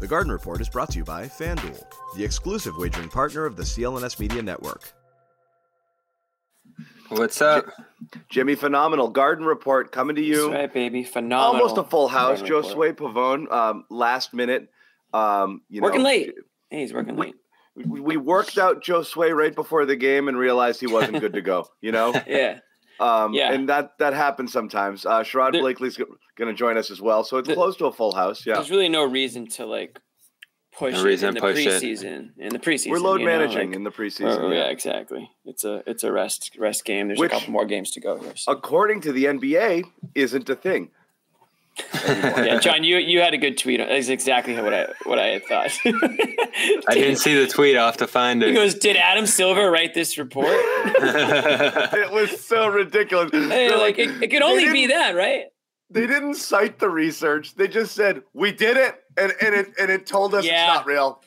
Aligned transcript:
The 0.00 0.08
Garden 0.08 0.32
Report 0.32 0.62
is 0.62 0.68
brought 0.70 0.90
to 0.92 0.98
you 0.98 1.04
by 1.04 1.24
FanDuel, 1.24 1.84
the 2.16 2.24
exclusive 2.24 2.74
wagering 2.78 3.10
partner 3.10 3.44
of 3.44 3.56
the 3.56 3.62
CLNS 3.62 4.18
Media 4.18 4.42
Network. 4.42 4.94
What's 7.10 7.42
up? 7.42 7.66
Jimmy 8.30 8.54
Phenomenal 8.54 9.08
Garden 9.10 9.44
Report 9.44 9.92
coming 9.92 10.16
to 10.16 10.22
you. 10.22 10.44
That's 10.50 10.54
right, 10.54 10.72
baby. 10.72 11.04
Phenomenal. 11.04 11.62
Almost 11.62 11.76
a 11.76 11.84
full 11.84 12.08
house. 12.08 12.40
Garden 12.40 12.62
Josue 12.62 12.92
Pavon, 12.94 13.52
um, 13.52 13.84
last 13.90 14.32
minute. 14.32 14.70
Um, 15.12 15.60
you 15.68 15.82
Working 15.82 15.98
know, 16.00 16.08
late. 16.08 16.34
Hey, 16.70 16.80
he's 16.80 16.94
working 16.94 17.16
late. 17.16 17.34
We, 17.76 18.00
we 18.00 18.16
worked 18.16 18.56
out 18.56 18.82
Josue 18.82 19.36
right 19.36 19.54
before 19.54 19.84
the 19.84 19.96
game 19.96 20.28
and 20.28 20.38
realized 20.38 20.80
he 20.80 20.86
wasn't 20.86 21.20
good 21.20 21.34
to 21.34 21.42
go. 21.42 21.66
You 21.82 21.92
know. 21.92 22.14
Yeah. 22.26 22.60
Um, 23.00 23.32
Yeah. 23.34 23.52
And 23.52 23.68
that 23.68 23.98
that 23.98 24.12
happens 24.12 24.52
sometimes. 24.52 25.04
Uh, 25.06 25.20
Sherrod 25.22 25.52
There- 25.52 25.62
Blakely's 25.62 25.96
going 25.96 26.48
to 26.48 26.54
join 26.54 26.76
us 26.76 26.90
as 26.90 27.00
well, 27.00 27.24
so 27.24 27.38
it's 27.38 27.48
The- 27.48 27.54
close 27.54 27.76
to 27.78 27.86
a 27.86 27.92
full 27.92 28.14
house. 28.14 28.46
Yeah. 28.46 28.54
There's 28.54 28.70
really 28.70 28.88
no 28.88 29.04
reason 29.04 29.46
to 29.56 29.66
like 29.66 29.98
push 30.72 30.94
No 30.94 31.00
it 31.00 31.04
reason 31.04 31.28
in 31.30 31.34
the 31.34 31.40
to 31.40 31.46
push 31.46 31.66
it. 31.66 31.82
preseason. 31.82 32.30
In 32.38 32.50
the 32.50 32.58
preseason, 32.58 32.90
We're 32.90 32.98
load 33.00 33.20
you 33.20 33.26
know, 33.26 33.32
managing 33.38 33.68
like- 33.70 33.76
in 33.76 33.84
the 33.84 33.90
preseason. 33.90 34.38
Oh, 34.40 34.50
yeah. 34.50 34.58
yeah, 34.58 34.64
exactly. 34.70 35.30
It's 35.44 35.64
a 35.64 35.82
it's 35.86 36.04
a 36.04 36.12
rest 36.12 36.56
rest 36.58 36.84
game. 36.84 37.08
There's 37.08 37.18
Which- 37.18 37.32
a 37.32 37.34
couple 37.34 37.52
more 37.52 37.66
games 37.66 37.90
to 37.92 38.00
go 38.00 38.16
here. 38.18 38.36
So. 38.36 38.52
According 38.52 39.00
to 39.02 39.12
the 39.12 39.24
NBA, 39.26 39.84
isn't 40.14 40.48
a 40.48 40.54
thing. 40.56 40.90
Yeah, 42.06 42.58
John, 42.60 42.84
you 42.84 42.96
you 42.98 43.20
had 43.20 43.34
a 43.34 43.38
good 43.38 43.58
tweet. 43.58 43.78
That's 43.80 44.08
exactly 44.08 44.54
what 44.60 44.72
I 44.74 44.88
what 45.04 45.18
I 45.18 45.26
had 45.28 45.44
thought. 45.46 45.70
I 45.84 46.94
didn't 46.94 47.16
see 47.16 47.34
the 47.34 47.46
tweet. 47.46 47.76
I'll 47.76 47.86
have 47.86 47.96
to 47.98 48.06
find 48.06 48.42
it. 48.42 48.46
He 48.46 48.52
it. 48.52 48.54
goes, 48.56 48.74
"Did 48.74 48.96
Adam 48.96 49.26
Silver 49.26 49.70
write 49.70 49.94
this 49.94 50.18
report?" 50.18 50.48
it 50.54 52.10
was 52.12 52.40
so 52.44 52.68
ridiculous. 52.68 53.30
Hey, 53.32 53.68
They're 53.68 53.78
like 53.78 53.98
it, 53.98 54.22
it 54.22 54.28
could 54.28 54.42
only 54.42 54.70
be 54.72 54.86
that, 54.88 55.14
right? 55.14 55.44
They 55.92 56.06
didn't 56.06 56.34
cite 56.34 56.78
the 56.78 56.88
research. 56.88 57.54
They 57.56 57.66
just 57.66 57.94
said 57.94 58.22
we 58.32 58.52
did 58.52 58.76
it, 58.76 58.94
and, 59.16 59.32
and 59.42 59.54
it 59.54 59.72
and 59.78 59.90
it 59.90 60.06
told 60.06 60.34
us 60.34 60.44
Yeah. 60.44 60.66
it's 60.66 60.74
not 60.78 60.86
real. 60.86 61.20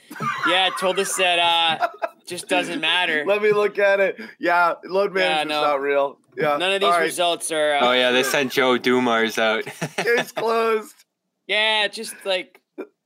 Yeah, 0.47 0.67
it 0.67 0.73
told 0.79 0.99
us 0.99 1.15
that 1.17 1.39
uh 1.39 1.87
just 2.25 2.47
doesn't 2.47 2.79
matter. 2.79 3.25
Let 3.27 3.41
me 3.41 3.51
look 3.51 3.77
at 3.77 3.99
it. 3.99 4.21
Yeah, 4.39 4.75
load 4.85 5.11
Yeah, 5.11 5.19
management's 5.21 5.49
no. 5.49 5.61
not 5.63 5.81
real. 5.81 6.19
Yeah, 6.37 6.57
None 6.57 6.73
of 6.73 6.81
these 6.81 6.89
right, 6.89 7.01
results 7.01 7.51
are. 7.51 7.75
Uh, 7.75 7.89
oh 7.89 7.91
yeah, 7.93 8.11
they 8.11 8.23
sent 8.23 8.51
Joe 8.51 8.77
Dumars 8.77 9.37
out. 9.37 9.63
It's 9.97 10.31
closed. 10.31 10.93
Yeah, 11.47 11.87
just 11.87 12.15
like 12.25 12.61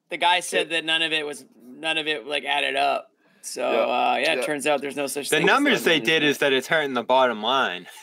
the 0.09 0.17
guy 0.17 0.39
said 0.42 0.69
that 0.69 0.86
none 0.86 1.02
of 1.02 1.11
it 1.11 1.25
was 1.25 1.45
none 1.66 1.97
of 1.97 2.08
it 2.08 2.25
like 2.28 2.45
added 2.45 2.75
up. 2.75 3.11
So 3.42 3.61
Yeah, 3.72 3.78
uh, 3.78 4.16
yeah, 4.17 4.34
it 4.34 4.45
turns 4.45 4.67
out 4.67 4.81
there's 4.81 4.95
no 4.97 5.08
such 5.08 5.30
the 5.30 5.38
thing. 5.38 5.44
as 5.44 5.47
numbers 5.47 5.84
they 5.84 6.00
did 6.02 6.22
is 6.22 6.39
that 6.39 6.52
it's 6.52 6.67
hurting 6.67 6.94
the 6.94 7.03
bottom 7.03 7.42
line. 7.42 7.88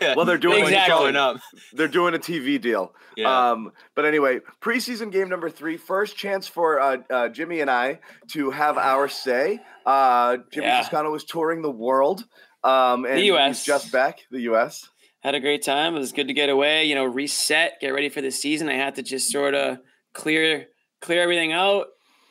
Well, 0.00 0.24
they're 0.26 0.38
doing 0.38 0.62
When 0.62 0.72
Exactly. 0.72 0.92
it's 0.92 1.00
showing 1.00 1.16
up. 1.16 1.38
They're 1.72 1.88
doing 1.88 2.14
a 2.14 2.18
TV 2.18 2.60
deal. 2.60 2.94
Yeah. 3.16 3.50
Um, 3.52 3.72
but 3.96 4.04
anyway, 4.04 4.40
preseason 4.60 5.10
game 5.10 5.28
number 5.28 5.48
three, 5.50 5.76
first 5.78 6.16
chance 6.16 6.46
for 6.46 6.78
uh, 6.80 6.98
uh, 7.10 7.28
Jimmy 7.30 7.60
and 7.60 7.70
I 7.70 8.00
to 8.32 8.50
have 8.50 8.76
our 8.78 9.08
say. 9.08 9.60
Uh, 9.86 10.36
Jimmy 10.52 10.66
Yeah. 10.66 10.82
Toscano 10.82 11.10
was 11.10 11.24
touring 11.24 11.62
the 11.62 11.70
world. 11.70 12.24
Um, 12.64 13.04
and 13.04 13.18
The 13.18 13.32
US. 13.36 13.64
just 13.64 13.92
back. 13.92 14.20
The 14.30 14.40
U.S. 14.42 14.88
had 15.20 15.34
a 15.34 15.40
great 15.40 15.62
time. 15.62 15.94
It 15.94 15.98
was 15.98 16.12
good 16.12 16.28
to 16.28 16.34
get 16.34 16.48
away. 16.48 16.86
You 16.86 16.94
know, 16.94 17.04
reset, 17.04 17.78
get 17.80 17.90
ready 17.90 18.08
for 18.08 18.20
the 18.22 18.30
season. 18.30 18.68
I 18.68 18.74
had 18.74 18.94
to 18.96 19.02
just 19.02 19.30
sort 19.30 19.54
of 19.54 19.78
clear 20.14 20.66
clear 21.02 21.20
everything 21.22 21.52
out, 21.52 21.88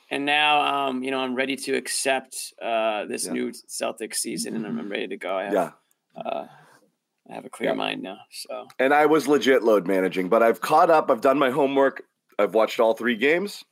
and 0.10 0.26
now 0.26 0.88
um, 0.88 1.04
you 1.04 1.12
know 1.12 1.20
I'm 1.20 1.36
ready 1.36 1.56
to 1.56 1.76
accept 1.76 2.54
uh, 2.62 3.06
this 3.06 3.28
Yeah. 3.28 3.34
new 3.34 3.52
Celtics 3.52 4.16
season, 4.16 4.56
and 4.56 4.66
I'm 4.66 4.90
ready 4.90 5.08
to 5.08 5.18
go. 5.18 5.38
I 5.38 5.44
have, 5.44 5.54
Yeah. 5.54 5.72
uh, 6.16 6.48
I 7.30 7.34
have 7.36 7.46
a 7.46 7.50
clear 7.50 7.70
Yeah. 7.70 7.76
mind 7.76 8.02
now. 8.02 8.18
So 8.32 8.68
And 8.80 8.92
I 8.94 9.06
was 9.06 9.28
legit 9.28 9.62
load 9.64 9.86
managing, 9.88 10.30
but 10.30 10.42
I've 10.42 10.60
caught 10.62 10.90
up. 10.90 11.12
I've 11.12 11.22
done 11.22 11.38
my 11.38 11.52
homework. 11.52 12.04
I've 12.40 12.56
watched 12.56 12.80
all 12.80 12.94
three 12.96 13.16
games. 13.16 13.64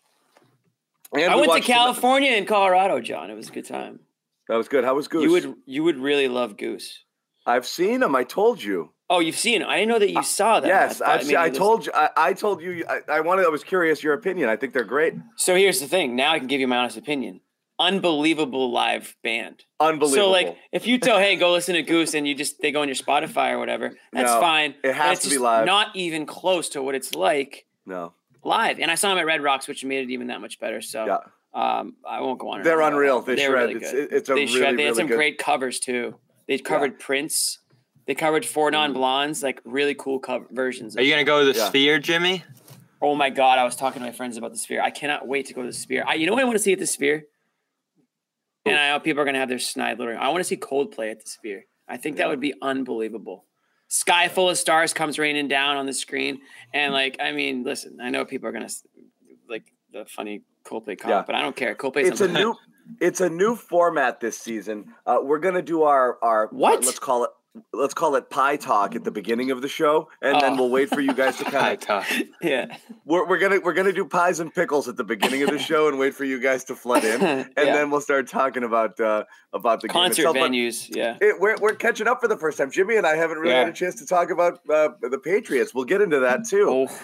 And 1.14 1.24
I 1.34 1.36
we 1.36 1.48
went 1.48 1.64
to 1.66 1.72
California 1.72 2.32
and 2.32 2.48
Colorado, 2.48 3.02
John. 3.02 3.30
It 3.32 3.36
was 3.36 3.50
a 3.50 3.52
good 3.52 3.66
time. 3.66 4.00
That 4.52 4.58
was 4.58 4.68
good. 4.68 4.84
How 4.84 4.96
was 4.96 5.08
Goose? 5.08 5.24
You 5.24 5.32
would 5.32 5.56
you 5.66 5.82
would 5.86 5.98
really 5.98 6.28
love 6.28 6.58
Goose. 6.58 7.06
I've 7.46 7.66
seen 7.66 8.04
him. 8.04 8.14
I 8.18 8.26
told 8.26 8.62
you. 8.62 8.92
Oh, 9.10 9.22
you've 9.22 9.38
seen 9.38 9.62
it. 9.62 9.66
I 9.66 9.78
didn't 9.78 9.88
know 9.88 10.00
that 10.00 10.12
you 10.12 10.22
saw 10.24 10.60
that. 10.60 10.68
yes, 10.68 11.00
I've 11.00 11.24
seen, 11.24 11.38
I 11.38 11.50
told 11.50 11.86
you. 11.86 11.94
I, 11.96 12.10
I 12.18 12.34
told 12.34 12.62
you. 12.62 12.84
I, 12.90 13.00
I 13.08 13.22
wanted. 13.22 13.46
I 13.46 13.48
was 13.48 13.64
curious 13.64 14.04
your 14.04 14.14
opinion. 14.14 14.50
I 14.50 14.58
think 14.58 14.74
they're 14.74 14.84
great. 14.84 15.14
So 15.38 15.56
here's 15.56 15.80
the 15.80 15.88
thing. 15.88 16.18
Now 16.18 16.34
I 16.34 16.40
can 16.40 16.50
give 16.50 16.60
you 16.60 16.68
my 16.68 16.76
honest 16.76 16.98
opinion. 16.98 17.40
Unbelievable 17.80 18.74
live 18.74 19.16
band. 19.24 19.64
Unbelievable. 19.80 20.26
So 20.26 20.30
like, 20.30 20.58
if 20.74 20.86
you 20.86 20.98
tell, 20.98 21.18
hey, 21.18 21.38
go 21.38 21.54
listen 21.54 21.76
to 21.76 21.82
Goose, 21.82 22.14
and 22.14 22.28
you 22.28 22.36
just 22.36 22.62
they 22.62 22.74
go 22.74 22.82
on 22.82 22.90
your 22.90 22.96
Spotify 22.96 23.52
or 23.54 23.58
whatever, 23.58 23.94
that's 24.12 24.34
No, 24.34 24.42
fine. 24.42 24.76
it 24.84 24.94
has 24.94 25.20
to 25.20 25.30
be 25.30 25.38
live. 25.38 25.66
Not 25.66 25.96
even 25.96 26.26
close 26.26 26.68
to 26.70 26.84
what 26.84 26.94
it's 26.94 27.16
like 27.16 27.68
no, 27.86 28.16
live. 28.44 28.80
And 28.82 28.92
I 28.92 28.96
saw 28.96 29.12
them 29.12 29.18
at 29.18 29.26
Red 29.26 29.42
Rocks, 29.42 29.70
which 29.70 29.86
made 29.86 30.10
it 30.10 30.12
even 30.12 30.28
that 30.28 30.42
much 30.42 30.60
better. 30.60 30.82
So 30.82 31.06
yeah, 31.06 31.18
um, 31.54 31.96
I 32.08 32.22
won't 32.22 32.40
go 32.40 32.50
on. 32.52 32.64
they're 32.64 32.82
unreal. 32.82 33.22
They 33.22 33.36
They're 33.36 33.50
shred. 33.50 33.70
really 33.70 33.74
it's 33.76 33.92
good. 33.92 34.14
it's 34.14 34.30
a 34.30 34.34
they 34.34 34.40
really 34.46 34.52
shred. 34.60 34.78
They 34.78 34.84
had 34.84 34.90
really 34.90 34.96
some 34.96 35.08
good. 35.08 35.16
great 35.18 35.38
covers 35.38 35.80
too. 35.80 36.16
They 36.48 36.58
covered 36.58 37.00
Prince. 37.00 37.60
They 38.08 38.16
covered 38.16 38.46
Four 38.46 38.70
Mm. 38.70 38.74
Non 38.74 38.94
Blondes, 38.94 39.44
like 39.44 39.62
really 39.64 39.94
cool 39.96 40.20
cover 40.20 40.46
versions. 40.52 40.98
Are 40.98 41.02
you 41.02 41.12
gonna 41.12 41.24
go 41.24 41.46
to 41.46 41.52
the 41.54 41.58
Yeah. 41.60 41.68
Sphere, 41.68 42.00
Jimmy? 42.00 42.44
Oh 43.02 43.16
my 43.16 43.30
god, 43.30 43.58
I 43.60 43.64
was 43.64 43.76
talking 43.76 44.00
to 44.02 44.06
my 44.08 44.12
friends 44.12 44.38
about 44.38 44.52
the 44.52 44.58
Sphere. 44.58 44.82
I 44.82 44.92
cannot 44.92 45.28
wait 45.28 45.46
to 45.48 45.54
go 45.54 45.62
to 45.62 45.68
the 45.68 45.74
Sphere. 45.74 46.04
I, 46.08 46.16
you 46.16 46.26
know 46.28 46.34
what 46.34 46.42
I 46.42 46.46
want 46.46 46.56
to 46.56 46.64
see 46.64 46.74
at 46.74 46.80
the 46.80 46.88
Sphere? 46.88 47.26
And 48.66 48.76
I 48.78 48.90
know 48.90 49.00
people 49.00 49.22
are 49.22 49.26
gonna 49.26 49.40
have 49.40 49.50
their 49.50 49.60
snide 49.60 49.98
little. 50.00 50.16
I 50.18 50.28
want 50.30 50.40
to 50.40 50.44
see 50.44 50.58
Coldplay 50.58 51.12
at 51.12 51.24
the 51.24 51.30
Sphere. 51.30 51.66
I 51.88 51.98
think 51.98 52.18
that 52.18 52.30
would 52.30 52.40
be 52.40 52.54
unbelievable. 52.62 53.46
Sky 53.88 54.28
full 54.30 54.50
of 54.50 54.58
stars 54.58 54.94
comes 54.94 55.20
raining 55.20 55.48
down 55.48 55.78
on 55.78 55.86
the 55.86 55.94
screen, 55.94 56.40
and 56.74 56.94
like, 56.94 57.18
I 57.20 57.32
mean, 57.34 57.64
listen, 57.64 57.98
I 58.02 58.10
know 58.10 58.24
people 58.24 58.48
are 58.48 58.52
gonna 58.52 58.70
like 59.50 59.64
the 59.92 60.06
funny 60.06 60.44
Coldplay 60.66 60.98
Yeah. 61.08 61.24
but 61.26 61.36
I 61.36 61.42
don't 61.42 61.56
care. 61.56 61.76
Coldplay's 61.76 62.10
It's 62.10 62.22
a 62.22 62.28
new. 62.28 62.56
It's 63.00 63.22
a 63.22 63.30
new 63.30 63.56
format 63.56 64.20
this 64.20 64.38
season. 64.38 64.94
Uh, 65.06 65.20
we're 65.22 65.40
gonna 65.40 65.62
do 65.62 65.84
our 65.84 66.18
our 66.22 66.48
What? 66.52 66.84
Let's 66.84 67.00
call 67.00 67.24
it. 67.24 67.30
Let's 67.74 67.94
call 67.94 68.16
it 68.16 68.30
pie 68.30 68.56
talk 68.58 68.96
at 68.96 69.04
the 69.06 69.12
beginning 69.12 69.52
of 69.52 69.62
the 69.62 69.68
show, 69.70 70.10
and 70.22 70.42
then 70.42 70.54
Oh. 70.54 70.56
we'll 70.56 70.70
wait 70.72 70.90
for 70.90 71.00
you 71.00 71.14
guys 71.14 71.38
to 71.38 71.44
kind 71.52 71.74
of. 71.74 71.80
talk. 71.80 72.06
yeah. 72.42 72.76
We're, 73.06 73.26
we're 73.28 73.38
gonna 73.38 73.60
we're 73.62 73.74
gonna 73.74 73.94
do 73.94 74.04
pies 74.06 74.40
and 74.42 74.54
pickles 74.54 74.90
at 74.90 74.98
the 74.98 75.04
beginning 75.06 75.44
of 75.44 75.52
the 75.52 75.60
show, 75.70 75.88
and 75.88 75.98
wait 76.00 76.16
for 76.16 76.26
you 76.26 76.40
guys 76.42 76.64
to 76.66 76.76
flood 76.76 77.04
in, 77.06 77.22
and 77.22 77.50
Yeah. 77.56 77.66
then 77.76 77.92
we'll 77.92 78.02
start 78.02 78.28
talking 78.28 78.64
about 78.64 79.00
uh, 79.00 79.24
about 79.54 79.82
the 79.82 79.88
game 79.88 79.94
concert 79.94 80.22
itself. 80.24 80.36
Venues. 80.38 80.94
Yeah. 80.94 81.18
It, 81.22 81.40
we're, 81.40 81.56
we're 81.62 81.76
catching 81.76 82.08
up 82.08 82.20
for 82.20 82.28
the 82.28 82.38
first 82.38 82.58
time. 82.58 82.72
Jimmy 82.72 82.98
and 82.98 83.06
I 83.08 83.16
haven't 83.16 83.38
really 83.38 83.52
Yeah. 83.54 83.60
had 83.60 83.70
a 83.70 83.74
chance 83.74 83.96
to 83.96 84.06
talk 84.06 84.32
about 84.32 84.60
uh, 84.70 84.90
the 85.02 85.20
Patriots. 85.24 85.74
We'll 85.74 85.86
get 85.86 86.02
into 86.02 86.20
that 86.22 86.46
too. 86.46 86.68
Oh, 86.90 87.00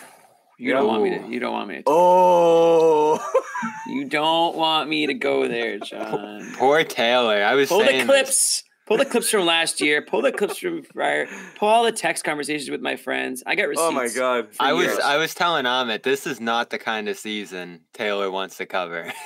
you 0.57 0.73
don't 0.73 0.87
want 0.87 1.03
me 1.03 1.17
to. 1.17 1.27
You 1.27 1.39
don't 1.39 1.53
want 1.53 1.69
me 1.69 1.75
to. 1.77 1.83
Oh, 1.87 3.19
You 3.87 4.05
don't 4.05 4.55
want 4.55 4.89
me 4.89 5.07
to 5.07 5.13
go 5.13 5.47
there, 5.47 5.79
John. 5.83 6.53
Poor 6.57 6.83
Taylor. 6.83 7.43
I 7.43 7.55
was 7.55 7.69
Pull 7.69 7.79
the 7.79 7.85
this. 7.85 8.05
clips. 8.05 8.63
Pull 8.85 8.97
the 8.97 9.05
clips 9.05 9.29
from 9.29 9.45
last 9.45 9.81
year. 9.81 10.01
Pull 10.01 10.21
the 10.21 10.31
clips 10.31 10.59
from 10.59 10.81
prior. 10.83 11.27
Pull 11.57 11.67
all 11.67 11.83
the 11.83 11.91
text 11.91 12.23
conversations 12.23 12.69
with 12.69 12.79
my 12.79 12.95
friends. 12.95 13.43
I 13.45 13.55
got 13.55 13.67
receipts. 13.67 13.83
oh 13.85 13.91
my 13.91 14.07
God! 14.07 14.47
I 14.61 14.71
was. 14.71 14.97
I 14.99 15.17
was 15.17 15.33
telling 15.35 15.65
Amit 15.65 16.03
this 16.03 16.25
is 16.25 16.39
not 16.39 16.69
the 16.69 16.77
kind 16.77 17.09
of 17.09 17.17
season 17.17 17.81
Taylor 17.93 18.31
wants 18.31 18.55
to 18.57 18.65
cover. 18.65 19.11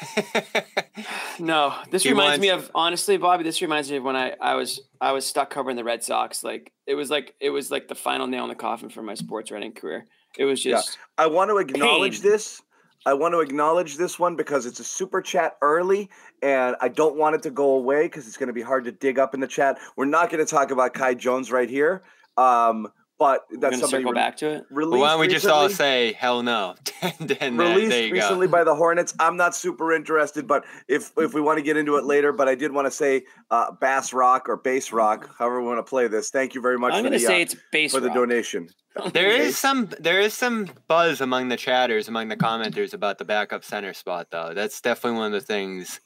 No, 1.40 1.74
this 1.90 2.04
He 2.04 2.10
reminds 2.10 2.40
me 2.40 2.50
of 2.50 2.70
honestly, 2.76 3.18
Bobby. 3.18 3.44
This 3.44 3.62
reminds 3.62 3.90
me 3.90 3.98
of 3.98 4.04
when 4.04 4.16
I, 4.16 4.34
I 4.40 4.56
was 4.56 4.80
I 5.00 5.12
was 5.14 5.26
stuck 5.26 5.50
covering 5.50 5.76
the 5.76 5.84
Red 5.84 6.04
Sox. 6.04 6.44
Like 6.44 6.72
it 6.86 6.96
was 6.96 7.10
like 7.10 7.34
it 7.40 7.50
was 7.50 7.72
like 7.72 7.88
the 7.88 7.96
final 7.96 8.28
nail 8.28 8.44
in 8.44 8.50
the 8.50 8.56
coffin 8.56 8.90
for 8.90 9.02
my 9.02 9.16
sports 9.16 9.50
writing 9.52 9.72
career. 9.74 10.06
It 10.38 10.46
was 10.46 10.64
Yeah. 10.66 10.76
just 10.78 10.98
I 11.18 11.28
want 11.28 11.50
to 11.50 11.58
acknowledge 11.58 12.22
Pain. 12.22 12.32
this. 12.32 12.62
I 13.06 13.16
want 13.16 13.34
to 13.34 13.40
acknowledge 13.40 13.98
this 13.98 14.20
one 14.20 14.36
because 14.36 14.66
it's 14.68 14.80
a 14.80 14.84
super 14.84 15.22
chat 15.22 15.58
early, 15.62 16.10
and 16.44 16.76
I 16.82 16.88
don't 16.88 17.16
want 17.16 17.36
it 17.36 17.42
to 17.44 17.50
go 17.50 17.72
away 17.72 18.04
because 18.04 18.28
it's 18.28 18.38
going 18.38 18.48
to 18.48 18.54
be 18.54 18.62
hard 18.62 18.86
to 18.86 18.92
dig 18.92 19.18
up 19.18 19.34
in 19.34 19.40
the 19.40 19.48
chat. 19.48 19.80
We're 19.96 20.06
not 20.06 20.30
going 20.30 20.46
to 20.46 20.50
talk 20.50 20.70
about 20.70 20.94
Kai 20.94 21.16
Jones 21.16 21.52
right 21.52 21.70
here, 21.70 22.04
um, 22.38 22.88
but 23.22 23.46
We're 23.52 23.60
that's 23.60 23.76
gonna 23.76 23.88
circle 23.88 24.14
re- 24.14 24.16
back 24.16 24.38
to 24.38 24.48
it. 24.50 24.66
released. 24.72 24.94
Well, 24.94 25.02
why 25.02 25.10
don't 25.12 25.20
we 25.20 25.28
just 25.28 25.46
all 25.46 25.70
say 25.70 26.14
hell 26.14 26.42
no? 26.42 26.74
then 27.20 27.60
uh, 27.60 27.64
released 27.66 27.90
there 27.92 28.08
you 28.08 28.14
recently 28.14 28.48
go. 28.48 28.52
by 28.52 28.64
the 28.64 28.74
Hornets. 28.74 29.14
I'm 29.20 29.38
not 29.38 29.54
super 29.56 29.94
interested, 29.94 30.48
but 30.48 30.66
if 30.88 31.12
if 31.18 31.32
we 31.36 31.40
want 31.40 31.60
to 31.60 31.62
get 31.62 31.78
into 31.78 31.98
it 31.98 32.04
later, 32.06 32.34
but 32.34 32.50
I 32.50 32.56
did 32.56 32.72
want 32.72 32.88
to 32.88 32.92
say 32.92 33.22
uh, 33.52 33.74
Bass 33.74 34.12
Rock 34.12 34.50
or 34.50 34.58
Bass 34.58 34.92
Rock, 34.92 35.30
however 35.38 35.62
we 35.62 35.68
want 35.68 35.78
to 35.78 35.88
play 35.88 36.08
this. 36.08 36.32
Thank 36.32 36.56
you 36.56 36.62
very 36.62 36.80
much 36.80 36.94
I'm 36.94 37.04
for 37.04 37.10
gonna 37.10 37.20
the 37.20 37.26
say 37.26 37.42
uh, 37.42 37.44
it's 37.44 37.56
base 37.72 37.94
for 37.94 38.00
the 38.00 38.08
rock. 38.08 38.16
donation. 38.16 38.70
There 39.14 39.30
is 39.30 39.56
some 39.56 39.88
there 40.00 40.20
is 40.20 40.34
some 40.34 40.68
buzz 40.88 41.22
among 41.22 41.50
the 41.50 41.58
chatters, 41.58 42.08
among 42.08 42.28
the 42.30 42.36
commenters 42.38 42.96
about 42.96 43.20
the 43.20 43.26
backup 43.26 43.64
center 43.64 43.94
spot 43.94 44.30
though. 44.32 44.56
That's 44.56 44.82
definitely 44.82 45.20
one 45.20 45.28
of 45.28 45.40
the 45.40 45.46
things 45.46 46.00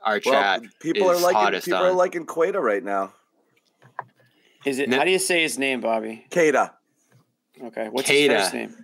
our 0.00 0.20
Well, 0.24 0.32
chat 0.34 0.62
people 0.80 1.10
are 1.10 1.18
liking 1.18 1.60
people 1.60 1.78
on. 1.78 1.84
are 1.84 1.92
liking 1.92 2.24
Queta 2.24 2.60
right 2.60 2.82
now. 2.82 3.12
Is 4.66 4.78
it? 4.80 4.88
No. 4.90 4.98
How 4.98 5.04
do 5.04 5.10
you 5.10 5.18
say 5.18 5.42
his 5.42 5.58
name, 5.58 5.80
Bobby? 5.80 6.26
Queta, 6.30 6.72
Okay, 7.62 7.88
what's 7.88 8.06
Kada. 8.08 8.34
his 8.34 8.42
first 8.42 8.54
name? 8.54 8.74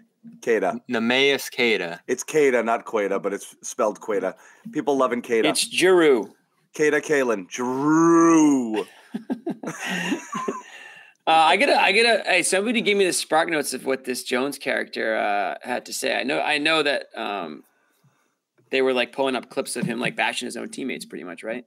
Queta. 0.40 0.80
Neemias 0.88 1.50
Kada. 1.50 2.00
It's 2.06 2.22
Queta, 2.22 2.62
not 2.62 2.84
Queta, 2.86 3.18
but 3.18 3.32
it's 3.34 3.54
spelled 3.62 4.00
Queta. 4.00 4.34
People 4.70 4.96
loving 4.96 5.20
Queta. 5.20 5.48
It's 5.48 5.68
Giroux. 5.68 6.32
Queta 6.74 7.00
Kalen. 7.00 7.48
Drew. 7.48 8.86
Uh, 11.24 11.30
I 11.30 11.56
gotta, 11.56 11.80
I 11.80 11.92
gotta. 11.92 12.24
Hey, 12.26 12.42
somebody 12.42 12.80
give 12.80 12.98
me 12.98 13.04
the 13.04 13.12
spark 13.12 13.48
notes 13.48 13.72
of 13.74 13.86
what 13.86 14.02
this 14.02 14.24
Jones 14.24 14.58
character 14.58 15.16
uh, 15.16 15.54
had 15.62 15.86
to 15.86 15.92
say. 15.92 16.16
I 16.18 16.24
know, 16.24 16.40
I 16.40 16.58
know 16.58 16.82
that 16.82 17.06
um, 17.16 17.62
they 18.70 18.82
were 18.82 18.92
like 18.92 19.12
pulling 19.12 19.36
up 19.36 19.48
clips 19.48 19.76
of 19.76 19.84
him 19.84 20.00
like 20.00 20.16
bashing 20.16 20.46
his 20.46 20.56
own 20.56 20.68
teammates, 20.70 21.04
pretty 21.04 21.22
much, 21.22 21.44
right? 21.44 21.64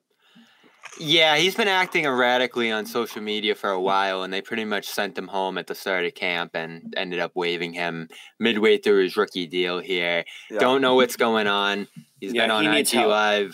Yeah, 1.00 1.36
he's 1.36 1.56
been 1.56 1.68
acting 1.68 2.06
erratically 2.06 2.72
on 2.72 2.86
social 2.86 3.22
media 3.22 3.54
for 3.56 3.70
a 3.70 3.80
while, 3.82 4.24
and 4.24 4.32
they 4.34 4.42
pretty 4.42 4.64
much 4.66 4.88
sent 4.88 5.18
him 5.18 5.28
home 5.28 5.58
at 5.58 5.68
the 5.68 5.76
start 5.76 6.06
of 6.06 6.14
camp 6.16 6.52
and 6.56 6.94
ended 6.96 7.20
up 7.20 7.32
waiving 7.36 7.74
him 7.74 8.08
midway 8.40 8.78
through 8.78 9.04
his 9.04 9.18
rookie 9.18 9.46
deal 9.48 9.80
here. 9.80 10.24
Yeah. 10.50 10.60
Don't 10.60 10.82
know 10.82 10.96
what's 10.96 11.18
going 11.18 11.48
on. 11.48 11.88
He's 12.22 12.34
Yeah, 12.34 12.44
been 12.44 12.52
on 12.52 12.64
he 12.64 12.80
IG 12.80 12.90
help. 12.92 13.10
Live, 13.10 13.54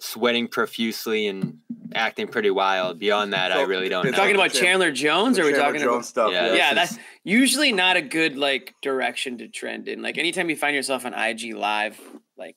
sweating 0.00 0.48
profusely 0.48 1.26
and 1.26 1.58
acting 1.94 2.26
pretty 2.26 2.50
wild. 2.50 2.98
Beyond 2.98 3.34
that, 3.34 3.52
I 3.52 3.62
really 3.62 3.90
don't 3.90 4.06
it's 4.06 4.16
know. 4.16 4.22
talking 4.22 4.34
about 4.34 4.52
Chandler 4.54 4.90
Jones, 4.90 5.38
or 5.38 5.42
are 5.42 5.46
we 5.46 5.50
Chandler 5.52 5.66
talking 5.66 5.80
Jones 5.82 5.94
about? 5.94 6.04
stuff? 6.06 6.32
Yeah, 6.32 6.46
Yeah. 6.46 6.54
yeah, 6.54 6.74
that's 6.74 6.98
usually 7.22 7.72
not 7.72 7.96
a 7.98 8.02
good 8.02 8.38
like 8.38 8.74
direction 8.80 9.36
to 9.38 9.48
trend 9.48 9.88
in. 9.88 10.00
Like 10.00 10.16
anytime 10.16 10.48
you 10.48 10.56
find 10.56 10.74
yourself 10.74 11.04
on 11.04 11.12
IG 11.12 11.54
Live, 11.54 12.00
like 12.38 12.56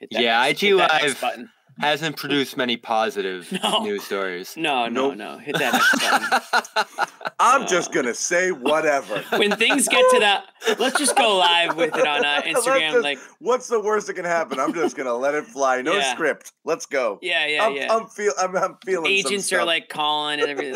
hit 0.00 0.08
that 0.12 0.22
Yeah, 0.22 0.42
X- 0.44 0.62
IG 0.62 0.68
hit 0.70 0.76
that 0.78 0.94
X 0.94 1.04
Live. 1.04 1.20
button. 1.20 1.50
Hasn't 1.80 2.16
produced 2.16 2.56
many 2.56 2.76
positive 2.76 3.50
No. 3.62 3.82
news 3.84 4.02
stories. 4.04 4.56
No, 4.56 4.88
no, 4.88 5.08
Nope. 5.10 5.16
no, 5.16 5.38
hit 5.38 5.56
that 5.58 7.28
I'm 7.40 7.66
just 7.68 7.92
gonna 7.92 8.14
say 8.14 8.50
whatever. 8.50 9.22
when 9.36 9.54
things 9.56 9.86
get 9.88 10.04
to 10.10 10.18
that, 10.20 10.44
let's 10.78 10.98
just 10.98 11.16
go 11.16 11.36
live 11.36 11.76
with 11.76 11.94
it 11.96 12.06
on 12.06 12.24
uh, 12.24 12.42
Instagram. 12.46 12.90
just- 12.92 13.02
like, 13.04 13.18
what's 13.38 13.68
the 13.68 13.78
worst 13.80 14.08
that 14.08 14.14
can 14.14 14.24
happen? 14.24 14.58
I'm 14.58 14.74
just 14.74 14.96
gonna 14.96 15.14
let 15.14 15.34
it 15.34 15.44
fly. 15.46 15.80
No 15.82 15.94
Yeah. 15.94 16.12
script. 16.12 16.52
Let's 16.64 16.86
go. 16.86 17.18
yeah, 17.22 17.46
yeah, 17.46 17.64
I'm, 17.66 17.76
yeah. 17.76 17.94
I'm 17.94 18.06
feel 18.08 18.32
I'm, 18.40 18.56
I'm 18.56 18.76
feeling 18.84 19.04
some 19.22 19.32
Agents 19.32 19.52
are 19.52 19.64
like 19.64 19.88
calling 19.88 20.40
and 20.40 20.48
everything. 20.50 20.74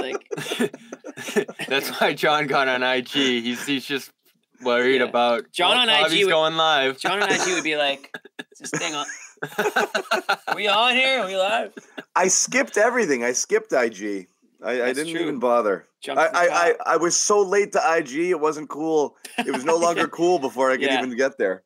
Like, 0.58 0.74
That's 1.68 1.88
why 2.00 2.14
John 2.14 2.46
got 2.46 2.68
on 2.68 2.82
IG. 2.82 3.08
He's 3.08 3.66
he's 3.66 3.84
just 3.84 4.10
worried 4.62 5.00
Yeah. 5.00 5.08
about 5.08 5.50
John 5.52 5.76
oh, 5.88 5.92
on 5.92 6.06
IG 6.12 6.24
would- 6.24 6.30
going 6.30 6.56
live. 6.56 6.98
John 6.98 7.20
and 7.22 7.32
IG 7.32 7.54
would 7.54 7.64
be 7.64 7.76
like, 7.76 8.16
"Is 8.60 8.70
this 8.70 8.80
thing 8.80 8.94
on? 8.94 9.04
We 10.56 10.68
on 10.68 10.94
here? 10.94 11.24
We 11.26 11.36
live?" 11.36 11.72
I 12.14 12.28
skipped 12.28 12.76
everything. 12.76 13.24
I 13.24 13.32
skipped 13.32 13.72
IG. 13.72 14.28
I, 14.64 14.82
I 14.82 14.92
didn't 14.92 15.12
true. 15.12 15.20
even 15.22 15.38
bother. 15.38 15.86
I, 16.08 16.12
I, 16.12 16.28
I. 16.34 16.74
I 16.86 16.96
was 16.96 17.16
so 17.16 17.40
late 17.42 17.72
to 17.72 17.80
IG. 17.96 18.30
It 18.30 18.40
wasn't 18.40 18.68
cool. 18.68 19.16
It 19.38 19.50
was 19.52 19.64
no 19.64 19.76
longer 19.76 20.06
cool 20.20 20.38
before 20.38 20.70
I 20.70 20.74
could 20.76 20.86
Yeah. 20.86 20.98
even 20.98 21.16
get 21.16 21.38
there. 21.38 21.62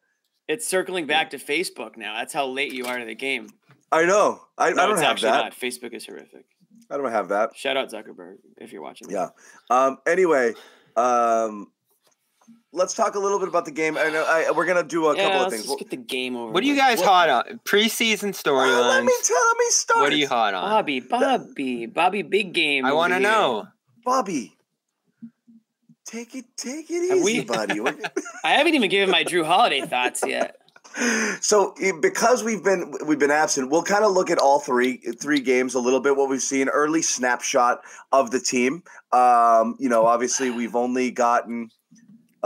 It's 0.49 0.67
circling 0.67 1.06
back 1.06 1.31
to 1.31 1.38
Facebook 1.38 1.96
now. 1.96 2.17
That's 2.17 2.32
how 2.32 2.46
late 2.46 2.73
you 2.73 2.87
are 2.87 2.99
to 2.99 3.05
the 3.05 3.14
game. 3.14 3.49
I 3.90 4.05
know. 4.05 4.40
I, 4.56 4.70
No, 4.70 4.82
I 4.82 4.87
don't 4.87 4.96
have 4.99 5.11
actually 5.12 5.31
that. 5.32 5.44
not. 5.44 5.52
Facebook 5.52 5.93
is 5.94 6.06
horrific. 6.06 6.44
I 6.90 6.96
don't 6.96 7.11
have 7.11 7.28
that. 7.28 7.56
Shout 7.56 7.76
out 7.76 7.90
Zuckerberg 7.90 8.37
if 8.58 8.73
you're 8.73 8.82
watching. 8.82 9.11
Yeah. 9.11 9.28
Um. 9.70 9.99
Anyway, 10.06 10.55
um, 10.96 11.70
let's 12.73 12.95
talk 12.95 13.15
a 13.15 13.19
little 13.19 13.39
bit 13.39 13.49
about 13.49 13.65
the 13.65 13.71
game. 13.71 13.97
I 13.97 14.11
know. 14.11 14.25
I, 14.27 14.51
we're 14.51 14.67
gonna 14.67 14.83
do 14.83 15.07
a 15.07 15.17
yeah. 15.17 15.25
couple 15.25 15.37
of 15.37 15.43
let's 15.53 15.55
things. 15.55 15.67
just 15.67 15.79
get 15.79 15.91
the 15.91 15.97
game 15.97 16.37
over. 16.37 16.53
What 16.53 16.63
are 16.63 16.67
you 16.67 16.77
guys 16.77 16.99
Well- 16.99 17.09
hot 17.09 17.29
on? 17.29 17.61
Preseason 17.65 18.35
Well, 18.45 18.89
let 18.89 19.05
me 19.05 19.13
tell. 19.25 19.37
Let 19.37 19.59
me 19.59 19.67
start. 19.71 20.01
What 20.01 20.13
are 20.13 20.17
you 20.17 20.29
hot 20.29 20.55
on? 20.55 20.69
Bobby, 20.71 21.01
Bobby, 21.01 21.87
Bobby, 21.87 22.23
big 22.23 22.53
game. 22.53 22.85
I 22.85 22.93
want 22.93 23.13
to 23.13 23.21
know. 23.21 23.69
Bobby? 24.05 24.57
Take 26.05 26.37
it. 26.37 26.45
Take 26.57 26.87
it 26.91 27.09
Have 27.09 27.19
easy, 27.19 27.41
we- 27.41 27.45
buddy. 27.45 27.81
I 28.45 28.53
haven't 28.53 28.75
even 28.75 28.91
given 28.91 29.11
my 29.11 29.25
Jrue 29.25 29.45
Holiday 29.45 29.81
thoughts 29.81 30.23
yet. 30.27 30.57
so 31.41 31.75
eh, 31.83 31.93
because 32.01 32.43
we've 32.45 32.62
been 32.62 32.95
we've 33.07 33.19
been 33.19 33.31
absent, 33.31 33.71
we'll 33.71 33.83
kind 33.83 34.05
of 34.05 34.12
look 34.12 34.31
at 34.31 34.39
all 34.39 34.61
three 34.61 34.99
three 35.21 35.41
games 35.41 35.75
a 35.75 35.81
little 35.81 36.01
bit. 36.01 36.17
What 36.17 36.31
we've 36.31 36.41
seen, 36.41 36.69
early 36.69 37.03
snapshot 37.03 37.81
of 38.12 38.31
the 38.31 38.41
team. 38.41 38.83
Um, 39.12 39.77
you 39.79 39.89
know, 39.89 40.07
obviously 40.07 40.51
we've 40.51 40.77
only 40.77 41.11
gotten 41.11 41.71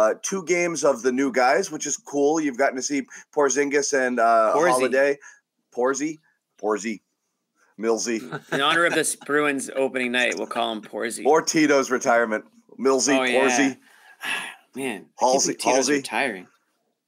uh, 0.00 0.14
two 0.23 0.44
games 0.44 0.85
of 0.85 1.02
the 1.02 1.12
new 1.12 1.31
guys, 1.32 1.70
which 1.70 1.87
is 1.87 1.97
cool. 1.97 2.41
You've 2.41 2.56
gotten 2.58 2.76
to 2.76 2.82
see 2.82 3.02
Porzingis 3.35 3.93
and 3.93 4.19
uh, 4.19 4.52
Porzy. 4.55 4.70
Holiday, 4.70 5.19
Porzy, 5.76 6.19
Porzy, 6.61 7.00
Millsy, 7.79 8.20
In 8.52 8.61
honor 8.61 8.85
of 8.87 8.94
this 8.94 9.17
Bruins 9.17 9.70
opening 9.75 10.12
night, 10.12 10.35
we'll 10.37 10.47
call 10.47 10.73
him 10.73 10.82
Porzy. 10.82 11.25
or 11.25 11.43
Tito's 11.43 11.91
retirement. 11.91 12.44
Millsy, 12.79 13.19
Oh, 13.19 13.23
yeah. 13.25 13.41
Porzy, 13.41 13.76
Man, 14.75 15.06
Halsey- 15.19 15.32
Halsey, 15.35 15.55
Tito's 15.55 15.75
Halsey. 15.76 15.93
retiring. 15.94 16.47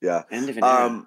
yeah. 0.00 0.22
End 0.30 0.48
of 0.50 0.56
an 0.58 0.64
era. 0.64 0.86
Um, 0.86 1.06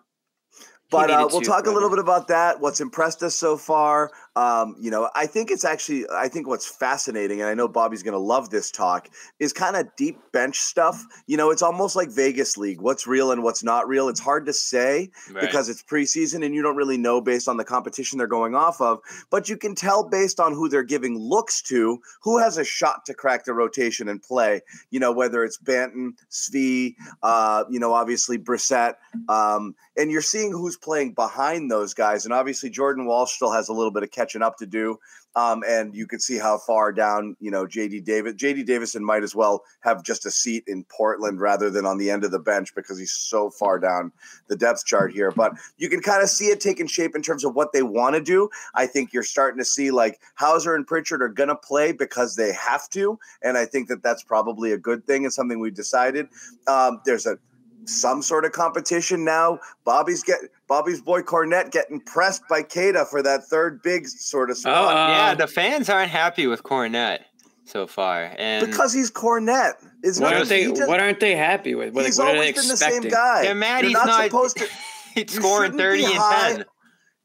but 0.92 1.10
uh, 1.12 1.28
we'll 1.32 1.42
to, 1.42 1.48
talk 1.48 1.66
a 1.68 1.72
little 1.72 1.90
bit 1.90 2.00
about 2.00 2.28
that. 2.30 2.62
What's 2.62 2.80
impressed 2.80 3.22
us 3.24 3.36
so 3.36 3.58
far. 3.58 4.12
Um, 4.36 4.76
you 4.80 4.92
know, 4.92 5.10
I 5.16 5.28
think 5.28 5.50
it's 5.50 5.64
actually, 5.64 6.06
I 6.14 6.28
think 6.28 6.48
what's 6.48 6.66
fascinating, 6.68 7.40
and 7.42 7.50
I 7.50 7.54
know 7.54 7.68
Bobby's 7.68 8.04
going 8.04 8.14
to 8.14 8.20
love 8.20 8.50
this 8.50 8.70
talk, 8.70 9.10
is 9.40 9.54
kind 9.54 9.76
of 9.76 9.88
deep 9.96 10.18
bench 10.34 10.60
stuff. 10.60 11.04
You 11.26 11.38
know, 11.38 11.52
it's 11.52 11.62
almost 11.62 11.96
like 11.96 12.10
Vegas 12.10 12.58
League. 12.58 12.82
What's 12.82 13.08
real 13.08 13.32
and 13.32 13.44
what's 13.44 13.64
not 13.64 13.88
real. 13.88 14.10
It's 14.10 14.20
hard 14.20 14.46
to 14.48 14.54
say 14.54 15.12
Right. 15.32 15.42
because 15.42 15.70
it's 15.70 15.82
preseason 15.84 16.46
and 16.46 16.54
you 16.54 16.62
don't 16.62 16.76
really 16.76 16.98
know 16.98 17.22
based 17.22 17.48
on 17.48 17.58
the 17.58 17.64
competition 17.64 18.18
they're 18.18 18.28
going 18.28 18.56
off 18.56 18.82
of. 18.82 19.00
But 19.30 19.48
you 19.48 19.58
can 19.58 19.74
tell 19.76 20.04
based 20.08 20.40
on 20.40 20.54
who 20.54 20.68
they're 20.70 20.84
giving 20.84 21.18
looks 21.18 21.62
to, 21.64 22.00
who 22.22 22.38
has 22.38 22.58
a 22.58 22.64
shot 22.66 23.06
to 23.06 23.14
crack 23.14 23.46
the 23.46 23.54
rotation 23.54 24.10
and 24.10 24.22
play. 24.22 24.62
You 24.90 25.00
know, 25.00 25.12
whether 25.12 25.44
it's 25.44 25.58
Banton, 25.58 26.12
Svi, 26.30 26.96
uh, 27.24 27.64
you 27.70 27.80
know, 27.80 27.94
obviously 27.94 28.38
Brissett. 28.38 28.96
Um, 29.30 29.76
and 29.98 30.12
you're 30.12 30.22
seeing 30.22 30.52
who's 30.52 30.76
playing 30.76 31.14
behind 31.14 31.72
those 31.72 31.94
guys. 31.94 32.26
And 32.26 32.34
obviously, 32.34 32.70
Jordan 32.70 33.06
Walsh 33.06 33.34
still 33.34 33.52
has 33.52 33.70
a 33.70 33.74
little 33.74 33.92
bit 33.92 34.04
of 34.04 34.12
catching 34.26 34.42
up 34.42 34.58
to 34.58 34.66
do. 34.66 34.98
Um, 35.36 35.64
and 35.68 35.94
you 35.94 36.08
can 36.08 36.20
see 36.20 36.38
how 36.38 36.58
far 36.58 36.94
down, 36.94 37.36
you 37.42 37.52
know, 37.52 37.66
JD 37.66 38.06
Davis, 38.06 38.36
JD 38.36 38.66
Davison 38.66 39.04
might 39.04 39.22
as 39.22 39.36
well 39.36 39.64
have 39.82 40.02
just 40.02 40.26
a 40.26 40.32
seat 40.32 40.64
in 40.66 40.86
Portland 40.86 41.42
rather 41.42 41.70
than 41.70 41.86
on 41.86 41.98
the 41.98 42.10
end 42.10 42.24
of 42.24 42.32
the 42.32 42.40
bench 42.40 42.74
because 42.74 42.98
he's 42.98 43.12
so 43.12 43.50
far 43.50 43.78
down 43.78 44.14
the 44.48 44.56
depth 44.56 44.86
chart 44.86 45.12
here. 45.12 45.32
But 45.32 45.54
you 45.78 45.90
can 45.90 46.00
kind 46.00 46.24
of 46.24 46.30
see 46.30 46.46
it 46.46 46.62
taking 46.62 46.88
shape 46.88 47.16
in 47.16 47.22
terms 47.22 47.44
of 47.44 47.54
what 47.54 47.74
they 47.74 47.84
want 47.84 48.16
to 48.16 48.22
do. 48.22 48.50
I 48.76 48.88
think 48.88 49.12
you're 49.12 49.24
starting 49.24 49.60
to 49.60 49.66
see 49.66 49.92
like 49.92 50.22
Hauser 50.36 50.74
and 50.74 50.88
Pritchard 50.88 51.22
are 51.22 51.30
going 51.30 51.50
to 51.50 51.56
play 51.56 51.92
because 51.92 52.38
they 52.38 52.54
have 52.54 52.90
to. 52.92 53.20
And 53.42 53.58
I 53.58 53.66
think 53.66 53.90
that 53.90 54.04
that's 54.04 54.24
probably 54.24 54.72
a 54.72 54.78
good 54.78 55.06
thing 55.06 55.26
and 55.26 55.34
something 55.34 55.60
we 55.60 55.70
decided. 55.70 56.30
Um, 56.68 57.02
there's 57.06 57.26
a 57.26 57.38
some 57.86 58.22
sort 58.22 58.46
of 58.46 58.52
competition 58.52 59.24
now. 59.24 59.60
Bobby's 59.84 60.24
get 60.24 60.40
Bobby's 60.68 61.02
boy 61.02 61.22
Kornet 61.22 61.72
getting 61.72 62.00
pressed 62.02 62.44
by 62.50 62.62
Kada 62.64 63.06
for 63.06 63.22
that 63.24 63.46
third 63.46 63.82
big 63.82 64.08
sort 64.08 64.50
of 64.50 64.58
spot 64.58 64.96
Uh, 64.96 65.12
yeah, 65.12 65.36
the 65.36 65.48
fans 65.48 65.90
aren't 65.90 66.12
happy 66.12 66.48
with 66.48 66.64
Kornet 66.64 67.20
so 67.66 67.88
far, 67.88 68.32
and 68.38 68.66
because 68.66 68.94
he's 68.94 69.12
Kornet. 69.12 69.74
Is 70.04 70.20
what 70.20 70.30
not 70.30 70.36
aren't 70.38 70.50
they? 70.50 70.66
he 70.66 70.72
just- 70.72 70.88
What 70.88 71.00
aren't 71.00 71.20
they 71.20 71.36
happy 71.36 71.74
with? 71.76 71.94
What, 71.94 72.06
he's 72.06 72.18
what 72.20 72.28
are 72.28 72.32
they 72.34 72.38
always 72.38 72.56
been 72.56 72.68
the 72.68 72.78
same 72.78 73.02
guy. 73.04 73.42
they're 73.44 73.56
mad 73.56 73.82
You're 73.82 73.90
he's 73.90 73.94
not, 73.96 74.08
not 74.08 74.24
supposed 74.26 74.58
to. 74.58 74.68
he's 75.16 75.32
scoring 75.34 75.78
thirty 75.78 76.06
and 76.06 76.14
high. 76.14 76.52
ten. 76.54 76.66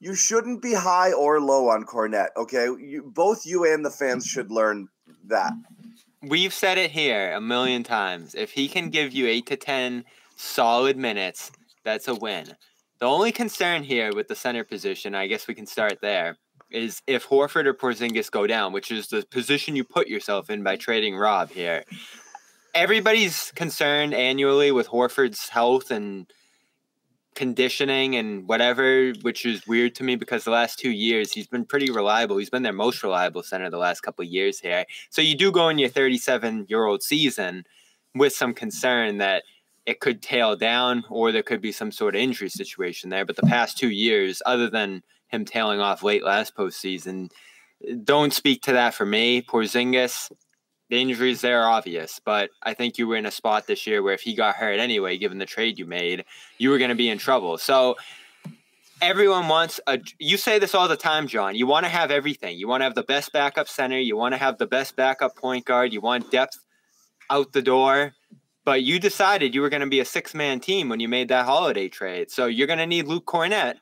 You 0.02 0.14
shouldn't 0.14 0.62
be 0.62 0.72
high 0.72 1.12
or 1.12 1.40
low 1.40 1.68
on 1.68 1.84
Kornet. 1.84 2.28
Okay, 2.36 2.64
you 2.64 3.10
both 3.14 3.44
you 3.44 3.70
and 3.70 3.84
the 3.84 3.90
fans 3.90 4.26
should 4.26 4.50
learn 4.50 4.88
that. 5.26 5.52
We've 6.22 6.52
said 6.54 6.78
it 6.78 6.90
here 6.90 7.32
a 7.32 7.40
million 7.40 7.82
times. 7.82 8.34
If 8.34 8.52
he 8.52 8.68
can 8.68 8.88
give 8.90 9.12
you 9.12 9.26
eight 9.26 9.46
to 9.46 9.56
ten 9.56 10.04
solid 10.40 10.96
minutes, 10.96 11.52
that's 11.84 12.08
a 12.08 12.14
win. 12.14 12.46
The 12.98 13.06
only 13.06 13.32
concern 13.32 13.82
here 13.82 14.12
with 14.14 14.28
the 14.28 14.34
center 14.34 14.64
position, 14.64 15.14
I 15.14 15.26
guess 15.26 15.46
we 15.46 15.54
can 15.54 15.66
start 15.66 15.98
there, 16.02 16.36
is 16.70 17.02
if 17.06 17.26
Horford 17.26 17.66
or 17.66 17.74
Porzingis 17.74 18.30
go 18.30 18.46
down, 18.46 18.72
which 18.72 18.90
is 18.90 19.08
the 19.08 19.24
position 19.30 19.76
you 19.76 19.84
put 19.84 20.08
yourself 20.08 20.50
in 20.50 20.62
by 20.62 20.76
trading 20.76 21.16
Rob 21.16 21.50
here. 21.50 21.84
Everybody's 22.74 23.50
concerned 23.52 24.14
annually 24.14 24.70
with 24.70 24.88
Horford's 24.88 25.48
health 25.48 25.90
and 25.90 26.30
conditioning 27.34 28.16
and 28.16 28.46
whatever, 28.46 29.12
which 29.22 29.46
is 29.46 29.66
weird 29.66 29.94
to 29.96 30.04
me 30.04 30.14
because 30.14 30.44
the 30.44 30.50
last 30.50 30.78
two 30.78 30.90
years 30.90 31.32
he's 31.32 31.46
been 31.46 31.64
pretty 31.64 31.90
reliable. 31.90 32.36
He's 32.36 32.50
been 32.50 32.62
their 32.62 32.72
most 32.72 33.02
reliable 33.02 33.42
center 33.42 33.70
the 33.70 33.78
last 33.78 34.02
couple 34.02 34.24
of 34.24 34.30
years 34.30 34.60
here. 34.60 34.84
So 35.10 35.22
you 35.22 35.36
do 35.36 35.50
go 35.50 35.68
in 35.68 35.78
your 35.78 35.88
37 35.88 36.66
year 36.68 36.84
old 36.84 37.02
season, 37.02 37.64
with 38.14 38.32
some 38.32 38.54
concern 38.54 39.18
that 39.18 39.44
it 39.90 39.98
could 39.98 40.22
tail 40.22 40.54
down 40.54 41.04
or 41.10 41.32
there 41.32 41.42
could 41.42 41.60
be 41.60 41.72
some 41.72 41.90
sort 41.90 42.14
of 42.14 42.20
injury 42.20 42.48
situation 42.48 43.10
there. 43.10 43.24
But 43.24 43.34
the 43.34 43.42
past 43.42 43.76
two 43.76 43.90
years, 43.90 44.40
other 44.46 44.70
than 44.70 45.02
him 45.26 45.44
tailing 45.44 45.80
off 45.80 46.04
late 46.04 46.22
last 46.22 46.54
postseason, 46.54 47.32
don't 48.04 48.32
speak 48.32 48.62
to 48.62 48.72
that 48.72 48.94
for 48.94 49.04
me. 49.04 49.42
Porzingis, 49.42 50.30
the 50.90 51.00
injuries 51.00 51.40
there 51.40 51.62
are 51.62 51.70
obvious, 51.70 52.20
but 52.24 52.50
I 52.62 52.72
think 52.72 52.98
you 52.98 53.08
were 53.08 53.16
in 53.16 53.26
a 53.26 53.32
spot 53.32 53.66
this 53.66 53.84
year 53.84 54.00
where 54.00 54.14
if 54.14 54.20
he 54.20 54.34
got 54.34 54.54
hurt 54.54 54.78
anyway, 54.78 55.18
given 55.18 55.38
the 55.38 55.46
trade 55.46 55.76
you 55.76 55.86
made, 55.86 56.24
you 56.58 56.70
were 56.70 56.78
going 56.78 56.90
to 56.90 56.96
be 56.96 57.08
in 57.08 57.18
trouble. 57.18 57.58
So 57.58 57.96
everyone 59.02 59.48
wants 59.48 59.80
a 59.88 59.98
you 60.20 60.36
say 60.36 60.58
this 60.58 60.74
all 60.74 60.86
the 60.86 60.94
time 60.94 61.26
john 61.26 61.54
you 61.54 61.66
want 61.66 61.84
to 61.84 61.88
have 61.88 62.10
everything 62.10 62.58
you 62.58 62.68
want 62.68 62.82
to 62.82 62.84
have 62.84 62.94
the 62.94 63.02
best 63.04 63.32
backup 63.32 63.66
center 63.66 63.98
you 63.98 64.14
want 64.14 64.34
to 64.34 64.36
have 64.36 64.58
the 64.58 64.66
best 64.66 64.94
backup 64.94 65.34
point 65.36 65.64
guard 65.64 65.90
you 65.90 66.02
want 66.02 66.30
depth 66.30 66.58
out 67.30 67.50
the 67.54 67.62
door 67.62 68.12
but 68.64 68.82
you 68.82 68.98
decided 68.98 69.54
you 69.54 69.60
were 69.60 69.70
going 69.70 69.80
to 69.80 69.86
be 69.88 70.00
a 70.00 70.04
six-man 70.04 70.60
team 70.60 70.88
when 70.88 71.00
you 71.00 71.08
made 71.08 71.28
that 71.28 71.46
holiday 71.46 71.88
trade 71.88 72.30
so 72.30 72.46
you're 72.46 72.66
going 72.66 72.78
to 72.78 72.86
need 72.86 73.06
luke 73.06 73.26
Kornet 73.26 73.76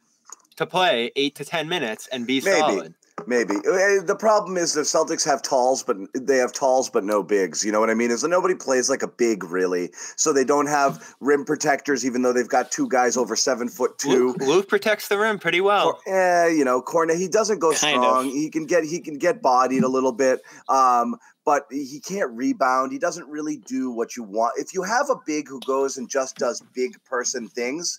to 0.56 0.66
play 0.66 1.10
eight 1.16 1.34
to 1.36 1.44
ten 1.44 1.68
minutes 1.68 2.08
and 2.08 2.26
be 2.26 2.40
Maybe. 2.40 2.58
solid 2.58 2.94
Maybe 3.26 3.56
Uh, 3.56 4.02
the 4.04 4.16
problem 4.18 4.56
is 4.56 4.72
the 4.72 4.82
Celtics 4.82 5.24
have 5.24 5.42
talls, 5.42 5.82
but 5.82 5.96
they 6.14 6.36
have 6.38 6.52
talls 6.52 6.88
but 6.88 7.04
no 7.04 7.22
bigs. 7.22 7.64
You 7.64 7.72
know 7.72 7.80
what 7.80 7.90
I 7.90 7.94
mean? 7.94 8.10
Is 8.10 8.22
that 8.22 8.28
nobody 8.28 8.54
plays 8.54 8.88
like 8.88 9.02
a 9.02 9.08
big 9.08 9.44
really, 9.44 9.90
so 10.16 10.32
they 10.32 10.44
don't 10.44 10.66
have 10.66 11.14
rim 11.20 11.44
protectors, 11.44 12.04
even 12.06 12.22
though 12.22 12.32
they've 12.32 12.48
got 12.48 12.70
two 12.70 12.88
guys 12.88 13.16
over 13.16 13.36
seven 13.36 13.68
foot 13.68 13.98
two. 13.98 14.08
luke, 14.08 14.36
luke 14.40 14.68
protects 14.68 15.08
the 15.08 15.18
rim 15.18 15.38
pretty 15.38 15.60
well 15.60 15.94
Cor- 16.04 16.14
eh, 16.14 16.48
you 16.48 16.64
know, 16.64 16.80
Kornet. 16.82 17.18
He 17.18 17.28
doesn't 17.28 17.58
go 17.58 17.72
Kind 17.72 17.96
of. 17.98 18.02
strong. 18.04 18.24
He 18.30 18.50
can 18.50 18.66
get 18.66 18.84
he 18.84 19.00
can 19.00 19.18
get 19.18 19.42
bodied 19.42 19.82
a 19.82 19.88
little 19.88 20.12
bit, 20.12 20.40
um, 20.68 21.16
but 21.44 21.66
he 21.70 22.00
can't 22.00 22.30
rebound. 22.32 22.92
He 22.92 22.98
doesn't 22.98 23.28
really 23.28 23.56
do 23.56 23.90
what 23.90 24.16
you 24.16 24.22
want. 24.22 24.52
If 24.58 24.74
you 24.74 24.82
have 24.82 25.10
a 25.10 25.16
big 25.26 25.48
who 25.48 25.60
goes 25.60 25.96
and 25.96 26.08
just 26.08 26.36
does 26.36 26.62
big 26.74 26.92
person 27.04 27.48
things, 27.48 27.98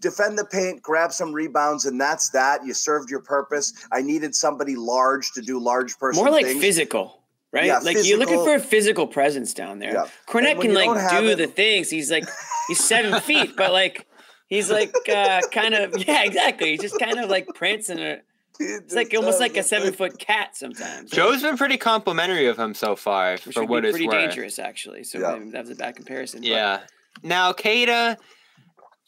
defend 0.00 0.38
the 0.38 0.44
paint, 0.44 0.82
grab 0.82 1.12
some 1.12 1.32
rebounds, 1.32 1.86
and 1.86 2.00
that's 2.00 2.30
that. 2.30 2.64
You 2.64 2.74
served 2.74 3.10
your 3.10 3.20
purpose. 3.20 3.72
I 3.92 4.02
needed 4.02 4.34
somebody 4.34 4.76
large 4.76 5.32
to 5.32 5.40
do 5.40 5.58
large 5.58 5.98
person 5.98 6.22
More 6.22 6.30
like 6.32 6.46
things. 6.46 6.60
physical, 6.60 7.22
right? 7.52 7.64
Yeah, 7.66 7.78
like 7.78 7.96
you're 8.02 8.18
looking 8.18 8.42
for 8.44 8.54
a 8.54 8.60
physical 8.60 9.06
presence 9.06 9.54
down 9.54 9.78
there. 9.78 9.92
Yeah. 9.94 10.06
Kornet 10.28 10.60
can 10.60 10.74
like 10.74 10.86
don't 10.86 10.98
have 10.98 11.22
do 11.22 11.28
it- 11.30 11.36
the 11.36 11.46
things. 11.46 11.90
He's 11.90 12.10
like 12.10 12.24
he's 12.68 12.82
seven 12.82 13.20
feet, 13.22 13.56
but 13.56 13.72
like 13.72 14.06
he's 14.48 14.70
like 14.70 14.94
uh 15.08 15.40
kind 15.52 15.74
of 15.74 15.96
yeah, 16.06 16.24
exactly. 16.24 16.70
He's 16.72 16.80
just 16.80 16.98
kind 16.98 17.18
of 17.18 17.28
like 17.30 17.46
prancing. 17.54 17.98
A, 17.98 18.20
it's 18.60 18.94
like 18.94 19.12
almost 19.16 19.40
like 19.40 19.56
a 19.56 19.64
seven 19.64 19.92
foot 19.92 20.16
cat 20.20 20.56
sometimes. 20.56 21.10
joe's 21.10 21.42
been 21.42 21.56
pretty 21.56 21.76
complimentary 21.76 22.46
of 22.46 22.56
him 22.56 22.72
so 22.72 22.94
far 22.94 23.32
which 23.32 23.52
for 23.54 23.62
would 23.62 23.68
what 23.68 23.82
be 23.82 23.88
it's 23.88 23.94
pretty 23.98 24.06
worth 24.06 24.16
dangerous 24.28 24.60
actually. 24.60 25.02
So 25.02 25.18
Yeah. 25.18 25.34
maybe 25.36 25.50
that 25.50 25.62
was 25.62 25.70
a 25.70 25.74
bad 25.74 25.96
comparison. 25.96 26.40
but- 26.40 26.48
Yeah. 26.48 26.80
Now, 27.24 27.52
Kada, 27.52 28.16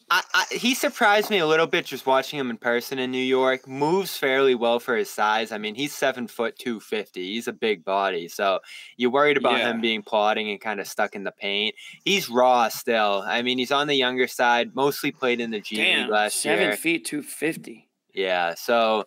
I, 0.09 0.23
I, 0.33 0.55
he 0.55 0.75
surprised 0.75 1.31
me 1.31 1.39
a 1.39 1.47
little 1.47 1.67
bit 1.67 1.85
just 1.85 2.07
watching 2.07 2.39
him 2.39 2.49
in 2.51 2.59
person 2.59 3.01
in 3.01 3.11
New 3.11 3.19
York. 3.19 3.67
Moves 3.67 4.17
fairly 4.17 4.55
well 4.55 4.79
for 4.79 4.97
his 4.97 5.11
size. 5.11 5.51
I 5.51 5.59
mean, 5.59 5.75
he's 5.75 5.93
seven 5.93 6.29
foot 6.29 6.57
two 6.57 6.79
fifty. 6.79 7.33
He's 7.35 7.49
a 7.49 7.53
big 7.53 7.85
body, 7.85 8.29
so 8.29 8.61
you're 8.97 9.11
worried 9.11 9.37
about 9.37 9.59
Yeah. 9.59 9.71
him 9.73 9.81
being 9.81 10.03
plodding 10.03 10.49
and 10.51 10.61
kind 10.61 10.79
of 10.79 10.87
stuck 10.87 11.17
in 11.17 11.25
the 11.25 11.33
paint. 11.33 11.75
He's 12.05 12.29
raw 12.29 12.69
still. 12.69 13.25
I 13.27 13.43
mean, 13.43 13.59
he's 13.59 13.73
on 13.73 13.89
the 13.89 13.97
younger 13.97 14.29
side. 14.29 14.77
Mostly 14.77 15.11
played 15.11 15.41
in 15.41 15.51
the 15.51 15.61
G 15.61 15.77
League 15.77 15.85
Damn, 15.97 16.11
last 16.11 16.37
seven 16.41 16.69
year. 16.69 16.77
feet 16.77 17.05
two 17.05 17.23
fifty. 17.23 17.89
Yeah, 18.15 18.55
so 18.55 19.05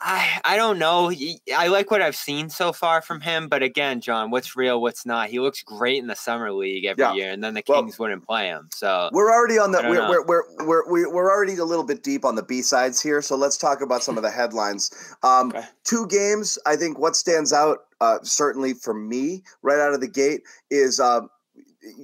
I 0.00 0.40
I 0.44 0.56
don't 0.56 0.78
know. 0.78 1.10
I 1.56 1.68
like 1.68 1.90
what 1.90 2.02
I've 2.02 2.16
seen 2.16 2.50
so 2.50 2.72
far 2.72 3.00
from 3.00 3.20
him, 3.20 3.48
but 3.48 3.62
again, 3.62 4.00
John, 4.00 4.30
what's 4.30 4.54
real, 4.54 4.80
what's 4.82 5.06
not? 5.06 5.30
He 5.30 5.40
looks 5.40 5.62
great 5.62 5.98
in 5.98 6.06
the 6.06 6.14
summer 6.14 6.52
league 6.52 6.84
every 6.84 7.02
Yeah. 7.02 7.14
year, 7.14 7.30
and 7.30 7.42
then 7.42 7.54
the 7.54 7.62
Well- 7.66 7.82
Kings 7.82 7.98
wouldn't 7.98 8.26
play 8.26 8.46
him. 8.46 8.68
So 8.74 9.08
We're 9.12 9.32
already 9.32 9.58
on 9.58 9.72
the 9.72 9.80
we're, 9.84 10.08
we're, 10.08 10.24
we're, 10.26 10.42
we're, 10.66 10.90
we're, 10.90 11.12
we're 11.12 11.30
already 11.30 11.56
a 11.56 11.64
little 11.64 11.84
bit 11.84 12.02
deep 12.02 12.24
on 12.24 12.34
the 12.34 12.42
B 12.42 12.60
sides 12.62 13.00
here, 13.00 13.22
so 13.22 13.36
let's 13.36 13.56
talk 13.56 13.80
about 13.80 14.02
some 14.02 14.16
of 14.16 14.22
the 14.22 14.30
headlines. 14.30 14.90
Um, 15.22 15.48
Okay. 15.50 15.64
Two 15.84 16.06
games, 16.08 16.58
I 16.66 16.76
think 16.76 16.98
what 16.98 17.16
stands 17.16 17.52
out 17.52 17.78
uh, 18.00 18.18
certainly 18.22 18.74
for 18.74 18.92
me 18.92 19.42
right 19.62 19.78
out 19.78 19.94
of 19.94 20.00
the 20.00 20.08
gate 20.08 20.42
is 20.70 21.00
um, 21.00 21.30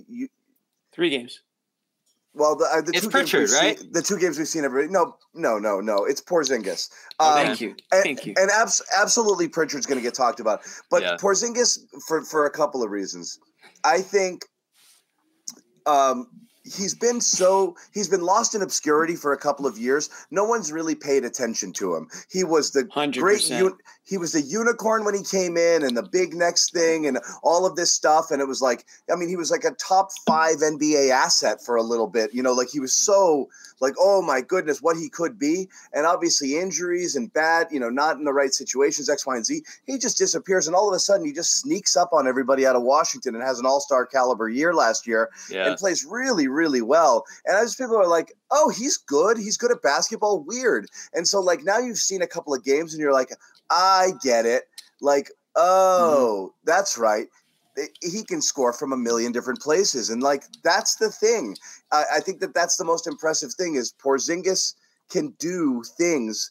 you, 0.09 0.29
Three 0.93 1.11
games. 1.11 1.41
Well 2.35 2.57
the, 2.57 2.65
uh, 2.65 2.81
the 2.81 2.93
It's 2.93 3.03
two 3.03 3.11
Pritchard, 3.11 3.41
games 3.41 3.53
we've 3.53 3.61
right? 3.61 3.79
Seen, 3.79 3.93
the 3.93 4.03
two 4.03 4.19
games 4.19 4.39
we've 4.39 4.49
seen 4.49 4.65
everybody. 4.65 4.93
No, 4.93 5.17
no, 5.35 5.59
no, 5.59 5.81
no. 5.81 6.05
It's 6.05 6.21
Porzingis. 6.21 6.89
Oh, 7.21 7.31
Um, 7.39 7.47
Thank 7.47 7.61
you. 7.61 7.77
and, 7.93 8.03
Thank 8.03 8.27
you. 8.27 8.35
And 8.37 8.51
abs- 8.51 8.83
absolutely, 8.99 9.49
Pritchard's 9.49 9.87
going 9.87 9.99
to 9.99 10.03
get 10.03 10.15
talked 10.15 10.41
about. 10.41 10.61
But 10.91 11.03
Yeah. 11.03 11.17
Porzingis, 11.21 11.79
for 12.07 12.23
for 12.25 12.47
a 12.47 12.51
couple 12.51 12.83
of 12.83 12.91
reasons, 12.91 13.39
I 13.85 14.01
think 14.01 14.47
um, 15.87 16.27
he's 16.65 16.95
been 16.95 17.21
so 17.21 17.77
he's 17.93 18.09
been 18.09 18.23
lost 18.23 18.55
in 18.55 18.63
obscurity 18.63 19.17
for 19.17 19.33
a 19.33 19.39
couple 19.39 19.67
of 19.67 19.79
years. 19.79 20.09
No 20.31 20.45
one's 20.45 20.71
really 20.73 20.95
paid 20.95 21.25
attention 21.25 21.73
to 21.75 21.95
him. 21.97 22.09
He 22.31 22.45
was 22.45 22.71
the 22.71 22.89
Hundred 22.93 23.21
great. 23.21 23.41
He 24.05 24.19
was 24.19 24.33
the 24.33 24.43
unicorn 24.43 25.05
when 25.05 25.15
he 25.15 25.23
came 25.23 25.57
in, 25.57 25.83
and 25.83 25.97
the 25.97 26.03
big 26.03 26.35
next 26.35 26.73
thing, 26.73 27.07
and 27.07 27.19
all 27.43 27.67
of 27.67 27.77
this 27.77 27.93
stuff. 27.93 28.31
And 28.31 28.41
it 28.41 28.49
was 28.49 28.61
like, 28.61 28.85
I 29.11 29.17
mean, 29.17 29.29
he 29.29 29.37
was 29.37 29.51
like 29.51 29.65
a 29.65 29.73
top 29.73 30.11
five 30.27 30.57
NBA 30.57 31.11
asset 31.11 31.65
for 31.65 31.77
a 31.77 31.83
little 31.83 32.09
bit. 32.09 32.35
You 32.35 32.43
know, 32.43 32.53
like 32.53 32.69
he 32.71 32.81
was 32.81 32.95
so 32.95 33.49
like, 33.81 33.95
oh 33.99 34.23
my 34.23 34.41
goodness, 34.41 34.81
what 34.81 34.97
he 34.97 35.09
could 35.09 35.39
be. 35.39 35.69
And 35.93 36.07
obviously 36.07 36.59
injuries 36.59 37.17
and 37.17 37.33
bad, 37.33 37.67
you 37.71 37.81
know, 37.81 37.91
not 37.91 38.17
in 38.17 38.25
the 38.25 38.33
right 38.33 38.53
situations, 38.53 39.09
X, 39.09 39.27
Y, 39.27 39.37
and 39.37 39.45
Z. 39.45 39.63
He 39.87 39.99
just 39.99 40.19
disappears, 40.19 40.67
and 40.67 40.75
all 40.75 40.89
of 40.89 40.95
a 40.95 41.01
sudden 41.01 41.27
he 41.27 41.33
just 41.33 41.61
sneaks 41.61 41.97
up 41.97 42.13
on 42.13 42.27
everybody 42.27 42.67
out 42.67 42.77
of 42.77 42.83
Washington 42.83 43.35
and 43.35 43.45
has 43.45 43.59
an 43.59 43.67
All 43.67 43.81
Star 43.81 44.07
caliber 44.07 44.49
year 44.49 44.75
last 44.75 45.07
year 45.07 45.31
yeah. 45.51 45.67
and 45.67 45.77
plays 45.77 46.05
really, 46.05 46.49
really 46.49 46.83
well. 46.83 47.25
And 47.45 47.57
as 47.57 47.75
people 47.75 47.97
are 47.97 48.09
like, 48.09 48.33
oh, 48.53 48.69
he's 48.69 48.97
good. 48.97 49.37
He's 49.37 49.57
good 49.57 49.71
at 49.71 49.83
basketball. 49.83 50.45
Weird. 50.45 50.87
And 51.13 51.27
so, 51.27 51.41
like, 51.41 51.65
now 51.65 51.79
you've 51.79 51.99
seen 51.99 52.23
a 52.23 52.27
couple 52.27 52.55
of 52.55 52.65
games 52.65 52.93
and 52.93 53.01
you're 53.01 53.13
like, 53.13 53.31
I 53.71 54.13
get 54.23 54.47
it. 54.47 54.65
Like, 55.01 55.27
mm-hmm. 55.27 55.57
oh, 55.57 56.55
that's 56.65 56.99
right. 56.99 57.29
He 58.03 58.23
can 58.23 58.43
score 58.43 58.73
from 58.73 58.93
a 58.93 58.97
million 58.97 59.33
different 59.33 59.61
places. 59.61 60.11
And, 60.11 60.23
like, 60.23 60.45
that's 60.63 60.97
the 60.97 61.11
thing. 61.11 61.57
I, 61.91 62.05
I 62.17 62.21
think 62.21 62.41
that 62.41 62.55
that's 62.55 62.77
the 62.77 62.85
most 62.85 63.07
impressive 63.07 63.55
thing 63.55 63.77
is 63.77 63.95
Porzingis 64.05 64.75
can 65.11 65.35
do 65.39 65.83
things 65.97 66.51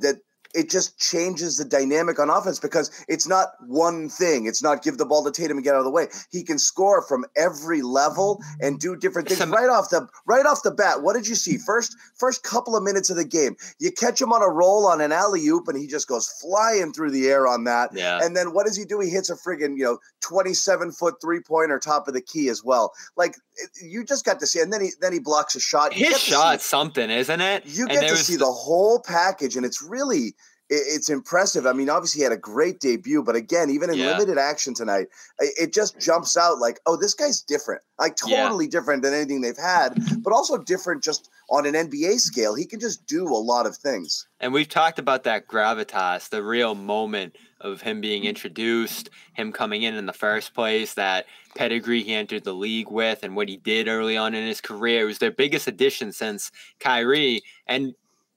that 0.00 0.16
it 0.56 0.70
just 0.70 0.98
changes 0.98 1.58
the 1.58 1.64
dynamic 1.64 2.18
on 2.18 2.30
offense 2.30 2.58
because 2.58 2.90
it's 3.08 3.28
not 3.28 3.48
one 3.66 4.08
thing. 4.08 4.46
It's 4.46 4.62
not 4.62 4.82
give 4.82 4.96
the 4.96 5.04
ball 5.04 5.22
to 5.24 5.30
Tatum 5.30 5.58
and 5.58 5.64
get 5.64 5.74
out 5.74 5.80
of 5.80 5.84
the 5.84 5.90
way. 5.90 6.08
He 6.30 6.42
can 6.42 6.58
score 6.58 7.02
from 7.02 7.26
every 7.36 7.82
level 7.82 8.40
and 8.60 8.80
do 8.80 8.96
different 8.96 9.28
things 9.28 9.38
Some- 9.38 9.52
right 9.52 9.68
off 9.68 9.90
the 9.90 10.08
right 10.26 10.46
off 10.46 10.62
the 10.62 10.70
bat. 10.70 11.02
What 11.02 11.14
did 11.14 11.28
you 11.28 11.34
see 11.34 11.58
first? 11.58 11.94
First 12.18 12.42
couple 12.42 12.74
of 12.74 12.82
minutes 12.82 13.10
of 13.10 13.16
the 13.16 13.24
game, 13.24 13.56
you 13.78 13.92
catch 13.92 14.20
him 14.20 14.32
on 14.32 14.42
a 14.42 14.48
roll 14.48 14.86
on 14.86 15.00
an 15.00 15.12
alley 15.12 15.46
oop, 15.46 15.68
and 15.68 15.78
he 15.78 15.86
just 15.86 16.08
goes 16.08 16.28
flying 16.40 16.92
through 16.92 17.10
the 17.10 17.28
air 17.28 17.46
on 17.46 17.64
that. 17.64 17.90
Yeah. 17.92 18.20
And 18.22 18.34
then 18.34 18.54
what 18.54 18.66
does 18.66 18.76
he 18.76 18.84
do? 18.84 19.00
He 19.00 19.10
hits 19.10 19.28
a 19.28 19.36
friggin' 19.36 19.76
you 19.76 19.84
know 19.84 19.98
twenty 20.20 20.54
seven 20.54 20.90
foot 20.90 21.16
three 21.20 21.40
pointer 21.40 21.78
top 21.78 22.08
of 22.08 22.14
the 22.14 22.22
key 22.22 22.48
as 22.48 22.64
well. 22.64 22.92
Like 23.16 23.36
you 23.82 24.04
just 24.04 24.24
got 24.24 24.40
to 24.40 24.46
see, 24.46 24.60
and 24.60 24.72
then 24.72 24.80
he 24.80 24.90
then 25.00 25.12
he 25.12 25.18
blocks 25.18 25.54
a 25.54 25.60
shot. 25.60 25.96
You 25.96 26.06
His 26.06 26.16
see- 26.22 26.32
something, 26.60 27.10
isn't 27.10 27.40
it? 27.40 27.64
you 27.66 27.84
And 27.88 27.92
get 28.00 28.08
to 28.10 28.16
see 28.16 28.36
the 28.36 28.46
whole 28.46 29.00
package, 29.00 29.56
and 29.56 29.64
it's 29.64 29.82
really 29.82 30.34
it's 30.68 31.08
impressive. 31.08 31.66
I 31.66 31.72
mean, 31.72 31.88
obviously 31.88 32.20
he 32.20 32.22
had 32.24 32.32
a 32.32 32.36
great 32.36 32.80
debut, 32.80 33.22
but 33.22 33.36
again, 33.36 33.70
even 33.70 33.90
in 33.90 33.98
Yeah. 33.98 34.06
limited 34.08 34.38
action 34.38 34.74
tonight, 34.74 35.08
it 35.38 35.72
just 35.72 35.98
jumps 36.00 36.36
out 36.36 36.58
like, 36.58 36.80
oh, 36.86 36.96
this 36.96 37.14
guy's 37.14 37.40
different, 37.40 37.82
like 37.98 38.16
Yeah. 38.26 38.42
totally 38.42 38.66
different 38.66 39.02
than 39.02 39.14
anything 39.14 39.40
they've 39.40 39.56
had, 39.56 39.94
but 40.22 40.32
also 40.32 40.58
different 40.58 41.02
just 41.04 41.30
on 41.48 41.66
an 41.66 41.74
NBA 41.74 42.18
scale. 42.18 42.54
He 42.54 42.64
can 42.64 42.80
just 42.80 43.06
do 43.06 43.28
a 43.28 43.38
lot 43.38 43.66
of 43.66 43.76
things. 43.76 44.26
And 44.40 44.52
we've 44.52 44.68
talked 44.68 44.98
about 44.98 45.22
that 45.24 45.46
gravitas, 45.46 46.28
the 46.28 46.42
real 46.42 46.74
moment 46.74 47.36
of 47.60 47.80
him 47.80 48.00
being 48.00 48.24
introduced, 48.24 49.08
him 49.34 49.52
coming 49.52 49.82
in 49.82 49.94
in 49.94 50.06
the 50.06 50.12
first 50.12 50.52
place, 50.52 50.94
that 50.94 51.26
pedigree 51.54 52.02
he 52.02 52.12
entered 52.12 52.44
the 52.44 52.52
league 52.52 52.90
with, 52.90 53.22
and 53.22 53.36
what 53.36 53.48
he 53.48 53.56
did 53.56 53.88
early 53.88 54.16
on 54.16 54.34
in 54.34 54.46
his 54.46 54.60
career. 54.60 55.02
It 55.02 55.06
was 55.06 55.18
their 55.18 55.30
biggest 55.30 55.68
addition 55.68 56.12
since 56.12 56.50
Kyrie. 56.80 57.42
And 57.66 57.94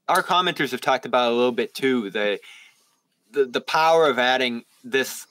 our 0.09 0.23
commenters 0.23 0.71
have 0.71 0.81
talked 0.81 1.05
about 1.05 1.31
a 1.31 1.35
little 1.35 1.53
bit 1.53 1.73
too 1.73 2.09
the 2.09 2.39
the, 3.31 3.45
the 3.45 3.61
power 3.61 4.07
of 4.07 4.19
adding 4.19 4.65
this 4.83 5.27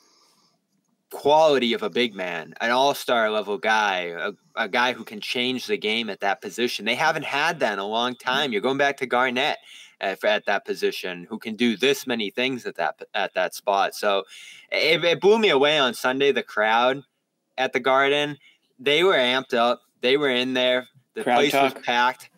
quality 1.11 1.73
of 1.73 1.83
a 1.83 1.91
big 1.91 2.15
man, 2.15 2.55
an 2.61 2.71
all 2.71 2.95
star 2.95 3.31
level 3.31 3.59
guy, 3.59 4.15
a, 4.19 4.33
a 4.57 4.69
guy 4.69 4.93
who 4.93 5.05
can 5.05 5.21
change 5.21 5.67
the 5.67 5.77
game 5.77 6.11
at 6.11 6.21
that 6.21 6.41
position. 6.41 6.85
They 6.85 6.95
haven't 6.95 7.25
had 7.25 7.61
that 7.61 7.75
in 7.75 7.79
a 7.79 7.87
long 7.87 8.15
time. 8.15 8.53
You're 8.53 8.61
going 8.61 8.79
back 8.79 8.99
to 8.99 9.07
Garnett 9.07 9.59
at, 10.01 10.23
at 10.25 10.47
that 10.47 10.65
position, 10.65 11.27
who 11.29 11.39
can 11.39 11.57
do 11.57 11.77
this 11.77 12.07
many 12.07 12.31
things 12.31 12.67
at 12.67 12.77
that 12.77 13.03
at 13.15 13.35
that 13.35 13.55
spot. 13.55 13.95
So 13.95 14.25
it, 14.71 15.03
it 15.05 15.21
blew 15.21 15.39
me 15.39 15.51
away 15.51 15.79
on 15.79 15.95
Sunday. 15.95 16.33
The 16.33 16.43
crowd 16.43 17.03
at 17.57 17.73
the 17.73 17.81
Garden, 17.81 18.39
they 18.79 19.03
were 19.03 19.15
amped 19.15 19.55
up. 19.55 19.81
They 20.01 20.17
were 20.17 20.31
in 20.31 20.55
there. 20.55 20.87
The 21.15 21.25
Crowd 21.25 21.37
place 21.37 21.53
talk. 21.53 21.75
was 21.75 21.85
packed. 21.85 22.31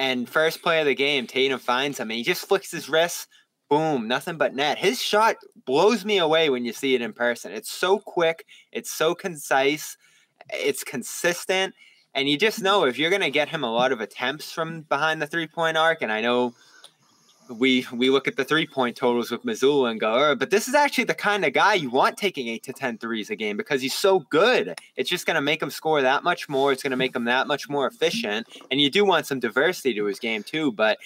And 0.00 0.26
first 0.26 0.62
play 0.62 0.80
of 0.80 0.86
the 0.86 0.94
game, 0.94 1.26
Tatum 1.26 1.58
finds 1.58 2.00
him, 2.00 2.10
and 2.10 2.16
he 2.16 2.22
just 2.22 2.48
flicks 2.48 2.70
his 2.70 2.88
wrist. 2.88 3.28
Boom, 3.68 4.08
nothing 4.08 4.38
but 4.38 4.54
net. 4.54 4.78
His 4.78 4.98
shot 4.98 5.36
blows 5.66 6.06
me 6.06 6.16
away 6.16 6.48
when 6.48 6.64
you 6.64 6.72
see 6.72 6.94
it 6.94 7.02
in 7.02 7.12
person. 7.12 7.52
It's 7.52 7.70
so 7.70 7.98
quick, 7.98 8.46
it's 8.72 8.90
so 8.90 9.14
concise, 9.14 9.98
It's 10.48 10.84
consistent, 10.84 11.74
and 12.14 12.30
you 12.30 12.38
just 12.38 12.62
know 12.62 12.86
if 12.86 12.98
you're 12.98 13.10
going 13.10 13.20
to 13.20 13.30
get 13.30 13.50
him 13.50 13.62
a 13.62 13.70
lot 13.70 13.92
of 13.92 14.00
attempts 14.00 14.50
from 14.50 14.80
behind 14.88 15.20
the 15.20 15.26
three 15.26 15.46
point 15.46 15.76
arc, 15.76 16.00
and 16.00 16.10
I 16.10 16.22
know 16.22 16.54
we 17.50 17.86
we 17.92 18.10
look 18.10 18.28
at 18.28 18.36
the 18.36 18.44
three 18.44 18.66
point 18.66 18.96
totals 18.96 19.30
with 19.30 19.44
Missoula 19.44 19.90
and 19.90 20.00
go, 20.00 20.12
oh, 20.12 20.34
but 20.34 20.50
this 20.50 20.68
is 20.68 20.74
actually 20.74 21.04
the 21.04 21.14
kind 21.14 21.44
of 21.44 21.52
guy 21.52 21.74
you 21.74 21.90
want 21.90 22.16
taking 22.16 22.48
eight 22.48 22.62
to 22.64 22.72
10 22.72 22.98
threes 22.98 23.30
a 23.30 23.36
game 23.36 23.56
because 23.56 23.82
he's 23.82 23.94
so 23.94 24.20
good. 24.20 24.78
It's 24.96 25.10
just 25.10 25.26
going 25.26 25.34
to 25.34 25.40
make 25.40 25.62
him 25.62 25.70
score 25.70 26.02
that 26.02 26.22
much 26.22 26.48
more. 26.48 26.72
It's 26.72 26.82
going 26.82 26.92
to 26.92 26.96
make 26.96 27.14
him 27.14 27.24
that 27.24 27.46
much 27.46 27.68
more 27.68 27.86
efficient. 27.86 28.46
And 28.70 28.80
you 28.80 28.90
do 28.90 29.04
want 29.04 29.26
some 29.26 29.40
diversity 29.40 29.94
to 29.94 30.04
his 30.04 30.18
game 30.18 30.42
too. 30.42 30.72
But 30.72 30.98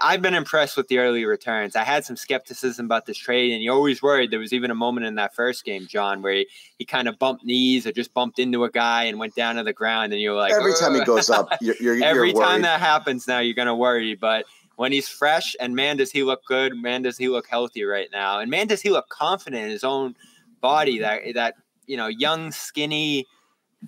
I've 0.00 0.22
been 0.22 0.34
impressed 0.34 0.76
with 0.76 0.86
the 0.86 0.98
early 0.98 1.24
returns. 1.24 1.74
I 1.74 1.82
had 1.82 2.04
some 2.04 2.14
skepticism 2.14 2.86
about 2.86 3.04
this 3.04 3.16
trade, 3.16 3.52
and 3.52 3.62
you 3.62 3.72
always 3.72 4.00
worried. 4.00 4.30
There 4.30 4.38
was 4.38 4.52
even 4.52 4.70
a 4.70 4.76
moment 4.76 5.06
in 5.06 5.16
that 5.16 5.34
first 5.34 5.64
game, 5.64 5.88
John, 5.88 6.22
where 6.22 6.34
he, 6.34 6.46
he 6.78 6.84
kind 6.84 7.08
of 7.08 7.18
bumped 7.18 7.44
knees 7.44 7.84
or 7.84 7.90
just 7.90 8.14
bumped 8.14 8.38
into 8.38 8.62
a 8.62 8.70
guy 8.70 9.04
and 9.04 9.18
went 9.18 9.34
down 9.34 9.56
to 9.56 9.64
the 9.64 9.72
ground, 9.72 10.12
and 10.12 10.22
you're 10.22 10.36
like, 10.36 10.52
every 10.52 10.72
time 10.74 10.94
he 10.94 11.04
goes 11.04 11.28
up, 11.30 11.48
you're, 11.60 11.74
you're 11.80 11.94
every 12.04 12.30
you're 12.30 12.40
time 12.40 12.62
that 12.62 12.78
happens, 12.78 13.26
now 13.26 13.40
you're 13.40 13.56
gonna 13.56 13.74
worry. 13.74 14.14
But 14.14 14.44
when 14.82 14.90
he's 14.90 15.08
fresh, 15.08 15.54
and 15.60 15.76
man, 15.76 15.96
does 15.96 16.10
he 16.10 16.24
look 16.24 16.44
good? 16.44 16.74
Man, 16.74 17.02
does 17.02 17.16
he 17.16 17.28
look 17.28 17.46
healthy 17.46 17.84
right 17.84 18.08
now? 18.10 18.40
And 18.40 18.50
man, 18.50 18.66
does 18.66 18.82
he 18.82 18.90
look 18.90 19.08
confident 19.08 19.62
in 19.62 19.70
his 19.70 19.84
own 19.84 20.16
body? 20.60 20.98
That 20.98 21.20
that 21.34 21.54
you 21.86 21.96
know, 21.96 22.08
young, 22.08 22.50
skinny, 22.50 23.26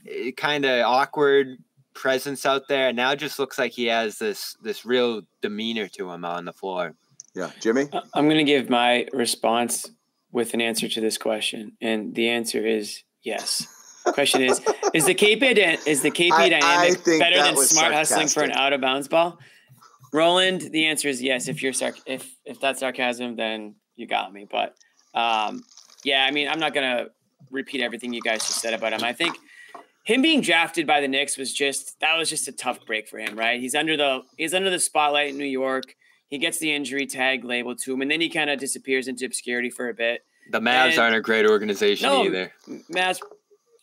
eh, 0.08 0.30
kind 0.36 0.64
of 0.64 0.86
awkward 0.86 1.58
presence 1.94 2.46
out 2.46 2.68
there. 2.68 2.92
Now 2.92 3.16
just 3.16 3.40
looks 3.40 3.58
like 3.58 3.72
he 3.72 3.86
has 3.86 4.18
this 4.18 4.56
this 4.62 4.86
real 4.86 5.22
demeanor 5.42 5.88
to 5.88 6.12
him 6.12 6.24
on 6.24 6.44
the 6.44 6.52
floor. 6.52 6.94
Yeah, 7.34 7.50
Jimmy. 7.58 7.88
I'm 8.14 8.26
going 8.26 8.38
to 8.38 8.44
give 8.44 8.70
my 8.70 9.08
response 9.12 9.90
with 10.30 10.54
an 10.54 10.60
answer 10.60 10.88
to 10.88 11.00
this 11.00 11.18
question, 11.18 11.72
and 11.80 12.14
the 12.14 12.28
answer 12.28 12.64
is 12.64 13.02
yes. 13.24 13.66
Question 14.12 14.42
is: 14.42 14.60
Is 14.92 15.06
the 15.06 15.14
KP 15.16 15.84
is 15.88 16.02
the 16.02 16.12
KP 16.12 16.30
I- 16.32 16.44
I 16.44 16.48
dynamic 16.50 16.98
think 16.98 17.20
better 17.20 17.42
than 17.42 17.56
was 17.56 17.70
smart 17.70 17.94
hustling 17.94 18.28
for 18.28 18.44
an 18.44 18.52
out 18.52 18.72
of 18.72 18.80
bounds 18.80 19.08
ball? 19.08 19.40
Roland, 20.14 20.60
the 20.70 20.86
answer 20.86 21.08
is 21.08 21.20
yes. 21.20 21.48
If 21.48 21.60
you're 21.62 21.72
sarc- 21.72 22.00
if 22.06 22.30
if 22.44 22.60
that's 22.60 22.78
sarcasm, 22.80 23.34
then 23.34 23.74
you 23.96 24.06
got 24.06 24.32
me. 24.32 24.46
But 24.48 24.76
um, 25.12 25.64
yeah, 26.04 26.24
I 26.24 26.30
mean, 26.30 26.48
I'm 26.48 26.60
not 26.60 26.72
gonna 26.72 27.06
repeat 27.50 27.80
everything 27.82 28.12
you 28.12 28.22
guys 28.22 28.46
just 28.46 28.60
said 28.60 28.74
about 28.74 28.92
him. 28.92 29.02
I 29.02 29.12
think 29.12 29.36
him 30.04 30.22
being 30.22 30.40
drafted 30.40 30.86
by 30.86 31.00
the 31.00 31.08
Knicks 31.08 31.36
was 31.36 31.52
just 31.52 31.98
that 32.00 32.16
was 32.16 32.30
just 32.30 32.46
a 32.46 32.52
tough 32.52 32.86
break 32.86 33.08
for 33.08 33.18
him, 33.18 33.36
right? 33.36 33.60
He's 33.60 33.74
under 33.74 33.96
the 33.96 34.20
he's 34.38 34.54
under 34.54 34.70
the 34.70 34.78
spotlight 34.78 35.30
in 35.30 35.36
New 35.36 35.44
York. 35.44 35.96
He 36.28 36.38
gets 36.38 36.58
the 36.58 36.72
injury 36.72 37.06
tag 37.06 37.44
labeled 37.44 37.80
to 37.82 37.92
him, 37.92 38.00
and 38.00 38.10
then 38.10 38.20
he 38.20 38.28
kind 38.28 38.50
of 38.50 38.60
disappears 38.60 39.08
into 39.08 39.26
obscurity 39.26 39.68
for 39.68 39.88
a 39.88 39.94
bit. 39.94 40.20
The 40.52 40.60
Mavs 40.60 40.90
And- 40.90 40.98
aren't 41.00 41.16
a 41.16 41.20
great 41.20 41.44
organization 41.46 42.08
No, 42.08 42.24
either. 42.24 42.52
Mavs, 42.92 43.20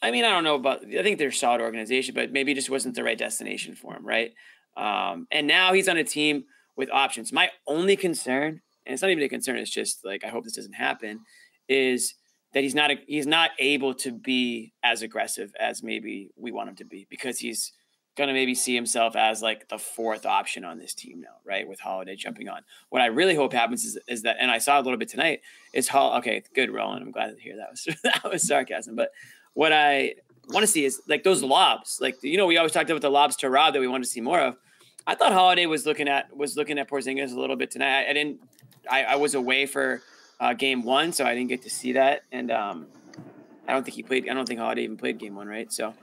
I 0.02 0.12
mean, 0.12 0.24
I 0.24 0.30
don't 0.30 0.44
know 0.46 0.56
about. 0.56 0.84
I 0.98 1.04
think 1.04 1.18
they're 1.18 1.28
a 1.30 1.34
solid 1.34 1.60
organization, 1.60 2.16
but 2.16 2.32
maybe 2.32 2.54
it 2.54 2.56
just 2.56 2.70
wasn't 2.70 2.96
the 2.96 3.04
right 3.04 3.18
destination 3.18 3.76
for 3.76 3.96
him, 3.96 4.06
right? 4.06 4.32
Um, 4.78 5.28
and 5.32 5.48
now 5.48 5.74
he's 5.74 5.90
on 5.90 5.98
a 5.98 6.04
team 6.04 6.46
with 6.76 6.90
options. 6.92 7.34
My 7.34 7.50
only 7.68 7.96
concern, 7.96 8.62
and 8.86 8.94
it's 8.94 9.02
not 9.02 9.12
even 9.12 9.24
a 9.24 9.30
concern, 9.30 9.58
it's 9.58 9.72
just 9.72 10.06
like 10.06 10.24
I 10.24 10.30
hope 10.30 10.44
this 10.44 10.56
doesn't 10.56 10.74
happen, 10.74 11.22
is 11.68 12.16
that 12.54 12.64
he's 12.64 12.76
not 12.76 12.92
a, 12.92 12.96
he's 13.08 13.28
not 13.28 13.52
able 13.60 13.94
to 13.96 14.12
be 14.12 14.74
as 14.84 15.02
aggressive 15.02 15.54
as 15.60 15.84
maybe 15.84 16.32
we 16.36 16.52
want 16.52 16.70
him 16.70 16.76
to 16.78 16.86
be 16.86 17.08
because 17.10 17.40
he's 17.40 17.72
gonna 18.18 18.34
maybe 18.34 18.54
see 18.54 18.76
himself 18.76 19.16
as 19.16 19.42
like 19.42 19.70
the 19.70 19.78
fourth 19.78 20.26
option 20.26 20.66
on 20.66 20.78
this 20.78 20.94
team 20.94 21.22
now, 21.22 21.38
right? 21.46 21.68
With 21.68 21.80
Holiday 21.80 22.16
jumping 22.16 22.50
on. 22.50 22.62
What 22.90 23.02
I 23.02 23.06
really 23.06 23.36
hope 23.36 23.54
happens 23.54 23.86
is, 23.86 23.98
is 24.08 24.24
that, 24.24 24.38
and 24.40 24.52
I 24.52 24.58
saw 24.58 24.80
a 24.80 24.84
little 24.84 24.98
bit 24.98 25.10
tonight, 25.10 25.42
is 25.74 25.88
Hall. 25.88 26.18
Okay, 26.18 26.44
good, 26.54 26.72
Roland. 26.72 27.04
I'm 27.04 27.12
glad 27.12 27.36
to 27.36 27.42
hear 27.42 27.56
that 27.58 27.72
was 27.72 27.88
that 28.04 28.30
was 28.30 28.48
sarcasm. 28.48 28.96
But 28.96 29.12
what 29.54 29.72
I 29.72 30.16
want 30.50 30.64
to 30.64 30.68
see 30.68 30.86
is 30.86 31.02
like 31.08 31.24
those 31.24 31.44
lobs. 31.44 32.00
Like 32.02 32.22
you 32.24 32.38
know, 32.38 32.46
we 32.46 32.58
always 32.58 32.72
talked 32.72 32.90
about 32.90 33.02
the 33.02 33.10
lobs 33.10 33.36
to 33.38 33.50
Rob 33.50 33.74
that 33.74 33.80
we 33.80 33.88
wanted 33.88 34.04
to 34.04 34.10
see 34.10 34.22
more 34.22 34.40
of. 34.40 34.58
I 35.08 35.16
thought 35.16 35.34
Holiday 35.34 35.66
was 35.66 35.86
looking 35.86 36.08
at 36.08 36.36
was 36.36 36.56
looking 36.56 36.78
at 36.80 36.90
Porzingis 36.90 37.34
a 37.34 37.40
little 37.40 37.56
bit 37.56 37.72
tonight. 37.72 38.06
I, 38.06 38.10
I 38.10 38.14
didn't. 38.14 38.42
I, 38.90 39.04
I 39.04 39.16
was 39.16 39.36
away 39.36 39.66
for 39.66 40.02
uh, 40.40 40.54
game 40.54 40.84
one, 40.84 41.14
so 41.14 41.26
I 41.26 41.36
didn't 41.36 41.50
get 41.50 41.62
to 41.64 41.70
see 41.70 41.94
that. 41.94 42.24
And 42.32 42.52
um, 42.52 42.88
I 43.68 43.74
don't 43.74 43.84
think 43.84 43.96
he 43.96 44.04
played. 44.04 44.28
I 44.30 44.34
don't 44.34 44.48
think 44.48 44.60
Holiday 44.60 44.84
even 44.84 44.98
played 44.98 45.18
game 45.18 45.36
one, 45.36 45.48
right? 45.48 45.72
So 45.72 45.94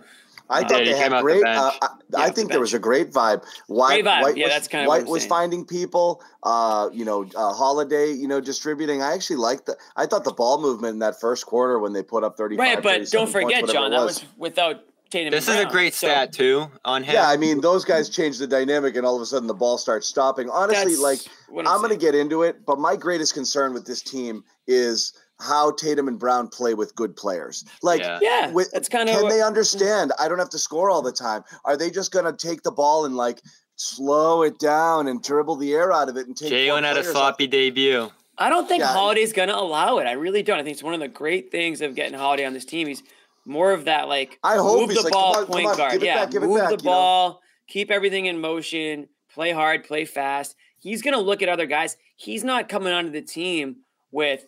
I 0.51 0.63
thought 0.67 0.81
he 0.83 0.93
they 0.93 0.99
had 0.99 1.21
great. 1.23 1.45
Uh, 1.45 1.73
I, 1.83 1.89
Yeah, 2.11 2.19
I 2.19 2.23
off 2.23 2.29
the 2.29 2.33
think 2.35 2.51
there 2.51 2.61
was 2.61 2.75
a 2.75 2.79
great 2.79 3.11
vibe. 3.13 3.45
White, 3.67 4.03
Great 4.03 4.05
vibe. 4.07 4.23
White 4.23 4.37
Yeah, 4.37 4.47
was, 4.47 4.55
that's 4.55 4.69
kinda 4.69 4.87
what 4.89 4.99
White 4.99 5.05
I'm 5.07 5.11
was 5.11 5.23
saying. 5.23 5.29
finding 5.29 5.65
people. 5.67 6.23
Uh, 6.43 6.89
you 6.93 7.05
know, 7.05 7.25
uh, 7.37 7.53
Holiday. 7.53 8.11
You 8.13 8.29
know, 8.29 8.41
distributing. 8.41 9.03
I 9.03 9.13
actually 9.13 9.37
liked 9.37 9.67
the. 9.67 9.77
I 9.97 10.07
thought 10.07 10.25
the 10.25 10.33
ball 10.33 10.61
movement 10.61 10.95
in 10.95 10.99
that 11.01 11.21
first 11.21 11.47
quarter 11.47 11.79
when 11.79 11.93
they 11.93 12.03
put 12.03 12.25
up 12.25 12.37
thirty. 12.37 12.57
right, 12.57 12.83
but 12.83 13.11
don't 13.11 13.29
forget, 13.29 13.61
points, 13.61 13.73
John, 13.73 13.83
whatever 13.91 14.01
that 14.01 14.07
was 14.07 14.25
without 14.37 14.85
Tatum. 15.11 15.31
This 15.33 15.49
and 15.49 15.57
is 15.57 15.61
a 15.61 15.65
Brown. 15.65 15.73
great 15.73 15.95
So 15.95 16.07
stat 16.07 16.33
too 16.33 16.71
on 16.85 17.03
him. 17.03 17.15
Yeah, 17.15 17.29
I 17.29 17.37
mean, 17.37 17.61
those 17.61 17.85
guys 17.85 18.09
change 18.09 18.39
the 18.39 18.47
dynamic, 18.47 18.97
and 18.97 19.05
all 19.07 19.17
of 19.17 19.23
a 19.23 19.27
sudden 19.27 19.49
the 19.49 19.55
ball 19.55 19.79
starts 19.79 20.07
stopping. 20.07 20.49
Honestly, 20.51 20.93
that's 20.93 21.03
like 21.03 21.21
what 21.49 21.67
I'm 21.67 21.79
going 21.79 21.91
to 21.91 21.97
get 21.97 22.15
into 22.15 22.43
it, 22.43 22.65
but 22.67 22.79
my 22.79 22.95
greatest 22.97 23.35
concern 23.35 23.73
with 23.75 23.87
this 23.87 24.03
team 24.03 24.45
is 24.67 25.13
how 25.41 25.73
Tatum 25.73 26.09
and 26.09 26.19
Brown 26.19 26.49
play 26.49 26.75
with 26.75 26.95
good 26.95 27.15
players. 27.17 27.65
Like, 27.83 28.01
Yeah. 28.01 28.19
Yeah, 28.21 28.51
with, 28.53 28.71
that's 28.73 28.89
kind 28.89 29.09
of 29.09 29.17
can 29.17 29.29
they 29.29 29.41
understand? 29.43 30.13
I 30.19 30.29
don't 30.29 30.39
have 30.39 30.51
to 30.51 30.59
score 30.59 30.91
all 30.91 31.03
the 31.03 31.13
time. 31.13 31.45
Are 31.65 31.77
they 31.77 31.91
just 31.91 32.13
going 32.13 32.25
to 32.25 32.33
take 32.33 32.63
the 32.63 32.73
ball 32.73 33.05
and 33.05 33.17
like 33.17 33.41
slow 33.77 34.43
it 34.43 34.59
down 34.59 35.07
and 35.07 35.23
dribble 35.23 35.57
the 35.57 35.73
air 35.75 35.93
out 35.93 36.09
of 36.09 36.17
it 36.17 36.27
and 36.27 36.37
take? 36.37 36.51
four 36.51 36.59
Jalen 36.59 36.83
had 36.83 36.97
a 36.97 37.01
players 37.01 37.13
sloppy 37.15 37.47
debut. 37.47 38.11
I 38.37 38.51
don't 38.51 38.69
think 38.69 38.81
Yeah. 38.81 38.93
Holiday's 38.93 39.33
gonna 39.33 39.55
allow 39.55 39.99
it. 39.99 40.07
I 40.07 40.13
really 40.13 40.45
don't. 40.45 40.59
I 40.61 40.63
think 40.63 40.75
it's 40.75 40.83
one 40.83 40.95
of 40.95 41.01
the 41.01 41.09
great 41.09 41.51
things 41.51 41.81
of 41.81 41.97
getting 41.97 42.17
Holiday 42.17 42.45
on 42.45 42.53
this 42.53 42.65
team. 42.65 42.87
He's 42.87 43.03
more 43.45 43.73
of 43.73 43.87
that 43.87 44.07
like 44.07 44.39
I 44.45 44.57
hope 44.57 44.81
move 44.81 44.91
he's 44.91 44.99
the 44.99 45.05
like, 45.05 45.13
ball 45.13 45.35
come 45.35 45.41
on, 45.43 45.47
come 45.47 45.55
point 45.55 45.67
on, 45.67 45.77
guard. 45.77 45.93
give 45.95 46.03
it 46.03 46.07
yeah, 46.07 46.15
back, 46.25 46.31
give 46.31 46.43
it 46.45 46.47
move 46.47 46.59
back, 46.59 46.69
the 46.69 46.77
you 46.77 46.83
know? 46.85 46.91
ball, 46.91 47.41
keep 47.67 47.91
everything 47.91 48.27
in 48.27 48.41
motion, 48.41 49.09
play 49.33 49.51
hard, 49.51 49.83
play 49.83 50.05
fast. 50.05 50.55
He's 50.79 51.03
gonna 51.03 51.19
look 51.19 51.43
at 51.43 51.49
other 51.49 51.67
guys. 51.67 51.97
He's 52.15 52.45
not 52.45 52.69
coming 52.69 52.93
onto 52.93 53.11
the 53.11 53.23
team 53.23 53.79
with, 54.13 54.47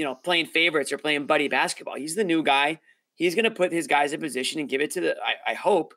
you 0.00 0.06
know, 0.06 0.14
playing 0.14 0.46
favorites 0.46 0.90
or 0.92 0.96
playing 0.96 1.26
buddy 1.26 1.46
basketball. 1.46 1.94
He's 1.94 2.14
the 2.14 2.24
new 2.24 2.42
guy. 2.42 2.80
He's 3.16 3.34
gonna 3.34 3.50
put 3.50 3.70
his 3.70 3.86
guys 3.86 4.14
in 4.14 4.20
position 4.20 4.58
and 4.58 4.66
give 4.66 4.80
it 4.80 4.90
to 4.92 5.00
the. 5.02 5.14
I, 5.22 5.50
I 5.50 5.54
hope, 5.54 5.92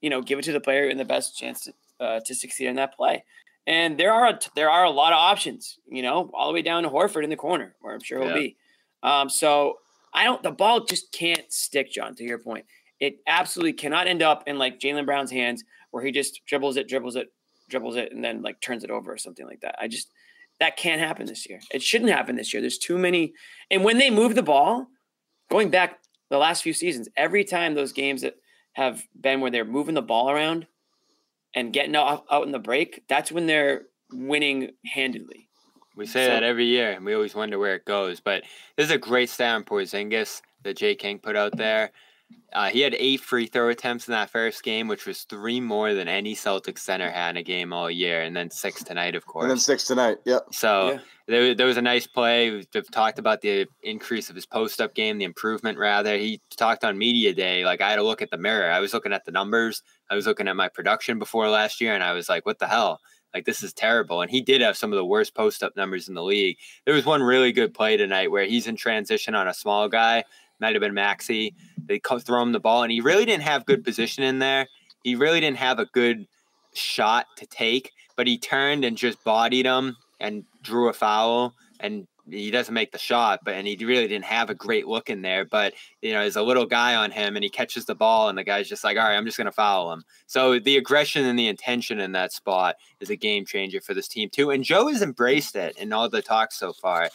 you 0.00 0.10
know, 0.10 0.20
give 0.20 0.40
it 0.40 0.44
to 0.46 0.52
the 0.52 0.58
player 0.60 0.88
in 0.88 0.98
the 0.98 1.04
best 1.04 1.38
chance 1.38 1.60
to, 1.60 1.72
uh, 2.04 2.20
to 2.26 2.34
succeed 2.34 2.66
in 2.66 2.74
that 2.74 2.96
play. 2.96 3.22
And 3.68 3.96
there 3.96 4.12
are 4.12 4.26
a, 4.30 4.40
there 4.56 4.68
are 4.68 4.82
a 4.82 4.90
lot 4.90 5.12
of 5.12 5.18
options, 5.18 5.78
you 5.86 6.02
know, 6.02 6.32
all 6.34 6.48
the 6.48 6.52
way 6.52 6.62
down 6.62 6.82
to 6.82 6.90
Horford 6.90 7.22
in 7.22 7.30
the 7.30 7.36
corner, 7.36 7.76
where 7.80 7.94
I'm 7.94 8.02
sure 8.02 8.18
he'll 8.18 8.26
Yeah. 8.26 8.34
be. 8.34 8.56
Um, 9.04 9.28
so 9.28 9.78
I 10.12 10.24
don't. 10.24 10.42
The 10.42 10.50
ball 10.50 10.84
just 10.84 11.12
can't 11.12 11.52
stick, 11.52 11.92
John. 11.92 12.16
To 12.16 12.24
your 12.24 12.38
point, 12.38 12.64
it 12.98 13.18
absolutely 13.28 13.74
cannot 13.74 14.08
end 14.08 14.20
up 14.20 14.42
in 14.48 14.58
like 14.58 14.80
Jalen 14.80 15.06
Brown's 15.06 15.30
hands, 15.30 15.62
where 15.92 16.04
he 16.04 16.10
just 16.10 16.40
dribbles 16.44 16.76
it, 16.76 16.88
dribbles 16.88 17.14
it, 17.14 17.28
dribbles 17.68 17.94
it, 17.94 18.10
and 18.10 18.24
then 18.24 18.42
like 18.42 18.60
turns 18.60 18.82
it 18.82 18.90
over 18.90 19.12
or 19.12 19.16
something 19.18 19.46
like 19.46 19.60
that. 19.60 19.76
I 19.78 19.86
just 19.86 20.08
that 20.60 20.76
can't 20.76 21.00
happen 21.00 21.26
this 21.26 21.48
year. 21.48 21.60
It 21.72 21.82
shouldn't 21.82 22.10
happen 22.10 22.36
this 22.36 22.52
year. 22.52 22.60
There's 22.60 22.78
too 22.78 22.98
many. 22.98 23.32
And 23.70 23.84
when 23.84 23.98
they 23.98 24.10
move 24.10 24.34
the 24.34 24.42
ball, 24.42 24.86
going 25.50 25.70
back 25.70 25.98
the 26.30 26.38
last 26.38 26.62
few 26.62 26.72
seasons, 26.72 27.08
every 27.16 27.44
time 27.44 27.74
those 27.74 27.92
games 27.92 28.22
that 28.22 28.36
have 28.74 29.02
been 29.20 29.40
where 29.40 29.50
they're 29.50 29.64
moving 29.64 29.94
the 29.94 30.02
ball 30.02 30.30
around 30.30 30.66
and 31.54 31.72
getting 31.72 31.94
out, 31.96 32.24
out 32.30 32.44
in 32.46 32.52
the 32.52 32.58
break, 32.58 33.02
that's 33.08 33.30
when 33.30 33.46
they're 33.46 33.82
winning 34.12 34.70
handedly. 34.86 35.48
We 35.96 36.06
say 36.06 36.24
So- 36.26 36.30
that 36.32 36.42
every 36.42 36.66
year, 36.66 36.92
and 36.92 37.04
we 37.04 37.14
always 37.14 37.34
wonder 37.34 37.58
where 37.58 37.74
it 37.76 37.84
goes. 37.84 38.20
But 38.20 38.42
this 38.76 38.86
is 38.86 38.90
a 38.90 38.98
great 38.98 39.30
stat 39.30 39.54
on 39.54 39.64
Porzingis 39.64 40.42
that 40.62 40.76
Jay 40.76 40.94
King 40.94 41.18
put 41.18 41.36
out 41.36 41.56
there. 41.56 41.90
Uh, 42.52 42.68
he 42.68 42.80
had 42.80 42.94
eight 42.94 43.20
free 43.20 43.46
throw 43.46 43.68
attempts 43.68 44.06
in 44.06 44.12
that 44.12 44.30
first 44.30 44.62
game, 44.62 44.86
which 44.86 45.06
was 45.06 45.22
three 45.24 45.60
more 45.60 45.92
than 45.92 46.06
any 46.08 46.34
Celtics 46.34 46.78
center 46.78 47.10
had 47.10 47.30
in 47.30 47.36
a 47.38 47.42
game 47.42 47.72
all 47.72 47.90
year, 47.90 48.22
and 48.22 48.34
then 48.36 48.48
six 48.50 48.82
tonight, 48.84 49.14
of 49.16 49.26
course. 49.26 49.42
And 49.44 49.50
then 49.50 49.58
six 49.58 49.84
tonight. 49.84 50.18
Yep. 50.24 50.46
So 50.52 50.92
Yeah. 50.92 50.98
there, 51.26 51.54
there 51.56 51.66
was 51.66 51.76
a 51.76 51.82
nice 51.82 52.06
play. 52.06 52.50
We've 52.50 52.90
talked 52.92 53.18
about 53.18 53.40
the 53.40 53.66
increase 53.82 54.30
of 54.30 54.36
his 54.36 54.46
post 54.46 54.80
up 54.80 54.94
game, 54.94 55.18
the 55.18 55.24
improvement 55.24 55.78
rather. 55.78 56.16
He 56.16 56.40
talked 56.56 56.84
on 56.84 56.96
media 56.96 57.34
day. 57.34 57.64
Like 57.64 57.80
I 57.80 57.90
had 57.90 57.96
to 57.96 58.04
look 58.04 58.22
at 58.22 58.30
the 58.30 58.38
mirror. 58.38 58.70
I 58.70 58.78
was 58.80 58.94
looking 58.94 59.12
at 59.12 59.24
the 59.24 59.32
numbers. 59.32 59.82
I 60.08 60.14
was 60.14 60.26
looking 60.26 60.46
at 60.46 60.54
my 60.56 60.68
production 60.68 61.18
before 61.18 61.48
last 61.48 61.80
year, 61.80 61.92
and 61.94 62.04
I 62.04 62.12
was 62.12 62.28
like, 62.28 62.46
"What 62.46 62.60
the 62.60 62.68
hell? 62.68 63.00
Like 63.34 63.46
this 63.46 63.64
is 63.64 63.72
terrible." 63.72 64.22
And 64.22 64.30
he 64.30 64.40
did 64.40 64.60
have 64.60 64.76
some 64.76 64.92
of 64.92 64.96
the 64.96 65.04
worst 65.04 65.34
post 65.34 65.64
up 65.64 65.76
numbers 65.76 66.08
in 66.08 66.14
the 66.14 66.22
league. 66.22 66.56
There 66.84 66.94
was 66.94 67.04
one 67.04 67.22
really 67.22 67.50
good 67.50 67.74
play 67.74 67.96
tonight 67.96 68.30
where 68.30 68.44
he's 68.44 68.68
in 68.68 68.76
transition 68.76 69.34
on 69.34 69.48
a 69.48 69.54
small 69.54 69.88
guy. 69.88 70.22
Might 70.64 70.74
have 70.74 70.80
been 70.80 70.94
Maxey. 70.94 71.54
They 71.76 71.98
throw 71.98 72.40
him 72.40 72.52
the 72.52 72.58
ball, 72.58 72.84
and 72.84 72.90
he 72.90 73.02
really 73.02 73.26
didn't 73.26 73.42
have 73.42 73.66
good 73.66 73.84
position 73.84 74.24
in 74.24 74.38
there. 74.38 74.66
He 75.02 75.14
really 75.14 75.38
didn't 75.38 75.58
have 75.58 75.78
a 75.78 75.84
good 75.84 76.26
shot 76.72 77.26
to 77.36 77.44
take, 77.44 77.92
but 78.16 78.26
he 78.26 78.38
turned 78.38 78.82
and 78.82 78.96
just 78.96 79.22
bodied 79.24 79.66
him 79.66 79.98
and 80.18 80.44
drew 80.62 80.88
a 80.88 80.94
foul. 80.94 81.52
And 81.80 82.06
he 82.30 82.50
doesn't 82.50 82.72
make 82.72 82.92
the 82.92 82.98
shot, 82.98 83.40
but 83.44 83.52
and 83.52 83.66
he 83.66 83.76
really 83.84 84.08
didn't 84.08 84.24
have 84.24 84.48
a 84.48 84.54
great 84.54 84.86
look 84.86 85.10
in 85.10 85.20
there. 85.20 85.44
But 85.44 85.74
you 86.00 86.14
know, 86.14 86.20
there's 86.20 86.36
a 86.36 86.42
little 86.42 86.64
guy 86.64 86.94
on 86.94 87.10
him, 87.10 87.36
and 87.36 87.44
he 87.44 87.50
catches 87.50 87.84
the 87.84 87.94
ball, 87.94 88.30
and 88.30 88.38
the 88.38 88.42
guy's 88.42 88.66
just 88.66 88.84
like, 88.84 88.96
"All 88.96 89.04
right, 89.04 89.16
I'm 89.16 89.26
just 89.26 89.36
gonna 89.36 89.52
foul 89.52 89.92
him." 89.92 90.04
So 90.26 90.58
the 90.58 90.78
aggression 90.78 91.26
and 91.26 91.38
the 91.38 91.48
intention 91.48 92.00
in 92.00 92.12
that 92.12 92.32
spot 92.32 92.76
is 93.00 93.10
a 93.10 93.16
game 93.16 93.44
changer 93.44 93.82
for 93.82 93.92
this 93.92 94.08
team 94.08 94.30
too. 94.30 94.50
And 94.50 94.64
Joe 94.64 94.88
has 94.88 95.02
embraced 95.02 95.56
it 95.56 95.76
in 95.76 95.92
all 95.92 96.08
the 96.08 96.22
talks 96.22 96.56
so 96.56 96.72
far. 96.72 97.10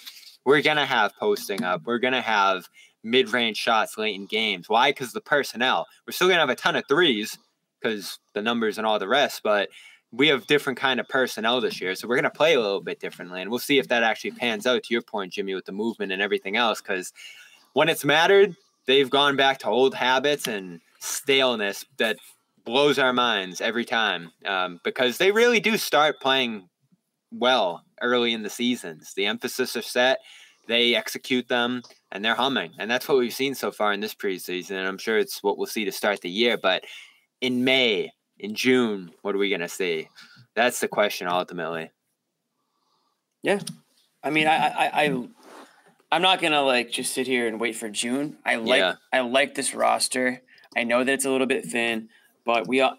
We're 0.46 0.62
gonna 0.62 0.86
have 0.86 1.16
posting 1.16 1.64
up. 1.64 1.82
We're 1.86 1.98
gonna 1.98 2.22
have 2.22 2.70
mid-range 3.04 3.58
shots 3.58 3.98
late 3.98 4.16
in 4.16 4.26
games. 4.26 4.68
Why? 4.68 4.92
Because 4.92 5.14
the 5.14 5.22
personnel. 5.22 5.88
We're 6.06 6.14
still 6.14 6.28
gonna 6.28 6.40
have 6.40 6.50
a 6.50 6.56
ton 6.56 6.76
of 6.76 6.84
threes 6.88 7.38
because 7.80 8.20
the 8.34 8.42
numbers 8.42 8.78
and 8.78 8.86
all 8.86 9.00
the 9.00 9.08
rest, 9.08 9.42
but 9.44 9.70
we 10.12 10.28
have 10.28 10.48
different 10.48 10.80
kind 10.80 11.00
of 11.00 11.08
personnel 11.08 11.62
this 11.62 11.80
year, 11.80 11.96
so 11.96 12.08
we're 12.08 12.16
gonna 12.16 12.30
play 12.30 12.56
a 12.56 12.60
little 12.60 12.82
bit 12.82 13.00
differently, 13.00 13.42
and 13.42 13.50
we'll 13.50 13.60
see 13.60 13.78
if 13.78 13.88
that 13.90 14.04
actually 14.04 14.32
pans 14.32 14.66
out. 14.66 14.84
To 14.84 14.94
your 14.94 15.02
point, 15.02 15.34
Jimmy, 15.34 15.56
with 15.56 15.66
the 15.66 15.72
movement 15.72 16.12
and 16.12 16.22
everything 16.22 16.56
else, 16.58 16.82
because 16.82 17.14
when 17.74 17.90
it's 17.90 18.04
mattered, 18.04 18.56
they've 18.86 19.10
gone 19.10 19.36
back 19.36 19.60
to 19.60 19.68
old 19.68 19.94
habits 19.94 20.48
and 20.48 20.82
staleness 21.00 21.86
that 21.98 22.18
blows 22.66 23.00
our 23.00 23.14
minds 23.14 23.62
every 23.62 23.86
time 23.86 24.32
um, 24.46 24.80
because 24.84 25.18
they 25.18 25.32
really 25.32 25.60
do 25.60 25.78
start 25.78 26.20
playing 26.20 26.68
well 27.32 27.84
early 28.02 28.34
in 28.34 28.44
the 28.44 28.50
seasons. 28.50 29.14
The 29.14 29.26
emphasis 29.26 29.76
are 29.76 29.82
set, 29.82 30.20
they 30.70 30.94
execute 30.96 31.48
them, 31.48 31.82
and 32.12 32.24
they're 32.24 32.36
humming. 32.36 32.72
And 32.78 32.90
that's 32.90 33.08
what 33.08 33.18
we've 33.18 33.34
seen 33.34 33.56
so 33.56 33.72
far 33.72 33.92
in 33.92 34.00
this 34.00 34.14
preseason. 34.14 34.72
And 34.72 34.88
I'm 34.88 35.00
sure 35.00 35.18
it's 35.18 35.42
what 35.42 35.58
we'll 35.58 35.66
see 35.66 35.84
to 35.86 35.92
start 35.92 36.22
the 36.22 36.30
year. 36.30 36.58
But 36.58 36.84
in 37.42 37.64
May, 37.64 38.12
in 38.38 38.54
June, 38.54 39.12
what 39.24 39.34
are 39.34 39.40
we 39.40 39.50
going 39.50 39.62
to 39.62 39.68
see? 39.68 40.08
That's 40.56 40.80
the 40.80 40.88
question 40.88 41.28
ultimately. 41.28 41.90
Yeah. 43.42 43.60
I 44.24 44.30
mean, 44.30 44.48
I, 44.48 44.68
I, 44.68 45.04
I, 45.04 45.28
I'm 46.12 46.22
not 46.22 46.42
gonna 46.42 46.62
like 46.62 46.92
just 46.92 47.14
sit 47.14 47.26
here 47.26 47.48
and 47.48 47.60
wait 47.60 47.76
for 47.76 47.90
June. 47.90 48.38
I 48.46 48.56
like, 48.56 48.80
Yeah. 48.80 48.96
I 49.14 49.22
like 49.22 49.56
this 49.56 49.74
roster. 49.74 50.42
I 50.76 50.84
know 50.84 51.04
that 51.04 51.12
it's 51.12 51.26
a 51.26 51.32
little 51.32 51.48
bit 51.48 51.66
thin, 51.66 52.10
but 52.46 52.68
we 52.68 52.82
all, 52.82 52.96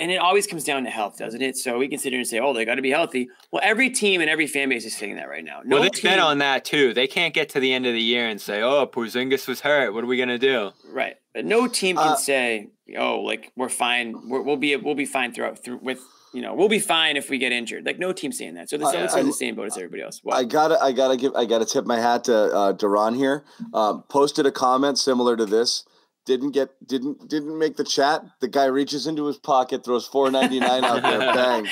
and 0.00 0.10
it 0.10 0.16
always 0.16 0.46
comes 0.46 0.64
down 0.64 0.84
to 0.84 0.90
health, 0.90 1.18
doesn't 1.18 1.42
it? 1.42 1.56
So 1.56 1.78
we 1.78 1.86
can 1.86 1.98
sit 1.98 2.12
here 2.12 2.18
and 2.20 2.26
say, 2.26 2.40
oh, 2.40 2.52
they 2.52 2.64
got 2.64 2.76
to 2.76 2.82
be 2.82 2.90
healthy. 2.90 3.28
Well, 3.52 3.60
every 3.62 3.90
team 3.90 4.20
and 4.20 4.30
every 4.30 4.46
fan 4.46 4.68
base 4.70 4.84
is 4.84 4.96
saying 4.96 5.16
that 5.16 5.28
right 5.28 5.44
now. 5.44 5.60
No 5.64 5.76
well, 5.76 5.82
they've 5.82 5.92
team, 5.92 6.10
been 6.10 6.18
on 6.18 6.38
that 6.38 6.64
too. 6.64 6.92
They 6.94 7.06
can't 7.06 7.34
get 7.34 7.50
to 7.50 7.60
the 7.60 7.72
end 7.72 7.86
of 7.86 7.92
the 7.92 8.00
year 8.00 8.26
and 8.26 8.40
say, 8.40 8.62
"Oh, 8.62 8.86
Porzingis 8.86 9.46
was 9.46 9.60
hurt. 9.60 9.92
What 9.92 10.02
are 10.02 10.08
we 10.08 10.16
gonna 10.16 10.38
do?" 10.38 10.72
right, 10.90 11.16
but 11.34 11.44
no 11.44 11.68
team 11.68 11.96
can 11.96 12.08
Uh, 12.08 12.16
say, 12.16 12.68
oh, 12.98 13.20
like 13.20 13.52
we're 13.56 13.68
fine. 13.68 14.28
We're, 14.28 14.42
we'll 14.42 14.56
be, 14.56 14.74
we'll 14.76 14.94
be 14.94 15.06
fine 15.06 15.32
throughout 15.32 15.62
through 15.62 15.78
with. 15.82 16.00
You 16.32 16.42
know, 16.42 16.54
we'll 16.54 16.68
be 16.68 16.78
fine 16.78 17.16
if 17.16 17.28
we 17.28 17.38
get 17.38 17.50
injured. 17.50 17.84
Like 17.84 17.98
no 17.98 18.12
team 18.12 18.30
saying 18.30 18.54
that. 18.54 18.70
So 18.70 18.78
the 18.78 18.86
I- 18.86 18.94
Celtics 18.94 19.14
are 19.16 19.24
the 19.24 19.32
same 19.32 19.56
boat 19.56 19.66
as 19.66 19.76
everybody 19.76 20.02
else. 20.02 20.20
Well, 20.22 20.38
I 20.38 20.44
gotta, 20.44 20.80
I 20.80 20.92
gotta 20.92 21.16
give, 21.16 21.34
I 21.34 21.44
gotta 21.44 21.64
tip 21.64 21.86
my 21.86 21.98
hat 21.98 22.22
to 22.24 22.36
uh, 22.54 22.70
Duran 22.70 23.14
here. 23.16 23.42
Um, 23.74 24.04
posted 24.08 24.46
a 24.46 24.52
comment 24.52 24.96
similar 24.96 25.36
to 25.36 25.44
this. 25.44 25.84
Didn't 26.30 26.52
get, 26.52 26.70
didn't, 26.86 27.28
didn't 27.28 27.58
make 27.58 27.76
the 27.76 27.82
chat. 27.82 28.22
The 28.38 28.46
guy 28.46 28.66
reaches 28.66 29.08
into 29.08 29.26
his 29.26 29.36
pocket, 29.36 29.84
throws 29.84 30.06
four 30.06 30.30
ninety 30.30 30.60
nine 30.60 30.84
out 30.84 31.02
there, 31.02 31.18
bang. 31.34 31.66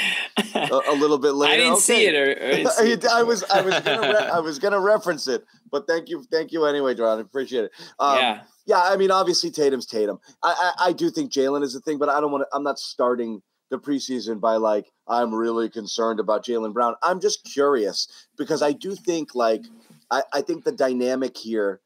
A, 0.52 0.80
a 0.88 0.96
little 0.96 1.16
bit 1.16 1.34
later, 1.34 1.54
I 1.54 1.56
didn't 1.58 1.78
see 1.78 2.06
it. 2.06 2.16
Or, 2.16 2.32
or 2.32 2.44
I 2.44 2.56
didn't 2.56 2.72
see 2.72 2.90
it. 2.90 3.06
I 3.06 3.22
was, 3.22 3.44
I 3.44 3.60
was, 3.60 3.78
gonna 3.78 4.00
re- 4.00 4.28
I 4.32 4.40
was 4.40 4.58
gonna 4.58 4.80
reference 4.80 5.28
it, 5.28 5.44
but 5.70 5.86
thank 5.86 6.08
you, 6.08 6.24
thank 6.32 6.50
you 6.50 6.64
anyway, 6.64 6.92
Duran. 6.92 7.18
I 7.18 7.20
appreciate 7.20 7.66
it. 7.66 7.70
Um, 8.00 8.18
yeah. 8.18 8.40
Yeah, 8.66 8.82
I 8.82 8.96
mean, 8.96 9.12
obviously 9.12 9.52
Tatum's 9.52 9.86
Tatum. 9.86 10.18
I 10.42 10.72
I, 10.80 10.88
I 10.88 10.92
do 10.92 11.08
think 11.08 11.30
Jalen 11.30 11.62
is 11.62 11.76
a 11.76 11.80
thing, 11.80 11.98
but 11.98 12.08
I 12.08 12.20
don't 12.20 12.32
want 12.32 12.42
to. 12.42 12.56
I'm 12.56 12.64
not 12.64 12.80
starting 12.80 13.40
the 13.70 13.78
preseason 13.78 14.40
by 14.40 14.56
like 14.56 14.90
I'm 15.06 15.32
really 15.32 15.70
concerned 15.70 16.18
about 16.18 16.44
Jalen 16.44 16.72
Brown. 16.72 16.96
I'm 17.00 17.20
just 17.20 17.44
curious 17.44 18.08
because 18.36 18.60
I 18.60 18.72
do 18.72 18.96
think 18.96 19.36
like 19.36 19.62
I, 20.10 20.22
I 20.32 20.42
think 20.42 20.64
the 20.64 20.72
dynamic 20.72 21.36
here 21.36 21.80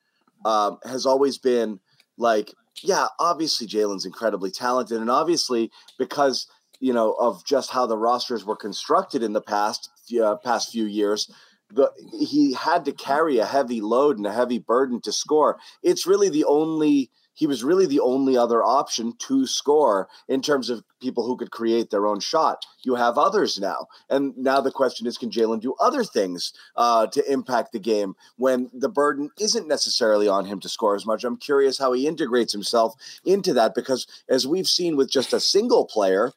um, 0.47 0.79
has 0.85 1.05
always 1.05 1.37
been 1.37 1.79
like 2.19 2.55
yeah, 2.83 3.07
obviously 3.19 3.67
Jalen's 3.67 4.07
incredibly 4.07 4.51
talented, 4.51 5.01
and 5.01 5.11
obviously 5.11 5.71
because 5.99 6.47
you 6.81 6.93
know 6.93 7.13
of 7.13 7.45
just 7.45 7.71
how 7.71 7.87
the 7.87 7.99
rosters 7.99 8.45
were 8.45 8.57
constructed 8.57 9.23
in 9.23 9.33
the 9.33 9.41
past 9.41 9.91
uh, 10.23 10.37
past 10.37 10.73
few 10.73 10.85
years. 10.85 11.31
The, 11.71 11.91
he 12.21 12.53
had 12.53 12.85
to 12.85 12.93
carry 12.93 13.39
a 13.39 13.47
heavy 13.47 13.81
load 13.81 14.19
and 14.19 14.27
a 14.27 14.33
heavy 14.33 14.59
burden 14.59 15.01
to 15.03 15.13
score. 15.13 15.59
It's 15.83 16.07
really 16.07 16.29
the 16.29 16.45
only 16.45 17.11
he 17.35 17.47
was 17.47 17.65
really 17.65 17.87
the 17.87 18.01
only 18.01 18.37
other 18.37 18.63
option 18.63 19.15
to 19.19 19.47
score 19.47 20.09
in 20.29 20.43
terms 20.43 20.71
of 20.71 20.85
people 21.01 21.27
who 21.27 21.37
could 21.37 21.51
create 21.51 21.91
their 21.91 22.07
own 22.07 22.21
shot. 22.21 22.65
You 22.85 22.95
have 22.95 23.19
others 23.19 23.59
now, 23.59 23.87
and 24.11 24.37
now 24.37 24.61
the 24.61 24.71
question 24.71 25.07
is, 25.07 25.19
can 25.19 25.31
Jalen 25.31 25.61
do 25.61 25.75
other 25.81 26.05
things 26.05 26.53
uh, 26.77 27.07
to 27.09 27.33
impact 27.33 27.73
the 27.73 27.79
game 27.79 28.15
when 28.37 28.71
the 28.73 28.89
burden 28.89 29.31
isn't 29.39 29.69
necessarily 29.69 30.29
on 30.29 30.45
him 30.45 30.61
to 30.61 30.69
score 30.69 30.95
as 30.95 31.07
much? 31.07 31.25
I'm 31.25 31.37
curious 31.37 31.79
how 31.79 31.93
he 31.93 32.07
integrates 32.07 32.53
himself 32.53 32.95
into 33.25 33.53
that 33.55 33.75
because, 33.75 34.07
as 34.29 34.47
we've 34.47 34.69
seen 34.69 34.97
with 34.97 35.11
just 35.11 35.33
a 35.33 35.41
single 35.41 35.87
player, 35.87 36.33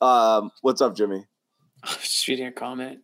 um, 0.00 0.50
what's 0.62 0.80
up, 0.80 0.96
Jimmy? 0.96 1.26
Just 1.84 2.28
reading 2.28 2.46
a 2.46 2.52
comment. 2.52 3.00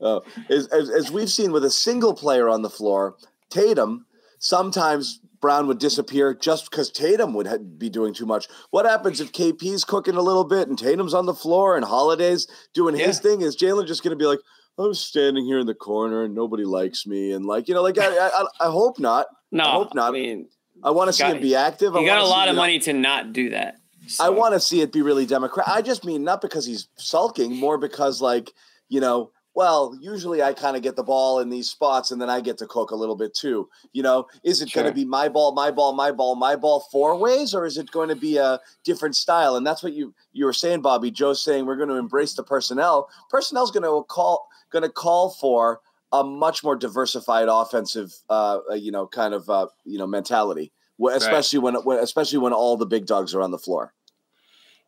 Uh, 0.00 0.20
as, 0.48 0.66
as, 0.68 0.90
as 0.90 1.10
we've 1.10 1.30
seen 1.30 1.52
with 1.52 1.64
a 1.64 1.70
single 1.70 2.14
player 2.14 2.48
on 2.48 2.62
the 2.62 2.70
floor, 2.70 3.16
Tatum, 3.50 4.06
sometimes 4.40 5.20
Brown 5.40 5.68
would 5.68 5.78
disappear 5.78 6.34
just 6.34 6.70
because 6.70 6.90
Tatum 6.90 7.32
would 7.34 7.46
ha- 7.46 7.58
be 7.58 7.88
doing 7.88 8.12
too 8.12 8.26
much. 8.26 8.48
What 8.70 8.84
happens 8.84 9.20
if 9.20 9.32
KP's 9.32 9.84
cooking 9.84 10.16
a 10.16 10.22
little 10.22 10.44
bit 10.44 10.68
and 10.68 10.78
Tatum's 10.78 11.14
on 11.14 11.26
the 11.26 11.34
floor 11.34 11.76
and 11.76 11.84
Holiday's 11.84 12.46
doing 12.74 12.96
his 12.96 13.20
thing? 13.20 13.40
Is 13.42 13.56
Jalen 13.56 13.86
just 13.86 14.02
going 14.02 14.10
to 14.10 14.22
be 14.22 14.26
like, 14.26 14.40
I'm 14.78 14.92
standing 14.94 15.44
here 15.44 15.58
in 15.58 15.66
the 15.66 15.74
corner 15.74 16.24
and 16.24 16.34
nobody 16.34 16.64
likes 16.64 17.06
me? 17.06 17.32
And 17.32 17.46
like, 17.46 17.68
you 17.68 17.74
know, 17.74 17.82
like, 17.82 17.98
I, 17.98 18.08
I, 18.08 18.44
I 18.60 18.70
hope 18.70 18.98
not. 18.98 19.26
No, 19.52 19.64
I 19.64 19.70
hope 19.72 19.94
not. 19.94 20.08
I 20.08 20.12
mean, 20.12 20.48
I 20.82 20.90
want 20.90 21.08
to 21.08 21.12
see 21.12 21.24
him 21.24 21.40
be 21.40 21.54
active. 21.54 21.94
I 21.94 22.04
got 22.04 22.20
a 22.20 22.24
lot 22.26 22.48
of 22.48 22.56
money 22.56 22.78
to 22.80 22.92
not 22.92 23.32
do 23.32 23.50
that. 23.50 23.76
I 24.18 24.30
want 24.30 24.54
to 24.54 24.60
see 24.60 24.80
it 24.80 24.92
be 24.92 25.02
really 25.02 25.26
democratic. 25.26 25.72
I 25.72 25.82
just 25.82 26.04
mean 26.04 26.24
not 26.24 26.40
because 26.40 26.66
he's 26.66 26.88
sulking, 26.96 27.54
more 27.54 27.78
because 27.78 28.20
like 28.20 28.52
you 28.88 29.00
know, 29.00 29.30
well, 29.60 29.94
usually 30.00 30.42
I 30.42 30.54
kind 30.54 30.74
of 30.74 30.82
get 30.82 30.96
the 30.96 31.02
ball 31.02 31.38
in 31.38 31.50
these 31.50 31.68
spots, 31.68 32.10
and 32.10 32.18
then 32.18 32.30
I 32.30 32.40
get 32.40 32.56
to 32.58 32.66
cook 32.66 32.92
a 32.92 32.96
little 32.96 33.14
bit 33.14 33.34
too. 33.34 33.68
You 33.92 34.02
know, 34.02 34.26
is 34.42 34.62
it 34.62 34.72
going 34.72 34.86
to 34.86 34.92
be 34.94 35.04
my 35.04 35.28
ball, 35.28 35.52
my 35.52 35.70
ball, 35.70 35.92
my 35.92 36.12
ball, 36.12 36.34
my 36.34 36.56
ball 36.56 36.88
four 36.90 37.14
ways, 37.14 37.54
or 37.54 37.66
is 37.66 37.76
it 37.76 37.90
going 37.90 38.08
to 38.08 38.16
be 38.16 38.38
a 38.38 38.58
different 38.84 39.16
style? 39.16 39.56
And 39.56 39.66
that's 39.66 39.82
what 39.82 39.92
you 39.92 40.14
you 40.32 40.46
were 40.46 40.54
saying, 40.54 40.80
Bobby. 40.80 41.10
Joe's 41.10 41.44
saying 41.44 41.66
we're 41.66 41.76
going 41.76 41.90
to 41.90 41.96
embrace 41.96 42.32
the 42.32 42.42
personnel. 42.42 43.10
Personnel's 43.28 43.70
going 43.70 43.82
to 43.82 44.02
call 44.08 44.48
going 44.70 44.82
to 44.82 44.88
call 44.88 45.28
for 45.28 45.82
a 46.10 46.24
much 46.24 46.64
more 46.64 46.74
diversified 46.74 47.48
offensive, 47.50 48.14
uh, 48.30 48.60
uh, 48.70 48.74
you 48.74 48.90
know, 48.90 49.06
kind 49.06 49.34
of 49.34 49.50
uh, 49.50 49.66
you 49.84 49.98
know 49.98 50.06
mentality, 50.06 50.72
especially 51.12 51.58
when, 51.58 51.74
when 51.84 51.98
especially 51.98 52.38
when 52.38 52.54
all 52.54 52.78
the 52.78 52.86
big 52.86 53.04
dogs 53.04 53.34
are 53.34 53.42
on 53.42 53.50
the 53.50 53.58
floor. 53.58 53.92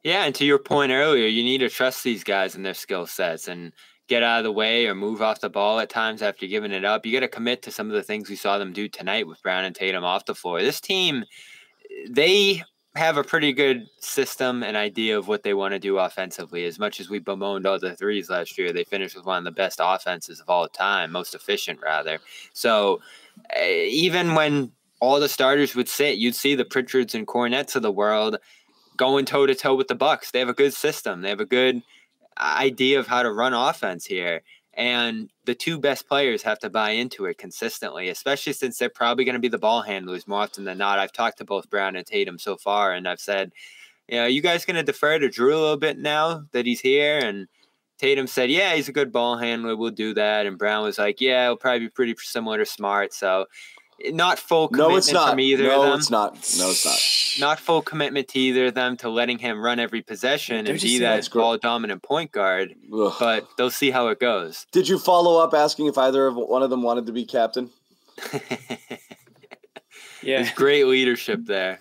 Yeah, 0.03 0.25
and 0.25 0.35
to 0.37 0.47
your 0.47 0.59
point 0.59 0.93
earlier, 0.93 1.27
you 1.27 1.45
need 1.45 1.59
to 1.59 1.69
trust 1.69 2.03
these 2.05 2.25
guys 2.25 2.55
and 2.55 2.65
their 2.65 2.73
skill 2.73 3.07
sets 3.07 3.49
and 3.49 3.75
get 4.13 4.23
out 4.23 4.41
of 4.41 4.45
the 4.45 4.53
way 4.53 4.87
or 4.87 4.95
move 4.95 5.23
off 5.23 5.41
the 5.41 5.49
ball 5.49 5.81
at 5.81 5.89
times 5.89 6.21
after 6.21 6.47
giving 6.47 6.71
it 6.71 6.85
up. 6.85 7.07
You 7.07 7.15
got 7.15 7.21
to 7.21 7.29
commit 7.29 7.63
to 7.63 7.71
some 7.71 7.87
of 7.87 7.95
the 7.95 8.03
things 8.03 8.29
we 8.29 8.37
saw 8.37 8.59
them 8.59 8.75
do 8.75 8.87
tonight 8.87 9.27
with 9.27 9.43
Brown 9.43 9.65
and 9.65 9.75
Tatum 9.75 10.05
off 10.05 10.27
the 10.27 10.35
floor. 10.35 10.61
This 10.61 10.83
team, 10.83 11.25
they 12.11 12.63
have 12.95 13.17
a 13.17 13.25
pretty 13.25 13.55
good 13.55 13.87
system 14.01 14.63
and 14.63 14.77
idea 14.77 15.17
of 15.17 15.29
what 15.29 15.45
they 15.45 15.55
want 15.55 15.73
to 15.73 15.79
do 15.79 15.97
offensively. 15.97 16.67
As 16.67 16.79
much 16.79 17.01
as 17.01 17.09
we 17.09 17.21
bemoaned 17.21 17.67
all 17.67 17.79
the 17.79 17.97
threes 17.97 18.29
last 18.29 18.59
year, 18.59 18.71
they 18.71 18.85
finished 18.85 19.17
with 19.17 19.25
one 19.25 19.39
of 19.39 19.45
the 19.45 19.51
best 19.51 19.81
offenses 19.83 20.41
of 20.41 20.51
all 20.51 20.69
time, 20.69 21.11
most 21.11 21.35
efficient 21.35 21.81
rather. 21.83 22.19
So 22.53 23.01
uh, 23.57 23.65
even 23.65 24.35
when 24.35 24.73
all 25.01 25.21
the 25.21 25.29
starters 25.31 25.75
would 25.75 25.89
sit, 25.89 26.19
you'd 26.19 26.35
see 26.35 26.55
the 26.55 26.67
Pritchards 26.67 27.15
and 27.15 27.27
Kornets 27.27 27.77
of 27.77 27.81
the 27.81 27.91
world 27.91 28.37
going 28.99 29.25
toe 29.25 29.47
to 29.47 29.55
toe 29.55 29.75
with 29.75 29.89
the 29.89 29.95
Bucks. 29.95 30.33
They 30.33 30.39
have 30.41 30.51
a 30.51 30.53
good 30.53 30.75
system. 30.75 31.23
They 31.23 31.31
have 31.31 31.41
a 31.41 31.47
good 31.47 31.83
idea 32.43 32.99
of 32.99 33.07
how 33.07 33.23
to 33.23 33.33
run 33.33 33.55
offense 33.55 34.05
here. 34.05 34.43
And 34.75 35.29
the 35.45 35.55
two 35.55 35.79
best 35.79 36.09
players 36.09 36.43
have 36.43 36.59
to 36.61 36.71
buy 36.71 36.91
into 36.91 37.27
it 37.27 37.37
consistently, 37.37 38.09
especially 38.09 38.55
since 38.55 38.79
they're 38.79 38.89
probably 38.89 39.25
going 39.25 39.35
to 39.35 39.41
be 39.41 39.49
the 39.49 39.59
ball 39.59 39.83
handlers 39.83 40.27
more 40.27 40.41
often 40.41 40.65
than 40.65 40.79
not. 40.79 40.99
I've 40.99 41.13
talked 41.13 41.39
to 41.39 41.45
both 41.45 41.69
Brown 41.69 41.95
and 41.95 42.07
Tatum 42.07 42.39
so 42.39 42.57
far, 42.57 42.93
and 42.93 43.07
I've 43.07 43.21
said, 43.21 43.53
you 44.09 44.17
know, 44.17 44.25
are 44.25 44.29
you 44.31 44.41
guys 44.41 44.65
going 44.65 44.77
to 44.77 44.83
defer 44.83 45.19
to 45.19 45.29
Jrue 45.29 45.53
a 45.53 45.57
little 45.57 45.77
bit 45.77 45.99
now 45.99 46.45
that 46.53 46.65
he's 46.65 46.81
here? 46.81 47.19
And 47.19 47.49
Tatum 47.99 48.27
said, 48.27 48.51
yeah, 48.51 48.75
he's 48.75 48.89
a 48.89 48.93
good 48.93 49.13
ball 49.13 49.37
handler. 49.37 49.77
We'll 49.77 49.91
do 49.91 50.15
that. 50.15 50.47
And 50.47 50.59
Brown 50.59 50.85
was 50.85 50.99
like, 50.99 51.21
yeah, 51.21 51.45
it'll 51.45 51.57
probably 51.57 51.81
be 51.81 51.89
pretty 51.89 52.15
similar 52.19 52.59
to 52.59 52.67
Smart. 52.67 53.13
So 53.13 53.47
not 54.07 54.39
full 54.39 54.69
commitment 54.69 54.91
No, 54.91 54.97
it's 54.97 55.13
not. 55.13 55.31
from 55.31 55.41
either 55.41 55.65
no, 55.65 55.75
of 55.75 55.81
them 55.83 55.91
No, 55.91 55.97
it's 55.97 56.11
not. 56.11 56.33
No, 56.59 56.71
it's 56.71 56.85
not. 56.85 56.99
Not 57.39 57.61
full 57.61 57.83
commitment 57.83 58.29
to 58.29 58.39
either 58.39 58.67
of 58.67 58.75
them 58.75 58.97
to 58.99 59.09
letting 59.09 59.39
him 59.39 59.61
run 59.61 59.79
every 59.79 60.03
possession 60.03 60.65
Don't 60.65 60.75
and 60.75 60.81
be 60.83 60.99
that 60.99 61.17
that's 61.17 61.29
ball 61.29 61.59
dominant 61.59 62.03
point 62.03 62.33
guard. 62.33 62.75
Ugh. 62.93 63.15
But 63.19 63.49
they'll 63.57 63.71
see 63.71 63.91
how 63.91 64.09
it 64.09 64.21
goes. 64.21 64.67
Did 64.73 64.89
you 64.89 64.99
follow 64.99 65.43
up 65.43 65.55
asking 65.55 65.87
if 65.87 65.99
either 65.99 66.27
of 66.27 66.37
one 66.37 66.63
of 66.63 66.71
them 66.71 66.83
wanted 66.83 67.07
to 67.07 67.13
be 67.13 67.25
captain? 67.25 67.71
Yeah. 70.23 70.39
There's 70.39 70.53
great 70.53 70.87
leadership 70.87 71.41
there. 71.45 71.81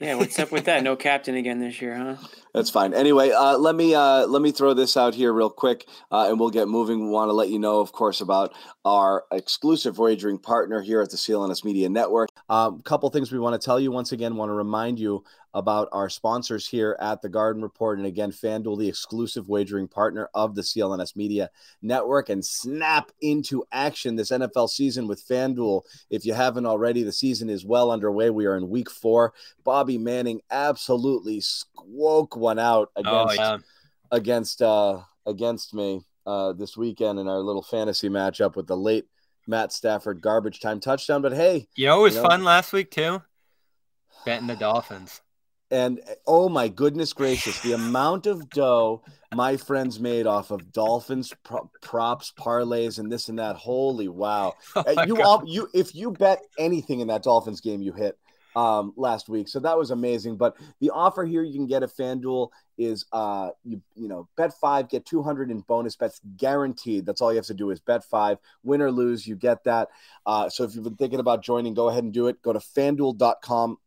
Yeah. 0.00 0.16
What's 0.16 0.38
up 0.38 0.52
with 0.52 0.64
that? 0.64 0.82
No 0.82 0.96
captain 0.96 1.34
again 1.36 1.60
this 1.60 1.80
year, 1.80 1.96
huh? 1.96 2.16
That's 2.54 2.70
fine. 2.70 2.94
Anyway, 2.94 3.30
uh, 3.30 3.58
let 3.58 3.74
me 3.74 3.94
uh, 3.94 4.26
let 4.26 4.42
me 4.42 4.52
throw 4.52 4.74
this 4.74 4.96
out 4.96 5.14
here 5.14 5.32
real 5.32 5.50
quick, 5.50 5.86
uh, 6.10 6.28
and 6.28 6.40
we'll 6.40 6.50
get 6.50 6.68
moving. 6.68 7.04
We 7.04 7.10
want 7.10 7.28
to 7.28 7.34
let 7.34 7.50
you 7.50 7.58
know, 7.58 7.80
of 7.80 7.92
course, 7.92 8.20
about 8.20 8.54
our 8.84 9.24
exclusive 9.30 9.98
wagering 9.98 10.38
partner 10.38 10.80
here 10.80 11.02
at 11.02 11.10
the 11.10 11.16
CLNS 11.16 11.64
Media 11.64 11.88
Network. 11.88 12.30
A 12.48 12.52
um, 12.52 12.80
couple 12.82 13.10
things 13.10 13.30
we 13.30 13.38
want 13.38 13.60
to 13.60 13.64
tell 13.64 13.78
you. 13.78 13.92
Once 13.92 14.12
again, 14.12 14.36
want 14.36 14.48
to 14.48 14.54
remind 14.54 14.98
you 14.98 15.24
about 15.54 15.88
our 15.92 16.08
sponsors 16.08 16.68
here 16.68 16.96
at 17.00 17.22
the 17.22 17.28
Garden 17.28 17.62
Report, 17.62 17.98
and 17.98 18.06
again, 18.06 18.30
FanDuel, 18.30 18.78
the 18.78 18.88
exclusive 18.88 19.48
wagering 19.48 19.88
partner 19.88 20.28
of 20.34 20.54
the 20.54 20.62
CLNS 20.62 21.16
Media 21.16 21.50
Network, 21.82 22.28
and 22.28 22.44
snap 22.44 23.10
into 23.20 23.64
action 23.72 24.16
this 24.16 24.30
NFL 24.30 24.68
season 24.68 25.08
with 25.08 25.26
FanDuel. 25.26 25.82
If 26.10 26.24
you 26.24 26.34
haven't 26.34 26.66
already, 26.66 27.02
the 27.02 27.12
season 27.12 27.48
is 27.48 27.64
well 27.64 27.90
underway. 27.90 28.30
We 28.30 28.46
are 28.46 28.56
in 28.56 28.68
Week 28.68 28.90
Four. 28.90 29.32
Bobby 29.64 29.98
Manning 29.98 30.40
absolutely 30.50 31.40
squoke 31.40 32.36
one 32.38 32.58
out 32.58 32.90
oh, 32.96 33.00
against 33.00 33.40
oh, 33.40 33.42
yeah. 33.42 33.58
against 34.10 34.62
uh, 34.62 35.00
against 35.26 35.74
me 35.74 36.04
uh, 36.26 36.52
this 36.52 36.76
weekend 36.76 37.18
in 37.18 37.28
our 37.28 37.40
little 37.40 37.62
fantasy 37.62 38.08
matchup 38.08 38.56
with 38.56 38.66
the 38.66 38.76
late 38.76 39.06
Matt 39.46 39.72
Stafford 39.72 40.20
garbage 40.20 40.60
time 40.60 40.80
touchdown. 40.80 41.22
But 41.22 41.32
hey, 41.32 41.68
you 41.74 41.86
know 41.86 42.00
it 42.00 42.02
was 42.02 42.16
you 42.16 42.22
know, 42.22 42.28
fun 42.28 42.44
last 42.44 42.72
week 42.72 42.90
too. 42.90 43.22
Betting 44.24 44.46
the 44.46 44.56
Dolphins. 44.56 45.20
And 45.70 46.00
oh 46.26 46.48
my 46.48 46.68
goodness 46.68 47.12
gracious, 47.12 47.60
the 47.60 47.72
amount 47.72 48.26
of 48.26 48.48
dough 48.48 49.02
my 49.34 49.58
friends 49.58 50.00
made 50.00 50.26
off 50.26 50.50
of 50.50 50.72
Dolphins 50.72 51.34
pro- 51.44 51.70
props, 51.82 52.32
parlays, 52.38 52.98
and 52.98 53.12
this 53.12 53.28
and 53.28 53.38
that. 53.38 53.56
Holy 53.56 54.08
wow! 54.08 54.54
Oh 54.76 55.04
you 55.04 55.22
all 55.22 55.42
you 55.46 55.68
if 55.74 55.94
you 55.94 56.10
bet 56.12 56.40
anything 56.58 57.00
in 57.00 57.08
that 57.08 57.22
Dolphins 57.22 57.60
game, 57.60 57.82
you 57.82 57.92
hit 57.92 58.18
um, 58.56 58.92
last 58.96 59.28
week. 59.28 59.48
So 59.48 59.60
that 59.60 59.76
was 59.76 59.90
amazing. 59.90 60.36
But 60.36 60.56
the 60.80 60.90
offer 60.90 61.24
here 61.24 61.42
you 61.42 61.54
can 61.54 61.66
get 61.66 61.82
at 61.82 61.90
FanDuel 61.90 62.50
is 62.76 63.06
uh, 63.12 63.50
you 63.64 63.80
you 63.94 64.08
know 64.08 64.28
bet 64.36 64.52
five, 64.54 64.88
get 64.88 65.04
two 65.04 65.22
hundred 65.22 65.50
in 65.50 65.60
bonus 65.60 65.96
bets 65.96 66.20
guaranteed. 66.36 67.06
That's 67.06 67.20
all 67.20 67.32
you 67.32 67.38
have 67.38 67.46
to 67.46 67.54
do 67.54 67.70
is 67.70 67.80
bet 67.80 68.04
five, 68.04 68.38
win 68.62 68.82
or 68.82 68.90
lose, 68.90 69.26
you 69.26 69.36
get 69.36 69.64
that. 69.64 69.88
Uh, 70.26 70.48
so 70.48 70.64
if 70.64 70.74
you've 70.74 70.84
been 70.84 70.96
thinking 70.96 71.20
about 71.20 71.42
joining, 71.42 71.74
go 71.74 71.88
ahead 71.88 72.04
and 72.04 72.12
do 72.12 72.28
it. 72.28 72.40
Go 72.42 72.52
to 72.52 72.60
FanDuel.com 72.60 73.78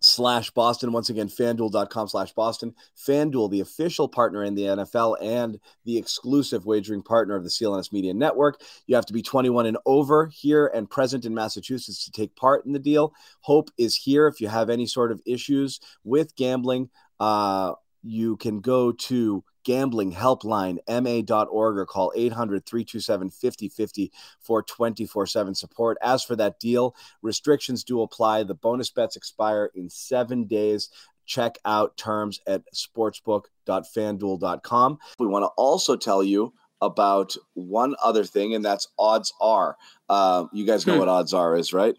slash 0.00 0.50
Boston. 0.50 0.92
Once 0.92 1.10
again, 1.10 1.28
fanduel.com 1.28 2.08
slash 2.08 2.32
Boston. 2.32 2.74
Fanduel, 2.96 3.50
the 3.50 3.60
official 3.60 4.08
partner 4.08 4.44
in 4.44 4.54
the 4.54 4.62
NFL 4.62 5.16
and 5.22 5.58
the 5.84 5.96
exclusive 5.96 6.66
wagering 6.66 7.02
partner 7.02 7.34
of 7.34 7.44
the 7.44 7.50
CLNS 7.50 7.92
Media 7.92 8.14
Network. 8.14 8.60
You 8.86 8.94
have 8.94 9.06
to 9.06 9.12
be 9.12 9.22
21 9.22 9.66
and 9.66 9.78
over 9.86 10.26
here 10.26 10.70
and 10.74 10.88
present 10.88 11.24
in 11.24 11.34
Massachusetts 11.34 12.04
to 12.04 12.10
take 12.10 12.34
part 12.36 12.66
in 12.66 12.72
the 12.72 12.78
deal. 12.78 13.14
Hope 13.40 13.70
is 13.78 13.96
here. 13.96 14.26
If 14.26 14.40
you 14.40 14.48
have 14.48 14.70
any 14.70 14.86
sort 14.86 15.12
of 15.12 15.20
issues 15.26 15.80
with 16.04 16.34
gambling, 16.36 16.90
uh, 17.20 17.72
you 18.02 18.36
can 18.36 18.60
go 18.60 18.92
to 18.92 19.42
gambling 19.66 20.12
helpline 20.12 20.78
ma.org 20.88 21.76
or 21.76 21.84
call 21.84 22.10
800-327-5050 22.16 24.10
for 24.38 24.62
24-7 24.62 25.56
support. 25.56 25.98
As 26.00 26.22
for 26.22 26.36
that 26.36 26.60
deal 26.60 26.94
restrictions 27.20 27.82
do 27.82 28.02
apply. 28.02 28.44
The 28.44 28.54
bonus 28.54 28.90
bets 28.90 29.16
expire 29.16 29.72
in 29.74 29.90
seven 29.90 30.44
days. 30.44 30.88
Check 31.26 31.58
out 31.64 31.96
terms 31.96 32.38
at 32.46 32.62
sportsbook.fanduel.com 32.72 34.98
we 35.18 35.26
want 35.26 35.42
to 35.42 35.50
also 35.56 35.96
tell 35.96 36.22
you 36.22 36.52
about 36.80 37.36
one 37.54 37.96
other 38.00 38.22
thing 38.22 38.54
and 38.54 38.64
that's 38.64 38.86
odds 38.98 39.32
are. 39.40 39.76
Uh, 40.08 40.44
you 40.52 40.64
guys 40.64 40.86
know 40.86 40.92
hmm. 40.92 41.00
what 41.00 41.08
odds 41.08 41.34
are 41.34 41.56
is 41.56 41.72
right 41.72 41.96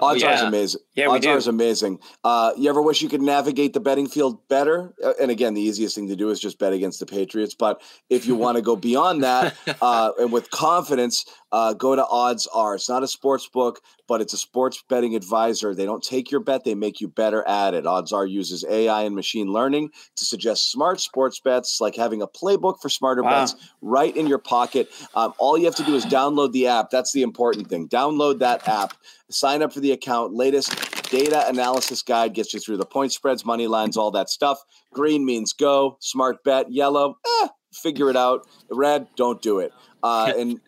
Odds 0.00 0.22
yeah. 0.22 0.42
are 0.42 0.48
amazing. 0.48 0.80
Yeah, 0.94 1.08
odds 1.08 1.26
are 1.26 1.50
amazing. 1.50 1.98
Uh, 2.24 2.52
you 2.56 2.68
ever 2.68 2.82
wish 2.82 3.02
you 3.02 3.08
could 3.08 3.22
navigate 3.22 3.72
the 3.72 3.80
betting 3.80 4.08
field 4.08 4.46
better? 4.48 4.94
Uh, 5.02 5.12
and 5.20 5.30
again, 5.30 5.54
the 5.54 5.60
easiest 5.60 5.94
thing 5.94 6.08
to 6.08 6.16
do 6.16 6.30
is 6.30 6.40
just 6.40 6.58
bet 6.58 6.72
against 6.72 7.00
the 7.00 7.06
Patriots. 7.06 7.54
But 7.54 7.82
if 8.08 8.26
you 8.26 8.34
want 8.34 8.56
to 8.56 8.62
go 8.62 8.76
beyond 8.76 9.22
that 9.22 9.56
uh, 9.82 10.12
and 10.18 10.32
with 10.32 10.50
confidence, 10.50 11.24
uh, 11.52 11.72
go 11.74 11.96
to 11.96 12.06
Odds 12.06 12.46
Are. 12.48 12.74
It's 12.74 12.88
not 12.88 13.02
a 13.02 13.08
sports 13.08 13.48
book, 13.48 13.80
but 14.06 14.20
it's 14.20 14.32
a 14.32 14.38
sports 14.38 14.82
betting 14.88 15.14
advisor. 15.14 15.74
They 15.74 15.84
don't 15.84 16.02
take 16.02 16.30
your 16.30 16.40
bet; 16.40 16.64
they 16.64 16.74
make 16.74 17.00
you 17.00 17.08
better 17.08 17.46
at 17.46 17.74
it. 17.74 17.86
Odds 17.86 18.12
Are 18.12 18.26
uses 18.26 18.64
AI 18.68 19.02
and 19.02 19.14
machine 19.14 19.52
learning 19.52 19.90
to 20.16 20.24
suggest 20.24 20.70
smart 20.70 21.00
sports 21.00 21.40
bets, 21.40 21.80
like 21.80 21.96
having 21.96 22.22
a 22.22 22.28
playbook 22.28 22.80
for 22.80 22.88
smarter 22.88 23.22
wow. 23.22 23.30
bets 23.30 23.54
right 23.80 24.16
in 24.16 24.26
your 24.26 24.38
pocket. 24.38 24.88
Um, 25.14 25.34
all 25.38 25.58
you 25.58 25.64
have 25.64 25.76
to 25.76 25.84
do 25.84 25.94
is 25.94 26.04
download 26.06 26.52
the 26.52 26.66
app. 26.66 26.90
That's 26.90 27.12
the 27.12 27.22
important 27.22 27.68
thing. 27.68 27.88
Download 27.88 28.38
that 28.40 28.66
app 28.68 28.94
sign 29.30 29.62
up 29.62 29.72
for 29.72 29.80
the 29.80 29.92
account. 29.92 30.34
Latest 30.34 30.70
data 31.10 31.48
analysis 31.48 32.02
guide 32.02 32.34
gets 32.34 32.52
you 32.52 32.60
through 32.60 32.76
the 32.76 32.86
point 32.86 33.12
spreads, 33.12 33.44
money 33.44 33.66
lines, 33.66 33.96
all 33.96 34.10
that 34.10 34.28
stuff. 34.28 34.62
Green 34.92 35.24
means 35.24 35.52
go. 35.52 35.96
Smart 36.00 36.42
bet. 36.44 36.70
Yellow, 36.70 37.16
eh, 37.42 37.48
figure 37.72 38.10
it 38.10 38.16
out. 38.16 38.46
Red, 38.70 39.08
don't 39.16 39.40
do 39.40 39.58
it. 39.58 39.72
Uh, 40.02 40.32
and 40.38 40.60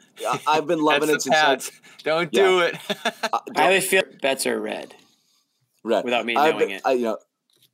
I've 0.47 0.67
been 0.67 0.81
loving 0.81 1.11
it 1.11 1.23
since. 1.23 1.35
I, 1.37 1.59
don't 2.03 2.33
yeah. 2.33 2.43
do 2.43 2.61
it. 2.61 2.77
uh, 3.33 3.39
I 3.57 3.81
feel 3.81 4.03
bets 4.21 4.47
are 4.47 4.61
red. 4.61 4.95
Red. 5.85 6.05
Without 6.05 6.27
me 6.27 6.35
knowing 6.35 6.59
been, 6.59 6.71
it. 6.71 6.83
I, 6.85 6.93
you 6.93 7.03
know, 7.03 7.19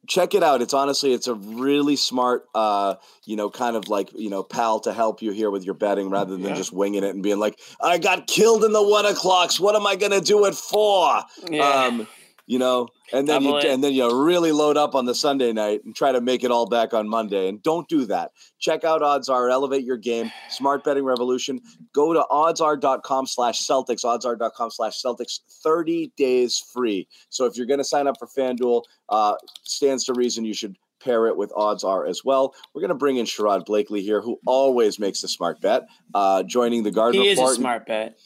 check 0.07 0.35
it 0.35 0.43
out. 0.43 0.63
It's 0.63 0.75
honestly, 0.75 1.13
it's 1.13 1.27
a 1.27 1.35
really 1.35 1.97
smart, 1.97 2.47
uh, 2.55 2.97
you 3.25 3.37
know, 3.37 3.51
kind 3.51 3.77
of 3.77 3.89
like, 3.89 4.11
you 4.15 4.31
know, 4.31 4.43
pal 4.43 4.81
to 4.81 4.93
help 4.93 5.23
you 5.23 5.33
here 5.33 5.51
with 5.51 5.65
your 5.65 5.75
betting 5.75 6.11
rather 6.11 6.37
than 6.37 6.49
yeah. 6.49 6.55
just 6.55 6.73
winging 6.73 7.05
it 7.05 7.11
and 7.11 7.23
being 7.23 7.39
like, 7.39 7.59
I 7.81 7.99
got 7.99 8.27
killed 8.27 8.65
in 8.65 8.73
the 8.73 8.83
one 8.83 9.07
o'clocks. 9.07 9.61
What 9.61 9.77
am 9.77 9.87
I 9.87 9.97
going 9.97 10.13
to 10.13 10.21
do 10.21 10.47
it 10.47 10.55
for? 10.55 11.23
Yeah. 11.51 11.69
Um, 11.69 12.09
you 12.49 12.59
know, 12.59 12.89
and 13.13 13.29
then 13.29 13.43
you 13.43 13.55
and 13.57 13.85
then 13.85 13.93
you 13.93 14.25
really 14.25 14.53
load 14.53 14.79
up 14.79 14.95
on 14.95 15.05
the 15.05 15.15
Sunday 15.15 15.53
night 15.53 15.85
and 15.85 15.95
try 15.95 16.13
to 16.13 16.21
make 16.23 16.43
it 16.43 16.51
all 16.51 16.67
back 16.67 16.95
on 16.95 17.07
Monday. 17.07 17.47
And 17.47 17.63
don't 17.63 17.87
do 17.89 18.07
that. 18.07 18.33
Check 18.59 18.85
out 18.85 19.03
Odds 19.03 19.29
Are, 19.29 19.51
elevate 19.51 19.85
your 19.85 19.99
game, 19.99 20.33
smart 20.49 20.83
betting 20.83 21.05
revolution. 21.05 21.61
Go 21.93 22.15
to 22.15 22.25
oddsr.com 22.31 23.27
slash 23.27 23.61
Celtics, 23.61 24.03
oddsr.com 24.03 24.71
slash 24.71 25.01
Celtics, 25.01 25.41
30 25.63 26.11
days 26.17 26.59
free. 26.59 27.07
So 27.29 27.45
if 27.45 27.57
you're 27.57 27.67
going 27.67 27.79
to 27.79 27.85
sign 27.85 28.07
up 28.07 28.17
for 28.19 28.27
FanDuel, 28.27 28.83
uh, 29.11 29.35
stands 29.63 30.05
to 30.07 30.15
reason 30.15 30.47
you 30.47 30.55
should 30.55 30.77
pair 31.01 31.27
it 31.27 31.37
with 31.37 31.53
odds 31.55 31.85
are 31.85 32.07
as 32.07 32.25
well. 32.25 32.55
We're 32.75 32.81
going 32.81 32.89
to 32.89 32.95
bring 32.95 33.19
in 33.19 33.27
Sherrod 33.27 33.67
Blakely 33.67 34.03
here, 34.03 34.23
who 34.23 34.41
always 34.47 34.99
makes 34.99 35.23
a 35.23 35.29
smart 35.29 35.61
bet, 35.61 35.87
uh, 36.15 36.45
joining 36.45 36.83
the 36.83 36.91
Garden 36.91 37.21
He 37.21 37.31
Report. 37.31 37.51
is 37.51 37.59
a 37.59 37.61
smart 37.61 37.87
bet. 37.87 38.19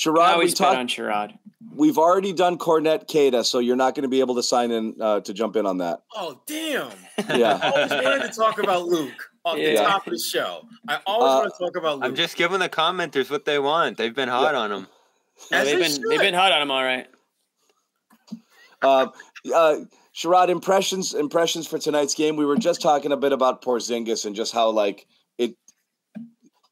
Sherrod, 0.00 0.38
we 0.38 0.50
talked 0.50 0.78
on 0.78 0.88
Sherrod. 0.88 1.36
We've 1.74 1.98
already 1.98 2.32
done 2.32 2.56
Kornet 2.56 3.06
Kata, 3.06 3.44
so 3.44 3.58
you're 3.58 3.76
not 3.76 3.94
going 3.94 4.04
to 4.04 4.08
be 4.08 4.20
able 4.20 4.34
to 4.36 4.42
sign 4.42 4.70
in 4.70 4.96
uh, 4.98 5.20
to 5.20 5.34
jump 5.34 5.56
in 5.56 5.66
on 5.66 5.76
that. 5.78 6.02
Oh, 6.14 6.40
damn! 6.46 6.90
Yeah, 7.28 7.58
I 7.62 7.70
always 7.70 7.90
wanted 7.90 8.32
to 8.32 8.38
talk 8.38 8.58
about 8.58 8.86
Luke 8.86 9.12
off 9.44 9.58
yeah. 9.58 9.72
the 9.72 9.76
top 9.76 10.06
of 10.06 10.14
the 10.14 10.18
show. 10.18 10.66
I 10.88 11.00
always 11.04 11.30
uh, 11.30 11.38
want 11.40 11.52
to 11.52 11.64
talk 11.64 11.76
about 11.76 11.96
Luke. 11.96 12.04
I'm 12.06 12.14
just 12.14 12.36
giving 12.36 12.60
the 12.60 12.68
commenters 12.70 13.30
what 13.30 13.44
they 13.44 13.58
want. 13.58 13.98
They've 13.98 14.14
been 14.14 14.30
hot 14.30 14.54
yeah. 14.54 14.60
on 14.60 14.72
him. 14.72 14.86
Yeah, 15.50 15.64
they've 15.64 15.78
been 15.78 16.08
they've 16.08 16.20
been 16.20 16.34
hot 16.34 16.52
on 16.52 16.62
him, 16.62 16.70
all 16.70 16.82
right. 16.82 17.06
Uh, 18.80 19.08
uh, 19.54 19.76
Sherrod, 20.14 20.48
impressions 20.48 21.12
impressions 21.12 21.66
for 21.66 21.78
tonight's 21.78 22.14
game. 22.14 22.36
We 22.36 22.46
were 22.46 22.56
just 22.56 22.80
talking 22.80 23.12
a 23.12 23.18
bit 23.18 23.32
about 23.32 23.62
Porzingis 23.62 24.24
and 24.24 24.34
just 24.34 24.54
how 24.54 24.70
like 24.70 25.00
it 25.00 25.06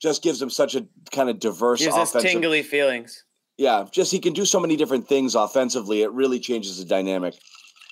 just 0.01 0.23
gives 0.23 0.41
him 0.41 0.51
such 0.51 0.75
a 0.75 0.87
kind 1.11 1.29
of 1.29 1.39
diverse. 1.39 1.81
Gives 1.81 1.95
offensive, 1.95 2.17
us 2.17 2.23
tingly 2.23 2.63
feelings. 2.63 3.25
Yeah, 3.57 3.87
just 3.91 4.13
he 4.13 4.21
can 4.21 4.33
do 4.33 4.45
so 4.45 4.61
many 4.61 4.77
different 4.77 5.09
things 5.09 5.35
offensively. 5.35 6.03
It 6.03 6.13
really 6.13 6.39
changes 6.39 6.79
the 6.79 6.85
dynamic. 6.85 7.35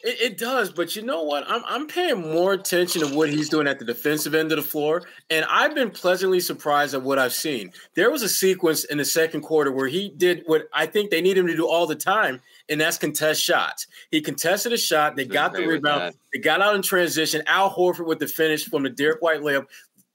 It, 0.07 0.21
it, 0.21 0.38
does, 0.38 0.71
but 0.71 0.95
you 0.95 1.03
know 1.03 1.25
what? 1.25 1.45
I'm 1.49 1.64
I'm 1.66 1.88
paying 1.88 2.21
more 2.21 2.53
attention 2.53 3.01
to 3.01 3.09
what 3.16 3.29
he's 3.29 3.49
doing 3.49 3.66
at 3.66 3.81
the 3.81 3.85
defensive 3.85 4.37
end 4.37 4.53
of 4.53 4.57
the 4.57 4.62
floor, 4.62 5.03
and 5.31 5.45
I've 5.51 5.75
been 5.75 5.90
pleasantly 5.90 6.38
surprised 6.38 6.95
at 6.95 7.03
what 7.03 7.19
I've 7.19 7.33
seen. 7.33 7.73
There 7.97 8.11
was 8.11 8.23
a 8.23 8.29
sequence 8.29 8.85
in 8.85 8.99
the 8.99 9.05
second 9.05 9.40
quarter 9.40 9.73
where 9.73 9.88
he 9.88 10.11
did 10.11 10.45
what 10.47 10.69
I 10.73 10.87
think 10.87 11.11
they 11.11 11.21
need 11.21 11.37
him 11.37 11.49
to 11.49 11.57
do 11.57 11.66
all 11.66 11.88
the 11.88 11.97
time, 11.97 12.40
and 12.69 12.81
that's 12.81 12.99
contest 12.99 13.42
shots. 13.42 13.88
He 14.12 14.21
contested 14.21 14.73
a 14.73 14.77
shot, 14.77 15.16
they 15.16 15.25
got 15.25 15.55
the 15.55 15.66
rebound, 15.66 16.14
they 16.33 16.38
got 16.38 16.62
out 16.62 16.77
in 16.77 16.83
transition. 16.83 17.42
Al 17.49 17.71
Horford 17.71 18.07
with 18.07 18.21
the 18.21 18.29
finish 18.29 18.64
from 18.64 18.85
the 18.85 18.90
Derrick 18.90 19.23
White 19.23 19.40
layup. 19.40 19.66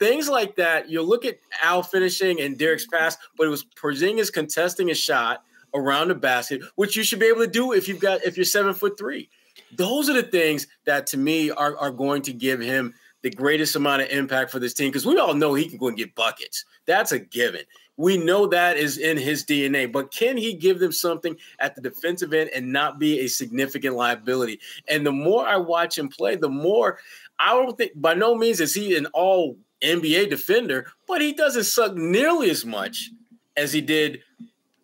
Things 0.01 0.27
like 0.27 0.55
that. 0.55 0.89
You 0.89 1.03
look 1.03 1.25
at 1.25 1.37
Al 1.61 1.83
finishing 1.83 2.41
and 2.41 2.57
Derrick's 2.57 2.87
pass, 2.87 3.17
but 3.37 3.45
it 3.45 3.51
was 3.51 3.63
Porzingis 3.63 4.33
contesting 4.33 4.89
a 4.89 4.95
shot 4.95 5.43
around 5.75 6.07
the 6.07 6.15
basket, 6.15 6.63
which 6.73 6.95
you 6.95 7.03
should 7.03 7.19
be 7.19 7.27
able 7.27 7.41
to 7.41 7.47
do 7.47 7.73
if 7.73 7.87
you've 7.87 7.99
got 7.99 8.23
if 8.23 8.35
you're 8.35 8.43
seven 8.43 8.73
foot 8.73 8.97
three. 8.97 9.29
Those 9.77 10.09
are 10.09 10.13
the 10.13 10.23
things 10.23 10.65
that 10.85 11.05
to 11.07 11.19
me 11.19 11.51
are, 11.51 11.77
are 11.77 11.91
going 11.91 12.23
to 12.23 12.33
give 12.33 12.59
him 12.59 12.95
the 13.21 13.29
greatest 13.29 13.75
amount 13.75 14.01
of 14.01 14.09
impact 14.09 14.49
for 14.49 14.57
this 14.57 14.73
team 14.73 14.89
because 14.89 15.05
we 15.05 15.19
all 15.19 15.35
know 15.35 15.53
he 15.53 15.69
can 15.69 15.77
go 15.77 15.89
and 15.89 15.97
get 15.97 16.15
buckets. 16.15 16.65
That's 16.87 17.11
a 17.11 17.19
given. 17.19 17.61
We 17.95 18.17
know 18.17 18.47
that 18.47 18.77
is 18.77 18.97
in 18.97 19.17
his 19.17 19.45
DNA, 19.45 19.91
but 19.91 20.09
can 20.09 20.35
he 20.35 20.55
give 20.55 20.79
them 20.79 20.91
something 20.91 21.37
at 21.59 21.75
the 21.75 21.81
defensive 21.81 22.33
end 22.33 22.49
and 22.55 22.73
not 22.73 22.97
be 22.97 23.19
a 23.19 23.27
significant 23.27 23.95
liability? 23.95 24.61
And 24.87 25.05
the 25.05 25.11
more 25.11 25.47
I 25.47 25.57
watch 25.57 25.99
him 25.99 26.09
play, 26.09 26.37
the 26.37 26.49
more 26.49 26.97
I 27.37 27.53
don't 27.53 27.77
think 27.77 27.91
by 27.95 28.15
no 28.15 28.33
means 28.33 28.59
is 28.61 28.73
he 28.73 28.97
an 28.97 29.05
all 29.13 29.57
NBA 29.81 30.29
defender, 30.29 30.87
but 31.07 31.21
he 31.21 31.33
doesn't 31.33 31.63
suck 31.63 31.95
nearly 31.95 32.49
as 32.49 32.65
much 32.65 33.09
as 33.57 33.73
he 33.73 33.81
did 33.81 34.21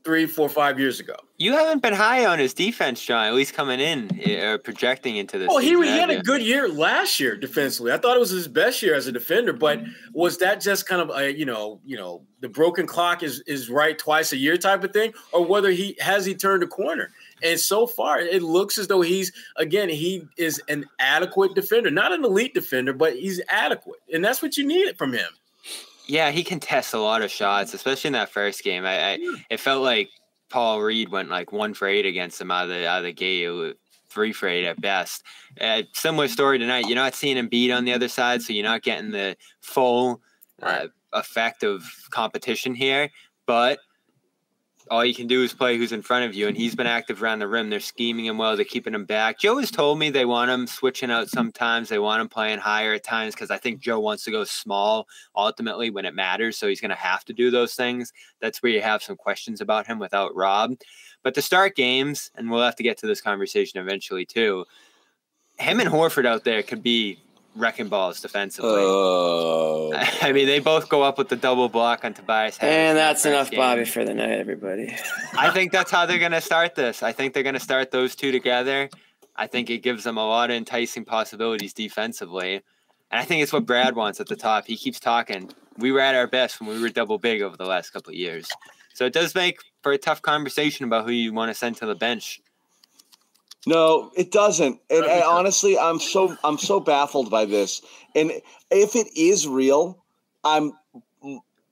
three, 0.07 0.25
four, 0.25 0.47
five 0.47 0.79
years 0.79 1.01
ago. 1.01 1.15
You 1.37 1.51
haven't 1.51 1.81
been 1.81 1.93
high 1.93 2.25
on 2.25 2.39
his 2.39 2.53
defense, 2.53 3.03
John. 3.03 3.27
At 3.27 3.33
least 3.33 3.53
coming 3.53 3.81
in 3.81 4.09
or 4.41 4.57
projecting 4.57 5.17
into 5.17 5.37
this. 5.37 5.49
Well, 5.49 5.57
he, 5.57 5.75
he 5.83 5.97
had 5.97 6.09
a 6.09 6.21
good 6.21 6.41
year 6.41 6.69
last 6.69 7.19
year 7.19 7.35
defensively. 7.35 7.91
I 7.91 7.97
thought 7.97 8.15
it 8.15 8.19
was 8.19 8.29
his 8.29 8.47
best 8.47 8.81
year 8.81 8.95
as 8.95 9.07
a 9.07 9.11
defender, 9.11 9.51
but 9.51 9.81
was 10.13 10.37
that 10.37 10.61
just 10.61 10.87
kind 10.87 11.01
of 11.01 11.15
a 11.15 11.37
you 11.37 11.45
know 11.45 11.81
you 11.85 11.97
know 11.97 12.23
the 12.39 12.47
broken 12.49 12.87
clock 12.87 13.21
is 13.21 13.41
is 13.41 13.69
right 13.69 13.99
twice 13.99 14.31
a 14.31 14.37
year 14.37 14.57
type 14.57 14.83
of 14.83 14.93
thing, 14.93 15.13
or 15.33 15.45
whether 15.45 15.71
he 15.71 15.97
has 15.99 16.25
he 16.25 16.33
turned 16.33 16.63
a 16.63 16.67
corner? 16.67 17.11
And 17.43 17.59
so 17.59 17.87
far, 17.87 18.19
it 18.19 18.41
looks 18.41 18.77
as 18.77 18.87
though 18.87 19.01
he's 19.01 19.31
again 19.55 19.89
he 19.89 20.27
is 20.37 20.61
an 20.69 20.85
adequate 20.99 21.55
defender, 21.55 21.91
not 21.91 22.11
an 22.11 22.23
elite 22.23 22.53
defender, 22.53 22.93
but 22.93 23.13
he's 23.13 23.41
adequate, 23.49 23.99
and 24.13 24.23
that's 24.23 24.41
what 24.41 24.57
you 24.57 24.65
needed 24.65 24.97
from 24.97 25.13
him. 25.13 25.29
Yeah, 26.07 26.31
he 26.31 26.43
contests 26.43 26.93
a 26.93 26.99
lot 26.99 27.21
of 27.21 27.29
shots, 27.29 27.73
especially 27.73 28.09
in 28.09 28.13
that 28.13 28.29
first 28.29 28.63
game. 28.63 28.85
I, 28.85 29.13
I 29.13 29.19
it 29.49 29.59
felt 29.59 29.83
like 29.83 30.09
Paul 30.49 30.81
Reed 30.81 31.09
went 31.09 31.29
like 31.29 31.51
one 31.51 31.73
for 31.73 31.87
eight 31.87 32.05
against 32.05 32.39
him 32.39 32.51
out 32.51 32.63
of 32.63 32.69
the 32.69 32.87
out 32.87 32.99
of 32.99 33.03
the 33.03 33.13
gate. 33.13 33.75
Three 34.09 34.31
for 34.31 34.47
eight 34.47 34.65
at 34.65 34.79
best. 34.79 35.21
Uh, 35.59 35.83
similar 35.93 36.29
story 36.29 36.57
tonight. 36.57 36.87
You're 36.87 36.95
not 36.95 37.13
seeing 37.13 37.37
him 37.37 37.49
beat 37.49 37.71
on 37.71 37.83
the 37.83 37.93
other 37.93 38.07
side, 38.07 38.41
so 38.41 38.53
you're 38.53 38.63
not 38.63 38.81
getting 38.81 39.11
the 39.11 39.35
full 39.59 40.21
uh, 40.63 40.87
effect 41.11 41.63
of 41.63 41.83
competition 42.09 42.73
here. 42.73 43.09
But 43.45 43.79
all 44.89 45.05
you 45.05 45.13
can 45.13 45.27
do 45.27 45.43
is 45.43 45.53
play 45.53 45.77
who's 45.77 45.91
in 45.91 46.01
front 46.01 46.25
of 46.25 46.35
you, 46.35 46.47
and 46.47 46.55
he's 46.55 46.75
been 46.75 46.87
active 46.87 47.21
around 47.21 47.39
the 47.39 47.47
rim. 47.47 47.69
They're 47.69 47.79
scheming 47.79 48.25
him 48.25 48.37
well. 48.37 48.55
They're 48.55 48.65
keeping 48.65 48.93
him 48.93 49.05
back. 49.05 49.39
Joe 49.39 49.57
has 49.57 49.71
told 49.71 49.99
me 49.99 50.09
they 50.09 50.25
want 50.25 50.51
him 50.51 50.67
switching 50.67 51.11
out 51.11 51.29
sometimes. 51.29 51.89
They 51.89 51.99
want 51.99 52.21
him 52.21 52.29
playing 52.29 52.59
higher 52.59 52.93
at 52.93 53.03
times 53.03 53.35
because 53.35 53.51
I 53.51 53.57
think 53.57 53.79
Joe 53.79 53.99
wants 53.99 54.23
to 54.25 54.31
go 54.31 54.43
small 54.43 55.07
ultimately 55.35 55.89
when 55.89 56.05
it 56.05 56.15
matters. 56.15 56.57
So 56.57 56.67
he's 56.67 56.81
going 56.81 56.89
to 56.89 56.95
have 56.95 57.25
to 57.25 57.33
do 57.33 57.51
those 57.51 57.75
things. 57.75 58.13
That's 58.41 58.61
where 58.61 58.71
you 58.71 58.81
have 58.81 59.03
some 59.03 59.15
questions 59.15 59.61
about 59.61 59.87
him 59.87 59.99
without 59.99 60.35
Rob. 60.35 60.75
But 61.23 61.35
to 61.35 61.41
start 61.41 61.75
games, 61.75 62.31
and 62.35 62.49
we'll 62.49 62.63
have 62.63 62.75
to 62.77 62.83
get 62.83 62.97
to 62.99 63.07
this 63.07 63.21
conversation 63.21 63.79
eventually 63.79 64.25
too. 64.25 64.65
Him 65.59 65.79
and 65.79 65.89
Horford 65.89 66.25
out 66.25 66.43
there 66.43 66.61
could 66.63 66.83
be 66.83 67.19
wrecking 67.57 67.87
balls 67.87 68.21
defensively. 68.21 68.83
Oh. 68.83 69.93
I 70.21 70.31
mean, 70.31 70.47
they 70.47 70.59
both 70.59 70.89
go 70.89 71.03
up 71.03 71.17
with 71.17 71.29
the 71.29 71.35
double 71.35 71.69
block 71.69 72.05
on 72.05 72.13
Tobias. 72.13 72.57
Harris 72.57 72.75
And 72.75 72.97
that's 72.97 73.25
enough, 73.25 73.51
game. 73.51 73.59
Bobby, 73.59 73.85
for 73.85 74.05
the 74.05 74.13
night, 74.13 74.39
everybody. 74.39 74.95
I 75.37 75.51
think 75.51 75.71
that's 75.71 75.91
how 75.91 76.05
they're 76.05 76.19
going 76.19 76.31
to 76.31 76.41
start 76.41 76.75
this. 76.75 77.03
I 77.03 77.11
think 77.11 77.33
they're 77.33 77.43
going 77.43 77.55
to 77.55 77.59
start 77.59 77.91
those 77.91 78.15
two 78.15 78.31
together. 78.31 78.89
I 79.35 79.47
think 79.47 79.69
it 79.69 79.79
gives 79.79 80.03
them 80.03 80.17
a 80.17 80.27
lot 80.27 80.49
of 80.49 80.55
enticing 80.55 81.05
possibilities 81.05 81.73
defensively. 81.73 82.55
And 83.11 83.21
I 83.21 83.23
think 83.23 83.43
it's 83.43 83.53
what 83.53 83.65
Brad 83.65 83.95
wants 83.95 84.19
at 84.19 84.27
the 84.27 84.35
top. 84.35 84.65
He 84.65 84.75
keeps 84.75 84.99
talking. 84.99 85.51
We 85.77 85.91
were 85.91 85.99
at 85.99 86.15
our 86.15 86.27
best 86.27 86.59
when 86.59 86.69
we 86.69 86.81
were 86.81 86.89
double 86.89 87.19
big 87.19 87.41
over 87.41 87.55
the 87.55 87.65
last 87.65 87.91
couple 87.91 88.11
of 88.11 88.15
years. 88.15 88.49
So 88.93 89.05
it 89.05 89.13
does 89.13 89.35
make 89.35 89.59
for 89.83 89.91
a 89.91 89.97
tough 89.97 90.21
conversation 90.21 90.85
about 90.85 91.05
who 91.05 91.11
you 91.11 91.31
want 91.31 91.49
to 91.51 91.53
send 91.53 91.77
to 91.77 91.85
the 91.85 91.95
bench. 91.95 92.41
No, 93.67 94.11
it 94.15 94.31
doesn't. 94.31 94.79
And, 94.89 95.05
and 95.05 95.23
honestly, 95.23 95.77
I'm 95.77 95.99
so 95.99 96.37
I'm 96.43 96.57
so 96.57 96.79
baffled 96.79 97.29
by 97.29 97.45
this. 97.45 97.81
And 98.15 98.31
if 98.71 98.95
it 98.95 99.07
is 99.15 99.45
real, 99.47 100.03
I'm 100.43 100.71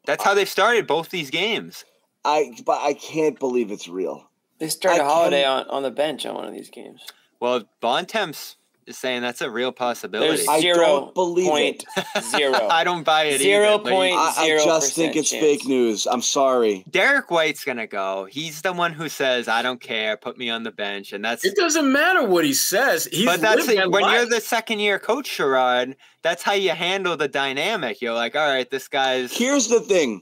That's 0.05 0.23
how 0.23 0.33
they've 0.33 0.49
started 0.49 0.87
both 0.87 1.09
these 1.09 1.29
games. 1.31 1.85
I 2.25 2.53
but 2.65 2.81
I 2.81 2.93
can't 2.93 3.39
believe 3.39 3.71
it's 3.71 3.87
real. 3.87 4.29
They 4.59 4.67
started 4.67 5.03
I 5.03 5.05
Holiday 5.05 5.43
can- 5.43 5.51
on, 5.51 5.69
on 5.69 5.83
the 5.83 5.91
bench 5.91 6.25
on 6.25 6.35
one 6.35 6.45
of 6.45 6.53
these 6.53 6.69
games. 6.69 7.01
Well, 7.39 7.63
Bontemps 7.81 8.55
is 8.87 8.97
saying 8.97 9.21
that's 9.21 9.41
a 9.41 9.49
real 9.49 9.71
possibility. 9.71 10.35
There's 10.35 10.47
I 10.47 10.59
zero 10.61 10.77
don't 10.85 11.13
believe 11.15 11.47
it. 11.47 11.49
point 11.49 11.85
zero. 12.25 12.67
I 12.69 12.83
don't 12.83 13.03
buy 13.03 13.23
it 13.25 13.39
Zero 13.41 13.75
either. 13.75 13.83
but 13.83 13.91
point- 13.91 14.13
you- 14.13 14.19
I, 14.19 14.33
I 14.37 14.63
just 14.63 14.93
think 14.93 15.15
it's 15.15 15.29
chance. 15.31 15.43
fake 15.43 15.65
news. 15.65 16.05
I'm 16.05 16.21
sorry. 16.21 16.83
Derek 16.89 17.31
White's 17.31 17.63
gonna 17.65 17.87
go. 17.87 18.25
He's 18.29 18.61
the 18.61 18.73
one 18.73 18.93
who 18.93 19.09
says, 19.09 19.47
"I 19.47 19.61
don't 19.61 19.81
care, 19.81 20.17
put 20.17 20.37
me 20.37 20.49
on 20.49 20.63
the 20.63 20.71
bench," 20.71 21.13
and 21.13 21.25
that's. 21.25 21.43
It 21.43 21.55
doesn't 21.55 21.91
matter 21.91 22.23
what 22.27 22.45
he 22.45 22.53
says. 22.53 23.05
He's 23.11 23.25
but 23.25 23.41
that's 23.41 23.61
lived 23.67 23.71
it. 23.71 23.75
that 23.77 23.91
when 23.91 24.09
you're 24.11 24.25
the 24.29 24.41
second 24.41 24.79
year 24.79 24.99
coach, 24.99 25.27
Sherrod. 25.29 25.95
That's 26.21 26.41
how 26.43 26.53
you 26.53 26.71
handle 26.71 27.15
the 27.17 27.27
dynamic. 27.27 28.01
You're 28.01 28.13
like, 28.15 28.35
all 28.35 28.47
right, 28.47 28.69
this 28.69 28.87
guy's. 28.87 29.35
Here's 29.35 29.67
the 29.67 29.79
thing. 29.79 30.21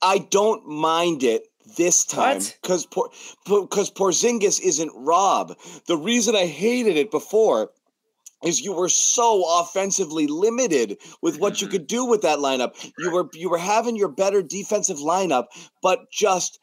I 0.00 0.18
don't 0.30 0.66
mind 0.66 1.22
it 1.22 1.42
this 1.76 2.04
time 2.04 2.36
What? 2.38 2.58
because 2.62 2.86
because 2.86 3.90
Porzingis 3.90 4.60
isn't 4.60 4.92
Rob. 4.94 5.54
The 5.86 5.96
reason 5.96 6.34
I 6.36 6.46
hated 6.46 6.96
it 6.96 7.10
before 7.10 7.70
is 8.44 8.60
you 8.60 8.72
were 8.72 8.88
so 8.88 9.44
offensively 9.60 10.26
limited 10.26 10.98
with 11.22 11.38
what 11.38 11.60
you 11.60 11.68
Mhm. 11.68 11.70
could 11.72 11.86
do 11.86 12.04
with 12.04 12.22
that 12.22 12.38
lineup. 12.38 12.72
You 12.98 13.10
were 13.10 13.28
you 13.34 13.48
were 13.50 13.58
having 13.58 13.96
your 13.96 14.08
better 14.08 14.42
defensive 14.42 14.98
lineup, 14.98 15.46
but 15.82 16.10
just 16.10 16.58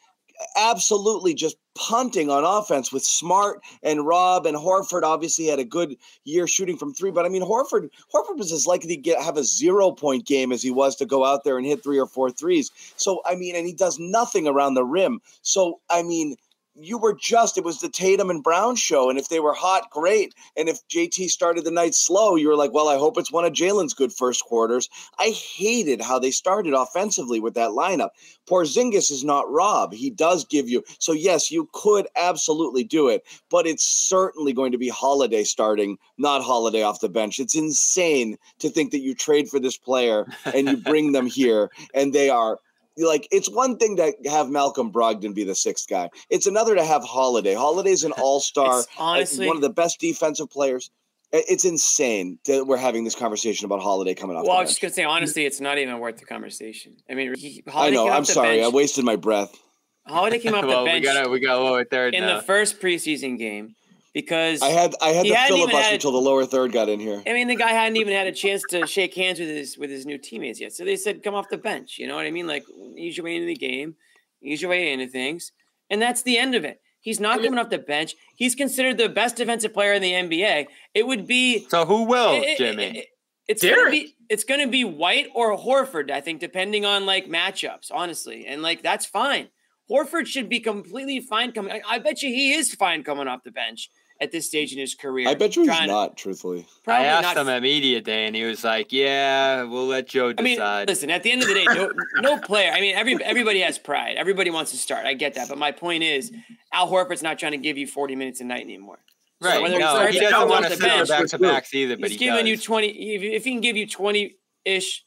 absolutely 0.55 1.33
just 1.33 1.55
punting 1.75 2.29
on 2.29 2.43
offense 2.43 2.91
with 2.91 3.03
Smart 3.05 3.61
and 3.83 4.05
Rob 4.05 4.45
and 4.45 4.57
Horford. 4.57 5.03
Obviously, 5.03 5.45
had 5.45 5.59
a 5.59 5.63
good 5.63 5.95
year 6.25 6.47
shooting 6.47 6.77
from 6.77 6.93
three, 6.93 7.11
but 7.11 7.25
I 7.25 7.29
mean 7.29 7.43
Horford 7.43 7.89
Horford 8.13 8.37
was 8.37 8.51
as 8.51 8.67
likely 8.67 8.95
to 8.95 9.01
get 9.01 9.21
have 9.21 9.37
a 9.37 9.43
zero 9.43 9.91
point 9.91 10.25
game 10.25 10.51
as 10.51 10.61
he 10.61 10.71
was 10.71 10.95
to 10.97 11.05
go 11.05 11.25
out 11.25 11.43
there 11.43 11.57
and 11.57 11.65
hit 11.65 11.83
three 11.83 11.99
or 11.99 12.07
four 12.07 12.31
threes. 12.31 12.71
So 12.97 13.21
I 13.25 13.35
mean, 13.35 13.55
and 13.55 13.67
he 13.67 13.73
does 13.73 13.97
nothing 13.99 14.47
around 14.47 14.73
the 14.75 14.85
rim. 14.85 15.21
So 15.41 15.79
I 15.89 16.03
mean. 16.03 16.35
You 16.73 16.97
were 16.97 17.13
just, 17.13 17.57
it 17.57 17.65
was 17.65 17.79
the 17.79 17.89
Tatum 17.89 18.29
and 18.29 18.43
Brown 18.43 18.75
show. 18.75 19.09
And 19.09 19.19
if 19.19 19.29
they 19.29 19.39
were 19.39 19.53
hot, 19.53 19.89
great. 19.91 20.33
And 20.55 20.69
if 20.69 20.79
JT 20.87 21.29
started 21.29 21.65
the 21.65 21.71
night 21.71 21.93
slow, 21.93 22.35
you 22.35 22.47
were 22.47 22.55
like, 22.55 22.73
well, 22.73 22.87
I 22.87 22.97
hope 22.97 23.17
it's 23.17 23.31
one 23.31 23.45
of 23.45 23.53
Jalen's 23.53 23.93
good 23.93 24.13
first 24.13 24.43
quarters. 24.45 24.89
I 25.19 25.29
hated 25.29 26.01
how 26.01 26.17
they 26.17 26.31
started 26.31 26.73
offensively 26.73 27.39
with 27.39 27.55
that 27.55 27.71
lineup. 27.71 28.09
Porzingis 28.47 29.11
is 29.11 29.23
not 29.23 29.51
Rob. 29.51 29.93
He 29.93 30.09
does 30.09 30.45
give 30.45 30.69
you 30.69 30.83
so 30.99 31.11
yes, 31.11 31.51
you 31.51 31.69
could 31.73 32.07
absolutely 32.15 32.83
do 32.83 33.07
it, 33.07 33.23
but 33.49 33.67
it's 33.67 33.85
certainly 33.85 34.53
going 34.53 34.71
to 34.71 34.77
be 34.77 34.89
Holiday 34.89 35.43
starting, 35.43 35.97
not 36.17 36.41
Holiday 36.41 36.83
off 36.83 37.01
the 37.01 37.09
bench. 37.09 37.39
It's 37.39 37.55
insane 37.55 38.37
to 38.59 38.69
think 38.69 38.91
that 38.91 39.01
you 39.01 39.13
trade 39.13 39.49
for 39.49 39.59
this 39.59 39.77
player 39.77 40.25
and 40.45 40.67
you 40.67 40.77
bring 40.77 41.11
them 41.11 41.25
here 41.27 41.69
and 41.93 42.13
they 42.13 42.29
are 42.29 42.59
like 43.07 43.27
it's 43.31 43.49
one 43.49 43.77
thing 43.77 43.95
to 43.97 44.13
have 44.29 44.49
Malcolm 44.49 44.91
Brogdon 44.91 45.33
be 45.33 45.43
the 45.43 45.55
sixth 45.55 45.87
guy. 45.89 46.09
It's 46.29 46.45
another 46.47 46.75
to 46.75 46.83
have 46.83 47.03
Holiday. 47.03 47.53
Holiday's 47.53 48.03
an 48.03 48.11
all-star, 48.17 48.79
It's 48.79 48.87
honestly, 48.97 49.47
one 49.47 49.55
of 49.55 49.61
the 49.61 49.69
best 49.69 49.99
defensive 49.99 50.49
players. 50.49 50.89
It's 51.33 51.63
insane 51.63 52.39
that 52.45 52.67
we're 52.67 52.75
having 52.75 53.05
this 53.05 53.15
conversation 53.15 53.65
about 53.65 53.81
Holiday 53.81 54.13
coming 54.13 54.35
off. 54.35 54.43
well, 54.45 54.53
I 54.53 54.55
the 54.57 54.63
was 54.63 54.69
just 54.71 54.81
gonna 54.81 54.93
say 54.93 55.03
honestly, 55.05 55.45
it's 55.45 55.61
not 55.61 55.77
even 55.77 55.97
worth 55.99 56.17
the 56.17 56.25
conversation. 56.25 56.97
I 57.09 57.13
mean, 57.13 57.33
he, 57.35 57.63
I 57.73 57.89
know. 57.89 58.03
came 58.03 58.13
I'm 58.13 58.23
the 58.23 58.33
sorry. 58.33 58.63
I 58.63 58.67
wasted 58.67 59.05
my 59.05 59.15
breath. 59.15 59.57
Holiday 60.05 60.39
came 60.39 60.53
off 60.55 60.65
well, 60.67 60.83
the 60.83 60.91
we 60.91 60.99
got 60.99 61.25
a 61.25 61.29
we 61.29 61.39
got 61.39 61.59
a 61.59 61.63
lower 61.63 61.85
third 61.85 62.15
in 62.15 62.21
now. 62.25 62.37
the 62.37 62.41
first 62.43 62.81
preseason 62.81 63.37
game 63.37 63.75
because 64.13 64.61
I 64.61 64.67
had 64.69 64.93
I 65.01 65.09
had 65.09 65.25
the 65.25 65.29
hadn't 65.33 65.55
filibuster 65.57 65.81
had- 65.83 65.93
until 65.95 66.11
the 66.11 66.21
lower 66.21 66.45
third 66.45 66.71
got 66.71 66.89
in 66.89 66.99
here. 66.99 67.21
I 67.25 67.33
mean, 67.33 67.47
the 67.47 67.55
guy 67.55 67.69
hadn't 67.71 67.97
even 67.97 68.13
had 68.13 68.27
a 68.27 68.31
chance 68.31 68.63
to 68.69 68.85
shake 68.87 69.15
hands 69.15 69.39
with 69.39 69.49
his 69.49 69.77
with 69.77 69.89
his 69.89 70.05
new 70.05 70.17
teammates 70.17 70.59
yet. 70.59 70.73
So 70.73 70.83
they 70.85 70.95
said, 70.95 71.23
"Come 71.23 71.35
off 71.35 71.49
the 71.49 71.57
bench." 71.57 71.97
You 71.97 72.07
know 72.07 72.15
what 72.15 72.25
I 72.25 72.31
mean? 72.31 72.47
Like, 72.47 72.63
ease 72.97 73.17
your 73.17 73.25
way 73.25 73.35
into 73.35 73.47
the 73.47 73.55
game, 73.55 73.95
ease 74.41 74.61
your 74.61 74.69
way 74.71 74.91
into 74.91 75.07
things, 75.07 75.51
and 75.89 76.01
that's 76.01 76.23
the 76.23 76.37
end 76.37 76.55
of 76.55 76.63
it. 76.65 76.81
He's 76.99 77.19
not 77.19 77.41
coming 77.41 77.57
off 77.57 77.69
the 77.71 77.79
bench. 77.79 78.15
He's 78.35 78.53
considered 78.53 78.97
the 78.99 79.09
best 79.09 79.35
defensive 79.35 79.73
player 79.73 79.93
in 79.93 80.01
the 80.03 80.11
NBA. 80.13 80.67
It 80.93 81.07
would 81.07 81.25
be 81.25 81.65
so 81.69 81.85
who 81.85 82.03
will, 82.03 82.33
it- 82.33 82.43
it- 82.43 82.57
Jimmy? 82.57 82.97
it- 82.99 83.07
it's 83.47 83.63
gonna 83.65 83.89
be 83.89 84.15
it's 84.29 84.43
gonna 84.43 84.67
be 84.67 84.83
White 84.83 85.27
or 85.33 85.57
Horford, 85.57 86.11
I 86.11 86.21
think, 86.21 86.39
depending 86.39 86.85
on 86.85 87.05
like 87.05 87.25
matchups, 87.27 87.89
honestly. 87.91 88.45
And 88.45 88.61
like 88.61 88.81
that's 88.83 89.05
fine. 89.05 89.49
Horford 89.89 90.25
should 90.27 90.47
be 90.47 90.59
completely 90.59 91.19
fine 91.19 91.51
coming. 91.51 91.73
I, 91.73 91.81
I 91.95 91.99
bet 91.99 92.21
you 92.21 92.29
he 92.29 92.53
is 92.53 92.73
fine 92.75 93.03
coming 93.03 93.27
off 93.27 93.43
the 93.43 93.51
bench 93.51 93.89
at 94.21 94.31
this 94.31 94.45
stage 94.47 94.71
in 94.71 94.77
his 94.79 94.93
career. 94.93 95.27
I 95.27 95.33
bet 95.33 95.55
you 95.55 95.63
he's 95.63 95.69
Trying- 95.71 95.87
not, 95.87 96.15
truthfully. 96.15 96.65
I 96.87 97.05
asked 97.05 97.23
not 97.23 97.37
him 97.37 97.49
at 97.49 97.61
media 97.63 97.99
day, 98.01 98.27
and 98.27 98.35
he 98.35 98.43
was 98.43 98.63
like, 98.63 98.91
"Yeah, 98.93 99.63
we'll 99.63 99.87
let 99.87 100.07
Joe 100.07 100.33
I 100.37 100.41
mean, 100.41 100.55
decide." 100.57 100.87
listen. 100.87 101.09
At 101.09 101.23
the 101.23 101.31
end 101.31 101.41
of 101.41 101.47
the 101.47 101.55
day, 101.55 101.65
no, 101.65 101.91
no 102.21 102.37
player. 102.37 102.71
I 102.71 102.79
mean, 102.79 102.95
every 102.95 103.21
everybody 103.23 103.59
has 103.61 103.77
pride. 103.79 104.15
Everybody 104.17 104.51
wants 104.51 104.71
to 104.71 104.77
start. 104.77 105.05
I 105.05 105.15
get 105.15 105.33
that, 105.33 105.49
but 105.49 105.57
my 105.57 105.71
point 105.71 106.03
is, 106.03 106.31
Al 106.71 106.87
Horford's 106.89 107.23
not 107.23 107.39
trying 107.39 107.53
to 107.53 107.57
give 107.57 107.77
you 107.77 107.87
forty 107.87 108.15
minutes 108.15 108.39
a 108.41 108.43
night 108.45 108.61
anymore. 108.63 108.99
Right? 109.41 109.59
whether 109.59 109.73
he 109.73 109.79
No, 109.79 109.87
starts 109.95 110.13
he 110.13 110.19
or 110.25 110.29
doesn't 110.29 110.49
want 110.49 110.63
to 110.65 110.69
the 110.69 110.75
sit 110.75 111.07
back 111.09 111.27
to 111.29 111.39
backs 111.39 111.73
either, 111.73 111.97
but 111.97 112.11
He's 112.11 112.19
he 112.19 112.25
giving 112.25 112.41
does. 112.45 112.49
you 112.49 112.57
twenty. 112.57 113.15
If, 113.15 113.23
if 113.23 113.43
he 113.43 113.51
can 113.51 113.61
give 113.61 113.75
you 113.75 113.87
twenty 113.87 114.35
ish, 114.65 115.03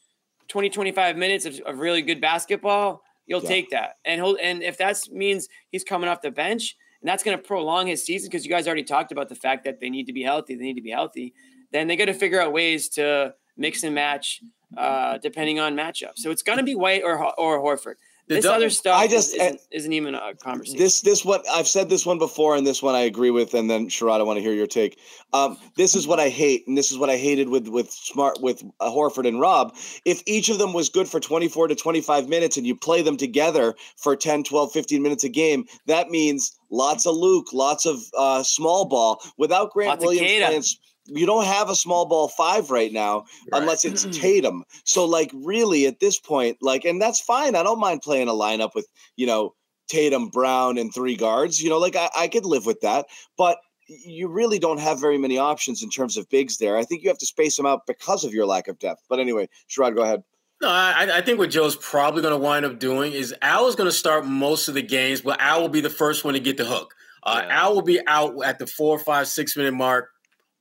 20, 0.49 0.69
25 0.69 1.15
minutes 1.15 1.45
of, 1.45 1.57
of 1.65 1.79
really 1.79 2.01
good 2.01 2.19
basketball, 2.19 3.01
you'll 3.25 3.41
Yeah. 3.41 3.47
take 3.47 3.69
that. 3.69 3.95
And 4.03 4.21
he'll 4.21 4.37
and 4.41 4.61
if 4.61 4.77
that 4.79 4.99
means 5.09 5.47
he's 5.71 5.85
coming 5.85 6.09
off 6.09 6.21
the 6.21 6.31
bench, 6.31 6.75
and 7.05 7.09
that's 7.11 7.21
going 7.21 7.37
to 7.37 7.43
prolong 7.43 7.85
his 7.85 8.03
season 8.03 8.29
because 8.31 8.43
you 8.43 8.49
guys 8.49 8.65
already 8.65 8.83
talked 8.83 9.11
about 9.11 9.29
the 9.29 9.35
fact 9.35 9.63
that 9.65 9.79
they 9.79 9.91
need 9.91 10.07
to 10.07 10.13
be 10.13 10.23
healthy. 10.23 10.55
They 10.55 10.63
need 10.63 10.73
to 10.73 10.81
be 10.81 10.89
healthy. 10.89 11.35
Then 11.71 11.85
they 11.87 11.95
got 11.97 12.05
to 12.05 12.15
figure 12.15 12.41
out 12.41 12.51
ways 12.51 12.89
to 12.89 13.35
mix 13.57 13.83
and 13.83 13.93
match 13.93 14.41
uh, 14.75 15.19
depending 15.19 15.59
on 15.59 15.75
matchup. 15.75 16.13
So 16.15 16.31
it's 16.31 16.41
going 16.41 16.57
to 16.57 16.63
be 16.63 16.73
White 16.73 17.03
or 17.03 17.23
or 17.39 17.59
Horford. 17.61 17.97
The 18.27 18.35
this 18.35 18.43
double- 18.45 18.55
other 18.55 18.69
stuff 18.71 18.97
I 18.97 19.03
I 19.03 19.07
just- 19.07 19.35
just 19.35 19.39
isn't, 19.39 19.61
isn't 19.69 19.93
even 19.93 20.15
a 20.15 20.33
conversation. 20.33 20.79
This 20.79 21.01
this 21.01 21.23
one 21.23 21.41
I've 21.51 21.67
said 21.67 21.89
this 21.89 22.07
one 22.07 22.17
before, 22.17 22.55
and 22.55 22.65
this 22.65 22.81
one 22.81 22.95
I 22.95 23.01
agree 23.01 23.29
with, 23.29 23.53
and 23.53 23.69
then 23.69 23.87
Sherrod, 23.87 24.19
I 24.19 24.23
want 24.23 24.37
to 24.37 24.41
hear 24.41 24.51
your 24.53 24.65
take. 24.65 24.97
Um, 25.31 25.57
this 25.77 25.93
is 25.93 26.07
what 26.07 26.19
I 26.19 26.29
hate, 26.29 26.67
and 26.67 26.75
this 26.75 26.91
is 26.91 26.97
what 26.97 27.11
I 27.11 27.17
hated 27.17 27.49
with 27.49 27.67
with 27.67 27.91
smart 27.91 28.41
with 28.41 28.63
uh, 28.79 28.89
Horford 28.89 29.27
and 29.27 29.39
Rob. 29.39 29.75
If 30.05 30.23
each 30.25 30.49
of 30.49 30.57
them 30.57 30.73
was 30.73 30.89
good 30.89 31.07
for 31.07 31.19
24 31.19 31.67
to 31.67 31.75
25 31.75 32.27
minutes, 32.27 32.57
and 32.57 32.65
you 32.65 32.75
play 32.75 33.03
them 33.03 33.15
together 33.15 33.75
for 33.95 34.15
10, 34.15 34.43
12, 34.43 34.71
15 34.71 35.03
minutes 35.03 35.23
a 35.23 35.29
game, 35.29 35.65
that 35.85 36.09
means 36.09 36.57
lots 36.75 37.05
of 37.05 37.15
Luke, 37.15 37.47
lots 37.53 37.85
of 37.85 38.03
uh, 38.17 38.43
small 38.43 38.85
ball. 38.85 39.21
Without 39.37 39.71
Grant 39.71 40.01
Lots 40.01 40.05
Williams, 40.05 40.27
playing 40.27 40.63
you 41.07 41.25
don't 41.25 41.45
have 41.45 41.69
a 41.69 41.75
small 41.75 42.05
ball 42.07 42.27
five 42.27 42.71
right 42.71 42.91
now 42.91 43.25
Right. 43.51 43.61
unless 43.61 43.85
it's 43.85 44.05
Tatum. 44.17 44.63
So 44.85 45.05
like 45.05 45.31
really 45.33 45.85
at 45.85 45.99
this 45.99 46.19
point, 46.19 46.57
like, 46.61 46.83
and 46.83 47.01
that's 47.01 47.19
fine. 47.19 47.55
I 47.55 47.63
don't 47.63 47.79
mind 47.79 48.01
playing 48.01 48.27
a 48.27 48.33
lineup 48.33 48.73
with, 48.73 48.87
you 49.15 49.27
know, 49.27 49.53
Tatum, 49.87 50.29
Brown, 50.29 50.77
and 50.79 50.91
three 50.93 51.15
guards. 51.15 51.61
You 51.61 51.69
know, 51.69 51.77
like 51.77 51.95
I, 51.95 52.09
I 52.15 52.27
could 52.27 52.45
live 52.45 52.65
with 52.65 52.81
that. 52.81 53.05
But 53.37 53.59
you 53.87 54.27
really 54.27 54.57
don't 54.57 54.79
have 54.79 54.99
very 54.99 55.19
many 55.19 55.37
options 55.37 55.83
in 55.83 55.91
terms 55.91 56.17
of 56.17 56.27
bigs 56.29 56.57
there. 56.57 56.75
I 56.75 56.83
think 56.83 57.03
you 57.03 57.09
have 57.09 57.19
to 57.19 57.25
space 57.27 57.55
them 57.55 57.67
out 57.67 57.85
because 57.85 58.23
of 58.23 58.33
your 58.33 58.47
lack 58.47 58.67
of 58.67 58.79
depth. 58.79 59.03
But 59.07 59.19
anyway, 59.19 59.47
Sherrod, 59.69 59.95
go 59.95 60.01
ahead. 60.01 60.23
No, 60.65 60.71
I, 60.71 61.17
I 61.17 61.21
think 61.21 61.37
what 61.37 61.51
Joe's 61.51 61.75
probably 61.75 62.23
going 62.23 62.31
to 62.31 62.39
wind 62.39 62.65
up 62.65 62.79
doing 62.79 63.13
is 63.13 63.35
Al 63.43 63.67
is 63.67 63.75
going 63.75 63.87
to 63.87 63.95
start 63.95 64.25
most 64.25 64.67
of 64.67 64.73
the 64.73 64.81
games, 64.81 65.21
but 65.21 65.39
Al 65.39 65.61
will 65.61 65.69
be 65.69 65.79
the 65.79 65.91
first 65.91 66.25
one 66.25 66.33
to 66.33 66.39
get 66.39 66.57
the 66.57 66.65
hook. 66.65 66.95
Uh, 67.21 67.43
Yeah. 67.43 67.61
Al 67.61 67.75
will 67.75 67.83
be 67.83 67.99
out 68.07 68.33
at 68.43 68.57
the 68.57 68.65
four, 68.65 68.97
five, 68.97 69.27
six 69.27 69.55
minute 69.55 69.75
mark 69.75 70.09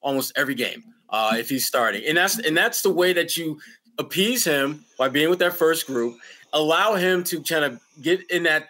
almost 0.02 0.34
every 0.36 0.54
game 0.54 0.84
uh, 1.08 1.36
if 1.38 1.48
he's 1.48 1.66
starting, 1.66 2.04
and 2.06 2.18
that's 2.18 2.38
and 2.38 2.54
that's 2.54 2.82
the 2.82 2.90
way 2.90 3.14
that 3.14 3.38
you 3.38 3.58
appease 3.98 4.44
him 4.44 4.84
by 4.98 5.08
being 5.08 5.30
with 5.30 5.38
that 5.38 5.56
first 5.56 5.86
group. 5.86 6.18
Allow 6.52 6.96
him 6.96 7.24
to 7.24 7.40
kind 7.40 7.64
of 7.64 7.80
get 8.02 8.30
in 8.30 8.42
that 8.42 8.68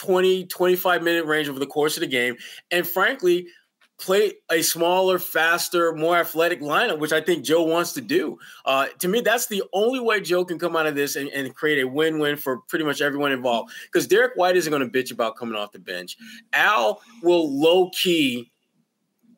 20, 0.00 0.44
25 0.44 1.02
minute 1.02 1.24
range 1.24 1.48
over 1.48 1.58
the 1.58 1.64
course 1.66 1.96
of 1.96 2.02
the 2.02 2.06
game, 2.06 2.36
and 2.70 2.86
frankly. 2.86 3.46
Play 3.98 4.34
a 4.50 4.60
smaller, 4.60 5.18
faster, 5.18 5.92
more 5.94 6.18
athletic 6.18 6.60
lineup, 6.60 6.98
which 6.98 7.12
I 7.12 7.20
think 7.20 7.44
Joe 7.44 7.62
wants 7.62 7.94
to 7.94 8.02
do. 8.02 8.38
Uh, 8.64 8.88
to 8.98 9.08
me, 9.08 9.22
that's 9.22 9.46
the 9.46 9.62
only 9.72 10.00
way 10.00 10.20
Joe 10.20 10.44
can 10.44 10.58
come 10.58 10.76
out 10.76 10.86
of 10.86 10.94
this 10.94 11.16
and, 11.16 11.30
and 11.30 11.54
create 11.54 11.82
a 11.82 11.88
win-win 11.88 12.36
for 12.36 12.58
pretty 12.58 12.84
much 12.84 13.00
everyone 13.00 13.32
involved. 13.32 13.72
Because 13.86 14.06
Derek 14.06 14.32
White 14.36 14.56
isn't 14.56 14.70
going 14.70 14.88
to 14.88 14.98
bitch 15.02 15.12
about 15.12 15.36
coming 15.36 15.56
off 15.56 15.72
the 15.72 15.78
bench. 15.78 16.16
Al 16.52 17.00
will 17.22 17.50
low 17.58 17.88
key 17.90 18.52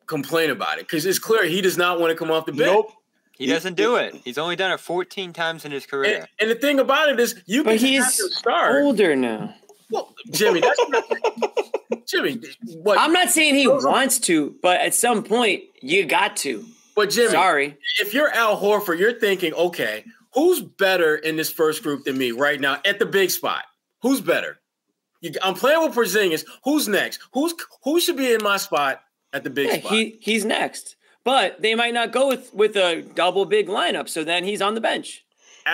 complain 0.07 0.49
about 0.49 0.79
it 0.79 0.87
because 0.87 1.05
it's 1.05 1.19
clear 1.19 1.45
he 1.45 1.61
does 1.61 1.77
not 1.77 1.99
want 1.99 2.11
to 2.11 2.15
come 2.15 2.31
off 2.31 2.45
the 2.45 2.51
bench. 2.51 2.65
Nope. 2.67 2.91
He 3.39 3.45
doesn't 3.45 3.75
do 3.75 3.95
it. 3.95 4.15
He's 4.25 4.37
only 4.37 4.57
done 4.57 4.71
it 4.71 4.81
14 4.81 5.31
times 5.31 5.63
in 5.63 5.71
his 5.71 5.85
career. 5.85 6.17
And, 6.17 6.27
and 6.41 6.51
the 6.51 6.55
thing 6.55 6.77
about 6.77 7.07
it 7.07 7.21
is, 7.21 7.41
you 7.45 7.63
but 7.63 7.77
can 7.77 7.87
he's 7.87 8.03
have 8.03 8.15
to 8.15 8.29
start. 8.31 8.83
older 8.83 9.15
now. 9.15 9.55
Well, 9.91 10.13
Jimmy, 10.31 10.61
that's 10.61 10.79
not, 10.89 11.03
Jimmy. 12.07 12.39
What? 12.83 12.99
I'm 12.99 13.13
not 13.13 13.29
saying 13.29 13.55
he 13.55 13.67
wants 13.67 14.19
to, 14.21 14.55
but 14.61 14.79
at 14.81 14.93
some 14.93 15.23
point 15.23 15.63
you 15.81 16.05
got 16.05 16.37
to. 16.37 16.65
but 16.95 17.09
Jimmy, 17.09 17.31
Sorry. 17.31 17.77
if 17.99 18.13
you're 18.13 18.29
Al 18.33 18.59
Horford, 18.59 18.99
you're 18.99 19.19
thinking, 19.19 19.53
okay, 19.53 20.03
who's 20.33 20.61
better 20.61 21.15
in 21.15 21.35
this 21.37 21.51
first 21.51 21.81
group 21.83 22.03
than 22.05 22.17
me 22.17 22.31
right 22.31 22.59
now 22.59 22.79
at 22.85 22.99
the 22.99 23.05
big 23.05 23.31
spot? 23.31 23.63
Who's 24.01 24.21
better? 24.21 24.59
You, 25.21 25.31
I'm 25.43 25.53
playing 25.55 25.81
with 25.83 25.93
Porzingis. 25.95 26.45
Who's 26.63 26.87
next? 26.87 27.19
Who's 27.33 27.53
who 27.83 27.99
should 27.99 28.15
be 28.17 28.31
in 28.33 28.41
my 28.43 28.57
spot 28.57 29.01
at 29.33 29.43
the 29.43 29.49
big 29.49 29.67
Yeah, 29.67 29.79
spot? 29.79 29.91
he 29.91 30.17
he's 30.21 30.45
next. 30.45 30.95
But 31.25 31.61
they 31.61 31.75
might 31.75 31.93
not 31.93 32.11
go 32.13 32.29
with 32.29 32.53
with 32.53 32.75
a 32.77 33.01
double 33.01 33.45
big 33.45 33.67
lineup, 33.67 34.07
so 34.07 34.23
then 34.23 34.43
he's 34.45 34.61
on 34.61 34.75
the 34.75 34.81
bench. 34.81 35.25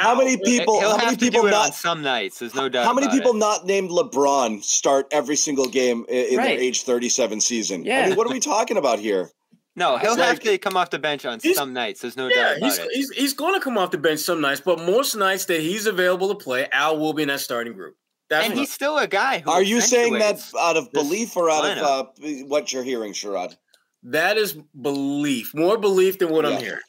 How 0.02 0.16
many 0.16 0.38
people? 0.38 0.80
He'll 0.80 0.92
How 0.92 0.98
have 0.98 1.06
many 1.06 1.18
to 1.18 1.26
people 1.26 1.42
do 1.42 1.48
it 1.48 1.54
on 1.54 1.66
not? 1.68 1.74
some 1.76 2.02
nights. 2.02 2.40
There's 2.40 2.56
no 2.56 2.70
doubt. 2.70 2.86
How 2.86 2.94
many 2.94 3.08
people 3.10 3.32
it. 3.32 3.38
not 3.38 3.66
named 3.66 3.90
LeBron 3.90 4.64
start 4.64 5.08
every 5.12 5.36
single 5.36 5.66
game 5.68 6.06
in 6.10 6.38
Right. 6.38 6.48
their 6.50 6.60
age 6.60 6.84
37 6.84 7.40
season? 7.42 7.82
I 7.82 7.86
Yeah. 7.86 8.08
mean, 8.08 8.16
what 8.18 8.28
are 8.28 8.34
we 8.34 8.40
talking 8.40 8.78
about 8.78 9.00
here? 9.00 9.32
No, 9.78 9.98
he'll 9.98 10.14
It's 10.14 10.22
have 10.22 10.30
like- 10.38 10.44
to 10.44 10.58
come 10.58 10.78
off 10.78 10.90
the 10.90 11.00
bench 11.00 11.26
on 11.26 11.40
some 11.42 11.74
nights. 11.74 12.00
There's 12.02 12.16
no 12.16 12.28
Yeah, 12.28 12.36
doubt 12.36 12.58
about 12.58 12.70
he's, 12.70 12.78
it. 12.80 12.88
he's 12.94 13.10
he's 13.12 13.34
going 13.34 13.54
to 13.56 13.60
come 13.60 13.78
off 13.78 13.92
the 13.92 13.98
bench 13.98 14.22
some 14.22 14.40
nights, 14.42 14.62
but 14.64 14.80
most 14.80 15.16
nights 15.16 15.46
that 15.46 15.60
he's 15.60 15.86
available 15.86 16.30
to 16.30 16.36
play, 16.36 16.68
Al 16.72 16.98
will 16.98 17.14
be 17.14 17.24
in 17.24 17.28
that 17.28 17.42
starting 17.42 17.74
group. 17.74 17.96
That's 18.30 18.46
and 18.46 18.54
what- 18.56 18.62
he's 18.62 18.72
still 18.72 18.98
a 18.98 19.06
guy 19.08 19.40
who 19.40 19.52
Are 19.52 19.62
you 19.62 19.82
saying 19.82 20.14
that 20.20 20.42
out 20.58 20.78
of 20.78 20.92
belief 20.94 21.36
or 21.36 21.50
out 21.50 21.66
of 21.78 21.78
uh, 21.84 22.04
what 22.48 22.72
you're 22.74 22.84
hearing, 22.84 23.12
Sherrod? 23.14 23.56
that 24.04 24.38
is 24.38 24.54
belief, 24.82 25.54
more 25.54 25.78
belief 25.78 26.20
than 26.20 26.30
what 26.30 26.46
Yeah. 26.46 26.52
I'm 26.52 26.62
hearing. 26.62 26.82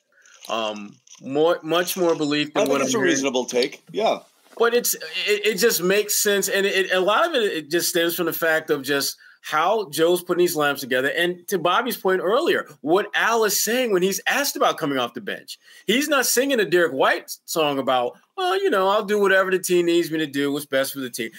Um, 0.49 0.97
more, 1.23 1.59
much 1.63 1.97
more 1.97 2.15
belief 2.15 2.49
I 2.55 2.61
than 2.61 2.67
think 2.67 2.69
what 2.71 2.81
it's 2.83 2.95
I'm 2.95 3.01
a 3.01 3.03
hearing. 3.03 3.11
reasonable 3.13 3.45
take. 3.47 3.83
Yeah. 3.93 4.21
But 4.59 4.75
it's 4.75 4.95
it, 4.95 5.47
it 5.47 5.55
just 5.59 5.83
makes 5.83 6.15
sense, 6.15 6.49
and 6.49 6.65
it, 6.65 6.91
a 6.91 7.01
lot 7.01 7.27
of 7.27 7.35
it 7.35 7.53
it 7.53 7.71
just 7.71 7.91
stems 7.91 8.15
from 8.15 8.27
the 8.27 8.33
fact 8.33 8.71
of 8.71 8.83
just 8.83 9.17
how 9.43 9.89
Joe's 9.91 10.25
putting 10.25 10.41
these 10.41 10.57
lamps 10.57 10.81
together. 10.81 11.13
And 11.17 11.47
to 11.49 11.59
Bobby's 11.59 11.97
point 11.97 12.21
earlier, 12.21 12.67
what 12.81 13.07
Al 13.15 13.45
is 13.45 13.63
saying 13.63 13.93
when 13.93 14.03
he's 14.03 14.21
asked 14.27 14.57
about 14.57 14.77
coming 14.77 14.99
off 14.99 15.15
the 15.15 15.21
bench, 15.21 15.59
he's 15.87 16.09
not 16.09 16.27
singing 16.27 16.59
a 16.59 16.65
Derek 16.65 16.93
White 16.93 17.31
song 17.45 17.79
about, 17.79 18.15
well, 18.37 18.61
you 18.61 18.71
know, 18.71 18.89
I'll 18.89 19.05
do 19.05 19.21
whatever 19.21 19.53
the 19.53 19.61
team 19.61 19.87
needs 19.87 20.11
me 20.11 20.19
to 20.19 20.27
do, 20.27 20.51
what's 20.53 20.67
best 20.67 20.95
for 20.95 21.01
the 21.01 21.11
team. 21.11 21.31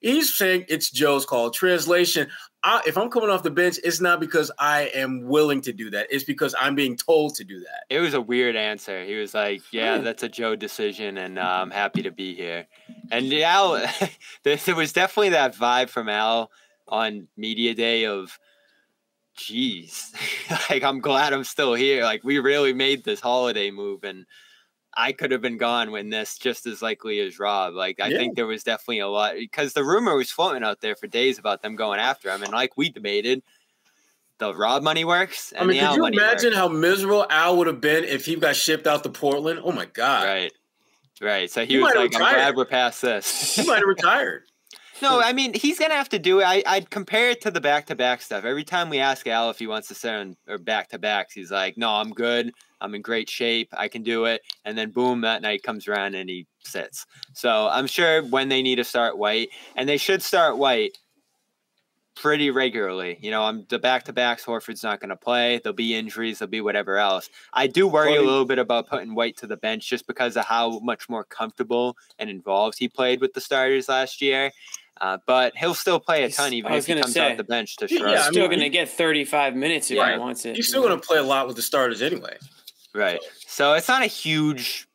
He's 0.00 0.36
saying 0.36 0.66
it's 0.68 0.90
Joe's 0.90 1.24
call. 1.24 1.50
Translation: 1.50 2.28
I, 2.64 2.80
If 2.86 2.96
I'm 2.96 3.10
coming 3.10 3.28
off 3.28 3.42
the 3.42 3.50
bench, 3.50 3.78
it's 3.84 4.00
not 4.00 4.20
because 4.20 4.50
I 4.58 4.90
am 4.94 5.24
willing 5.24 5.60
to 5.62 5.72
do 5.72 5.90
that. 5.90 6.06
It's 6.10 6.24
because 6.24 6.54
I'm 6.58 6.74
being 6.74 6.96
told 6.96 7.34
to 7.34 7.44
do 7.44 7.60
that. 7.60 7.84
It 7.90 8.00
was 8.00 8.14
a 8.14 8.20
weird 8.20 8.56
answer. 8.56 9.04
He 9.04 9.16
was 9.16 9.34
like, 9.34 9.60
"Yeah, 9.70 9.98
that's 9.98 10.22
a 10.22 10.30
Joe 10.30 10.56
decision, 10.56 11.18
and 11.18 11.38
uh, 11.38 11.42
I'm 11.42 11.70
happy 11.70 12.02
to 12.02 12.10
be 12.10 12.34
here." 12.34 12.66
And 13.10 13.32
Al, 13.34 13.74
there, 14.44 14.56
there 14.56 14.74
was 14.74 14.94
definitely 14.94 15.30
that 15.30 15.54
vibe 15.54 15.90
from 15.90 16.08
Al 16.08 16.50
on 16.88 17.28
media 17.36 17.74
day 17.74 18.06
of, 18.06 18.38
"Geez, 19.36 20.14
like 20.70 20.82
I'm 20.82 21.00
glad 21.00 21.34
I'm 21.34 21.44
still 21.44 21.74
here. 21.74 22.02
Like 22.02 22.24
we 22.24 22.38
really 22.38 22.72
made 22.72 23.04
this 23.04 23.20
holiday 23.20 23.70
move, 23.70 24.04
and 24.04 24.24
I 24.96 25.12
could 25.12 25.30
have 25.30 25.40
been 25.40 25.56
gone 25.56 25.90
when 25.90 26.10
this 26.10 26.38
just 26.38 26.66
as 26.66 26.82
likely 26.82 27.20
as 27.20 27.38
Rob. 27.38 27.74
Like 27.74 28.00
I 28.00 28.08
Yeah. 28.08 28.18
think 28.18 28.36
there 28.36 28.46
was 28.46 28.62
definitely 28.62 29.00
a 29.00 29.08
lot 29.08 29.34
because 29.34 29.72
the 29.72 29.84
rumor 29.84 30.16
was 30.16 30.30
floating 30.30 30.62
out 30.62 30.80
there 30.80 30.96
for 30.96 31.06
days 31.06 31.38
about 31.38 31.62
them 31.62 31.76
going 31.76 32.00
after 32.00 32.30
him, 32.30 32.42
and 32.42 32.52
like 32.52 32.76
we 32.76 32.90
debated." 32.90 33.42
The 34.38 34.52
Rob 34.52 34.82
money 34.82 35.04
works, 35.04 35.52
and 35.52 35.62
I 35.62 35.66
mean, 35.66 35.80
could 35.80 35.94
you 35.94 36.06
imagine 36.06 36.50
works. 36.50 36.56
how 36.56 36.66
miserable 36.68 37.24
Al 37.30 37.56
would 37.56 37.68
have 37.68 37.80
been 37.80 38.02
if 38.02 38.26
he 38.26 38.34
got 38.34 38.56
shipped 38.56 38.86
out 38.86 39.04
to 39.04 39.08
Portland? 39.08 39.60
Oh 39.62 39.70
my 39.70 39.84
God. 39.86 40.24
Right. 40.24 40.52
Right. 41.20 41.50
So 41.50 41.64
he, 41.64 41.74
He 41.74 41.78
was 41.78 41.94
like, 41.94 42.12
I'm 42.14 42.20
glad 42.20 42.56
we're 42.56 42.64
past 42.64 43.00
this. 43.00 43.54
He 43.54 43.64
might 43.64 43.78
have 43.78 43.86
retired. 43.86 44.42
no, 45.02 45.20
I 45.20 45.32
mean, 45.32 45.54
he's 45.54 45.78
going 45.78 45.90
to 45.90 45.96
have 45.96 46.08
to 46.10 46.18
do 46.18 46.40
it. 46.40 46.44
I, 46.44 46.62
I'd 46.66 46.90
compare 46.90 47.30
it 47.30 47.40
to 47.42 47.50
the 47.50 47.60
back 47.60 47.86
to 47.86 47.94
back 47.94 48.22
stuff. 48.22 48.44
Every 48.44 48.64
time 48.64 48.90
we 48.90 48.98
ask 48.98 49.26
Al 49.26 49.50
if 49.50 49.58
he 49.58 49.66
wants 49.66 49.88
to 49.88 49.94
sit 49.94 50.12
on 50.12 50.36
or 50.48 50.58
back 50.58 50.88
to 50.90 50.98
backs, 50.98 51.32
he's 51.32 51.50
like, 51.50 51.76
no, 51.78 51.90
I'm 51.90 52.10
good. 52.10 52.52
I'm 52.84 52.94
in 52.94 53.02
great 53.02 53.28
shape. 53.30 53.68
I 53.76 53.88
can 53.88 54.02
do 54.02 54.26
it. 54.26 54.42
And 54.64 54.76
then 54.76 54.90
boom, 54.90 55.22
that 55.22 55.42
night 55.42 55.62
comes 55.62 55.88
around 55.88 56.14
and 56.14 56.28
he 56.28 56.46
sits. 56.64 57.06
So 57.32 57.68
I'm 57.68 57.86
sure 57.86 58.22
when 58.22 58.48
they 58.48 58.62
need 58.62 58.76
to 58.76 58.84
start 58.84 59.16
White, 59.18 59.48
and 59.74 59.88
they 59.88 59.96
should 59.96 60.22
start 60.22 60.58
White 60.58 60.98
pretty 62.16 62.50
regularly. 62.50 63.18
You 63.20 63.30
know, 63.30 63.42
I'm 63.42 63.66
the 63.70 63.78
back 63.78 64.04
to 64.04 64.12
backs. 64.12 64.44
Horford's 64.44 64.82
not 64.84 65.00
going 65.00 65.08
to 65.08 65.16
play. 65.16 65.58
There'll 65.62 65.74
be 65.74 65.94
injuries. 65.94 66.38
There'll 66.38 66.50
be 66.50 66.60
whatever 66.60 66.96
else. 66.98 67.28
I 67.52 67.66
do 67.66 67.88
worry 67.88 68.14
a 68.14 68.22
little 68.22 68.44
bit 68.44 68.58
about 68.58 68.86
putting 68.88 69.14
White 69.14 69.36
to 69.38 69.46
the 69.48 69.56
bench 69.56 69.88
just 69.88 70.06
because 70.06 70.36
of 70.36 70.44
how 70.44 70.78
much 70.80 71.08
more 71.08 71.24
comfortable 71.24 71.96
and 72.18 72.30
involved 72.30 72.78
he 72.78 72.88
played 72.88 73.20
with 73.20 73.32
the 73.32 73.40
starters 73.40 73.88
last 73.88 74.20
year. 74.22 74.52
Uh, 75.00 75.18
but 75.26 75.56
he'll 75.56 75.74
still 75.74 75.98
play 75.98 76.22
a 76.22 76.30
ton 76.30 76.52
even 76.52 76.70
if 76.70 76.76
was 76.76 76.86
he 76.86 76.92
gonna 76.92 77.02
comes 77.02 77.14
say, 77.14 77.32
off 77.32 77.36
the 77.36 77.42
bench 77.42 77.74
to 77.76 77.88
Yeah, 77.90 77.98
shrug. 77.98 78.12
I 78.12 78.16
He's 78.16 78.24
still 78.26 78.42
mean, 78.42 78.50
going 78.50 78.60
to 78.60 78.68
get 78.68 78.88
35 78.88 79.56
minutes 79.56 79.90
if 79.90 79.98
Right. 79.98 80.12
he 80.14 80.18
wants 80.20 80.44
it. 80.44 80.54
He's 80.54 80.68
still 80.68 80.82
going 80.82 80.98
to 80.98 81.04
play 81.04 81.18
a 81.18 81.22
lot 81.24 81.48
with 81.48 81.56
the 81.56 81.62
starters 81.62 82.00
anyway. 82.00 82.36
Right. 82.94 83.20
So 83.46 83.74
it's 83.74 83.88
not 83.88 84.02
a 84.02 84.06
huge 84.06 84.86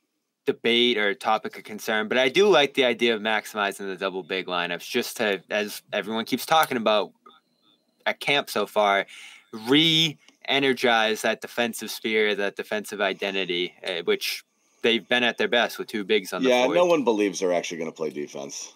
debate 0.45 0.97
or 0.97 1.13
topic 1.13 1.57
of 1.57 1.63
concern, 1.63 2.07
but 2.07 2.17
I 2.17 2.29
do 2.29 2.47
like 2.47 2.73
the 2.73 2.85
idea 2.85 3.13
of 3.15 3.21
maximizing 3.21 3.87
the 3.87 3.95
double 3.95 4.23
big 4.23 4.47
lineups 4.47 4.89
just 4.89 5.17
to, 5.17 5.41
as 5.49 5.81
everyone 5.93 6.25
keeps 6.25 6.45
talking 6.45 6.77
about 6.77 7.11
at 8.05 8.19
camp 8.19 8.49
so 8.49 8.65
far, 8.65 9.05
re 9.67 10.17
energize 10.47 11.21
that 11.21 11.41
defensive 11.41 11.91
spirit, 11.91 12.37
that 12.37 12.55
defensive 12.55 13.01
identity, 13.01 13.73
uh, 13.87 14.01
which 14.05 14.43
they've 14.81 15.07
been 15.07 15.23
at 15.23 15.37
their 15.37 15.47
best 15.49 15.77
with 15.77 15.87
two 15.87 16.03
bigs 16.03 16.33
on 16.33 16.41
the 16.41 16.49
Yeah, 16.49 16.63
floor. 16.63 16.75
no 16.75 16.85
one 16.85 17.03
believes 17.03 17.39
they're 17.41 17.53
actually 17.53 17.77
going 17.77 17.91
to 17.91 17.95
play 17.95 18.09
defense. 18.09 18.73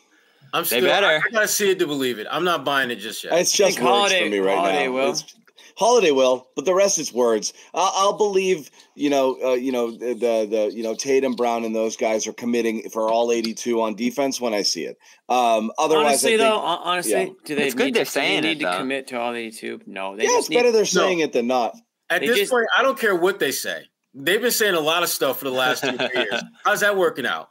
I'm 0.53 0.63
They 0.63 0.67
still. 0.67 0.85
I, 0.85 0.87
better. 0.89 1.23
I 1.25 1.29
gotta 1.31 1.47
see 1.47 1.71
it 1.71 1.79
to 1.79 1.87
believe 1.87 2.19
it. 2.19 2.27
I'm 2.29 2.43
not 2.43 2.63
buying 2.65 2.91
it 2.91 2.97
just 2.97 3.23
yet. 3.23 3.33
It's 3.33 3.51
just 3.53 3.77
think 3.77 3.87
words 3.87 3.97
Holiday- 4.11 4.23
for 4.25 4.29
me 4.29 4.39
right 4.39 4.57
Holiday 4.57 4.85
now. 4.85 4.91
will. 4.91 5.09
It's- 5.13 5.35
Holiday 5.75 6.11
will, 6.11 6.47
but 6.55 6.65
the 6.65 6.73
rest 6.73 6.99
is 6.99 7.11
words. 7.11 7.53
I'll, 7.73 7.91
I'll 7.95 8.17
believe, 8.17 8.69
you 8.95 9.09
know, 9.09 9.37
uh, 9.43 9.53
you 9.53 9.71
know 9.71 9.91
the, 9.91 10.13
the 10.13 10.47
the 10.49 10.71
you 10.73 10.83
know 10.83 10.93
Tatum, 10.95 11.33
Brown, 11.35 11.63
and 11.65 11.75
those 11.75 11.95
guys 11.97 12.27
are 12.27 12.33
committing 12.33 12.89
for 12.89 13.09
all 13.09 13.31
82 13.31 13.81
on 13.81 13.95
defense 13.95 14.39
when 14.39 14.53
I 14.53 14.61
see 14.61 14.83
it. 14.83 14.97
Um, 15.29 15.71
otherwise, 15.77 16.05
honestly, 16.23 16.33
I 16.35 16.37
think, 16.37 16.49
though, 16.49 16.57
honestly, 16.59 17.11
yeah. 17.11 17.29
do 17.45 17.55
they 17.55 17.65
It's 17.65 17.75
good 17.75 17.85
need, 17.85 17.95
they're 17.95 18.05
do 18.05 18.11
they 18.13 18.41
need 18.41 18.45
it, 18.45 18.59
to 18.59 18.65
though. 18.65 18.77
commit 18.77 19.07
to 19.07 19.19
all 19.19 19.33
82? 19.33 19.81
No, 19.87 20.15
they 20.15 20.23
yeah, 20.23 20.29
just 20.29 20.39
it's 20.39 20.49
need, 20.49 20.55
better 20.57 20.71
they're 20.71 20.85
saying 20.85 21.19
it 21.19 21.33
than 21.33 21.47
not. 21.47 21.75
At 22.09 22.21
They 22.21 22.27
this 22.27 22.37
just- 22.39 22.51
point, 22.51 22.67
I 22.77 22.83
don't 22.83 22.99
care 22.99 23.15
what 23.15 23.39
they 23.39 23.51
say. 23.51 23.83
They've 24.13 24.41
been 24.41 24.51
saying 24.51 24.75
a 24.75 24.79
lot 24.79 25.01
of 25.01 25.09
stuff 25.09 25.39
for 25.39 25.45
the 25.45 25.51
last 25.51 25.83
two 25.83 25.95
years. 26.13 26.43
How's 26.63 26.81
that 26.81 26.95
working 26.95 27.25
out? 27.25 27.49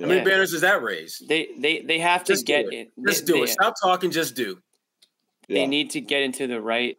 How 0.00 0.06
many 0.06 0.18
Yeah. 0.18 0.24
banners 0.24 0.50
does 0.50 0.62
that 0.62 0.82
raise? 0.82 1.22
They 1.28 1.50
they 1.58 1.82
they 1.82 1.98
have 2.00 2.24
to 2.24 2.32
Just 2.32 2.46
do 2.46 2.52
get 2.52 2.66
it. 2.66 2.74
it. 2.74 2.90
Just 3.06 3.26
they, 3.26 3.32
do 3.32 3.42
it. 3.44 3.48
Stop 3.48 3.74
talking. 3.80 4.10
Just 4.10 4.34
do. 4.34 4.58
They 5.48 5.60
Yeah. 5.60 5.66
need 5.66 5.90
to 5.90 6.00
get 6.00 6.22
into 6.22 6.46
the 6.48 6.60
right 6.60 6.96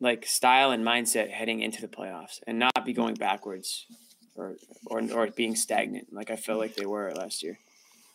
like 0.00 0.26
style 0.26 0.70
and 0.70 0.84
mindset 0.84 1.30
heading 1.30 1.60
into 1.60 1.80
the 1.80 1.88
playoffs 1.88 2.40
and 2.46 2.58
not 2.58 2.84
be 2.84 2.92
going 2.92 3.14
backwards 3.14 3.86
or 4.34 4.56
or 4.86 5.02
or 5.12 5.26
being 5.28 5.54
stagnant 5.54 6.12
like 6.12 6.30
I 6.30 6.36
felt 6.36 6.58
like 6.58 6.74
they 6.74 6.86
were 6.86 7.12
last 7.14 7.42
year. 7.42 7.58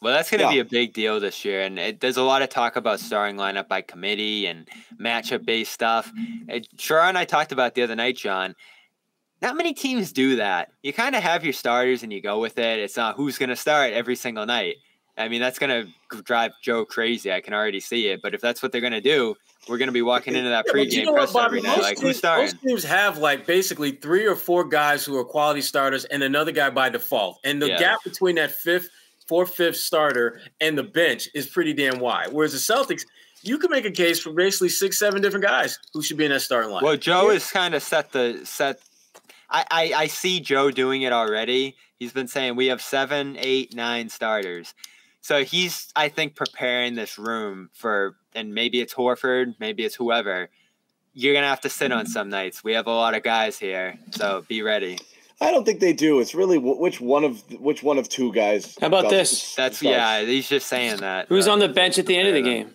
Well, 0.02 0.14
that's 0.14 0.30
going 0.30 0.40
to 0.40 0.46
Yeah. 0.46 0.52
be 0.52 0.60
a 0.60 0.66
big 0.66 0.94
deal 0.94 1.20
this 1.20 1.46
year, 1.46 1.62
and 1.62 1.80
it, 1.80 2.00
there's 2.02 2.18
a 2.18 2.22
lot 2.24 2.42
of 2.42 2.50
talk 2.50 2.76
about 2.76 3.00
starting 3.00 3.38
lineup 3.38 3.68
by 3.68 3.82
committee 3.82 4.46
and 4.46 4.68
matchup 5.00 5.46
based 5.46 5.72
stuff. 5.72 6.12
And 6.48 6.68
Shara 6.78 7.08
and 7.10 7.18
I 7.18 7.26
talked 7.26 7.52
about 7.52 7.74
the 7.76 7.82
other 7.82 7.96
night, 7.96 8.18
John. 8.18 8.56
Not 9.42 9.56
many 9.58 9.74
teams 9.74 10.12
do 10.12 10.36
that. 10.38 10.72
You 10.84 10.94
kind 10.94 11.16
of 11.16 11.24
have 11.24 11.44
your 11.44 11.54
starters 11.54 12.04
and 12.04 12.12
you 12.12 12.22
go 12.22 12.40
with 12.40 12.58
it. 12.58 12.80
It's 12.80 12.98
not 12.98 13.16
who's 13.16 13.38
going 13.38 13.50
to 13.50 13.56
start 13.56 13.94
every 13.94 14.16
single 14.16 14.46
night. 14.46 14.76
I 15.18 15.28
mean, 15.28 15.42
that's 15.42 15.60
going 15.60 15.88
to 16.12 16.22
drive 16.24 16.52
Joe 16.62 16.86
crazy. 16.86 17.32
I 17.32 17.42
can 17.42 17.54
already 17.54 17.80
see 17.80 18.08
it. 18.08 18.22
But 18.22 18.34
if 18.34 18.42
that's 18.42 18.62
what 18.62 18.72
they're 18.72 18.82
going 18.82 18.94
to 18.94 19.02
do, 19.02 19.36
we're 19.68 19.78
going 19.78 19.88
to 19.88 19.94
be 19.94 20.02
walking 20.02 20.36
into 20.36 20.50
that 20.50 20.66
Yeah, 20.68 20.74
pregame 20.74 20.92
you 20.92 21.06
know 21.06 21.12
what, 21.14 21.18
press 21.20 21.34
Bobby? 21.34 21.46
every 21.58 21.62
night. 21.62 21.80
Like, 21.82 21.98
teams, 21.98 22.02
who's 22.02 22.18
starting? 22.18 22.46
most 22.46 22.62
teams 22.62 22.84
have 22.84 23.18
like 23.18 23.46
basically 23.46 23.92
three 23.92 24.26
or 24.26 24.36
four 24.36 24.64
guys 24.64 25.04
who 25.06 25.18
are 25.18 25.26
quality 25.26 25.62
starters 25.62 26.06
and 26.06 26.24
another 26.24 26.52
guy 26.52 26.70
by 26.70 26.90
default. 26.90 27.40
And 27.44 27.62
the 27.62 27.70
Yeah. 27.70 27.80
gap 27.80 28.00
between 28.04 28.36
that 28.36 28.52
fifth, 28.52 28.90
fourth, 29.28 29.56
fifth 29.56 29.78
starter 29.78 30.40
and 30.62 30.78
the 30.78 30.84
bench 30.84 31.28
is 31.34 31.48
pretty 31.48 31.74
damn 31.74 32.00
wide. 32.00 32.28
Whereas 32.32 32.52
the 32.54 32.74
Celtics, 32.74 33.04
you 33.42 33.58
can 33.58 33.70
make 33.72 33.86
a 33.86 33.92
case 33.92 34.20
for 34.20 34.32
basically 34.32 34.70
six, 34.70 34.98
seven 35.00 35.22
different 35.22 35.46
guys 35.46 35.78
who 35.94 36.02
should 36.02 36.18
be 36.18 36.26
in 36.26 36.32
that 36.32 36.42
starting 36.42 36.72
line. 36.72 36.84
Well, 36.84 36.98
Joe 36.98 37.30
has 37.30 37.50
kind 37.52 37.74
of 37.76 37.84
set 37.84 38.12
the 38.12 38.42
set. 38.44 38.80
I, 39.50 39.66
I 39.70 39.94
I 39.96 40.08
see 40.08 40.40
Joe 40.40 40.72
doing 40.72 41.04
it 41.04 41.14
already. 41.14 41.76
He's 41.98 42.12
been 42.12 42.28
saying 42.28 42.56
we 42.56 42.68
have 42.68 42.82
seven, 42.82 43.38
eight, 43.40 43.76
nine 43.76 44.10
starters. 44.10 44.74
So 45.22 45.44
he's 45.44 45.92
I 45.96 46.10
think 46.10 46.36
preparing 46.36 46.96
this 46.96 47.18
room 47.18 47.70
for, 47.74 48.16
and 48.36 48.54
maybe 48.54 48.82
it's 48.82 48.94
Horford, 48.94 49.56
maybe 49.60 49.84
it's 49.84 49.96
whoever. 49.96 50.50
You're 51.14 51.34
gonna 51.34 51.48
have 51.48 51.62
to 51.62 51.70
sit 51.70 51.92
on 51.92 52.06
mm-hmm. 52.06 52.12
some 52.12 52.30
nights. 52.30 52.64
We 52.64 52.74
have 52.74 52.88
a 52.88 52.92
lot 52.92 53.16
of 53.16 53.24
guys 53.24 53.58
here, 53.58 53.98
so 54.12 54.46
be 54.48 54.62
ready. 54.62 54.98
I 55.42 55.52
don't 55.52 55.66
think 55.66 55.82
they 55.82 55.94
do. 55.94 56.20
It's 56.20 56.34
really 56.34 56.58
which 56.58 57.02
one 57.02 57.24
of 57.24 57.44
which 57.60 57.84
one 57.84 57.98
of 57.98 58.08
two 58.08 58.32
guys. 58.32 58.78
How 58.80 58.88
about 58.88 59.04
does- 59.04 59.12
this? 59.12 59.56
That's 59.56 59.78
starts. 59.78 59.82
yeah. 59.82 60.22
He's 60.22 60.48
just 60.48 60.68
saying 60.68 60.98
that. 60.98 61.28
Who's 61.28 61.46
but- 61.46 61.52
on 61.52 61.60
the 61.60 61.70
bench 61.70 62.00
at 62.00 62.06
the 62.06 62.16
end 62.16 62.28
of 62.28 62.34
the 62.34 62.42
game? 62.42 62.74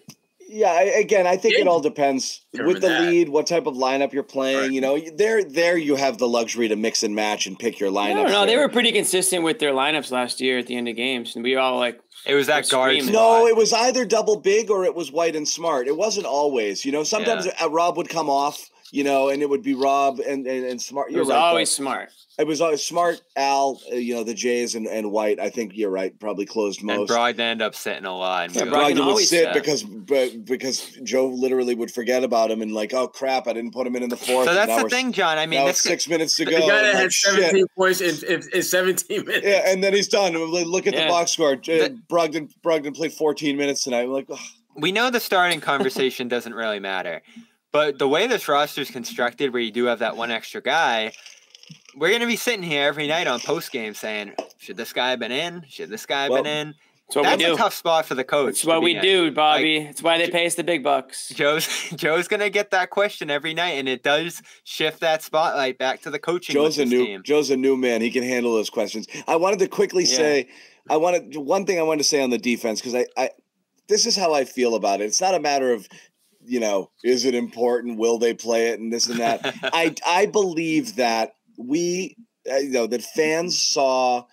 Yeah, 0.53 0.81
again, 0.81 1.27
I 1.27 1.37
think 1.37 1.55
it 1.55 1.67
all 1.69 1.81
depends 1.81 2.41
Determine 2.53 2.73
with 2.75 2.83
the 2.83 2.89
that. 2.89 3.03
lead, 3.03 3.29
what 3.29 3.47
type 3.47 3.67
of 3.67 3.75
lineup 3.75 4.13
you're 4.13 4.23
playing. 4.23 4.59
Right. 4.59 4.71
You 4.73 4.81
know, 4.81 4.99
there, 5.17 5.45
there 5.45 5.77
you 5.79 5.95
have 5.97 6.19
the 6.19 6.27
luxury 6.29 6.67
to 6.69 6.77
mix 6.77 7.03
and 7.03 7.15
match 7.15 7.47
and 7.47 7.59
pick 7.59 7.79
your 7.79 7.91
lineup. 7.91 8.15
don't 8.25 8.33
know. 8.33 8.47
They 8.47 8.57
were 8.57 8.69
pretty 8.69 8.91
consistent 8.93 9.45
with 9.45 9.59
their 9.61 9.73
lineups 9.73 10.11
last 10.11 10.41
year 10.41 10.59
at 10.59 10.67
the 10.67 10.77
end 10.77 10.89
of 10.89 10.97
games, 10.97 11.37
and 11.37 11.45
we 11.45 11.55
all 11.57 11.79
like 11.79 12.01
It 12.27 12.35
was 12.35 12.49
that 12.49 12.65
They're 12.65 12.71
guard. 12.79 12.93
screaming. 12.95 13.13
No, 13.15 13.47
it 13.47 13.57
was 13.57 13.73
either 13.73 14.05
double 14.05 14.37
big 14.41 14.71
or 14.71 14.85
it 14.85 14.95
was 14.95 15.13
white 15.13 15.37
and 15.37 15.47
smart. 15.47 15.87
It 15.87 15.97
wasn't 15.97 16.27
always. 16.27 16.85
You 16.85 16.93
know, 16.93 17.05
sometimes 17.05 17.47
uh, 17.47 17.71
Rob 17.71 17.97
would 17.97 18.09
come 18.09 18.29
off. 18.29 18.69
You 18.93 19.05
know, 19.05 19.29
and 19.29 19.41
it 19.41 19.49
would 19.49 19.63
be 19.63 19.75
Rob 19.75 20.19
and 20.21 20.47
and, 20.47 20.65
and 20.67 20.83
smart. 20.83 21.11
You're 21.11 21.21
was 21.21 21.29
right, 21.29 21.37
though. 21.37 21.41
always 21.41 21.71
smart. 21.71 22.11
It 22.39 22.47
was 22.47 22.61
always 22.63 22.83
smart. 22.85 23.21
Al, 23.37 23.81
uh, 23.93 23.97
you 23.97 24.15
know, 24.15 24.25
the 24.25 24.33
Jays 24.35 24.75
and, 24.75 24.87
and 24.87 25.13
White. 25.13 25.39
I 25.39 25.51
think 25.51 25.77
you're 25.77 25.91
right. 25.91 26.19
Probably 26.19 26.47
closed 26.47 26.81
and 26.81 26.87
most. 26.87 27.11
Brogdon 27.11 27.39
ended 27.39 27.63
up 27.67 27.75
sitting 27.75 28.07
a 28.07 28.17
lot. 28.17 28.47
And 28.47 28.55
Yeah, 28.57 28.63
Brogdon 28.63 28.73
Brogdon 28.73 28.89
would 28.95 29.01
always 29.01 29.29
sit 29.29 29.45
sat. 29.45 29.55
because 29.55 29.83
but- 29.85 30.45
because 30.47 30.87
Joe 31.05 31.27
literally 31.29 31.75
would 31.75 31.91
forget 31.91 32.25
about 32.25 32.51
him 32.51 32.63
and 32.63 32.73
like, 32.73 32.95
oh 32.95 33.07
crap, 33.09 33.47
I 33.47 33.53
didn't 33.53 33.73
put 33.73 33.87
him 33.87 33.95
in 33.95 34.03
in 34.03 34.09
the 34.09 34.17
fourth. 34.17 34.47
So 34.49 34.55
that's 34.55 34.83
the 34.83 34.89
thing, 34.89 35.13
John. 35.13 35.37
I 35.39 35.45
mean, 35.47 35.61
now 35.61 35.67
this 35.67 35.77
it's 35.77 35.83
six 35.83 36.09
minutes 36.09 36.35
to 36.37 36.47
go. 36.47 36.53
the 36.53 36.61
go. 36.61 36.69
guy 36.69 36.77
and 36.79 36.87
that 36.87 36.95
like, 36.95 37.03
had 37.03 37.13
shit. 37.13 37.35
17 37.35 37.67
points 37.77 38.01
in, 38.01 38.33
in, 38.33 38.43
in 38.55 38.63
17 38.63 39.25
minutes. 39.27 39.47
Yeah, 39.47 39.63
and 39.71 39.85
then 39.85 39.93
he's 39.93 40.09
done. 40.09 40.33
Look 40.35 40.87
at 40.87 40.95
Yeah. 40.95 41.05
the 41.05 41.09
box 41.11 41.33
score. 41.33 41.53
Uh, 41.53 41.57
The- 41.57 41.99
Brogdon 42.09 42.51
Brogdon 42.65 42.97
played 42.97 43.13
14 43.13 43.57
minutes 43.57 43.85
tonight. 43.85 44.03
I'm 44.03 44.13
like, 44.13 44.27
ugh. 44.31 44.39
we 44.75 44.93
know 44.93 45.11
the 45.11 45.21
starting 45.21 45.61
conversation 45.61 46.27
doesn't 46.29 46.55
really 46.55 46.81
matter, 46.81 47.21
but 47.73 47.99
the 47.99 48.09
way 48.09 48.27
this 48.27 48.49
roster 48.49 48.81
is 48.81 48.91
constructed, 48.91 49.53
where 49.53 49.63
you 49.63 49.71
do 49.73 49.85
have 49.87 50.01
that 50.01 50.17
one 50.17 50.31
extra 50.31 50.61
guy, 50.61 51.13
we're 51.97 52.09
going 52.09 52.21
to 52.21 52.27
be 52.27 52.37
sitting 52.37 52.63
here 52.63 52.87
every 52.87 53.07
night 53.07 53.27
on 53.27 53.41
post 53.41 53.73
game 53.73 53.95
saying, 53.95 54.33
"Should 54.59 54.77
this 54.77 54.93
guy 54.93 55.11
have 55.11 55.19
been 55.21 55.33
in? 55.33 55.65
Should 55.69 55.91
this 55.91 56.07
guy 56.07 56.23
have 56.25 56.31
Well, 56.33 56.43
been 56.43 56.69
in?" 56.69 56.75
That's 57.09 57.17
what 57.17 57.23
That's 57.25 57.39
we 57.39 57.45
do. 57.47 57.55
a 57.55 57.57
tough 57.57 57.75
spot 57.75 58.07
for 58.07 58.15
the 58.15 58.23
coach. 58.23 58.51
It's 58.51 58.61
to 58.61 58.69
what 58.69 58.83
we 58.83 58.95
in. 58.95 59.03
do, 59.03 59.33
Bobby. 59.33 59.79
it's 59.79 60.01
why 60.01 60.17
they 60.19 60.31
pay 60.31 60.47
us 60.47 60.55
the 60.55 60.63
big 60.63 60.85
bucks. 60.85 61.31
Joe's 61.31 61.67
Joe's 61.97 62.29
going 62.29 62.39
to 62.39 62.51
get 62.51 62.71
that 62.71 62.91
question 62.91 63.31
every 63.31 63.53
night, 63.53 63.71
and 63.73 63.89
it 63.89 64.05
does 64.05 64.41
shift 64.63 65.01
that 65.01 65.21
spotlight 65.23 65.77
back 65.77 66.03
to 66.03 66.11
the 66.11 66.21
coaching. 66.21 66.53
Joe's 66.55 66.79
a 66.79 66.85
new 66.85 67.05
team. 67.05 67.23
Joe's 67.25 67.51
a 67.51 67.57
new 67.57 67.77
man. 67.77 68.01
He 68.01 68.13
can 68.13 68.23
handle 68.23 68.55
those 68.55 68.71
questions. 68.71 69.09
I 69.27 69.35
wanted 69.35 69.59
to 69.59 69.67
quickly 69.67 70.05
Yeah. 70.05 70.17
say, 70.17 70.49
I 70.89 70.99
wanted 70.99 71.37
one 71.37 71.67
thing 71.67 71.81
I 71.81 71.83
wanted 71.83 71.99
to 71.99 72.09
say 72.09 72.23
on 72.23 72.31
the 72.31 72.39
defense 72.39 72.81
because 72.81 72.95
I, 72.95 73.07
I 73.17 73.31
this 73.89 74.07
is 74.07 74.15
how 74.17 74.33
I 74.35 74.45
feel 74.45 74.77
about 74.77 75.01
it. 75.01 75.07
It's 75.07 75.21
not 75.21 75.35
a 75.35 75.41
matter 75.41 75.73
of 75.73 75.89
you 76.51 76.59
know 76.61 76.91
is 77.05 77.25
it 77.25 77.35
important, 77.35 77.99
will 77.99 78.19
they 78.19 78.35
play 78.35 78.69
it, 78.69 78.81
and 78.81 78.93
this 78.93 79.09
and 79.09 79.21
that. 79.21 79.41
I 79.73 79.95
I 80.07 80.27
believe 80.27 80.97
that 80.97 81.37
we 81.57 82.17
uh, 82.51 82.57
you 82.57 82.73
know 82.73 82.87
that 82.89 83.03
fans 83.03 83.61
saw 83.61 84.25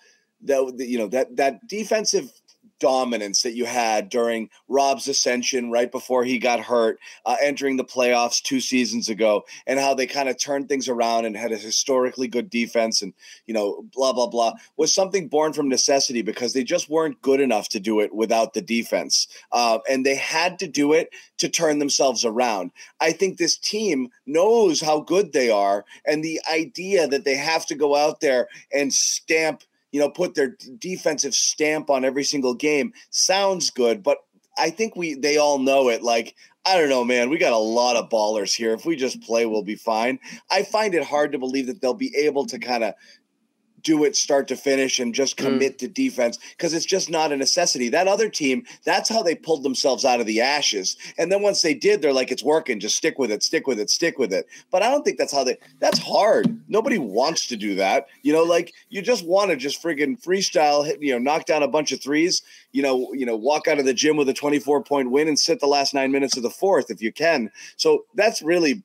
that 0.42 0.74
that, 0.76 0.86
you 0.86 0.98
know 0.98 1.08
that 1.08 1.36
that 1.36 1.66
defensive 1.68 2.30
dominance 2.78 3.42
that 3.42 3.54
you 3.54 3.64
had 3.64 4.08
during 4.08 4.48
Rob's 4.68 5.08
ascension 5.08 5.70
right 5.70 5.90
before 5.90 6.24
he 6.24 6.38
got 6.38 6.60
hurt 6.60 6.98
uh, 7.26 7.36
entering 7.42 7.76
the 7.76 7.84
playoffs 7.84 8.42
two 8.42 8.60
seasons 8.60 9.08
ago 9.08 9.44
and 9.66 9.78
how 9.78 9.94
they 9.94 10.06
kind 10.06 10.28
of 10.28 10.38
turned 10.38 10.68
things 10.68 10.88
around 10.88 11.24
and 11.24 11.36
had 11.36 11.52
a 11.52 11.56
historically 11.56 12.28
good 12.28 12.50
defense 12.50 13.02
and 13.02 13.12
you 13.46 13.54
know 13.54 13.84
blah 13.94 14.12
blah 14.12 14.26
blah 14.26 14.52
was 14.76 14.94
something 14.94 15.28
born 15.28 15.52
from 15.52 15.68
necessity 15.68 16.22
because 16.22 16.52
they 16.52 16.64
just 16.64 16.88
weren't 16.88 17.20
good 17.22 17.40
enough 17.40 17.68
to 17.68 17.80
do 17.80 18.00
it 18.00 18.14
without 18.14 18.54
the 18.54 18.62
defense 18.62 19.28
uh, 19.52 19.78
and 19.88 20.04
they 20.04 20.14
had 20.14 20.58
to 20.58 20.66
do 20.66 20.92
it 20.92 21.10
to 21.38 21.48
turn 21.48 21.78
themselves 21.78 22.24
around. 22.24 22.70
I 23.00 23.12
think 23.12 23.38
this 23.38 23.56
team 23.56 24.10
knows 24.26 24.80
how 24.80 25.00
good 25.00 25.32
they 25.32 25.50
are 25.50 25.84
and 26.06 26.22
the 26.22 26.40
idea 26.50 27.06
that 27.08 27.24
they 27.24 27.36
have 27.36 27.66
to 27.66 27.74
go 27.74 27.96
out 27.96 28.20
there 28.20 28.48
and 28.72 28.92
stamp 28.92 29.62
you 29.98 30.04
know 30.04 30.10
put 30.10 30.36
their 30.36 30.56
defensive 30.78 31.34
stamp 31.34 31.90
on 31.90 32.04
every 32.04 32.22
single 32.22 32.54
game 32.54 32.92
sounds 33.10 33.68
good 33.68 34.00
but 34.00 34.18
i 34.56 34.70
think 34.70 34.94
we 34.94 35.14
they 35.14 35.38
all 35.38 35.58
know 35.58 35.88
it 35.88 36.02
like 36.04 36.36
I 36.66 36.78
don't 36.78 36.90
know, 36.90 37.04
man. 37.04 37.30
We 37.30 37.38
got 37.38 37.54
a 37.54 37.56
lot 37.56 37.96
of 37.96 38.10
ballers 38.10 38.54
here. 38.54 38.74
If 38.74 38.84
we 38.84 38.94
just 38.94 39.22
play, 39.22 39.46
we'll 39.46 39.62
be 39.62 39.74
fine. 39.74 40.18
I 40.50 40.64
find 40.64 40.94
it 40.94 41.02
hard 41.02 41.32
to 41.32 41.38
believe 41.38 41.66
that 41.66 41.80
they'll 41.80 41.94
be 41.94 42.14
able 42.14 42.44
to 42.44 42.58
kind 42.58 42.84
of 42.84 42.92
do 43.82 44.04
it 44.04 44.16
start 44.16 44.48
to 44.48 44.56
finish 44.56 44.98
and 44.98 45.14
just 45.14 45.36
Mm. 45.36 45.44
commit 45.44 45.78
to 45.78 45.88
defense 45.88 46.38
because 46.56 46.74
it's 46.74 46.86
just 46.86 47.10
not 47.10 47.32
a 47.32 47.36
necessity. 47.36 47.88
That 47.88 48.08
other 48.08 48.28
team, 48.28 48.64
that's 48.84 49.08
how 49.08 49.22
they 49.22 49.34
pulled 49.34 49.62
themselves 49.62 50.04
out 50.04 50.20
of 50.20 50.26
the 50.26 50.40
ashes. 50.40 50.96
And 51.18 51.30
then 51.30 51.42
once 51.42 51.62
they 51.62 51.74
did, 51.74 52.02
they're 52.02 52.12
like, 52.12 52.30
it's 52.30 52.42
working. 52.42 52.80
Just 52.80 52.96
stick 52.96 53.18
with 53.18 53.30
it, 53.30 53.42
stick 53.42 53.66
with 53.66 53.78
it, 53.78 53.90
stick 53.90 54.18
with 54.18 54.32
it. 54.32 54.46
But 54.70 54.82
I 54.82 54.90
don't 54.90 55.04
think 55.04 55.18
that's 55.18 55.32
how 55.32 55.44
they, 55.44 55.56
that's 55.80 55.98
hard. 55.98 56.60
Nobody 56.68 56.98
wants 56.98 57.46
to 57.48 57.56
do 57.56 57.74
that. 57.76 58.06
You 58.22 58.32
know, 58.32 58.42
like 58.42 58.72
you 58.90 59.02
just 59.02 59.24
want 59.24 59.50
to 59.50 59.56
just 59.56 59.82
friggin' 59.82 60.22
freestyle, 60.22 60.84
hit, 60.84 61.02
you 61.02 61.12
know, 61.12 61.18
knock 61.18 61.46
down 61.46 61.62
a 61.62 61.68
bunch 61.68 61.92
of 61.92 62.02
threes, 62.02 62.42
you 62.72 62.82
know, 62.82 63.12
you 63.12 63.26
know, 63.26 63.36
walk 63.36 63.68
out 63.68 63.78
of 63.78 63.84
the 63.84 63.94
gym 63.94 64.16
with 64.16 64.28
a 64.28 64.34
24 64.34 64.82
point 64.82 65.10
win 65.10 65.28
and 65.28 65.38
sit 65.38 65.60
the 65.60 65.66
last 65.66 65.94
nine 65.94 66.12
minutes 66.12 66.36
of 66.36 66.42
the 66.42 66.50
fourth 66.50 66.90
if 66.90 67.00
you 67.00 67.12
can. 67.12 67.50
So 67.76 68.04
that's 68.14 68.42
really 68.42 68.82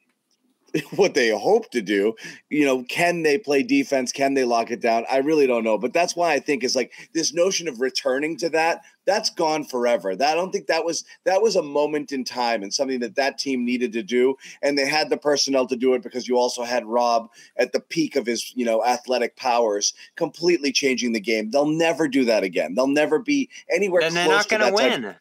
what 0.96 1.14
they 1.14 1.30
hope 1.30 1.70
to 1.72 1.82
do. 1.82 2.16
You 2.50 2.66
know, 2.66 2.84
can 2.84 3.24
they 3.24 3.38
play 3.38 3.64
defense? 3.64 4.12
Can 4.12 4.34
they 4.34 4.44
lock 4.44 4.72
it 4.72 4.82
down? 4.82 5.06
I 5.10 5.18
really 5.18 5.46
don't 5.46 5.64
know. 5.64 5.78
But 5.78 5.94
that's 5.94 6.16
why 6.16 6.34
I 6.34 6.40
think 6.40 6.64
is 6.64 6.76
like 6.76 6.92
this 7.14 7.34
notion 7.34 7.68
of 7.68 7.80
returning 7.80 8.38
to 8.38 8.50
that. 8.50 8.82
That's 9.06 9.30
gone 9.30 9.66
forever. 9.66 10.16
That 10.16 10.32
I 10.32 10.36
don't 10.36 10.52
think 10.52 10.68
that 10.68 10.86
was 10.86 11.04
that 11.26 11.42
was 11.42 11.56
a 11.56 11.62
moment 11.62 12.12
in 12.12 12.24
time 12.24 12.64
and 12.64 12.74
something 12.74 13.02
that 13.02 13.16
that 13.16 13.38
team 13.38 13.66
needed 13.66 13.92
to 13.94 14.04
do, 14.04 14.36
and 14.62 14.78
they 14.78 14.88
had 14.88 15.10
the 15.10 15.18
personnel 15.18 15.68
to 15.68 15.76
do 15.76 15.94
it 15.94 16.02
because 16.02 16.28
you 16.28 16.38
also 16.38 16.64
had 16.64 16.86
Rob 16.86 17.30
at 17.58 17.74
the 17.74 17.82
peak 17.82 18.16
of 18.16 18.26
his 18.26 18.56
you 18.56 18.66
know 18.66 18.84
athletic 18.84 19.36
powers, 19.36 19.94
completely 20.16 20.72
changing 20.72 21.12
the 21.12 21.20
game. 21.20 21.52
They'll 21.52 21.66
never 21.68 22.08
do 22.08 22.26
that 22.26 22.44
again. 22.44 22.76
They'll 22.76 22.88
never 22.88 23.20
be 23.20 23.50
anywhere. 23.70 24.02
They're 24.02 24.12
close 24.12 24.28
not 24.28 24.44
to 24.44 24.50
going 24.50 24.60
to 24.62 24.78
that 24.78 24.90
type- 24.90 25.02
win. 25.02 25.16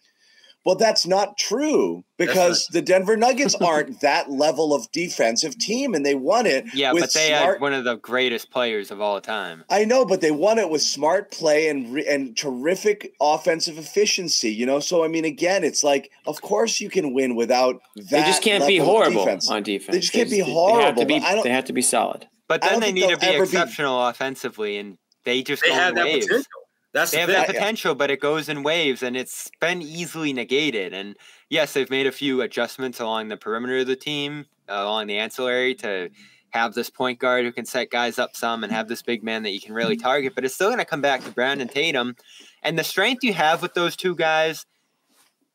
Well, 0.64 0.76
that's 0.76 1.06
not 1.06 1.36
true 1.38 2.04
because 2.18 2.66
the 2.68 2.80
Denver 2.82 3.16
Nuggets 3.16 3.54
aren't 3.60 4.00
that 4.00 4.30
level 4.30 4.72
of 4.74 4.90
defensive 4.92 5.58
team, 5.58 5.94
and 5.94 6.06
they 6.06 6.14
won 6.14 6.46
it. 6.46 6.66
Yeah, 6.74 6.92
with 6.92 7.02
but 7.02 7.12
they 7.14 7.28
smart, 7.28 7.54
had 7.54 7.60
one 7.60 7.72
of 7.72 7.84
the 7.84 7.96
greatest 7.96 8.50
players 8.50 8.90
of 8.90 9.00
all 9.00 9.20
time. 9.20 9.64
I 9.68 9.84
know, 9.84 10.04
but 10.04 10.20
they 10.20 10.30
won 10.30 10.58
it 10.58 10.70
with 10.70 10.82
smart 10.82 11.30
play 11.32 11.68
and 11.68 11.92
re- 11.92 12.06
and 12.06 12.36
terrific 12.36 13.12
offensive 13.20 13.78
efficiency. 13.78 14.52
You 14.52 14.66
know, 14.66 14.78
so 14.80 15.04
I 15.04 15.08
mean, 15.08 15.24
again, 15.24 15.64
it's 15.64 15.82
like, 15.82 16.10
of 16.26 16.40
course, 16.42 16.80
you 16.80 16.90
can 16.90 17.12
win 17.14 17.34
without 17.34 17.80
that. 17.96 18.10
They 18.10 18.22
just 18.22 18.42
can't 18.42 18.66
be 18.66 18.78
level 18.78 18.96
of 18.96 19.02
horrible 19.02 19.24
defense. 19.24 19.50
on 19.50 19.62
defense. 19.62 19.94
They 19.94 20.00
just 20.00 20.12
can't 20.12 20.30
be 20.30 20.38
horrible. 20.38 20.76
They 20.78 20.84
have 20.84 20.94
to 20.94 21.00
horrible, 21.00 21.06
be, 21.14 21.20
but 21.20 21.26
I 21.28 21.34
don't- 21.34 21.44
they 21.44 21.50
have 21.50 21.64
to 21.66 21.72
be 21.72 21.82
solid. 21.82 22.28
But 22.48 22.60
then 22.62 22.80
they 22.80 22.92
need 22.92 23.08
to 23.08 23.16
be 23.16 23.26
ever 23.26 23.38
be- 23.38 23.42
exceptional 23.44 24.06
offensively, 24.08 24.76
and 24.76 24.98
they 25.24 25.42
just 25.42 25.62
They 25.62 25.68
go 25.70 25.74
have 25.74 25.88
in 25.90 25.94
that 25.94 26.04
waves. 26.04 26.26
potential. 26.26 26.48
That's 26.92 27.10
They 27.10 27.16
the 27.16 27.20
have 27.20 27.28
thing. 27.30 27.36
that 27.38 27.46
potential, 27.46 27.94
but 27.94 28.10
it 28.10 28.20
goes 28.20 28.48
in 28.48 28.62
waves, 28.62 29.02
and 29.02 29.16
it's 29.16 29.50
been 29.60 29.80
easily 29.80 30.32
negated. 30.32 30.92
And 30.92 31.16
yes, 31.48 31.72
they've 31.72 31.88
made 31.88 32.06
a 32.06 32.12
few 32.12 32.42
adjustments 32.42 33.00
along 33.00 33.28
the 33.28 33.36
perimeter 33.36 33.78
of 33.78 33.86
the 33.86 33.96
team, 33.96 34.46
uh, 34.68 34.74
along 34.74 35.06
the 35.06 35.18
ancillary, 35.18 35.74
to 35.76 36.10
have 36.50 36.74
this 36.74 36.90
point 36.90 37.18
guard 37.18 37.46
who 37.46 37.52
can 37.52 37.64
set 37.64 37.90
guys 37.90 38.18
up 38.18 38.36
some, 38.36 38.62
and 38.62 38.70
have 38.72 38.88
this 38.88 39.00
big 39.00 39.22
man 39.22 39.42
that 39.42 39.52
you 39.52 39.60
can 39.60 39.74
really 39.74 39.96
target. 39.96 40.34
But 40.34 40.44
it's 40.44 40.54
still 40.54 40.68
going 40.68 40.78
to 40.78 40.84
come 40.84 41.00
back 41.00 41.24
to 41.24 41.30
Brown 41.30 41.60
and 41.62 41.70
Tatum, 41.70 42.14
And 42.62 42.78
the 42.78 42.84
strength 42.84 43.24
you 43.24 43.32
have 43.32 43.62
with 43.62 43.72
those 43.72 43.96
two 43.96 44.14
guys 44.14 44.66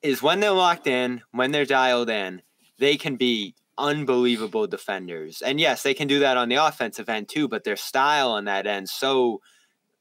is 0.01 0.23
when 0.23 0.39
they're 0.39 0.51
locked 0.51 0.87
in, 0.87 1.21
when 1.31 1.51
they're 1.51 1.65
dialed 1.65 2.09
in, 2.09 2.41
they 2.79 2.97
can 2.97 3.15
be 3.15 3.53
unbelievable 3.77 4.65
defenders. 4.65 5.41
And 5.43 5.59
yes, 5.59 5.83
they 5.83 5.93
can 5.93 6.07
do 6.07 6.19
that 6.19 6.37
on 6.37 6.49
the 6.49 6.55
offensive 6.55 7.09
end 7.09 7.29
too, 7.29 7.47
but 7.47 7.63
their 7.63 7.75
style 7.75 8.31
on 8.31 8.45
that 8.45 8.65
end 8.65 8.89
so 8.89 9.41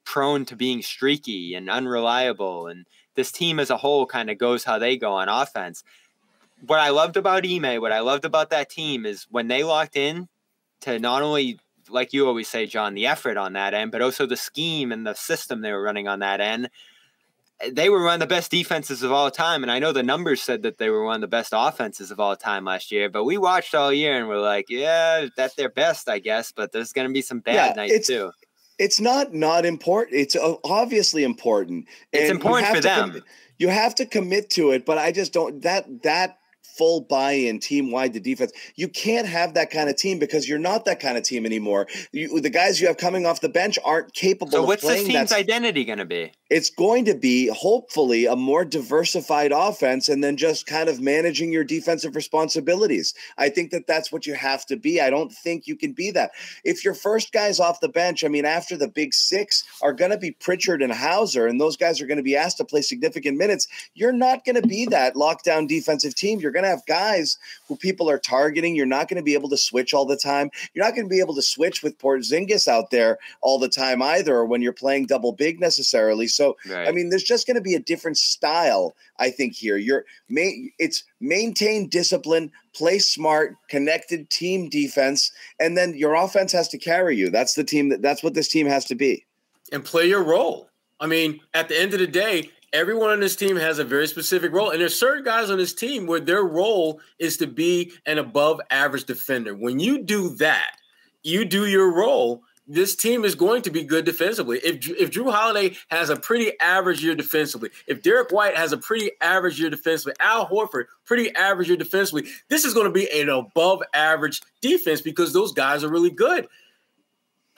prone 0.06 0.46
to 0.46 0.56
being 0.56 0.80
streaky 0.80 1.54
and 1.54 1.68
unreliable. 1.68 2.68
And 2.68 2.86
this 3.14 3.30
team 3.30 3.60
as 3.60 3.68
a 3.68 3.76
whole 3.76 4.06
kind 4.06 4.30
of 4.30 4.38
goes 4.38 4.64
how 4.64 4.78
they 4.78 4.96
go 4.96 5.12
on 5.12 5.28
offense. 5.28 5.84
What 6.66 6.80
I 6.80 6.88
loved 6.88 7.18
about 7.18 7.46
Ime, 7.46 7.82
what 7.82 7.92
I 7.92 8.00
loved 8.00 8.24
about 8.24 8.48
that 8.50 8.70
team 8.70 9.04
is 9.04 9.26
when 9.30 9.48
they 9.48 9.62
locked 9.62 9.96
in 9.96 10.28
to 10.80 10.98
not 10.98 11.20
only 11.20 11.58
like 11.88 12.12
you 12.12 12.26
always 12.26 12.48
say, 12.48 12.66
John, 12.66 12.94
the 12.94 13.06
effort 13.06 13.36
on 13.36 13.52
that 13.52 13.74
end, 13.74 13.92
but 13.92 14.02
also 14.02 14.26
the 14.26 14.36
scheme 14.36 14.90
and 14.90 15.06
the 15.06 15.14
system 15.14 15.60
they 15.60 15.72
were 15.72 15.82
running 15.82 16.08
on 16.08 16.20
that 16.20 16.40
end 16.40 16.70
they 17.72 17.88
were 17.88 18.04
one 18.04 18.14
of 18.14 18.20
the 18.20 18.26
best 18.26 18.50
defenses 18.50 19.02
of 19.02 19.12
all 19.12 19.30
time. 19.30 19.62
And 19.62 19.72
I 19.72 19.78
know 19.78 19.92
the 19.92 20.02
numbers 20.02 20.42
said 20.42 20.62
that 20.62 20.78
they 20.78 20.90
were 20.90 21.04
one 21.04 21.16
of 21.16 21.20
the 21.22 21.26
best 21.26 21.52
offenses 21.56 22.10
of 22.10 22.20
all 22.20 22.36
time 22.36 22.64
last 22.64 22.92
year, 22.92 23.08
but 23.08 23.24
we 23.24 23.38
watched 23.38 23.74
all 23.74 23.92
year 23.92 24.18
and 24.18 24.28
we're 24.28 24.40
like, 24.40 24.66
yeah, 24.68 25.26
that's 25.36 25.54
their 25.54 25.70
best, 25.70 26.08
I 26.08 26.18
guess, 26.18 26.52
but 26.52 26.72
there's 26.72 26.92
going 26.92 27.08
to 27.08 27.14
be 27.14 27.22
some 27.22 27.40
bad 27.40 27.76
yeah, 27.76 27.82
nights 27.82 28.06
too. 28.06 28.30
It's 28.78 29.00
not 29.00 29.32
not 29.32 29.64
important. 29.64 30.18
It's 30.18 30.36
obviously 30.64 31.24
important. 31.24 31.86
It's 32.12 32.30
important 32.30 32.68
for 32.74 32.80
them. 32.80 33.12
Com- 33.12 33.22
you 33.58 33.68
have 33.68 33.94
to 33.96 34.06
commit 34.06 34.50
to 34.50 34.72
it, 34.72 34.84
but 34.84 34.98
I 34.98 35.12
just 35.12 35.32
don't 35.32 35.62
that 35.62 36.02
that 36.02 36.38
full 36.76 37.00
buy-in 37.00 37.60
team 37.60 37.90
wide 37.90 38.12
to 38.14 38.20
defense. 38.20 38.52
You 38.74 38.88
can't 38.88 39.26
have 39.26 39.54
that 39.54 39.70
kind 39.70 39.88
of 39.88 39.96
team 39.96 40.18
because 40.18 40.48
you're 40.48 40.58
not 40.58 40.84
that 40.84 41.00
kind 41.00 41.16
of 41.16 41.24
team 41.24 41.46
anymore. 41.46 41.86
You, 42.12 42.40
the 42.40 42.50
guys 42.50 42.80
you 42.80 42.86
have 42.86 42.96
coming 42.96 43.26
off 43.26 43.40
the 43.40 43.48
bench 43.48 43.78
aren't 43.84 44.12
capable. 44.12 44.52
So 44.52 44.64
what's 44.64 44.82
this 44.82 45.04
team's 45.04 45.32
identity 45.32 45.84
going 45.84 45.98
to 45.98 46.04
be? 46.04 46.32
It's 46.48 46.70
going 46.70 47.06
to 47.06 47.14
be 47.14 47.48
hopefully 47.48 48.26
a 48.26 48.36
more 48.36 48.64
diversified 48.64 49.52
offense, 49.52 50.08
and 50.08 50.22
then 50.22 50.36
just 50.36 50.66
kind 50.66 50.88
of 50.88 51.00
managing 51.00 51.52
your 51.52 51.64
defensive 51.64 52.14
responsibilities. 52.14 53.14
I 53.36 53.48
think 53.48 53.72
that 53.72 53.86
that's 53.86 54.12
what 54.12 54.26
you 54.26 54.34
have 54.34 54.64
to 54.66 54.76
be. 54.76 55.00
I 55.00 55.10
don't 55.10 55.32
think 55.32 55.66
you 55.66 55.76
can 55.76 55.92
be 55.92 56.12
that 56.12 56.30
if 56.64 56.84
your 56.84 56.94
first 56.94 57.32
guys 57.32 57.58
off 57.58 57.80
the 57.80 57.88
bench. 57.88 58.22
I 58.22 58.28
mean, 58.28 58.44
after 58.44 58.76
the 58.76 58.88
big 58.88 59.12
six 59.12 59.64
are 59.82 59.92
going 59.92 60.10
to 60.10 60.18
be 60.18 60.30
Pritchard 60.30 60.82
and 60.82 60.92
Hauser, 60.92 61.46
and 61.46 61.60
those 61.60 61.76
guys 61.76 62.00
are 62.00 62.06
going 62.06 62.16
to 62.18 62.22
be 62.22 62.36
asked 62.36 62.58
to 62.58 62.64
play 62.64 62.82
significant 62.82 63.36
minutes. 63.38 63.66
You're 63.94 64.12
not 64.12 64.44
going 64.44 64.60
to 64.60 64.66
be 64.66 64.86
that 64.86 65.14
lockdown 65.14 65.66
defensive 65.66 66.14
team. 66.14 66.38
You're 66.38 66.52
going 66.52 66.64
to 66.66 66.70
have 66.70 66.86
guys 66.86 67.38
who 67.68 67.76
people 67.76 68.10
are 68.10 68.18
targeting. 68.18 68.76
You're 68.76 68.86
not 68.86 69.08
going 69.08 69.16
to 69.16 69.22
be 69.22 69.34
able 69.34 69.48
to 69.50 69.56
switch 69.56 69.94
all 69.94 70.04
the 70.04 70.16
time. 70.16 70.50
You're 70.74 70.84
not 70.84 70.94
going 70.94 71.06
to 71.06 71.10
be 71.10 71.20
able 71.20 71.34
to 71.34 71.42
switch 71.42 71.82
with 71.82 71.98
Porzingis 71.98 72.68
out 72.68 72.90
there 72.90 73.18
all 73.40 73.58
the 73.58 73.68
time 73.68 74.02
either, 74.02 74.34
or 74.36 74.44
when 74.44 74.62
you're 74.62 74.72
playing 74.72 75.06
double 75.06 75.32
big 75.32 75.60
necessarily. 75.60 76.26
So, 76.26 76.56
right. 76.68 76.88
I 76.88 76.92
mean, 76.92 77.10
there's 77.10 77.22
just 77.22 77.46
going 77.46 77.56
to 77.56 77.60
be 77.62 77.74
a 77.74 77.80
different 77.80 78.18
style, 78.18 78.94
I 79.18 79.30
think, 79.30 79.54
here. 79.54 79.76
You're 79.76 80.04
it's 80.28 81.04
maintain 81.20 81.88
discipline, 81.88 82.50
play 82.74 82.98
smart, 82.98 83.54
connected 83.68 84.30
team 84.30 84.68
defense, 84.68 85.32
and 85.60 85.76
then 85.76 85.96
your 85.96 86.14
offense 86.14 86.52
has 86.52 86.68
to 86.68 86.78
carry 86.78 87.16
you. 87.16 87.30
That's 87.30 87.54
the 87.54 87.64
team 87.64 87.88
that 87.90 88.02
that's 88.02 88.22
what 88.22 88.34
this 88.34 88.48
team 88.48 88.66
has 88.66 88.84
to 88.86 88.94
be. 88.94 89.24
And 89.72 89.84
play 89.84 90.06
your 90.06 90.22
role. 90.22 90.68
I 90.98 91.06
mean, 91.06 91.40
at 91.52 91.68
the 91.68 91.78
end 91.78 91.92
of 91.92 92.00
the 92.00 92.06
day, 92.06 92.50
everyone 92.76 93.08
on 93.08 93.20
this 93.20 93.36
team 93.36 93.56
has 93.56 93.78
a 93.78 93.84
very 93.84 94.06
specific 94.06 94.52
role. 94.52 94.70
And 94.70 94.80
there's 94.80 94.98
certain 94.98 95.24
guys 95.24 95.50
on 95.50 95.56
this 95.56 95.72
team 95.72 96.06
where 96.06 96.20
their 96.20 96.42
role 96.42 97.00
is 97.18 97.38
to 97.38 97.46
be 97.46 97.92
an 98.04 98.18
above 98.18 98.60
average 98.70 99.04
defender. 99.04 99.54
When 99.54 99.80
you 99.80 100.02
do 100.02 100.28
that, 100.36 100.76
you 101.22 101.46
do 101.46 101.66
your 101.66 101.90
role. 101.90 102.42
This 102.68 102.94
team 102.94 103.24
is 103.24 103.34
going 103.34 103.62
to 103.62 103.70
be 103.70 103.82
good 103.82 104.04
defensively. 104.04 104.58
If 104.58 104.90
if 104.90 105.10
Jrue 105.10 105.32
Holiday 105.32 105.76
has 105.88 106.10
a 106.10 106.16
pretty 106.16 106.52
average 106.60 107.02
year 107.02 107.14
defensively, 107.14 107.70
if 107.86 108.02
Derek 108.02 108.30
White 108.30 108.56
has 108.56 108.72
a 108.72 108.76
pretty 108.76 109.12
average 109.20 109.58
year 109.58 109.70
defensively, 109.70 110.14
Al 110.20 110.48
Horford 110.48 110.84
pretty 111.04 111.34
average 111.34 111.68
year 111.68 111.76
defensively, 111.76 112.28
this 112.48 112.64
is 112.64 112.74
going 112.74 112.86
to 112.86 112.92
be 112.92 113.08
an 113.18 113.28
above 113.28 113.82
average 113.94 114.42
defense 114.60 115.00
because 115.00 115.32
those 115.32 115.52
guys 115.52 115.82
are 115.82 115.88
really 115.88 116.10
good 116.10 116.48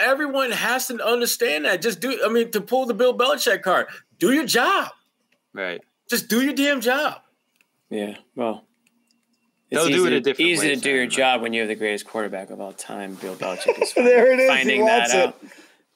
everyone 0.00 0.52
has 0.52 0.86
to 0.86 1.04
understand 1.04 1.64
that. 1.64 1.82
Just 1.82 1.98
do, 1.98 2.20
I 2.24 2.28
mean, 2.28 2.52
to 2.52 2.60
pull 2.60 2.86
the 2.86 2.94
Bill 2.94 3.18
Belichick 3.18 3.62
card, 3.62 3.88
do 4.20 4.32
your 4.32 4.46
job. 4.46 4.92
Right. 5.54 5.80
Just 6.08 6.28
do 6.28 6.42
your 6.42 6.54
damn 6.54 6.80
job. 6.80 7.20
Yeah. 7.90 8.16
Well, 8.34 8.64
it's 9.70 9.82
They'll 9.82 9.92
do 9.92 10.06
it 10.06 10.12
a 10.12 10.20
different 10.20 10.50
easy 10.50 10.68
way. 10.68 10.74
to 10.74 10.80
do 10.80 10.90
your 10.90 11.06
job 11.06 11.42
when 11.42 11.52
you 11.52 11.60
have 11.60 11.68
the 11.68 11.74
greatest 11.74 12.06
quarterback 12.06 12.50
of 12.50 12.60
all 12.60 12.72
time, 12.72 13.14
Bill 13.16 13.36
Belichick. 13.36 13.82
Is 13.82 13.92
there 13.96 14.32
it 14.32 14.40
is. 14.40 14.48
Finding 14.48 14.84
that 14.86 15.10
it. 15.10 15.16
out. 15.16 15.44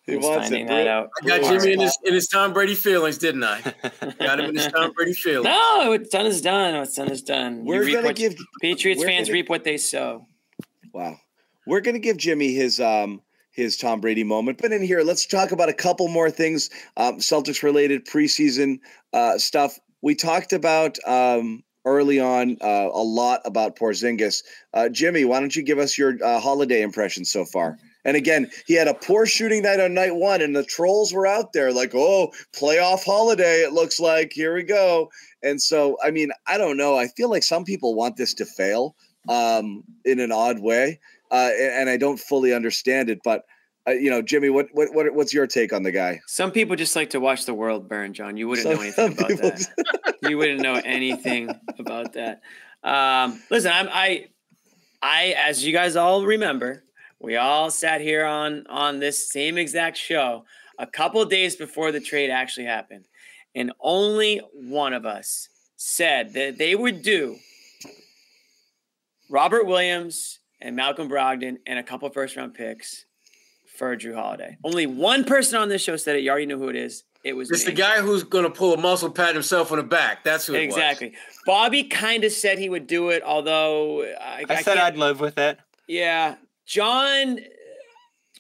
He 0.04 0.16
wants 0.16 0.48
finding 0.48 0.66
it, 0.66 0.68
that 0.68 0.88
out. 0.88 1.10
I 1.22 1.26
got 1.26 1.42
Jimmy 1.42 1.74
in 1.74 1.80
his, 1.80 1.96
in 2.04 2.12
his 2.12 2.26
Tom 2.26 2.52
Brady 2.52 2.74
feelings, 2.74 3.18
didn't 3.18 3.44
I? 3.44 3.60
got 4.18 4.40
him 4.40 4.50
in 4.50 4.56
his 4.56 4.66
Tom 4.66 4.92
Brady 4.92 5.14
feelings. 5.14 5.44
No, 5.44 5.86
what's 5.88 6.08
done 6.08 6.26
is 6.26 6.42
done. 6.42 6.76
What's 6.76 6.96
done 6.96 7.10
is 7.10 7.22
done. 7.22 7.64
We're 7.64 7.90
gonna 7.90 8.12
give 8.12 8.34
Patriots 8.60 9.02
fans 9.02 9.28
gonna, 9.28 9.34
reap 9.34 9.48
what 9.48 9.64
they 9.64 9.76
sow. 9.76 10.26
Wow. 10.92 11.16
We're 11.66 11.80
gonna 11.80 12.00
give 12.00 12.16
Jimmy 12.16 12.52
his 12.52 12.80
um 12.80 13.22
his 13.52 13.76
Tom 13.76 14.00
Brady 14.00 14.24
moment. 14.24 14.58
But 14.60 14.72
in 14.72 14.82
here, 14.82 15.02
let's 15.02 15.26
talk 15.26 15.52
about 15.52 15.68
a 15.68 15.74
couple 15.74 16.08
more 16.08 16.30
things, 16.30 16.70
um, 16.96 17.18
Celtics 17.18 17.62
related 17.62 18.06
preseason 18.06 18.80
uh, 19.12 19.38
stuff. 19.38 19.78
We 20.00 20.14
talked 20.14 20.52
about 20.52 20.98
um, 21.06 21.62
early 21.84 22.18
on 22.18 22.56
uh, 22.60 22.88
a 22.92 23.02
lot 23.02 23.40
about 23.44 23.76
Porzingis. 23.76 24.42
Uh, 24.74 24.88
Jimmy, 24.88 25.24
why 25.24 25.40
don't 25.40 25.54
you 25.54 25.62
give 25.62 25.78
us 25.78 25.96
your 25.96 26.16
uh, 26.24 26.40
holiday 26.40 26.82
impression 26.82 27.24
so 27.24 27.44
far? 27.44 27.78
And 28.04 28.16
again, 28.16 28.50
he 28.66 28.74
had 28.74 28.88
a 28.88 28.94
poor 28.94 29.26
shooting 29.26 29.62
night 29.62 29.78
on 29.78 29.94
night 29.94 30.16
one, 30.16 30.40
and 30.40 30.56
the 30.56 30.64
trolls 30.64 31.12
were 31.12 31.26
out 31.26 31.52
there 31.52 31.72
like, 31.72 31.94
"Oh, 31.94 32.32
playoff 32.52 33.04
holiday! 33.04 33.60
It 33.60 33.72
looks 33.72 34.00
like 34.00 34.32
here 34.32 34.54
we 34.54 34.64
go." 34.64 35.08
And 35.42 35.62
so, 35.62 35.96
I 36.02 36.10
mean, 36.10 36.32
I 36.48 36.58
don't 36.58 36.76
know. 36.76 36.96
I 36.96 37.06
feel 37.06 37.30
like 37.30 37.44
some 37.44 37.64
people 37.64 37.94
want 37.94 38.16
this 38.16 38.34
to 38.34 38.44
fail 38.44 38.96
um, 39.28 39.84
in 40.04 40.18
an 40.18 40.32
odd 40.32 40.58
way 40.58 40.98
uh, 41.32 41.50
and 41.58 41.88
I 41.88 41.96
don't 41.96 42.20
fully 42.20 42.52
understand 42.52 43.10
it. 43.10 43.20
But 43.24 43.42
uh, 43.88 43.92
you 43.92 44.10
know, 44.10 44.22
Jimmy, 44.22 44.50
what, 44.50 44.68
what 44.72 44.94
what 44.94 45.12
what's 45.14 45.34
your 45.34 45.46
take 45.46 45.72
on 45.72 45.82
the 45.82 45.90
guy? 45.90 46.20
Some 46.28 46.52
people 46.52 46.76
just 46.76 46.94
like 46.94 47.10
to 47.10 47.20
watch 47.20 47.46
the 47.46 47.54
world 47.54 47.88
burn, 47.88 48.12
John. 48.14 48.36
You 48.36 48.48
wouldn't 48.48 48.66
some, 48.66 48.76
know 48.76 48.82
anything 48.82 49.12
about 49.12 49.28
that. 49.28 50.16
you 50.28 50.38
wouldn't 50.38 50.60
know 50.60 50.80
anything 50.84 51.50
about 51.78 52.12
that. 52.12 52.42
Um, 52.84 53.42
listen, 53.50 53.72
I'm 53.72 53.88
I 53.90 54.28
I 55.02 55.34
as 55.36 55.64
you 55.64 55.72
guys 55.72 55.96
all 55.96 56.24
remember, 56.24 56.84
we 57.18 57.36
all 57.36 57.70
sat 57.70 58.00
here 58.00 58.24
on 58.24 58.66
on 58.68 59.00
this 59.00 59.30
same 59.30 59.58
exact 59.58 59.96
show 59.96 60.44
a 60.78 60.86
couple 60.86 61.24
days 61.24 61.56
before 61.56 61.90
the 61.90 62.00
trade 62.00 62.30
actually 62.30 62.66
happened, 62.66 63.06
and 63.54 63.72
only 63.80 64.40
one 64.52 64.92
of 64.92 65.06
us 65.06 65.48
said 65.76 66.34
that 66.34 66.58
they 66.58 66.76
would 66.76 67.02
do 67.02 67.36
Robert 69.28 69.66
Williams 69.66 70.38
and 70.62 70.76
Malcolm 70.76 71.08
Brogdon 71.08 71.58
and 71.66 71.78
a 71.78 71.82
couple 71.82 72.08
first 72.10 72.36
round 72.36 72.54
picks 72.54 73.04
for 73.76 73.96
Jrue 73.96 74.14
Holiday. 74.14 74.56
Only 74.64 74.86
one 74.86 75.24
person 75.24 75.58
on 75.58 75.68
this 75.68 75.82
show 75.82 75.96
said 75.96 76.16
it. 76.16 76.22
You 76.22 76.30
already 76.30 76.46
know 76.46 76.58
who 76.58 76.68
it 76.68 76.76
is. 76.76 77.04
It 77.24 77.34
was 77.34 77.50
it's 77.50 77.64
me. 77.66 77.72
the 77.72 77.76
guy 77.76 78.00
who's 78.00 78.24
going 78.24 78.44
to 78.44 78.50
pull 78.50 78.74
a 78.74 78.76
muscle 78.76 79.10
pat 79.10 79.34
himself 79.34 79.70
on 79.70 79.78
the 79.78 79.84
back. 79.84 80.24
That's 80.24 80.46
who 80.46 80.54
exactly. 80.54 81.14
Bobby 81.46 81.84
kind 81.84 82.24
of 82.24 82.32
said 82.32 82.58
he 82.58 82.68
would 82.68 82.86
do 82.86 83.10
it, 83.10 83.22
although 83.22 84.02
uh, 84.02 84.16
I, 84.20 84.44
I, 84.48 84.54
I 84.54 84.62
said 84.62 84.78
I'd 84.78 84.96
live 84.96 85.20
with 85.20 85.38
it. 85.38 85.58
Yeah, 85.86 86.36
John 86.66 87.38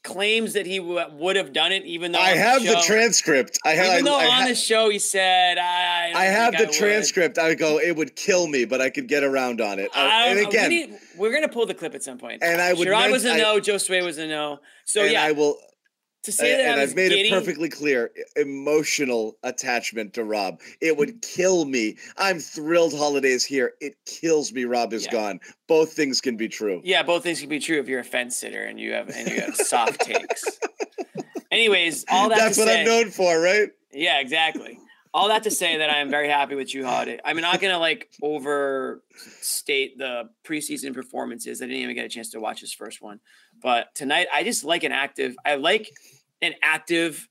claims 0.02 0.54
that 0.54 0.66
he 0.66 0.78
w- 0.78 1.04
would 1.12 1.36
have 1.36 1.52
done 1.52 1.72
it, 1.72 1.84
even 1.84 2.12
though 2.12 2.18
I 2.18 2.30
have 2.30 2.62
the, 2.62 2.70
the, 2.70 2.82
transcript. 2.84 3.58
I 3.64 3.70
have, 3.70 3.92
even 3.94 4.04
though 4.04 4.18
I, 4.18 4.42
on 4.42 4.48
the 4.48 4.54
show 4.54 4.90
he 4.90 4.98
said, 4.98 5.58
"I." 5.58 6.12
I 6.14 6.24
have 6.24 6.52
the 6.56 6.68
I 6.68 6.70
transcript. 6.70 7.38
I 7.38 7.54
go, 7.54 7.78
it 7.78 7.96
would 7.96 8.16
kill 8.16 8.46
me, 8.46 8.64
but 8.64 8.80
I 8.80 8.90
could 8.90 9.08
get 9.08 9.22
around 9.22 9.60
on 9.60 9.78
it. 9.78 9.90
Uh, 9.94 9.98
and 9.98 10.38
again, 10.38 10.98
we 11.16 11.28
are 11.28 11.32
gonna 11.32 11.48
pull 11.48 11.66
the 11.66 11.74
clip 11.74 11.94
at 11.94 12.02
some 12.02 12.18
point. 12.18 12.42
And 12.42 12.60
I 12.60 12.72
would. 12.72 12.86
Sherrod 12.86 13.10
was 13.10 13.24
a 13.24 13.36
no. 13.36 13.60
Josue 13.60 14.04
was 14.04 14.18
a 14.18 14.26
no. 14.26 14.60
So 14.84 15.04
yeah, 15.04 15.22
I 15.22 15.32
will 15.32 15.58
to 16.22 16.32
say 16.32 16.56
that 16.56 16.72
and 16.72 16.80
I've 16.80 16.94
made 16.94 17.10
getting, 17.10 17.26
it 17.26 17.30
perfectly 17.30 17.68
clear 17.68 18.10
emotional 18.36 19.36
attachment 19.42 20.14
to 20.14 20.24
Rob. 20.24 20.60
It 20.80 20.96
would 20.96 21.08
mm-hmm. 21.08 21.18
kill 21.42 21.64
me. 21.64 21.96
I'm 22.16 22.38
thrilled 22.38 22.92
holidays 22.92 23.44
here. 23.44 23.72
It 23.80 23.96
kills 24.06 24.52
me 24.52 24.64
Rob 24.64 24.92
is 24.92 25.06
yeah. 25.06 25.12
gone. 25.12 25.40
Both 25.66 25.92
things 25.92 26.20
can 26.20 26.36
be 26.36 26.48
true. 26.48 26.80
Yeah, 26.84 27.02
both 27.02 27.22
things 27.22 27.40
can 27.40 27.48
be 27.48 27.58
true 27.58 27.80
if 27.80 27.88
you're 27.88 28.00
a 28.00 28.04
fence 28.04 28.36
sitter 28.36 28.62
and 28.62 28.78
you 28.78 28.92
have 28.92 29.08
and 29.08 29.28
you 29.28 29.40
have 29.40 29.56
soft 29.56 30.00
takes. 30.06 30.44
Anyways, 31.50 32.04
all 32.08 32.28
that 32.28 32.38
That's 32.38 32.56
what 32.56 32.68
say, 32.68 32.80
I'm 32.80 32.86
known 32.86 33.10
for, 33.10 33.40
right? 33.40 33.68
Yeah, 33.92 34.20
exactly. 34.20 34.78
All 35.14 35.28
that 35.28 35.42
to 35.42 35.50
say 35.50 35.76
that 35.76 35.90
I 35.90 35.98
am 35.98 36.08
very 36.08 36.28
happy 36.28 36.54
with 36.54 36.74
Holiday. 36.74 37.18
I'm 37.22 37.36
not 37.36 37.60
gonna 37.60 37.78
like 37.78 38.10
overstate 38.22 39.98
the 39.98 40.30
preseason 40.42 40.94
performances. 40.94 41.60
I 41.60 41.66
didn't 41.66 41.82
even 41.82 41.94
get 41.94 42.06
a 42.06 42.08
chance 42.08 42.30
to 42.30 42.40
watch 42.40 42.60
his 42.60 42.72
first 42.72 43.02
one. 43.02 43.20
But 43.62 43.94
tonight, 43.94 44.28
I 44.32 44.42
just 44.42 44.64
like 44.64 44.84
an 44.84 44.92
active. 44.92 45.36
I 45.44 45.56
like 45.56 45.90
an 46.40 46.54
active 46.62 47.28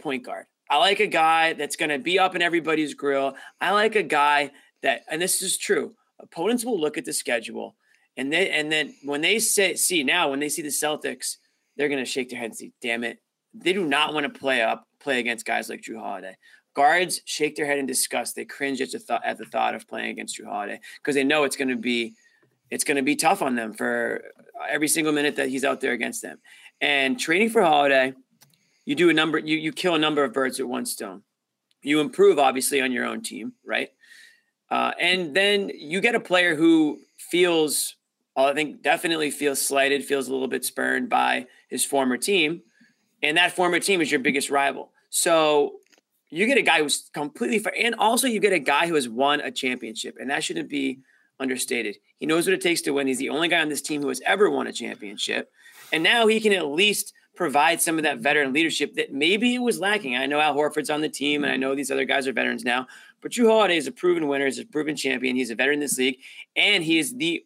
point 0.00 0.24
guard. 0.24 0.46
I 0.70 0.78
like 0.78 1.00
a 1.00 1.06
guy 1.06 1.52
that's 1.52 1.76
to 1.90 1.98
be 1.98 2.18
up 2.18 2.34
in 2.34 2.42
everybody's 2.42 2.94
grill. 2.94 3.34
I 3.60 3.72
like 3.72 3.96
a 3.96 4.02
guy 4.04 4.52
that, 4.82 5.02
and 5.10 5.20
this 5.20 5.42
is 5.42 5.58
true. 5.58 5.94
Opponents 6.20 6.64
will 6.64 6.80
look 6.80 6.96
at 6.96 7.04
the 7.04 7.12
schedule, 7.12 7.76
and 8.16 8.32
then 8.32 8.46
and 8.48 8.70
then 8.70 8.94
when 9.04 9.20
they 9.20 9.38
say 9.38 9.74
see 9.74 10.04
now 10.04 10.30
when 10.30 10.38
they 10.38 10.48
see 10.48 10.62
the 10.62 10.68
Celtics, 10.68 11.36
they're 11.76 11.88
to 11.88 12.04
shake 12.04 12.30
their 12.30 12.38
head 12.38 12.50
and 12.50 12.56
say, 12.56 12.72
"Damn 12.80 13.04
it, 13.04 13.18
they 13.52 13.72
do 13.72 13.84
not 13.84 14.14
want 14.14 14.32
to 14.32 14.40
play 14.40 14.62
up 14.62 14.86
play 15.00 15.18
against 15.18 15.44
guys 15.44 15.68
like 15.68 15.82
Jrue 15.82 15.98
Holiday." 15.98 16.36
Guards 16.80 17.20
shake 17.26 17.56
their 17.56 17.66
head 17.66 17.78
in 17.78 17.84
disgust. 17.84 18.34
They 18.34 18.46
cringe 18.46 18.80
at 18.80 18.90
the 18.90 18.98
thought 18.98 19.22
at 19.22 19.36
the 19.36 19.44
thought 19.44 19.74
of 19.74 19.86
playing 19.86 20.10
against 20.10 20.38
Jrue 20.38 20.46
Holiday 20.46 20.80
because 20.96 21.14
they 21.14 21.24
know 21.24 21.44
it's 21.44 21.56
going 21.56 21.68
to 21.68 21.76
be 21.76 22.14
it's 22.70 22.84
going 22.84 22.96
to 22.96 23.02
be 23.02 23.16
tough 23.16 23.42
on 23.42 23.54
them 23.54 23.74
for 23.74 24.24
every 24.66 24.88
single 24.88 25.12
minute 25.12 25.36
that 25.36 25.50
he's 25.50 25.64
out 25.64 25.82
there 25.82 25.92
against 25.92 26.22
them. 26.22 26.38
And 26.80 27.20
trading 27.20 27.50
for 27.50 27.60
Holiday, 27.60 28.14
you 28.86 28.94
do 28.94 29.10
a 29.10 29.12
number 29.12 29.38
you 29.38 29.58
you 29.58 29.72
kill 29.72 29.94
a 29.94 29.98
number 29.98 30.24
of 30.24 30.32
birds 30.32 30.58
with 30.58 30.68
one 30.68 30.86
stone. 30.86 31.22
You 31.82 32.00
improve 32.00 32.38
obviously 32.38 32.80
on 32.80 32.92
your 32.92 33.04
own 33.04 33.20
team, 33.22 33.52
right? 33.62 33.90
Uh, 34.70 34.92
and 34.98 35.34
then 35.36 35.70
you 35.74 36.00
get 36.00 36.14
a 36.14 36.20
player 36.20 36.54
who 36.54 37.00
feels, 37.18 37.96
I 38.36 38.54
think, 38.54 38.82
definitely 38.82 39.30
feels 39.30 39.60
slighted, 39.60 40.04
feels 40.04 40.28
a 40.28 40.32
little 40.32 40.48
bit 40.48 40.64
spurned 40.64 41.10
by 41.10 41.46
his 41.68 41.84
former 41.84 42.16
team, 42.16 42.62
and 43.22 43.36
that 43.36 43.52
former 43.52 43.80
team 43.80 44.00
is 44.00 44.10
your 44.10 44.20
biggest 44.20 44.48
rival. 44.48 44.92
So 45.10 45.79
you 46.30 46.46
get 46.46 46.58
a 46.58 46.62
guy 46.62 46.82
who's 46.82 47.10
completely 47.12 47.58
fair, 47.58 47.74
and 47.78 47.94
also 47.96 48.26
you 48.26 48.40
get 48.40 48.52
a 48.52 48.58
guy 48.58 48.86
who 48.86 48.94
has 48.94 49.08
won 49.08 49.40
a 49.40 49.50
championship, 49.50 50.16
and 50.20 50.30
that 50.30 50.44
shouldn't 50.44 50.68
be 50.68 51.00
understated. 51.38 51.96
He 52.18 52.26
knows 52.26 52.46
what 52.46 52.54
it 52.54 52.60
takes 52.60 52.80
to 52.82 52.92
win. 52.92 53.06
He's 53.06 53.18
the 53.18 53.30
only 53.30 53.48
guy 53.48 53.60
on 53.60 53.68
this 53.68 53.82
team 53.82 54.02
who 54.02 54.08
has 54.08 54.20
ever 54.24 54.50
won 54.50 54.66
a 54.66 54.72
championship, 54.72 55.50
and 55.92 56.02
now 56.02 56.26
he 56.26 56.40
can 56.40 56.52
at 56.52 56.66
least 56.66 57.12
provide 57.34 57.80
some 57.80 57.96
of 57.96 58.02
that 58.02 58.18
veteran 58.18 58.52
leadership 58.52 58.94
that 58.94 59.12
maybe 59.12 59.54
it 59.54 59.62
was 59.62 59.80
lacking. 59.80 60.14
I 60.14 60.26
know 60.26 60.40
Al 60.40 60.54
Horford's 60.54 60.90
on 60.90 61.00
the 61.00 61.08
team, 61.08 61.42
and 61.42 61.52
I 61.52 61.56
know 61.56 61.74
these 61.74 61.90
other 61.90 62.04
guys 62.04 62.28
are 62.28 62.32
veterans 62.32 62.64
now, 62.64 62.86
but 63.22 63.32
Jrue 63.32 63.48
Holiday 63.48 63.76
is 63.76 63.86
a 63.86 63.92
proven 63.92 64.28
winner, 64.28 64.44
he's 64.44 64.58
a 64.58 64.66
proven 64.66 64.96
champion. 64.96 65.36
He's 65.36 65.50
a 65.50 65.54
veteran 65.54 65.74
in 65.74 65.80
this 65.80 65.98
league, 65.98 66.18
and 66.54 66.84
he 66.84 66.98
is 66.98 67.16
the 67.16 67.44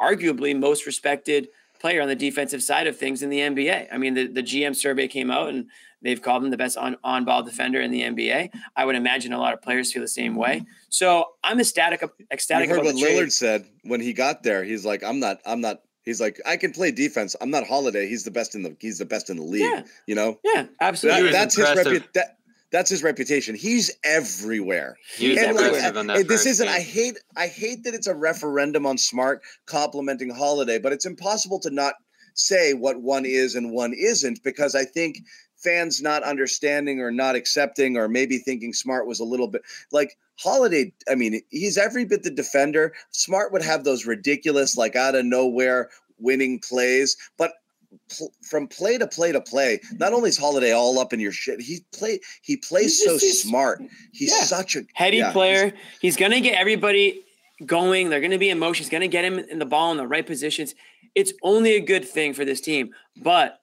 arguably 0.00 0.58
most 0.58 0.86
respected 0.86 1.48
player 1.80 2.02
on 2.02 2.08
the 2.08 2.14
defensive 2.14 2.62
side 2.62 2.86
of 2.86 2.96
things 2.96 3.22
in 3.22 3.30
the 3.30 3.38
NBA. 3.38 3.88
I 3.90 3.98
mean, 3.98 4.14
the, 4.14 4.26
the 4.26 4.42
GM 4.42 4.76
survey 4.76 5.08
came 5.08 5.30
out 5.30 5.48
and 5.48 5.66
they've 6.02 6.20
called 6.20 6.44
him 6.44 6.50
the 6.50 6.56
best 6.56 6.76
on, 6.76 6.96
on 7.04 7.24
ball 7.24 7.42
defender 7.42 7.80
in 7.80 7.90
the 7.90 8.02
NBA. 8.02 8.50
I 8.76 8.84
would 8.84 8.96
imagine 8.96 9.32
a 9.32 9.38
lot 9.38 9.52
of 9.54 9.62
players 9.62 9.92
feel 9.92 10.02
the 10.02 10.08
same 10.08 10.34
way. 10.34 10.64
So 10.88 11.26
I'm 11.44 11.60
ecstatic, 11.60 12.02
ecstatic. 12.30 12.68
You 12.68 12.74
heard 12.74 12.84
what 12.84 12.94
Lillard 12.96 13.32
said 13.32 13.66
when 13.84 14.00
he 14.00 14.12
got 14.12 14.42
there. 14.42 14.64
He's 14.64 14.84
like, 14.84 15.02
I'm 15.04 15.20
not, 15.20 15.40
I'm 15.46 15.60
not, 15.60 15.82
he's 16.04 16.20
like, 16.20 16.40
I 16.46 16.56
can 16.56 16.72
play 16.72 16.90
defense. 16.90 17.36
I'm 17.40 17.50
not 17.50 17.66
Holiday. 17.66 18.08
He's 18.08 18.24
the 18.24 18.30
best 18.30 18.54
in 18.54 18.62
the, 18.62 18.76
he's 18.80 18.98
the 18.98 19.04
best 19.04 19.30
in 19.30 19.36
the 19.36 19.42
league. 19.44 19.62
Yeah. 19.62 19.82
You 20.06 20.14
know? 20.14 20.38
Yeah, 20.44 20.66
absolutely. 20.80 21.24
That, 21.24 21.32
that's 21.32 21.56
his 21.56 21.68
impressive. 21.68 21.92
repu- 22.02 22.12
that, 22.14 22.36
that's 22.72 22.88
his 22.88 23.02
reputation. 23.02 23.56
He's 23.56 23.90
everywhere. 24.04 24.96
He 25.16 25.30
was 25.30 25.38
And, 25.38 25.56
like, 25.56 25.96
on 25.96 26.06
that 26.06 26.28
this 26.28 26.44
first 26.44 26.46
isn't. 26.46 26.66
game. 26.66 26.74
I 26.76 26.80
hate. 26.80 27.18
I 27.36 27.46
hate 27.48 27.82
that 27.82 27.94
it's 27.94 28.06
a 28.06 28.14
referendum 28.14 28.86
on 28.86 28.96
Smart 28.96 29.42
complimenting 29.66 30.30
Holiday, 30.30 30.78
but 30.78 30.92
it's 30.92 31.04
impossible 31.04 31.58
to 31.60 31.70
not 31.70 31.94
say 32.34 32.74
what 32.74 33.00
one 33.02 33.24
is 33.26 33.56
and 33.56 33.72
one 33.72 33.92
isn't 33.92 34.42
because 34.44 34.76
I 34.76 34.84
think 34.84 35.18
fans 35.62 36.00
not 36.02 36.22
understanding 36.22 37.00
or 37.00 37.10
not 37.10 37.34
accepting 37.36 37.96
or 37.96 38.08
maybe 38.08 38.38
thinking 38.38 38.72
Smart 38.72 39.06
was 39.06 39.20
a 39.20 39.24
little 39.24 39.48
bit 39.48 39.62
like 39.92 40.16
Holiday. 40.38 40.92
I 41.10 41.14
mean, 41.14 41.40
he's 41.50 41.76
every 41.78 42.04
bit 42.04 42.22
the 42.22 42.30
defender. 42.30 42.92
Smart 43.10 43.52
would 43.52 43.62
have 43.62 43.84
those 43.84 44.06
ridiculous, 44.06 44.76
like 44.76 44.96
out 44.96 45.14
of 45.14 45.24
nowhere 45.24 45.90
winning 46.18 46.58
plays, 46.60 47.16
but. 47.36 47.52
pl- 48.16 48.32
From 48.48 48.68
play 48.68 48.98
to 48.98 49.06
play 49.06 49.32
to 49.32 49.40
play, 49.40 49.80
not 49.98 50.12
only 50.12 50.28
is 50.28 50.38
Holiday 50.38 50.72
all 50.72 50.98
up 51.00 51.12
in 51.12 51.18
your 51.18 51.32
shit, 51.32 51.60
he 51.60 51.80
play 51.92 52.20
he 52.42 52.56
plays 52.56 52.98
He's 52.98 53.04
so 53.04 53.18
just- 53.18 53.42
smart. 53.42 53.82
He's 54.12 54.30
yeah. 54.30 54.44
such 54.44 54.76
a 54.76 54.82
heady 54.94 55.16
yeah, 55.18 55.24
he's- 55.24 55.32
player. 55.32 55.72
He's 56.00 56.16
going 56.16 56.30
to 56.32 56.40
get 56.40 56.54
everybody 56.58 57.22
going. 57.66 58.08
They're 58.08 58.20
going 58.20 58.30
to 58.30 58.38
be 58.38 58.48
in 58.50 58.58
motion. 58.60 58.84
He's 58.84 58.90
going 58.90 59.00
to 59.02 59.08
get 59.08 59.24
him 59.24 59.38
in 59.40 59.58
the 59.58 59.66
ball 59.66 59.90
in 59.90 59.96
the 59.98 60.06
right 60.06 60.24
positions. 60.26 60.74
It's 61.16 61.32
only 61.42 61.72
a 61.74 61.80
good 61.80 62.04
thing 62.08 62.32
for 62.32 62.44
this 62.44 62.60
team. 62.60 62.90
But 63.16 63.59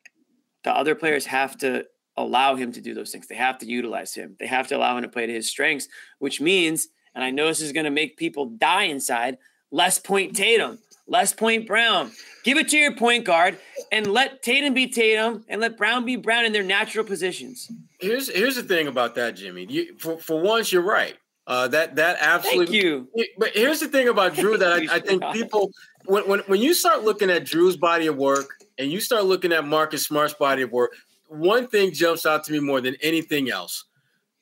the 0.64 0.72
other 0.72 0.95
players 0.95 1.26
have 1.26 1.58
to 1.60 1.86
allow 2.18 2.55
him 2.55 2.72
to 2.74 2.82
do 2.82 2.93
those 2.93 3.12
things. 3.12 3.28
They 3.28 3.36
have 3.36 3.60
to 3.60 3.66
utilize 3.66 4.14
him. 4.14 4.36
They 4.39 4.47
have 4.47 4.68
to 4.70 4.78
allow 4.78 4.97
him 4.97 5.03
to 5.03 5.10
play 5.10 5.28
to 5.28 5.34
his 5.34 5.49
strengths, 5.49 5.88
which 6.20 6.41
means, 6.41 6.88
and 7.14 7.24
I 7.24 7.30
know 7.30 7.47
this 7.47 7.62
is 7.62 7.72
going 7.72 7.86
to 7.86 7.91
make 7.91 8.18
people 8.18 8.47
die 8.47 8.84
inside, 8.84 9.38
less 9.72 9.99
point 9.99 10.36
Tatum, 10.36 10.80
less 11.08 11.32
point 11.34 11.68
Brown. 11.68 12.12
Give 12.43 12.58
it 12.58 12.70
to 12.70 12.78
your 12.78 12.95
point 12.95 13.26
guard 13.26 13.58
and 13.91 14.08
let 14.08 14.41
Tatum 14.41 14.74
be 14.74 14.88
Tatum 14.88 15.45
and 15.47 15.62
let 15.62 15.78
Brown 15.78 16.05
be 16.05 16.16
Brown 16.16 16.45
in 16.45 16.53
their 16.53 16.64
natural 16.64 17.05
positions. 17.05 17.72
Here's 17.99 18.30
here's 18.30 18.55
the 18.55 18.64
thing 18.64 18.88
about 18.88 19.16
that, 19.16 19.36
Jimmy. 19.36 19.66
You, 19.70 19.97
for 19.97 20.18
for 20.18 20.41
once, 20.41 20.72
you're 20.72 20.82
right. 20.82 21.16
Uh, 21.45 21.68
that 21.70 21.95
that 21.95 22.20
Thank 22.20 22.30
absolutely. 22.30 22.78
you. 22.78 23.08
But 23.38 23.51
here's 23.53 23.80
the 23.80 23.88
thing 23.88 24.10
about 24.10 24.34
Jrue 24.34 24.60
that 24.60 24.74
I, 24.74 24.95
I 24.95 24.99
think 24.99 25.24
people 25.34 25.72
when, 26.05 26.28
when 26.28 26.39
when 26.41 26.62
you 26.62 26.74
start 26.74 27.03
looking 27.03 27.30
at 27.30 27.43
Jrue's 27.43 27.78
body 27.78 28.08
of 28.08 28.18
work 28.18 28.49
and 28.78 28.91
you 28.91 28.99
start 28.99 29.25
looking 29.25 29.51
at 29.51 29.65
Marcus 29.65 30.05
Smart's 30.05 30.34
body 30.34 30.61
of 30.61 30.71
work, 30.71 30.93
one 31.30 31.67
thing 31.67 31.91
jumps 31.91 32.25
out 32.25 32.43
to 32.45 32.51
me 32.51 32.59
more 32.59 32.82
than 32.82 32.95
anything 33.01 33.49
else. 33.49 33.86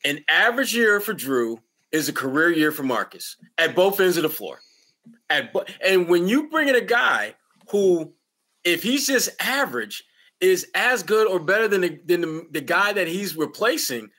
An 0.03 0.23
average 0.29 0.75
year 0.75 0.99
for 0.99 1.13
Jrue 1.13 1.57
is 1.91 2.09
a 2.09 2.13
career 2.13 2.51
year 2.51 2.71
for 2.71 2.83
Marcus 2.83 3.37
at 3.57 3.75
both 3.75 3.99
ends 3.99 4.17
of 4.17 4.23
the 4.23 4.29
floor. 4.29 4.59
At 5.29 5.53
bo- 5.53 5.65
and 5.83 6.07
when 6.07 6.27
you 6.27 6.49
bring 6.49 6.67
in 6.67 6.75
a 6.75 6.81
guy 6.81 7.35
who, 7.69 8.13
if 8.63 8.83
he's 8.83 9.07
just 9.07 9.29
average, 9.39 10.03
is 10.41 10.67
as 10.75 11.01
good 11.01 11.27
or 11.27 11.39
better 11.39 11.67
than 11.67 11.81
the, 11.81 11.99
than 12.05 12.21
the, 12.21 12.47
the 12.51 12.61
guy 12.61 12.91
that 12.93 13.07
he's 13.07 13.35
replacing, 13.35 14.09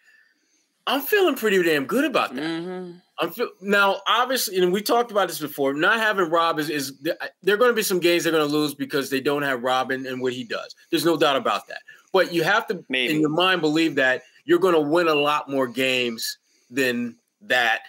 I'm 0.87 1.03
feeling 1.03 1.35
pretty 1.37 1.63
damn 1.63 1.85
good 1.87 2.05
about 2.05 2.35
that. 2.35 2.43
Mhm. 2.43 3.03
I'm 3.19 3.31
feel, 3.31 3.49
now 3.61 4.01
obviously, 4.07 4.59
and 4.59 4.73
we 4.73 4.83
talked 4.83 5.11
about 5.11 5.29
this 5.29 5.41
before. 5.41 5.73
Not 5.73 5.99
having 5.99 6.31
Rob 6.31 6.59
is 6.59 6.69
is 6.69 6.99
there 7.01 7.55
are 7.55 7.57
going 7.57 7.71
to 7.71 7.77
be 7.77 7.83
some 7.83 7.99
games 7.99 8.25
they're 8.25 8.33
going 8.33 8.47
to 8.47 8.53
lose 8.53 8.75
because 8.75 9.09
they 9.09 9.21
don't 9.21 9.43
have 9.43 9.63
Robin 9.63 10.07
and 10.07 10.21
what 10.21 10.33
he 10.33 10.45
does. 10.45 10.75
There's 10.91 11.05
no 11.05 11.17
doubt 11.17 11.37
about 11.37 11.67
that. 11.69 11.81
But 12.13 12.33
you 12.33 12.43
have 12.43 12.67
to, 12.69 12.85
Maybe. 12.89 13.15
in 13.15 13.21
your 13.21 13.31
mind, 13.31 13.61
believe 13.61 13.95
that 13.97 14.23
you're 14.45 14.59
going 14.59 14.75
to 14.75 14.81
win 14.81 15.09
a 15.09 15.15
lot 15.15 15.51
more 15.51 15.67
games 15.67 16.39
than 16.71 17.17
that 17.43 17.83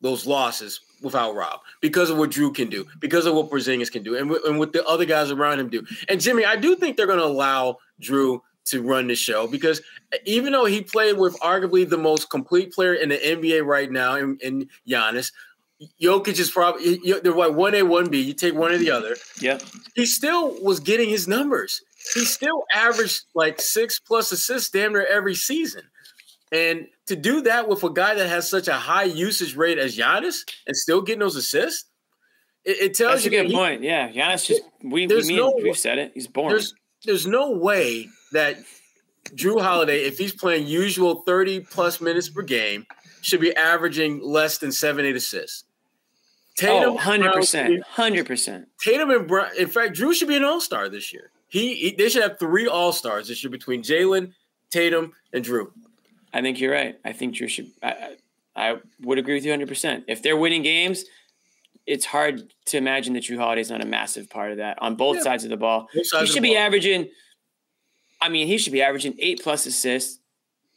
those 0.00 0.26
losses 0.26 0.80
without 1.02 1.34
Rob 1.34 1.60
because 1.80 2.10
of 2.10 2.18
what 2.18 2.30
Jrue 2.30 2.54
can 2.54 2.68
do, 2.68 2.86
because 2.98 3.26
of 3.26 3.34
what 3.34 3.50
Porzingis 3.50 3.90
can 3.90 4.02
do, 4.02 4.16
and, 4.16 4.30
and 4.30 4.58
what 4.58 4.72
the 4.72 4.84
other 4.86 5.04
guys 5.04 5.30
around 5.30 5.60
him 5.60 5.68
do. 5.68 5.84
And 6.08 6.20
Jimmy, 6.20 6.44
I 6.44 6.56
do 6.56 6.76
think 6.76 6.96
they're 6.96 7.06
going 7.06 7.18
to 7.18 7.24
allow 7.24 7.78
Jrue 8.02 8.40
to 8.66 8.82
run 8.82 9.06
the 9.08 9.14
show 9.14 9.46
because 9.46 9.80
uh, 10.12 10.16
even 10.24 10.52
though 10.52 10.64
he 10.64 10.80
played 10.80 11.16
with 11.18 11.38
arguably 11.40 11.88
the 11.88 11.98
most 11.98 12.30
complete 12.30 12.72
player 12.72 12.94
in 12.94 13.08
the 13.10 13.18
NBA 13.18 13.64
right 13.64 13.90
now, 13.90 14.16
in, 14.16 14.38
in 14.42 14.68
Giannis, 14.88 15.32
Jokic 16.00 16.38
is 16.38 16.50
probably 16.50 16.98
they're 17.22 17.32
like 17.34 17.52
one 17.54 17.74
A, 17.74 17.82
one 17.82 18.08
B. 18.08 18.20
You 18.20 18.32
take 18.32 18.54
one 18.54 18.72
or 18.72 18.78
the 18.78 18.90
other. 18.90 19.16
Yeah, 19.40 19.58
He 19.94 20.06
still 20.06 20.56
was 20.62 20.80
getting 20.80 21.08
his 21.10 21.28
numbers. 21.28 21.82
He 22.14 22.24
still 22.24 22.64
averaged 22.72 23.24
like 23.34 23.60
six 23.60 23.98
plus 23.98 24.30
assists 24.32 24.70
damn 24.70 24.92
near 24.92 25.04
every 25.06 25.34
season. 25.34 25.82
And 26.52 26.86
to 27.06 27.16
do 27.16 27.40
that 27.42 27.68
with 27.68 27.82
a 27.82 27.90
guy 27.90 28.14
that 28.14 28.28
has 28.28 28.48
such 28.48 28.68
a 28.68 28.74
high 28.74 29.04
usage 29.04 29.56
rate 29.56 29.78
as 29.78 29.96
Giannis 29.96 30.38
and 30.66 30.76
still 30.76 31.02
getting 31.02 31.20
those 31.20 31.34
assists, 31.36 31.86
it, 32.64 32.76
it 32.80 32.94
tells 32.94 33.22
That's 33.22 33.26
a 33.26 33.30
you 33.30 33.36
that 33.38 33.42
good 33.44 33.50
he- 33.50 33.56
point. 33.56 33.82
Yeah, 33.82 34.10
Giannis 34.10 34.46
just 34.46 34.62
we, 34.82 35.06
we 35.06 35.22
mean 35.22 35.36
no- 35.36 35.58
we've 35.62 35.76
said 35.76 35.98
it. 35.98 36.12
He's 36.14 36.28
boring. 36.28 36.50
there's 36.50 36.72
there's 37.04 37.26
no 37.26 37.50
way 37.50 38.08
that 38.34 38.58
Jrue 39.34 39.60
Holiday, 39.60 40.04
if 40.04 40.18
he's 40.18 40.34
playing 40.34 40.66
usual 40.66 41.22
30 41.22 41.60
plus 41.60 42.00
minutes 42.00 42.28
per 42.28 42.42
game, 42.42 42.86
should 43.22 43.40
be 43.40 43.56
averaging 43.56 44.20
less 44.22 44.58
than 44.58 44.70
seven, 44.70 45.04
eight 45.06 45.16
assists. 45.16 45.64
oh, 46.62 46.82
and 46.82 46.94
100 46.94 47.22
Brown 47.24 47.34
percent, 47.34 47.72
should 47.72 47.82
hundred 47.82 48.26
percent. 48.26 48.68
Tatum 48.80 49.10
and 49.10 49.26
Brown. 49.26 49.48
In 49.58 49.66
fact, 49.68 49.96
Jrue 49.96 50.12
should 50.14 50.28
be 50.28 50.36
an 50.36 50.44
all-star 50.44 50.88
this 50.90 51.12
year. 51.12 51.30
He, 51.48 51.74
he 51.74 51.90
they 51.96 52.08
should 52.08 52.22
have 52.22 52.38
three 52.38 52.66
all-stars 52.66 53.28
this 53.28 53.42
year 53.42 53.50
between 53.50 53.82
Jalen, 53.82 54.32
Tatum, 54.70 55.12
and 55.32 55.44
Jrue. 55.44 55.70
I 56.32 56.42
think 56.42 56.60
you're 56.60 56.72
right. 56.72 56.96
I 57.04 57.12
think 57.12 57.34
Jrue 57.34 57.48
should. 57.48 57.70
I, 57.82 57.88
I 57.88 58.16
I 58.56 58.76
would 59.00 59.18
agree 59.18 59.34
with 59.34 59.44
you 59.44 59.50
100. 59.50 59.66
percent 59.68 60.04
If 60.06 60.22
they're 60.22 60.36
winning 60.36 60.62
games, 60.62 61.04
it's 61.86 62.04
hard 62.04 62.52
to 62.66 62.76
imagine 62.76 63.14
that 63.14 63.24
Jrue 63.24 63.38
Holiday's 63.38 63.70
not 63.70 63.82
a 63.82 63.86
massive 63.86 64.28
part 64.30 64.50
of 64.52 64.58
that 64.58 64.80
on 64.82 64.94
both 64.96 65.16
Yeah. 65.16 65.22
sides 65.22 65.44
of 65.44 65.50
the 65.50 65.56
ball. 65.56 65.88
He 65.92 66.04
should 66.26 66.42
be 66.42 66.50
ball. 66.54 66.58
averaging. 66.58 67.08
I 68.24 68.28
mean, 68.28 68.46
he 68.46 68.58
should 68.58 68.72
be 68.72 68.82
averaging 68.82 69.14
eight 69.18 69.40
plus 69.42 69.66
assists. 69.66 70.18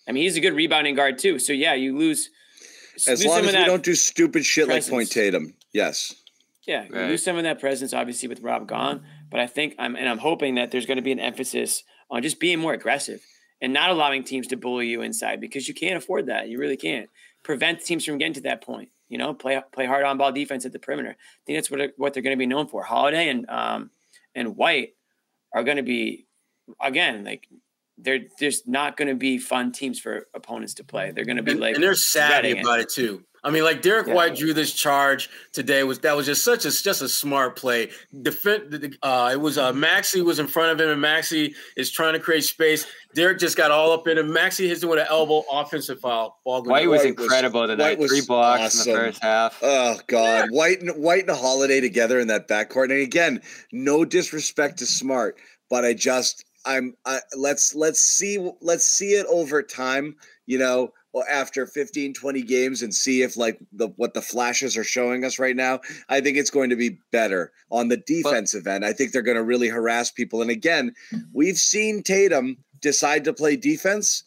I 0.08 0.12
mean, 0.12 0.24
he's 0.24 0.38
a 0.38 0.42
good 0.42 0.54
rebounding 0.54 0.96
guard 0.96 1.18
too. 1.18 1.40
So 1.40 1.54
yeah, 1.54 1.74
you 1.74 1.98
lose. 1.98 2.30
As 3.08 3.20
lose 3.20 3.26
long 3.26 3.38
some 3.40 3.48
as 3.50 3.54
of 3.54 3.60
we 3.60 3.66
don't 3.66 3.84
do 3.84 3.96
stupid 3.96 4.46
shit 4.46 4.68
like 4.68 4.76
presence. 4.76 4.90
Point 4.92 5.12
Tatum. 5.12 5.54
Yes. 5.74 6.14
Yeah, 6.66 6.86
you 6.86 6.96
Right. 6.96 7.10
lose 7.10 7.24
some 7.24 7.38
of 7.38 7.44
that 7.44 7.60
presence, 7.60 7.94
obviously, 7.94 8.28
with 8.28 8.42
Rob 8.42 8.68
gone. 8.68 9.06
But 9.30 9.40
I 9.40 9.48
think 9.48 9.76
I'm 9.80 9.96
and 9.96 10.08
I'm 10.10 10.18
hoping 10.18 10.56
that 10.56 10.72
there's 10.72 10.86
going 10.86 10.98
to 10.98 11.02
be 11.04 11.12
an 11.12 11.20
emphasis 11.20 11.84
on 12.10 12.22
just 12.24 12.40
being 12.40 12.60
more 12.60 12.74
aggressive 12.74 13.22
and 13.62 13.72
not 13.74 13.90
allowing 13.90 14.24
teams 14.24 14.48
to 14.48 14.58
bully 14.58 14.88
you 14.88 15.02
inside 15.02 15.40
because 15.42 15.68
you 15.68 15.74
can't 15.74 15.98
afford 15.98 16.26
that. 16.28 16.50
You 16.50 16.60
really 16.60 16.78
can't. 16.78 17.10
Prevent 17.44 17.82
teams 17.84 18.04
from 18.06 18.18
getting 18.18 18.34
to 18.34 18.42
that 18.42 18.62
point. 18.62 18.90
You 19.10 19.18
know, 19.18 19.34
play 19.34 19.62
play 19.72 19.86
hard 19.86 20.04
on 20.06 20.18
ball 20.18 20.32
defense 20.34 20.66
at 20.66 20.74
the 20.74 20.80
perimeter. 20.80 21.12
I 21.12 21.42
think 21.46 21.58
that's 21.58 21.72
what 21.72 21.92
what 21.98 22.14
they're 22.14 22.24
going 22.24 22.36
to 22.36 22.40
be 22.40 22.46
known 22.46 22.68
for. 22.68 22.84
Holiday 22.84 23.30
and 23.30 23.50
um 23.50 23.92
and 24.36 24.56
White 24.58 24.96
are 25.54 25.64
going 25.64 25.78
to 25.78 25.84
be 25.84 26.27
again 26.82 27.24
like 27.24 27.48
they're 28.00 28.26
just 28.40 28.68
not 28.68 28.96
going 28.96 29.08
to 29.08 29.16
be 29.16 29.40
fun 29.40 29.72
teams 29.72 30.00
for 30.00 30.28
opponents 30.36 30.76
to 30.76 30.84
play. 30.84 31.12
They're 31.12 31.26
going 31.26 31.38
to 31.38 31.44
be 31.44 31.52
and, 31.54 31.60
like, 31.60 31.76
and 31.76 31.84
they're 31.84 31.96
savvy 31.96 32.32
dreading 32.50 32.58
it. 32.58 32.62
about 32.62 32.80
it 32.80 32.90
too. 32.90 33.24
I 33.44 33.50
mean, 33.50 33.64
like 33.64 33.82
Derek 33.82 34.08
Yeah. 34.08 34.14
White 34.14 34.36
drew 34.36 34.54
this 34.54 34.74
charge 34.74 35.30
today. 35.54 35.84
Was 35.84 36.00
that 36.00 36.16
was 36.16 36.26
just 36.26 36.44
such 36.44 36.66
a 36.66 36.70
just 36.72 37.02
a 37.02 37.08
smart 37.08 37.56
play? 37.56 37.90
Defend. 38.22 38.98
Uh, 39.02 39.30
it 39.34 39.38
was 39.40 39.58
uh, 39.58 39.72
Maxey 39.74 40.22
was 40.22 40.38
in 40.40 40.48
front 40.48 40.72
of 40.74 40.82
him, 40.82 40.92
and 40.92 41.00
Maxey 41.02 41.56
is 41.78 41.90
trying 41.92 42.14
to 42.14 42.20
create 42.20 42.44
space. 42.44 42.86
Derek 43.16 43.40
just 43.40 43.56
got 43.56 43.72
all 43.72 43.92
up 43.94 44.08
in 44.08 44.18
him. 44.18 44.34
Maxey 44.34 44.68
hits 44.68 44.84
him 44.84 44.90
with 44.90 45.00
an 45.00 45.06
elbow, 45.10 45.44
offensive 45.52 46.00
foul. 46.00 46.40
Ball 46.46 46.62
goes 46.64 46.70
White 46.72 46.88
was 46.90 47.00
White 47.04 47.16
was- 47.18 47.24
incredible 47.26 47.68
tonight. 47.68 47.84
White 47.84 48.00
was 48.00 48.12
Three 48.12 48.26
blocks 48.28 48.86
in 48.86 48.92
the 48.92 48.98
first 49.00 49.24
half. 49.24 49.58
Oh 49.62 49.98
God, 50.08 50.50
White 50.52 50.82
and 50.82 50.92
White 51.02 51.28
and 51.28 51.38
Holiday 51.38 51.80
together 51.80 52.20
in 52.20 52.28
that 52.28 52.48
backcourt. 52.48 52.86
And 52.86 53.02
again, 53.02 53.42
no 53.72 54.04
disrespect 54.04 54.80
to 54.80 54.86
Smart, 54.86 55.38
but 55.70 55.86
I 55.86 55.94
just 55.94 56.44
I'm 56.68 56.96
I, 57.06 57.20
let's 57.36 57.74
let's 57.74 58.00
see 58.00 58.52
let's 58.62 58.86
see 58.86 59.14
it 59.14 59.26
over 59.28 59.64
time. 59.64 60.16
You 60.46 60.60
know, 60.60 60.92
after 61.30 61.66
15, 61.66 62.14
20 62.14 62.42
games, 62.44 62.82
and 62.82 62.94
see 62.94 63.22
if 63.22 63.38
like 63.38 63.60
the 63.72 63.90
what 63.96 64.14
the 64.14 64.22
flashes 64.22 64.78
are 64.78 64.84
showing 64.84 65.24
us 65.24 65.40
right 65.40 65.56
now. 65.56 65.80
I 66.10 66.22
think 66.22 66.38
it's 66.38 66.50
going 66.50 66.70
to 66.70 66.76
be 66.76 67.00
better 67.12 67.52
on 67.72 67.88
the 67.88 67.98
defensive 67.98 68.68
end. 68.68 68.86
I 68.86 68.94
think 68.94 69.12
they're 69.12 69.22
going 69.22 69.38
to 69.38 69.44
really 69.44 69.70
harass 69.70 70.12
people. 70.12 70.42
And 70.42 70.52
again, 70.52 70.94
mm-hmm. 71.12 71.26
we've 71.34 71.58
seen 71.58 72.04
Tatum 72.04 72.58
decide 72.82 73.24
to 73.24 73.34
play 73.34 73.56
defense, 73.56 74.24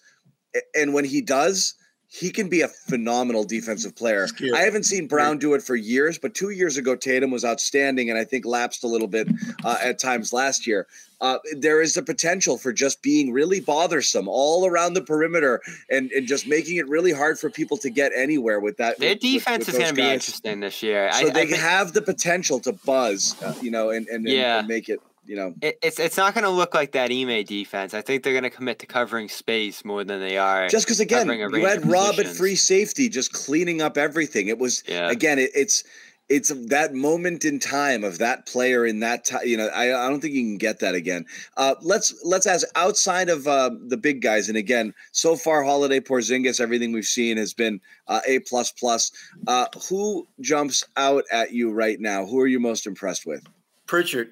and 0.75 0.95
when 0.95 1.05
he 1.05 1.21
does. 1.21 1.75
He 2.13 2.31
can 2.31 2.49
be 2.49 2.63
a 2.63 2.67
phenomenal 2.69 3.45
defensive 3.45 3.95
player. 3.95 4.27
I 4.53 4.63
haven't 4.63 4.83
seen 4.83 5.07
Brown 5.07 5.39
do 5.39 5.55
it 5.55 5.63
for 5.63 5.77
years, 5.77 6.19
but 6.19 6.35
two 6.35 6.51
years 6.51 6.77
ago, 6.77 6.97
Tatum 6.97 7.31
was 7.31 7.45
outstanding 7.45 8.11
and 8.11 8.19
I 8.19 8.25
think 8.25 8.45
lapsed 8.45 8.83
a 8.83 8.89
little 8.89 9.07
bit 9.07 9.29
uh, 9.65 9.77
at 9.81 10.01
times 10.01 10.33
last 10.33 10.67
year. 10.67 10.89
Uh, 11.21 11.39
there 11.57 11.81
is 11.81 11.95
the 11.95 12.03
potential 12.03 12.59
for 12.59 12.73
just 12.73 13.01
being 13.03 13.31
really 13.33 13.61
bothersome 13.61 14.27
all 14.27 14.67
around 14.67 14.95
the 14.95 15.03
perimeter 15.03 15.61
and, 15.89 16.11
and 16.11 16.27
just 16.27 16.49
making 16.49 16.79
it 16.79 16.89
really 16.89 17.13
hard 17.13 17.39
for 17.39 17.49
people 17.49 17.77
to 17.77 17.91
get 17.91 18.11
anywhere 18.17 18.59
with 18.59 18.77
that. 18.79 18.99
Their 18.99 19.11
with- 19.11 19.19
with- 19.23 19.33
defense 19.33 19.67
with 19.67 19.75
is 19.77 19.79
going 19.79 19.89
to 19.91 19.95
be 19.95 20.09
interesting 20.09 20.59
this 20.61 20.83
year. 20.83 21.13
So 21.13 21.19
I, 21.29 21.31
they 21.31 21.43
I 21.43 21.47
think 21.47 21.61
have 21.61 21.93
the 21.93 22.03
potential 22.03 22.59
to 22.61 22.73
buzz, 22.73 23.41
uh, 23.41 23.55
you 23.63 23.71
know, 23.71 23.91
and, 23.91 24.09
and, 24.09 24.27
and- 24.27 24.35
Yeah. 24.35 24.59
and 24.59 24.67
make 24.69 24.89
it, 24.89 25.01
you 25.31 25.37
know. 25.37 25.55
it, 25.63 25.79
it's 25.81 26.01
it's 26.01 26.17
not 26.17 26.35
going 26.35 26.43
to 26.43 26.51
look 26.51 26.75
like 26.75 26.91
that 26.93 27.13
Ime 27.13 27.45
defense. 27.45 27.95
I 27.95 28.03
think 28.03 28.25
they're 28.25 28.33
going 28.33 28.43
to 28.43 28.51
commit 28.51 28.81
to 28.81 28.87
covering 28.87 29.29
space 29.29 29.85
more 29.85 30.03
than 30.03 30.19
they 30.19 30.37
are. 30.37 30.69
Just 30.69 30.87
because 30.87 30.99
again, 30.99 31.29
covering 31.29 31.45
a 31.45 31.57
you 31.57 31.65
had 31.65 31.89
Rob 31.89 32.19
at 32.19 32.27
free 32.27 32.57
safety, 32.57 33.09
just 33.09 33.33
cleaning 33.33 33.81
up 33.81 33.97
everything. 33.97 34.49
It 34.49 34.59
was 34.59 34.83
Yeah. 34.89 35.09
again, 35.09 35.39
it, 35.39 35.51
it's 35.55 35.85
it's 36.29 36.49
that 36.49 36.95
moment 36.95 37.45
in 37.45 37.61
time 37.61 38.03
of 38.03 38.19
that 38.19 38.47
player 38.47 38.85
in 38.85 38.99
that 39.01 39.25
time. 39.25 39.43
You 39.45 39.57
know, 39.57 39.69
I, 39.69 39.85
I 40.05 40.09
don't 40.09 40.21
think 40.21 40.35
you 40.35 40.43
can 40.43 40.59
get 40.59 40.81
that 40.81 40.97
again. 40.97 41.25
Uh, 41.57 41.77
let's 41.81 42.13
let's 42.25 42.47
ask 42.47 42.67
outside 42.75 43.29
of 43.29 43.47
uh, 43.47 43.71
the 43.87 43.97
big 43.97 44.23
guys, 44.23 44.49
and 44.49 44.59
again, 44.59 44.93
so 45.13 45.37
far, 45.37 45.63
Holiday 45.63 46.01
Porzingis, 46.01 46.61
everything 46.61 46.91
we've 46.91 47.05
seen 47.05 47.37
has 47.37 47.55
been 47.55 47.81
uh, 48.09 48.21
a 48.27 48.41
plus 48.41 48.73
plus. 48.73 49.13
Uh, 49.47 49.67
who 49.89 50.27
jumps 50.41 50.83
out 50.97 51.23
at 51.31 51.53
you 51.53 51.71
right 51.71 52.01
now? 52.01 52.27
Who 52.27 52.41
are 52.41 52.49
you 52.49 52.59
most 52.59 52.85
impressed 52.85 53.27
with? 53.27 53.47
Pritchard. 53.87 54.31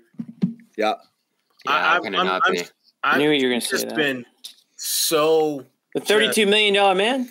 Yeah, 0.78 0.94
yeah, 1.66 1.72
I- 1.72 1.80
how 1.94 2.00
can 2.00 2.14
it 2.14 2.18
I'm- 2.18 2.26
not 2.26 2.42
I'm- 2.46 2.54
be? 2.54 2.60
I 3.04 3.12
I've 3.12 3.18
knew 3.18 3.30
you 3.30 3.46
were 3.46 3.50
going 3.50 3.60
to 3.60 3.66
say 3.66 3.70
just 3.72 3.88
that. 3.88 3.96
been 3.96 4.24
so 4.76 5.64
the 5.94 6.00
thirty-two 6.00 6.46
million 6.46 6.74
dollar 6.74 6.94
man. 6.94 7.28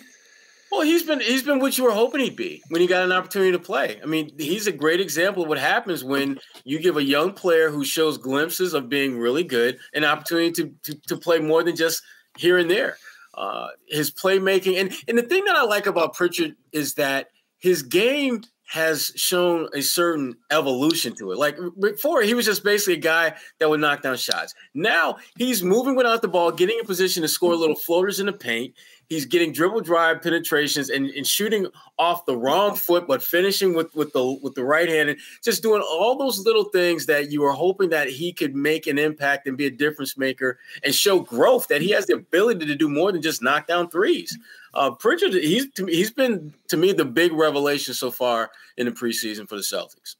Well, 0.70 0.82
he's 0.82 1.02
been 1.02 1.20
he's 1.20 1.42
been 1.42 1.60
what 1.60 1.76
you 1.78 1.84
were 1.84 1.90
hoping 1.92 2.20
he'd 2.20 2.36
be 2.36 2.62
when 2.68 2.80
he 2.80 2.86
got 2.86 3.02
an 3.04 3.12
opportunity 3.12 3.52
to 3.52 3.58
play. 3.58 3.98
I 4.02 4.06
mean, 4.06 4.30
he's 4.38 4.66
a 4.66 4.72
great 4.72 5.00
example 5.00 5.42
of 5.42 5.48
what 5.48 5.58
happens 5.58 6.04
when 6.04 6.38
you 6.64 6.78
give 6.78 6.96
a 6.98 7.02
young 7.02 7.32
player 7.32 7.70
who 7.70 7.84
shows 7.84 8.18
glimpses 8.18 8.74
of 8.74 8.88
being 8.88 9.18
really 9.18 9.44
good 9.44 9.78
an 9.94 10.04
opportunity 10.04 10.52
to 10.52 10.74
to, 10.84 11.00
to 11.08 11.16
play 11.16 11.38
more 11.38 11.62
than 11.62 11.74
just 11.76 12.02
here 12.36 12.58
and 12.58 12.70
there. 12.70 12.98
Uh, 13.34 13.68
his 13.88 14.10
playmaking 14.10 14.78
and 14.80 14.92
and 15.08 15.16
the 15.18 15.22
thing 15.22 15.44
that 15.46 15.56
I 15.56 15.62
like 15.64 15.86
about 15.86 16.14
Pritchard 16.14 16.54
is 16.72 16.94
that 16.94 17.28
his 17.58 17.82
game 17.82 18.42
has 18.68 19.14
shown 19.16 19.66
a 19.72 19.80
certain 19.80 20.36
evolution 20.50 21.14
to 21.16 21.32
it. 21.32 21.38
Like 21.38 21.56
before, 21.80 22.20
he 22.20 22.34
was 22.34 22.44
just 22.44 22.62
basically 22.62 22.94
a 22.94 22.98
guy 22.98 23.34
that 23.58 23.70
would 23.70 23.80
knock 23.80 24.02
down 24.02 24.18
shots. 24.18 24.54
Now 24.74 25.16
he's 25.38 25.62
moving 25.62 25.96
without 25.96 26.20
the 26.20 26.28
ball, 26.28 26.52
getting 26.52 26.78
in 26.78 26.84
position 26.84 27.22
to 27.22 27.28
score 27.28 27.56
little 27.56 27.74
floaters 27.74 28.20
in 28.20 28.26
the 28.26 28.32
paint. 28.32 28.74
He's 29.08 29.24
getting 29.24 29.52
dribble 29.52 29.80
drive 29.80 30.20
penetrations 30.20 30.90
and, 30.90 31.06
and 31.06 31.26
shooting 31.26 31.66
off 31.98 32.26
the 32.26 32.36
wrong 32.36 32.76
foot, 32.76 33.06
but 33.08 33.22
finishing 33.22 33.72
with, 33.72 33.94
with 33.94 34.12
the 34.12 34.38
with 34.42 34.54
the 34.54 34.64
right 34.64 34.86
hand 34.88 35.08
and 35.08 35.18
just 35.42 35.62
doing 35.62 35.80
all 35.80 36.18
those 36.18 36.40
little 36.40 36.64
things 36.64 37.06
that 37.06 37.30
you 37.30 37.40
were 37.40 37.52
hoping 37.52 37.88
that 37.88 38.10
he 38.10 38.34
could 38.34 38.54
make 38.54 38.86
an 38.86 38.98
impact 38.98 39.46
and 39.46 39.56
be 39.56 39.64
a 39.64 39.70
difference 39.70 40.18
maker 40.18 40.58
and 40.84 40.94
show 40.94 41.20
growth 41.20 41.68
that 41.68 41.80
he 41.80 41.88
has 41.92 42.04
the 42.04 42.16
ability 42.16 42.66
to 42.66 42.74
do 42.74 42.90
more 42.90 43.10
than 43.10 43.22
just 43.22 43.42
knock 43.42 43.66
down 43.66 43.88
threes. 43.88 44.38
Uh, 44.74 44.90
Pritchard, 44.92 45.32
he's 45.32 45.66
he's 45.76 46.10
been 46.10 46.54
to 46.68 46.76
me 46.76 46.92
the 46.92 47.04
big 47.04 47.32
revelation 47.32 47.94
so 47.94 48.10
far 48.10 48.50
in 48.76 48.86
the 48.86 48.92
preseason 48.92 49.48
for 49.48 49.56
the 49.56 49.62
Celtics. 49.62 50.16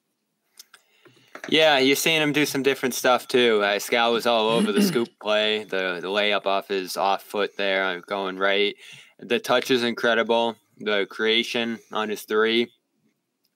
Yeah, 1.49 1.79
you're 1.79 1.97
seeing 1.97 2.21
him 2.21 2.33
do 2.33 2.45
some 2.45 2.63
different 2.63 2.95
stuff 2.95 3.29
too. 3.29 3.63
Uh, 3.63 3.79
Scal 3.79 4.13
was 4.13 4.27
all 4.27 4.49
over 4.49 4.73
the 4.73 4.83
scoop 4.89 5.09
play, 5.21 5.65
the 5.65 5.99
the 6.01 6.09
layup 6.09 6.47
off 6.47 6.69
his 6.69 6.97
off 6.97 7.23
foot 7.23 7.57
there, 7.57 7.85
uh, 7.85 8.01
going 8.07 8.37
right. 8.39 8.75
The 9.19 9.39
touch 9.39 9.71
is 9.71 9.83
incredible. 9.83 10.57
The 10.79 11.07
creation 11.07 11.79
on 11.93 12.09
his 12.09 12.23
three, 12.23 12.71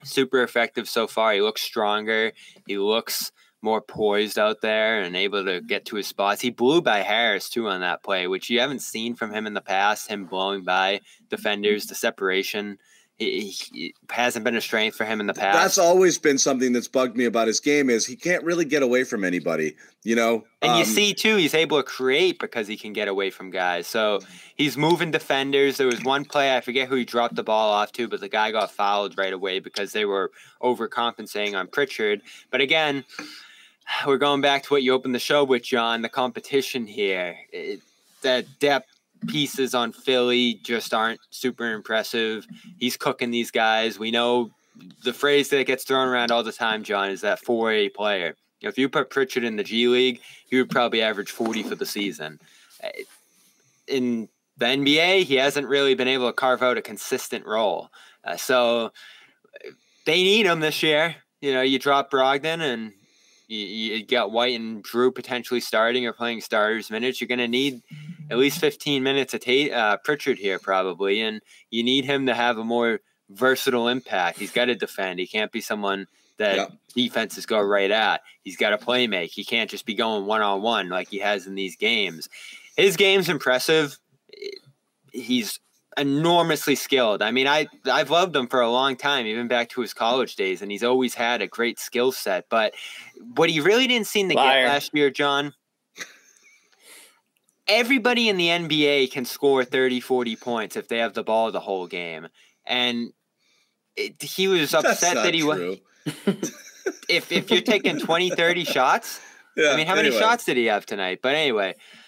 super 0.04 0.42
effective 0.42 0.88
so 0.88 1.06
far. 1.06 1.32
He 1.34 1.40
looks 1.40 1.62
stronger. 1.62 2.32
He 2.66 2.78
looks 2.78 3.30
more 3.62 3.80
poised 3.80 4.38
out 4.38 4.60
there 4.60 5.00
and 5.00 5.14
able 5.16 5.44
to 5.44 5.60
get 5.60 5.84
to 5.86 5.96
his 5.96 6.08
spots. 6.08 6.40
He 6.42 6.50
blew 6.50 6.82
by 6.82 6.98
Harris 6.98 7.48
too 7.48 7.68
on 7.68 7.80
that 7.80 8.02
play, 8.02 8.26
which 8.26 8.50
you 8.50 8.58
haven't 8.60 8.80
seen 8.82 9.14
from 9.14 9.32
him 9.32 9.46
in 9.46 9.54
the 9.54 9.60
past. 9.60 10.10
Him 10.10 10.26
blowing 10.26 10.64
by 10.64 11.00
defenders, 11.30 11.86
the 11.86 11.94
separation. 11.94 12.78
He, 13.18 13.50
he 13.50 13.94
hasn't 14.10 14.44
been 14.44 14.56
a 14.56 14.60
strength 14.60 14.96
for 14.96 15.04
him 15.04 15.20
in 15.20 15.28
the 15.28 15.34
past. 15.34 15.56
that's 15.56 15.78
always 15.78 16.18
been 16.18 16.38
something 16.38 16.72
that's 16.72 16.88
bugged 16.88 17.16
me 17.16 17.24
about 17.24 17.46
his 17.46 17.60
game 17.60 17.88
is 17.88 18.04
he 18.04 18.16
can't 18.16 18.42
really 18.42 18.64
get 18.64 18.82
away 18.82 19.04
from 19.04 19.22
anybody. 19.22 19.76
You 20.02 20.16
know, 20.16 20.44
And 20.60 20.72
you 20.72 20.78
Um, 20.80 20.84
see 20.84 21.14
too, 21.14 21.36
he's 21.36 21.54
able 21.54 21.76
to 21.76 21.84
create 21.84 22.40
because 22.40 22.66
he 22.66 22.76
can 22.76 22.92
get 22.92 23.06
away 23.06 23.30
from 23.30 23.50
guys. 23.50 23.86
So 23.86 24.20
he's 24.56 24.76
moving 24.76 25.12
defenders. 25.12 25.76
There 25.76 25.86
was 25.86 26.02
one 26.02 26.24
play 26.24 26.56
I 26.56 26.62
forget 26.62 26.88
who 26.88 26.96
he 26.96 27.04
dropped 27.04 27.36
the 27.36 27.44
ball 27.44 27.70
off 27.70 27.92
to, 27.92 28.08
but 28.08 28.18
the 28.18 28.28
guy 28.28 28.50
got 28.50 28.72
fouled 28.72 29.16
right 29.16 29.32
away 29.32 29.60
because 29.60 29.92
they 29.92 30.04
were 30.04 30.32
overcompensating 30.60 31.54
on 31.54 31.68
Pritchard. 31.68 32.22
But 32.50 32.60
again, 32.60 33.04
we're 34.06 34.18
going 34.18 34.40
back 34.40 34.62
to 34.64 34.72
what 34.72 34.82
you 34.82 34.92
opened 34.92 35.14
the 35.14 35.20
show 35.20 35.44
with, 35.44 35.62
John. 35.62 36.02
The 36.02 36.08
competition 36.08 36.86
here, 36.86 37.36
it, 37.52 37.80
the 38.22 38.46
depth 38.60 38.88
pieces 39.26 39.74
on 39.74 39.92
Philly 39.92 40.54
just 40.62 40.92
aren't 40.92 41.20
super 41.30 41.72
impressive. 41.72 42.46
He's 42.78 42.96
cooking 42.96 43.30
these 43.30 43.50
guys. 43.50 43.98
We 43.98 44.10
know 44.10 44.50
the 45.04 45.12
phrase 45.12 45.48
that 45.50 45.66
gets 45.66 45.84
thrown 45.84 46.08
around 46.08 46.30
all 46.30 46.42
the 46.42 46.52
time, 46.52 46.82
John, 46.82 47.10
is 47.10 47.20
that 47.20 47.42
4A 47.42 47.94
player. 47.94 48.36
If 48.60 48.78
you 48.78 48.88
put 48.88 49.10
Pritchard 49.10 49.44
in 49.44 49.56
the 49.56 49.64
G 49.64 49.88
League, 49.88 50.20
he 50.48 50.56
would 50.56 50.70
probably 50.70 51.02
average 51.02 51.30
40 51.30 51.64
for 51.64 51.74
the 51.74 51.86
season. 51.86 52.38
Uh, 52.82 52.88
In 53.88 54.28
the 54.56 54.66
NBA, 54.66 55.24
he 55.24 55.34
hasn't 55.34 55.66
really 55.66 55.94
been 55.94 56.08
able 56.08 56.28
to 56.28 56.32
carve 56.32 56.62
out 56.62 56.78
a 56.78 56.82
consistent 56.82 57.44
role. 57.44 57.90
Uh, 58.24 58.36
so 58.36 58.86
uh, 58.86 59.70
they 60.06 60.22
need 60.22 60.46
him 60.46 60.60
this 60.60 60.82
year. 60.82 61.16
You 61.40 61.52
know, 61.52 61.62
you 61.62 61.78
drop 61.80 62.10
Brogdon 62.10 62.60
and 62.60 62.92
you, 63.52 63.96
you 63.96 64.06
got 64.06 64.32
White 64.32 64.58
and 64.58 64.82
Jrue 64.82 65.14
potentially 65.14 65.60
starting 65.60 66.06
or 66.06 66.12
playing 66.12 66.40
starters 66.40 66.90
minutes. 66.90 67.20
You're 67.20 67.28
going 67.28 67.38
to 67.38 67.48
need 67.48 67.82
at 68.30 68.38
least 68.38 68.58
15 68.60 69.02
minutes 69.02 69.34
of 69.34 69.40
Tate, 69.40 69.72
uh, 69.72 69.98
Pritchard 70.04 70.38
here, 70.38 70.58
probably. 70.58 71.20
And 71.20 71.40
you 71.70 71.82
need 71.82 72.04
him 72.04 72.26
to 72.26 72.34
have 72.34 72.58
a 72.58 72.64
more 72.64 73.00
versatile 73.30 73.88
impact. 73.88 74.38
He's 74.38 74.52
got 74.52 74.66
to 74.66 74.74
defend. 74.74 75.18
He 75.18 75.26
can't 75.26 75.52
be 75.52 75.60
someone 75.60 76.06
that 76.38 76.56
Yeah. 76.56 76.66
defenses 76.94 77.44
go 77.46 77.60
right 77.60 77.90
at. 77.90 78.22
He's 78.42 78.56
got 78.56 78.70
to 78.70 78.78
play 78.78 79.06
make. 79.06 79.30
He 79.32 79.44
can't 79.44 79.68
just 79.70 79.84
be 79.86 79.94
going 79.94 80.24
one 80.26 80.40
on 80.42 80.62
one 80.62 80.88
like 80.88 81.08
he 81.08 81.18
has 81.18 81.46
in 81.46 81.54
these 81.54 81.76
games. 81.76 82.28
His 82.76 82.96
game's 82.96 83.28
impressive. 83.28 83.98
He's 85.12 85.60
enormously 85.96 86.74
skilled. 86.74 87.22
I 87.22 87.30
mean, 87.30 87.46
I 87.46 87.66
I've 87.90 88.10
loved 88.10 88.34
him 88.34 88.46
for 88.48 88.60
a 88.60 88.70
long 88.70 88.96
time, 88.96 89.26
even 89.26 89.48
back 89.48 89.68
to 89.70 89.80
his 89.80 89.92
college 89.94 90.36
days, 90.36 90.62
and 90.62 90.70
he's 90.70 90.82
always 90.84 91.14
had 91.14 91.42
a 91.42 91.46
great 91.46 91.78
skill 91.78 92.12
set. 92.12 92.46
But 92.48 92.74
what 93.34 93.50
he 93.50 93.60
really 93.60 93.86
didn't 93.86 94.06
seem 94.06 94.28
to 94.28 94.34
Liar. 94.34 94.64
get 94.64 94.68
last 94.72 94.90
year, 94.94 95.10
John. 95.10 95.54
Everybody 97.68 98.28
in 98.28 98.36
the 98.36 98.48
NBA 98.48 99.12
can 99.12 99.24
score 99.24 99.64
30, 99.64 100.00
40 100.00 100.36
points 100.36 100.76
if 100.76 100.88
they 100.88 100.98
have 100.98 101.14
the 101.14 101.22
ball 101.22 101.52
the 101.52 101.60
whole 101.60 101.86
game. 101.86 102.26
And 102.66 103.12
it, 103.96 104.20
he 104.20 104.48
was 104.48 104.74
upset 104.74 105.14
that 105.14 105.32
he 105.32 105.44
was 105.44 105.58
true. 105.58 105.76
if 107.08 107.30
if 107.30 107.50
you're 107.50 107.60
taking 107.60 108.00
20, 108.00 108.30
30 108.30 108.64
shots, 108.76 109.20
Yeah, 109.56 109.70
I 109.70 109.76
mean, 109.76 109.86
how 109.86 109.94
many 109.94 110.10
shots 110.10 110.44
did 110.44 110.56
he 110.56 110.66
have 110.66 110.86
tonight? 110.86 111.20
But 111.22 111.34
anyway, 111.36 111.76
I- 111.76 112.01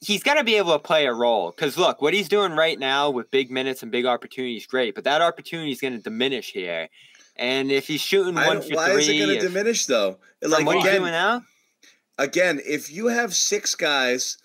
he's 0.00 0.22
got 0.22 0.34
to 0.34 0.44
be 0.44 0.56
able 0.56 0.72
to 0.72 0.78
play 0.78 1.06
a 1.06 1.12
role. 1.12 1.50
Because 1.50 1.76
look, 1.76 2.02
what 2.02 2.14
he's 2.14 2.28
doing 2.28 2.52
right 2.52 2.78
now 2.78 3.10
with 3.10 3.30
big 3.30 3.50
minutes 3.50 3.82
and 3.82 3.92
big 3.92 4.06
opportunities, 4.06 4.66
great. 4.66 4.94
But 4.94 5.04
that 5.04 5.22
opportunity 5.22 5.70
is 5.70 5.80
going 5.80 5.96
to 5.96 6.02
diminish 6.02 6.52
here. 6.52 6.88
And 7.36 7.72
if 7.72 7.86
he's 7.86 8.00
shooting 8.00 8.34
one 8.34 8.60
for 8.60 8.74
why 8.74 8.90
is 8.90 9.08
it 9.08 9.18
going 9.18 9.38
to 9.38 9.46
diminish 9.46 9.86
though? 9.86 10.18
Like 10.42 10.66
what 10.66 10.76
he's 10.76 10.84
again, 10.84 11.00
doing 11.00 11.12
now, 11.12 11.42
again, 12.18 12.60
if 12.64 12.92
you 12.92 13.06
have 13.06 13.34
six 13.34 13.74
guys 13.74 14.38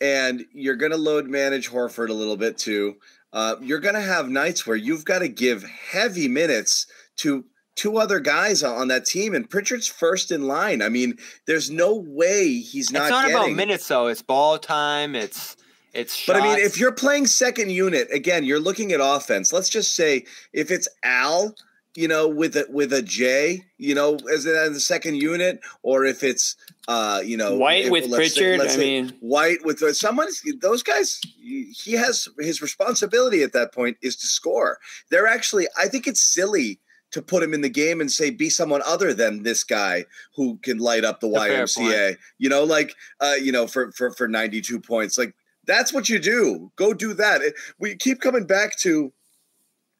and 0.00 0.44
you're 0.52 0.76
going 0.76 0.92
to 0.92 0.98
load 0.98 1.26
manage 1.26 1.70
Horford 1.70 2.10
a 2.10 2.14
little 2.14 2.36
bit 2.36 2.58
too. 2.58 2.96
Uh, 3.32 3.56
you're 3.60 3.80
going 3.80 3.94
to 3.94 4.00
have 4.00 4.28
nights 4.28 4.66
where 4.66 4.76
you've 4.76 5.04
got 5.04 5.20
to 5.20 5.28
give 5.28 5.64
heavy 5.64 6.28
minutes 6.28 6.86
to 7.16 7.44
two 7.76 7.98
other 7.98 8.20
guys 8.20 8.62
on 8.62 8.88
that 8.88 9.04
team, 9.04 9.34
and 9.34 9.48
Pritchard's 9.48 9.86
first 9.86 10.30
in 10.30 10.46
line. 10.46 10.82
I 10.82 10.88
mean, 10.88 11.18
there's 11.46 11.70
no 11.70 11.94
way 11.94 12.58
he's 12.58 12.90
not. 12.90 13.02
It's 13.02 13.10
not 13.10 13.26
getting, 13.28 13.36
about 13.36 13.56
minutes 13.56 13.88
though. 13.88 14.06
It's 14.06 14.22
ball 14.22 14.58
time. 14.58 15.14
It's 15.14 15.56
it's. 15.92 16.26
But 16.26 16.36
I 16.36 16.40
mean, 16.42 16.58
if 16.58 16.78
you're 16.78 16.92
playing 16.92 17.26
second 17.26 17.70
unit 17.70 18.08
again, 18.12 18.44
you're 18.44 18.60
looking 18.60 18.92
at 18.92 19.00
offense. 19.02 19.52
Let's 19.52 19.68
just 19.68 19.94
say 19.94 20.24
if 20.52 20.70
it's 20.70 20.88
Al, 21.02 21.54
you 21.94 22.08
know, 22.08 22.28
with 22.28 22.56
a 22.56 22.66
with 22.68 22.92
a 22.92 23.02
J, 23.02 23.64
you 23.78 23.94
know, 23.94 24.18
as 24.32 24.46
in 24.46 24.72
the 24.72 24.80
second 24.80 25.16
unit, 25.16 25.60
or 25.82 26.04
if 26.04 26.22
it's 26.22 26.56
uh, 26.88 27.22
you 27.24 27.36
know, 27.36 27.56
White 27.56 27.86
if- 27.86 27.90
with 27.90 28.06
let's 28.08 28.34
say- 28.34 28.40
Pritchard, 28.40 28.58
let's 28.58 28.74
I 28.74 28.78
mean- 28.78 29.12
White 29.20 29.64
with 29.64 29.80
someone. 29.96 30.28
Those 30.60 30.82
guys, 30.82 31.20
he 31.40 31.92
has 31.92 32.28
his 32.38 32.60
responsibility 32.60 33.42
at 33.42 33.52
that 33.52 33.72
point 33.72 33.96
is 34.02 34.16
to 34.16 34.26
score. 34.26 34.78
They're 35.10 35.26
actually, 35.26 35.66
I 35.78 35.88
think 35.88 36.06
it's 36.06 36.20
silly. 36.20 36.78
To 37.14 37.22
put 37.22 37.44
him 37.44 37.54
in 37.54 37.60
the 37.60 37.68
game 37.68 38.00
and 38.00 38.10
say 38.10 38.30
be 38.30 38.50
someone 38.50 38.82
other 38.84 39.14
than 39.14 39.44
this 39.44 39.62
guy 39.62 40.04
who 40.34 40.58
can 40.58 40.78
light 40.78 41.04
up 41.04 41.20
the 41.20 41.28
a 41.28 41.30
YMCA, 41.30 42.16
you 42.38 42.48
know, 42.48 42.64
like 42.64 42.92
uh, 43.20 43.34
you 43.40 43.52
know, 43.52 43.68
for 43.68 43.92
for 43.92 44.10
for 44.10 44.26
ninety 44.26 44.60
two 44.60 44.80
points, 44.80 45.16
like 45.16 45.32
that's 45.64 45.92
what 45.92 46.08
you 46.08 46.18
do. 46.18 46.72
Go 46.74 46.92
do 46.92 47.14
that. 47.14 47.40
We 47.78 47.94
keep 47.94 48.20
coming 48.20 48.46
back 48.46 48.76
to, 48.80 49.12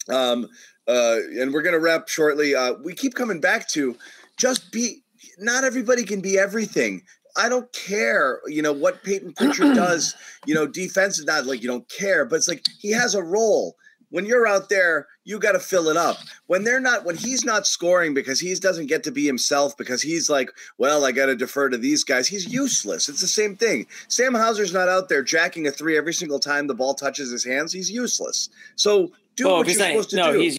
um, 0.08 0.48
uh, 0.88 1.18
and 1.38 1.54
we're 1.54 1.62
gonna 1.62 1.78
wrap 1.78 2.08
shortly. 2.08 2.56
Uh, 2.56 2.74
we 2.84 2.94
keep 2.94 3.14
coming 3.14 3.40
back 3.40 3.68
to 3.70 3.96
just 4.36 4.72
be. 4.72 5.02
Not 5.38 5.62
everybody 5.62 6.02
can 6.02 6.20
be 6.20 6.36
everything. 6.36 7.02
I 7.36 7.48
don't 7.48 7.72
care, 7.72 8.40
you 8.46 8.62
know, 8.62 8.72
what 8.72 9.02
Payton 9.04 9.34
Pritchard 9.34 9.74
does. 9.74 10.14
You 10.46 10.54
know, 10.54 10.66
defense 10.66 11.18
is 11.18 11.24
not 11.26 11.46
like 11.46 11.62
you 11.62 11.68
don't 11.68 11.88
care, 11.88 12.24
but 12.24 12.36
it's 12.36 12.48
like 12.48 12.64
he 12.80 12.90
has 12.90 13.14
a 13.14 13.22
role. 13.22 13.76
When 14.14 14.26
you're 14.26 14.46
out 14.46 14.68
there, 14.68 15.08
you 15.24 15.40
got 15.40 15.52
to 15.52 15.58
fill 15.58 15.88
it 15.88 15.96
up. 15.96 16.18
When 16.46 16.62
they're 16.62 16.78
not, 16.78 17.04
when 17.04 17.16
he's 17.16 17.44
not 17.44 17.66
scoring 17.66 18.14
because 18.14 18.38
he 18.38 18.54
doesn't 18.54 18.86
get 18.86 19.02
to 19.02 19.10
be 19.10 19.26
himself 19.26 19.76
because 19.76 20.00
he's 20.02 20.30
like, 20.30 20.50
well, 20.78 21.04
I 21.04 21.10
got 21.10 21.26
to 21.26 21.34
defer 21.34 21.68
to 21.68 21.76
these 21.76 22.04
guys. 22.04 22.28
He's 22.28 22.46
useless. 22.46 23.08
It's 23.08 23.20
the 23.20 23.26
same 23.26 23.56
thing. 23.56 23.88
Sam 24.06 24.32
Hauser's 24.32 24.72
not 24.72 24.88
out 24.88 25.08
there 25.08 25.24
jacking 25.24 25.66
a 25.66 25.72
three 25.72 25.96
every 25.98 26.14
single 26.14 26.38
time 26.38 26.68
the 26.68 26.74
ball 26.76 26.94
touches 26.94 27.28
his 27.32 27.42
hands. 27.42 27.72
He's 27.72 27.90
useless. 27.90 28.50
So 28.76 29.10
do 29.34 29.46
Well, 29.46 29.56
what 29.56 29.66
you're 29.66 29.78
not, 29.80 29.88
supposed 29.88 30.10
to 30.10 30.16
no, 30.16 30.32
do. 30.32 30.38
he's 30.38 30.58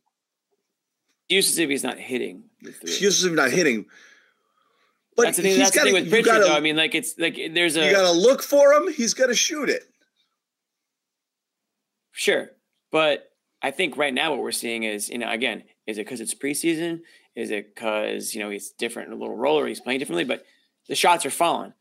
useless 1.29 1.57
if 1.57 1.69
he's 1.69 1.83
not 1.83 1.97
hitting. 1.97 2.43
the. 2.61 2.73
He's 2.81 2.99
useless 3.01 3.23
if 3.31 3.37
not 3.37 3.51
hitting. 3.51 3.85
But 5.15 5.27
that's 5.27 5.37
the 5.37 5.43
thing. 5.43 5.57
That's 5.59 5.71
the 5.71 5.77
gotta- 5.77 5.91
thing 5.91 6.01
with 6.03 6.09
Pritchard, 6.09 6.25
gotta- 6.25 6.43
though. 6.43 6.55
I 6.55 6.59
mean, 6.59 6.75
like 6.75 6.93
it's 6.93 7.17
like 7.17 7.39
there's 7.53 7.77
a 7.77 7.85
you 7.85 7.93
got 7.93 8.11
to 8.11 8.11
look 8.11 8.43
for 8.43 8.73
him. 8.73 8.91
He's 8.91 9.13
got 9.13 9.27
to 9.27 9.33
shoot 9.33 9.69
it. 9.69 9.83
Sure. 12.11 12.49
But 12.91 13.29
I 13.61 13.71
think 13.71 13.97
right 13.97 14.13
now 14.13 14.31
what 14.31 14.41
we're 14.41 14.51
seeing 14.51 14.83
is, 14.83 15.09
you 15.09 15.17
know, 15.17 15.29
again, 15.31 15.63
is 15.87 15.97
it 15.97 16.05
because 16.05 16.21
it's 16.21 16.35
preseason? 16.35 17.01
Is 17.35 17.51
it 17.51 17.73
because, 17.73 18.33
you 18.33 18.41
know, 18.41 18.49
he's 18.49 18.71
different, 18.71 19.11
a 19.11 19.15
little 19.15 19.35
roller, 19.35 19.67
he's 19.67 19.81
playing 19.81 19.99
differently, 19.99 20.23
but 20.23 20.45
the 20.87 20.95
shots 20.95 21.25
are 21.25 21.31
falling. 21.31 21.73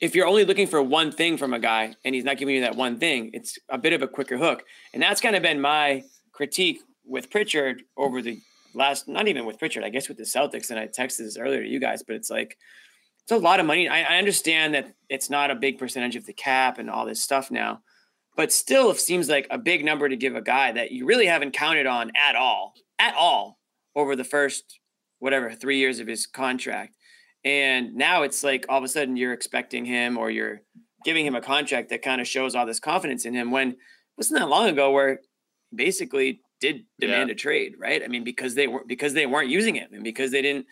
If 0.00 0.14
you're 0.14 0.26
only 0.26 0.44
looking 0.44 0.68
for 0.68 0.80
one 0.80 1.10
thing 1.10 1.36
from 1.36 1.52
a 1.52 1.58
guy 1.58 1.94
and 2.04 2.14
he's 2.14 2.24
not 2.24 2.38
giving 2.38 2.54
you 2.54 2.60
that 2.60 2.76
one 2.76 2.98
thing, 2.98 3.30
it's 3.32 3.58
a 3.68 3.76
bit 3.76 3.92
of 3.92 4.02
a 4.02 4.08
quicker 4.08 4.38
hook. 4.38 4.62
And 4.94 5.02
that's 5.02 5.20
kind 5.20 5.34
of 5.34 5.42
been 5.42 5.60
my 5.60 6.04
critique 6.32 6.80
with 7.04 7.30
Pritchard 7.30 7.82
over 7.96 8.22
the 8.22 8.40
last, 8.74 9.08
not 9.08 9.26
even 9.26 9.44
with 9.44 9.58
Pritchard, 9.58 9.82
I 9.82 9.88
guess 9.88 10.08
with 10.08 10.18
the 10.18 10.24
Celtics. 10.24 10.70
And 10.70 10.78
I 10.78 10.86
texted 10.86 11.18
this 11.18 11.36
earlier 11.36 11.62
to 11.62 11.68
you 11.68 11.80
guys, 11.80 12.04
but 12.04 12.14
it's 12.14 12.30
like, 12.30 12.56
it's 13.24 13.32
a 13.32 13.36
lot 13.36 13.58
of 13.60 13.66
money. 13.66 13.88
I, 13.88 14.14
I 14.14 14.18
understand 14.18 14.74
that 14.74 14.94
it's 15.08 15.28
not 15.28 15.50
a 15.50 15.56
big 15.56 15.78
percentage 15.78 16.14
of 16.14 16.26
the 16.26 16.32
cap 16.32 16.78
and 16.78 16.88
all 16.88 17.04
this 17.04 17.20
stuff 17.20 17.50
now 17.50 17.82
but 18.38 18.52
still 18.52 18.92
it 18.92 19.00
seems 19.00 19.28
like 19.28 19.48
a 19.50 19.58
big 19.58 19.84
number 19.84 20.08
to 20.08 20.16
give 20.16 20.36
a 20.36 20.40
guy 20.40 20.70
that 20.70 20.92
you 20.92 21.04
really 21.04 21.26
haven't 21.26 21.50
counted 21.50 21.86
on 21.86 22.12
at 22.16 22.36
all 22.36 22.72
at 23.00 23.12
all 23.16 23.58
over 23.96 24.14
the 24.14 24.22
first 24.22 24.78
whatever 25.18 25.50
three 25.50 25.78
years 25.78 25.98
of 25.98 26.06
his 26.06 26.24
contract. 26.24 26.96
And 27.44 27.96
now 27.96 28.22
it's 28.22 28.44
like 28.44 28.64
all 28.68 28.78
of 28.78 28.84
a 28.84 28.88
sudden 28.88 29.16
you're 29.16 29.32
expecting 29.32 29.84
him 29.84 30.16
or 30.16 30.30
you're 30.30 30.60
giving 31.04 31.26
him 31.26 31.34
a 31.34 31.40
contract 31.40 31.90
that 31.90 32.02
kind 32.02 32.20
of 32.20 32.28
shows 32.28 32.54
all 32.54 32.64
this 32.64 32.78
confidence 32.78 33.24
in 33.24 33.34
him 33.34 33.50
when 33.50 33.70
it 33.70 33.78
wasn't 34.16 34.38
that 34.38 34.48
long 34.48 34.68
ago 34.68 34.92
where 34.92 35.18
basically 35.74 36.40
did 36.60 36.84
demand 37.00 37.30
a 37.30 37.34
trade 37.34 37.72
right? 37.76 38.04
I 38.04 38.06
mean 38.06 38.22
because 38.22 38.54
they 38.54 38.68
weren't 38.68 38.86
because 38.86 39.14
they 39.14 39.26
weren't 39.26 39.50
using 39.50 39.74
him 39.74 39.88
and 39.92 40.04
because 40.04 40.30
they 40.30 40.42
didn't 40.42 40.66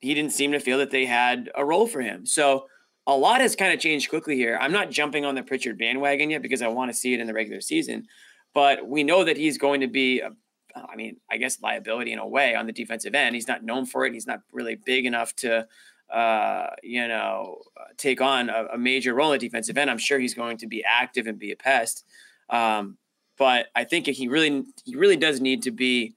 he 0.00 0.12
didn't 0.12 0.32
seem 0.32 0.52
to 0.52 0.60
feel 0.60 0.76
that 0.76 0.90
they 0.90 1.06
had 1.06 1.50
a 1.54 1.64
role 1.64 1.86
for 1.86 2.02
him. 2.02 2.26
So 2.26 2.66
a 3.08 3.16
lot 3.16 3.40
has 3.40 3.56
kind 3.56 3.72
of 3.72 3.80
changed 3.80 4.10
quickly 4.10 4.36
here. 4.36 4.58
I'm 4.60 4.70
not 4.70 4.90
jumping 4.90 5.24
on 5.24 5.34
the 5.34 5.42
Pritchard 5.42 5.78
bandwagon 5.78 6.28
yet 6.28 6.42
because 6.42 6.60
I 6.60 6.68
want 6.68 6.90
to 6.90 6.96
see 6.96 7.14
it 7.14 7.20
in 7.20 7.26
the 7.26 7.32
regular 7.32 7.62
season, 7.62 8.06
but 8.54 8.86
we 8.86 9.02
know 9.02 9.24
that 9.24 9.38
he's 9.38 9.56
going 9.56 9.80
to 9.80 9.88
be, 9.88 10.20
a, 10.20 10.30
I 10.76 10.94
mean, 10.94 11.16
I 11.30 11.38
guess 11.38 11.60
liability 11.62 12.12
in 12.12 12.18
a 12.18 12.28
way 12.28 12.54
on 12.54 12.66
the 12.66 12.72
defensive 12.72 13.14
end. 13.14 13.34
He's 13.34 13.48
not 13.48 13.64
known 13.64 13.86
for 13.86 14.04
it. 14.04 14.12
He's 14.12 14.26
not 14.26 14.42
really 14.52 14.74
big 14.74 15.06
enough 15.06 15.34
to, 15.36 15.66
uh, 16.12 16.66
you 16.82 17.08
know, 17.08 17.62
take 17.96 18.20
on 18.20 18.50
a, 18.50 18.66
a 18.74 18.78
major 18.78 19.14
role 19.14 19.32
at 19.32 19.40
defensive 19.40 19.78
end. 19.78 19.90
I'm 19.90 19.98
sure 19.98 20.18
he's 20.18 20.34
going 20.34 20.58
to 20.58 20.66
be 20.66 20.84
active 20.84 21.26
and 21.26 21.38
be 21.38 21.50
a 21.50 21.56
pest. 21.56 22.04
Um, 22.50 22.98
but 23.38 23.68
I 23.74 23.84
think 23.84 24.06
he 24.06 24.28
really, 24.28 24.64
he 24.84 24.96
really 24.96 25.16
does 25.16 25.40
need 25.40 25.62
to 25.62 25.70
be 25.70 26.14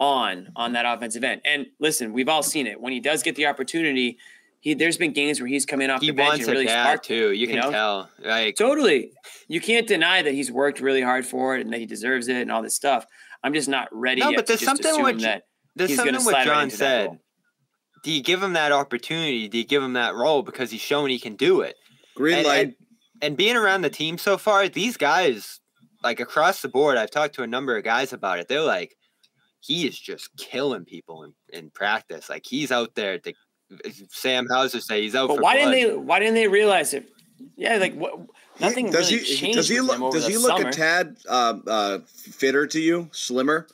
on 0.00 0.52
on 0.54 0.72
that 0.74 0.86
offensive 0.86 1.24
end. 1.24 1.40
And 1.44 1.66
listen, 1.80 2.12
we've 2.12 2.28
all 2.28 2.44
seen 2.44 2.68
it 2.68 2.80
when 2.80 2.92
he 2.92 3.00
does 3.00 3.24
get 3.24 3.34
the 3.34 3.46
opportunity 3.46 4.18
he 4.60 4.74
there's 4.74 4.96
been 4.96 5.12
games 5.12 5.40
where 5.40 5.48
he's 5.48 5.64
coming 5.64 5.90
off 5.90 6.00
he 6.00 6.08
the 6.08 6.12
bench 6.12 6.28
wants 6.28 6.44
and 6.46 6.52
really 6.52 6.66
it 6.66 6.70
sparked 6.70 7.04
too. 7.04 7.32
You, 7.32 7.32
you 7.32 7.46
can 7.46 7.56
know? 7.56 7.70
tell. 7.70 8.10
Like 8.24 8.56
Totally. 8.56 9.12
You 9.48 9.60
can't 9.60 9.86
deny 9.86 10.22
that 10.22 10.32
he's 10.32 10.50
worked 10.50 10.80
really 10.80 11.02
hard 11.02 11.26
for 11.26 11.56
it 11.56 11.62
and 11.62 11.72
that 11.72 11.78
he 11.78 11.86
deserves 11.86 12.28
it 12.28 12.36
and 12.36 12.50
all 12.50 12.62
this 12.62 12.74
stuff. 12.74 13.06
I'm 13.42 13.54
just 13.54 13.68
not 13.68 13.88
ready 13.92 14.20
No, 14.20 14.30
yet 14.30 14.36
but 14.36 14.46
to 14.46 14.52
there's 14.52 14.60
just 14.60 14.82
something 14.82 15.02
with- 15.02 15.20
that 15.22 15.44
there's 15.76 15.90
he's 15.90 15.96
something 15.96 16.14
what 16.14 16.22
slide 16.22 16.38
right 16.38 16.46
John 16.46 16.70
said. 16.70 17.18
Do 18.04 18.12
you 18.12 18.22
give 18.22 18.42
him 18.42 18.52
that 18.54 18.72
opportunity? 18.72 19.48
Do 19.48 19.58
you 19.58 19.64
give 19.64 19.82
him 19.82 19.94
that 19.94 20.14
role 20.14 20.42
because 20.42 20.70
he's 20.70 20.80
shown 20.80 21.10
he 21.10 21.18
can 21.18 21.36
do 21.36 21.60
it? 21.60 21.76
Green 22.16 22.38
and, 22.38 22.46
light. 22.46 22.66
And, 22.66 22.74
and 23.22 23.36
being 23.36 23.56
around 23.56 23.82
the 23.82 23.90
team 23.90 24.18
so 24.18 24.38
far, 24.38 24.68
these 24.68 24.96
guys, 24.96 25.60
like 26.02 26.20
across 26.20 26.62
the 26.62 26.68
board, 26.68 26.96
I've 26.96 27.10
talked 27.10 27.34
to 27.36 27.42
a 27.42 27.46
number 27.46 27.76
of 27.76 27.84
guys 27.84 28.12
about 28.12 28.38
it. 28.38 28.48
They're 28.48 28.60
like, 28.62 28.94
he 29.60 29.86
is 29.86 29.98
just 29.98 30.30
killing 30.36 30.84
people 30.84 31.24
in, 31.24 31.32
in 31.52 31.70
practice. 31.70 32.28
Like 32.28 32.44
he's 32.46 32.70
out 32.70 32.94
there 32.94 33.18
to 33.18 33.32
Sam 34.10 34.46
Hauser 34.50 34.80
say 34.80 35.02
he's 35.02 35.14
out 35.14 35.28
But 35.28 35.36
for 35.36 35.42
why 35.42 35.56
blood. 35.56 35.72
didn't 35.72 35.90
they 35.90 35.96
why 35.96 36.18
didn't 36.18 36.34
they 36.34 36.48
realize 36.48 36.94
it? 36.94 37.08
Yeah, 37.56 37.76
like 37.76 37.94
what 37.94 38.18
nothing 38.60 38.90
does 38.90 39.10
really 39.12 39.24
he 39.24 39.36
changed 39.36 39.56
does 39.56 39.68
he 39.68 39.80
with 39.80 39.90
him 39.92 40.00
look 40.00 40.00
over 40.14 40.18
does 40.18 40.26
he 40.26 40.36
look 40.36 40.56
summer. 40.56 40.68
a 40.68 40.72
tad 40.72 41.16
um, 41.28 41.62
uh, 41.66 41.98
fitter 42.06 42.66
to 42.66 42.80
you 42.80 43.08
slimmer 43.12 43.66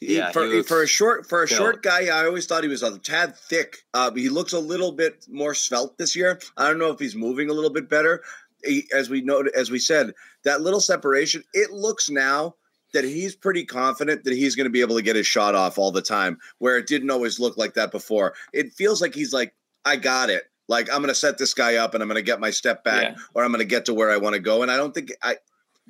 He- 0.00 0.16
Yeah, 0.16 0.32
for, 0.32 0.44
he 0.46 0.62
for 0.62 0.82
a 0.82 0.86
short 0.86 1.28
for 1.28 1.42
a 1.42 1.46
built. 1.46 1.58
short 1.58 1.82
guy 1.82 2.06
i 2.06 2.24
always 2.26 2.46
thought 2.46 2.62
he 2.64 2.68
was 2.68 2.82
a 2.82 2.98
tad 2.98 3.36
thick 3.36 3.78
uh, 3.94 4.10
he 4.12 4.28
looks 4.28 4.52
a 4.52 4.58
little 4.58 4.90
bit 4.92 5.26
more 5.30 5.54
svelte 5.54 5.96
this 5.98 6.16
year 6.16 6.40
i 6.56 6.66
don't 6.66 6.78
know 6.78 6.90
if 6.90 6.98
he's 6.98 7.14
moving 7.14 7.50
a 7.50 7.52
little 7.52 7.70
bit 7.70 7.88
better 7.88 8.22
He- 8.64 8.88
as 8.92 9.08
we 9.10 9.20
know 9.20 9.44
as 9.54 9.70
we 9.70 9.78
said 9.78 10.12
that 10.44 10.62
little 10.62 10.80
separation 10.80 11.44
it 11.54 11.70
looks 11.70 12.10
now 12.10 12.56
that 12.92 13.04
he's 13.04 13.34
pretty 13.34 13.64
confident 13.64 14.24
that 14.24 14.34
he's 14.34 14.54
going 14.56 14.64
to 14.66 14.70
be 14.70 14.80
able 14.80 14.96
to 14.96 15.02
get 15.02 15.16
his 15.16 15.26
shot 15.26 15.54
off 15.54 15.78
all 15.78 15.90
the 15.90 16.02
time 16.02 16.38
where 16.58 16.76
it 16.76 16.86
didn't 16.86 17.10
always 17.10 17.38
look 17.40 17.56
like 17.56 17.74
that 17.74 17.90
before 17.90 18.34
it 18.52 18.72
feels 18.72 19.00
like 19.00 19.14
he's 19.14 19.32
like 19.32 19.54
i 19.84 19.96
got 19.96 20.28
it 20.30 20.44
like 20.68 20.88
i'm 20.90 20.98
going 20.98 21.08
to 21.08 21.14
set 21.14 21.38
this 21.38 21.54
guy 21.54 21.76
up 21.76 21.94
and 21.94 22.02
i'm 22.02 22.08
going 22.08 22.16
to 22.16 22.22
get 22.22 22.40
my 22.40 22.50
step 22.50 22.84
back 22.84 23.02
Yeah. 23.02 23.14
or 23.34 23.44
i'm 23.44 23.50
going 23.50 23.60
to 23.60 23.64
get 23.64 23.84
to 23.86 23.94
where 23.94 24.10
i 24.10 24.16
want 24.16 24.34
to 24.34 24.40
go 24.40 24.62
and 24.62 24.70
i 24.70 24.76
don't 24.76 24.94
think 24.94 25.10
i 25.22 25.36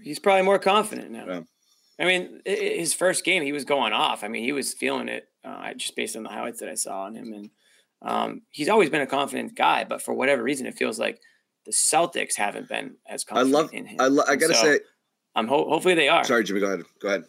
He's 0.03 0.19
probably 0.19 0.43
more 0.43 0.59
confident 0.59 1.11
now. 1.11 1.27
Yeah. 1.29 1.41
I 2.01 2.07
mean, 2.07 2.41
his 2.47 2.95
first 2.95 3.25
game, 3.25 3.43
he 3.43 3.53
was 3.53 3.67
going 3.67 3.93
off. 3.93 4.25
I 4.25 4.29
mean, 4.29 4.43
he 4.43 4.53
was 4.53 4.73
feeling 4.73 5.07
it 5.09 5.29
uh, 5.45 5.75
just 5.75 5.95
based 5.95 6.17
on 6.17 6.23
the 6.23 6.31
highlights 6.31 6.61
that 6.61 6.71
I 6.71 6.75
saw 6.75 7.03
on 7.03 7.15
him. 7.15 7.33
And 7.35 7.51
um, 8.01 8.43
he's 8.51 8.71
always 8.71 8.89
been 8.89 9.03
a 9.03 9.07
confident 9.07 9.55
guy, 9.55 9.85
but 9.85 10.01
for 10.01 10.15
whatever 10.15 10.43
reason, 10.43 10.67
it 10.67 10.75
feels 10.79 10.99
like 10.99 11.21
the 11.67 11.73
Celtics 11.73 12.37
haven't 12.37 12.71
been 12.71 12.97
as 13.07 13.23
confident 13.23 13.55
i 13.55 13.59
love 13.61 13.71
in 13.75 13.85
him. 13.87 13.97
i, 14.01 14.07
lo- 14.09 14.25
I 14.27 14.35
gotta 14.37 14.55
so, 14.55 14.63
say 14.63 14.81
I'm 15.35 15.47
ho- 15.49 15.69
hopefully 15.69 15.95
they 15.95 16.09
are. 16.09 16.25
sorry 16.25 16.45
jimmy 16.45 16.61
go 16.61 16.67
ahead 16.67 16.83
go 17.01 17.09
ahead 17.09 17.25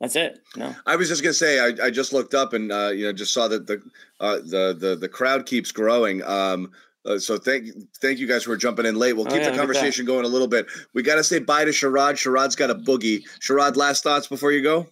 That's 0.00 0.14
it. 0.16 0.38
No. 0.56 0.74
I 0.86 0.94
was 0.96 1.08
just 1.08 1.22
gonna 1.22 1.32
say 1.32 1.58
I, 1.58 1.86
I 1.86 1.90
just 1.90 2.12
looked 2.12 2.34
up 2.34 2.52
and 2.52 2.70
uh, 2.70 2.90
you 2.94 3.04
know 3.04 3.12
just 3.12 3.32
saw 3.34 3.48
that 3.48 3.66
the 3.66 3.82
uh, 4.20 4.36
the 4.36 4.76
the 4.78 4.96
the 5.00 5.08
crowd 5.08 5.44
keeps 5.46 5.72
growing. 5.72 6.22
Um, 6.22 6.70
uh, 7.04 7.18
so 7.18 7.36
thank 7.38 7.66
thank 8.00 8.18
you 8.20 8.26
guys 8.28 8.44
for 8.44 8.56
jumping 8.56 8.86
in 8.86 8.94
late. 8.96 9.14
We'll 9.14 9.26
Oh, 9.26 9.30
keep 9.30 9.40
yeah, 9.42 9.50
the 9.50 9.56
look 9.56 9.60
at 9.60 9.66
that. 9.66 9.74
conversation 9.74 10.06
going 10.06 10.24
a 10.24 10.28
little 10.28 10.46
bit. 10.46 10.66
We 10.94 11.02
got 11.02 11.16
to 11.16 11.24
say 11.24 11.38
bye 11.40 11.64
to 11.64 11.70
Sherrod. 11.72 12.12
Sherrod's 12.14 12.54
got 12.54 12.70
a 12.70 12.74
boogie. 12.76 13.22
Sherrod, 13.40 13.74
last 13.76 14.04
thoughts 14.04 14.28
before 14.28 14.52
you 14.52 14.62
go. 14.62 14.86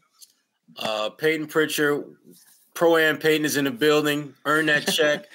Uh, 0.78 1.10
Payton 1.10 1.46
Pritchard, 1.46 2.04
Pro 2.74 2.96
Am 2.96 3.16
Payton 3.18 3.44
is 3.44 3.56
in 3.56 3.64
the 3.64 3.70
building. 3.70 4.34
Earn 4.44 4.66
that 4.66 4.88
check, 4.92 5.26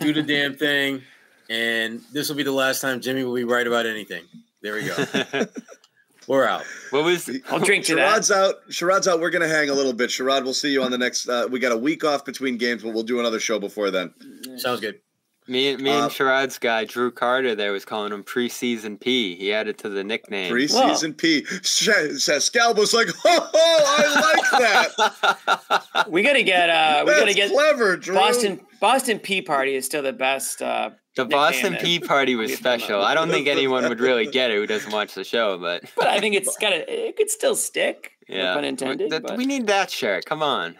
do 0.00 0.12
the 0.14 0.22
damn 0.22 0.54
thing, 0.54 1.02
and 1.50 2.00
this 2.12 2.28
will 2.30 2.36
be 2.36 2.44
the 2.44 2.52
last 2.52 2.80
time 2.80 3.00
Jimmy 3.00 3.24
will 3.24 3.34
be 3.34 3.44
right 3.44 3.66
about 3.66 3.84
anything. 3.84 4.24
There 4.62 4.74
we 4.74 4.84
go. 4.84 5.44
We're 6.28 6.46
out. 6.46 6.62
what 6.90 7.02
was 7.04 7.28
I'll 7.50 7.58
drink 7.58 7.84
to 7.86 7.96
that. 7.96 8.20
Sherrod's 8.20 8.30
out. 8.30 8.54
Sherrod's 8.70 9.08
out. 9.08 9.20
We're 9.20 9.30
gonna 9.30 9.48
hang 9.48 9.70
a 9.70 9.74
little 9.74 9.92
bit. 9.92 10.08
Sherrod, 10.08 10.44
we'll 10.44 10.54
see 10.54 10.70
you 10.72 10.82
on 10.82 10.92
the 10.92 10.98
next. 10.98 11.28
Uh, 11.28 11.48
we 11.50 11.58
got 11.58 11.72
a 11.72 11.76
week 11.76 12.04
off 12.04 12.24
between 12.24 12.56
games, 12.56 12.84
but 12.84 12.94
we'll 12.94 13.02
do 13.02 13.18
another 13.18 13.40
show 13.40 13.58
before 13.58 13.90
then. 13.90 14.14
Sounds 14.56 14.78
good. 14.80 15.00
Me, 15.48 15.76
me 15.76 15.90
Uh, 15.90 16.04
and 16.04 16.12
Sherrod's 16.12 16.60
guy 16.60 16.84
Drew 16.84 17.10
Carter 17.10 17.56
there 17.56 17.72
was 17.72 17.84
calling 17.84 18.12
him 18.12 18.22
preseason 18.22 19.00
P. 19.00 19.34
He 19.34 19.52
added 19.52 19.76
to 19.78 19.88
the 19.88 20.04
nickname. 20.04 20.52
Preseason 20.52 21.18
P. 21.18 21.44
Sh- 21.62 21.88
Sh- 22.20 22.38
Scalp 22.44 22.76
was 22.78 22.94
like, 22.94 23.08
oh, 23.24 23.50
I 23.54 24.20
like 24.20 24.60
that. 24.62 26.06
We 26.08 26.22
gotta 26.22 26.44
get 26.44 26.70
uh 26.70 27.02
we 27.04 27.10
That's 27.10 27.20
gotta 27.20 27.34
get 27.34 27.50
clever, 27.50 27.96
Drew. 27.96 28.14
Boston 28.14 28.60
Boston 28.80 29.18
P 29.18 29.42
Party 29.42 29.74
is 29.74 29.84
still 29.84 30.02
the 30.02 30.12
best 30.12 30.62
uh 30.62 30.90
the 31.16 31.24
Boston 31.24 31.72
that 31.72 31.82
Pea 31.82 32.00
Party 32.00 32.34
was 32.34 32.50
we've 32.50 32.62
come 32.62 32.72
up 32.74 32.80
special. 32.80 33.02
I 33.02 33.14
don't 33.14 33.28
think 33.30 33.46
anyone 33.46 33.88
would 33.88 34.00
really 34.00 34.26
get 34.26 34.50
it 34.50 34.56
who 34.56 34.66
doesn't 34.66 34.92
watch 34.92 35.14
the 35.14 35.24
show, 35.24 35.58
but 35.58 35.82
But 35.96 36.08
I 36.08 36.20
think 36.20 36.34
it's 36.34 36.56
gotta 36.56 36.90
it 36.90 37.16
could 37.16 37.30
still 37.30 37.54
stick. 37.54 38.12
no 38.28 38.36
yeah, 38.36 38.54
pun 38.54 38.64
intended. 38.64 39.10
That- 39.10 39.22
but- 39.22 39.36
we 39.36 39.44
need 39.46 39.66
that 39.66 39.90
shirt. 39.90 40.24
Come 40.24 40.42
on. 40.42 40.76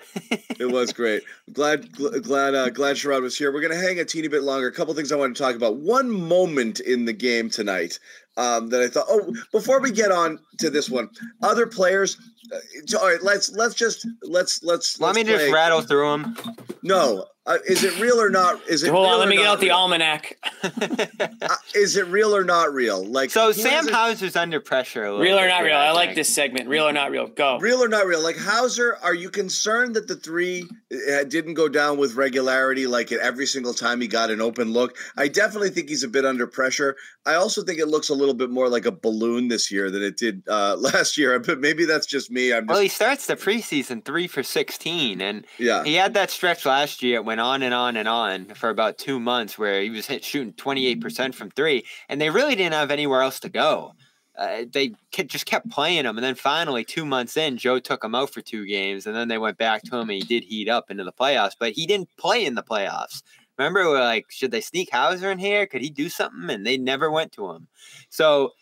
It 0.59 0.71
was 0.71 0.93
great. 1.01 1.23
Glad, 1.53 1.93
glad, 2.23 2.55
uh, 2.55 2.71
glad 2.71 2.97
Sherrod 2.97 3.23
was 3.23 3.37
here. 3.37 3.53
We're 3.53 3.61
gonna 3.61 3.77
hang 3.77 4.01
a 4.01 4.05
teeny 4.05 4.29
bit 4.29 4.43
longer. 4.43 4.69
A 4.69 4.73
couple 4.73 4.95
things 4.95 5.13
I 5.13 5.17
want 5.17 5.37
to 5.37 5.43
talk 5.43 5.55
about. 5.55 5.77
One 5.77 6.11
moment 6.11 6.81
in 6.81 7.05
the 7.05 7.13
game 7.13 7.51
tonight 7.51 7.99
um, 8.37 8.71
that 8.71 8.81
I 8.81 8.89
thought. 8.89 9.07
Oh, 9.09 9.35
before 9.53 9.81
we 9.81 9.91
get 9.91 10.11
on 10.11 10.39
to 10.59 10.71
this 10.71 10.89
one, 10.89 11.11
other 11.43 11.67
players. 11.67 12.17
Uh, 12.53 12.99
all 12.99 13.09
right, 13.09 13.23
let's 13.23 13.53
let's 13.53 13.75
just 13.75 14.07
let's 14.23 14.63
let's. 14.63 14.99
Let 15.01 15.09
let's 15.15 15.17
me 15.17 15.25
just 15.25 15.53
rattle 15.53 15.83
through 15.83 16.11
them. 16.11 16.37
No, 16.83 17.27
uh, 17.45 17.59
is 17.69 17.83
it 17.83 17.99
real 17.99 18.21
or 18.21 18.31
not? 18.31 18.61
Is 18.69 18.85
it 18.85 18.91
Hold 18.91 19.05
real 19.05 19.15
on, 19.15 19.19
let 19.19 19.29
me 19.29 19.37
get 19.37 19.45
not 19.45 19.55
out 19.55 19.61
the 19.61 19.67
real? 19.67 19.77
almanac. 19.77 20.39
Uh, 21.43 21.57
is 21.75 21.97
it 21.97 22.07
real 22.07 22.35
or 22.35 22.45
not 22.45 22.73
real? 22.73 23.05
Like 23.05 23.31
So 23.31 23.49
who 23.49 23.53
Sam 23.53 23.87
is 23.87 23.91
Hauser's 23.91 24.37
under 24.37 24.61
pressure. 24.61 25.05
A 25.05 25.11
little 25.11 25.25
Real 25.25 25.39
or 25.39 25.49
not 25.49 25.65
real? 25.65 25.77
I 25.77 25.91
like 25.91 26.15
this 26.15 26.33
segment. 26.33 26.69
Real 26.69 26.87
or 26.87 26.93
not 26.93 27.11
real? 27.11 27.27
Go. 27.27 27.59
Real 27.59 27.83
or 27.83 27.89
not 27.89 28.07
real? 28.07 28.23
Like 28.23 28.37
Hauser, 28.39 28.97
are 29.03 29.15
you 29.15 29.29
concerned 29.29 29.97
that 29.97 30.07
the 30.07 30.15
three 30.15 30.69
uh, 31.13 31.25
didn't 31.25 31.55
go 31.55 31.69
down 31.69 31.99
with 31.99 32.15
regularity, 32.15 32.87
like 32.87 33.11
at 33.11 33.19
every 33.21 33.47
single 33.47 33.75
time 33.75 34.01
he 34.01 34.07
got 34.07 34.31
an 34.31 34.41
open 34.41 34.73
look? 34.73 34.97
I 35.17 35.29
definitely 35.29 35.71
think 35.71 35.89
he's 35.89 36.05
a 36.05 36.09
bit 36.09 36.25
under 36.25 36.47
pressure. 36.47 36.97
I 37.27 37.35
also 37.35 37.63
think 37.63 37.79
it 37.79 37.87
looks 37.87 38.09
a 38.09 38.15
little 38.15 38.35
bit 38.35 38.51
more 38.51 38.69
like 38.69 38.87
a 38.87 38.93
balloon 38.93 39.49
this 39.49 39.71
year 39.71 39.91
than 39.91 40.03
it 40.03 40.17
did 40.17 40.43
uh, 40.49 40.77
last 40.79 41.19
year. 41.19 41.39
But 41.41 41.61
maybe 41.61 41.85
that's 41.85 42.07
just 42.07 42.31
me. 42.31 42.53
I'm 42.53 42.67
just 42.67 42.71
Well, 42.71 42.81
he 42.81 42.89
starts 42.89 43.27
the 43.27 43.37
preseason 43.37 44.05
three 44.05 44.27
for 44.27 44.43
sixteen, 44.43 45.21
and 45.21 45.45
yeah. 45.59 45.83
he 45.85 45.95
had 45.95 46.15
that 46.15 46.31
stretch 46.31 46.65
last 46.65 47.03
year. 47.03 47.17
It 47.17 47.25
went 47.33 47.41
on 47.41 47.63
and 47.63 47.73
on 47.73 47.97
and 47.97 48.09
on 48.09 48.45
for 48.55 48.69
about 48.69 48.99
two 48.99 49.19
months, 49.19 49.57
where 49.57 49.81
he 49.81 49.89
was 49.89 50.07
hit 50.07 50.23
shooting 50.23 50.53
twenty 50.53 50.87
eight 50.87 51.01
percent 51.01 51.35
from 51.35 51.51
three, 51.51 51.83
and 52.11 52.21
they 52.21 52.29
really 52.29 52.55
didn't 52.55 52.75
have 52.75 52.91
anywhere 52.91 53.23
else 53.23 53.41
to 53.41 53.49
go. 53.49 53.95
Uh, 54.37 54.65
they 54.71 54.93
just 55.27 55.47
kept 55.47 55.71
playing 55.71 56.05
him, 56.05 56.19
and 56.19 56.25
then 56.25 56.35
finally, 56.35 56.85
two 56.85 57.07
months 57.07 57.39
in, 57.39 57.57
Joe 57.57 57.79
took 57.79 58.05
him 58.05 58.15
out 58.15 58.35
for 58.35 58.43
two 58.43 58.67
games, 58.67 59.07
and 59.07 59.17
then 59.17 59.29
they 59.29 59.39
went 59.39 59.57
back 59.57 59.83
to 59.85 59.97
him, 59.97 60.11
and 60.11 60.23
he 60.23 60.29
did 60.29 60.45
heat 60.45 60.69
up 60.69 60.91
into 60.91 61.05
the 61.05 61.13
playoffs, 61.13 61.57
but 61.59 61.73
he 61.73 61.87
didn't 61.87 62.11
play 62.19 62.45
in 62.45 62.55
the 62.55 62.63
playoffs. 62.63 63.23
Remember, 63.57 63.85
we're 63.85 64.01
like, 64.01 64.27
should 64.31 64.51
they 64.51 64.61
sneak 64.61 64.91
Hauser 64.93 65.31
in 65.31 65.39
here? 65.39 65.67
Could 65.67 65.83
he 65.83 65.91
do 65.91 66.09
something? 66.09 66.51
And 66.51 66.67
they 66.67 66.77
never 66.77 67.11
went 67.11 67.33
to 67.33 67.51
him. 67.51 67.69
So 68.09 68.53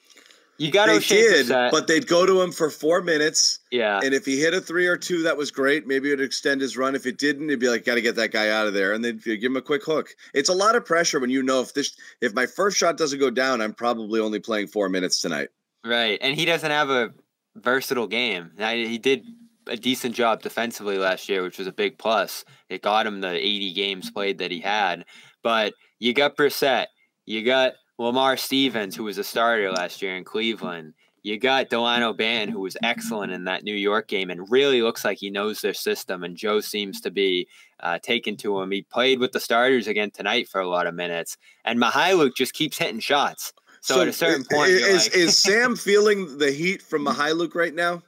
you 0.61 0.71
got 0.71 0.89
They 0.89 0.99
to 0.99 1.09
did, 1.09 1.49
but 1.49 1.87
they'd 1.87 2.07
go 2.07 2.27
to 2.27 2.43
him 2.43 2.53
for 2.53 2.69
four 2.69 3.01
minutes, 3.01 3.61
yeah, 3.71 3.99
and 4.05 4.13
if 4.13 4.27
he 4.27 4.39
hit 4.39 4.53
a 4.53 4.61
three 4.61 4.87
or 4.87 4.99
two, 4.99 5.23
that 5.23 5.35
was 5.35 5.51
great. 5.51 5.87
Maybe 5.87 6.13
it'd 6.13 6.23
extend 6.23 6.61
his 6.61 6.77
run. 6.77 6.95
If 6.95 7.07
it 7.07 7.17
didn't, 7.17 7.49
it'd 7.49 7.61
be 7.61 7.71
like, 7.71 7.87
got 7.87 7.95
to 7.95 8.03
get 8.03 8.15
that 8.17 8.31
guy 8.31 8.51
out 8.51 8.67
of 8.67 8.75
there, 8.75 8.93
and 8.93 9.03
they'd 9.03 9.25
give 9.25 9.43
him 9.43 9.57
a 9.57 9.63
quick 9.63 9.83
hook. 9.83 10.11
It's 10.35 10.51
a 10.51 10.55
lot 10.55 10.77
of 10.77 10.85
pressure 10.85 11.19
when 11.19 11.31
you 11.31 11.43
know 11.43 11.63
if 11.63 11.73
this, 11.73 11.97
if 12.21 12.35
my 12.35 12.45
first 12.45 12.77
shot 12.77 12.99
doesn't 12.99 13.19
go 13.19 13.31
down, 13.31 13.63
I'm 13.63 13.73
probably 13.73 14.21
only 14.21 14.39
playing 14.39 14.67
four 14.67 14.91
minutes 14.91 15.23
tonight. 15.23 15.49
Right, 15.83 16.19
and 16.21 16.37
he 16.37 16.45
doesn't 16.45 16.71
have 16.71 16.91
a 16.91 17.15
versatile 17.57 18.07
game. 18.07 18.51
Now, 18.59 18.73
he 18.73 18.99
did 18.99 19.25
a 19.67 19.79
decent 19.79 20.15
job 20.15 20.43
defensively 20.43 20.99
last 20.99 21.27
year, 21.31 21.43
which 21.43 21.57
was 21.57 21.69
a 21.69 21.73
big 21.73 21.97
plus. 21.97 22.45
It 22.69 22.83
got 22.83 23.07
him 23.07 23.23
the 23.23 23.33
80 23.35 23.73
games 23.73 24.11
played 24.11 24.37
that 24.39 24.51
he 24.51 24.61
had. 24.61 25.07
But 25.43 25.73
you 25.99 26.13
got 26.13 26.37
Brissett, 26.37 26.89
you 27.25 27.45
got 27.45 27.73
Lamar 28.01 28.39
Stevens, 28.39 28.97
who 28.97 29.05
was 29.05 29.19
a 29.19 29.25
starter 29.25 29.71
last 29.71 30.01
year 30.01 30.17
in 30.17 30.25
Cleveland. 30.25 30.95
You 31.23 31.39
got 31.39 31.69
Delano 31.69 32.15
Banton, 32.15 32.49
who 32.49 32.61
was 32.61 32.75
excellent 32.83 33.31
in 33.31 33.45
that 33.45 33.63
New 33.63 33.75
York 33.75 34.09
game 34.09 34.31
and 34.31 34.51
really 34.51 34.81
looks 34.81 35.05
like 35.05 35.19
he 35.19 35.29
knows 35.29 35.61
their 35.61 35.75
system. 35.75 36.25
And 36.25 36.35
Joe 36.35 36.61
seems 36.61 37.03
to 37.03 37.11
be 37.11 37.47
uh, 37.81 37.99
taken 37.99 38.39
to 38.39 38.59
him. 38.59 38.71
He 38.71 38.83
played 38.83 39.21
with 39.21 39.33
the 39.33 39.41
starters 39.41 39.87
again 39.87 40.11
tonight 40.11 40.49
for 40.49 40.63
a 40.63 40.69
lot 40.69 40.87
of 40.87 40.95
minutes. 40.95 41.37
And 41.67 41.79
Mykhailiuk 41.79 42.35
just 42.35 42.55
keeps 42.55 42.79
hitting 42.79 43.01
shots. 43.01 43.53
So, 43.83 44.01
at 44.01 44.09
a 44.09 44.15
certain 44.15 44.47
point, 44.51 44.71
is, 44.71 45.07
like- 45.07 45.17
is 45.17 45.37
Sam 45.43 45.77
feeling 45.77 46.39
the 46.39 46.51
heat 46.51 46.81
from 46.81 47.05
Mykhailiuk 47.05 47.55
right 47.55 47.75
now? 47.75 48.03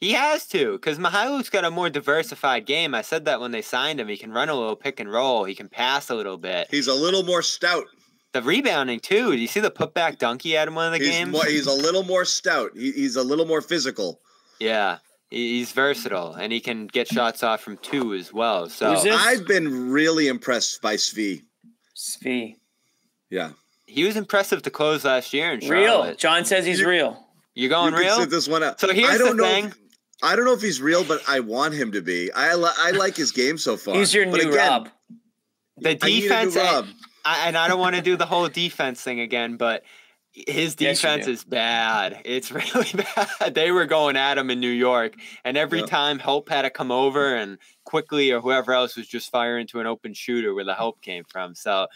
He 0.00 0.12
has 0.12 0.46
to, 0.48 0.72
because 0.72 0.98
Mykhailiuk's 0.98 1.50
got 1.50 1.64
a 1.64 1.70
more 1.70 1.88
diversified 1.88 2.66
game. 2.66 2.94
I 2.94 3.02
said 3.02 3.24
that 3.24 3.40
when 3.40 3.52
they 3.52 3.62
signed 3.62 4.00
him. 4.00 4.08
He 4.08 4.18
can 4.18 4.32
run 4.32 4.50
a 4.50 4.54
little 4.54 4.76
pick 4.76 5.00
and 5.00 5.10
roll. 5.10 5.44
He 5.44 5.54
can 5.54 5.68
pass 5.68 6.10
a 6.10 6.14
little 6.14 6.36
bit. 6.36 6.68
He's 6.70 6.88
a 6.88 6.94
little 6.94 7.22
more 7.22 7.42
stout. 7.42 7.86
The 8.42 8.46
rebounding 8.48 9.00
too. 9.00 9.32
Do 9.32 9.36
you 9.38 9.46
see 9.48 9.60
the 9.60 9.70
putback 9.70 10.18
dunk 10.18 10.42
he 10.42 10.52
had 10.52 10.68
in 10.68 10.74
one 10.74 10.86
of 10.86 10.92
the 10.92 11.04
He's 11.04 11.08
games? 11.14 11.30
more, 11.32 11.44
he's 11.44 11.66
a 11.66 11.72
little 11.72 12.04
more 12.04 12.24
stout. 12.24 12.70
He, 12.74 12.92
he's 12.92 13.16
a 13.16 13.22
little 13.22 13.46
more 13.46 13.60
physical. 13.60 14.20
yeah, 14.60 14.98
he- 15.30 15.58
he's 15.58 15.72
versatile 15.72 16.34
and 16.34 16.52
he 16.52 16.60
can 16.60 16.86
get 16.86 17.08
shots 17.08 17.42
off 17.42 17.60
from 17.60 17.76
two 17.78 18.14
as 18.14 18.32
well. 18.32 18.68
So 18.68 18.92
I've 18.92 19.46
been 19.46 19.90
really 19.90 20.28
impressed 20.28 20.80
by 20.80 20.94
Svi. 20.96 21.42
Svi. 21.96 22.56
Yeah. 23.30 23.50
he 23.86 24.04
was 24.04 24.16
impressive 24.16 24.62
to 24.62 24.70
close 24.70 25.04
last 25.04 25.32
year 25.34 25.52
in 25.52 25.68
Real. 25.68 26.14
John 26.14 26.44
says 26.44 26.64
he's 26.64 26.80
You- 26.80 26.88
real. 26.88 27.24
You're 27.54 27.70
going 27.70 27.92
you 27.92 27.98
can 27.98 28.06
real? 28.06 28.20
sit 28.20 28.30
this 28.30 28.46
one 28.48 28.62
out. 28.62 28.78
So 28.80 28.92
here's 28.92 29.10
I 29.10 29.18
don't 29.18 29.36
the 29.36 29.42
know. 29.42 29.48
thing. 29.48 29.64
If, 29.66 29.74
I 30.22 30.36
don't 30.36 30.44
know 30.44 30.52
if 30.52 30.62
he's 30.62 30.80
real, 30.80 31.02
but 31.02 31.20
I 31.28 31.40
want 31.40 31.74
him 31.74 31.90
to 31.92 32.00
be. 32.00 32.30
I 32.32 32.54
li- 32.54 32.70
I 32.78 32.92
like 32.92 33.16
his 33.16 33.32
game 33.32 33.58
so 33.58 33.76
far. 33.76 33.96
He's 33.96 34.14
your 34.14 34.26
But 34.30 34.42
new 34.44 34.50
again, 34.50 34.70
Rob. 34.70 34.88
The 35.78 35.90
I 35.90 35.92
need 35.94 36.02
a 36.02 36.06
new 36.06 36.20
defense, 36.22 36.56
Rob. 36.56 36.86
I, 37.28 37.46
and 37.48 37.56
I 37.56 37.68
don't 37.68 37.78
want 37.80 37.96
to 37.96 38.02
do 38.02 38.16
the 38.16 38.26
whole 38.26 38.48
defense 38.48 39.00
thing 39.02 39.20
again, 39.20 39.56
but 39.56 39.82
his 40.32 40.74
defense 40.76 41.26
do. 41.26 41.32
is 41.32 41.44
bad. 41.44 42.22
It's 42.24 42.50
really 42.58 42.90
bad. 43.14 43.54
They 43.54 43.70
were 43.70 43.86
going 43.86 44.16
at 44.16 44.38
him 44.38 44.50
in 44.50 44.60
New 44.60 44.70
York, 44.70 45.14
and 45.44 45.56
every 45.56 45.80
Yeah. 45.80 45.86
time 45.86 46.18
help 46.18 46.48
had 46.48 46.62
to 46.62 46.70
come 46.70 46.90
over, 46.90 47.34
and 47.34 47.58
quickly 47.84 48.30
or 48.30 48.40
whoever 48.40 48.72
else 48.72 48.96
was 48.96 49.06
just 49.08 49.30
firing 49.30 49.66
to 49.68 49.80
an 49.80 49.86
open 49.86 50.14
shooter 50.14 50.54
where 50.54 50.64
the 50.64 50.74
help 50.74 51.00
came 51.02 51.24
from. 51.24 51.54
So 51.54 51.86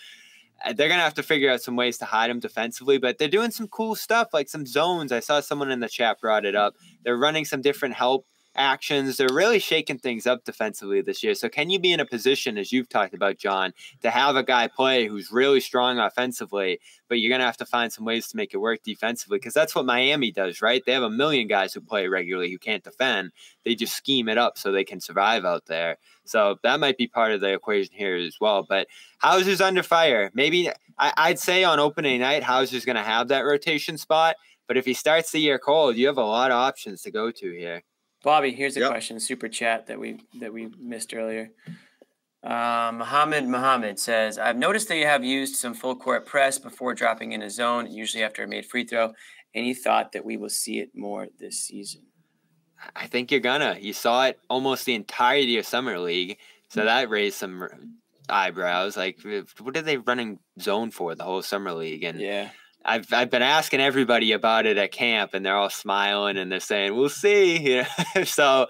uh, 0.65 0.73
they're 0.73 0.89
gonna 0.89 1.03
have 1.03 1.15
to 1.15 1.23
figure 1.23 1.51
out 1.51 1.61
some 1.63 1.77
ways 1.77 1.99
to 1.99 2.05
hide 2.05 2.31
him 2.31 2.41
defensively, 2.41 2.99
but 2.99 3.19
they're 3.19 3.29
doing 3.29 3.51
some 3.51 3.69
cool 3.69 3.95
stuff, 3.95 4.29
like 4.33 4.49
some 4.49 4.67
zones. 4.67 5.13
I 5.13 5.21
saw 5.21 5.41
someone 5.41 5.71
in 5.71 5.81
the 5.81 5.89
chat 5.89 6.21
brought 6.21 6.45
it 6.45 6.55
up. 6.55 6.75
They're 7.05 7.17
running 7.19 7.45
some 7.45 7.61
different 7.63 7.95
help 7.95 8.27
actions. 8.55 9.17
They're 9.17 9.29
really 9.33 9.59
shaking 9.59 9.99
things 9.99 10.27
up 10.27 10.45
defensively 10.45 11.01
this 11.01 11.23
year. 11.23 11.35
So 11.35 11.49
can 11.49 11.71
you 11.71 11.79
be 11.79 11.93
in 11.93 12.01
a 12.01 12.07
position, 12.07 12.59
as 12.59 12.73
you've 12.73 12.89
talked 12.89 13.15
about, 13.15 13.39
John, 13.39 13.73
to 14.03 14.11
have 14.11 14.37
a 14.37 14.43
guy 14.43 14.69
play 14.69 15.07
who's 15.07 15.33
really 15.33 15.61
strong 15.61 15.99
offensively, 15.99 16.81
but 17.09 17.19
you're 17.19 17.31
gonna 17.31 17.45
have 17.45 17.57
to 17.59 17.67
find 17.67 17.93
some 17.93 18.05
ways 18.05 18.29
to 18.29 18.37
make 18.37 18.55
it 18.55 18.59
work 18.59 18.83
defensively 18.83 19.39
because 19.39 19.55
that's 19.55 19.75
what 19.75 19.87
Miami 19.87 20.31
does, 20.31 20.63
right? 20.63 20.83
They 20.85 20.93
have 20.93 21.03
a 21.03 21.11
million 21.11 21.49
guys 21.49 21.75
who 21.75 21.81
play 21.81 22.09
regularly 22.09 22.51
who 22.51 22.59
can't 22.59 22.85
defend. 22.85 23.33
They 23.65 23.75
just 23.75 23.95
scheme 23.95 24.29
it 24.29 24.39
up 24.39 24.59
so 24.59 24.73
they 24.73 24.85
can 24.85 25.01
survive 25.01 25.45
out 25.45 25.67
there. 25.67 25.99
So 26.25 26.57
that 26.63 26.81
might 26.81 26.97
be 26.97 27.07
part 27.07 27.33
of 27.33 27.41
the 27.41 27.53
equation 27.53 27.95
here 27.95 28.17
as 28.17 28.37
well. 28.41 28.65
But 28.69 28.87
Hauser's 29.19 29.61
under 29.61 29.83
fire. 29.83 30.31
Maybe 30.35 30.71
I, 30.99 31.13
I'd 31.17 31.39
say 31.39 31.65
on 31.65 31.81
opening 31.81 32.21
night, 32.21 32.43
Hauser's 32.43 32.85
going 32.85 32.97
to 32.97 33.03
have 33.03 33.29
that 33.29 33.45
rotation 33.45 33.99
spot. 33.99 34.37
But 34.69 34.77
if 34.77 34.85
he 34.85 34.95
starts 34.95 35.33
the 35.33 35.41
year 35.41 35.59
cold, 35.59 35.97
you 35.97 36.07
have 36.07 36.19
a 36.19 36.25
lot 36.25 36.51
of 36.51 36.57
options 36.57 37.03
to 37.03 37.11
go 37.11 37.31
to 37.31 37.53
here. 37.53 37.83
Bobby, 38.23 38.53
here's 38.53 38.77
a 38.77 38.81
Yep. 38.81 38.91
question, 38.91 39.21
super 39.21 39.49
chat 39.49 39.87
that 39.87 39.99
we 39.99 40.21
that 40.39 40.53
we 40.53 40.67
missed 40.79 41.13
earlier. 41.15 41.51
Uh, 42.43 42.91
Muhammad 42.95 43.45
Muhammad 43.49 43.99
says, 43.99 44.39
"I've 44.39 44.57
noticed 44.57 44.89
that 44.89 44.97
you 44.97 45.07
have 45.07 45.25
used 45.25 45.57
some 45.57 45.75
full 45.75 45.97
court 45.97 46.27
press 46.27 46.59
before 46.59 46.95
dropping 46.95 47.33
in 47.33 47.43
a 47.43 47.51
zone, 47.51 47.91
usually 47.91 48.23
after 48.25 48.43
a 48.45 48.49
made 48.49 48.67
free 48.67 48.85
throw. 48.85 49.15
Any 49.55 49.75
thought 49.75 50.13
that 50.13 50.25
we 50.25 50.37
will 50.37 50.49
see 50.49 50.79
it 50.81 50.95
more 50.95 51.29
this 51.39 51.59
season?" 51.59 52.03
I 52.97 53.07
think 53.07 53.31
you're 53.31 53.41
gonna. 53.41 53.77
You 53.81 53.93
saw 53.93 54.27
it 54.27 54.41
almost 54.51 54.87
the 54.87 54.95
entirety 54.95 55.57
of 55.59 55.67
summer 55.67 55.99
league, 56.01 56.39
so 56.69 56.85
that 56.85 57.09
raised 57.11 57.37
some 57.37 57.69
eyebrows. 58.29 58.97
Like, 58.97 59.21
what 59.61 59.77
are 59.77 59.83
they 59.83 59.99
running 59.99 60.41
zone 60.61 60.91
for 60.91 61.15
the 61.15 61.23
whole 61.23 61.43
summer 61.43 61.73
league? 61.73 62.03
And 62.03 62.21
Yeah, 62.21 62.51
I've 62.85 63.13
I've 63.13 63.31
been 63.31 63.43
asking 63.43 63.81
everybody 63.81 64.33
about 64.33 64.67
it 64.67 64.77
at 64.79 64.93
camp, 64.93 65.35
and 65.35 65.45
they're 65.45 65.57
all 65.57 65.71
smiling 65.71 66.37
and 66.37 66.51
they're 66.51 66.61
saying, 66.61 66.95
"We'll 66.97 67.09
see." 67.09 67.59
You 67.63 67.85
know? 68.17 68.25
so 68.25 68.67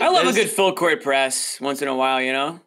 I 0.00 0.08
love 0.08 0.26
a 0.26 0.32
good 0.32 0.48
full 0.50 0.72
court 0.74 1.02
press 1.02 1.60
once 1.60 1.82
in 1.82 1.88
a 1.88 1.94
while. 1.94 2.20
You 2.20 2.32
know, 2.32 2.60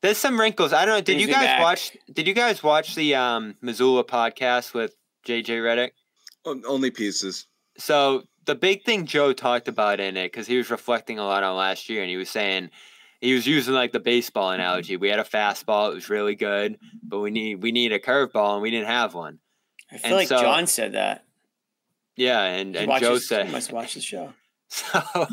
There's 0.00 0.18
some 0.18 0.40
wrinkles. 0.40 0.72
I 0.72 0.84
don't 0.84 0.94
know. 0.94 1.00
Did 1.00 1.16
Brings 1.16 1.22
you 1.22 1.34
guys 1.34 1.60
watch? 1.60 1.96
Did 2.12 2.26
you 2.26 2.34
guys 2.34 2.62
watch 2.62 2.94
the 2.94 3.14
um, 3.14 3.56
Mazzulla 3.62 4.04
podcast 4.04 4.74
with 4.74 4.94
JJ 5.26 5.46
Redick? 5.60 5.90
O- 6.44 6.62
Only 6.66 6.90
pieces. 6.90 7.46
So 7.78 8.22
the 8.46 8.54
big 8.54 8.84
thing 8.84 9.06
Joe 9.06 9.32
talked 9.32 9.68
about 9.68 10.00
in 10.00 10.16
it, 10.16 10.32
because 10.32 10.46
he 10.46 10.56
was 10.56 10.70
reflecting 10.70 11.18
a 11.18 11.24
lot 11.24 11.42
on 11.42 11.56
last 11.56 11.88
year, 11.88 12.02
and 12.02 12.10
he 12.10 12.16
was 12.16 12.30
saying 12.30 12.70
he 13.20 13.34
was 13.34 13.46
using 13.46 13.74
like 13.74 13.92
the 13.92 14.00
baseball 14.00 14.50
analogy. 14.50 14.96
We 14.96 15.08
had 15.08 15.18
a 15.20 15.24
fastball; 15.24 15.90
it 15.90 15.94
was 15.94 16.08
really 16.10 16.34
good, 16.34 16.78
but 17.02 17.20
we 17.20 17.30
need 17.30 17.62
we 17.62 17.70
need 17.72 17.92
a 17.92 17.98
curveball, 18.00 18.54
and 18.54 18.62
we 18.62 18.70
didn't 18.70 18.88
have 18.88 19.14
one. 19.14 19.38
I 19.92 19.98
feel 19.98 20.06
And 20.08 20.14
like 20.16 20.28
so- 20.28 20.40
John 20.40 20.66
said 20.66 20.92
that. 20.92 21.24
Yeah, 22.16 22.42
and 22.42 22.74
He 22.74 22.82
and 22.82 23.00
Joe 23.00 23.14
he 23.14 23.20
said 23.20 23.50
must 23.50 23.72
watch 23.72 23.94
the 23.94 24.00
show. 24.00 24.32
so. 24.68 25.26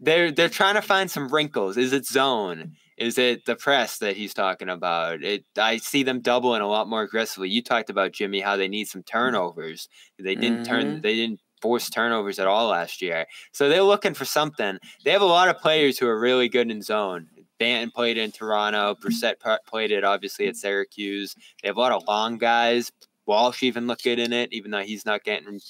they're 0.00 0.30
they're 0.30 0.48
trying 0.48 0.74
to 0.74 0.82
find 0.82 1.10
some 1.10 1.28
wrinkles. 1.28 1.76
Is 1.76 1.92
it 1.92 2.06
zone? 2.06 2.76
Is 2.96 3.16
it 3.18 3.44
the 3.44 3.54
press 3.56 3.98
that 3.98 4.16
he's 4.16 4.34
talking 4.34 4.68
about? 4.68 5.22
It 5.22 5.44
I 5.56 5.76
see 5.76 6.02
them 6.02 6.20
doubling 6.20 6.62
a 6.62 6.66
lot 6.68 6.88
more 6.88 7.02
aggressively. 7.02 7.48
You 7.50 7.62
talked 7.62 7.90
about 7.90 8.12
Jimmy 8.12 8.40
how 8.40 8.56
they 8.56 8.68
need 8.68 8.88
some 8.88 9.02
turnovers. 9.02 9.88
They 10.18 10.34
didn't 10.34 10.64
turn 10.64 10.98
Mhm. 10.98 11.02
they 11.02 11.14
didn't 11.14 11.40
force 11.60 11.90
turnovers 11.90 12.38
at 12.38 12.46
all 12.46 12.68
last 12.68 13.02
year. 13.02 13.26
So 13.52 13.68
they're 13.68 13.82
looking 13.82 14.14
for 14.14 14.24
something. 14.24 14.78
They 15.04 15.10
have 15.10 15.22
a 15.22 15.26
lot 15.26 15.48
of 15.48 15.58
players 15.58 15.98
who 15.98 16.06
are 16.06 16.18
really 16.18 16.48
good 16.48 16.70
in 16.70 16.82
zone. 16.82 17.28
Banton 17.60 17.92
played 17.92 18.16
in 18.16 18.30
Toronto. 18.30 18.94
Brissett 18.94 19.34
played 19.66 19.90
it 19.90 20.04
obviously 20.04 20.46
at 20.46 20.56
Syracuse. 20.56 21.34
They 21.62 21.68
have 21.68 21.76
a 21.76 21.80
lot 21.80 21.92
of 21.92 22.04
long 22.06 22.38
guys. 22.38 22.92
Walsh 23.28 23.62
even 23.62 23.86
looked 23.86 24.02
good 24.02 24.18
in 24.18 24.32
it, 24.32 24.52
even 24.52 24.70
though 24.70 24.82
he's 24.82 25.06
not 25.06 25.22
getting 25.22 25.60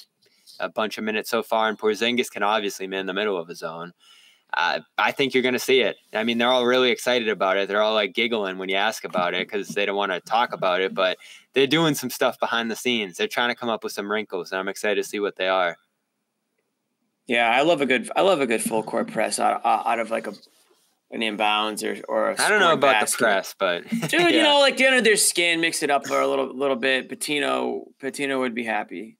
a 0.61 0.69
bunch 0.69 0.97
of 0.97 1.05
minutes 1.05 1.29
so 1.29 1.43
far. 1.43 1.69
And 1.69 1.79
Porzingis 1.79 2.31
can 2.31 2.43
obviously 2.43 2.87
man 2.87 3.07
the 3.07 3.13
middle 3.13 3.37
of 3.37 3.49
his 3.49 3.59
zone. 3.59 3.93
Uh, 4.57 4.81
I 4.97 5.13
think 5.13 5.35
you're 5.35 5.43
going 5.43 5.53
to 5.53 5.59
see 5.59 5.81
it. 5.81 5.97
I 6.15 6.25
mean, 6.25 6.39
they're 6.39 6.49
all 6.49 6.65
really 6.65 6.91
excited 6.91 7.29
about 7.29 7.59
it. 7.59 7.69
They're 7.69 7.83
all 7.83 7.93
like 7.93 8.15
giggling 8.15 8.57
when 8.57 8.71
you 8.71 8.77
ask 8.77 9.05
about 9.05 9.35
it 9.35 9.47
because 9.47 9.69
they 9.69 9.85
don't 9.85 9.97
want 9.97 10.13
to 10.13 10.21
talk 10.21 10.55
about 10.55 10.81
it. 10.81 10.95
But 10.95 11.19
they're 11.53 11.67
doing 11.67 11.95
some 11.95 12.09
stuff 12.09 12.41
behind 12.41 12.71
the 12.71 12.77
scenes. 12.77 13.19
They're 13.19 13.29
trying 13.29 13.51
to 13.51 13.55
come 13.55 13.69
up 13.69 13.85
with 13.85 13.93
some 13.93 14.11
wrinkles, 14.11 14.51
and 14.51 14.59
I'm 14.59 14.69
excited 14.69 15.03
to 15.03 15.07
see 15.07 15.21
what 15.21 15.37
they 15.37 15.49
are. 15.49 15.77
Yeah, 17.27 17.51
I 17.51 17.61
love 17.61 17.83
a 17.83 17.87
good 17.87 18.11
I 18.17 18.23
love 18.23 18.41
a 18.41 18.47
good 18.47 18.63
full 18.63 18.83
court 18.83 19.09
press 19.09 19.39
out 19.39 19.61
out 19.65 19.99
of 19.99 20.11
like 20.11 20.27
a 20.27 20.33
an 21.11 21.21
inbounds 21.21 21.83
or 21.83 22.03
or 22.09 22.31
I 22.39 22.47
I 22.47 22.49
don't 22.49 22.61
know 22.61 22.73
about 22.73 23.07
the 23.07 23.17
press, 23.17 23.55
but 23.59 23.89
Dude, 23.91 24.13
yeah. 24.13 24.29
you 24.29 24.43
know, 24.43 24.61
like 24.61 24.77
get 24.77 24.91
under 24.93 25.03
their 25.03 25.17
skin, 25.17 25.61
mix 25.61 25.83
it 25.83 25.91
up 25.91 26.07
for 26.07 26.21
a 26.21 26.27
little 26.27 26.55
little 26.55 26.77
bit. 26.77 27.09
Pitino 27.09 27.85
Pitino 28.01 28.39
would 28.41 28.55
be 28.55 28.65
happy. 28.65 29.17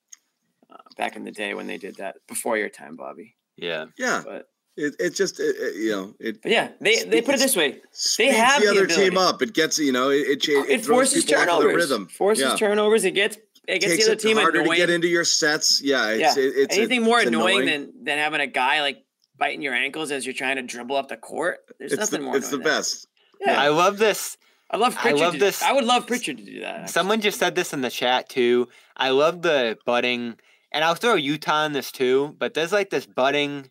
Uh, 0.71 0.77
back 0.99 1.17
in 1.17 1.25
the 1.25 1.31
day 1.33 1.55
when 1.55 1.67
they 1.67 1.79
did 1.79 1.97
that 1.97 2.17
before 2.27 2.59
your 2.59 2.69
time, 2.69 2.95
Bobby. 2.95 3.35
yeah, 3.57 3.87
Yeah, 3.97 4.21
But 4.23 4.51
it, 4.77 4.95
it 5.01 5.11
just 5.15 5.41
it, 5.41 5.57
it, 5.59 5.77
you 5.77 5.91
know 5.91 6.15
it 6.21 6.43
but 6.43 6.53
yeah, 6.53 6.69
they 6.81 7.03
they 7.05 7.23
put 7.23 7.35
it 7.35 7.39
this 7.39 7.57
way: 7.57 7.81
They 8.19 8.29
have 8.29 8.61
the 8.61 8.67
the 8.67 8.73
other 8.73 8.85
ability. 8.85 9.09
team 9.11 9.19
up. 9.19 9.41
It 9.41 9.55
gets 9.55 9.79
you 9.79 9.93
know 9.93 10.11
it 10.11 10.29
it, 10.29 10.49
it, 10.49 10.71
it 10.71 10.85
forces 10.85 11.25
people 11.25 11.41
the 11.41 11.47
turnovers. 11.47 11.75
rhythm. 11.75 12.07
Forces 12.09 12.45
yeah. 12.45 12.57
turnovers. 12.57 13.05
It 13.05 13.13
gets 13.13 13.39
it 13.67 13.81
gets 13.81 13.93
Takes 13.95 14.07
the 14.07 14.13
it 14.13 14.15
other 14.15 14.21
team 14.21 14.37
harder 14.37 14.61
annoying. 14.61 14.81
to 14.81 14.87
get 14.87 14.91
into 14.91 15.09
your 15.09 15.25
sets. 15.25 15.83
Yeah, 15.83 16.11
it's 16.11 16.37
yeah, 16.37 16.43
it, 16.43 16.53
it's 16.57 16.77
anything 16.77 17.03
more 17.03 17.19
it's 17.19 17.29
annoying, 17.29 17.67
than 17.67 17.93
than 18.05 18.19
having 18.19 18.41
a 18.41 18.47
guy 18.47 18.83
like 18.83 19.03
biting 19.39 19.63
your 19.63 19.75
ankles 19.75 20.11
as 20.11 20.27
you're 20.27 20.35
trying 20.35 20.57
to 20.57 20.63
dribble 20.63 20.97
up 20.97 21.09
the 21.09 21.17
court. 21.17 21.59
There's 21.79 21.93
it's 21.93 22.01
nothing 22.01 22.21
the, 22.21 22.27
more. 22.27 22.37
it's 22.37 22.51
the 22.51 22.59
that. 22.59 22.65
best. 22.65 23.07
Yeah, 23.41 23.61
I 23.61 23.69
love 23.69 23.99
this. 23.99 24.37
I 24.71 24.77
love 24.77 24.97
I 25.01 25.13
love 25.13 25.39
this- 25.39 25.63
I 25.63 25.73
would 25.73 25.85
love 25.85 26.07
Pritchard 26.07 26.37
to 26.39 26.45
do 26.45 26.61
that. 26.61 26.75
actually. 26.81 26.89
Someone 26.89 27.21
just 27.21 27.39
said 27.39 27.55
this 27.55 27.73
in 27.73 27.81
the 27.81 27.91
chat 27.91 28.29
too. 28.29 28.69
I 28.97 29.11
love 29.11 29.41
the 29.43 29.79
budding, 29.87 30.37
and 30.73 30.85
I'll 30.85 30.95
throw 30.95 31.15
Utah 31.15 31.65
in 31.65 31.73
this 31.73 31.91
too. 31.91 32.35
But 32.39 32.53
there's 32.55 32.73
like 32.73 32.91
this 32.91 33.07
budding 33.07 33.71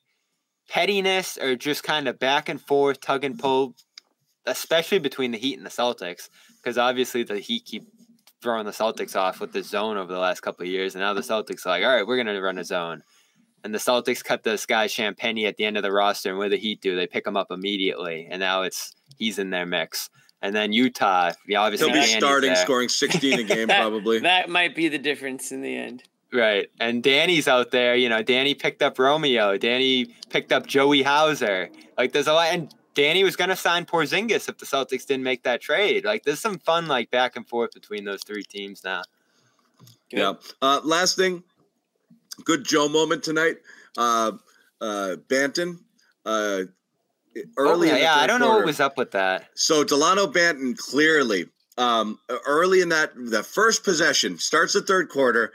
pettiness 0.69 1.37
or 1.37 1.55
just 1.55 1.83
kind 1.83 2.07
of 2.07 2.17
back 2.17 2.49
and 2.49 2.59
forth, 2.59 2.99
tug 2.99 3.23
and 3.23 3.37
pull, 3.37 3.75
especially 4.45 4.99
between 4.99 5.31
the 5.31 5.37
Heat 5.37 5.57
and 5.57 5.65
the 5.65 5.69
Celtics, 5.69 6.29
because 6.57 6.77
obviously 6.77 7.23
the 7.23 7.39
Heat 7.39 7.65
keep 7.65 7.87
throwing 8.41 8.65
the 8.65 8.71
Celtics 8.71 9.15
off 9.15 9.39
with 9.39 9.51
the 9.51 9.63
zone 9.63 9.97
over 9.97 10.11
the 10.11 10.19
last 10.19 10.41
couple 10.41 10.63
of 10.63 10.69
years, 10.69 10.95
and 10.95 11.01
now 11.01 11.13
the 11.13 11.21
Celtics 11.21 11.65
are 11.65 11.69
like, 11.69 11.83
all 11.83 11.95
right, 11.95 12.07
we're 12.07 12.17
gonna 12.17 12.39
run 12.41 12.57
a 12.57 12.63
zone. 12.63 13.03
And 13.63 13.73
the 13.73 13.79
Celtics 13.79 14.23
cut 14.23 14.43
this 14.43 14.65
guy 14.65 14.87
Champagnie 14.87 15.45
at 15.47 15.57
the 15.57 15.65
end 15.65 15.77
of 15.77 15.83
the 15.83 15.91
roster, 15.91 16.29
and 16.29 16.37
what 16.37 16.45
do 16.45 16.49
the 16.51 16.57
Heat 16.57 16.79
do? 16.81 16.95
They 16.95 17.07
pick 17.07 17.25
him 17.27 17.35
up 17.35 17.51
immediately, 17.51 18.27
and 18.29 18.39
now 18.39 18.61
it's 18.61 18.95
he's 19.17 19.39
in 19.39 19.49
their 19.49 19.65
mix. 19.65 20.09
And 20.41 20.55
then 20.55 20.71
Utah, 20.71 21.31
yeah, 21.47 21.61
obviously 21.61 21.87
He'll 21.87 21.95
be 21.95 21.99
Danny's 22.05 22.17
starting, 22.17 22.53
there. 22.53 22.63
scoring 22.63 22.89
16 22.89 23.39
a 23.39 23.43
game 23.43 23.67
That- 23.67 23.79
probably. 23.81 24.19
That 24.19 24.49
might 24.49 24.75
be 24.75 24.87
the 24.87 24.99
difference 24.99 25.51
in 25.51 25.61
the 25.61 25.75
end. 25.75 26.03
Right. 26.31 26.69
And 26.79 27.01
Danny's 27.01 27.47
out 27.47 27.71
there, 27.71 27.95
you 27.95 28.07
know, 28.09 28.21
Danny 28.21 28.53
picked 28.53 28.81
up 28.83 28.99
Romeo. 28.99 29.57
Danny 29.57 30.05
picked 30.29 30.51
up 30.51 30.67
Joey 30.67 31.01
Hauser. 31.01 31.69
Like 31.97 32.11
there's 32.11 32.27
a 32.27 32.33
lot 32.33 32.49
and 32.53 32.71
Danny 32.93 33.23
was 33.23 33.35
gonna 33.35 33.55
sign 33.55 33.85
Porzingis 33.85 34.47
if 34.49 34.57
the 34.59 34.65
Celtics 34.65 35.07
didn't 35.07 35.23
make 35.23 35.41
that 35.43 35.61
trade. 35.61 36.03
Like 36.05 36.23
there's 36.23 36.39
some 36.41 36.59
fun 36.59 36.87
like 36.87 37.09
back 37.11 37.35
and 37.37 37.47
forth 37.47 37.71
between 37.73 38.03
those 38.05 38.21
three 38.23 38.43
teams 38.43 38.83
now. 38.83 39.01
Good. 40.11 40.19
Yeah. 40.19 40.33
Uh, 40.61 40.81
last 40.83 41.15
thing, 41.15 41.43
good 42.43 42.65
Joe 42.65 42.89
moment 42.89 43.23
tonight. 43.23 43.57
Uh, 43.97 44.33
uh, 44.81 45.15
Banton. 45.27 45.79
Uh, 46.25 46.63
early. 47.57 47.89
Oh, 47.89 47.93
the 47.93 47.99
yeah, 47.99 48.15
I 48.15 48.27
don't 48.27 48.39
know 48.39 48.47
quarter. 48.47 48.59
what 48.59 48.67
was 48.67 48.79
up 48.79 48.97
with 48.97 49.11
that. 49.11 49.49
So 49.55 49.83
Delano 49.83 50.27
Banton 50.27 50.77
clearly 50.77 51.45
um, 51.77 52.19
early 52.45 52.81
in 52.81 52.89
that 52.89 53.11
the 53.15 53.43
first 53.43 53.83
possession 53.83 54.37
starts 54.37 54.73
the 54.73 54.81
third 54.81 55.09
quarter. 55.09 55.51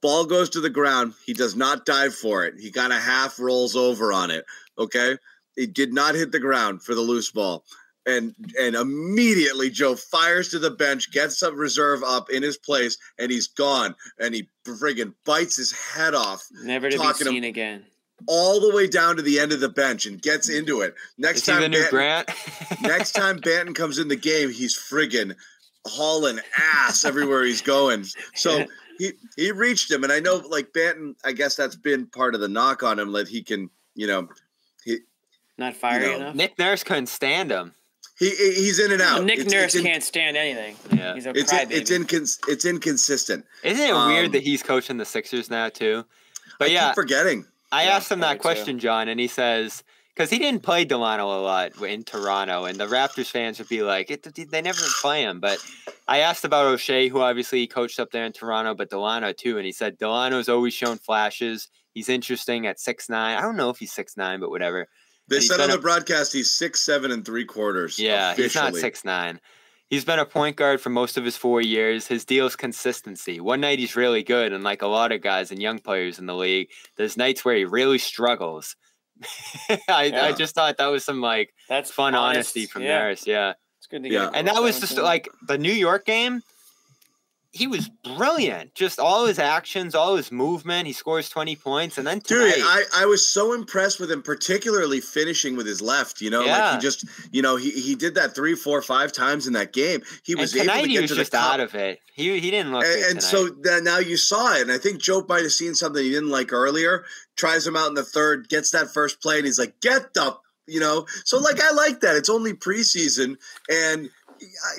Ball 0.00 0.24
goes 0.26 0.50
to 0.50 0.60
the 0.60 0.70
ground. 0.70 1.14
He 1.24 1.32
does 1.32 1.56
not 1.56 1.86
dive 1.86 2.14
for 2.14 2.44
it. 2.44 2.54
He 2.58 2.70
kind 2.70 2.92
of 2.92 3.00
half 3.00 3.40
rolls 3.40 3.74
over 3.74 4.12
on 4.12 4.30
it. 4.30 4.44
Okay, 4.78 5.16
it 5.56 5.74
did 5.74 5.92
not 5.92 6.14
hit 6.14 6.32
the 6.32 6.40
ground 6.40 6.82
for 6.82 6.94
the 6.94 7.00
loose 7.00 7.30
ball. 7.30 7.64
And 8.06 8.34
and 8.60 8.74
immediately 8.76 9.70
Joe 9.70 9.96
fires 9.96 10.50
to 10.50 10.58
the 10.58 10.70
bench, 10.70 11.10
gets 11.10 11.42
a 11.42 11.50
reserve 11.52 12.02
up 12.02 12.28
in 12.28 12.42
his 12.42 12.58
place, 12.58 12.98
and 13.18 13.30
he's 13.30 13.46
gone. 13.48 13.94
And 14.18 14.34
he 14.34 14.48
friggin' 14.66 15.14
bites 15.24 15.56
his 15.56 15.72
head 15.72 16.14
off 16.14 16.46
Never 16.62 16.90
to 16.90 16.98
be 16.98 17.02
Talking 17.02 17.26
to- 17.26 17.32
seen 17.32 17.44
again. 17.44 17.84
all 18.26 18.60
the 18.60 18.74
way 18.74 18.86
down 18.86 19.16
to 19.16 19.22
the 19.22 19.38
end 19.38 19.52
of 19.52 19.60
the 19.60 19.68
bench 19.68 20.04
and 20.06 20.20
gets 20.20 20.50
mm. 20.50 20.58
into 20.58 20.80
it. 20.82 20.94
Next 21.16 21.38
Is 21.40 21.46
he 21.46 21.52
time 21.52 21.60
the 21.62 21.68
new 21.70 21.82
Banton- 21.84 21.90
Grant? 21.90 22.30
Next 22.82 23.12
time 23.12 23.38
Banton 23.40 23.74
comes 23.74 23.98
in 23.98 24.08
the 24.08 24.16
game, 24.16 24.50
he's 24.50 24.76
friggin' 24.76 25.34
hauling 25.86 26.40
ass 26.58 27.04
everywhere 27.04 27.44
he's 27.44 27.62
going. 27.62 28.04
So 28.34 28.66
he 28.98 29.12
he 29.36 29.50
reached 29.50 29.90
him, 29.90 30.04
and 30.04 30.12
I 30.12 30.20
know 30.20 30.36
like 30.48 30.72
Banton. 30.72 31.14
I 31.24 31.32
guess 31.32 31.56
that's 31.56 31.76
been 31.76 32.06
part 32.06 32.34
of 32.34 32.40
the 32.42 32.48
knock 32.48 32.82
on 32.82 32.98
him 32.98 33.12
that 33.12 33.28
he 33.28 33.42
can, 33.42 33.70
you 33.94 34.06
know, 34.06 34.28
he 34.84 34.98
Not 35.56 35.74
fiery 35.74 36.06
know, 36.06 36.16
enough. 36.16 36.34
Nick 36.34 36.58
Nurse 36.58 36.84
couldn't 36.84 37.06
stand 37.06 37.50
him. 37.50 37.74
He 38.18 38.30
he- 38.30 38.54
he's 38.54 38.78
in 38.78 38.90
and 38.92 39.00
No, 39.00 39.06
out. 39.06 39.24
Nick 39.24 39.40
It's- 39.40 39.52
Nurse 39.52 39.74
it's 39.74 39.74
in- 39.76 39.82
can't 39.84 40.02
stand 40.02 40.36
anything. 40.36 40.76
Yeah. 40.92 41.14
He's 41.14 41.26
a 41.26 41.30
It's 41.30 41.52
crybaby. 41.52 41.70
it's 41.72 41.90
incons- 41.90 42.38
it's 42.48 42.64
inconsistent. 42.64 43.44
Isn't 43.62 43.84
it 43.84 43.90
Um, 43.90 44.12
weird 44.12 44.32
that 44.32 44.42
he's 44.42 44.62
coaching 44.62 44.98
the 44.98 45.04
Sixers 45.04 45.50
now 45.50 45.68
too? 45.68 46.04
But 46.58 46.68
I 46.68 46.72
yeah, 46.72 46.88
keep 46.88 46.94
forgetting. 46.94 47.46
I 47.72 47.84
Yeah, 47.84 47.96
asked 47.96 48.12
him 48.12 48.20
that 48.20 48.28
would 48.28 48.34
too. 48.36 48.40
question, 48.42 48.78
John, 48.78 49.08
and 49.08 49.18
he 49.18 49.26
says 49.26 49.82
because 50.14 50.30
he 50.30 50.38
didn't 50.38 50.62
play 50.62 50.84
Delano 50.84 51.26
a 51.26 51.42
lot 51.42 51.76
in 51.82 52.04
Toronto, 52.04 52.66
and 52.66 52.78
the 52.78 52.86
Raptors 52.86 53.30
fans 53.32 53.58
would 53.58 53.68
be 53.68 53.82
like, 53.82 54.12
it, 54.12 54.22
they 54.48 54.62
never 54.62 54.78
play 55.02 55.22
him. 55.22 55.40
But 55.40 55.58
I 56.06 56.18
asked 56.20 56.44
about 56.44 56.66
Oshae, 56.72 57.10
who 57.10 57.20
obviously 57.20 57.58
he 57.58 57.66
coached 57.66 57.98
up 57.98 58.12
there 58.12 58.24
in 58.24 58.32
Toronto, 58.32 58.74
but 58.76 58.90
Delano 58.90 59.32
too, 59.32 59.56
and 59.56 59.66
he 59.66 59.72
said 59.72 59.98
Delano's 59.98 60.48
always 60.48 60.72
shown 60.72 60.98
flashes. 60.98 61.66
He's 61.94 62.08
interesting 62.08 62.64
at 62.68 62.78
six 62.78 63.08
nine. 63.08 63.36
I 63.36 63.40
don't 63.40 63.56
know 63.56 63.70
if 63.70 63.78
he's 63.78 63.90
six 63.92 64.16
nine, 64.16 64.38
but 64.38 64.50
whatever. 64.50 64.86
They 65.28 65.40
said 65.40 65.60
on 65.60 65.68
been 65.68 65.76
the 65.76 65.82
broadcast 65.82 66.32
he's 66.32 66.50
six 66.50 66.80
seven 66.80 67.10
and 67.10 67.24
three 67.24 67.44
quarters. 67.44 67.98
Yeah, 67.98 68.34
he's 68.34 68.54
not 68.54 68.74
six 68.74 69.04
nine. 69.04 69.40
He's 69.88 70.04
been 70.04 70.18
a 70.18 70.24
point 70.26 70.56
guard 70.56 70.80
for 70.80 70.90
most 70.90 71.16
of 71.16 71.24
his 71.24 71.36
four 71.36 71.60
years. 71.60 72.06
His 72.06 72.24
deal's 72.24 72.56
consistency. 72.56 73.38
One 73.40 73.60
night 73.60 73.78
he's 73.78 73.96
really 73.96 74.22
good, 74.22 74.52
and 74.52 74.64
like 74.64 74.82
a 74.82 74.86
lot 74.86 75.12
of 75.12 75.20
guys 75.20 75.50
and 75.50 75.60
young 75.62 75.78
players 75.78 76.18
in 76.18 76.26
the 76.26 76.34
league, 76.34 76.68
there's 76.96 77.16
nights 77.16 77.44
where 77.44 77.54
he 77.56 77.64
really 77.64 77.98
struggles. 77.98 78.76
I, 79.88 80.12
I 80.12 80.32
just 80.32 80.54
thought 80.54 80.78
that 80.78 80.86
was 80.86 81.04
some 81.04 81.20
like 81.20 81.54
That's 81.68 81.90
fun 81.90 82.14
honest. 82.14 82.36
honesty 82.36 82.66
from 82.66 82.82
yeah. 82.82 82.98
Nurse. 82.98 83.26
Yeah, 83.26 83.52
It's 83.78 83.86
good 83.86 84.02
to 84.02 84.08
Yeah. 84.08 84.30
and 84.34 84.48
that 84.48 84.60
was 84.62 84.80
just 84.80 84.98
like 84.98 85.28
the 85.46 85.58
New 85.58 85.72
York 85.72 86.04
game. 86.04 86.42
He 87.54 87.68
was 87.68 87.88
brilliant. 87.88 88.74
Just 88.74 88.98
all 88.98 89.26
his 89.26 89.38
actions, 89.38 89.94
all 89.94 90.16
his 90.16 90.32
movement. 90.32 90.88
He 90.88 90.92
scores 90.92 91.28
twenty 91.28 91.54
points, 91.54 91.98
and 91.98 92.06
then 92.06 92.18
Dude, 92.18 92.52
tonight, 92.52 92.66
I, 92.66 93.02
I 93.02 93.06
was 93.06 93.24
so 93.24 93.52
impressed 93.52 94.00
with 94.00 94.10
him, 94.10 94.22
particularly 94.22 95.00
finishing 95.00 95.56
with 95.56 95.64
his 95.64 95.80
left. 95.80 96.20
You 96.20 96.30
know, 96.30 96.44
like 96.44 96.74
he 96.74 96.80
just, 96.80 97.04
you 97.30 97.42
know, 97.42 97.54
he, 97.54 97.70
he 97.70 97.94
did 97.94 98.16
that 98.16 98.34
three, 98.34 98.56
four, 98.56 98.82
five 98.82 99.12
times 99.12 99.46
in 99.46 99.52
that 99.52 99.72
game. 99.72 100.02
He 100.24 100.34
was 100.34 100.54
able 100.56 100.82
to 100.82 100.88
get 100.88 101.02
was 101.02 101.10
to 101.10 101.14
the 101.14 101.20
just 101.20 101.30
cup. 101.30 101.54
out 101.54 101.60
of 101.60 101.76
it. 101.76 102.00
He 102.12 102.40
he 102.40 102.50
didn't 102.50 102.72
look. 102.72 102.84
and, 102.84 102.92
good 102.92 103.10
and 103.12 103.22
so 103.22 103.48
then 103.48 103.84
now 103.84 103.98
you 103.98 104.16
saw 104.16 104.54
it, 104.54 104.62
and 104.62 104.72
I 104.72 104.78
think 104.78 105.00
Joe 105.00 105.24
might 105.28 105.42
have 105.42 105.52
seen 105.52 105.76
something 105.76 106.02
he 106.02 106.10
didn't 106.10 106.30
like 106.30 106.52
earlier. 106.52 107.04
Tries 107.36 107.64
him 107.64 107.76
out 107.76 107.86
in 107.86 107.94
the 107.94 108.02
third, 108.02 108.48
gets 108.48 108.70
that 108.70 108.92
first 108.92 109.22
play, 109.22 109.36
and 109.36 109.46
he's 109.46 109.60
like, 109.60 109.80
"Get 109.80 110.12
the," 110.14 110.36
you 110.66 110.80
know. 110.80 111.06
So 111.24 111.38
like 111.38 111.60
I 111.60 111.70
like 111.70 112.00
that. 112.00 112.16
It's 112.16 112.30
only 112.30 112.52
preseason, 112.52 113.36
and 113.70 114.10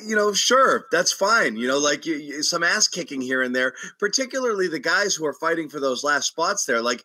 you 0.06 0.16
know, 0.16 0.34
sure, 0.34 0.86
that's 0.92 1.12
fine. 1.12 1.56
You 1.58 1.68
know, 1.68 1.78
like 1.80 2.06
you, 2.06 2.16
you, 2.16 2.44
some 2.44 2.64
ass 2.64 2.88
kicking 2.88 3.22
here 3.22 3.42
and 3.42 3.56
there, 3.56 3.74
particularly 4.00 4.68
the 4.68 4.80
guys 4.80 5.16
who 5.16 5.26
are 5.26 5.34
fighting 5.34 5.70
for 5.70 5.80
those 5.80 6.04
last 6.04 6.28
spots 6.28 6.66
there. 6.66 6.82
Like, 6.82 7.04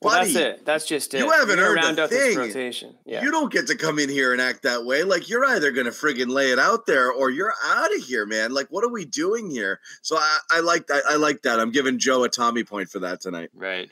Well, 0.00 0.14
buddy, 0.18 0.32
that's 0.32 0.58
it. 0.60 0.66
That's 0.66 0.86
just 0.86 1.14
it. 1.14 1.18
you 1.20 1.30
haven't 1.30 1.56
gotta 1.58 1.88
earned 1.88 1.98
a 1.98 2.08
thing. 2.08 2.36
this 2.36 2.36
rotation. 2.36 2.94
Yeah. 3.06 3.22
you 3.22 3.30
don't 3.30 3.52
get 3.52 3.66
to 3.68 3.76
come 3.76 3.98
in 3.98 4.08
here 4.08 4.32
and 4.32 4.40
act 4.42 4.62
that 4.64 4.84
way. 4.84 5.02
Like 5.04 5.28
you're 5.28 5.44
either 5.44 5.70
gonna 5.72 5.90
friggin' 5.90 6.28
lay 6.28 6.50
it 6.52 6.58
out 6.58 6.86
there 6.86 7.10
or 7.12 7.30
you're 7.30 7.54
out 7.64 7.94
of 7.94 8.02
here, 8.02 8.26
man. 8.26 8.52
Like 8.52 8.66
what 8.70 8.84
are 8.84 8.90
we 8.92 9.04
doing 9.04 9.50
here? 9.50 9.80
So 10.02 10.16
I, 10.16 10.38
I 10.50 10.60
like 10.60 10.86
that. 10.88 11.02
I 11.08 11.16
like 11.16 11.42
that. 11.42 11.58
I'm 11.60 11.70
giving 11.70 11.98
Joe 11.98 12.24
a 12.24 12.28
Tommy 12.28 12.64
point 12.64 12.90
for 12.90 12.98
that 13.00 13.20
tonight. 13.20 13.50
right. 13.54 13.90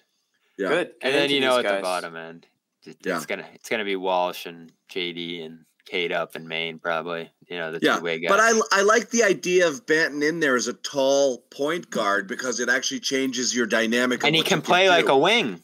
Yeah. 0.59 0.69
Good. 0.69 0.87
And 1.03 1.13
Get 1.13 1.19
then 1.21 1.31
you 1.31 1.41
know 1.41 1.57
these 1.57 1.67
at 1.67 1.77
the 1.77 1.83
bottom 1.83 2.17
end, 2.17 2.47
it's 2.85 2.99
Yeah. 3.07 3.23
gonna 3.27 3.47
it's 3.55 3.69
gonna 3.69 3.85
be 3.85 3.97
Walsh 3.97 4.45
and 4.47 4.73
JD 4.91 5.45
and 5.47 5.65
Kate 5.89 6.13
up 6.13 6.37
in 6.37 6.47
Maine 6.47 6.79
probably. 6.79 7.31
You 7.49 7.57
know 7.57 7.73
the 7.73 7.79
Yeah, 7.81 7.97
two 7.97 8.05
way 8.05 8.19
guys. 8.21 8.29
But 8.29 8.41
I 8.41 8.61
I 8.73 8.83
like 8.83 9.11
the 9.11 9.23
idea 9.25 9.69
of 9.69 9.87
Banton 9.87 10.27
in 10.27 10.41
there 10.41 10.55
as 10.57 10.69
a 10.69 10.75
tall 10.75 11.39
point 11.51 11.91
guard 11.91 12.29
because 12.29 12.61
it 12.61 12.69
actually 12.69 13.01
changes 13.01 13.55
your 13.57 13.67
dynamic. 13.67 14.23
and 14.23 14.37
he 14.37 14.43
can 14.43 14.61
play 14.61 14.89
like 14.89 15.07
do. 15.07 15.13
a 15.13 15.19
wing. 15.19 15.63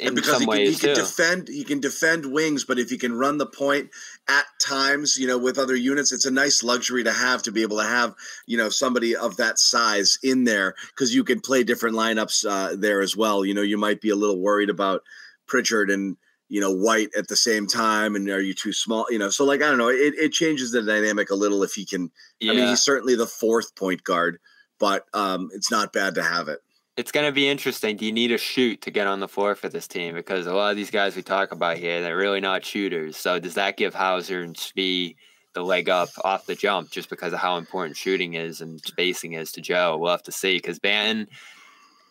in 0.00 0.14
because 0.14 0.32
some 0.32 0.40
he 0.40 0.46
can, 0.46 0.50
ways 0.50 0.80
he 0.80 0.86
can 0.86 0.96
defend 0.96 1.48
he 1.48 1.62
can 1.62 1.78
defend 1.78 2.26
wings 2.32 2.64
but 2.64 2.80
if 2.80 2.90
he 2.90 2.98
can 2.98 3.12
run 3.12 3.38
the 3.38 3.46
point 3.46 3.90
at 4.28 4.44
times 4.60 5.16
you 5.16 5.26
know 5.26 5.38
with 5.38 5.56
other 5.56 5.76
units 5.76 6.10
it's 6.10 6.26
a 6.26 6.30
nice 6.32 6.64
luxury 6.64 7.04
to 7.04 7.12
have 7.12 7.42
to 7.44 7.52
be 7.52 7.62
able 7.62 7.76
to 7.76 7.84
have 7.84 8.12
you 8.46 8.56
know 8.56 8.68
somebody 8.68 9.14
of 9.14 9.36
that 9.36 9.56
size 9.56 10.18
in 10.24 10.42
there 10.42 10.74
because 10.88 11.14
you 11.14 11.22
can 11.22 11.38
play 11.38 11.62
different 11.62 11.94
lineups 11.94 12.44
uh, 12.48 12.74
there 12.76 13.02
as 13.02 13.16
well 13.16 13.44
you 13.44 13.54
know 13.54 13.62
you 13.62 13.78
might 13.78 14.00
be 14.00 14.10
a 14.10 14.16
little 14.16 14.40
worried 14.40 14.70
about 14.70 15.02
pritchard 15.46 15.90
and 15.90 16.16
you 16.54 16.60
know 16.60 16.70
white 16.70 17.08
at 17.18 17.26
the 17.26 17.34
same 17.34 17.66
time 17.66 18.14
and 18.14 18.28
are 18.28 18.40
you 18.40 18.54
too 18.54 18.72
small 18.72 19.04
you 19.10 19.18
know 19.18 19.28
so 19.28 19.44
like 19.44 19.60
i 19.60 19.66
don't 19.66 19.76
know 19.76 19.88
it, 19.88 20.14
it 20.14 20.30
changes 20.30 20.70
the 20.70 20.80
dynamic 20.80 21.28
a 21.30 21.34
little 21.34 21.64
if 21.64 21.72
he 21.72 21.84
can 21.84 22.08
yeah. 22.38 22.52
i 22.52 22.54
mean 22.54 22.68
he's 22.68 22.80
certainly 22.80 23.16
the 23.16 23.26
fourth 23.26 23.74
point 23.74 24.04
guard 24.04 24.38
but 24.78 25.06
um 25.14 25.50
it's 25.52 25.68
not 25.68 25.92
bad 25.92 26.14
to 26.14 26.22
have 26.22 26.46
it 26.46 26.60
it's 26.96 27.10
going 27.10 27.26
to 27.26 27.32
be 27.32 27.48
interesting. 27.48 27.96
Do 27.96 28.06
you 28.06 28.12
need 28.12 28.30
a 28.30 28.38
shoot 28.38 28.82
to 28.82 28.90
get 28.92 29.08
on 29.08 29.18
the 29.18 29.26
floor 29.26 29.56
for 29.56 29.68
this 29.68 29.88
team? 29.88 30.14
Because 30.14 30.46
a 30.46 30.54
lot 30.54 30.70
of 30.70 30.76
these 30.76 30.92
guys 30.92 31.16
we 31.16 31.22
talk 31.22 31.50
about 31.50 31.76
here, 31.76 32.00
they're 32.00 32.16
really 32.16 32.40
not 32.40 32.64
shooters. 32.64 33.16
So 33.16 33.40
does 33.40 33.54
that 33.54 33.76
give 33.76 33.94
Hauser 33.94 34.42
and 34.42 34.54
Svi 34.54 35.16
the 35.54 35.64
leg 35.64 35.88
up 35.88 36.10
off 36.22 36.46
the 36.46 36.54
jump 36.54 36.92
just 36.92 37.10
because 37.10 37.32
of 37.32 37.40
how 37.40 37.56
important 37.56 37.96
shooting 37.96 38.34
is 38.34 38.60
and 38.60 38.80
spacing 38.80 39.32
is 39.32 39.50
to 39.52 39.60
Joe? 39.60 39.96
We'll 39.96 40.12
have 40.12 40.22
to 40.22 40.30
see. 40.30 40.56
Because 40.56 40.78
Banton, 40.78 41.26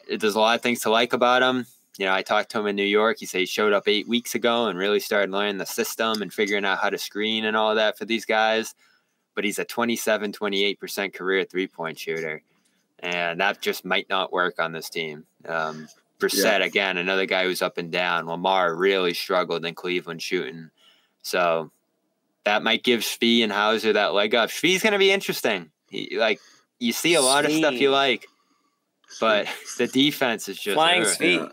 there's 0.09 0.35
a 0.35 0.39
lot 0.41 0.55
of 0.55 0.61
things 0.61 0.81
to 0.81 0.89
like 0.89 1.13
about 1.13 1.43
him. 1.43 1.65
You 1.97 2.05
know, 2.05 2.13
I 2.13 2.23
talked 2.23 2.51
to 2.51 2.59
him 2.59 2.67
in 2.67 2.75
New 2.75 2.83
York. 2.83 3.17
He 3.19 3.25
said 3.25 3.39
he 3.39 3.45
showed 3.45 3.73
up 3.73 3.87
eight 3.87 4.07
weeks 4.07 4.33
ago 4.33 4.67
and 4.67 4.79
really 4.79 4.99
started 4.99 5.31
learning 5.31 5.57
the 5.57 5.65
system 5.65 6.21
and 6.21 6.33
figuring 6.33 6.65
out 6.65 6.79
how 6.79 6.89
to 6.89 6.97
screen 6.97 7.45
and 7.45 7.55
all 7.55 7.75
that 7.75 7.97
for 7.97 8.05
these 8.05 8.25
guys. 8.25 8.73
But 9.35 9.43
he's 9.43 9.59
a 9.59 9.65
27, 9.65 10.31
28% 10.31 11.13
career 11.13 11.43
three 11.43 11.67
point 11.67 11.99
shooter 11.99 12.41
and 13.03 13.41
that 13.41 13.61
just 13.61 13.83
might 13.83 14.09
not 14.09 14.31
work 14.31 14.59
on 14.59 14.71
this 14.71 14.89
team. 14.89 15.25
Um, 15.45 15.87
Brissett 16.19 16.59
yeah. 16.59 16.65
again, 16.65 16.97
another 16.97 17.25
guy 17.25 17.43
who's 17.43 17.61
up 17.61 17.77
and 17.77 17.91
down. 17.91 18.25
Lamar 18.25 18.73
really 18.73 19.13
struggled 19.13 19.65
in 19.65 19.75
Cleveland 19.75 20.21
shooting, 20.21 20.71
so 21.21 21.69
that 22.45 22.63
might 22.63 22.83
give 22.83 23.01
Svi 23.01 23.43
and 23.43 23.51
Hauser 23.51 23.93
that 23.93 24.13
leg 24.13 24.33
up. 24.33 24.49
Svi's 24.49 24.81
going 24.81 24.93
to 24.93 24.99
be 24.99 25.11
interesting. 25.11 25.69
He, 25.89 26.17
like 26.17 26.39
you 26.79 26.93
see 26.93 27.13
a 27.15 27.21
lot 27.21 27.43
Svi. 27.43 27.47
of 27.47 27.53
stuff 27.57 27.73
you 27.73 27.91
like, 27.91 28.25
but 29.19 29.47
the 29.77 29.87
defense 29.87 30.47
is 30.47 30.57
just 30.57 30.75
flying 30.75 31.03
Svi. 31.03 31.51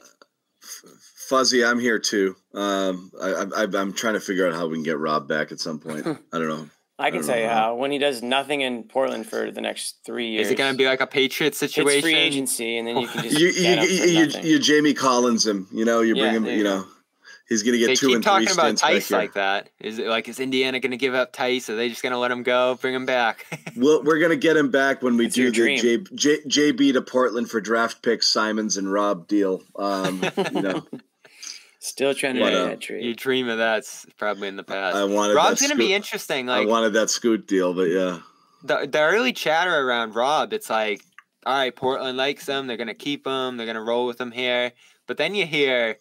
Yeah. 0.85 0.91
Fuzzy, 1.29 1.65
I'm 1.65 1.79
here 1.79 1.99
too. 1.99 2.35
Um, 2.55 3.13
I, 3.23 3.47
I, 3.57 3.63
I'm 3.75 3.93
trying 3.93 4.15
to 4.15 4.21
figure 4.21 4.49
out 4.49 4.55
how 4.55 4.67
we 4.67 4.75
can 4.75 4.83
get 4.83 4.99
Rob 4.99 5.29
back 5.29 5.53
at 5.53 5.61
some 5.61 5.79
point. 5.79 6.05
I 6.33 6.39
don't 6.39 6.49
know. 6.49 6.69
I 6.99 7.11
can 7.11 7.23
tell 7.23 7.39
you 7.39 7.49
how. 7.49 7.77
When 7.77 7.91
he 7.91 7.99
does 7.99 8.23
nothing 8.23 8.61
in 8.61 8.83
Portland 8.83 9.27
for 9.27 9.51
the 9.51 9.63
next 9.63 10.01
three 10.05 10.31
years, 10.31 10.49
is 10.49 10.53
it 10.53 10.57
going 10.57 10.73
to 10.73 10.77
be 10.77 10.85
like 10.85 11.01
a 11.01 11.07
Patriot 11.07 11.55
situation? 11.55 11.97
It's 11.97 12.05
free 12.05 12.15
agency, 12.15 12.77
and 12.77 12.87
then 12.87 12.99
you 12.99 13.09
can 13.09 13.23
just 13.23 13.39
you 13.39 13.49
you, 13.49 13.81
you, 13.81 14.07
you, 14.07 14.41
you, 14.43 14.59
Jamie 14.59 14.93
Collins 14.93 15.47
him. 15.47 15.67
You 15.73 15.87
know, 15.87 16.03
you 16.03 16.15
bring 16.15 16.27
yeah, 16.27 16.33
him. 16.33 16.47
You 16.47 16.65
know, 16.65 16.85
he's 17.51 17.63
going 17.63 17.73
to 17.73 17.79
get 17.79 17.89
they 17.89 17.95
two 17.97 18.07
keep 18.07 18.15
and 18.15 18.25
talking 18.25 18.47
three 18.47 18.55
about 18.55 18.77
Theis 18.77 19.11
like 19.11 19.35
that. 19.35 19.69
Is 19.81 19.99
it 19.99 20.07
like 20.07 20.29
is 20.29 20.41
Indiana 20.41 20.81
going 20.81 20.93
to 20.93 20.97
give 20.97 21.15
up 21.15 21.35
Theis? 21.35 21.69
Are 21.69 21.77
they 21.77 21.91
just 21.91 22.03
going 22.03 22.13
to 22.13 22.19
let 22.19 22.31
him 22.31 22.43
go? 22.43 22.79
Bring 22.81 22.95
him 22.95 23.05
back? 23.05 23.45
well, 23.77 24.03
we're 24.03 24.19
going 24.19 24.31
to 24.31 24.37
get 24.37 24.57
him 24.57 24.71
back 24.71 25.03
when 25.03 25.19
we 25.19 25.27
That's 25.27 25.35
do 25.35 25.51
the 25.51 25.77
J, 25.77 25.99
J, 26.15 26.73
JB 26.73 26.95
to 26.95 27.03
Portland 27.03 27.51
for 27.51 27.61
draft 27.61 28.03
picks, 28.03 28.29
Simons 28.29 28.79
and 28.79 28.91
Rob 28.91 29.29
deal. 29.29 29.63
Um, 29.77 30.25
you 30.55 30.63
know. 30.63 30.87
Still 31.83 32.15
trying 32.15 32.35
to 32.35 32.43
what, 32.43 32.53
make 32.53 32.63
uh, 32.63 32.67
that 32.67 32.81
trade. 32.81 33.05
You 33.05 33.15
dream 33.15 33.49
of 33.49 33.59
that 33.59 33.85
probably 34.19 34.49
in 34.49 34.57
the 34.57 34.63
past. 34.63 34.97
I 34.97 35.05
wanted 35.05 35.35
Rob's 35.35 35.61
going 35.61 35.71
to 35.71 35.79
be 35.79 35.95
interesting. 35.95 36.47
Like 36.47 36.67
I 36.67 36.71
wanted 36.71 36.93
that 36.93 37.11
scoot 37.11 37.47
deal, 37.47 37.75
but 37.75 37.89
yeah. 37.89 38.21
The 38.63 38.87
the 38.87 39.01
early 39.01 39.33
chatter 39.33 39.75
around 39.75 40.15
Rob, 40.15 40.53
it's 40.53 40.69
like, 40.69 41.03
all 41.47 41.55
right, 41.55 41.75
Portland 41.75 42.19
likes 42.19 42.47
him. 42.47 42.67
They're 42.67 42.77
gonna 42.77 42.93
keep 42.93 43.27
him. 43.27 43.57
They're 43.57 43.67
gonna 43.67 43.83
roll 43.83 44.07
with 44.07 44.21
him 44.21 44.31
here. 44.31 44.73
But 45.07 45.17
then 45.17 45.35
you 45.35 45.47
hear, 45.47 45.97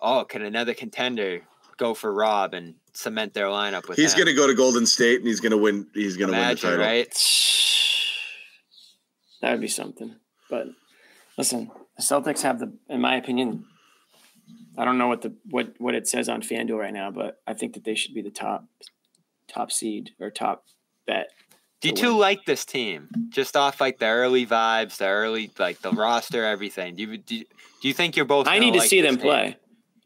oh, 0.00 0.24
can 0.24 0.42
another 0.42 0.74
contender 0.74 1.42
go 1.76 1.94
for 1.94 2.12
Rob 2.12 2.54
and 2.54 2.74
cement 2.92 3.34
their 3.34 3.46
lineup 3.46 3.88
with? 3.88 3.98
He's 3.98 4.14
gonna 4.14 4.34
go 4.34 4.46
to 4.46 4.54
Golden 4.54 4.86
State 4.86 5.18
and 5.18 5.26
he's 5.26 5.40
gonna 5.40 5.56
win. 5.56 5.86
He's 5.94 6.16
gonna 6.16 6.32
win 6.32 6.48
the 6.48 6.54
title. 6.56 6.78
right? 6.78 7.12
That 9.42 9.52
would 9.52 9.62
be 9.62 9.68
something. 9.68 10.16
But 10.50 10.66
listen, 11.38 11.70
the 11.96 12.02
Celtics 12.02 12.42
have 12.42 12.58
the, 12.58 12.74
in 12.90 13.00
my 13.00 13.16
opinion, 13.16 13.64
I 14.76 14.84
don't 14.84 14.98
know 14.98 15.08
what 15.08 15.22
the 15.22 15.34
what 15.48 15.74
what 15.78 15.94
it 15.94 16.06
says 16.06 16.28
on 16.28 16.42
FanDuel 16.42 16.78
right 16.78 16.92
now, 16.92 17.10
but 17.10 17.40
I 17.46 17.54
think 17.54 17.72
that 17.74 17.84
they 17.84 17.94
should 17.94 18.14
be 18.14 18.22
the 18.22 18.30
top 18.30 18.66
top 19.48 19.72
seed 19.72 20.10
or 20.20 20.30
top 20.30 20.64
bet. 21.06 21.30
Do 21.80 21.88
you 21.88 21.94
two 21.94 22.16
like 22.16 22.44
this 22.44 22.64
team? 22.64 23.08
Just 23.30 23.56
off 23.56 23.80
like 23.80 23.98
the 23.98 24.06
early 24.06 24.46
vibes, 24.46 24.98
the 24.98 25.06
early 25.06 25.50
like 25.58 25.80
the 25.80 25.90
roster, 25.92 26.44
everything. 26.44 26.94
Do 26.94 27.02
you 27.04 27.16
do, 27.16 27.36
you, 27.36 27.44
do 27.80 27.88
you 27.88 27.94
think 27.94 28.16
you're 28.16 28.26
both? 28.26 28.46
I 28.46 28.58
need 28.58 28.72
to 28.72 28.80
like 28.80 28.88
see 28.88 29.00
them 29.00 29.16
team? 29.16 29.22
play. 29.22 29.56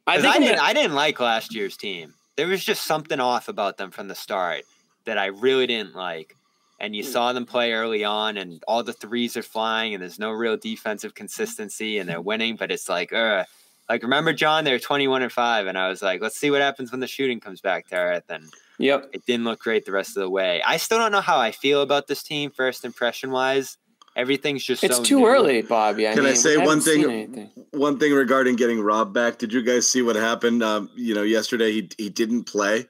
I 0.07 0.21
think 0.21 0.35
I 0.35 0.39
didn't, 0.39 0.61
I 0.61 0.73
didn't 0.73 0.95
like 0.95 1.19
last 1.21 1.55
year's 1.55 1.77
team. 1.77 2.15
There 2.37 2.47
was 2.47 2.65
just 2.65 2.85
something 2.85 3.21
off 3.21 3.49
about 3.49 3.77
them 3.77 3.91
from 3.91 4.09
the 4.09 4.15
start 4.15 4.63
that 5.07 5.19
I 5.19 5.27
really 5.27 5.67
didn't 5.67 5.95
like. 5.95 6.37
And 6.81 6.95
you 6.95 7.05
Hmm. 7.05 7.11
saw 7.11 7.33
them 7.33 7.47
play 7.47 7.73
early 7.73 8.05
on, 8.05 8.37
and 8.37 8.63
all 8.67 8.83
the 8.83 8.93
threes 8.93 9.37
are 9.37 9.43
flying, 9.43 9.95
and 9.95 10.03
there's 10.03 10.19
no 10.19 10.31
real 10.33 10.57
defensive 10.57 11.15
consistency, 11.15 11.99
and 11.99 12.09
they're 12.09 12.21
winning. 12.21 12.57
But 12.57 12.73
it's 12.73 12.89
like, 12.89 13.13
uh, 13.13 13.45
like 13.89 14.03
remember 14.03 14.33
John? 14.33 14.65
They're 14.65 14.79
21 14.81 15.23
and 15.23 15.31
five, 15.33 15.67
and 15.69 15.79
I 15.79 15.89
was 15.89 16.03
like, 16.03 16.21
let's 16.21 16.39
see 16.39 16.51
what 16.51 16.61
happens 16.61 16.91
when 16.91 17.01
the 17.01 17.07
shooting 17.07 17.39
comes 17.39 17.61
back 17.61 17.87
to 17.89 17.97
earth. 17.97 18.25
And 18.29 18.53
Yep. 18.79 19.11
it 19.13 19.25
didn't 19.25 19.45
look 19.45 19.61
great 19.61 19.85
the 19.87 19.93
rest 19.93 20.17
of 20.17 20.23
the 20.23 20.31
way. 20.31 20.61
I 20.67 20.77
still 20.79 20.99
don't 20.99 21.13
know 21.13 21.21
how 21.21 21.39
I 21.39 21.53
feel 21.53 21.81
about 21.81 22.09
this 22.09 22.23
team, 22.25 22.51
first 22.51 22.85
impression 22.85 23.31
wise. 23.31 23.79
Everything's 24.17 24.65
just 24.65 24.85
It's 24.85 24.97
so 24.99 25.03
too 25.03 25.19
new. 25.21 25.27
early, 25.27 25.63
Bobby. 25.63 26.07
I 26.09 26.13
Can 26.15 26.25
I 26.25 26.29
mean, 26.31 26.37
say 26.37 26.57
one 26.57 26.81
thing? 26.81 27.51
One 27.73 27.99
thing 27.99 28.13
regarding 28.13 28.55
getting 28.57 28.81
Rob 28.81 29.13
back. 29.13 29.39
Did 29.39 29.53
you 29.53 29.63
guys 29.63 29.89
see 29.89 30.03
what 30.03 30.15
happened? 30.17 30.63
Um, 30.63 30.89
you 30.95 31.15
know, 31.15 31.23
yesterday 31.23 31.73
he 31.73 31.89
he 31.99 32.09
didn't 32.11 32.45
play, 32.45 32.87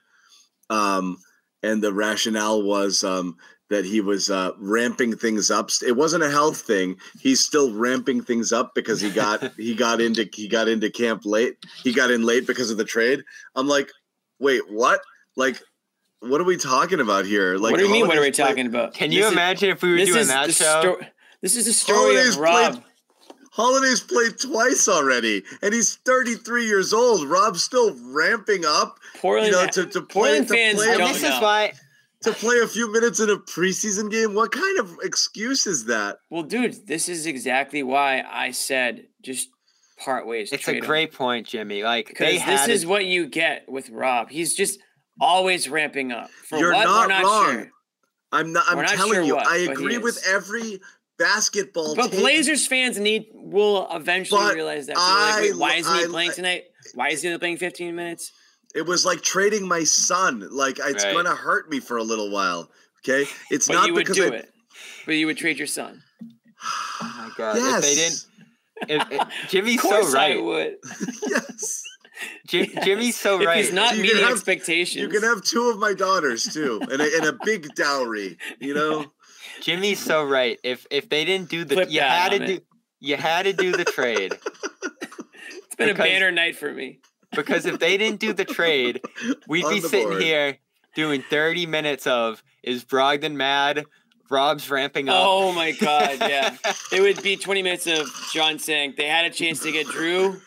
um, 0.71 1.17
and 1.63 1.83
the 1.83 1.93
rationale 1.95 2.63
was 2.63 3.03
um, 3.05 3.37
that 3.71 3.87
he 3.87 4.03
was 4.03 4.31
uh, 4.31 4.51
ramping 4.59 5.17
things 5.17 5.51
up. 5.51 5.71
It 5.87 5.97
wasn't 5.97 6.25
a 6.25 6.31
health 6.31 6.61
thing. 6.61 6.97
He's 7.21 7.41
still 7.41 7.73
ramping 7.73 8.23
things 8.23 8.53
up 8.53 8.73
because 8.75 9.01
he 9.01 9.11
got 9.11 9.53
he 9.57 9.75
got 9.75 10.03
into 10.03 10.29
he 10.35 10.47
got 10.47 10.69
into 10.69 10.91
camp 10.91 11.23
late. 11.25 11.57
He 11.83 11.93
got 11.95 12.11
in 12.11 12.23
late 12.25 12.47
because 12.47 12.71
of 12.71 12.77
the 12.77 12.85
trade. 12.85 13.23
I'm 13.55 13.67
like, 13.67 13.91
wait, 14.39 14.61
what? 14.71 15.01
Like, 15.37 15.59
what 16.21 16.41
are 16.41 16.45
we 16.45 16.57
talking 16.59 17.01
about 17.01 17.25
here? 17.25 17.57
Like, 17.57 17.73
what 17.73 17.79
do 17.79 17.87
you 17.87 17.91
mean? 17.93 18.07
What 18.07 18.19
are 18.19 18.21
we 18.21 18.27
Holidays 18.27 18.37
play- 18.37 18.47
talking 18.49 18.67
about? 18.67 18.93
Can 18.95 19.09
This 19.09 19.19
you 19.19 19.25
is- 19.27 19.33
imagine 19.33 19.71
if 19.71 19.83
we 19.83 19.91
were 19.93 20.05
doing 20.05 20.27
that 20.29 20.53
show? 20.53 20.81
sto- 20.81 20.99
this 21.45 21.55
is 21.57 21.67
a 21.69 21.73
story 21.73 21.99
Holidays 22.17 22.35
of 22.35 22.41
Rob. 22.41 22.73
played- 22.73 22.85
Holidays 23.53 24.01
played 24.01 24.37
twice 24.37 24.89
already, 24.89 25.45
and 25.63 25.73
he's 25.73 25.95
33 26.05 26.67
years 26.67 26.93
old. 26.93 27.29
Rob's 27.29 27.63
still 27.63 27.95
ramping 28.13 28.65
up. 28.65 28.99
Portland, 29.21 29.47
you 29.47 29.53
know, 29.53 29.67
to, 29.69 29.87
to 29.87 30.01
play, 30.03 30.41
Portland 30.41 30.49
to 30.49 30.55
fans 30.55 30.75
play, 30.83 30.97
don't 30.99 31.13
this 31.13 31.23
know. 31.23 31.37
is 31.37 31.41
why 31.41 31.73
to 32.23 32.33
play 32.33 32.59
a 32.59 32.67
few 32.67 32.91
minutes 32.93 33.21
in 33.21 33.31
a 33.31 33.37
preseason 33.37 34.11
game. 34.11 34.35
What 34.35 34.51
kind 34.51 34.79
of 34.81 34.97
excuse 35.05 35.69
is 35.69 35.85
that? 35.85 36.17
Well, 36.31 36.43
dude, 36.43 36.85
this 36.89 37.09
is 37.09 37.27
exactly 37.27 37.85
why 37.85 38.25
I 38.29 38.51
said 38.51 39.07
just 39.23 39.51
part 39.99 40.27
ways. 40.27 40.51
it's 40.51 40.63
a 40.65 40.73
trade 40.73 40.79
him. 40.83 40.87
great 40.89 41.13
point, 41.13 41.47
Jimmy. 41.47 41.85
Like 41.85 42.09
because 42.09 42.27
they 42.27 42.33
this 42.39 42.43
had 42.43 42.71
is 42.71 42.83
it- 42.83 42.89
what 42.89 43.05
you 43.05 43.27
get 43.29 43.69
with 43.69 43.89
Rob. 43.91 44.31
He's 44.31 44.57
just 44.57 44.81
always 45.21 45.69
ramping 45.69 46.11
up. 46.11 46.29
For 46.49 46.59
You're 46.59 46.73
what? 46.73 46.83
not 46.85 47.03
We're 47.03 47.07
not 47.15 47.23
wrong. 47.23 47.53
sure. 47.53 47.71
I'm 48.33 48.53
not. 48.53 48.65
I'm 48.69 48.79
not 48.79 48.89
telling 48.89 49.13
sure 49.13 49.23
you. 49.23 49.37
what, 49.37 49.47
I 49.47 49.59
agree 49.59 49.99
with 49.99 50.21
every 50.27 50.81
basketball. 51.19 51.95
But 51.95 52.11
tape. 52.11 52.21
Blazers 52.21 52.67
fans 52.67 52.99
need 52.99 53.27
will 53.35 53.87
eventually 53.91 54.41
But 54.41 54.55
realize 54.55 54.87
that. 54.87 54.97
They're 54.97 55.51
like, 55.53 55.61
why 55.61 55.75
isn't 55.77 55.95
he 55.95 56.05
I- 56.05 56.07
playing 56.07 56.33
tonight? 56.33 56.65
Why 56.95 57.09
is 57.09 57.23
he 57.23 57.29
only 57.29 57.39
playing 57.39 57.57
15 57.59 57.95
minutes? 57.95 58.31
It 58.75 58.87
was 58.87 59.05
like 59.07 59.23
trading 59.23 59.67
my 59.69 59.85
son. 59.85 60.47
Like 60.51 60.79
it's 60.81 61.05
Right. 61.05 61.13
going 61.13 61.25
to 61.27 61.35
hurt 61.35 61.71
me 61.71 61.81
for 61.81 61.97
a 61.97 62.03
little 62.03 62.31
while. 62.31 62.71
Okay, 63.07 63.29
it's 63.51 63.69
But 63.69 63.75
not 63.75 63.87
you 63.87 63.95
would 63.95 64.01
because 64.07 64.17
do 64.17 64.33
I, 64.33 64.37
it. 64.37 64.51
But 65.07 65.13
you 65.13 65.27
would 65.27 65.37
trade 65.37 65.59
your 65.59 65.67
son. 65.67 66.03
Oh 67.03 67.15
my 67.19 67.31
god! 67.37 67.57
Yes. 67.57 67.77
If 67.77 67.83
they 67.83 67.95
didn't, 67.95 69.11
if, 69.13 69.21
if- 69.45 69.51
Jimmy's 69.51 69.85
Of 69.85 69.91
so 69.91 70.13
right. 70.13 70.37
I 70.37 70.41
would. 70.41 70.77
yes. 71.29 71.83
Jim, 72.49 72.67
Yes. 72.73 72.85
Jimmy's 72.85 73.17
so 73.17 73.41
if 73.41 73.47
right. 73.47 73.57
he's 73.59 73.73
not 73.73 73.91
So 73.91 73.97
meeting 73.97 74.17
can 74.17 74.25
have- 74.25 74.33
expectations. 74.33 75.03
You 75.03 75.09
can 75.09 75.23
have 75.23 75.43
two 75.43 75.69
of 75.71 75.79
my 75.79 75.95
daughters 75.95 76.45
too, 76.53 76.81
and 76.91 77.01
a, 77.01 77.17
and 77.17 77.27
a 77.27 77.39
big 77.45 77.75
dowry. 77.75 78.37
You 78.61 78.75
know. 78.75 79.07
Jimmy's 79.65 79.99
so 79.99 80.23
right. 80.25 80.59
If 80.63 80.87
if 80.91 81.09
they 81.09 81.25
didn't 81.25 81.49
do 81.49 81.65
the, 81.65 81.75
Flip 81.75 81.91
you 81.91 82.01
had 82.01 82.31
to 82.33 82.39
do, 82.47 82.53
it. 82.55 82.67
you 83.01 83.17
had 83.17 83.45
to 83.45 83.53
do 83.53 83.73
the 83.73 83.85
trade 83.85 84.33
it's 84.83 85.77
been 85.77 85.89
because- 85.89 85.99
a 86.07 86.09
banner 86.09 86.31
night 86.31 86.57
for 86.57 86.73
me. 86.73 87.01
because 87.35 87.67
if 87.67 87.79
they 87.79 87.97
didn't 87.97 88.21
do 88.21 88.33
the 88.33 88.45
trade, 88.45 89.01
we'd 89.49 89.65
On 89.65 89.73
be 89.73 89.81
sitting 89.81 90.09
board. 90.11 90.23
here 90.23 90.59
doing 90.95 91.23
30 91.29 91.67
minutes 91.67 92.07
of 92.07 92.43
is 92.63 92.85
Brogdon 92.85 93.35
mad? 93.35 93.85
Rob's 94.31 94.71
ramping 94.71 95.09
up. 95.09 95.17
Oh 95.19 95.53
my 95.53 95.73
god, 95.73 96.17
yeah. 96.21 96.57
it 96.93 97.01
would 97.01 97.23
be 97.23 97.37
20 97.37 97.63
minutes 97.63 97.87
of 97.87 98.07
John 98.33 98.59
saying 98.59 98.95
they 98.97 99.07
had 99.09 99.25
a 99.27 99.31
chance 99.31 99.61
to 99.61 99.71
get 99.73 99.87
Drew. 99.87 100.41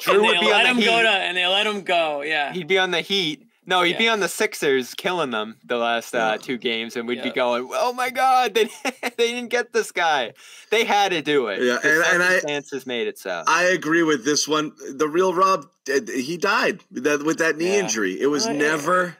Drew 0.00 0.14
and 0.14 0.22
would 0.22 0.40
be 0.40 0.46
let 0.46 0.66
on 0.66 0.72
him 0.72 0.76
the 0.76 0.84
go 0.84 0.96
Heat. 0.98 1.02
to 1.04 1.08
and 1.10 1.36
they 1.36 1.46
let 1.46 1.66
him 1.66 1.82
go. 1.82 2.20
Yeah. 2.22 2.52
He'd 2.52 2.68
be 2.68 2.78
on 2.78 2.90
the 2.90 3.00
Heat. 3.00 3.43
No, 3.66 3.82
he'd 3.82 3.96
be 3.98 4.08
on 4.08 4.20
the 4.20 4.28
Sixers, 4.28 4.92
killing 4.94 5.30
them 5.30 5.56
the 5.64 5.76
last 5.76 6.14
uh, 6.14 6.36
two 6.38 6.58
games, 6.58 6.96
and 6.96 7.08
we'd 7.08 7.22
be 7.22 7.30
going, 7.30 7.68
"Oh 7.72 7.92
my 7.94 8.10
God, 8.10 8.52
they 8.54 8.64
they 9.16 9.32
didn't 9.32 9.48
get 9.48 9.72
this 9.72 9.90
guy. 9.90 10.34
They 10.70 10.84
had 10.84 11.12
to 11.12 11.22
do 11.22 11.46
it. 11.48 11.62
Yeah, 11.62 11.78
The 11.82 11.88
and- 12.04 12.14
and 12.14 12.22
I- 12.22 12.26
circumstances 12.34 12.86
made 12.86 13.06
it 13.06 13.18
so." 13.18 13.42
I 13.46 13.64
agree 13.64 14.02
with 14.02 14.24
this 14.24 14.46
one. 14.46 14.72
The 14.96 15.08
real 15.08 15.32
Rob, 15.34 15.66
uh, 15.88 16.00
he 16.14 16.36
died 16.36 16.80
that 16.90 17.22
with 17.22 17.38
that 17.38 17.56
knee 17.56 17.72
Yeah. 17.72 17.80
injury. 17.80 18.20
It 18.20 18.26
was 18.26 18.46
Oh, 18.46 18.52
yeah. 18.52 18.58
never. 18.58 19.16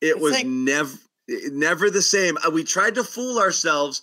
It 0.00 0.06
It's 0.08 0.20
was 0.20 0.32
like- 0.32 0.46
never, 0.46 0.96
never 1.28 1.90
the 1.90 2.02
same. 2.02 2.38
Uh, 2.46 2.50
We 2.50 2.64
tried 2.64 2.94
to 2.94 3.04
fool 3.04 3.38
ourselves. 3.38 4.00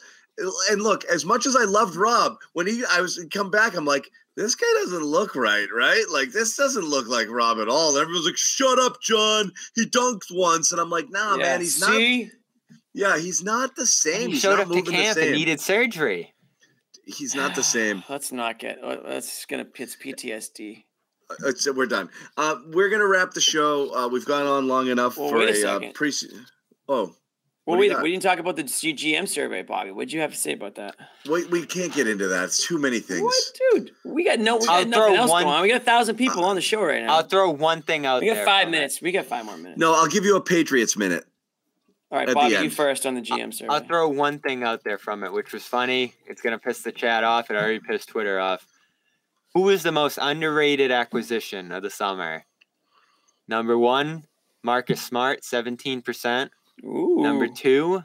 And 0.69 0.81
look, 0.81 1.05
as 1.05 1.23
much 1.25 1.45
as 1.45 1.55
I 1.55 1.63
loved 1.63 1.95
Rob, 1.95 2.37
when 2.53 2.67
he 2.67 2.83
I 2.91 2.99
was 3.01 3.23
come 3.33 3.49
back, 3.49 3.75
I'm 3.75 3.85
like, 3.85 4.11
this 4.35 4.55
guy 4.55 4.65
doesn't 4.83 5.03
look 5.03 5.35
right, 5.35 5.67
right? 5.73 6.03
Like 6.11 6.31
this 6.31 6.55
doesn't 6.55 6.85
look 6.85 7.07
like 7.07 7.29
Rob 7.29 7.59
at 7.59 7.67
all. 7.69 7.97
Everyone's 7.97 8.25
like, 8.25 8.37
shut 8.37 8.79
up, 8.79 9.01
John. 9.01 9.51
He 9.75 9.85
dunked 9.85 10.27
once, 10.31 10.71
and 10.71 10.79
I'm 10.81 10.89
like, 10.89 11.09
nah, 11.09 11.35
Yeah, 11.35 11.43
man, 11.43 11.61
he's 11.61 11.79
not. 11.79 12.01
Yeah, 12.93 13.17
he's 13.17 13.43
not 13.43 13.75
the 13.75 13.85
same. 13.85 14.27
he 14.27 14.33
he's 14.33 14.41
showed 14.41 14.57
not 14.57 14.67
up 14.67 14.73
to 14.73 14.81
camp 14.83 14.95
and 14.95 15.15
same. 15.15 15.33
needed 15.33 15.59
surgery. 15.59 16.33
He's 17.05 17.35
not 17.35 17.55
the 17.55 17.63
same. 17.77 18.03
Let's 18.09 18.31
not 18.31 18.59
get. 18.59 18.83
uh, 18.83 18.97
That's 19.05 19.45
gonna 19.45 19.65
it's 19.75 19.95
PTSD. 19.95 20.83
It's, 21.43 21.71
we're 21.73 21.87
done. 21.87 22.09
Uh, 22.37 22.57
we're 22.71 22.89
gonna 22.89 23.07
wrap 23.07 23.31
the 23.31 23.41
show. 23.41 23.93
Uh, 23.95 24.07
we've 24.07 24.25
gone 24.25 24.45
on 24.45 24.67
long 24.67 24.87
enough 24.87 25.17
Well, 25.17 25.29
for 25.29 25.41
a 25.41 25.61
a, 25.61 25.67
uh, 25.67 25.91
pre. 25.93 26.13
Oh, 26.87 27.15
Well, 27.65 27.77
What 27.77 27.89
we, 27.89 27.95
we 28.03 28.11
didn't 28.11 28.21
talk 28.21 28.37
about 28.37 28.57
the 28.57 28.63
GM 28.63 29.27
survey, 29.27 29.63
Bobby. 29.63 29.89
What'd 29.89 30.13
you 30.13 30.19
have 30.21 30.31
to 30.31 30.37
say 30.37 30.53
about 30.53 30.75
that? 30.75 30.95
we, 31.27 31.45
we 31.47 31.65
can't 31.65 31.91
get 31.91 32.07
into 32.07 32.27
that. 32.27 32.43
It's 32.43 32.67
too 32.67 32.77
many 32.77 32.99
things. 32.99 33.21
What, 33.23 33.33
dude? 33.73 33.91
We 34.03 34.23
got 34.23 34.37
no. 34.39 34.57
We 34.57 34.67
I'll 34.67 34.83
got 34.83 34.87
nothing 34.89 34.91
throw 34.93 35.15
else 35.15 35.31
one- 35.31 35.43
going 35.45 35.55
on. 35.55 35.61
We 35.63 35.69
got 35.69 35.81
a 35.81 35.83
thousand 35.83 36.15
people 36.17 36.43
uh, 36.45 36.49
on 36.49 36.55
the 36.55 36.61
show 36.61 36.83
right 36.83 37.01
now. 37.03 37.15
I'll 37.15 37.23
throw 37.23 37.49
one 37.49 37.81
thing 37.81 38.05
out 38.05 38.21
we 38.21 38.27
there. 38.27 38.35
got 38.35 38.45
five 38.45 38.63
from 38.65 38.73
it. 38.73 38.77
minutes. 38.77 39.01
We 39.01 39.11
got 39.11 39.25
five 39.25 39.45
more 39.45 39.57
minutes. 39.57 39.79
No, 39.79 39.95
I'll 39.95 40.07
give 40.07 40.25
you 40.25 40.35
a 40.35 40.41
Patriots 40.41 40.95
minute. 40.95 41.25
All 42.11 42.19
right, 42.19 42.29
at 42.29 42.33
the 42.33 42.35
Bobby, 42.35 42.53
you 42.53 42.69
first 42.69 43.07
on 43.07 43.15
the 43.15 43.21
GM 43.21 43.51
survey. 43.51 43.73
I'll 43.73 43.79
throw 43.79 44.09
one 44.09 44.37
thing 44.37 44.61
out 44.61 44.83
there 44.83 44.99
from 44.99 45.23
it, 45.23 45.33
which 45.33 45.51
was 45.51 45.65
funny. 45.65 46.13
It's 46.27 46.41
gonna 46.43 46.59
piss 46.59 46.83
the 46.83 46.91
chat 46.91 47.23
off. 47.23 47.49
It 47.49 47.55
already 47.55 47.79
pissed 47.79 48.09
Twitter 48.09 48.39
off. 48.39 48.67
Who 49.55 49.69
is 49.69 49.81
the 49.81 49.91
most 49.91 50.19
underrated 50.21 50.91
acquisition 50.91 51.71
of 51.71 51.81
the 51.81 51.89
summer? 51.89 52.45
Number 53.47 53.75
one, 53.75 54.25
Marcus 54.61 55.01
Smart, 55.01 55.43
seventeen 55.43 56.03
percent. 56.03 56.51
Ooh. 56.83 57.17
Number 57.21 57.47
two, 57.47 58.03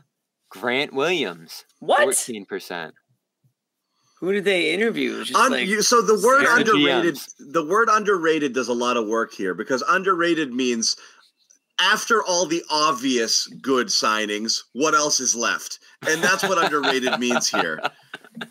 Grant 0.50 0.92
Williams, 0.92 1.64
What? 1.80 2.02
fourteen 2.02 2.44
percent. 2.46 2.94
Who 4.20 4.32
did 4.32 4.44
they 4.44 4.72
interview? 4.72 5.24
Just 5.24 5.38
Un- 5.38 5.52
like, 5.52 5.66
you, 5.66 5.80
so 5.80 6.02
the 6.02 6.20
word 6.24 6.44
underrated, 6.44 7.14
GMs. 7.14 7.32
the 7.52 7.64
word 7.64 7.88
underrated 7.90 8.52
does 8.52 8.68
a 8.68 8.72
lot 8.74 8.98
of 8.98 9.06
work 9.08 9.32
here 9.32 9.54
because 9.54 9.82
underrated 9.88 10.52
means 10.52 10.94
after 11.80 12.22
all 12.22 12.44
the 12.44 12.62
obvious 12.70 13.46
good 13.62 13.86
signings, 13.86 14.58
what 14.74 14.94
else 14.94 15.20
is 15.20 15.34
left? 15.34 15.78
And 16.06 16.22
that's 16.22 16.42
what 16.42 16.62
underrated 16.62 17.18
means 17.18 17.48
here. 17.48 17.80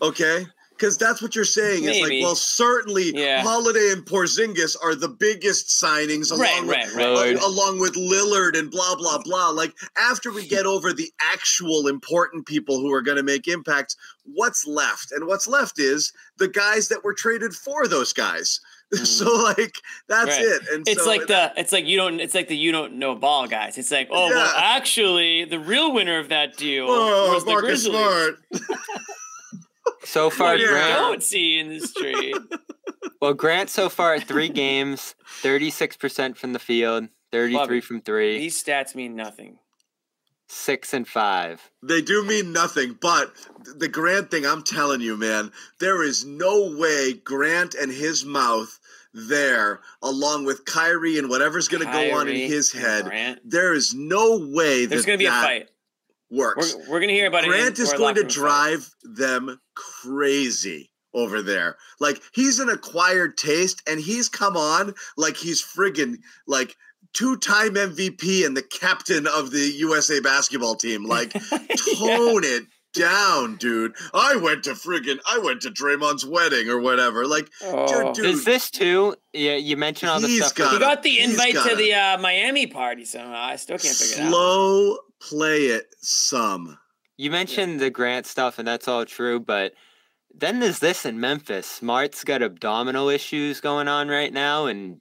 Okay? 0.02 0.44
Because 0.80 0.96
that's 0.96 1.20
what 1.20 1.36
you're 1.36 1.44
saying. 1.44 1.84
It's 1.84 2.00
like, 2.00 2.22
well, 2.22 2.34
certainly 2.34 3.12
Yeah. 3.14 3.42
Holiday 3.42 3.90
and 3.92 4.02
Porzingis 4.02 4.74
are 4.82 4.94
the 4.94 5.08
biggest 5.08 5.66
signings 5.68 6.32
along 6.32 6.66
Right, 6.66 6.86
with 6.86 6.94
right. 6.96 7.36
Uh, 7.36 7.46
along 7.46 7.80
with 7.80 7.94
Lillard 7.96 8.58
and 8.58 8.70
blah 8.70 8.94
blah 8.96 9.18
blah. 9.18 9.50
Like 9.50 9.74
after 9.98 10.32
we 10.32 10.46
get 10.46 10.64
over 10.64 10.94
the 10.94 11.12
actual 11.20 11.86
important 11.86 12.46
people 12.46 12.80
who 12.80 12.90
are 12.94 13.02
going 13.02 13.18
to 13.18 13.22
make 13.22 13.46
impacts, 13.46 13.94
what's 14.24 14.66
left? 14.66 15.12
And 15.12 15.26
what's 15.26 15.46
left 15.46 15.78
is 15.78 16.14
the 16.38 16.48
guys 16.48 16.88
that 16.88 17.04
were 17.04 17.12
traded 17.14 17.52
for 17.52 17.86
those 17.86 18.14
guys. 18.14 18.60
so 19.04 19.30
like 19.42 19.76
that's 20.08 20.30
Mm-hmm. 20.30 20.50
Right. 20.50 20.62
it. 20.62 20.74
And 20.74 20.88
it's 20.88 21.04
so 21.04 21.08
like 21.08 21.26
the 21.26 21.52
it's 21.56 21.72
like 21.72 21.84
you 21.84 21.98
don't 21.98 22.20
it's 22.20 22.34
like 22.34 22.48
the 22.48 22.56
you 22.56 22.72
don't 22.72 22.94
know 22.94 23.14
ball 23.14 23.46
guys. 23.46 23.76
It's 23.76 23.90
like 23.90 24.08
oh 24.10 24.28
well 24.30 24.52
actually 24.56 25.44
the 25.44 25.58
real 25.60 25.92
winner 25.92 26.18
of 26.18 26.30
that 26.30 26.56
deal 26.56 26.86
oh, 26.88 27.34
was 27.34 27.44
the 27.44 27.50
Marcus 27.50 27.86
Grizzlies. 27.86 27.92
Smart. 27.92 28.34
So 30.04 30.30
far, 30.30 30.52
What 30.52 30.60
you 30.60 30.68
Grant. 30.68 30.98
don't 30.98 31.22
see 31.22 31.58
in 31.58 31.68
this 31.68 31.92
trade. 32.00 32.34
Well, 33.20 33.34
Grant 33.34 33.70
so 33.70 33.88
far 33.88 34.14
at 34.14 34.24
three 34.24 34.48
games, 34.48 35.14
thirty-six 35.42 35.96
percent 35.96 36.36
from 36.38 36.52
the 36.52 36.58
field, 36.58 37.08
thirty-three 37.32 37.80
from 37.80 38.00
three, 38.00 38.38
These 38.38 38.62
stats 38.62 38.94
mean 38.94 39.14
nothing. 39.14 39.58
six 40.48 40.92
and 40.94 41.06
five. 41.06 41.70
They 41.82 42.02
do 42.02 42.24
mean 42.24 42.52
nothing, 42.52 42.98
but 43.00 43.32
the 43.76 43.88
Grant 43.88 44.30
thing, 44.30 44.44
I'm 44.46 44.62
telling 44.62 45.00
you, 45.00 45.16
man, 45.16 45.52
there 45.80 46.02
is 46.02 46.24
no 46.24 46.74
way 46.76 47.12
Grant 47.14 47.74
and 47.74 47.92
his 47.92 48.24
mouth 48.24 48.78
there, 49.12 49.80
along 50.02 50.44
with 50.44 50.64
Kyrie 50.64 51.18
and 51.18 51.28
whatever's 51.28 51.68
going 51.68 51.84
to 51.86 51.92
go 51.92 52.16
on 52.16 52.28
in 52.28 52.36
his 52.36 52.72
head, 52.72 53.04
Grant. 53.04 53.40
there 53.44 53.74
is 53.74 53.92
no 53.94 54.38
way 54.52 54.86
There's 54.86 55.04
going 55.06 55.18
to 55.18 55.22
be 55.22 55.26
a 55.26 55.30
fight. 55.30 55.68
Works. 56.30 56.74
We're, 56.74 56.82
we're 56.82 56.98
going 57.00 57.08
to 57.08 57.14
hear 57.14 57.26
about 57.28 57.44
Grant 57.44 57.78
it. 57.78 57.78
in 57.78 57.84
is 57.84 57.92
going 57.92 58.14
to 58.16 58.20
locker 58.20 58.20
room 58.20 58.28
fight. 58.28 58.34
drive 58.34 58.90
them 59.02 59.60
crazy 59.74 60.90
over 61.12 61.42
there. 61.42 61.76
Like 61.98 62.20
he's 62.32 62.58
an 62.58 62.68
acquired 62.68 63.36
taste, 63.36 63.82
and 63.88 64.00
he's 64.00 64.28
come 64.28 64.56
on 64.56 64.94
like 65.16 65.36
he's 65.36 65.62
friggin' 65.62 66.16
like 66.46 66.76
two-time 67.12 67.74
MVP 67.74 68.46
and 68.46 68.56
the 68.56 68.62
captain 68.62 69.26
of 69.26 69.50
the 69.50 69.72
USA 69.78 70.20
basketball 70.20 70.76
team. 70.76 71.04
Like 71.04 71.32
tone 71.94 72.44
it 72.44 72.64
down, 72.94 73.56
dude. 73.56 73.92
I 74.14 74.36
went 74.36 74.64
to 74.64 74.70
friggin' 74.70 75.18
I 75.28 75.38
went 75.38 75.62
to 75.62 75.70
Draymond's 75.70 76.24
wedding 76.24 76.68
or 76.68 76.78
whatever. 76.80 77.26
Like, 77.26 77.48
Oh. 77.62 78.12
dude, 78.14 78.26
Is 78.26 78.44
this 78.44 78.70
too? 78.70 79.14
Yeah, 79.32 79.56
you 79.56 79.76
mentioned 79.76 80.10
all 80.10 80.20
the 80.20 80.26
He's 80.28 80.44
stuff. 80.46 80.56
got 80.56 80.72
He 80.74 80.78
got 80.78 81.02
the 81.02 81.20
invite 81.20 81.54
got 81.54 81.66
to 81.66 81.72
it. 81.72 81.76
the 81.78 81.94
uh, 81.94 82.18
Miami 82.18 82.66
party 82.68 83.04
somehow. 83.04 83.40
I 83.40 83.56
still 83.56 83.78
can't 83.78 83.94
figure 83.96 84.16
it 84.16 84.26
out. 84.26 84.30
slow 84.30 84.98
play 85.20 85.66
it 85.66 85.94
some. 86.00 86.78
You 87.16 87.30
mentioned 87.30 87.80
the 87.80 87.90
Grant 87.90 88.26
stuff, 88.26 88.58
and 88.58 88.66
that's 88.66 88.88
all 88.88 89.04
true, 89.04 89.38
but 89.38 89.74
then 90.34 90.60
there's 90.60 90.78
this 90.78 91.04
in 91.04 91.20
Memphis. 91.20 91.66
Smart's 91.66 92.24
got 92.24 92.42
abdominal 92.42 93.08
issues 93.08 93.60
going 93.60 93.88
on 93.88 94.08
right 94.08 94.32
now, 94.32 94.66
and 94.66 95.00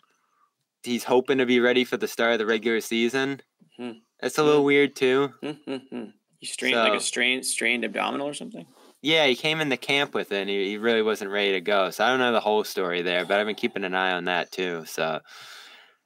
he's 0.83 1.05
hoping 1.05 1.37
to 1.37 1.45
be 1.45 1.59
ready 1.59 1.83
for 1.83 1.97
the 1.97 2.07
start 2.07 2.33
of 2.33 2.39
the 2.39 2.45
regular 2.45 2.81
season. 2.81 3.41
Hmm. 3.77 3.91
That's 4.21 4.37
a 4.37 4.43
little 4.43 4.61
hmm. 4.61 4.67
weird 4.67 4.95
too. 4.95 5.33
Hmm, 5.41 5.51
hmm, 5.67 6.03
you 6.39 6.47
strained 6.47 6.77
like 6.77 6.93
a 6.93 6.99
strained 6.99 7.45
strained 7.45 7.85
abdominal 7.85 8.27
or 8.27 8.33
something. 8.33 8.65
Yeah, 9.01 9.27
he 9.27 9.35
came 9.35 9.61
in 9.61 9.69
the 9.69 9.77
camp 9.77 10.13
with 10.13 10.31
it, 10.33 10.41
and 10.41 10.49
he, 10.49 10.71
he 10.71 10.77
really 10.77 11.01
wasn't 11.01 11.31
ready 11.31 11.53
to 11.53 11.61
go. 11.61 11.89
So 11.89 12.03
I 12.03 12.09
don't 12.09 12.19
know 12.19 12.33
the 12.33 12.41
whole 12.41 12.65
story 12.65 13.01
there, 13.01 13.25
but 13.25 13.39
I've 13.39 13.45
been 13.45 13.55
keeping 13.55 13.85
an 13.85 13.95
eye 13.95 14.11
on 14.11 14.25
that 14.25 14.51
too. 14.51 14.83
So 14.85 15.21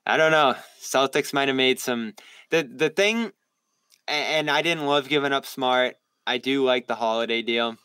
I 0.06 0.18
don't 0.18 0.31
know. 0.31 0.56
Celtics 0.81 1.34
might 1.34 1.48
have 1.48 1.57
made 1.57 1.80
some. 1.80 2.14
The 2.52 2.64
the 2.64 2.90
thing, 2.90 3.26
a- 3.26 3.31
and 4.08 4.50
I 4.50 4.62
didn't 4.62 4.86
love 4.86 5.10
giving 5.10 5.34
up 5.34 5.46
Smart. 5.46 5.96
I 6.26 6.38
do 6.38 6.64
like 6.64 6.88
the 6.88 6.96
holiday 6.96 7.42
deal, 7.42 7.76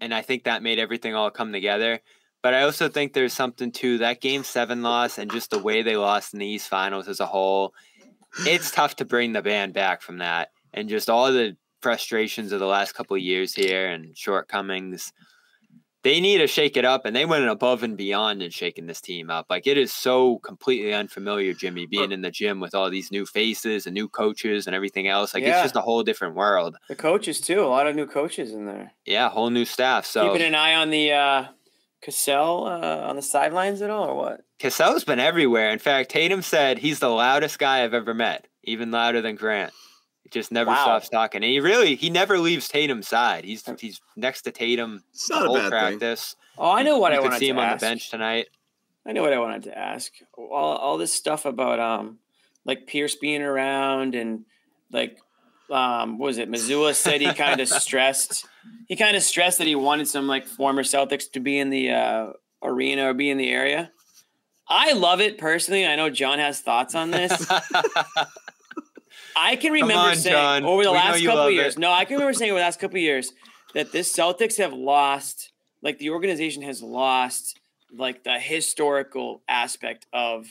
and 0.00 0.14
I 0.14 0.22
think 0.22 0.44
that 0.44 0.62
made 0.62 0.78
everything 0.78 1.14
all 1.14 1.30
come 1.30 1.52
together. 1.52 2.00
But 2.42 2.54
I 2.54 2.62
also 2.62 2.88
think 2.88 3.12
there's 3.12 3.32
something 3.32 3.70
to 3.72 3.98
that 3.98 4.20
game 4.20 4.44
seven 4.44 4.82
loss 4.82 5.18
and 5.18 5.30
just 5.30 5.50
the 5.50 5.58
way 5.58 5.82
they 5.82 5.96
lost 5.96 6.32
in 6.32 6.40
the 6.40 6.46
East 6.46 6.68
Finals 6.68 7.08
as 7.08 7.20
a 7.20 7.26
whole. 7.26 7.74
It's 8.46 8.70
tough 8.70 8.96
to 8.96 9.04
bring 9.04 9.32
the 9.32 9.42
band 9.42 9.74
back 9.74 10.02
from 10.02 10.18
that, 10.18 10.50
and 10.72 10.88
just 10.88 11.10
all 11.10 11.32
the 11.32 11.56
frustrations 11.82 12.52
of 12.52 12.60
the 12.60 12.66
last 12.66 12.92
couple 12.92 13.16
years 13.16 13.54
here 13.54 13.88
and 13.88 14.16
shortcomings. 14.16 15.12
They 16.02 16.18
need 16.20 16.38
to 16.38 16.46
shake 16.46 16.76
it 16.78 16.84
up, 16.86 17.04
and 17.04 17.14
they 17.14 17.26
went 17.26 17.46
above 17.46 17.82
and 17.82 17.94
beyond 17.96 18.42
in 18.42 18.50
shaking 18.50 18.86
this 18.86 19.00
team 19.02 19.28
up. 19.30 19.46
Like 19.50 19.66
it 19.66 19.76
is 19.76 19.92
so 19.92 20.38
completely 20.38 20.94
unfamiliar, 20.94 21.52
Jimmy, 21.52 21.84
being 21.86 22.10
in 22.10 22.22
the 22.22 22.30
gym 22.30 22.58
with 22.58 22.74
all 22.74 22.88
these 22.88 23.10
new 23.12 23.26
faces 23.26 23.86
and 23.86 23.92
new 23.94 24.08
coaches 24.08 24.66
and 24.66 24.74
everything 24.74 25.08
else. 25.08 25.34
Like 25.34 25.42
Yeah. 25.42 25.56
it's 25.58 25.64
just 25.64 25.76
a 25.76 25.82
whole 25.82 26.02
different 26.02 26.36
world. 26.36 26.76
The 26.88 26.96
coaches 26.96 27.38
too. 27.40 27.60
A 27.60 27.66
lot 27.68 27.86
of 27.86 27.94
new 27.94 28.06
coaches 28.06 28.52
in 28.52 28.64
there. 28.64 28.92
Yeah, 29.04 29.28
whole 29.28 29.50
new 29.50 29.66
staff. 29.66 30.06
So 30.06 30.32
Keeping 30.32 30.46
an 30.46 30.54
eye 30.54 30.74
on 30.74 30.88
the 30.88 31.12
uh, 31.12 31.44
Cassell 32.02 32.66
uh, 32.66 33.08
on 33.08 33.16
the 33.16 33.22
sidelines 33.22 33.82
at 33.82 33.90
all, 33.90 34.08
or 34.08 34.14
what? 34.16 34.40
Cassell's 34.58 35.04
been 35.04 35.20
everywhere. 35.20 35.70
In 35.70 35.78
fact, 35.78 36.10
Tatum 36.10 36.40
said 36.42 36.78
he's 36.78 36.98
the 36.98 37.08
loudest 37.10 37.58
guy 37.58 37.84
I've 37.84 37.94
ever 37.94 38.14
met, 38.14 38.46
even 38.64 38.90
louder 38.90 39.20
than 39.20 39.36
Grant. 39.36 39.72
He 40.32 40.38
just 40.38 40.52
never 40.52 40.70
Wow. 40.70 40.82
stops 40.82 41.08
talking. 41.08 41.42
And 41.42 41.50
he 41.50 41.60
really 41.60 41.94
he 41.96 42.10
never 42.10 42.38
leaves 42.38 42.68
Tatum's 42.68 43.08
side. 43.08 43.44
He's 43.44 43.64
he's 43.78 44.00
next 44.16 44.42
to 44.42 44.50
Tatum 44.52 45.02
It's 45.12 45.28
the 45.28 45.34
not 45.34 45.44
a 45.44 45.46
whole 45.46 45.56
bad 45.56 45.62
thing. 45.64 45.70
practice. 45.98 46.36
Oh, 46.58 46.70
I 46.70 46.82
know 46.82 46.98
what 46.98 47.12
you 47.12 47.18
I 47.18 47.22
could 47.22 47.24
wanted 47.30 47.38
see 47.38 47.46
to 47.46 47.50
him 47.52 47.58
on 47.58 47.64
ask. 47.68 47.80
the 47.80 47.86
bench 47.86 48.10
tonight. 48.10 48.46
I 49.06 49.12
know 49.12 49.22
what 49.22 49.32
I 49.32 49.38
wanted 49.38 49.62
to 49.64 49.76
ask. 49.78 50.12
All 50.36 50.52
all 50.76 50.98
this 50.98 51.12
stuff 51.12 51.44
about 51.46 51.80
um, 51.80 52.18
like 52.64 52.86
Pierce 52.86 53.14
being 53.16 53.42
around 53.42 54.14
and 54.14 54.44
like 54.92 55.18
um, 55.70 56.18
what 56.18 56.26
was 56.26 56.38
it? 56.38 56.50
Mazzulla 56.50 56.94
said 56.94 57.20
he 57.20 57.32
kind 57.32 57.60
of 57.60 57.68
stressed. 57.82 58.46
He 58.88 58.96
kind 58.96 59.16
of 59.16 59.22
stressed 59.22 59.58
that 59.58 59.66
he 59.66 59.74
wanted 59.74 60.06
some 60.08 60.26
like 60.26 60.46
former 60.46 60.82
Celtics 60.82 61.30
to 61.32 61.40
be 61.40 61.58
in 61.58 61.70
the 61.70 61.90
uh, 61.92 62.32
arena 62.62 63.08
or 63.08 63.14
be 63.14 63.30
in 63.30 63.38
the 63.38 63.48
area. 63.50 63.90
I 64.68 64.92
love 64.92 65.20
it 65.20 65.38
personally. 65.38 65.86
I 65.86 65.96
know 65.96 66.10
John 66.10 66.38
has 66.38 66.60
thoughts 66.60 66.94
on 66.94 67.10
this. 67.10 67.32
I 69.36 69.56
can 69.56 69.72
remember 69.72 69.94
on, 69.94 70.16
saying 70.16 70.34
John. 70.34 70.64
over 70.64 70.84
the 70.84 70.90
We 70.90 70.96
last 70.96 71.24
couple 71.24 71.50
years. 71.50 71.74
it. 71.76 71.78
No, 71.78 71.90
I 71.90 72.04
can 72.04 72.14
remember 72.16 72.32
saying 72.34 72.50
over 72.50 72.58
the 72.60 72.64
last 72.64 72.80
couple 72.80 72.98
years 72.98 73.32
that 73.74 73.92
this 73.92 74.14
Celtics 74.14 74.58
have 74.58 74.72
lost, 74.72 75.52
like 75.82 75.98
the 75.98 76.10
organization 76.10 76.62
has 76.62 76.82
lost, 76.82 77.58
like 77.96 78.24
the 78.24 78.38
historical 78.38 79.42
aspect 79.48 80.06
of 80.12 80.46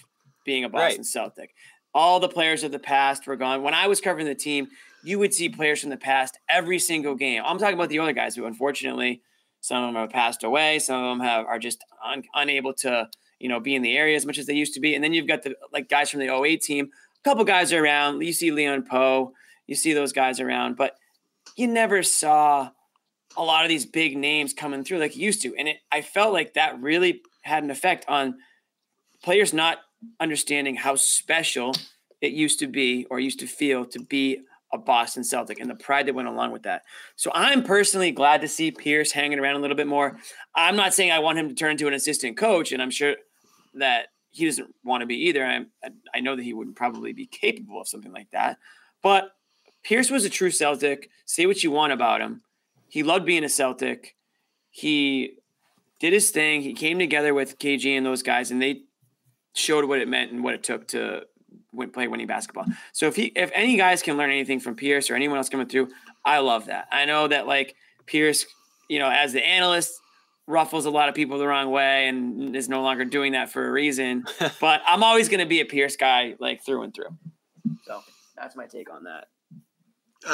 being 0.46 0.64
a 0.64 0.70
Boston 0.70 1.00
Right. 1.00 1.06
Celtic. 1.06 1.54
all 1.94 2.20
the 2.20 2.30
players 2.30 2.64
of 2.64 2.72
the 2.72 2.80
past 2.80 3.26
were 3.28 3.36
gone. 3.36 3.64
When 3.64 3.74
I 3.74 3.88
was 3.88 4.00
covering 4.02 4.26
the 4.26 4.36
team, 4.36 4.68
you 5.04 5.18
would 5.20 5.34
see 5.34 5.50
players 5.50 5.82
from 5.82 5.90
the 5.90 5.98
past 5.98 6.38
every 6.50 6.78
single 6.80 7.16
game. 7.16 7.42
I'm 7.46 7.58
talking 7.58 7.74
about 7.76 7.90
the 7.90 8.00
other 8.00 8.14
guys 8.14 8.36
who, 8.36 8.46
unfortunately, 8.46 9.22
some 9.62 9.84
of 9.84 9.94
them 9.94 10.02
have 10.02 10.10
passed 10.12 10.44
away. 10.44 10.80
Some 10.80 11.04
of 11.04 11.18
them 11.18 11.26
have 11.28 11.46
are 11.46 11.58
just 11.60 11.84
un, 12.06 12.24
unable 12.36 12.74
to, 12.76 13.10
you 13.40 13.50
know, 13.50 13.60
be 13.60 13.76
in 13.76 13.82
the 13.82 13.98
area 13.98 14.16
as 14.16 14.26
much 14.26 14.38
as 14.38 14.46
they 14.46 14.54
used 14.54 14.74
to 14.76 14.80
be. 14.80 14.94
And 14.96 15.04
then 15.04 15.14
you've 15.14 15.28
got 15.28 15.44
the 15.44 15.56
like 15.74 15.90
guys 15.90 16.10
from 16.10 16.20
the 16.20 16.34
08 16.34 16.62
team. 16.62 16.90
A 17.24 17.30
couple 17.30 17.44
guys 17.44 17.74
are 17.74 17.84
around. 17.84 18.22
You 18.22 18.34
see 18.34 18.52
Leon 18.52 18.84
Powe. 18.84 19.32
You 19.68 19.76
see 19.76 19.94
those 19.94 20.14
guys 20.14 20.40
around, 20.40 20.78
but 20.78 20.96
you 21.56 21.68
never 21.68 22.02
saw 22.02 22.70
a 23.38 23.44
lot 23.44 23.64
of 23.64 23.70
these 23.70 23.86
big 23.86 24.18
names 24.18 24.54
coming 24.54 24.84
through 24.84 24.98
like 24.98 25.16
you 25.16 25.26
used 25.26 25.42
to. 25.44 25.56
And 25.56 25.68
it, 25.68 25.78
I 25.92 26.02
felt 26.02 26.34
like 26.34 26.54
that 26.54 26.82
really 26.82 27.22
had 27.42 27.64
an 27.64 27.70
effect 27.70 28.06
on 28.08 28.36
players 29.24 29.54
not 29.54 29.80
understanding 30.20 30.76
how 30.76 30.96
special 30.96 31.76
it 32.22 32.32
used 32.32 32.60
to 32.60 32.68
be 32.68 33.06
or 33.10 33.20
used 33.20 33.40
to 33.40 33.48
feel 33.48 33.86
to 33.86 34.00
be 34.00 34.40
a 34.72 34.78
Boston 34.78 35.24
Celtic 35.24 35.60
and 35.60 35.70
the 35.70 35.76
pride 35.76 36.06
that 36.08 36.16
went 36.16 36.28
along 36.28 36.52
with 36.52 36.64
that. 36.64 36.84
So 37.16 37.32
I'm 37.34 37.64
personally 37.64 38.12
glad 38.12 38.42
to 38.42 38.48
see 38.48 38.72
Pierce 38.72 39.12
hanging 39.12 39.40
around 39.40 39.56
a 39.56 39.60
little 39.60 39.78
bit 39.78 39.88
more. 39.88 40.18
I'm 40.56 40.76
not 40.76 40.94
saying 40.94 41.12
I 41.12 41.20
want 41.20 41.40
him 41.40 41.50
to 41.50 41.56
turn 41.56 41.72
into 41.72 41.88
an 41.88 41.94
assistant 41.94 42.38
coach, 42.38 42.72
and 42.72 42.82
I'm 42.82 42.92
sure 42.92 43.16
that 43.76 44.08
he 44.32 44.46
doesn't 44.46 44.74
want 44.84 45.02
to 45.02 45.08
be 45.08 45.28
either. 45.28 45.46
I, 45.46 45.66
I 46.14 46.20
know 46.20 46.36
that 46.36 46.44
he 46.44 46.54
would 46.54 46.76
probably 46.76 47.14
be 47.14 47.26
capable 47.26 47.82
of 47.82 47.88
something 47.88 48.12
like 48.12 48.32
that. 48.32 48.58
But 49.02 49.32
Pierce 49.84 50.10
was 50.10 50.26
a 50.26 50.30
true 50.30 50.52
Celtic. 50.52 51.10
Say 51.26 51.46
what 51.46 51.64
you 51.64 51.72
want 51.72 51.94
about 51.94 52.22
him. 52.22 52.42
He 52.88 53.04
loved 53.04 53.26
being 53.26 53.44
a 53.44 53.50
Celtic. 53.50 54.16
He 54.70 55.38
did 56.00 56.14
his 56.14 56.32
thing. 56.32 56.62
He 56.62 56.74
came 56.74 57.00
together 57.00 57.34
with 57.34 57.60
KG 57.60 57.98
and 57.98 58.06
those 58.06 58.24
guys, 58.24 58.52
and 58.52 58.62
they 58.62 58.84
showed 59.54 59.86
what 59.86 60.00
it 60.00 60.08
meant 60.08 60.32
and 60.32 60.44
what 60.44 60.54
it 60.54 60.64
took 60.64 60.88
to 60.90 61.24
win, 61.74 61.90
play 61.92 62.08
winning 62.08 62.28
basketball. 62.28 62.66
So 62.94 63.08
if 63.08 63.16
he, 63.16 63.26
if 63.36 63.52
any 63.54 63.78
guys 63.78 64.02
can 64.02 64.18
learn 64.18 64.30
anything 64.30 64.60
from 64.60 64.76
Pierce 64.76 65.10
or 65.10 65.16
anyone 65.16 65.38
else 65.38 65.50
coming 65.50 65.68
through, 65.68 65.90
I 66.24 66.40
love 66.40 66.68
that. 66.68 66.88
I 66.92 67.06
know 67.06 67.28
that 67.28 67.48
like 67.48 67.76
Pierce, 68.06 68.46
you 68.88 69.00
know, 69.00 69.10
as 69.10 69.34
the 69.34 69.46
analyst, 69.46 70.00
ruffles 70.50 70.86
a 70.86 70.90
lot 70.90 71.08
of 71.08 71.16
people 71.16 71.38
the 71.38 71.48
wrong 71.48 71.70
way 71.70 72.08
and 72.08 72.56
is 72.56 72.68
no 72.68 72.82
longer 72.82 73.06
doing 73.06 73.34
that 73.34 73.52
for 73.52 73.66
a 73.66 73.72
reason. 73.72 74.26
but 74.60 74.82
I'm 74.88 75.04
always 75.04 75.30
going 75.30 75.40
to 75.40 75.46
be 75.46 75.62
a 75.62 75.66
Pierce 75.66 75.96
guy, 75.96 76.36
like 76.40 76.66
through 76.66 76.84
and 76.84 76.94
through. 76.94 77.16
So 77.86 78.02
that's 78.36 78.56
my 78.56 78.66
take 78.66 78.92
on 78.92 79.04
that. 79.04 79.28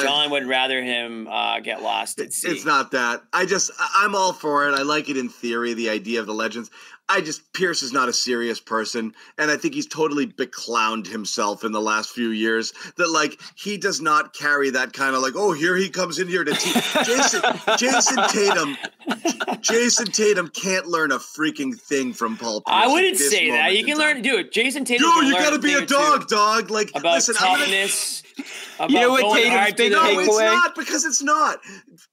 John 0.01 0.31
would 0.31 0.47
rather 0.47 0.81
him 0.83 1.27
uh, 1.27 1.59
get 1.59 1.83
lost 1.83 2.19
at 2.19 2.33
sea. 2.33 2.49
It's 2.49 2.65
not 2.65 2.91
that. 2.91 3.21
I 3.31 3.45
just 3.45 3.69
I'm 3.95 4.15
all 4.15 4.33
for 4.33 4.67
it. 4.67 4.73
I 4.73 4.81
like 4.81 5.09
it 5.09 5.17
in 5.17 5.29
theory, 5.29 5.75
the 5.75 5.91
idea 5.91 6.19
of 6.19 6.25
the 6.25 6.33
legends. 6.33 6.71
I 7.07 7.21
just 7.21 7.53
Pierce 7.53 7.83
is 7.83 7.93
not 7.93 8.09
a 8.09 8.13
serious 8.13 8.59
person, 8.59 9.13
and 9.37 9.51
I 9.51 9.57
think 9.57 9.75
he's 9.75 9.85
totally 9.85 10.25
beclowned 10.25 11.05
himself 11.05 11.63
in 11.63 11.71
the 11.71 11.81
last 11.81 12.09
few 12.09 12.29
years. 12.29 12.73
That 12.97 13.11
like 13.11 13.39
he 13.55 13.77
does 13.77 14.01
not 14.01 14.33
carry 14.33 14.71
that 14.71 14.93
kind 14.93 15.15
of 15.15 15.21
like, 15.21 15.33
oh, 15.35 15.51
here 15.51 15.75
he 15.75 15.89
comes 15.89 16.17
in 16.17 16.27
here 16.27 16.43
to 16.43 16.53
teach. 16.53 16.93
Jason 17.05 17.41
Jason 17.77 18.17
Tatum. 18.29 18.77
Jason 19.61 20.07
Tatum 20.07 20.49
can't 20.49 20.87
learn 20.87 21.11
a 21.11 21.19
freaking 21.19 21.79
thing 21.79 22.11
from 22.11 22.37
Paul. 22.37 22.61
Pierce 22.61 22.75
I 22.75 22.87
wouldn't 22.87 23.17
say 23.17 23.51
that. 23.51 23.75
You 23.75 23.85
can 23.85 23.97
learn, 23.99 24.23
dude. 24.23 24.51
Jason 24.51 24.83
Tatum. 24.83 25.07
Dude, 25.07 25.27
you 25.27 25.33
gotta 25.33 25.59
be 25.59 25.73
a 25.73 25.85
dog, 25.85 26.27
dog. 26.27 26.71
Like 26.71 26.89
about 26.95 27.15
listen, 27.15 27.35
toughness. 27.35 28.23
Gonna, 28.77 28.91
you 28.91 28.99
know 28.99 29.11
what 29.11 29.35
Tatum's 29.35 29.73
big 29.73 29.91
no, 29.91 30.01
takeaway? 30.01 30.25
it's 30.25 30.39
not 30.39 30.75
because 30.75 31.05
it's 31.05 31.21
not. 31.21 31.59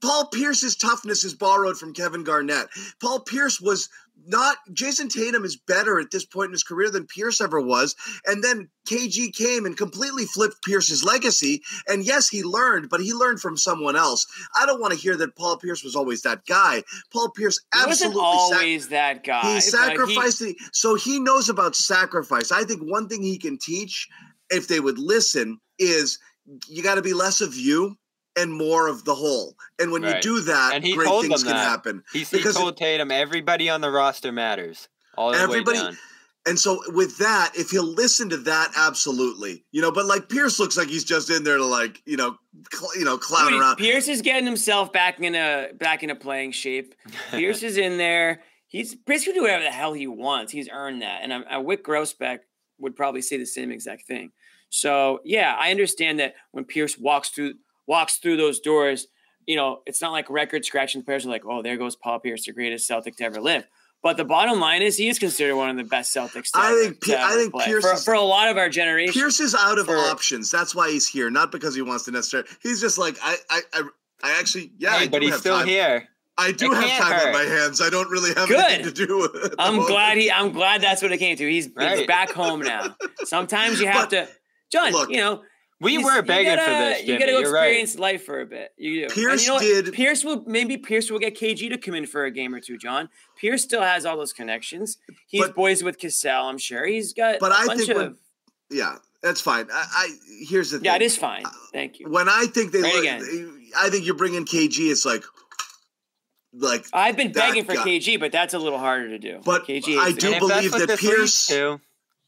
Paul 0.03 0.27
Pierce's 0.27 0.77
toughness 0.77 1.25
is 1.25 1.35
borrowed 1.35 1.79
from 1.79 1.95
Kevin 1.95 2.25
Garnett. 2.25 2.69
Paul 3.01 3.21
Pierce 3.21 3.61
was 3.61 3.89
not 4.27 4.59
Jason 4.73 5.09
Tatum 5.09 5.45
is 5.45 5.57
better 5.57 5.99
at 5.99 6.11
this 6.11 6.25
point 6.25 6.47
in 6.47 6.53
his 6.53 6.63
career 6.63 6.91
than 6.91 7.07
Pierce 7.07 7.41
ever 7.41 7.61
was. 7.61 7.95
And 8.27 8.43
then 8.43 8.69
KG 8.87 9.35
came 9.35 9.67
and 9.67 9.77
completely 9.77 10.27
flipped 10.27 10.63
Pierce's 10.65 11.05
legacy. 11.05 11.63
And 11.89 12.05
yes, 12.05 12.29
he 12.29 12.43
learned, 12.43 12.89
but 12.89 13.01
he 13.01 13.13
learned 13.13 13.41
from 13.41 13.57
someone 13.57 13.97
else. 13.97 14.27
I 14.59 14.67
don't 14.67 14.81
want 14.81 14.93
to 14.93 14.99
hear 14.99 15.17
that 15.17 15.37
Paul 15.37 15.57
Pierce 15.57 15.83
was 15.85 15.97
always 15.97 16.23
that 16.23 16.45
guy. 16.47 16.83
Paul 17.13 17.31
Pierce 17.31 17.61
absolutely 17.75 18.21
always 18.23 18.89
sac- 18.89 18.91
that 18.91 19.25
guy. 19.25 19.55
He 19.55 19.61
sacrificed 19.61 20.39
he- 20.41 20.59
so 20.73 20.95
he 20.95 21.19
knows 21.19 21.49
about 21.49 21.77
sacrifice. 21.77 22.53
I 22.53 22.65
think 22.65 22.83
one 22.83 23.09
thing 23.09 23.23
he 23.23 23.39
can 23.39 23.59
teach, 23.59 24.09
if 24.51 24.69
they 24.69 24.81
would 24.81 24.99
listen, 24.99 25.59
is 25.79 26.19
you 26.69 26.83
got 26.83 26.97
to 26.97 27.03
be 27.03 27.13
less 27.13 27.41
of 27.41 27.55
you 27.55 27.97
and 28.37 28.53
more 28.53 28.89
of 28.89 29.05
the 29.05 29.15
whole. 29.15 29.57
And 29.79 29.93
when 29.93 30.03
right. 30.03 30.17
you 30.17 30.23
do 30.23 30.41
that, 30.43 30.75
and 30.75 30.85
he 30.85 30.95
great 30.95 31.07
told 31.07 31.27
things 31.27 31.43
can 31.43 31.53
that. 31.53 31.69
happen. 31.69 32.03
He, 32.13 32.21
he 32.21 32.43
told 32.43 32.71
it, 32.71 32.77
Tatum, 32.77 33.11
everybody 33.11 33.69
on 33.69 33.81
the 33.81 33.91
roster 33.91 34.33
matters. 34.33 34.89
All 35.17 35.33
the 35.33 35.39
everybody, 35.39 35.79
way 35.79 35.85
down. 35.85 35.99
And 36.45 36.59
so 36.59 36.81
with 36.89 37.19
that, 37.19 37.53
if 37.55 37.71
he'll 37.71 37.85
listen 37.85 38.29
to 38.31 38.37
that, 38.39 38.73
absolutely, 38.77 39.65
you 39.71 39.81
know. 39.81 39.93
But 39.93 40.07
like 40.07 40.29
Pierce 40.29 40.59
looks 40.59 40.77
like 40.77 40.89
he's 40.89 41.05
just 41.05 41.31
in 41.31 41.45
there 41.45 41.59
to 41.59 41.65
like, 41.65 42.03
you 42.05 42.17
know, 42.17 42.37
cl- 42.73 42.97
you 42.97 43.05
know, 43.05 43.17
clown 43.17 43.53
Dude, 43.53 43.61
around. 43.61 43.77
Pierce 43.77 44.09
is 44.09 44.23
getting 44.23 44.47
himself 44.47 44.93
back 44.93 45.21
in 45.21 45.37
a 45.37 45.69
back 45.79 46.03
in 46.03 46.11
a 46.11 46.17
playing 46.17 46.53
shape. 46.53 46.95
Pierce 47.31 47.63
is 47.63 47.77
in 47.77 47.97
there. 47.97 48.43
He's 48.67 48.97
Pierce 48.97 49.25
can 49.25 49.35
do 49.35 49.43
whatever 49.43 49.63
the 49.63 49.71
hell 49.71 49.93
he 49.93 50.09
wants. 50.09 50.51
He's 50.51 50.69
earned 50.69 51.03
that. 51.03 51.21
And 51.23 51.33
a 51.33 51.59
uh, 51.59 51.61
Wyc 51.61 51.83
Grousbeck 51.83 52.41
would 52.79 52.97
probably 52.97 53.23
say 53.23 53.37
the 53.37 53.47
same 53.47 53.71
exact 53.71 54.07
thing. 54.07 54.33
So 54.69 55.21
yeah, 55.25 55.55
I 55.57 55.71
understand 55.71 56.19
that 56.19 56.35
when 56.51 56.65
Pierce 56.65 56.99
walks 56.99 57.29
through 57.29 57.55
walks 57.87 58.17
through 58.17 58.37
those 58.37 58.61
doors, 58.61 59.09
you 59.47 59.57
know, 59.57 59.83
it's 59.87 60.01
not 60.01 60.13
like 60.13 60.31
record 60.31 60.65
scratching 60.65 61.03
players 61.03 61.27
are 61.27 61.31
like, 61.31 61.45
oh, 61.47 61.63
there 61.63 61.77
goes 61.77 61.97
Paul 61.97 62.21
Pierce, 62.21 62.47
the 62.47 62.53
greatest 62.53 62.87
Celtic 62.87 63.17
to 63.17 63.25
ever 63.25 63.41
live. 63.41 63.67
But 64.03 64.17
the 64.17 64.25
bottom 64.25 64.59
line 64.59 64.83
is, 64.83 64.97
he 64.97 65.09
is 65.09 65.19
considered 65.19 65.55
one 65.55 65.71
of 65.71 65.77
the 65.77 65.85
best 65.85 66.15
Celtics. 66.15 66.51
I 66.55 66.91
think. 66.91 67.09
I 67.17 67.37
think 67.37 67.53
play. 67.53 67.67
Pierce 67.67 67.85
for, 67.85 67.93
is, 67.93 68.05
for, 68.05 68.15
a 68.15 68.21
lot 68.21 68.49
of 68.49 68.57
our 68.57 68.69
generation. 68.69 69.13
Pierce 69.13 69.39
is 69.39 69.55
out 69.55 69.79
of 69.79 69.87
for, 69.87 69.97
options. 69.97 70.51
That's 70.51 70.75
why 70.75 70.91
he's 70.91 71.07
here, 71.07 71.31
not 71.31 71.53
because 71.53 71.77
he 71.77 71.83
wants 71.83 72.05
to 72.07 72.11
necessarily. 72.11 72.49
He's 72.63 72.81
just 72.81 72.99
like 72.99 73.17
I. 73.23 73.37
I. 73.49 73.61
I, 73.73 73.83
I 74.25 74.39
actually. 74.41 74.73
Yeah. 74.79 74.99
Hey, 74.99 75.09
but 75.09 75.23
he's 75.23 75.37
still 75.37 75.59
time. 75.59 75.69
here. 75.69 76.09
I 76.37 76.51
do 76.51 76.73
it 76.73 76.77
have 76.77 77.01
time 77.01 77.13
hurt. 77.13 77.27
on 77.29 77.33
my 77.33 77.43
hands. 77.43 77.81
I 77.81 77.91
don't 77.91 78.11
really 78.11 78.35
have 78.35 78.49
Good. 78.49 78.59
anything 78.59 78.93
to 78.93 79.07
do. 79.07 79.55
I'm 79.59 79.75
moment. 79.75 79.89
glad 79.93 80.19
he. 80.19 80.33
I'm 80.33 80.51
glad 80.51 80.81
that's 80.81 81.01
what 81.01 81.13
it 81.13 81.19
came 81.19 81.37
to. 81.37 81.49
He's, 81.49 81.69
right. 81.77 81.99
he's 81.99 82.07
back 82.07 82.31
home 82.33 82.61
now. 82.61 82.97
Sometimes 83.25 83.81
you 83.81 83.87
have 83.87 84.11
but, 84.11 84.27
to, 84.27 84.29
John. 84.73 84.91
Look, 84.91 85.11
you 85.11 85.19
know, 85.19 85.43
we 85.83 85.99
were 85.99 86.23
begging 86.23 86.55
gotta, 86.55 86.63
for 86.63 86.71
this. 86.71 87.01
Jimmy. 87.01 87.13
You 87.13 87.19
got 87.19 87.27
to 87.27 87.39
experience 87.41 87.95
right. 87.95 88.01
life 88.01 88.25
for 88.25 88.41
a 88.41 88.47
bit. 88.47 88.73
You 88.77 89.09
do. 89.09 89.15
Pierce 89.15 89.47
you 89.47 89.53
know 89.53 89.61
did. 89.61 89.93
Pierce 89.93 90.25
will 90.25 90.45
maybe 90.47 90.77
Pierce 90.77 91.11
will 91.11 91.19
get 91.19 91.37
KG 91.37 91.69
to 91.71 91.79
come 91.79 91.95
in 91.95 92.07
for 92.07 92.25
a 92.25 92.31
game 92.31 92.55
or 92.55 92.61
two. 92.61 92.79
John 92.79 93.09
Pierce 93.37 93.63
still 93.63 93.83
has 93.83 94.07
all 94.07 94.17
those 94.17 94.33
connections. 94.33 94.99
He's 95.27 95.43
but, 95.43 95.55
boys 95.55 95.83
with 95.83 95.99
Cassell. 95.99 96.47
I'm 96.47 96.59
sure 96.59 96.87
he's 96.87 97.13
got. 97.13 97.41
But 97.41 97.53
I 97.53 97.75
think, 97.75 97.91
of, 97.91 97.97
when, 97.97 98.17
yeah, 98.71 98.97
that's 99.23 99.41
fine. 99.41 99.67
I, 99.73 99.87
I 99.91 100.09
here's 100.49 100.71
the 100.71 100.79
thing. 100.79 100.87
Yeah, 100.87 100.97
it 100.97 101.03
is 101.03 101.17
fine. 101.17 101.45
Uh, 101.45 101.51
Thank 101.73 102.01
you. 102.01 102.09
When 102.09 102.29
I 102.29 102.47
think 102.47 102.73
they, 102.73 102.83
right 102.83 102.99
again. 102.99 103.59
I 103.77 103.91
think 103.91 104.07
you're 104.07 104.17
bringing 104.17 104.45
KG. 104.45 104.91
It's 104.91 105.05
like 105.05 105.25
like 106.55 106.87
I've 106.93 107.17
been 107.17 107.33
begging 107.33 107.65
for 107.65 107.75
guy. 107.75 107.85
KG, 107.85 108.21
but 108.21 108.31
that's 108.31 108.55
a 108.55 108.59
little 108.59 108.79
harder 108.79 109.09
to 109.09 109.19
do. 109.19 109.41
But 109.45 109.67
KG 109.67 109.99
I 109.99 110.13
do 110.13 110.39
believe 110.39 110.73
that 110.73 110.99
Pierce, 110.99 111.53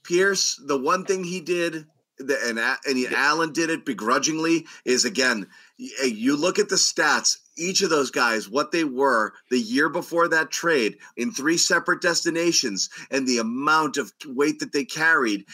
Pierce, 0.03 0.61
the 0.65 0.79
one 0.79 1.05
thing 1.05 1.25
he 1.25 1.41
did 1.41 1.87
the, 2.19 2.39
and 2.47 2.59
and 2.59 2.99
yeah. 2.99 3.09
Allen 3.16 3.53
did 3.53 3.70
it 3.70 3.85
begrudgingly 3.85 4.66
is 4.85 5.05
again 5.05 5.47
you 5.77 6.36
look 6.36 6.59
at 6.59 6.69
the 6.69 6.77
stats 6.77 7.39
each 7.57 7.82
of 7.82 7.91
those 7.91 8.11
guys 8.11 8.49
what 8.49 8.73
they 8.73 8.85
were 8.85 9.32
the 9.51 9.59
year 9.59 9.89
before 9.89 10.28
that 10.28 10.51
trade 10.51 10.97
in 11.16 11.32
three 11.32 11.57
separate 11.57 12.01
destinations 12.01 12.89
and 13.11 13.27
the 13.27 13.39
amount 13.39 13.97
of 13.97 14.12
weight 14.27 14.61
that 14.61 14.73
they 14.73 14.85
carried 14.85 15.45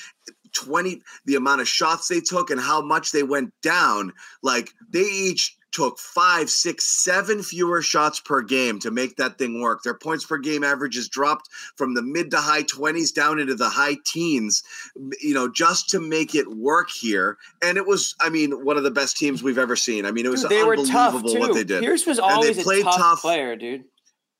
20 0.52 1.00
the 1.24 1.36
amount 1.36 1.60
of 1.60 1.68
shots 1.68 2.08
they 2.08 2.20
took 2.20 2.50
and 2.50 2.60
how 2.60 2.82
much 2.82 3.12
they 3.12 3.22
went 3.22 3.52
down 3.62 4.12
like 4.42 4.72
they 4.90 5.04
each 5.04 5.56
took 5.72 5.98
five, 5.98 6.50
six, 6.50 6.84
seven 6.84 7.42
fewer 7.42 7.80
shots 7.80 8.20
per 8.20 8.42
game 8.42 8.78
to 8.80 8.90
make 8.90 9.16
that 9.16 9.38
thing 9.38 9.60
work. 9.60 9.82
Their 9.82 9.94
points 9.94 10.26
per 10.26 10.36
game 10.36 10.62
average 10.62 10.90
averages 10.90 11.08
dropped 11.08 11.48
from 11.76 11.94
the 11.94 12.02
mid 12.02 12.30
to 12.30 12.38
high 12.38 12.62
20s 12.62 13.14
down 13.14 13.38
into 13.38 13.54
the 13.54 13.68
high 13.68 13.96
teens, 14.04 14.62
you 15.20 15.34
know, 15.34 15.48
just 15.48 15.88
to 15.90 16.00
make 16.00 16.34
it 16.34 16.48
work 16.56 16.90
here. 16.90 17.36
And 17.62 17.76
it 17.76 17.86
was, 17.86 18.14
I 18.20 18.28
mean, 18.30 18.64
one 18.64 18.76
of 18.76 18.82
the 18.82 18.90
best 18.90 19.16
teams 19.16 19.42
we've 19.42 19.58
ever 19.58 19.76
seen. 19.76 20.06
I 20.06 20.10
mean, 20.10 20.26
it 20.26 20.30
was 20.30 20.42
they 20.42 20.60
unbelievable 20.60 20.84
were 20.84 20.90
tough 20.90 21.22
what 21.22 21.54
they 21.54 21.64
did. 21.64 21.82
Pierce 21.82 22.06
was 22.06 22.18
always 22.18 22.58
a 22.58 22.82
tough, 22.82 22.96
tough, 22.96 23.20
player, 23.20 23.56
dude. 23.56 23.84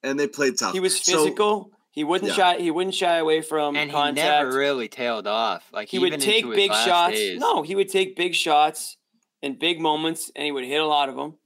And 0.02 0.19
they 0.19 0.27
played 0.27 0.59
tough. 0.59 0.73
He 0.73 0.81
was 0.81 0.98
physical. 0.98 1.70
So, 1.70 1.77
he 1.93 2.05
wouldn't 2.05 2.31
yeah. 2.31 2.55
shy. 2.55 2.59
He 2.61 2.70
wouldn't 2.70 2.94
shy 2.94 3.16
away 3.16 3.43
from 3.43 3.77
and 3.77 3.90
contact. 3.90 4.19
he 4.19 4.44
never 4.44 4.57
really 4.57 4.89
tailed 4.89 5.27
off. 5.27 5.69
Like 5.73 5.89
he 5.89 5.98
would 5.98 6.20
take 6.20 6.48
big 6.48 6.73
shots. 6.73 7.16
Days. 7.16 7.40
No, 7.40 7.62
he 7.62 7.74
would 7.74 7.89
take 7.89 8.16
big 8.16 8.35
shots 8.35 8.97
in 9.42 9.58
big 9.58 9.80
moments, 9.80 10.30
and 10.34 10.44
he 10.44 10.52
would 10.52 10.64
hit 10.64 10.80
a 10.80 10.86
lot 10.86 11.08
of 11.08 11.16
them. 11.16 11.36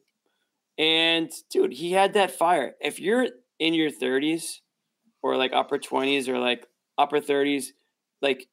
And 0.78 1.30
dude, 1.50 1.72
he 1.72 1.92
had 1.92 2.14
that 2.14 2.32
fire. 2.32 2.74
If 2.80 2.98
you're 2.98 3.28
in 3.58 3.74
your 3.74 3.90
30s 3.90 4.60
or 5.22 5.36
like 5.36 5.52
upper 5.52 5.78
20s 5.78 6.28
or 6.28 6.38
like 6.38 6.66
upper 6.98 7.20
30s, 7.20 7.66
like 8.20 8.48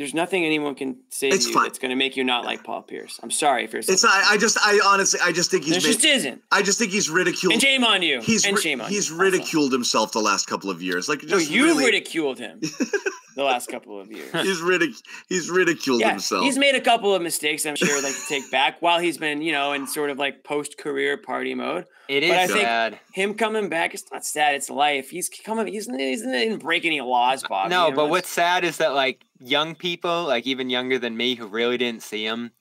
there's 0.00 0.14
nothing 0.14 0.46
anyone 0.46 0.74
can 0.74 0.96
say 1.10 1.28
it's 1.28 1.44
to 1.44 1.48
you 1.50 1.54
fine. 1.54 1.64
that's 1.64 1.78
going 1.78 1.90
to 1.90 1.94
make 1.94 2.16
you 2.16 2.24
not 2.24 2.42
like 2.42 2.64
Paul 2.64 2.80
Pierce. 2.80 3.20
I'm 3.22 3.30
sorry 3.30 3.64
if 3.64 3.72
you're. 3.74 3.80
It's 3.80 4.02
not, 4.02 4.14
I 4.14 4.38
just 4.38 4.56
I 4.58 4.80
honestly 4.86 5.20
I 5.22 5.30
just 5.30 5.50
think 5.50 5.64
he's. 5.64 5.74
There 5.74 5.82
made, 5.90 5.92
just 5.92 6.04
isn't. 6.06 6.42
I 6.50 6.62
just 6.62 6.78
think 6.78 6.90
he's 6.90 7.10
ridiculed. 7.10 7.52
And 7.52 7.60
shame 7.60 7.84
on 7.84 8.00
you. 8.00 8.22
He's 8.22 8.46
and 8.46 8.58
shame 8.58 8.80
on 8.80 8.88
he's 8.88 9.10
you. 9.10 9.18
ridiculed 9.18 9.64
also. 9.66 9.76
himself 9.76 10.12
the 10.12 10.20
last 10.22 10.46
couple 10.46 10.70
of 10.70 10.82
years. 10.82 11.06
Like 11.06 11.20
just 11.20 11.30
no, 11.30 11.36
you 11.36 11.64
really, 11.66 11.84
ridiculed 11.84 12.38
him. 12.38 12.60
the 13.36 13.44
last 13.44 13.68
couple 13.68 14.00
of 14.00 14.10
years. 14.10 14.32
He's 14.32 14.60
ridic- 14.62 15.02
he's 15.28 15.50
ridiculed 15.50 16.00
Yeah, 16.00 16.12
himself. 16.12 16.44
he's 16.44 16.56
made 16.56 16.74
a 16.74 16.80
couple 16.80 17.14
of 17.14 17.20
mistakes. 17.20 17.66
I'm 17.66 17.76
sure, 17.76 18.02
like 18.02 18.14
to 18.14 18.26
take 18.26 18.50
back 18.50 18.80
while 18.80 19.00
he's 19.00 19.18
been, 19.18 19.42
you 19.42 19.52
know, 19.52 19.74
in 19.74 19.86
sort 19.86 20.08
of 20.08 20.18
like 20.18 20.44
post 20.44 20.78
career 20.78 21.18
party 21.18 21.54
mode. 21.54 21.84
It 22.08 22.22
is 22.22 22.30
But 22.30 22.38
I 22.38 22.42
is 22.44 22.50
think 22.94 22.98
him 23.12 23.34
coming 23.34 23.68
back, 23.68 23.92
it's 23.94 24.10
not 24.10 24.24
sad. 24.24 24.54
It's 24.54 24.70
life. 24.70 25.10
He's 25.10 25.28
coming. 25.28 25.66
He's 25.68 25.86
he's 25.86 26.24
he 26.24 26.30
didn't 26.30 26.58
break 26.62 26.84
any 26.86 27.00
laws, 27.02 27.44
Bob. 27.46 27.70
No, 27.70 27.92
but 27.92 28.08
what's 28.08 28.30
sad 28.30 28.64
is 28.64 28.78
that 28.78 28.94
like 28.94 29.24
young 29.40 29.74
people, 29.74 30.24
like 30.24 30.46
even 30.46 30.70
younger 30.70 30.98
than 30.98 31.16
me, 31.16 31.34
who 31.34 31.46
really 31.46 31.78
didn't 31.78 32.02
see 32.02 32.24
him, 32.24 32.52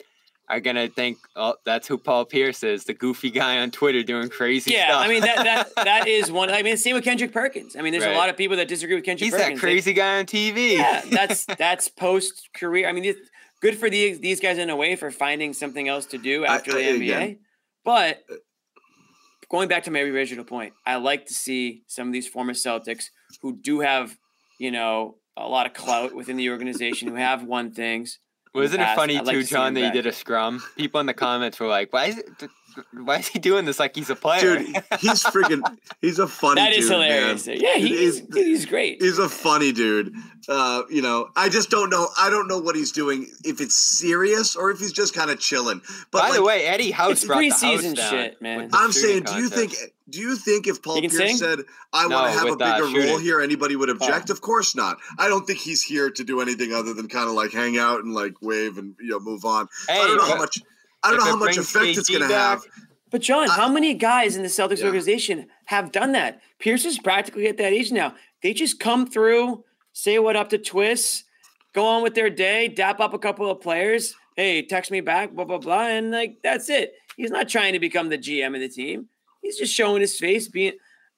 are 0.47 0.59
gonna 0.59 0.87
think, 0.87 1.17
"Oh, 1.35 1.55
that's 1.63 1.87
who 1.87 1.97
Paul 1.97 2.25
Pierce 2.25 2.63
is, 2.63 2.85
the 2.85 2.93
goofy 2.95 3.29
guy 3.29 3.59
on 3.59 3.69
Twitter 3.69 4.01
doing 4.01 4.29
crazy 4.29 4.71
Yeah, 4.73 4.87
stuff." 4.87 5.05
I 5.05 5.07
mean 5.07 5.21
that 5.21 5.35
that 5.75 5.75
that 5.85 6.07
is 6.07 6.31
one. 6.31 6.49
I 6.49 6.63
mean, 6.63 6.75
same 6.77 6.95
with 6.95 7.03
Kendrick 7.03 7.31
Perkins. 7.31 7.75
I 7.75 7.81
mean, 7.81 7.91
there's 7.91 8.05
Right. 8.05 8.15
a 8.15 8.17
lot 8.17 8.29
of 8.29 8.37
people 8.37 8.57
that 8.57 8.67
disagree 8.67 8.95
with 8.95 9.03
Kendrick 9.05 9.25
he's 9.25 9.33
Perkins. 9.33 9.59
that 9.59 9.65
crazy 9.65 9.93
guy 9.93 10.17
on 10.19 10.25
TV. 10.25 10.73
yeah, 10.77 11.01
that's 11.11 11.45
that's 11.57 11.87
post 11.87 12.49
career. 12.55 12.89
I 12.89 12.93
mean, 12.93 13.05
it's 13.05 13.19
good 13.61 13.77
for 13.77 13.89
these 13.91 14.19
these 14.21 14.39
guys 14.39 14.57
in 14.57 14.71
a 14.71 14.75
way 14.75 14.95
for 14.95 15.11
finding 15.11 15.53
something 15.53 15.87
else 15.87 16.07
to 16.07 16.17
do 16.17 16.45
I- 16.45 16.55
after 16.55 16.71
the 16.71 16.79
I- 16.79 16.93
NBA. 16.93 17.03
again- 17.15 17.39
But 17.85 18.23
going 19.51 19.67
back 19.67 19.83
to 19.83 19.91
my 19.91 19.99
original 19.99 20.45
point, 20.45 20.73
I 20.85 20.95
like 20.95 21.27
to 21.27 21.33
see 21.33 21.83
some 21.85 22.07
of 22.07 22.13
these 22.13 22.27
former 22.27 22.53
Celtics 22.53 23.05
who 23.43 23.55
do 23.55 23.81
have, 23.81 24.17
you 24.59 24.71
know, 24.71 25.17
a 25.39 25.47
lot 25.47 25.65
of 25.65 25.73
clout 25.73 26.13
within 26.15 26.37
the 26.37 26.49
organization, 26.49 27.07
who 27.07 27.15
have 27.15 27.43
won 27.43 27.71
things. 27.71 28.19
Wasn't 28.53 28.81
it 28.81 28.83
past. 28.83 28.97
funny 28.97 29.17
I'd 29.17 29.25
like 29.27 29.35
too, 29.35 29.43
to 29.43 29.47
John, 29.49 29.73
that 29.75 29.83
he 29.85 29.91
did 29.91 30.07
a 30.07 30.11
scrum? 30.11 30.63
People 30.75 30.99
in 30.99 31.05
the 31.05 31.13
comments 31.13 31.59
were 31.59 31.67
like, 31.67 31.93
"Why 31.93 32.05
is 32.05 32.17
it? 32.17 32.27
Why 32.93 33.17
is 33.17 33.27
he 33.27 33.37
doing 33.37 33.65
this 33.65 33.77
like 33.79 33.95
he's 33.95 34.09
a 34.09 34.15
player?" 34.15 34.57
Dude, 34.57 34.67
he's 34.99 35.23
freaking. 35.23 35.61
He's 36.01 36.17
a 36.17 36.27
funny. 36.27 36.59
That 36.61 36.71
is 36.71 36.85
dude, 36.85 36.91
hilarious. 36.93 37.45
Man. 37.45 37.57
Yeah, 37.59 37.75
He 37.75 37.89
he's 37.89 38.15
is- 38.15 38.21
dude, 38.21 38.45
he's 38.47 38.65
great. 38.65 39.01
He's 39.03 39.19
a 39.19 39.29
funny 39.29 39.71
dude. 39.71 40.15
Uh, 40.47 40.81
you 40.89 41.03
know, 41.03 41.29
I 41.35 41.49
just 41.49 41.69
don't 41.69 41.91
know. 41.91 42.07
I 42.17 42.31
don't 42.31 42.47
know 42.47 42.57
what 42.57 42.75
he's 42.75 42.91
doing. 42.91 43.27
If 43.43 43.61
it's 43.61 43.75
serious 43.75 44.55
or 44.55 44.71
if 44.71 44.79
he's 44.79 44.93
just 44.93 45.13
kind 45.13 45.29
of 45.29 45.39
chilling. 45.39 45.81
But 46.09 46.21
By 46.29 46.31
the 46.31 46.41
way, 46.41 46.65
Eddie 46.65 46.89
House 46.89 47.11
It's 47.11 47.25
brought 47.25 47.41
the 47.41 47.49
house 47.49 47.83
down 47.83 47.95
shit, 47.95 48.41
man. 48.41 48.57
with 48.63 48.71
the 48.71 48.77
I'm 48.77 48.91
shooting 48.91 49.25
saying, 49.27 49.37
do 49.37 49.43
you 49.43 49.49
think? 49.49 49.75
Contest. 50.09 50.11
Do 50.11 50.19
you 50.21 50.35
think 50.35 50.67
if 50.67 50.81
Paul 50.81 50.99
Pierce 51.01 51.17
sing? 51.17 51.37
said, 51.37 51.59
"I 51.93 52.07
No, 52.07 52.15
want 52.15 52.31
to 52.33 52.37
have 52.39 52.47
a 52.47 52.51
with, 52.51 52.61
uh, 52.61 52.75
bigger 52.91 53.07
role 53.07 53.17
here," 53.17 53.41
anybody 53.41 53.75
would 53.75 53.89
object? 53.89 54.29
Oh. 54.29 54.33
Of 54.33 54.41
course 54.41 54.75
not. 54.75 54.97
I 55.17 55.27
don't 55.27 55.45
think 55.45 55.59
he's 55.59 55.81
here 55.81 56.09
to 56.09 56.23
do 56.23 56.41
anything 56.41 56.73
other 56.73 56.93
than 56.93 57.07
kind 57.07 57.27
of 57.27 57.33
like 57.35 57.51
hang 57.51 57.77
out 57.77 58.03
and 58.03 58.13
like 58.13 58.33
wave 58.41 58.77
and 58.77 58.95
you 58.99 59.09
know 59.09 59.19
move 59.19 59.45
on. 59.45 59.67
Hey, 59.87 59.99
I 60.01 60.07
don't 60.07 60.17
know 60.17 60.25
how 60.25 60.37
much. 60.37 60.59
I 61.03 61.09
don't 61.11 61.19
know 61.19 61.25
how 61.25 61.35
much 61.37 61.55
brings 61.55 61.75
effect 61.75 61.97
it's 61.97 62.09
going 62.09 62.21
to 62.23 62.27
back- 62.27 62.61
have. 62.63 62.63
But 63.11 63.21
John, 63.21 63.49
I- 63.49 63.53
how 63.55 63.69
many 63.69 63.93
guys 63.93 64.35
in 64.35 64.43
the 64.43 64.49
Celtics 64.49 64.79
Yeah. 64.79 64.85
organization 64.85 65.47
have 65.65 65.91
done 65.91 66.11
that? 66.11 66.41
Pierce 66.59 66.85
is 66.85 66.99
practically 66.99 67.47
at 67.47 67.57
that 67.57 67.73
age 67.73 67.91
now. 67.91 68.13
They 68.43 68.53
just 68.53 68.79
come 68.79 69.07
through, 69.07 69.63
say 69.93 70.19
what 70.19 70.35
up 70.35 70.49
to 70.49 70.57
Twist, 70.57 71.23
go 71.73 71.85
on 71.85 72.03
with 72.03 72.13
their 72.15 72.29
day, 72.29 72.67
dap 72.67 72.99
up 72.99 73.13
a 73.13 73.19
couple 73.19 73.49
of 73.49 73.61
players. 73.61 74.13
Hey, 74.35 74.61
text 74.61 74.91
me 74.91 75.01
back, 75.01 75.31
blah 75.33 75.45
blah 75.45 75.57
blah, 75.57 75.87
and 75.87 76.11
like 76.11 76.37
that's 76.43 76.69
it. 76.69 76.93
He's 77.17 77.31
not 77.31 77.49
trying 77.49 77.73
to 77.73 77.79
become 77.79 78.09
the 78.09 78.17
GM 78.17 78.53
of 78.53 78.61
the 78.61 78.69
team. 78.69 79.07
He's 79.41 79.57
just 79.57 79.73
showing 79.73 80.01
his 80.01 80.17
face, 80.17 80.47
being. 80.47 80.73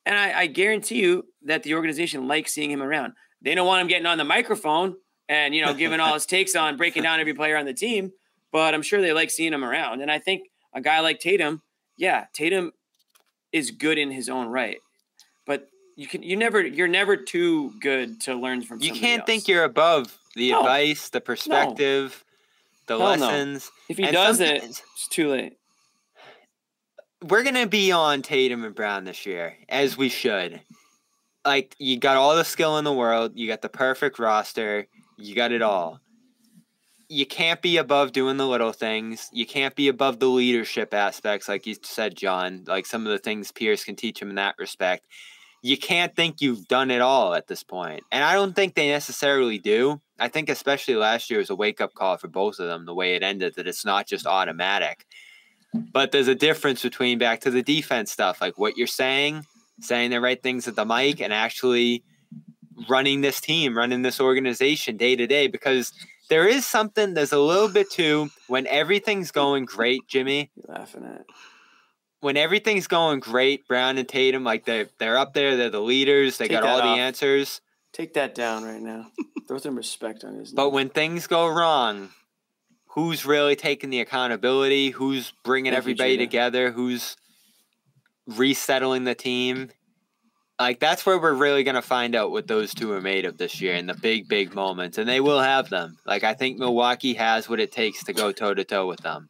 And 0.06 0.18
I, 0.18 0.42
I 0.42 0.48
guarantee 0.48 1.00
you 1.02 1.26
that 1.44 1.64
the 1.64 1.76
organization 1.76 2.28
likes 2.28 2.54
seeing 2.54 2.72
him 2.72 2.82
around. 2.82 3.14
They 3.42 3.54
don't 3.56 3.68
want 3.68 3.82
him 3.82 3.88
getting 3.88 4.06
on 4.08 4.18
the 4.18 4.24
microphone 4.24 4.96
and 5.30 5.54
you 5.56 5.64
know 5.66 5.74
giving 5.74 6.00
all 6.00 6.14
his 6.14 6.26
takes 6.26 6.56
on 6.56 6.78
breaking 6.78 7.04
down 7.04 7.20
every 7.20 7.34
player 7.34 7.58
on 7.58 7.66
the 7.66 7.74
team. 7.74 8.12
But 8.52 8.74
I'm 8.74 8.82
sure 8.82 9.02
they 9.02 9.14
like 9.14 9.30
seeing 9.30 9.54
him 9.54 9.64
around. 9.64 10.02
And 10.02 10.12
I 10.12 10.20
think 10.20 10.50
a 10.74 10.82
guy 10.82 11.00
like 11.00 11.20
Tatum, 11.20 11.62
yeah, 11.98 12.26
Tatum 12.34 12.72
is 13.52 13.72
good 13.72 13.98
in 13.98 14.12
his 14.12 14.28
own 14.30 14.48
right, 14.48 14.78
but 15.46 15.68
you 15.96 16.08
can 16.08 16.24
you 16.24 16.36
never 16.36 16.62
you're 16.62 16.88
never 16.88 17.16
too 17.18 17.72
good 17.80 18.22
to 18.22 18.36
learn 18.36 18.62
from. 18.62 18.82
You 18.82 18.94
can't 18.94 19.22
else. 19.22 19.28
think 19.28 19.48
you're 19.48 19.64
above 19.66 20.18
the 20.36 20.52
No. 20.52 20.62
advice, 20.62 21.10
the 21.10 21.22
perspective, 21.22 22.24
the 22.88 22.98
Hell 22.98 23.18
no. 23.18 23.26
lessons. 23.28 23.72
if 23.90 23.98
he 23.98 24.04
and 24.04 24.14
does 24.14 24.40
it, 24.40 24.64
it's 24.64 25.08
too 25.10 25.30
late. 25.30 25.54
We're 27.22 27.44
gonna 27.44 27.68
be 27.68 27.92
on 27.92 28.22
Tatum 28.22 28.64
and 28.64 28.76
Brown 28.76 29.04
this 29.04 29.26
year, 29.26 29.58
as 29.70 29.98
we 29.98 30.10
should. 30.10 30.62
Like 31.46 31.76
you 31.80 31.98
got 31.98 32.18
all 32.18 32.36
the 32.36 32.44
skill 32.44 32.78
in 32.78 32.84
the 32.84 32.94
world, 32.94 33.34
you 33.36 33.48
got 33.48 33.62
the 33.62 33.70
perfect 33.70 34.20
roster, 34.20 34.88
you 35.18 35.36
got 35.36 35.52
it 35.52 35.62
all. 35.62 36.00
You 37.10 37.26
can't 37.26 37.62
be 37.62 37.78
above 37.78 38.14
doing 38.14 38.38
the 38.38 38.48
little 38.48 38.72
things. 38.72 39.30
You 39.34 39.46
can't 39.46 39.76
be 39.76 39.90
above 39.90 40.20
the 40.20 40.28
leadership 40.28 40.94
aspects, 40.94 41.50
like 41.50 41.68
you 41.68 41.76
said, 41.84 42.16
John. 42.16 42.64
Like 42.66 42.86
some 42.86 43.06
of 43.06 43.12
the 43.12 43.18
things 43.18 43.52
Pierce 43.52 43.84
can 43.84 43.98
teach 43.98 44.22
him 44.22 44.30
in 44.30 44.36
that 44.36 44.56
respect. 44.58 45.06
You 45.62 45.78
can't 45.78 46.16
think 46.16 46.40
you've 46.40 46.70
done 46.70 46.90
it 46.90 47.02
all 47.02 47.36
at 47.36 47.48
this 47.48 47.64
point, 47.64 48.04
and 48.12 48.24
I 48.24 48.34
don't 48.34 48.56
think 48.56 48.74
they 48.74 48.90
necessarily 48.90 49.60
do. 49.60 50.02
I 50.20 50.28
think 50.28 50.50
especially 50.50 50.96
last 50.96 51.30
year 51.30 51.40
was 51.40 51.50
a 51.50 51.56
wake 51.56 51.82
up 51.82 51.94
call 51.94 52.18
for 52.18 52.30
both 52.30 52.60
of 52.60 52.68
them. 52.68 52.86
The 52.86 52.96
way 52.96 53.16
it 53.16 53.24
ended, 53.24 53.56
that 53.56 53.68
it's 53.68 53.86
not 53.86 54.08
just 54.08 54.26
automatic. 54.26 55.06
But 55.74 56.12
there's 56.12 56.28
a 56.28 56.36
difference 56.36 56.82
between 56.82 57.18
back 57.18 57.42
to 57.42 57.52
the 57.52 57.64
defense 57.64 58.12
stuff, 58.12 58.42
like 58.42 58.58
what 58.58 58.78
you're 58.78 58.88
saying, 58.88 59.46
saying 59.80 60.12
the 60.12 60.20
right 60.22 60.42
things 60.42 60.68
at 60.68 60.76
the 60.76 60.86
mic, 60.86 61.22
and 61.22 61.32
actually 61.32 62.04
running 62.90 63.22
this 63.22 63.40
team, 63.40 63.78
running 63.78 64.02
this 64.02 64.20
organization 64.20 64.98
day 64.98 65.16
to 65.16 65.28
day. 65.28 65.48
Because 65.48 65.94
there 66.30 66.48
is 66.48 66.66
something, 66.66 67.14
there's 67.14 67.32
a 67.32 67.40
little 67.40 67.70
bit 67.70 67.90
too, 67.90 68.30
when 68.48 68.68
everything's 68.68 69.32
going 69.32 69.66
great, 69.66 70.02
Jimmy, 70.08 70.50
You're 70.56 70.76
laughing 70.78 71.06
at. 71.06 71.26
when 72.20 72.38
everything's 72.38 72.88
going 72.88 73.20
great, 73.20 73.68
Brown 73.68 73.98
and 73.98 74.08
Tatum, 74.08 74.44
like 74.44 74.66
they're, 74.66 74.88
they're 74.98 75.18
up 75.18 75.34
there, 75.34 75.56
they're 75.58 75.70
the 75.70 75.80
leaders, 75.82 76.38
they 76.38 76.48
Take 76.48 76.60
got 76.62 76.64
all 76.70 76.82
off. 76.82 76.96
the 76.98 77.02
answers. 77.02 77.62
Take 77.94 78.14
that 78.14 78.34
down 78.36 78.64
right 78.64 78.82
now. 78.82 79.08
Throw 79.48 79.58
some 79.58 79.76
respect 79.76 80.24
on 80.24 80.36
his. 80.36 80.52
But 80.54 80.72
when 80.72 80.88
things 80.90 81.28
go 81.28 81.48
wrong, 81.48 82.10
who's 82.94 83.26
really 83.26 83.56
taking 83.56 83.90
the 83.90 84.00
accountability? 84.02 84.90
Who's 84.90 85.34
bringing 85.44 85.72
Thank 85.72 85.78
everybody 85.84 86.18
together? 86.18 86.72
Who's 86.72 87.16
resettling 88.28 89.06
the 89.06 89.16
team? 89.16 89.70
Like 90.60 90.80
that's 90.80 91.06
where 91.06 91.20
we're 91.20 91.34
really 91.34 91.64
gonna 91.64 91.82
find 91.82 92.14
out 92.16 92.32
what 92.32 92.48
those 92.48 92.74
two 92.74 92.92
are 92.92 93.02
made 93.02 93.26
of 93.26 93.38
this 93.38 93.60
year 93.62 93.74
in 93.74 93.88
the 93.88 93.96
big, 93.96 94.28
big 94.28 94.54
moments, 94.54 94.98
and 95.00 95.10
they 95.10 95.20
will 95.20 95.40
have 95.40 95.70
them. 95.70 95.98
Like 96.06 96.24
I 96.24 96.34
think 96.36 96.60
Milwaukee 96.60 97.16
has 97.16 97.50
what 97.50 97.60
it 97.60 97.72
takes 97.72 98.04
to 98.04 98.14
go 98.14 98.32
toe 98.32 98.54
to 98.54 98.64
toe 98.64 98.88
with 98.88 99.00
them. 99.00 99.30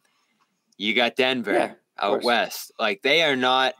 You 0.76 0.94
got 0.94 1.16
Denver 1.16 1.52
Yeah, 1.52 1.72
out 1.98 2.10
course. 2.10 2.24
west. 2.24 2.72
Like 2.78 3.00
they 3.02 3.22
are 3.22 3.36
not, 3.36 3.74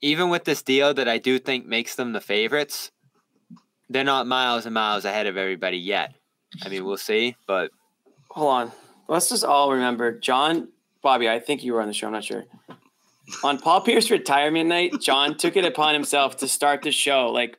even 0.00 0.28
with 0.28 0.44
this 0.44 0.62
deal 0.62 0.94
that 0.94 1.08
I 1.08 1.18
do 1.18 1.38
think 1.40 1.66
makes 1.66 1.96
them 1.96 2.12
the 2.12 2.20
favorites. 2.20 2.92
They're 3.88 4.04
not 4.04 4.26
miles 4.28 4.64
and 4.64 4.74
miles 4.74 5.04
ahead 5.04 5.26
of 5.26 5.36
everybody 5.36 5.78
yet. 5.78 6.14
I 6.64 6.68
mean, 6.68 6.84
we'll 6.84 6.96
see, 6.98 7.36
but 7.48 7.70
hold 8.34 8.50
on. 8.50 8.72
Let's 9.08 9.28
just 9.28 9.44
all 9.44 9.72
remember, 9.72 10.12
John, 10.18 10.68
Bobby. 11.02 11.28
I 11.28 11.38
think 11.38 11.62
you 11.62 11.72
were 11.74 11.80
on 11.82 11.88
the 11.88 11.94
show. 11.94 12.06
I'm 12.08 12.12
not 12.12 12.24
sure. 12.24 12.44
On 13.42 13.58
Paul 13.58 13.80
Pierce 13.82 14.10
retirement 14.10 14.68
night, 14.68 14.94
John 15.00 15.36
took 15.36 15.56
it 15.56 15.64
upon 15.64 15.94
himself 15.94 16.36
to 16.38 16.48
start 16.48 16.82
the 16.82 16.90
show 16.92 17.30
like 17.30 17.58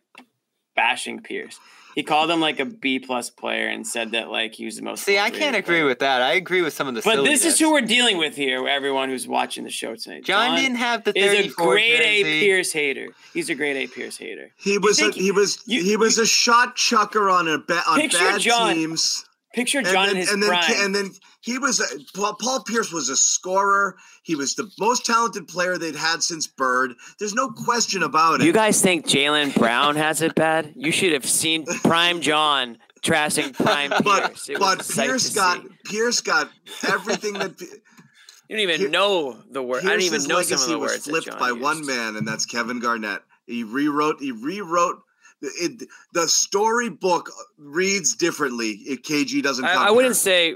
bashing 0.75 1.21
Pierce. 1.21 1.59
He 1.95 2.03
called 2.03 2.29
him 2.29 2.41
like 2.41 2.59
a 2.59 2.65
B 2.65 2.99
plus 2.99 3.29
player 3.29 3.67
and 3.67 3.87
said 3.87 4.11
that 4.11 4.29
like 4.29 4.53
he 4.53 4.65
was 4.65 4.75
the 4.75 4.81
most. 4.81 5.03
see, 5.05 5.17
I 5.17 5.29
can't 5.29 5.55
agree 5.55 5.75
player. 5.77 5.85
with 5.85 5.99
that. 5.99 6.21
I 6.21 6.33
agree 6.33 6.61
with 6.61 6.73
some 6.73 6.87
of 6.89 6.93
the. 6.95 7.01
But 7.01 7.23
this 7.23 7.45
is 7.45 7.57
who 7.57 7.71
we're 7.71 7.81
dealing 7.81 8.17
with 8.17 8.35
here. 8.35 8.67
Everyone 8.67 9.07
who's 9.07 9.27
watching 9.29 9.63
the 9.63 9.69
show 9.69 9.95
tonight. 9.95 10.25
John, 10.25 10.57
didn't 10.57 10.75
have 10.75 11.05
the 11.05 11.17
is 11.17 11.31
a 11.33 11.35
34 11.43 11.65
grade 11.71 12.01
A. 12.01 12.23
Pierce 12.41 12.73
hater. 12.73 13.07
He's 13.33 13.49
a 13.49 13.55
grade 13.55 13.77
A 13.77 13.87
Pierce 13.87 14.17
hater. 14.17 14.51
He 14.57 14.77
was 14.77 15.01
a, 15.01 15.09
he 15.11 15.31
was 15.31 15.63
you- 15.65 15.83
he 15.83 15.95
was 15.95 16.17
a 16.17 16.25
shot 16.25 16.75
chucker 16.75 17.29
on 17.29 17.47
a 17.47 17.59
ba- 17.59 17.81
on 17.87 17.99
bad 18.09 18.41
John 18.41 18.73
teams. 18.75 19.25
Picture 19.55 19.79
And 19.79 19.87
John 19.87 20.07
then, 20.07 20.15
in 20.17 20.21
his 20.21 20.31
and 20.31 20.43
then, 20.43 20.49
prime. 20.49 20.63
and 20.85 20.93
then 20.95 21.11
he 21.41 21.57
was 21.57 21.79
a, 21.79 21.85
Paul, 22.13 22.35
Paul 22.39 22.63
Pierce 22.63 22.91
was 22.91 23.09
a 23.09 23.15
scorer. 23.17 23.95
He 24.23 24.35
was 24.35 24.53
the 24.55 24.69
most 24.79 25.05
talented 25.05 25.47
player 25.47 25.77
they'd 25.77 25.95
had 25.95 26.21
since 26.21 26.45
Bird. 26.45 26.93
There's 27.19 27.33
no 27.33 27.49
question 27.51 28.03
about 28.03 28.41
it. 28.41 28.45
You 28.45 28.51
guys 28.53 28.81
think 28.81 29.07
Jaylen 29.07 29.55
Brown 29.55 29.95
has 29.95 30.21
it 30.21 30.35
bad? 30.35 30.73
You 30.75 30.91
should 30.91 31.13
have 31.13 31.25
seen 31.25 31.65
Prime 31.83 32.19
John 32.21 32.77
trashing 33.01 33.53
Prime 33.53 33.91
but 34.03 34.03
Pierce. 34.27 34.49
It 34.49 34.59
but 34.59 34.87
Pierce 34.87 35.33
got 35.33 35.61
see. 35.61 35.69
Pierce 35.85 36.21
got 36.21 36.49
everything 36.87 37.33
that 37.33 37.59
You 38.47 38.57
don't 38.57 38.59
even 38.63 38.77
Pier- 38.81 38.89
know 38.89 39.37
the 39.49 39.63
word. 39.63 39.85
I 39.85 39.89
don't 39.89 40.01
even 40.01 40.21
Pierce's 40.21 40.27
know 40.27 40.41
some 40.41 40.53
of 40.55 40.59
legacy 40.67 40.71
the 40.73 40.77
was 40.79 40.91
words. 40.91 41.05
that 41.05 41.09
flipped 41.11 41.27
John 41.27 41.39
by 41.39 41.49
used. 41.49 41.61
one 41.61 41.85
man, 41.85 42.15
and 42.15 42.27
that's 42.27 42.45
Kevin 42.45 42.79
Garnett. 42.79 43.21
He 43.47 43.63
rewrote. 43.63 44.19
He 44.19 44.31
rewrote. 44.31 45.01
The- 45.45 45.65
It, 45.83 45.89
the 46.13 46.27
storybook 46.27 47.31
reads 47.57 48.15
differently 48.15 48.71
if 48.85 49.01
KG 49.03 49.41
doesn't 49.41 49.65
come. 49.65 49.77
I, 49.83 49.87
I 49.87 49.91
wouldn't 49.91 50.15
here. 50.15 50.55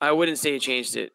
I 0.00 0.12
wouldn't 0.12 0.38
say 0.38 0.52
he 0.52 0.58
changed 0.58 0.96
it. 0.96 1.12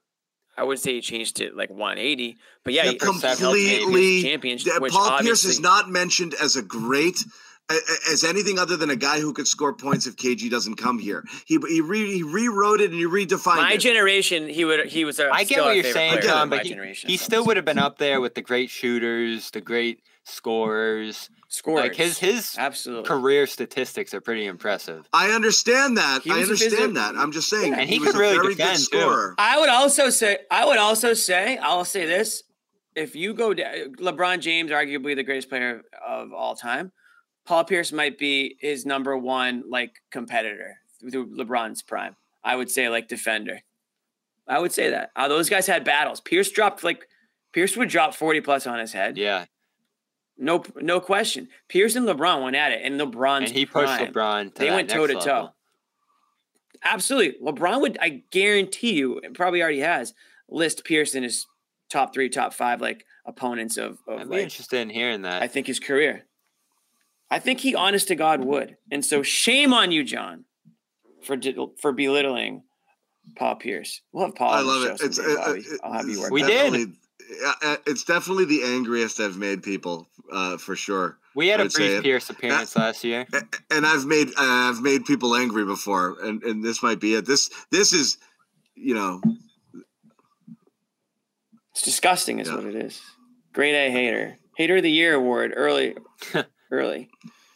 I 0.58 0.64
would 0.64 0.80
say 0.80 0.94
he 0.96 1.02
changed 1.02 1.40
it 1.40 1.56
like 1.56 1.70
180. 1.70 2.38
But 2.64 2.74
yeah, 2.74 2.84
Yeah, 2.86 2.92
he 2.92 2.98
completely. 2.98 4.22
championship. 4.24 4.82
Which 4.82 4.94
Paul 4.94 5.20
Pierce 5.20 5.46
is 5.46 5.60
not 5.60 5.90
mentioned 5.90 6.34
as 6.42 6.56
a 6.56 6.62
great. 6.62 7.24
a- 7.70 7.74
a- 7.74 8.12
As 8.12 8.24
anything 8.26 8.60
other 8.60 8.76
than 8.76 8.90
a 8.90 8.96
guy 8.98 9.20
who 9.22 9.32
could 9.34 9.48
score 9.48 9.74
points 9.74 10.06
if 10.08 10.18
KG 10.18 10.50
doesn't 10.50 10.76
come 10.76 11.00
here, 11.00 11.24
he 11.46 11.58
he, 11.70 11.80
re, 11.80 12.12
he 12.18 12.22
rewrote 12.24 12.82
it 12.82 12.92
and 12.92 13.00
he 13.00 13.06
redefined 13.06 13.58
my 13.58 13.74
it. 13.74 13.78
generation. 13.80 14.50
He 14.50 14.66
would. 14.66 14.88
He 14.88 15.06
was. 15.06 15.20
A, 15.20 15.30
I 15.32 15.46
get 15.46 15.64
what 15.64 15.76
you're 15.76 15.86
saying, 15.86 16.18
player 16.18 16.22
John, 16.24 16.50
but 16.50 16.64
he, 16.64 16.70
generation. 16.70 17.10
he 17.10 17.16
still 17.18 17.46
would 17.46 17.56
have 17.56 17.66
been 17.66 17.80
up 17.80 17.98
there 17.98 18.20
with 18.20 18.36
the 18.36 18.42
great 18.42 18.70
shooters, 18.70 19.52
the 19.52 19.62
great 19.62 20.02
scorers. 20.26 21.30
Scores. 21.54 21.82
Like 21.82 21.96
his 21.96 22.18
his 22.18 22.56
absolutely 22.58 23.06
career 23.06 23.46
statistics 23.46 24.14
are 24.14 24.22
pretty 24.22 24.46
impressive. 24.46 25.06
I 25.12 25.32
understand 25.32 25.98
that. 25.98 26.22
I 26.26 26.42
understand 26.42 26.96
that. 26.96 27.16
I'm 27.18 27.34
just 27.34 27.50
saying, 27.50 27.74
and 27.74 27.82
he, 27.90 27.98
he 27.98 28.00
could 28.00 28.16
really 28.16 28.38
very 28.38 28.56
defend 28.56 28.78
good 28.78 28.84
scorer. 28.84 29.30
too. 29.32 29.36
I 29.38 29.60
would 29.60 29.68
also 29.68 30.10
say, 30.10 30.38
I 30.50 30.66
would 30.66 30.78
also 30.78 31.14
say, 31.14 31.58
I'll 31.58 31.84
say 31.84 32.06
this: 32.06 32.44
if 32.96 33.18
you 33.18 33.34
go 33.34 33.54
down, 33.54 33.96
LeBron 33.96 34.40
James, 34.40 34.72
arguably 34.72 35.14
the 35.14 35.24
greatest 35.24 35.50
player 35.50 35.82
of 36.08 36.32
all 36.32 36.56
time, 36.56 36.94
Paul 37.46 37.66
Pierce 37.66 37.92
might 37.92 38.18
be 38.18 38.56
his 38.62 38.86
number 38.86 39.18
one 39.18 39.64
like 39.70 39.96
competitor 40.10 40.78
through 41.02 41.36
LeBron's 41.36 41.82
prime. 41.82 42.16
I 42.46 42.56
would 42.56 42.72
say 42.72 42.88
like 42.88 43.10
defender. 43.10 43.60
I 44.48 44.60
would 44.60 44.72
say 44.72 44.90
that. 44.92 45.12
Uh, 45.18 45.28
those 45.28 45.50
guys 45.50 45.68
had 45.68 45.84
battles. 45.84 46.22
Pierce 46.22 46.50
dropped 46.50 46.82
like 46.82 47.08
Pierce 47.52 47.76
would 47.76 47.90
drop 47.90 48.14
40 48.16 48.40
plus 48.40 48.66
on 48.66 48.80
his 48.80 48.94
head. 48.94 49.18
Yeah. 49.18 49.48
No 50.42 50.64
no 50.76 51.00
question. 51.00 51.48
Pierce 51.70 51.96
and 51.96 52.08
LeBron 52.08 52.44
went 52.44 52.56
at 52.56 52.72
it 52.72 52.82
and 52.84 53.00
LeBron 53.00 53.44
And 53.46 53.50
he 53.50 53.66
pushed 53.66 53.86
prime, 53.86 54.12
LeBron 54.12 54.54
to 54.56 54.60
They 54.60 54.70
that 54.70 54.76
went 54.76 54.90
toe 54.90 55.06
to 55.08 55.14
toe. 55.14 55.20
level. 55.20 55.56
Absolutely. 56.84 57.40
LeBron 57.42 57.82
would 57.82 57.98
I 58.02 58.24
guarantee 58.32 58.94
you, 58.94 59.20
and 59.24 59.36
probably 59.36 59.62
already 59.62 59.80
has, 59.82 60.14
list 60.50 60.84
Pierce 60.84 61.14
in 61.14 61.24
his 61.24 61.46
top 61.90 62.14
three, 62.14 62.28
top 62.28 62.54
five 62.54 62.82
like 62.82 63.06
opponents 63.26 63.78
of, 63.78 64.00
of 64.08 64.20
I'd 64.22 64.30
be 64.30 64.36
like 64.36 64.44
interested 64.44 64.80
in 64.82 64.90
hearing 64.90 65.22
that. 65.22 65.44
I 65.44 65.48
think 65.48 65.68
his 65.68 65.80
career. 65.80 66.26
I 67.30 67.38
think 67.40 67.60
he 67.60 67.76
honest 67.76 68.08
to 68.10 68.16
God 68.16 68.44
would. 68.44 68.78
And 68.92 69.06
so 69.06 69.22
shame 69.24 69.74
on 69.74 69.92
you, 69.92 70.04
John, 70.04 70.46
for 71.24 71.38
for 71.80 71.92
belittling 71.92 72.64
Paul 73.38 73.56
Pierce. 73.58 74.02
We'll 74.12 74.26
have 74.26 74.36
Paul. 74.36 74.52
I 74.52 74.60
on 74.60 74.66
the 74.66 74.72
love 74.72 74.84
show 74.84 74.94
it. 74.94 75.02
It's 75.08 75.16
someday, 75.18 75.36
uh, 75.42 75.54
it- 75.54 75.80
I'll 75.84 75.94
have 75.94 76.08
you 76.10 76.20
work. 76.20 76.32
We 76.32 76.42
that 76.42 76.72
did. 76.72 76.94
Out. 77.46 77.56
definitely- 77.62 77.68
uh, 77.74 77.78
It's 77.92 78.04
definitely 78.04 78.46
the 78.46 78.64
angriest 78.64 79.20
I've 79.20 79.38
made 79.38 79.64
people, 79.64 80.08
uh, 80.32 80.58
for 80.58 80.76
sure. 80.76 81.18
we 81.36 81.48
had 81.48 81.60
a 81.60 81.64
I'd 81.64 81.72
say 81.72 81.88
brief 81.88 82.00
it. 82.00 82.04
Pierce 82.04 82.30
appearance 82.30 82.76
last 82.76 83.04
year. 83.04 83.26
And 83.70 83.86
I've 83.86 84.06
made 84.06 84.28
uh, 84.30 84.70
I've 84.70 84.82
made 84.82 85.06
people 85.06 85.36
angry 85.36 85.66
before, 85.66 86.18
and 86.22 86.44
and 86.44 86.64
this 86.64 86.82
might 86.84 87.00
be 87.00 87.16
it. 87.16 87.26
This 87.26 87.50
this 87.72 87.94
is, 87.94 88.18
you 88.76 88.94
know, 88.96 89.22
It's 91.72 91.82
disgusting, 91.84 92.40
is 92.40 92.52
what 92.52 92.66
it 92.66 92.76
is. 92.76 93.02
Great 93.54 93.76
A 93.76 93.90
hater. 93.92 94.38
Hater 94.58 94.78
of 94.78 94.84
the 94.84 94.92
Year 94.92 95.14
award 95.16 95.54
early. 95.56 95.96
early. 96.72 97.10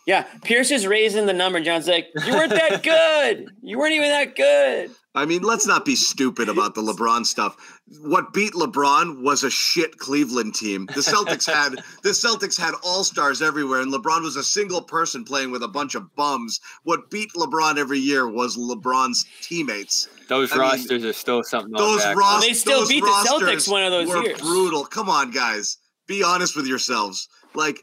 Yeah, 0.08 0.24
Pierce 0.44 0.72
is 0.72 0.86
raising 0.88 1.26
the 1.26 1.34
number. 1.34 1.60
John's 1.60 1.88
like, 1.88 2.08
you 2.26 2.32
weren't 2.34 2.52
that 2.52 2.84
good. 3.36 3.50
You 3.62 3.78
weren't 3.80 3.94
even 3.94 4.10
that 4.10 4.36
good. 4.36 4.92
I 5.16 5.26
mean, 5.26 5.44
let's 5.44 5.66
not 5.66 5.86
be 5.86 5.96
stupid 5.96 6.50
about 6.50 6.76
the 6.76 6.82
LeBron 6.82 7.26
stuff. 7.26 7.56
What 8.02 8.34
beat 8.34 8.52
LeBron 8.54 9.24
was 9.24 9.44
a 9.44 9.50
shit 9.50 9.98
Cleveland 9.98 10.56
team. 10.56 10.88
The 10.88 11.02
Celtics 11.02 11.46
had 11.46 11.74
the 12.04 12.10
Celtics 12.10 12.60
had 12.60 12.74
all 12.84 13.04
stars 13.06 13.42
everywhere, 13.42 13.80
and 13.82 13.94
LeBron 13.94 14.24
was 14.24 14.36
a 14.36 14.44
single 14.44 14.82
person 14.82 15.24
playing 15.24 15.52
with 15.52 15.64
a 15.64 15.68
bunch 15.70 15.96
of 15.96 16.14
bums. 16.16 16.60
What 16.84 17.10
beat 17.10 17.32
LeBron 17.34 17.78
every 17.78 18.00
year 18.00 18.28
was 18.30 18.58
LeBron's 18.58 19.26
teammates. 19.42 20.10
Those 20.28 20.52
I 20.52 20.56
mean, 20.56 20.62
rosters 20.62 21.06
are 21.06 21.14
still 21.14 21.44
something. 21.44 21.72
Those 21.72 22.02
unpack. 22.02 22.18
rosters, 22.18 22.50
They 22.50 22.54
still 22.54 22.80
those 22.80 22.90
beat 22.90 23.02
the 23.04 23.26
Celtics 23.28 23.72
one 23.72 23.84
of 23.84 23.92
those 23.92 24.10
were 24.10 24.24
years. 24.24 24.42
Brutal. 24.42 24.84
Come 24.86 25.08
on, 25.10 25.32
guys. 25.32 25.78
Be 26.08 26.24
honest 26.24 26.56
with 26.58 26.68
yourselves. 26.68 27.30
Like 27.54 27.80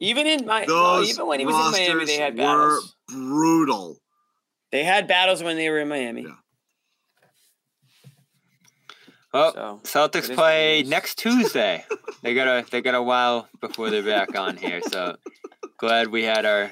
Even 0.00 0.26
in 0.26 0.46
my 0.46 0.64
those 0.64 1.10
even 1.10 1.26
when 1.28 1.38
he 1.38 1.46
was 1.46 1.54
in 1.54 1.72
Miami, 1.72 2.06
they 2.06 2.18
rosters 2.18 2.18
had 2.18 2.32
were 2.36 2.42
battles. 2.42 2.96
brutal. 3.08 3.96
They 4.72 4.84
had 4.84 5.06
battles 5.08 5.42
when 5.42 5.56
they 5.56 5.68
were 5.68 5.80
in 5.80 5.88
Miami. 5.88 6.26
Well, 9.32 9.52
So, 9.84 10.08
Celtics 10.08 10.16
it 10.16 10.22
is 10.24 10.28
what 10.30 10.38
play 10.38 10.82
next 10.86 11.18
Tuesday. 11.18 11.84
they 12.22 12.34
got 12.34 12.46
a 12.46 12.70
they 12.70 12.80
got 12.80 12.94
a 12.94 13.02
while 13.02 13.48
before 13.60 13.90
they're 13.90 14.02
back 14.02 14.36
on 14.36 14.56
here. 14.56 14.80
So 14.82 15.16
glad 15.78 16.08
we 16.08 16.24
had 16.24 16.44
our 16.44 16.70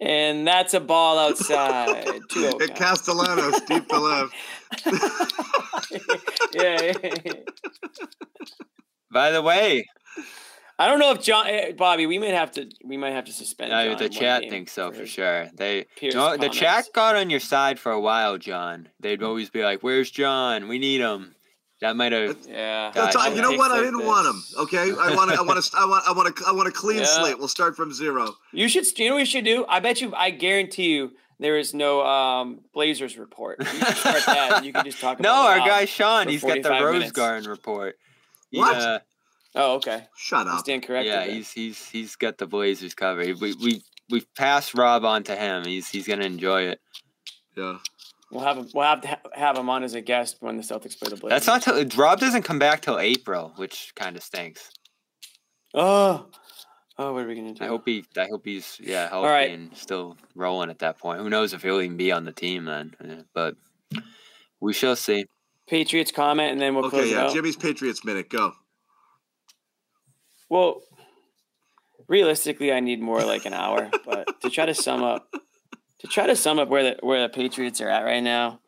And 0.00 0.46
that's 0.46 0.74
a 0.74 0.80
ball 0.80 1.18
outside. 1.18 2.04
Two 2.28 2.50
oh 2.52 2.62
At 2.62 2.74
Castellanos, 2.74 3.60
deep 3.68 3.88
to 3.88 3.98
left. 3.98 4.34
yeah, 6.54 6.82
yeah, 6.82 7.14
yeah. 7.24 7.32
By 9.12 9.30
the 9.30 9.42
way, 9.42 9.86
I 10.78 10.88
don't 10.88 10.98
know 10.98 11.12
if 11.12 11.22
John 11.22 11.46
eh, 11.46 11.72
Bobby, 11.72 12.06
we 12.06 12.18
might 12.18 12.34
have 12.34 12.50
to 12.52 12.68
we 12.84 12.96
might 12.96 13.12
have 13.12 13.26
to 13.26 13.32
suspend. 13.32 13.70
John 13.70 13.96
the 13.96 14.08
chat 14.08 14.42
thinks 14.48 14.72
so 14.72 14.90
for 14.90 15.00
for 15.00 15.06
sure. 15.06 15.48
They 15.54 15.86
Pierce 15.96 16.14
no, 16.14 16.36
the 16.36 16.48
chat 16.48 16.88
got 16.92 17.14
on 17.14 17.30
your 17.30 17.40
side 17.40 17.78
for 17.78 17.92
a 17.92 18.00
while, 18.00 18.38
John. 18.38 18.88
They'd 18.98 19.22
always 19.22 19.50
be 19.50 19.62
like, 19.62 19.82
"Where's 19.82 20.10
John? 20.10 20.66
We 20.66 20.80
need 20.80 21.00
him." 21.00 21.36
That 21.82 21.96
might 21.96 22.12
have. 22.12 22.38
Yeah. 22.48 22.90
That's 22.94 23.14
all, 23.16 23.34
you 23.34 23.42
know 23.42 23.52
what? 23.52 23.70
I 23.72 23.80
didn't 23.80 23.98
this. 23.98 24.06
want 24.06 24.26
him. 24.28 24.42
Okay, 24.60 24.78
I 24.98 25.14
want 25.14 25.30
to. 25.32 25.36
I 25.38 25.42
want 25.42 25.62
to. 25.62 25.70
I 25.76 25.84
want. 25.84 26.08
I 26.08 26.12
want 26.12 26.36
to. 26.36 26.44
I 26.46 26.52
want 26.52 26.68
a 26.68 26.70
clean 26.70 27.00
Yeah. 27.00 27.04
slate. 27.04 27.38
We'll 27.38 27.48
start 27.48 27.76
from 27.76 27.92
zero. 27.92 28.34
You 28.52 28.68
should. 28.68 28.86
You 28.98 29.08
know 29.08 29.14
what 29.16 29.20
you 29.20 29.26
should 29.26 29.44
do? 29.44 29.66
I 29.68 29.80
bet 29.80 30.00
you. 30.00 30.14
I 30.14 30.30
guarantee 30.30 30.94
you. 30.94 31.10
There 31.40 31.58
is 31.58 31.74
no 31.74 32.06
um, 32.06 32.60
Blazers 32.72 33.18
report. 33.18 33.58
You 33.58 33.66
should 33.66 33.96
start 33.96 34.22
that. 34.26 34.52
and 34.58 34.64
you 34.66 34.72
can 34.72 34.84
just 34.84 35.00
talk 35.00 35.18
about. 35.20 35.28
No, 35.28 35.34
our 35.48 35.58
Rob 35.58 35.66
guy 35.66 35.84
Sean, 35.86 36.28
he's 36.28 36.42
got 36.44 36.62
the 36.62 36.70
Rose 36.70 36.92
minutes. 36.92 37.12
Garden 37.12 37.50
report. 37.50 37.98
He, 38.52 38.58
What? 38.58 38.76
uh, 38.76 38.98
Oh, 39.56 39.74
okay. 39.74 40.04
Shut 40.16 40.46
up. 40.46 40.60
stand 40.60 40.84
corrected. 40.84 41.12
yeah, 41.12 41.24
he's 41.26 41.50
he's 41.50 41.84
he's 41.88 42.14
got 42.16 42.38
the 42.38 42.46
Blazers 42.46 42.94
covered. 42.94 43.40
We 43.40 43.54
we 43.54 43.82
we 44.08 44.20
passed 44.36 44.72
Rob 44.74 45.04
on 45.04 45.24
to 45.24 45.34
him. 45.36 45.64
He's 45.64 45.88
he's 45.88 46.06
gonna 46.06 46.24
enjoy 46.24 46.62
it. 46.62 46.80
Yeah. 47.56 47.78
We'll 48.32 48.42
have 48.44 48.56
him. 48.56 48.66
We'll 48.74 48.86
have 48.86 49.02
to 49.02 49.08
ha- 49.08 49.20
have 49.34 49.58
him 49.58 49.68
on 49.68 49.84
as 49.84 49.92
a 49.94 50.00
guest 50.00 50.38
when 50.40 50.56
the 50.56 50.62
Celtics 50.62 50.98
play 50.98 51.10
the 51.10 51.16
Blazers. 51.16 51.28
That's 51.44 51.46
not 51.46 51.62
till 51.62 51.84
Rob 52.02 52.18
doesn't 52.18 52.42
come 52.42 52.58
back 52.58 52.80
till 52.80 52.98
April, 52.98 53.52
which 53.56 53.92
kind 53.94 54.16
of 54.16 54.22
stinks. 54.22 54.70
Oh. 55.74 56.26
Oh, 56.98 57.12
what 57.12 57.24
are 57.24 57.28
we 57.28 57.34
gonna 57.34 57.52
do? 57.54 57.62
I 57.64 57.68
hope 57.68 57.82
he 57.86 58.04
I 58.16 58.26
hope 58.30 58.42
he's 58.44 58.78
yeah 58.80 59.08
healthy 59.08 59.28
right. 59.28 59.50
and 59.50 59.74
still 59.76 60.16
rolling 60.34 60.70
at 60.70 60.78
that 60.80 60.98
point. 60.98 61.20
Who 61.20 61.28
knows 61.30 61.52
if 61.52 61.62
he'll 61.62 61.80
even 61.80 61.96
be 61.96 62.10
on 62.12 62.24
the 62.24 62.32
team 62.32 62.64
then? 62.64 62.94
Yeah, 63.04 63.22
But 63.34 63.56
we 64.60 64.72
shall 64.72 64.96
see. 64.96 65.26
Patriots 65.68 66.10
comment, 66.12 66.52
and 66.52 66.60
then 66.60 66.74
we'll 66.74 66.88
close 66.90 67.02
Okay. 67.02 67.10
it 67.12 67.14
Yeah. 67.14 67.24
out. 67.26 67.32
Jimmy's 67.34 67.56
Patriots 67.56 68.04
minute. 68.04 68.28
Go. 68.30 68.52
Well, 70.50 70.82
realistically, 72.08 72.72
I 72.72 72.80
need 72.80 73.00
more 73.00 73.22
like 73.24 73.46
an 73.46 73.54
hour, 73.54 73.90
but 74.04 74.40
to 74.42 74.50
try 74.50 74.66
to 74.66 74.74
sum 74.74 75.02
up, 75.02 75.32
to 76.02 76.08
try 76.08 76.26
to 76.26 76.36
sum 76.36 76.58
up 76.58 76.68
where 76.68 76.82
the 76.82 76.96
where 77.00 77.22
the 77.22 77.28
Patriots 77.28 77.80
are 77.80 77.88
at 77.88 78.04
right 78.04 78.22
now, 78.22 78.60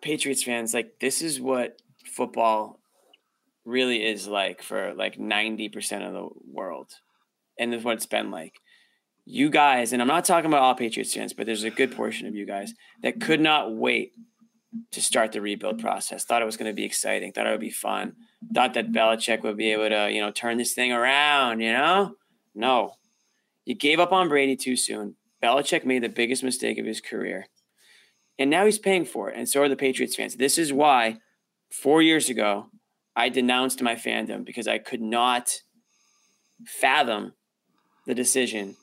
Patriots 0.00 0.42
fans 0.42 0.74
like 0.74 0.98
this 1.00 1.22
is 1.22 1.40
what 1.40 1.80
football 2.04 2.80
really 3.64 4.04
is 4.04 4.26
like 4.26 4.62
for 4.62 4.94
like 4.94 5.18
ninety 5.18 5.68
percent 5.68 6.02
of 6.02 6.12
the 6.12 6.28
world, 6.50 6.94
and 7.58 7.72
this 7.72 7.80
is 7.80 7.84
what 7.84 7.96
it's 7.96 8.06
been 8.06 8.30
like. 8.30 8.60
You 9.26 9.48
guys, 9.48 9.92
and 9.92 10.02
I'm 10.02 10.08
not 10.08 10.26
talking 10.26 10.50
about 10.50 10.60
all 10.60 10.74
Patriots 10.74 11.14
fans, 11.14 11.32
but 11.32 11.46
there's 11.46 11.64
a 11.64 11.70
good 11.70 11.94
portion 11.96 12.26
of 12.26 12.34
you 12.34 12.44
guys 12.44 12.74
that 13.02 13.20
could 13.20 13.40
not 13.40 13.74
wait 13.74 14.12
to 14.90 15.00
start 15.00 15.32
the 15.32 15.40
rebuild 15.40 15.78
process. 15.78 16.24
Thought 16.24 16.42
it 16.42 16.46
was 16.46 16.58
going 16.58 16.70
to 16.70 16.74
be 16.74 16.84
exciting. 16.84 17.32
Thought 17.32 17.46
it 17.46 17.50
would 17.50 17.60
be 17.60 17.70
fun. 17.70 18.16
Thought 18.54 18.74
that 18.74 18.92
Belichick 18.92 19.42
would 19.42 19.56
be 19.56 19.72
able 19.72 19.88
to, 19.88 20.10
you 20.10 20.20
know, 20.20 20.30
turn 20.30 20.58
this 20.58 20.74
thing 20.74 20.92
around. 20.92 21.60
You 21.60 21.72
know, 21.72 22.16
no, 22.54 22.96
you 23.64 23.74
gave 23.74 23.98
up 23.98 24.12
on 24.12 24.28
Brady 24.28 24.56
too 24.56 24.76
soon. 24.76 25.16
Belichick 25.44 25.84
made 25.84 26.02
the 26.02 26.08
biggest 26.20 26.42
mistake 26.42 26.78
of 26.78 26.86
his 26.86 27.00
career, 27.00 27.46
and 28.38 28.48
now 28.48 28.64
he's 28.64 28.78
paying 28.78 29.04
for 29.04 29.30
it. 29.30 29.36
And 29.36 29.48
so 29.48 29.60
are 29.62 29.68
the 29.68 29.76
Patriots 29.86 30.16
fans. 30.16 30.36
This 30.36 30.56
is 30.58 30.72
why 30.72 31.18
four 31.70 32.00
years 32.00 32.28
ago 32.30 32.50
I 33.14 33.28
denounced 33.28 33.82
my 33.82 33.94
fandom 33.94 34.44
because 34.44 34.66
I 34.66 34.78
could 34.78 35.02
not 35.02 35.44
fathom 36.66 37.34
the 38.06 38.14
decision 38.14 38.76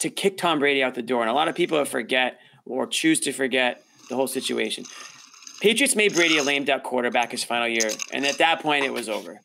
to 0.00 0.08
kick 0.10 0.36
Tom 0.36 0.58
Brady 0.58 0.82
out 0.82 0.94
the 0.94 1.02
door. 1.02 1.22
And 1.22 1.30
a 1.30 1.34
lot 1.34 1.48
of 1.48 1.54
people 1.54 1.84
forget 1.84 2.38
or 2.64 2.86
choose 2.86 3.20
to 3.20 3.32
forget 3.32 3.82
the 4.08 4.16
whole 4.16 4.26
situation. 4.26 4.84
Patriots 5.60 5.96
made 5.96 6.14
Brady 6.14 6.38
a 6.38 6.42
lame 6.42 6.64
duck 6.64 6.82
quarterback 6.82 7.30
his 7.30 7.44
final 7.44 7.68
year, 7.68 7.90
and 8.12 8.26
at 8.26 8.38
that 8.38 8.60
point, 8.60 8.84
it 8.84 8.92
was 8.92 9.08
over. 9.08 9.40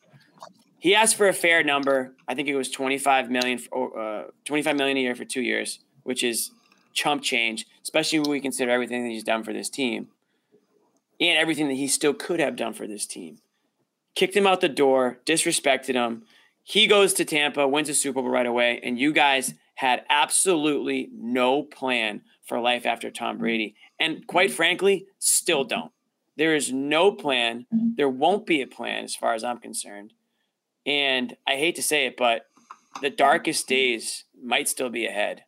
He 0.78 0.94
asked 0.94 1.16
for 1.16 1.28
a 1.28 1.32
fair 1.32 1.62
number. 1.64 2.14
I 2.28 2.34
think 2.34 2.48
it 2.48 2.56
was 2.56 2.70
twenty 2.70 2.98
five 2.98 3.30
million, 3.30 3.58
for, 3.58 3.98
uh, 3.98 4.24
twenty 4.44 4.62
five 4.62 4.76
million 4.76 4.96
a 4.98 5.00
year 5.00 5.14
for 5.14 5.24
two 5.24 5.40
years, 5.40 5.78
which 6.02 6.22
is 6.22 6.50
chump 6.92 7.22
change, 7.22 7.66
especially 7.82 8.20
when 8.20 8.30
we 8.30 8.40
consider 8.40 8.70
everything 8.70 9.02
that 9.04 9.10
he's 9.10 9.24
done 9.24 9.44
for 9.44 9.52
this 9.52 9.68
team 9.68 10.08
and 11.20 11.38
everything 11.38 11.68
that 11.68 11.74
he 11.74 11.86
still 11.86 12.14
could 12.14 12.40
have 12.40 12.56
done 12.56 12.72
for 12.72 12.86
this 12.86 13.06
team. 13.06 13.38
Kicked 14.14 14.36
him 14.36 14.46
out 14.46 14.60
the 14.60 14.68
door, 14.68 15.18
disrespected 15.24 15.94
him. 15.94 16.24
He 16.62 16.86
goes 16.86 17.14
to 17.14 17.24
Tampa, 17.24 17.66
wins 17.66 17.88
a 17.88 17.94
Super 17.94 18.22
Bowl 18.22 18.30
right 18.30 18.46
away, 18.46 18.80
and 18.82 18.98
you 18.98 19.12
guys 19.12 19.54
had 19.76 20.04
absolutely 20.10 21.08
no 21.12 21.62
plan 21.62 22.22
for 22.44 22.60
life 22.60 22.86
after 22.86 23.10
Tom 23.10 23.38
Brady, 23.38 23.74
and 23.98 24.26
quite 24.26 24.52
frankly, 24.52 25.06
still 25.18 25.64
don't. 25.64 25.92
There 26.36 26.54
is 26.54 26.72
no 26.72 27.12
plan. 27.12 27.66
There 27.70 28.08
won't 28.08 28.46
be 28.46 28.62
a 28.62 28.66
plan 28.66 29.04
as 29.04 29.14
far 29.14 29.34
as 29.34 29.44
I'm 29.44 29.58
concerned. 29.58 30.12
And 30.84 31.36
I 31.46 31.52
hate 31.56 31.76
to 31.76 31.82
say 31.82 32.06
it, 32.06 32.16
but 32.16 32.46
the 33.00 33.10
darkest 33.10 33.68
days 33.68 34.24
might 34.42 34.68
still 34.68 34.90
be 34.90 35.06
ahead, 35.06 35.44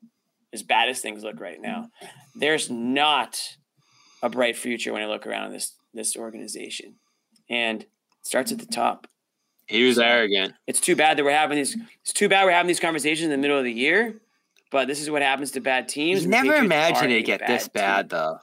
as 0.54 0.62
bad 0.62 0.88
as 0.88 1.00
things 1.00 1.22
look 1.22 1.40
right 1.40 1.60
now. 1.60 1.90
There's 2.34 2.70
not 2.70 3.38
a 4.22 4.30
bright 4.30 4.56
future 4.56 4.92
when 4.92 5.02
I 5.02 5.06
look 5.06 5.26
around 5.26 5.52
this 5.52 5.74
this 5.92 6.16
organization. 6.16 6.94
And 7.50 7.82
it 7.82 7.88
starts 8.22 8.50
at 8.52 8.58
the 8.58 8.66
top. 8.66 9.06
He 9.66 9.86
was 9.86 9.98
arrogant. 9.98 10.54
It's 10.66 10.80
too 10.80 10.96
bad 10.96 11.18
that 11.18 11.24
we're 11.24 11.30
having 11.32 11.56
these. 11.56 11.76
It's 12.02 12.12
too 12.12 12.28
bad 12.28 12.44
we're 12.44 12.52
having 12.52 12.68
these 12.68 12.80
conversations 12.80 13.24
in 13.24 13.30
the 13.30 13.36
middle 13.38 13.58
of 13.58 13.64
the 13.64 13.72
year. 13.72 14.20
But 14.70 14.88
this 14.88 15.00
is 15.00 15.10
what 15.10 15.22
happens 15.22 15.52
to 15.52 15.60
bad 15.60 15.88
teams. 15.88 16.22
You 16.24 16.28
never 16.30 16.54
imagined 16.54 17.12
it 17.12 17.22
get 17.26 17.46
this 17.46 17.68
bad, 17.68 18.10
team. 18.10 18.18
though. 18.18 18.38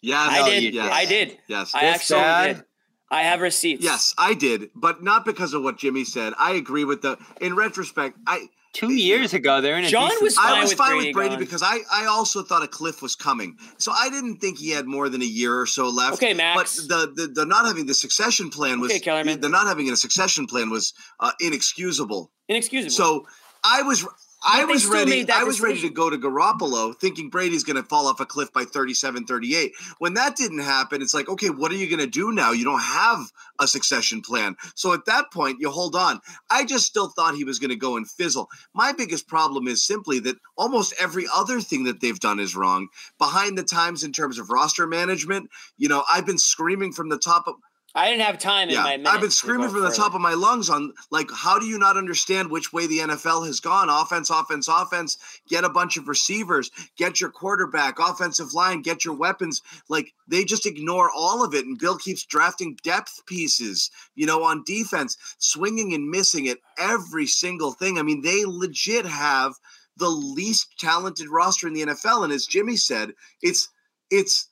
Yeah, 0.00 0.18
I 0.18 0.48
did. 0.50 0.62
you 0.62 0.70
did. 0.72 0.80
I 0.82 1.04
did. 1.06 1.38
Yes. 1.48 1.72
I 1.74 1.80
This 1.86 1.94
actually 1.94 2.20
bad? 2.20 2.56
did. 2.56 2.64
I 3.10 3.22
have 3.22 3.40
receipts. 3.40 3.82
Yes, 3.84 4.14
I 4.18 4.34
did, 4.34 4.70
but 4.74 5.02
not 5.02 5.24
because 5.24 5.54
of 5.54 5.62
what 5.62 5.78
Jimmy 5.78 6.04
said. 6.04 6.32
I 6.38 6.52
agree 6.52 6.84
with 6.84 7.02
the. 7.02 7.16
In 7.40 7.54
retrospect, 7.56 8.18
I 8.26 8.46
Two 8.74 8.92
years 8.92 9.32
ago, 9.32 9.60
they're 9.60 9.78
in 9.78 9.84
a 9.84 9.88
John 9.88 10.08
decent 10.08 10.22
was 10.22 10.36
I 10.36 10.60
was 10.60 10.70
with 10.70 10.78
fine 10.78 10.90
Brady 10.90 11.06
with 11.08 11.14
Brady 11.14 11.30
gone. 11.36 11.38
because 11.38 11.62
I 11.62 11.78
I 11.90 12.06
also 12.06 12.42
thought 12.42 12.62
a 12.62 12.68
cliff 12.68 13.00
was 13.02 13.14
coming, 13.14 13.56
so 13.78 13.92
I 13.92 14.10
didn't 14.10 14.38
think 14.38 14.58
he 14.58 14.70
had 14.70 14.84
more 14.86 15.08
than 15.08 15.22
a 15.22 15.24
year 15.24 15.58
or 15.58 15.66
so 15.66 15.88
left. 15.88 16.14
Okay, 16.14 16.34
Max. 16.34 16.84
But 16.86 16.88
the 16.88 17.12
the, 17.14 17.26
the 17.28 17.46
not 17.46 17.66
having 17.66 17.86
the 17.86 17.94
succession 17.94 18.50
plan 18.50 18.80
was 18.80 18.90
Okay, 18.90 19.00
Kellerman. 19.00 19.40
the 19.40 19.48
not 19.48 19.66
having 19.66 19.88
a 19.90 19.96
succession 19.96 20.46
plan 20.46 20.70
was 20.70 20.92
uh, 21.20 21.30
inexcusable. 21.40 22.32
Inexcusable. 22.48 22.90
So 22.90 23.26
I 23.64 23.82
was 23.82 24.04
I 24.46 24.64
was 24.64 24.86
ready 24.86 25.30
I 25.30 25.44
was 25.44 25.60
ready 25.60 25.80
to 25.80 25.88
go 25.88 26.10
to 26.10 26.18
Garoppolo 26.18 26.98
thinking 26.98 27.30
Brady's 27.30 27.64
going 27.64 27.76
to 27.76 27.82
fall 27.82 28.06
off 28.06 28.20
a 28.20 28.26
cliff 28.26 28.52
by 28.52 28.64
37 28.64 29.26
38. 29.26 29.72
When 29.98 30.14
that 30.14 30.36
didn't 30.36 30.58
happen, 30.58 31.00
it's 31.00 31.14
like, 31.14 31.28
okay, 31.28 31.50
what 31.50 31.72
are 31.72 31.76
you 31.76 31.88
going 31.88 32.00
to 32.00 32.06
do 32.06 32.32
now? 32.32 32.52
You 32.52 32.64
don't 32.64 32.80
have 32.80 33.32
a 33.60 33.66
succession 33.66 34.20
plan. 34.20 34.56
So 34.74 34.92
at 34.92 35.06
that 35.06 35.32
point, 35.32 35.58
you 35.60 35.70
hold 35.70 35.96
on. 35.96 36.20
I 36.50 36.64
just 36.64 36.86
still 36.86 37.08
thought 37.08 37.34
he 37.34 37.44
was 37.44 37.58
going 37.58 37.70
to 37.70 37.76
go 37.76 37.96
and 37.96 38.08
fizzle. 38.08 38.48
My 38.74 38.92
biggest 38.92 39.28
problem 39.28 39.66
is 39.66 39.86
simply 39.86 40.18
that 40.20 40.36
almost 40.56 40.94
every 41.00 41.26
other 41.34 41.60
thing 41.60 41.84
that 41.84 42.00
they've 42.00 42.20
done 42.20 42.38
is 42.38 42.56
wrong. 42.56 42.88
Behind 43.18 43.56
the 43.56 43.64
times 43.64 44.04
in 44.04 44.12
terms 44.12 44.38
of 44.38 44.50
roster 44.50 44.86
management, 44.86 45.50
you 45.78 45.88
know, 45.88 46.04
I've 46.12 46.26
been 46.26 46.38
screaming 46.38 46.92
from 46.92 47.08
the 47.08 47.18
top 47.18 47.46
of 47.46 47.54
I 47.96 48.10
didn't 48.10 48.22
have 48.22 48.38
time 48.38 48.68
in 48.68 48.74
yeah. 48.74 48.96
I've 49.06 49.20
been 49.20 49.30
screaming 49.30 49.68
from 49.68 49.82
the 49.82 49.90
top 49.90 50.14
of 50.14 50.20
my 50.20 50.34
lungs 50.34 50.68
on 50.68 50.92
like, 51.12 51.28
how 51.32 51.60
do 51.60 51.66
you 51.66 51.78
not 51.78 51.96
understand 51.96 52.50
which 52.50 52.72
way 52.72 52.88
the 52.88 52.98
NFL 52.98 53.46
has 53.46 53.60
gone? 53.60 53.88
Offense, 53.88 54.30
offense, 54.30 54.66
offense. 54.66 55.16
Get 55.48 55.62
a 55.62 55.68
bunch 55.68 55.96
of 55.96 56.08
receivers, 56.08 56.72
get 56.96 57.20
your 57.20 57.30
quarterback, 57.30 58.00
offensive 58.00 58.52
line, 58.52 58.82
get 58.82 59.04
your 59.04 59.14
weapons. 59.14 59.62
Like 59.88 60.12
they 60.26 60.44
just 60.44 60.66
ignore 60.66 61.08
all 61.14 61.44
of 61.44 61.54
it, 61.54 61.66
and 61.66 61.78
Bill 61.78 61.96
keeps 61.96 62.24
drafting 62.24 62.76
depth 62.82 63.24
pieces. 63.26 63.92
You 64.16 64.26
know, 64.26 64.42
on 64.42 64.64
defense, 64.64 65.16
swinging 65.38 65.94
and 65.94 66.10
missing 66.10 66.48
at 66.48 66.58
every 66.78 67.26
single 67.26 67.72
thing. 67.72 67.98
I 67.98 68.02
mean, 68.02 68.22
they 68.22 68.44
legit 68.44 69.06
have 69.06 69.54
the 69.96 70.08
least 70.08 70.78
talented 70.80 71.28
roster 71.28 71.68
in 71.68 71.74
the 71.74 71.86
NFL, 71.86 72.24
and 72.24 72.32
as 72.32 72.46
Jimmy 72.46 72.76
said, 72.76 73.12
it's 73.40 73.68
it's 74.10 74.48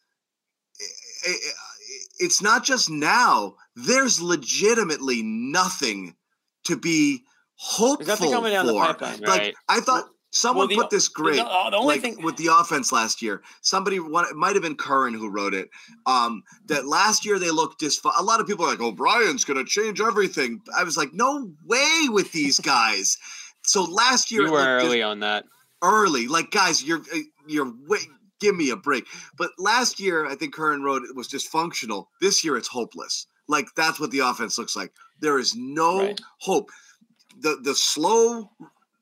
eh, 0.81 1.31
eh, 1.31 1.51
it's 2.23 2.41
not 2.43 2.65
just 2.65 2.89
now. 2.91 3.55
There's 3.77 4.21
legitimately 4.21 5.23
nothing 5.23 6.15
to 6.65 6.77
be 6.77 7.23
hopeful 7.57 8.31
coming 8.31 8.53
down 8.53 8.67
the 8.67 8.73
for. 8.73 8.85
pipeline. 8.87 9.21
Like 9.21 9.41
Right. 9.41 9.55
I 9.69 9.81
thought 9.81 10.05
someone 10.31 10.69
the- 10.69 10.77
put 10.77 10.91
this 10.91 11.09
great. 11.09 11.37
The, 11.37 11.45
the 11.45 11.77
only 11.77 11.95
like 11.95 12.01
thing 12.03 12.23
with 12.23 12.37
the 12.37 12.49
offense 12.49 12.91
last 12.93 13.21
year, 13.23 13.43
somebody 13.61 13.97
it 13.97 14.37
might 14.37 14.55
have 14.55 14.63
been 14.63 14.77
Curran 14.77 15.15
who 15.15 15.29
wrote 15.31 15.55
it. 15.55 15.69
Um, 16.07 16.43
that 16.67 16.87
last 16.87 17.25
year 17.27 17.39
they 17.39 17.51
looked 17.51 17.81
disf- 17.81 18.11
A 18.19 18.23
lot 18.23 18.41
of 18.41 18.47
people 18.47 18.65
are 18.65 18.71
like, 18.71 18.81
"O'Brien's 18.81 19.45
going 19.45 19.59
to 19.59 19.65
change 19.65 20.01
everything." 20.01 20.61
I 20.77 20.85
was 20.85 20.97
like, 20.97 21.13
"No 21.13 21.51
way 21.67 22.09
with 22.09 22.33
these 22.33 22.59
guys." 22.75 23.17
so 23.65 23.85
last 23.85 24.31
year 24.33 24.43
You 24.47 24.53
were 24.53 24.59
looked 24.59 24.81
dis- 24.81 24.89
early 24.89 25.03
on 25.03 25.21
that. 25.21 25.45
early. 25.83 26.27
Like, 26.29 26.51
guys, 26.51 26.83
you're 26.83 27.03
uh, 27.15 27.19
you're 27.47 27.73
wait, 27.87 28.09
give 28.43 28.55
me 28.57 28.69
a 28.71 28.77
break. 28.77 29.07
But 29.39 29.51
last 29.59 29.99
year, 29.99 30.27
I 30.27 30.35
think 30.35 30.53
Curran 30.55 30.83
Road 30.83 31.03
was 31.15 31.29
dysfunctional. 31.29 32.07
This 32.21 32.45
year, 32.45 32.57
it's 32.59 32.69
hopeless. 32.69 33.27
Like 33.49 33.69
that's 33.75 33.99
what 33.99 34.11
the 34.11 34.19
offense 34.21 34.59
looks 34.59 34.77
like. 34.77 34.93
There 35.21 35.39
is 35.39 35.55
no 35.57 36.01
Right. 36.01 36.21
hope. 36.41 36.71
The 37.41 37.57
the 37.63 37.75
slow 37.75 38.51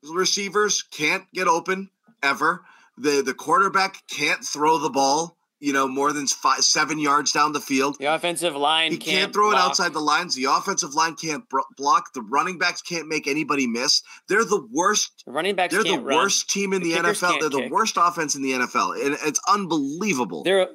receivers 0.03 0.83
can't 0.83 1.25
get 1.33 1.47
open 1.47 1.89
ever. 2.23 2.63
The 2.97 3.21
the 3.21 3.33
quarterback 3.33 4.03
can't 4.07 4.43
throw 4.43 4.77
the 4.77 4.89
ball. 4.89 5.37
You 5.63 5.73
know, 5.73 5.87
more 5.87 6.11
than 6.11 6.25
five 6.25 6.61
seven 6.65 6.97
yards 6.97 7.31
down 7.31 7.53
the 7.53 7.61
field. 7.61 7.97
the 7.99 8.05
offensive 8.13 8.55
line 8.55 8.91
He 8.91 8.97
can't, 8.97 9.17
can't, 9.17 9.33
throw 9.33 9.51
it 9.51 9.57
outside 9.57 9.93
the 9.93 9.99
lines. 9.99 10.33
The 10.33 10.45
offensive 10.45 10.95
line 10.95 11.15
can't 11.15 11.47
bro- 11.49 11.63
block. 11.77 12.13
The 12.13 12.23
running 12.23 12.57
backs 12.57 12.81
can't 12.81 13.07
make 13.07 13.27
anybody 13.27 13.67
miss. 13.67 14.01
They're 14.27 14.43
the 14.43 14.67
worst 14.73 15.23
The 15.25 15.31
running 15.31 15.55
backs 15.55 15.73
they're 15.73 15.83
the 15.83 15.99
run. 15.99 16.15
worst 16.17 16.49
team 16.49 16.73
in 16.73 16.81
The 16.81 16.93
the, 16.93 16.99
NFL. 16.99 17.39
They're 17.39 17.49
the 17.49 17.69
worst 17.69 17.95
offense 17.97 18.35
in 18.35 18.41
the 18.41 18.53
NFL, 18.53 19.05
and 19.05 19.15
it's 19.23 19.39
unbelievable. 19.47 20.43
They're 20.43 20.67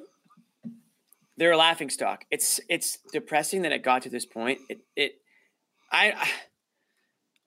they're 1.35 1.51
a 1.51 1.57
laughing 1.57 1.89
stock. 1.89 2.23
It's 2.31 2.59
it's 2.69 2.97
depressing 3.11 3.63
that 3.63 3.71
it 3.73 3.83
got 3.83 4.03
to 4.03 4.09
this 4.09 4.25
point. 4.25 4.59
It 4.69 4.79
it 4.95 5.15
I 5.91 6.13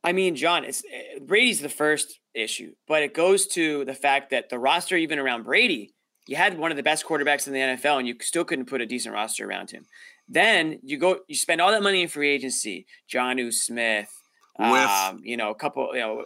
I 0.03 0.13
mean, 0.13 0.37
John, 0.37 0.65
it's 0.65 0.83
Brady's 1.21 1.61
the 1.61 1.69
first 1.69 2.21
issue, 2.35 2.75
but 2.87 3.03
it 3.03 3.15
goes 3.15 3.47
to 3.49 3.85
the 3.85 3.95
fact 3.95 4.31
that 4.31 4.49
the 4.49 4.59
roster, 4.59 4.97
even 4.97 5.19
around 5.19 5.45
Brady, 5.45 5.93
you 6.31 6.37
had 6.37 6.57
one 6.57 6.71
of 6.71 6.77
the 6.77 6.83
best 6.85 7.05
quarterbacks 7.05 7.49
in 7.49 7.53
the 7.53 7.59
NFL, 7.59 7.99
and 7.99 8.07
you 8.07 8.15
still 8.21 8.45
couldn't 8.45 8.67
put 8.67 8.81
a 8.81 8.87
decent 8.87 9.13
roster 9.13 9.45
around 9.45 9.73
him. 9.73 9.85
Then 10.29 10.79
you 10.85 10.97
go, 10.97 11.19
you 11.27 11.35
spend 11.35 11.61
all 11.61 11.73
that 11.73 11.83
money 11.83 12.03
in 12.03 12.09
free 12.09 12.31
agency, 12.31 12.87
Jonnu 13.13 13.53
Smith, 13.53 14.09
Whiff. 14.57 14.71
um, 14.71 15.23
you 15.25 15.37
know, 15.37 15.51
a 15.51 15.57
couple, 15.57 15.91
you 15.93 15.99
know, 15.99 16.25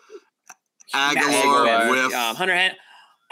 Agholor, 0.94 1.64
massive 1.64 1.90
whiff. 1.90 2.14
um, 2.14 2.36
Hunter 2.36 2.54
Hen- 2.54 2.76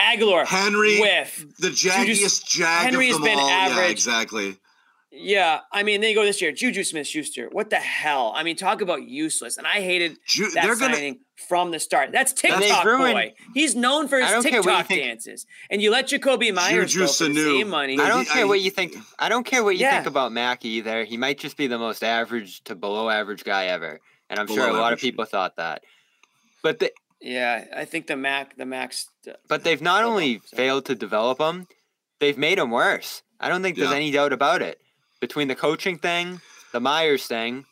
Agholor, 0.00 0.46
Henry, 0.46 0.98
whiff. 0.98 1.44
the 1.58 1.68
jaggiest 1.68 2.46
jag 2.48 2.84
Henry 2.86 3.08
has 3.08 3.16
of 3.16 3.22
them 3.22 3.32
been 3.32 3.38
all. 3.38 3.48
Yeah, 3.50 3.82
exactly. 3.82 4.56
Yeah, 5.14 5.60
I 5.70 5.82
mean, 5.82 6.00
they 6.00 6.14
go 6.14 6.24
this 6.24 6.40
year. 6.40 6.52
Juju 6.52 6.84
Smith 6.84 7.06
Schuster. 7.06 7.48
What 7.52 7.68
the 7.68 7.76
hell? 7.76 8.32
I 8.34 8.42
mean, 8.42 8.56
talk 8.56 8.80
about 8.80 9.02
useless. 9.06 9.58
And 9.58 9.66
I 9.66 9.82
hated 9.82 10.16
Ju- 10.26 10.50
that 10.54 10.64
they're 10.64 10.74
gonna- 10.76 10.94
signing 10.94 11.20
from 11.36 11.70
the 11.70 11.78
start. 11.78 12.12
That's 12.12 12.32
TikTok 12.32 12.84
ruined- 12.86 13.12
boy. 13.14 13.34
He's 13.52 13.74
known 13.74 14.08
for 14.08 14.18
his 14.18 14.30
don't 14.30 14.42
care 14.42 14.62
what 14.62 14.70
you 14.70 14.76
TikTok 14.78 14.88
dances. 14.88 15.46
And 15.70 15.82
you 15.82 15.90
let 15.90 16.08
Jakobi 16.08 16.54
Meyers 16.54 16.92
Juju 16.94 17.06
go 17.06 17.12
for 17.12 17.24
the 17.28 17.34
same 17.58 17.68
money. 17.68 17.98
I 18.00 18.08
don't 18.08 18.26
care 18.26 18.42
I- 18.44 18.48
what 18.48 18.60
you 18.62 18.70
think. 18.70 18.96
I 19.18 19.28
don't 19.28 19.44
care 19.44 19.62
what 19.62 19.74
you 19.76 19.82
Yeah. 19.82 19.96
think 19.96 20.06
about 20.06 20.32
Mackey 20.32 20.68
either. 20.70 21.04
He 21.04 21.18
might 21.18 21.38
just 21.38 21.58
be 21.58 21.66
the 21.66 21.78
most 21.78 22.02
average 22.02 22.64
to 22.64 22.74
below 22.74 23.10
average 23.10 23.44
guy 23.44 23.66
ever, 23.66 24.00
and 24.30 24.40
I'm 24.40 24.46
sure 24.46 24.66
Below 24.66 24.78
a 24.78 24.80
lot 24.80 24.92
of 24.94 24.98
people 24.98 25.26
thought 25.26 25.56
that. 25.56 25.82
But 26.62 26.78
the, 26.78 26.90
yeah, 27.20 27.66
I 27.76 27.84
think 27.84 28.06
the 28.06 28.16
Mac, 28.16 28.56
the 28.56 28.64
Max. 28.64 29.08
Uh, 29.28 29.32
but 29.46 29.62
they've 29.62 29.82
not 29.82 30.04
only 30.04 30.38
sorry. 30.38 30.56
failed 30.56 30.86
to 30.86 30.94
develop 30.94 31.38
him, 31.38 31.66
they've 32.18 32.38
made 32.38 32.58
him 32.58 32.70
worse. 32.70 33.22
I 33.38 33.48
don't 33.50 33.62
think 33.62 33.76
there's 33.76 33.90
Yeah. 33.90 33.96
any 33.96 34.10
doubt 34.10 34.32
about 34.32 34.62
it. 34.62 34.78
Between 35.22 35.46
the 35.46 35.54
coaching 35.54 35.98
thing, 35.98 36.40
the 36.72 36.80
Meyers 36.80 37.26
thing, 37.28 37.64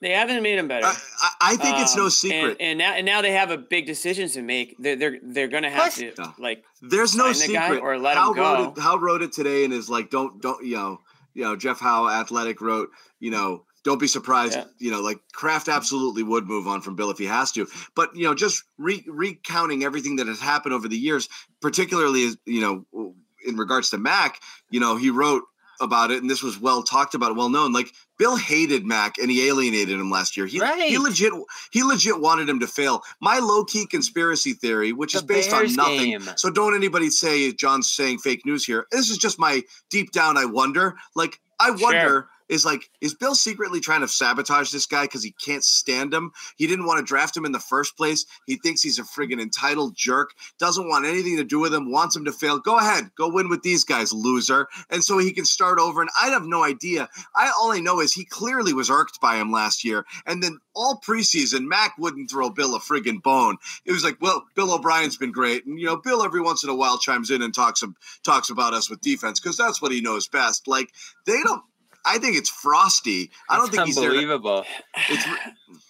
They 0.00 0.10
haven't 0.10 0.42
made 0.42 0.58
him 0.58 0.66
better. 0.66 0.84
I, 0.86 0.96
I, 1.20 1.30
I 1.52 1.56
think 1.56 1.78
it's 1.78 1.94
no 1.94 2.04
Um, 2.06 2.10
secret. 2.10 2.56
And, 2.58 2.60
and 2.60 2.78
now, 2.78 2.92
and 2.94 3.06
now 3.06 3.22
they 3.22 3.30
have 3.30 3.52
a 3.52 3.56
big 3.56 3.86
decision 3.86 4.28
to 4.30 4.42
make. 4.42 4.74
They're 4.80 4.96
they're, 4.96 5.18
they're 5.22 5.48
going 5.48 5.62
to 5.62 5.70
have 5.70 5.94
Plus- 5.94 5.98
to 5.98 6.12
Yeah. 6.18 6.32
like. 6.40 6.64
There's 6.82 7.14
no 7.14 7.32
sign 7.32 7.46
the 7.48 7.54
guy 7.54 7.66
secret. 7.68 7.82
or 7.84 7.98
let 7.98 8.16
Howe 8.16 8.32
him 8.32 8.38
wrote 8.40 8.56
go. 8.56 8.80
it? 8.80 8.82
Howe 8.82 8.98
wrote 8.98 9.22
it 9.22 9.30
today 9.32 9.64
and 9.64 9.72
is 9.72 9.88
like, 9.88 10.10
don't 10.10 10.42
don't 10.42 10.66
you 10.66 10.74
know, 10.74 10.98
you 11.34 11.44
know, 11.44 11.54
Jeff 11.54 11.78
Howe, 11.78 12.08
athletic 12.08 12.60
wrote, 12.60 12.88
you 13.20 13.30
know, 13.30 13.64
don't 13.84 14.00
be 14.00 14.08
surprised, 14.08 14.54
Yeah. 14.58 14.64
you 14.80 14.90
know, 14.90 15.00
like 15.00 15.20
Kraft 15.32 15.68
absolutely 15.68 16.24
would 16.24 16.48
move 16.48 16.66
on 16.66 16.80
from 16.80 16.96
Bill 16.96 17.10
if 17.12 17.18
he 17.18 17.26
has 17.26 17.52
to. 17.52 17.68
But 17.94 18.10
you 18.16 18.24
know, 18.24 18.34
just 18.34 18.64
re- 18.76 19.04
recounting 19.06 19.84
everything 19.84 20.16
that 20.16 20.26
has 20.26 20.40
happened 20.40 20.74
over 20.74 20.88
the 20.88 20.98
years, 20.98 21.28
particularly 21.62 22.26
as 22.26 22.36
you 22.44 22.60
know, 22.60 23.14
in 23.46 23.56
regards 23.56 23.90
to 23.90 23.98
Mac, 23.98 24.40
you 24.68 24.80
know, 24.80 24.96
he 24.96 25.10
wrote 25.10 25.44
about 25.80 26.10
it, 26.10 26.20
and 26.20 26.30
this 26.30 26.42
was 26.42 26.60
well 26.60 26.82
talked 26.82 27.14
about, 27.14 27.36
well 27.36 27.48
known. 27.48 27.72
Like 27.72 27.92
Bill 28.18 28.36
hated 28.36 28.84
Mac, 28.84 29.18
and 29.18 29.30
he 29.30 29.46
alienated 29.46 29.98
him 29.98 30.10
last 30.10 30.36
year. 30.36 30.46
He, 30.46 30.58
he 30.88 30.98
legit, 30.98 31.32
he 31.70 31.82
legit 31.82 32.20
wanted 32.20 32.48
him 32.48 32.60
to 32.60 32.66
fail. 32.66 33.02
My 33.20 33.38
low 33.38 33.64
key 33.64 33.86
conspiracy 33.86 34.52
theory, 34.52 34.92
which 34.92 35.12
The 35.12 35.18
is 35.18 35.24
based 35.24 35.50
Bears 35.50 35.70
on 35.70 35.76
nothing, 35.76 36.10
game. 36.10 36.30
so 36.36 36.50
don't 36.50 36.74
anybody 36.74 37.10
say 37.10 37.52
John's 37.52 37.90
saying 37.90 38.18
fake 38.18 38.44
news 38.46 38.64
here. 38.64 38.86
This 38.90 39.10
is 39.10 39.18
just 39.18 39.38
my 39.38 39.62
deep 39.90 40.12
down. 40.12 40.36
I 40.36 40.44
wonder. 40.44 40.96
Like 41.14 41.40
I 41.60 41.70
wonder. 41.70 42.28
Is 42.48 42.64
like, 42.64 42.90
is 43.00 43.14
Bill 43.14 43.34
secretly 43.34 43.80
trying 43.80 44.02
to 44.02 44.08
sabotage 44.08 44.70
this 44.70 44.86
guy 44.86 45.02
because 45.02 45.22
he 45.22 45.32
can't 45.32 45.64
stand 45.64 46.14
him? 46.14 46.32
He 46.56 46.66
didn't 46.66 46.86
want 46.86 46.98
to 46.98 47.04
draft 47.04 47.36
him 47.36 47.44
in 47.44 47.52
the 47.52 47.58
first 47.58 47.96
place. 47.96 48.26
He 48.46 48.56
thinks 48.56 48.82
he's 48.82 48.98
a 48.98 49.02
friggin' 49.02 49.40
entitled 49.40 49.96
jerk, 49.96 50.30
doesn't 50.58 50.88
want 50.88 51.06
anything 51.06 51.36
to 51.36 51.44
do 51.44 51.58
with 51.58 51.74
him, 51.74 51.90
wants 51.90 52.14
him 52.14 52.24
to 52.26 52.32
fail. 52.32 52.58
Go 52.58 52.78
ahead, 52.78 53.10
go 53.16 53.28
win 53.28 53.48
with 53.48 53.62
these 53.62 53.84
guys, 53.84 54.12
loser. 54.12 54.68
And 54.90 55.02
so 55.02 55.18
he 55.18 55.32
can 55.32 55.44
start 55.44 55.78
over. 55.78 56.00
And 56.00 56.10
I 56.20 56.28
have 56.28 56.44
no 56.44 56.62
idea. 56.62 57.08
I 57.34 57.52
all 57.58 57.72
I 57.72 57.80
know 57.80 58.00
is 58.00 58.12
he 58.12 58.24
clearly 58.24 58.72
was 58.72 58.90
irked 58.90 59.20
by 59.20 59.36
him 59.36 59.50
last 59.50 59.84
year. 59.84 60.04
And 60.26 60.42
then 60.42 60.58
all 60.74 61.00
preseason, 61.04 61.66
Mac 61.66 61.96
wouldn't 61.98 62.30
throw 62.30 62.50
Bill 62.50 62.76
a 62.76 62.80
friggin' 62.80 63.22
bone. 63.22 63.56
It 63.84 63.92
was 63.92 64.04
like, 64.04 64.18
well, 64.20 64.44
Bill 64.54 64.72
O'Brien's 64.72 65.16
been 65.16 65.32
great, 65.32 65.66
and 65.66 65.78
you 65.78 65.86
know, 65.86 65.96
Bill 65.96 66.22
every 66.22 66.40
once 66.40 66.62
in 66.62 66.70
a 66.70 66.74
while 66.74 66.98
chimes 66.98 67.30
in 67.30 67.42
and 67.42 67.54
talks 67.54 67.82
talks 68.22 68.50
about 68.50 68.74
us 68.74 68.90
with 68.90 69.00
defense 69.00 69.40
because 69.40 69.56
that's 69.56 69.80
what 69.80 69.92
he 69.92 70.00
knows 70.00 70.28
best. 70.28 70.68
Like 70.68 70.92
they 71.26 71.42
don't. 71.42 71.62
I 72.06 72.18
think 72.18 72.36
it's 72.36 72.48
frosty. 72.48 73.30
I 73.50 73.56
don't 73.56 73.66
it's 73.66 73.74
think 73.76 73.86
he's 73.88 73.98
unbelievable. 73.98 74.64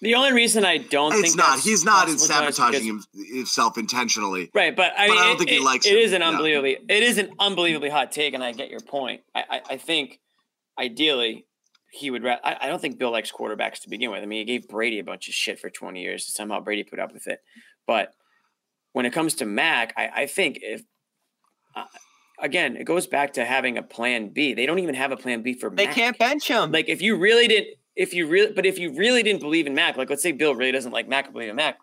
The 0.03 0.15
only 0.15 0.33
reason 0.33 0.65
I 0.65 0.79
don't 0.79 1.13
it's 1.13 1.23
think 1.23 1.37
not. 1.37 1.61
He's 1.61 1.85
not 1.85 2.09
sabotaging 2.11 2.97
because- 2.99 3.29
himself 3.35 3.79
intentionally. 3.79 4.51
Right, 4.55 4.75
but 4.75 4.93
I 4.99 5.09
But 5.09 5.19
I 5.19 5.25
don't 5.25 5.35
it, 5.35 5.39
think 5.39 5.51
he 5.51 5.57
it- 5.57 5.63
likes 5.63 5.87
it 5.87 5.93
him. 5.93 5.99
is 5.99 6.13
an 6.13 6.21
Yeah. 6.23 6.29
unbelievably, 6.31 6.79
it 6.89 7.03
is 7.03 7.19
an 7.19 7.33
unbelievably 7.39 7.89
hot 7.91 8.13
take, 8.13 8.35
and 8.35 8.43
I 8.45 8.53
get 8.53 8.69
your 8.71 8.81
point. 8.81 9.23
I, 9.35 9.45
I, 9.51 9.61
I 9.71 9.77
think, 9.77 10.21
ideally, 10.79 11.47
he 11.93 12.11
would. 12.11 12.27
I, 12.27 12.39
I 12.61 12.67
don't 12.67 12.81
think 12.81 12.99
Bill 12.99 13.11
likes 13.11 13.33
quarterbacks 13.33 13.81
to 13.83 13.89
begin 13.89 14.11
with. 14.11 14.23
I 14.23 14.27
mean, 14.27 14.47
he 14.47 14.59
gave 14.59 14.69
Brady 14.69 14.99
a 14.99 15.05
bunch 15.05 15.29
of 15.29 15.35
shit 15.35 15.59
for 15.59 15.71
20 15.71 16.03
years. 16.03 16.27
Somehow 16.35 16.61
Brady 16.61 16.83
put 16.85 16.99
up 16.99 17.13
with 17.13 17.27
it. 17.27 17.41
But 17.87 18.13
when 18.93 19.07
it 19.07 19.13
comes 19.13 19.35
to 19.37 19.47
Mac, 19.47 19.95
I, 19.97 20.09
I 20.23 20.27
think 20.27 20.59
if 20.61 20.83
uh, 21.75 21.85
again, 22.41 22.77
it 22.77 22.85
goes 22.85 23.07
back 23.07 23.33
to 23.35 23.45
having 23.45 23.79
a 23.79 23.83
plan 23.83 24.29
B. 24.29 24.55
They 24.55 24.67
don't 24.67 24.79
even 24.79 24.95
have 24.95 25.13
a 25.13 25.17
plan 25.17 25.43
B 25.43 25.55
for. 25.55 25.71
Mac 25.71 25.77
they 25.77 25.87
Mac. 25.87 25.95
can't 25.95 26.19
bench 26.19 26.49
him. 26.49 26.73
Like 26.73 26.89
if 26.89 27.03
you 27.03 27.17
really 27.17 27.49
didn't, 27.49 27.77
if 27.95 28.13
you 28.13 28.27
really, 28.27 28.53
but 28.53 28.67
if 28.67 28.79
you 28.79 28.95
really 28.95 29.23
didn't 29.23 29.41
believe 29.41 29.67
in 29.67 29.75
Mac, 29.75 29.97
like 29.97 30.11
let's 30.11 30.23
say 30.23 30.33
Bill 30.33 30.55
really 30.55 30.73
doesn't 30.73 30.93
like 30.93 31.09
Mac, 31.09 31.33
believe 31.33 31.49
in 31.49 31.57
Mac, 31.57 31.79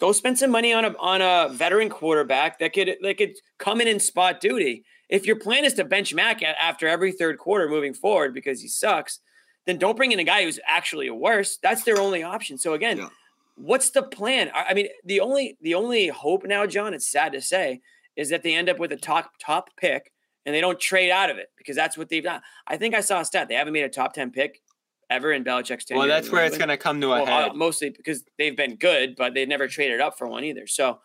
go 0.00 0.12
spend 0.12 0.38
some 0.38 0.50
money 0.50 0.72
on 0.72 0.84
a 0.84 0.94
on 0.98 1.20
a 1.20 1.52
veteran 1.52 1.88
quarterback 1.88 2.58
that 2.58 2.72
could 2.72 2.96
that 3.02 3.18
could 3.18 3.34
come 3.58 3.80
in 3.80 3.88
and 3.88 4.00
spot 4.00 4.40
duty. 4.40 4.84
If 5.08 5.26
your 5.26 5.36
plan 5.36 5.64
is 5.64 5.74
to 5.74 5.84
bench 5.84 6.12
Mac 6.14 6.42
after 6.42 6.88
every 6.88 7.12
third 7.12 7.38
quarter 7.38 7.68
moving 7.68 7.94
forward 7.94 8.34
because 8.34 8.60
he 8.60 8.68
sucks, 8.68 9.20
then 9.66 9.78
don't 9.78 9.96
bring 9.96 10.12
in 10.12 10.18
a 10.18 10.24
guy 10.24 10.42
who's 10.44 10.58
actually 10.66 11.10
worse. 11.10 11.58
That's 11.62 11.84
their 11.84 12.00
only 12.00 12.22
option. 12.22 12.58
So 12.58 12.72
again, 12.72 12.98
yeah. 12.98 13.08
what's 13.56 13.90
the 13.90 14.02
plan? 14.02 14.50
I 14.54 14.74
mean, 14.74 14.88
the 15.04 15.20
only 15.20 15.58
the 15.60 15.74
only 15.74 16.08
hope 16.08 16.44
now, 16.44 16.66
John, 16.66 16.94
it's 16.94 17.10
sad 17.10 17.32
to 17.32 17.40
say, 17.40 17.80
is 18.16 18.30
that 18.30 18.42
they 18.42 18.54
end 18.54 18.68
up 18.68 18.78
with 18.78 18.92
a 18.92 18.96
top 18.96 19.32
top 19.40 19.70
pick 19.76 20.12
and 20.44 20.54
they 20.54 20.60
don't 20.60 20.78
trade 20.80 21.10
out 21.10 21.28
of 21.28 21.38
it 21.38 21.48
because 21.58 21.76
that's 21.76 21.98
what 21.98 22.08
they've 22.08 22.22
done. 22.22 22.40
I 22.66 22.76
think 22.76 22.94
I 22.94 23.00
saw 23.00 23.20
a 23.20 23.24
stat. 23.24 23.48
They 23.48 23.54
haven't 23.54 23.72
made 23.72 23.84
a 23.84 23.88
top 23.88 24.14
10 24.14 24.30
pick 24.30 24.60
ever 25.10 25.32
in 25.32 25.44
Belichick's 25.44 25.84
tenure. 25.84 26.00
Well, 26.00 26.08
that's 26.08 26.30
where 26.30 26.44
it's 26.44 26.56
going 26.56 26.68
to 26.68 26.76
come 26.76 27.00
to 27.00 27.08
a 27.08 27.10
well, 27.10 27.26
head. 27.26 27.50
Uh, 27.50 27.54
mostly 27.54 27.90
because 27.90 28.24
they've 28.38 28.56
been 28.56 28.76
good, 28.76 29.16
but 29.16 29.34
they've 29.34 29.48
never 29.48 29.68
traded 29.68 30.00
up 30.00 30.16
for 30.16 30.26
one 30.28 30.44
either. 30.44 30.66
So 30.66 31.00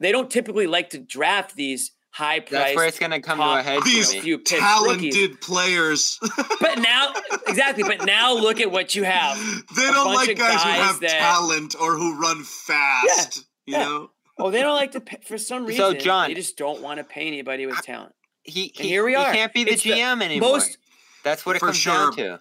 they 0.00 0.12
don't 0.12 0.30
typically 0.30 0.66
like 0.66 0.90
to 0.90 0.98
draft 0.98 1.56
these 1.56 1.92
high 2.10 2.40
price. 2.40 2.50
That's 2.50 2.76
where 2.76 2.86
it's 2.86 2.98
going 2.98 3.12
to 3.12 3.20
come 3.20 3.38
to 3.38 3.44
a 3.44 3.62
head. 3.62 3.82
These 3.84 4.14
few 4.14 4.38
talented 4.38 5.14
rookies. 5.14 5.36
players. 5.40 6.18
but 6.60 6.78
now, 6.78 7.12
exactly. 7.46 7.84
But 7.84 8.06
now 8.06 8.34
look 8.34 8.60
at 8.60 8.70
what 8.70 8.94
you 8.94 9.04
have. 9.04 9.36
They 9.76 9.82
don't 9.82 10.14
like 10.14 10.36
guys, 10.38 10.54
guys, 10.56 10.62
who 10.62 10.82
have 10.82 11.00
that, 11.00 11.18
talent 11.18 11.74
or 11.80 11.96
who 11.96 12.20
run 12.20 12.44
fast. 12.44 13.44
Yeah, 13.66 13.78
you 13.78 13.82
yeah. 13.82 13.88
know. 13.88 14.10
Oh, 14.36 14.50
they 14.50 14.62
don't 14.62 14.76
like 14.76 14.92
to 14.92 15.00
pay, 15.00 15.18
for 15.24 15.38
some 15.38 15.66
reason. 15.66 15.80
So 15.80 15.94
John, 15.94 16.28
they 16.28 16.34
just 16.34 16.56
don't 16.56 16.82
want 16.82 16.98
to 16.98 17.04
pay 17.04 17.26
anybody 17.26 17.66
with 17.66 17.76
talent. 17.82 18.14
He, 18.42 18.72
he 18.74 18.88
here 18.88 19.04
we 19.04 19.14
are. 19.14 19.30
He 19.30 19.38
can't 19.38 19.52
be 19.52 19.64
the 19.64 19.72
it's 19.72 19.82
GM 19.82 20.18
the 20.18 20.24
anymore. 20.24 20.54
Most, 20.54 20.78
That's 21.22 21.46
what 21.46 21.56
it 21.56 21.60
comes 21.60 21.76
sure. 21.76 21.92
down 21.92 22.16
to. 22.16 22.40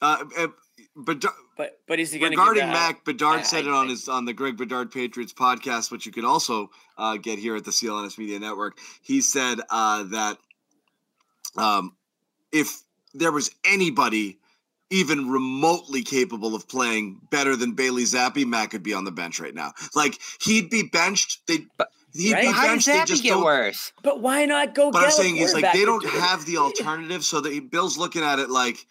Uh, 0.00 0.24
uh 0.38 0.46
but 0.96 1.24
but 1.56 1.80
but 1.86 2.00
is 2.00 2.12
he 2.12 2.18
going 2.18 2.30
regarding 2.30 2.68
Mac 2.68 3.04
Bedard 3.04 3.40
I, 3.40 3.42
said 3.42 3.64
I, 3.64 3.68
it 3.68 3.72
on 3.72 3.88
his 3.88 4.08
on 4.08 4.24
the 4.24 4.32
Greg 4.32 4.56
Bedard 4.56 4.90
Patriots 4.90 5.32
podcast, 5.32 5.90
which 5.90 6.06
you 6.06 6.12
could 6.12 6.24
also 6.24 6.70
uh, 6.98 7.16
get 7.16 7.38
here 7.38 7.56
at 7.56 7.64
the 7.64 7.70
CLNS 7.70 8.18
Media 8.18 8.38
Network. 8.38 8.78
He 9.00 9.20
said 9.20 9.58
uh, 9.70 10.04
that 10.04 10.38
um, 11.56 11.96
if 12.52 12.82
there 13.14 13.32
was 13.32 13.50
anybody 13.64 14.38
even 14.92 15.30
remotely 15.30 16.02
capable 16.02 16.54
of 16.54 16.68
playing 16.68 17.20
better 17.30 17.56
than 17.56 17.72
Bailey 17.72 18.04
Zappe, 18.04 18.46
Mac 18.46 18.70
could 18.70 18.82
be 18.82 18.94
on 18.94 19.04
the 19.04 19.10
bench 19.10 19.40
right 19.40 19.54
now. 19.54 19.72
Like 19.94 20.18
he'd 20.42 20.70
be 20.70 20.82
benched. 20.82 21.46
They. 21.46 21.66
He'd 22.14 22.34
right? 22.34 22.42
be 22.42 22.52
How 22.52 22.66
benched. 22.68 22.88
How 22.88 23.04
just 23.04 23.22
get 23.22 23.38
worse? 23.38 23.92
But 24.02 24.20
why 24.20 24.44
not 24.44 24.74
go? 24.74 24.90
But 24.90 25.04
I'm 25.04 25.10
saying 25.10 25.38
is 25.38 25.54
like 25.54 25.72
they 25.72 25.84
don't 25.84 26.06
have 26.06 26.44
the 26.44 26.58
alternative. 26.58 27.24
So 27.24 27.40
that 27.40 27.70
Bill's 27.70 27.96
looking 27.96 28.22
at 28.22 28.38
it 28.38 28.50
like 28.50 28.86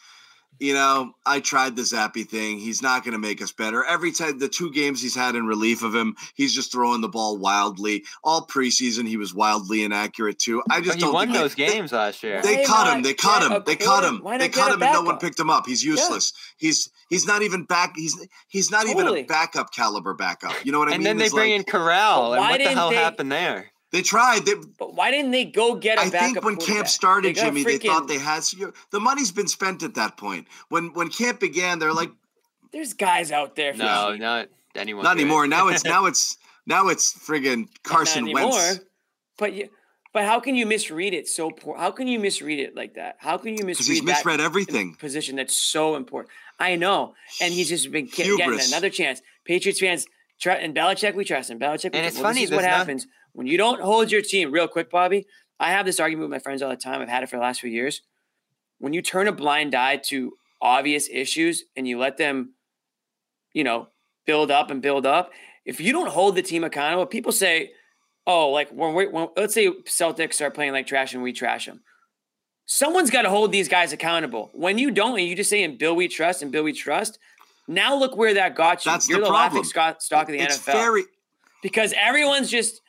you 0.61 0.75
know, 0.75 1.15
I 1.25 1.39
tried 1.39 1.75
the 1.75 1.81
Zappe 1.81 2.27
thing. 2.27 2.59
He's 2.59 2.83
not 2.83 3.03
going 3.03 3.13
to 3.13 3.17
make 3.17 3.41
us 3.41 3.51
better. 3.51 3.83
Every 3.83 4.11
time 4.11 4.38
the 4.38 4.47
two 4.47 4.71
games 4.71 5.01
he's 5.01 5.15
had 5.15 5.33
in 5.33 5.47
relief 5.47 5.81
of 5.81 5.95
him, 5.95 6.15
he's 6.35 6.53
just 6.53 6.71
throwing 6.71 7.01
the 7.01 7.09
ball 7.09 7.39
wildly. 7.39 8.03
All 8.23 8.45
preseason, 8.45 9.07
he 9.07 9.17
was 9.17 9.33
wildly 9.33 9.83
inaccurate 9.83 10.38
too. 10.38 10.61
I 10.69 10.79
just 10.79 10.99
but 10.99 11.05
don't. 11.05 11.13
won 11.15 11.31
those 11.31 11.55
games 11.55 11.89
they, 11.89 11.97
last 11.97 12.21
year. 12.21 12.43
They 12.43 12.63
cut 12.63 12.95
him. 12.95 13.01
They 13.01 13.15
cut 13.15 13.41
him. 13.41 13.63
They 13.65 13.75
cut 13.75 14.03
him. 14.03 14.21
They 14.38 14.49
cut 14.49 14.71
him, 14.71 14.83
and 14.83 14.93
no 14.93 15.01
one 15.01 15.17
picked 15.17 15.39
him 15.39 15.49
up. 15.49 15.65
He's 15.65 15.83
useless. 15.83 16.31
Yeah. 16.59 16.67
He's 16.67 16.89
he's 17.09 17.25
not 17.25 17.41
even 17.41 17.63
back. 17.63 17.93
He's 17.95 18.15
he's 18.47 18.69
not 18.69 18.85
totally. 18.85 19.21
even 19.21 19.23
a 19.23 19.27
backup 19.27 19.73
caliber 19.73 20.13
backup. 20.13 20.53
You 20.63 20.71
know 20.71 20.77
what 20.77 20.89
I 20.89 20.93
and 20.93 21.03
mean? 21.03 21.09
And 21.09 21.19
then 21.19 21.25
they 21.25 21.31
bring 21.31 21.51
like, 21.53 21.59
in 21.61 21.65
Corral. 21.65 22.35
And 22.35 22.39
what 22.39 22.59
the 22.59 22.69
hell 22.69 22.91
they, 22.91 22.97
happened 22.97 23.31
there? 23.31 23.70
They 23.91 24.01
tried. 24.01 24.45
They, 24.45 24.53
but 24.80 24.95
why 24.95 25.11
didn't 25.11 25.31
they 25.31 25.45
go 25.45 25.76
get 25.76 25.97
a 25.97 26.01
I 26.01 26.09
think 26.09 26.43
when 26.43 26.55
camp 26.55 26.88
started, 26.88 27.35
they 27.35 27.41
Jimmy, 27.41 27.63
freaking, 27.63 27.81
they 27.81 27.88
thought 27.88 28.07
they 28.07 28.18
had 28.18 28.43
the 28.89 28.99
money's 28.99 29.31
been 29.31 29.47
spent 29.47 29.84
at 29.84 29.95
that 29.95 30.15
point. 30.15 30.47
When 30.69 30.93
when 30.93 31.09
camp 31.09 31.41
began, 31.41 31.80
they're 31.80 31.93
like, 31.93 32.11
"There's 32.72 32.93
guys 32.93 33.31
out 33.31 33.55
there." 33.57 33.73
no, 33.73 34.15
not 34.15 34.47
anyone. 34.76 35.03
Not 35.03 35.18
good. 35.18 35.22
anymore. 35.23 35.45
Now 35.47 35.68
it's 35.68 35.84
now 35.95 36.05
it's 36.05 36.38
now 36.65 36.88
it's 36.88 37.13
friggin' 37.13 37.68
Carson 37.84 38.31
Wentz. 38.31 38.80
But 39.38 39.53
you, 39.53 39.69
but 40.13 40.23
how 40.23 40.39
can 40.39 40.55
you 40.55 40.65
misread 40.65 41.13
it 41.13 41.27
so 41.27 41.51
poor? 41.51 41.77
How 41.77 41.91
can 41.91 42.07
you 42.07 42.19
misread 42.19 42.59
it 42.59 42.76
like 42.76 42.95
that? 42.95 43.18
How 43.19 43.38
can 43.38 43.57
you 43.57 43.65
misread? 43.65 43.76
Because 43.76 43.88
he's 43.88 44.03
misread 44.03 44.39
everything. 44.39 44.95
Position 44.95 45.35
that's 45.35 45.55
so 45.55 45.97
important. 45.97 46.31
I 46.59 46.77
know, 46.77 47.15
and 47.41 47.53
he's 47.53 47.68
just 47.68 47.91
been 47.91 48.05
Hubris. 48.05 48.38
getting 48.38 48.73
another 48.73 48.89
chance. 48.89 49.22
Patriots 49.43 49.81
fans. 49.81 50.05
And 50.43 50.73
Belichick, 50.73 51.13
we 51.13 51.23
trust 51.23 51.51
him. 51.51 51.59
Belichick, 51.59 51.91
and 51.93 52.03
it's 52.03 52.15
well, 52.15 52.23
funny. 52.23 52.41
This 52.41 52.49
is 52.49 52.55
what 52.55 52.65
happens 52.65 53.05
when 53.33 53.47
you 53.47 53.57
don't 53.57 53.81
hold 53.81 54.11
your 54.11 54.21
team, 54.21 54.51
real 54.51 54.67
quick, 54.67 54.89
Bobby, 54.89 55.25
I 55.59 55.71
have 55.71 55.85
this 55.85 55.99
argument 55.99 56.29
with 56.29 56.35
my 56.35 56.41
friends 56.41 56.61
all 56.61 56.69
the 56.69 56.75
time. 56.75 57.01
I've 57.01 57.09
had 57.09 57.23
it 57.23 57.29
for 57.29 57.37
the 57.37 57.41
last 57.41 57.61
few 57.61 57.69
years. 57.69 58.01
When 58.79 58.93
you 58.93 59.01
turn 59.01 59.27
a 59.27 59.31
blind 59.31 59.75
eye 59.75 59.97
to 60.05 60.33
obvious 60.61 61.07
issues 61.11 61.63
and 61.75 61.87
you 61.87 61.99
let 61.99 62.17
them, 62.17 62.53
you 63.53 63.63
know, 63.63 63.87
build 64.25 64.51
up 64.51 64.71
and 64.71 64.81
build 64.81 65.05
up, 65.05 65.31
if 65.65 65.79
you 65.79 65.91
don't 65.91 66.09
hold 66.09 66.35
the 66.35 66.41
team 66.41 66.63
accountable, 66.63 67.05
people 67.05 67.31
say, 67.31 67.71
oh, 68.25 68.49
like 68.49 68.69
when 68.69 68.93
we 68.95 69.07
when, 69.07 69.27
let's 69.37 69.53
say 69.53 69.69
Celtics 69.69 70.33
start 70.33 70.53
playing 70.53 70.71
like 70.71 70.87
trash 70.87 71.13
and 71.13 71.21
we 71.23 71.31
trash 71.33 71.65
them. 71.65 71.81
Someone's 72.65 73.09
got 73.09 73.23
to 73.23 73.29
hold 73.29 73.51
these 73.51 73.67
guys 73.67 73.91
accountable. 73.91 74.49
When 74.53 74.77
you 74.77 74.91
don't, 74.91 75.19
and 75.19 75.27
you 75.27 75.35
just 75.35 75.49
say, 75.49 75.61
"In 75.61 75.77
Bill 75.77 75.95
we 75.95 76.07
trust," 76.07 76.41
and 76.41 76.51
Bill 76.51 76.63
we 76.63 76.73
trust. 76.73 77.19
Now 77.67 77.95
look 77.95 78.15
where 78.15 78.33
that 78.35 78.55
got 78.55 78.85
you. 78.85 78.91
That's 78.91 79.09
You're 79.09 79.19
the, 79.19 79.25
the 79.25 79.31
problem. 79.31 79.63
laughing 79.63 79.95
stock 79.99 80.29
of 80.29 80.33
the 80.33 80.39
it's 80.39 80.57
NFL. 80.59 80.73
Very- 80.73 81.03
because 81.61 81.93
everyone's 81.97 82.49
just 82.49 82.81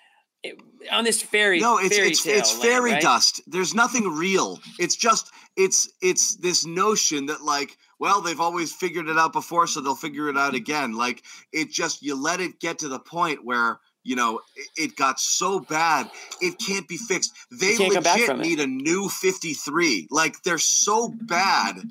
on 0.91 1.05
this 1.05 1.23
fairy 1.23 1.61
no 1.61 1.79
it's 1.79 1.97
fairy 1.97 2.09
it's, 2.09 2.27
it's 2.27 2.53
land, 2.53 2.63
fairy 2.63 2.93
right? 2.93 3.03
dust. 3.03 3.41
There's 3.47 3.75
nothing 3.75 4.09
real. 4.09 4.61
It's 4.79 4.97
just 4.97 5.31
it's 5.57 5.89
it's 6.01 6.37
this 6.37 6.67
notion 6.67 7.27
that 7.27 7.43
like 7.43 7.77
well 7.99 8.21
they've 8.21 8.41
always 8.41 8.73
figured 8.73 9.09
it 9.09 9.19
out 9.19 9.33
before 9.33 9.67
so 9.67 9.81
they'll 9.81 9.95
figure 9.95 10.29
it 10.29 10.37
out 10.37 10.55
again. 10.55 10.95
Like 10.95 11.23
it 11.53 11.71
just 11.71 12.03
you 12.03 12.21
let 12.21 12.41
it 12.41 12.61
get 12.61 12.81
to 12.81 12.89
the 12.89 12.99
point 12.99 13.45
where 13.45 13.79
you 14.03 14.17
know 14.17 14.41
it, 14.57 14.69
it 14.77 14.97
got 14.97 15.21
so 15.21 15.61
bad 15.61 16.11
it 16.41 16.59
can't 16.59 16.89
be 16.89 16.97
fixed. 16.97 17.33
They 17.51 17.77
legit 17.79 18.39
need 18.39 18.61
a 18.61 18.67
new 18.67 19.09
53 19.09 20.09
like 20.11 20.43
they're 20.43 20.59
so 20.59 21.09
bad 21.09 21.83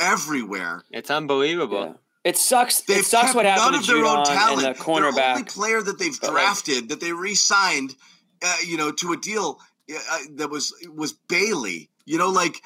everywhere. 0.00 0.82
It's 0.90 1.10
unbelievable. 1.10 1.84
Yeah. 1.84 1.92
It 2.24 2.38
sucks. 2.38 2.80
They've 2.80 2.98
it 2.98 3.04
sucks 3.04 3.34
what 3.34 3.44
happened 3.44 3.72
none 3.72 3.82
to 3.82 3.92
of 3.92 3.98
their 3.98 4.06
own 4.06 4.24
talent. 4.24 4.66
And 4.66 4.76
the 4.76 4.80
cornerback. 4.80 5.14
The 5.14 5.30
only 5.30 5.44
player 5.44 5.82
that 5.82 5.98
they've 5.98 6.18
drafted 6.18 6.88
that 6.88 7.00
they 7.00 7.12
re-signed, 7.12 7.94
uh, 8.42 8.56
you 8.66 8.78
know, 8.78 8.90
to 8.92 9.12
a 9.12 9.16
deal 9.16 9.60
uh, 9.90 10.18
that 10.36 10.50
was 10.50 10.74
was 10.94 11.12
Bailey. 11.12 11.90
You 12.06 12.18
know, 12.18 12.30
like, 12.30 12.60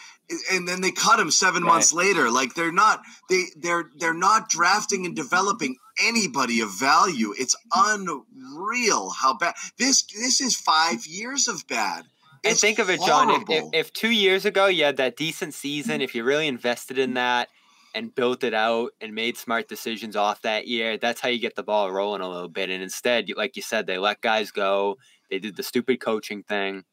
and 0.52 0.66
then 0.66 0.80
they 0.80 0.90
cut 0.92 1.18
him 1.18 1.30
seven 1.30 1.64
right. 1.64 1.74
months 1.74 1.92
later. 1.92 2.30
Like 2.30 2.54
they're 2.54 2.72
not 2.72 3.02
they 3.28 3.44
they're 3.56 3.90
they're 3.98 4.14
not 4.14 4.48
drafting 4.48 5.04
and 5.06 5.16
developing 5.16 5.76
anybody 6.00 6.60
of 6.60 6.70
value. 6.78 7.34
It's 7.36 7.56
unreal 7.74 9.10
how 9.10 9.36
bad 9.36 9.54
this 9.76 10.02
this 10.02 10.40
is 10.40 10.54
five 10.54 11.04
years 11.04 11.48
of 11.48 11.66
bad. 11.66 12.06
It's 12.44 12.50
and 12.52 12.58
think 12.60 12.78
of 12.78 12.88
it, 12.90 13.00
John. 13.00 13.30
If, 13.30 13.50
if, 13.50 13.64
if 13.72 13.92
two 13.92 14.10
years 14.10 14.44
ago 14.44 14.66
you 14.66 14.84
had 14.84 14.98
that 14.98 15.16
decent 15.16 15.54
season, 15.54 16.00
if 16.00 16.14
you 16.14 16.22
really 16.22 16.46
invested 16.46 16.96
in 16.96 17.14
that 17.14 17.48
and 17.94 18.14
built 18.14 18.44
it 18.44 18.54
out 18.54 18.90
and 19.00 19.14
made 19.14 19.36
smart 19.36 19.68
decisions 19.68 20.16
off 20.16 20.42
that 20.42 20.66
year, 20.66 20.96
that's 20.98 21.20
how 21.20 21.28
you 21.28 21.38
get 21.38 21.56
the 21.56 21.62
ball 21.62 21.90
rolling 21.90 22.20
a 22.20 22.28
little 22.28 22.48
bit. 22.48 22.70
And 22.70 22.82
instead, 22.82 23.28
like 23.36 23.56
you 23.56 23.62
said, 23.62 23.86
they 23.86 23.98
let 23.98 24.20
guys 24.20 24.50
go. 24.50 24.96
They 25.30 25.38
did 25.38 25.56
the 25.56 25.62
stupid 25.62 26.00
coaching 26.00 26.42
thing. 26.42 26.84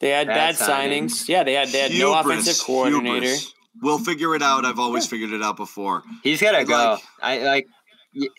They 0.00 0.10
had 0.10 0.26
bad, 0.26 0.56
bad 0.56 0.68
signings. 0.68 1.04
signings. 1.04 1.28
Yeah, 1.28 1.42
they 1.42 1.54
had 1.54 1.68
they 1.68 1.80
had 1.80 1.90
hubris, 1.90 2.12
no 2.12 2.20
offensive 2.20 2.64
coordinator. 2.64 3.26
Hubris. 3.26 3.54
We'll 3.82 3.98
figure 3.98 4.34
it 4.34 4.42
out. 4.42 4.64
I've 4.64 4.78
always 4.78 5.06
figured 5.06 5.32
it 5.32 5.42
out 5.42 5.56
before. 5.56 6.02
He's 6.22 6.40
got 6.40 6.58
to 6.58 6.64
go. 6.64 6.74
Like, 6.74 7.02
I 7.22 7.38
like. 7.44 7.66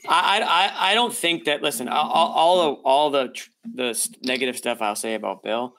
I, 0.10 0.42
I 0.42 0.92
I 0.92 0.96
don't 0.96 1.14
think 1.14 1.46
that. 1.46 1.62
Listen, 1.62 1.88
all, 1.88 2.10
all 2.10 2.58
the 2.58 2.82
all 2.82 3.10
the 3.12 3.48
the 3.76 4.18
negative 4.24 4.58
stuff 4.58 4.82
I'll 4.82 4.96
say 4.96 5.14
about 5.14 5.44
Bill, 5.44 5.76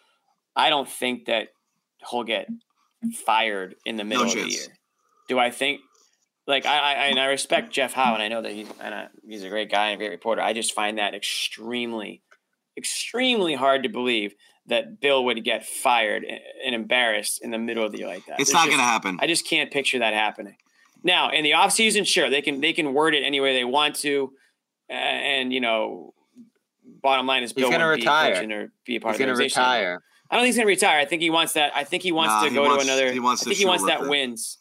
I 0.55 0.71
don't 0.71 0.89
think 0.89 1.27
that 1.27 1.49
he'll 2.09 2.23
get 2.23 2.49
fired 3.27 3.75
in 3.85 3.97
the 3.97 4.05
middle 4.05 4.25
no 4.25 4.31
of 4.31 4.37
the 4.37 4.49
year. 4.49 4.67
Do 5.29 5.39
I 5.39 5.51
think 5.51 5.81
like 6.49 6.65
I, 6.67 6.79
I 6.79 6.93
and 7.09 7.21
I 7.21 7.27
respect 7.27 7.71
Jeff 7.71 7.93
Howe, 7.93 8.15
and 8.15 8.23
I 8.23 8.29
know 8.29 8.41
that 8.43 8.53
he 8.53 8.67
and 8.81 8.95
I, 8.95 9.09
he's 9.25 9.45
a 9.45 9.51
great 9.51 9.71
guy 9.71 9.89
and 9.89 9.95
a 9.95 9.99
great 9.99 10.11
reporter. 10.11 10.41
I 10.41 10.55
just 10.55 10.73
find 10.73 10.99
that 10.99 11.15
extremely, 11.15 12.23
extremely 12.77 13.55
hard 13.55 13.83
to 13.83 13.91
believe 13.91 14.35
that 14.67 14.99
Bill 14.99 15.25
would 15.27 15.45
get 15.45 15.67
fired 15.67 16.25
and 16.25 16.75
embarrassed 16.75 17.41
in 17.43 17.51
the 17.51 17.59
middle 17.59 17.85
of 17.85 17.93
the 17.93 17.99
year 17.99 18.09
like 18.09 18.27
that. 18.27 18.41
It's 18.41 18.53
not 18.53 18.67
going 18.67 18.79
to 18.79 18.85
happen. 18.85 19.19
I 19.21 19.27
just 19.27 19.47
can't 19.47 19.71
picture 19.71 19.99
that 19.99 20.15
happening. 20.15 20.57
Now, 21.03 21.31
in 21.31 21.45
the 21.45 21.53
offseason, 21.53 22.07
sure, 22.07 22.31
they 22.31 22.43
can 22.43 22.61
they 22.61 22.73
can 22.73 22.95
word 22.95 23.15
it 23.15 23.23
any 23.25 23.41
way 23.41 23.53
they 23.53 23.65
want 23.65 23.97
to, 23.97 24.33
and 24.89 25.53
you 25.53 25.61
know, 25.61 26.15
bottom 27.03 27.27
line 27.27 27.43
is 27.43 27.53
Bill 27.53 27.69
going 27.69 27.81
to 27.81 27.87
retire 27.87 28.43
or 28.51 28.73
be 28.87 28.97
a 28.97 29.01
part 29.01 29.17
he's 29.17 29.21
of 29.21 29.37
the 29.37 29.43
retire. 29.43 30.03
I 30.31 30.37
don't 30.37 30.43
think 30.43 30.49
he's 30.49 30.57
going 30.57 30.67
to 30.67 30.71
retire. 30.71 30.99
I 30.99 31.05
think 31.05 31.23
he 31.23 31.31
wants 31.31 31.53
that. 31.55 31.73
I 31.75 31.85
think 31.85 32.03
he 32.03 32.13
wants 32.13 32.33
nah, 32.33 32.49
to 32.49 32.55
go 32.55 32.63
wants, 32.63 32.85
to 32.85 32.91
another. 32.91 33.13
He 33.13 33.21
wants 33.21 33.43
I 33.43 33.45
think 33.45 33.59
he 33.59 33.67
wants 33.67 33.85
that 33.85 34.09
wins. 34.09 34.59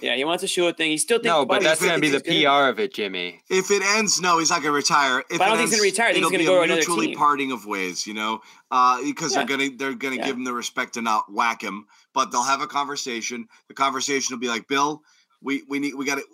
Yeah, 0.00 0.14
he 0.14 0.24
wants 0.24 0.44
a 0.44 0.46
Shula 0.46 0.76
thing. 0.76 0.90
He 0.90 0.98
still 0.98 1.18
thinks. 1.18 1.26
No, 1.26 1.44
but 1.44 1.62
that's 1.62 1.80
going 1.80 1.94
to 1.94 2.00
be 2.00 2.10
the 2.10 2.20
PR 2.20 2.68
of 2.68 2.78
it, 2.78 2.94
Jimmy. 2.94 3.40
If 3.50 3.70
it 3.70 3.82
ends, 3.82 4.20
no, 4.20 4.38
he's 4.38 4.50
not 4.50 4.62
going 4.62 4.72
to 4.72 4.76
retire. 4.76 5.24
If 5.30 5.38
but 5.38 5.42
I 5.42 5.48
don't 5.48 5.58
think 5.58 5.70
he's 5.70 5.80
going 5.80 5.90
to 5.90 5.96
retire. 5.96 6.10
It'll 6.10 6.30
he's 6.30 6.30
going 6.30 6.38
to 6.40 6.44
go 6.44 6.56
to 6.58 6.62
another 6.62 6.78
mutually 6.78 7.06
team. 7.08 7.18
parting 7.18 7.52
of 7.52 7.66
ways, 7.66 8.06
you 8.06 8.14
know, 8.14 8.40
uh, 8.70 9.02
because 9.02 9.32
yeah. 9.32 9.44
they're 9.44 9.56
going 9.56 9.70
to 9.70 9.76
they're 9.76 9.94
going 9.94 10.14
to 10.14 10.20
yeah. 10.20 10.26
give 10.26 10.36
him 10.36 10.44
the 10.44 10.52
respect 10.52 10.94
to 10.94 11.02
not 11.02 11.32
whack 11.32 11.62
him. 11.62 11.86
But 12.14 12.30
they'll 12.30 12.44
have 12.44 12.60
a 12.60 12.66
conversation. 12.66 13.48
The 13.68 13.74
conversation 13.74 14.34
will 14.34 14.40
be 14.40 14.48
like, 14.48 14.68
Bill, 14.68 15.02
we 15.42 15.64
we 15.68 15.78
need 15.78 15.94
we 15.94 16.04
got 16.04 16.18
to. 16.18 16.24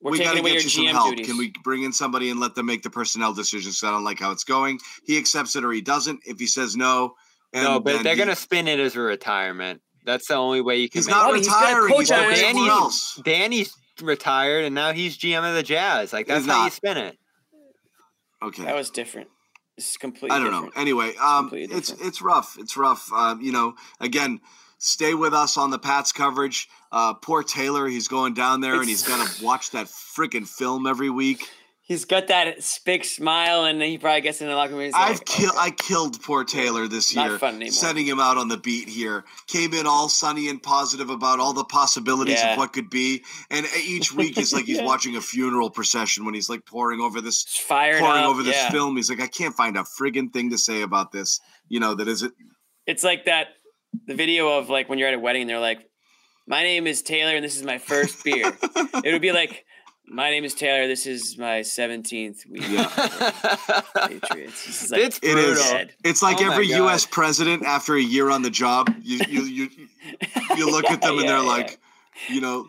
we 0.00 0.18
got 0.18 0.36
to 0.36 0.42
get 0.42 0.62
you 0.62 0.70
some 0.70 0.86
help. 0.86 1.10
Duties. 1.10 1.26
Can 1.26 1.36
we 1.36 1.52
bring 1.62 1.82
in 1.82 1.92
somebody 1.92 2.30
and 2.30 2.40
let 2.40 2.54
them 2.54 2.66
make 2.66 2.82
the 2.82 2.90
personnel 2.90 3.34
decisions? 3.34 3.82
I 3.84 3.90
don't 3.90 4.04
like 4.04 4.18
how 4.18 4.30
it's 4.30 4.44
going. 4.44 4.80
He 5.04 5.18
accepts 5.18 5.56
it 5.56 5.64
or 5.64 5.72
he 5.72 5.82
doesn't. 5.82 6.20
If 6.26 6.38
he 6.38 6.46
says 6.46 6.76
no, 6.76 7.16
no, 7.52 7.80
but 7.80 8.02
they're 8.02 8.14
he, 8.14 8.18
gonna 8.18 8.36
spin 8.36 8.68
it 8.68 8.78
as 8.78 8.96
a 8.96 9.00
retirement. 9.00 9.82
That's 10.10 10.26
the 10.26 10.34
only 10.34 10.60
way 10.60 10.78
you 10.78 10.88
can. 10.88 10.98
He's 10.98 11.08
not 11.08 11.32
retiring. 11.32 11.94
He's, 11.96 12.08
he's 12.10 12.40
Danny's, 12.40 12.68
else. 12.68 13.20
Danny's 13.24 13.76
retired, 14.02 14.64
and 14.64 14.74
now 14.74 14.92
he's 14.92 15.16
GM 15.16 15.48
of 15.48 15.54
the 15.54 15.62
Jazz. 15.62 16.12
Like 16.12 16.26
that's 16.26 16.46
how 16.46 16.64
you 16.64 16.70
spin 16.70 16.96
it. 16.96 17.18
Okay, 18.42 18.64
that 18.64 18.74
was 18.74 18.90
different. 18.90 19.28
It's 19.76 19.96
completely. 19.96 20.36
I 20.36 20.40
don't 20.40 20.50
different. 20.50 20.76
know. 20.76 20.80
Anyway, 20.80 21.12
um, 21.20 21.50
it's 21.52 21.90
it's, 21.90 22.02
it's 22.02 22.22
rough. 22.22 22.56
It's 22.58 22.76
rough. 22.76 23.12
Um, 23.12 23.40
you 23.40 23.52
know, 23.52 23.74
again, 24.00 24.40
stay 24.78 25.14
with 25.14 25.32
us 25.32 25.56
on 25.56 25.70
the 25.70 25.78
Pats 25.78 26.12
coverage. 26.12 26.68
Uh, 26.90 27.14
poor 27.14 27.42
Taylor, 27.42 27.86
he's 27.86 28.08
going 28.08 28.34
down 28.34 28.60
there 28.60 28.74
it's, 28.74 28.80
and 28.80 28.88
he's 28.88 29.06
got 29.06 29.26
to 29.26 29.44
watch 29.44 29.70
that 29.70 29.86
freaking 29.86 30.46
film 30.46 30.86
every 30.86 31.10
week 31.10 31.48
he's 31.90 32.04
got 32.04 32.28
that 32.28 32.62
spick 32.62 33.04
smile, 33.04 33.64
and 33.64 33.82
he 33.82 33.98
probably 33.98 34.20
gets 34.20 34.40
in 34.40 34.46
the 34.46 34.54
locker 34.54 34.76
room. 34.76 34.92
I've 34.94 35.18
like, 35.18 35.26
killed. 35.26 35.50
Okay. 35.50 35.58
I 35.60 35.70
killed 35.72 36.22
poor 36.22 36.44
Taylor 36.44 36.86
this 36.86 37.14
year, 37.14 37.36
sending 37.70 38.06
him 38.06 38.20
out 38.20 38.38
on 38.38 38.46
the 38.46 38.56
beat 38.56 38.88
here. 38.88 39.24
Came 39.48 39.74
in 39.74 39.86
all 39.86 40.08
sunny 40.08 40.48
and 40.48 40.62
positive 40.62 41.10
about 41.10 41.40
all 41.40 41.52
the 41.52 41.64
possibilities 41.64 42.38
yeah. 42.38 42.52
of 42.52 42.58
what 42.58 42.72
could 42.72 42.88
be, 42.88 43.24
and 43.50 43.66
each 43.84 44.14
week 44.14 44.38
is 44.38 44.52
like 44.52 44.66
he's 44.66 44.76
yeah. 44.78 44.84
watching 44.84 45.16
a 45.16 45.20
funeral 45.20 45.68
procession 45.68 46.24
when 46.24 46.32
he's 46.32 46.48
like 46.48 46.64
pouring 46.64 47.00
over 47.00 47.20
this, 47.20 47.42
Fired 47.42 47.98
pouring 47.98 48.22
up, 48.22 48.30
over 48.30 48.44
this 48.44 48.56
yeah. 48.56 48.70
film. 48.70 48.96
He's 48.96 49.10
like, 49.10 49.20
I 49.20 49.26
can't 49.26 49.54
find 49.54 49.76
a 49.76 49.82
friggin' 49.82 50.32
thing 50.32 50.50
to 50.50 50.58
say 50.58 50.82
about 50.82 51.10
this. 51.10 51.40
You 51.68 51.80
know 51.80 51.94
that 51.94 52.06
is 52.06 52.22
it. 52.22 52.32
It's 52.86 53.02
like 53.02 53.24
that 53.24 53.48
the 54.06 54.14
video 54.14 54.58
of 54.58 54.70
like 54.70 54.88
when 54.88 54.98
you're 55.00 55.08
at 55.08 55.14
a 55.14 55.18
wedding 55.18 55.42
and 55.42 55.50
they're 55.50 55.58
like, 55.58 55.88
"My 56.46 56.62
name 56.62 56.86
is 56.86 57.02
Taylor, 57.02 57.34
and 57.34 57.44
this 57.44 57.56
is 57.56 57.64
my 57.64 57.78
first 57.78 58.24
beer." 58.24 58.52
it 59.04 59.12
would 59.12 59.22
be 59.22 59.32
like 59.32 59.64
my 60.10 60.30
name 60.30 60.44
is 60.44 60.54
Taylor. 60.54 60.86
This 60.88 61.06
is 61.06 61.38
my 61.38 61.60
17th 61.60 62.50
week. 62.50 62.64
Yeah. 62.68 62.86
Patriots. 64.08 64.66
It's, 64.68 64.90
like 64.90 65.00
it's 65.00 65.18
brutal. 65.20 65.86
It's 66.04 66.22
like 66.22 66.38
oh 66.40 66.50
every 66.50 66.66
U.S. 66.68 67.06
president 67.06 67.64
after 67.64 67.94
a 67.94 68.02
year 68.02 68.30
on 68.30 68.42
the 68.42 68.50
job, 68.50 68.92
you 69.02 69.20
you 69.28 69.42
you, 69.42 69.70
you 70.56 70.70
look 70.70 70.84
yeah, 70.84 70.94
at 70.94 71.02
them 71.02 71.14
yeah, 71.14 71.20
and 71.20 71.28
they're 71.28 71.36
yeah. 71.42 71.42
like, 71.42 71.78
you 72.28 72.40
know, 72.40 72.66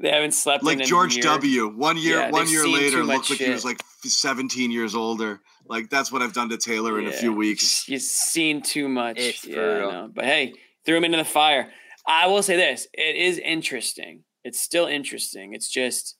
they 0.00 0.10
haven't 0.10 0.32
slept 0.32 0.64
like 0.64 0.78
George 0.80 1.20
W. 1.20 1.68
One 1.68 1.98
year, 1.98 2.30
one 2.30 2.48
year 2.48 2.66
later, 2.66 3.04
looks 3.04 3.30
like 3.30 3.38
shit. 3.38 3.48
he 3.48 3.52
was 3.52 3.64
like 3.64 3.80
17 4.02 4.70
years 4.70 4.94
older. 4.94 5.40
Like 5.66 5.90
that's 5.90 6.10
what 6.10 6.22
I've 6.22 6.32
done 6.32 6.48
to 6.48 6.56
Taylor 6.56 6.98
in 6.98 7.06
a 7.06 7.12
few 7.12 7.32
weeks. 7.32 7.88
You've 7.88 8.00
seen 8.00 8.62
too 8.62 8.88
much. 8.88 9.18
It's 9.18 9.44
yeah, 9.44 10.06
But 10.12 10.24
hey, 10.24 10.54
threw 10.86 10.96
him 10.96 11.04
into 11.04 11.18
the 11.18 11.24
fire. 11.24 11.70
I 12.06 12.26
will 12.28 12.42
say 12.42 12.56
this: 12.56 12.88
it 12.94 13.16
is 13.16 13.38
interesting. 13.38 14.24
It's 14.44 14.60
still 14.60 14.86
interesting. 14.86 15.52
It's 15.52 15.68
just 15.68 16.16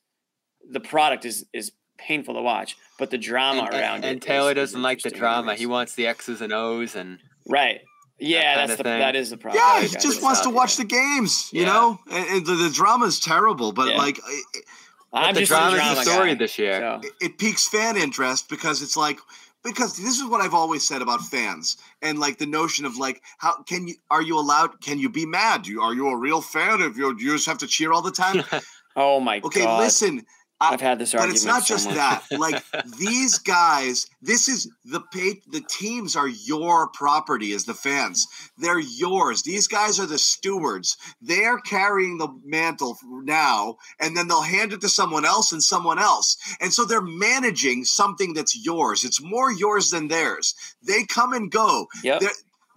the 0.69 0.81
product 0.81 1.25
is 1.25 1.47
is 1.53 1.73
painful 1.97 2.35
to 2.35 2.43
watch, 2.43 2.77
but 2.99 3.11
the 3.11 3.19
drama 3.19 3.63
and, 3.63 3.75
around 3.75 3.97
and, 3.97 4.05
it. 4.05 4.09
And 4.09 4.23
Taylor 4.23 4.51
is, 4.51 4.57
doesn't 4.57 4.81
is 4.81 4.85
like 4.85 5.03
the 5.03 5.11
drama. 5.11 5.55
He 5.55 5.67
wants 5.67 5.95
the 5.95 6.07
X's 6.07 6.41
and 6.41 6.53
O's 6.53 6.95
and 6.95 7.19
right. 7.47 7.81
Yeah, 8.21 8.57
that 8.57 8.69
that's 8.69 8.79
the 8.79 8.83
that 8.85 9.17
is 9.17 9.31
the 9.31 9.37
problem. 9.37 9.63
Yeah, 9.63 9.83
he 9.83 9.89
just 9.97 10.23
wants 10.23 10.41
to 10.41 10.51
watch 10.51 10.77
the 10.77 10.85
games, 10.85 11.51
you 11.53 11.63
yeah. 11.63 11.69
know. 11.69 12.01
And, 12.11 12.29
and 12.29 12.47
the, 12.47 12.55
the 12.55 12.71
drama 12.71 13.07
is 13.07 13.21
terrible, 13.21 13.73
but 13.73 13.89
yeah. 13.89 13.99
like. 13.99 14.19
It, 14.19 14.65
I'm 15.11 15.35
the 15.35 15.41
just 15.41 15.51
drama 15.51 15.71
the 15.71 15.77
drama 15.77 16.03
story 16.03 16.29
guy, 16.31 16.35
this 16.35 16.59
year. 16.59 16.81
So. 16.81 17.01
It, 17.03 17.13
it 17.21 17.39
piques 17.39 17.67
fan 17.67 17.97
interest 17.97 18.49
because 18.51 18.83
it's 18.83 18.97
like 18.97 19.19
because 19.65 19.97
this 19.97 20.19
is 20.19 20.29
what 20.29 20.41
I've 20.41 20.55
always 20.55 20.87
said 20.87 21.03
about 21.03 21.21
fans 21.23 21.77
and 22.03 22.19
like 22.19 22.39
the 22.39 22.47
notion 22.47 22.85
of 22.85 22.97
like 22.97 23.23
how 23.39 23.63
can 23.63 23.89
you 23.89 23.95
are 24.11 24.23
you 24.23 24.39
allowed 24.39 24.81
can 24.81 24.99
you 24.99 25.09
be 25.09 25.27
mad? 25.27 25.67
You 25.67 25.83
are 25.83 25.95
you 25.95 26.09
a 26.09 26.17
real 26.17 26.41
fan 26.41 26.81
if 26.81 26.97
you 26.97 27.09
you 27.19 27.33
just 27.33 27.47
have 27.47 27.59
to 27.59 27.67
cheer 27.67 27.93
all 27.93 28.03
the 28.03 28.11
time? 28.11 28.45
oh 28.97 29.21
my 29.21 29.41
okay, 29.45 29.65
god. 29.65 29.75
Okay, 29.75 29.85
listen. 29.85 30.27
I've 30.61 30.81
had 30.81 30.99
this 30.99 31.15
argument. 31.15 31.33
But 31.33 31.37
it's 31.37 31.45
not 31.45 31.67
just 31.67 31.89
that. 31.91 32.25
Like 32.39 32.63
these 32.99 33.39
guys, 33.39 34.07
this 34.23 34.49
is 34.49 34.71
the 34.85 35.01
pay, 35.13 35.41
the 35.51 35.63
teams 35.69 36.15
are 36.15 36.29
your 36.29 36.89
property 36.89 37.53
as 37.53 37.65
the 37.65 37.75
fans. 37.75 38.27
They're 38.57 38.79
yours. 38.79 39.43
These 39.43 39.67
guys 39.67 39.99
are 39.99 40.07
the 40.07 40.19
stewards. 40.19 40.97
They're 41.21 41.59
carrying 41.59 42.19
the 42.19 42.29
mantle 42.45 42.97
now, 43.05 43.77
and 43.99 44.17
then 44.17 44.29
they'll 44.29 44.43
hand 44.43 44.73
it 44.73 44.81
to 44.83 44.89
someone 44.89 45.25
else 45.25 45.53
and 45.53 45.63
someone 45.63 45.99
else. 45.99 46.37
And 46.61 46.73
so 46.73 46.85
they're 46.85 47.01
managing 47.01 47.85
something 47.85 48.35
that's 48.35 48.57
yours. 48.65 49.05
It's 49.05 49.23
more 49.23 49.53
yours 49.53 49.91
than 49.91 50.09
theirs. 50.09 50.55
They 50.83 51.05
come 51.05 51.33
and 51.33 51.51
go. 51.51 51.87
Yep. 52.05 52.21
They're, 52.21 52.31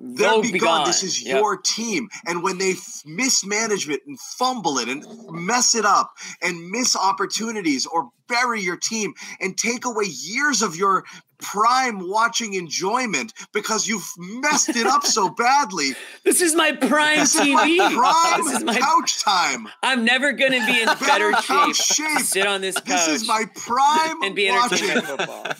They'll 0.03 0.41
be, 0.41 0.53
be 0.53 0.60
gone. 0.60 0.88
This 0.88 1.03
is 1.03 1.23
yep. 1.23 1.38
your 1.38 1.57
team. 1.57 2.10
And 2.26 2.41
when 2.41 2.57
they 2.57 2.72
f- 2.72 3.03
it 3.06 4.02
and 4.07 4.19
fumble 4.19 4.80
it 4.80 4.90
and 4.90 5.06
mess 5.30 5.76
it 5.76 5.86
up 5.86 6.14
and 6.41 6.69
miss 6.69 6.95
opportunities 6.95 7.86
or 7.86 8.10
bury 8.28 8.61
your 8.61 8.78
team 8.78 9.14
and 9.40 9.57
take 9.57 9.86
away 9.86 10.06
years 10.06 10.61
of 10.61 10.76
your 10.76 11.03
prime 11.40 12.07
watching 12.07 12.53
enjoyment 12.53 13.34
because 13.53 13.88
you've 13.88 14.07
messed 14.18 14.69
it 14.69 14.88
up 14.88 15.06
so 15.06 15.30
badly. 15.30 15.91
This 16.23 16.41
is 16.41 16.56
my 16.56 16.72
prime 16.72 17.19
this 17.19 17.36
TV. 17.36 17.78
My 17.78 17.94
prime 17.94 18.45
this 18.45 18.57
is 18.57 18.64
my 18.64 18.78
couch 18.78 19.23
time. 19.23 19.68
I'm 19.84 20.06
never 20.06 20.32
going 20.32 20.52
to 20.52 20.65
be 20.65 20.82
in 20.82 20.86
better, 20.86 21.32
better 21.32 21.73
shape, 21.73 21.76
shape. 21.76 22.19
sit 22.19 22.48
on 22.48 22.61
this 22.61 22.76
couch. 22.76 23.07
This 23.07 23.22
is 23.22 23.28
my 23.28 23.45
prime 23.56 24.22
and 24.23 24.36
be 24.36 24.49
entertained 24.49 25.03
football. 25.03 25.48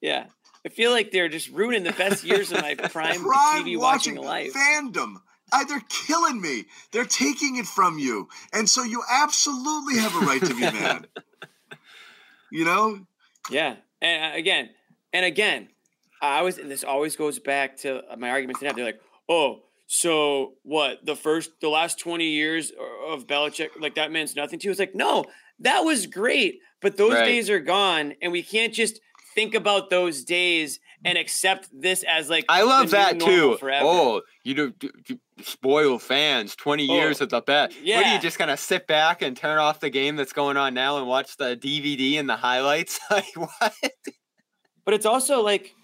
Yeah. 0.00 0.26
I 0.64 0.68
feel 0.68 0.90
like 0.90 1.10
they're 1.10 1.28
just 1.28 1.48
ruining 1.50 1.84
the 1.84 1.92
best 1.92 2.24
years 2.24 2.52
of 2.52 2.60
my 2.60 2.74
prime, 2.90 3.22
prime 3.22 3.64
TV 3.64 3.78
watching, 3.78 4.16
watching 4.16 4.16
life. 4.16 4.54
Fandom. 4.54 5.16
Uh, 5.52 5.64
they're 5.64 5.82
killing 5.88 6.40
me. 6.40 6.66
They're 6.92 7.04
taking 7.04 7.56
it 7.56 7.66
from 7.66 7.98
you, 7.98 8.28
and 8.52 8.68
so 8.68 8.82
you 8.82 9.02
absolutely 9.10 9.98
have 9.98 10.14
a 10.14 10.20
right 10.20 10.40
to 10.42 10.54
be 10.54 10.60
mad. 10.60 11.08
You 12.52 12.64
know? 12.64 13.06
Yeah. 13.48 13.76
And 14.02 14.34
uh, 14.34 14.36
again, 14.36 14.70
and 15.12 15.24
again, 15.24 15.68
I 16.20 16.42
was, 16.42 16.58
and 16.58 16.68
this 16.68 16.82
always 16.82 17.14
goes 17.14 17.38
back 17.38 17.76
to 17.78 18.02
my 18.18 18.30
arguments. 18.30 18.60
They're 18.60 18.72
like, 18.72 19.00
oh, 19.28 19.62
so 19.86 20.54
what? 20.62 21.04
The 21.04 21.16
first, 21.16 21.60
the 21.60 21.68
last 21.68 21.98
twenty 21.98 22.30
years 22.30 22.72
of 23.06 23.26
Belichick, 23.26 23.68
like 23.78 23.94
that 23.94 24.12
means 24.12 24.36
nothing 24.36 24.58
to 24.58 24.64
you. 24.64 24.70
It's 24.70 24.80
like, 24.80 24.94
no, 24.94 25.24
that 25.60 25.80
was 25.80 26.06
great, 26.06 26.60
but 26.80 26.96
those 26.96 27.14
right. 27.14 27.24
days 27.24 27.50
are 27.50 27.60
gone, 27.60 28.14
and 28.22 28.32
we 28.32 28.42
can't 28.42 28.72
just 28.74 29.00
think 29.34 29.54
about 29.54 29.90
those 29.90 30.24
days 30.24 30.80
and 31.04 31.16
accept 31.16 31.68
this 31.72 32.02
as 32.02 32.28
like 32.28 32.44
I 32.48 32.62
love 32.62 32.90
that 32.90 33.18
too. 33.20 33.56
Forever. 33.58 33.86
Oh, 33.86 34.22
you 34.44 34.54
do, 34.54 35.18
spoil 35.42 35.98
fans. 35.98 36.54
Twenty 36.56 36.88
oh, 36.90 36.94
years 36.94 37.20
at 37.20 37.30
the 37.30 37.40
best. 37.40 37.76
Yeah. 37.82 37.96
What 37.96 38.06
are 38.06 38.14
you 38.14 38.20
just 38.20 38.38
gonna 38.38 38.56
sit 38.56 38.86
back 38.86 39.22
and 39.22 39.36
turn 39.36 39.58
off 39.58 39.80
the 39.80 39.90
game 39.90 40.16
that's 40.16 40.32
going 40.32 40.56
on 40.56 40.74
now 40.74 40.98
and 40.98 41.06
watch 41.06 41.36
the 41.36 41.56
DVD 41.56 42.18
and 42.18 42.28
the 42.28 42.36
highlights? 42.36 43.00
like 43.10 43.34
what? 43.34 43.74
But 44.84 44.94
it's 44.94 45.06
also 45.06 45.42
like, 45.42 45.74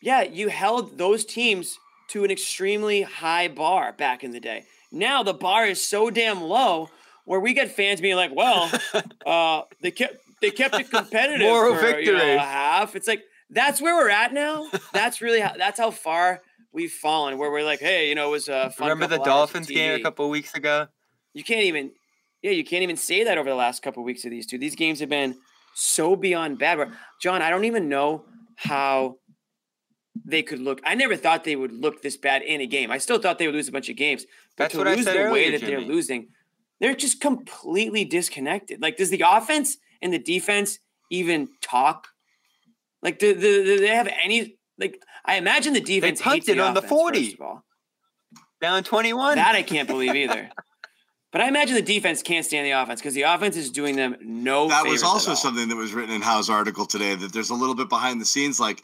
yeah, 0.00 0.22
you 0.22 0.48
held 0.48 0.98
those 0.98 1.24
teams 1.24 1.78
to 2.08 2.24
an 2.24 2.30
extremely 2.30 3.02
high 3.02 3.48
bar 3.48 3.92
back 3.92 4.22
in 4.22 4.30
the 4.30 4.40
day. 4.40 4.64
Now 4.92 5.22
the 5.22 5.34
bar 5.34 5.66
is 5.66 5.82
so 5.82 6.10
damn 6.10 6.40
low 6.40 6.88
where 7.24 7.40
we 7.40 7.52
get 7.52 7.70
fans 7.72 8.00
being 8.00 8.16
like, 8.16 8.34
well, 8.34 8.70
uh, 9.26 9.62
they 9.82 9.90
kept 9.90 10.16
they 10.40 10.50
kept 10.50 10.74
it 10.74 10.90
competitive 10.90 11.46
Moral 11.46 11.74
for 11.74 11.80
victory. 11.80 12.06
You 12.06 12.12
know, 12.12 12.36
a 12.36 12.38
half. 12.38 12.96
It's 12.96 13.08
like 13.08 13.22
that's 13.50 13.80
where 13.80 13.94
we're 13.94 14.10
at 14.10 14.32
now. 14.32 14.68
That's 14.92 15.20
really 15.20 15.40
how, 15.40 15.54
that's 15.56 15.78
how 15.78 15.90
far 15.90 16.42
we've 16.72 16.92
fallen. 16.92 17.38
Where 17.38 17.50
we're 17.50 17.64
like, 17.64 17.80
hey, 17.80 18.08
you 18.08 18.14
know, 18.14 18.28
it 18.28 18.32
was 18.32 18.48
a 18.48 18.70
fun. 18.70 18.88
Remember 18.88 19.06
the 19.16 19.22
Dolphins 19.22 19.66
game 19.68 19.98
a 19.98 20.02
couple 20.02 20.28
weeks 20.28 20.54
ago? 20.54 20.88
You 21.34 21.44
can't 21.44 21.62
even, 21.64 21.92
yeah, 22.42 22.50
you 22.52 22.64
can't 22.64 22.82
even 22.82 22.96
say 22.96 23.24
that 23.24 23.38
over 23.38 23.48
the 23.48 23.56
last 23.56 23.82
couple 23.82 24.02
of 24.02 24.06
weeks 24.06 24.24
of 24.24 24.30
these 24.30 24.46
two. 24.46 24.58
These 24.58 24.74
games 24.74 25.00
have 25.00 25.08
been 25.08 25.36
so 25.74 26.16
beyond 26.16 26.58
bad. 26.58 26.90
John, 27.20 27.42
I 27.42 27.50
don't 27.50 27.64
even 27.64 27.88
know 27.88 28.24
how 28.56 29.18
they 30.24 30.42
could 30.42 30.60
look. 30.60 30.80
I 30.84 30.94
never 30.94 31.14
thought 31.16 31.44
they 31.44 31.56
would 31.56 31.72
look 31.72 32.02
this 32.02 32.16
bad 32.16 32.42
in 32.42 32.60
a 32.62 32.66
game. 32.66 32.90
I 32.90 32.98
still 32.98 33.18
thought 33.18 33.38
they 33.38 33.46
would 33.46 33.54
lose 33.54 33.68
a 33.68 33.72
bunch 33.72 33.88
of 33.90 33.96
games. 33.96 34.24
But 34.56 34.64
That's 34.64 34.72
to 34.72 34.78
what 34.78 34.86
lose 34.86 35.00
I 35.00 35.02
said 35.02 35.14
the 35.14 35.18
earlier, 35.20 35.32
way 35.32 35.50
that 35.50 35.60
Jimmy. 35.60 35.72
they're 35.72 35.80
losing, 35.82 36.28
they're 36.80 36.94
just 36.94 37.20
completely 37.20 38.04
disconnected. 38.04 38.80
Like, 38.80 38.96
does 38.96 39.10
the 39.10 39.22
offense 39.26 39.76
and 40.02 40.12
the 40.12 40.18
defense 40.18 40.78
even 41.10 41.48
talk? 41.62 42.08
Like, 43.02 43.18
do, 43.18 43.34
do, 43.34 43.64
do 43.64 43.80
they 43.80 43.88
have 43.88 44.08
any? 44.22 44.56
Like, 44.78 45.02
I 45.24 45.36
imagine 45.36 45.72
the 45.72 45.80
defense 45.80 46.20
they 46.20 46.30
hates 46.30 46.46
punted 46.46 46.58
the 46.58 46.62
on 46.62 46.76
offense, 46.76 46.82
the 46.82 46.88
forty. 46.88 47.24
First 47.24 47.34
of 47.34 47.40
all. 47.46 47.64
Down 48.60 48.82
twenty-one. 48.84 49.36
That 49.36 49.54
I 49.54 49.62
can't 49.62 49.88
believe 49.88 50.14
either. 50.14 50.50
But 51.36 51.40
I 51.42 51.48
imagine 51.48 51.74
the 51.74 51.82
defense 51.82 52.22
can't 52.22 52.46
stand 52.46 52.64
the 52.64 52.70
offense 52.70 52.98
because 52.98 53.12
the 53.12 53.22
offense 53.22 53.58
is 53.58 53.70
doing 53.70 53.94
them 53.94 54.16
no. 54.22 54.68
That 54.68 54.86
was 54.86 55.02
also 55.02 55.34
something 55.34 55.68
that 55.68 55.76
was 55.76 55.92
written 55.92 56.14
in 56.14 56.22
Howe's 56.22 56.48
article 56.48 56.86
today. 56.86 57.14
That 57.14 57.30
there's 57.30 57.50
a 57.50 57.54
little 57.54 57.74
bit 57.74 57.90
behind 57.90 58.22
the 58.22 58.24
scenes, 58.24 58.58
like, 58.58 58.82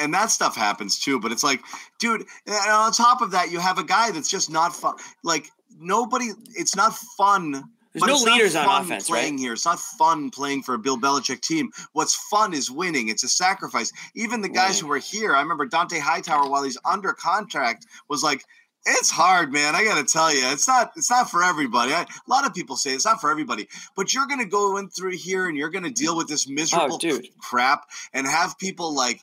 and 0.00 0.14
that 0.14 0.30
stuff 0.30 0.54
happens 0.54 1.00
too. 1.00 1.18
But 1.18 1.32
it's 1.32 1.42
like, 1.42 1.60
dude, 1.98 2.24
and 2.46 2.70
on 2.70 2.92
top 2.92 3.20
of 3.20 3.32
that, 3.32 3.50
you 3.50 3.58
have 3.58 3.78
a 3.78 3.84
guy 3.84 4.12
that's 4.12 4.30
just 4.30 4.48
not 4.48 4.76
fun. 4.76 4.94
Like 5.24 5.50
nobody, 5.76 6.28
it's 6.54 6.76
not 6.76 6.94
fun 6.94 7.64
There's 7.92 8.02
but 8.02 8.06
no 8.08 8.32
leaders 8.32 8.54
on 8.54 8.82
offense, 8.82 9.08
playing 9.08 9.34
right? 9.34 9.40
Here, 9.40 9.52
it's 9.54 9.64
not 9.64 9.80
fun 9.80 10.30
playing 10.30 10.62
for 10.62 10.74
a 10.74 10.78
Bill 10.78 10.98
Belichick 10.98 11.40
team. 11.40 11.70
What's 11.92 12.14
fun 12.14 12.52
is 12.52 12.70
winning. 12.70 13.08
It's 13.08 13.24
a 13.24 13.28
sacrifice. 13.28 13.92
Even 14.14 14.42
the 14.42 14.48
guys 14.48 14.78
who 14.78 14.88
were 14.88 14.98
here, 14.98 15.34
I 15.34 15.40
remember 15.40 15.66
Dont'a 15.66 16.00
Hightower, 16.00 16.48
while 16.48 16.62
he's 16.62 16.78
under 16.84 17.12
contract, 17.12 17.86
was 18.08 18.22
like, 18.22 18.44
it's 18.86 19.10
hard, 19.10 19.52
man. 19.52 19.74
I 19.74 19.84
got 19.84 19.98
to 19.98 20.10
tell 20.10 20.32
you, 20.32 20.40
it's 20.44 20.68
not. 20.68 20.92
It's 20.96 21.10
not 21.10 21.30
for 21.30 21.42
everybody. 21.42 21.92
I, 21.92 22.02
a 22.02 22.06
lot 22.30 22.46
of 22.46 22.54
people 22.54 22.76
say 22.76 22.92
it's 22.92 23.04
not 23.04 23.20
for 23.20 23.30
everybody, 23.30 23.68
but 23.96 24.14
you're 24.14 24.26
going 24.26 24.40
to 24.40 24.46
go 24.46 24.76
in 24.76 24.88
through 24.88 25.16
here 25.16 25.48
and 25.48 25.56
you're 25.56 25.68
going 25.68 25.84
to 25.84 25.90
deal 25.90 26.16
with 26.16 26.28
this 26.28 26.46
oh, 26.48 26.52
miserable 26.52 27.00
oh, 27.02 27.20
crap 27.38 27.86
and 28.12 28.26
have 28.26 28.58
people 28.58 28.94
like 28.94 29.20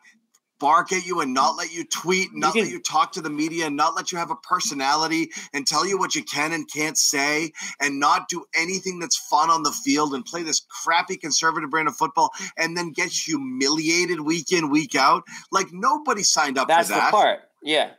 bark 0.60 0.92
at 0.94 1.06
you 1.06 1.22
and 1.22 1.34
not 1.34 1.58
let 1.58 1.74
you 1.74 1.84
tweet, 1.86 2.30
not 2.34 2.54
can, 2.54 2.64
let 2.64 2.72
you 2.72 2.80
talk 2.80 3.12
to 3.14 3.22
the 3.22 3.30
media, 3.30 3.70
not 3.70 3.96
let 3.96 4.12
you 4.12 4.18
have 4.18 4.32
a 4.32 4.36
personality 4.36 5.30
and 5.54 5.68
tell 5.68 5.86
you 5.86 5.98
what 5.98 6.16
you 6.16 6.24
can 6.24 6.54
and 6.54 6.70
can't 6.72 6.98
say, 6.98 7.52
and 7.82 8.00
not 8.00 8.30
do 8.30 8.46
anything 8.56 9.00
that's 9.00 9.18
fun 9.18 9.50
on 9.50 9.64
the 9.64 9.72
field 9.72 10.14
and 10.14 10.26
play 10.26 10.44
this 10.44 10.66
crappy 10.70 11.18
conservative 11.18 11.70
brand 11.70 11.88
of 11.88 11.96
football 11.96 12.32
and 12.58 12.78
then 12.78 12.92
get 12.92 13.10
humiliated 13.10 14.22
week 14.22 14.52
in, 14.52 14.70
week 14.70 14.96
out. 14.96 15.24
Like 15.52 15.68
nobody 15.72 16.24
signed 16.24 16.58
up 16.58 16.68
that's 16.68 16.90
for 16.90 16.96
that. 16.96 17.06
the 17.08 17.12
part. 17.12 17.40
Yeah. 17.64 17.92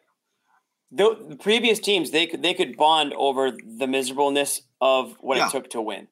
The, 0.93 1.17
the, 1.31 1.37
previous 1.37 1.81
teams 1.81 2.13
they 2.13 2.27
could 2.27 2.43
they 2.43 2.55
could 2.55 2.77
bond 2.77 3.13
over 3.15 3.51
the 3.51 3.89
miserableness 3.89 4.63
of 4.81 5.17
what 5.21 5.37
yeah. 5.37 5.49
it 5.49 5.51
took 5.51 5.69
to 5.71 5.83
win 5.83 6.07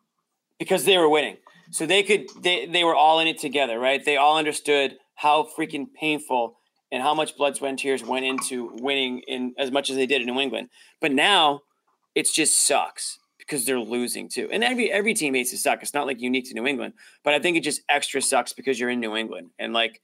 because 0.59 0.85
they 0.85 0.99
were 0.99 1.09
winning. 1.09 1.37
So 1.71 1.87
they 1.87 2.03
could 2.03 2.29
they 2.41 2.67
they 2.67 2.83
were 2.83 2.95
all 2.95 3.21
in 3.21 3.29
it 3.29 3.39
together, 3.39 3.79
right? 3.79 4.05
They 4.05 4.17
all 4.17 4.37
understood 4.37 4.99
how 5.15 5.49
freaking 5.57 5.87
painful 5.93 6.57
and 6.91 7.03
how 7.03 7.15
much 7.15 7.37
blood, 7.37 7.57
sweat, 7.57 7.71
and 7.71 7.79
tears 7.79 8.05
went 8.05 8.25
into 8.25 8.71
winning 8.81 9.21
in 9.27 9.55
as 9.59 9.71
much 9.71 9.91
as 9.91 9.97
they 9.97 10.07
did 10.07 10.21
in 10.21 10.27
New 10.27 10.41
England. 10.41 10.69
But 11.01 11.13
now 11.13 11.63
it 12.15 12.29
just 12.33 12.67
sucks 12.67 13.19
because 13.39 13.65
they're 13.65 13.81
losing 13.81 14.29
too. 14.29 14.49
And 14.51 14.65
every 14.65 14.91
every 14.91 15.15
team 15.15 15.35
hates 15.35 15.51
to 15.51 15.59
suck. 15.59 15.83
It's 15.83 15.95
not 15.95 16.07
like 16.07 16.21
unique 16.21 16.49
to 16.49 16.55
New 16.55 16.67
England, 16.67 16.95
but 17.23 17.35
I 17.35 17.39
think 17.39 17.57
it 17.57 17.61
just 17.61 17.83
extra 17.89 18.23
sucks 18.23 18.53
because 18.53 18.79
you're 18.79 18.91
in 18.91 19.01
New 19.01 19.17
England 19.17 19.51
and 19.59 19.73
like 19.73 20.01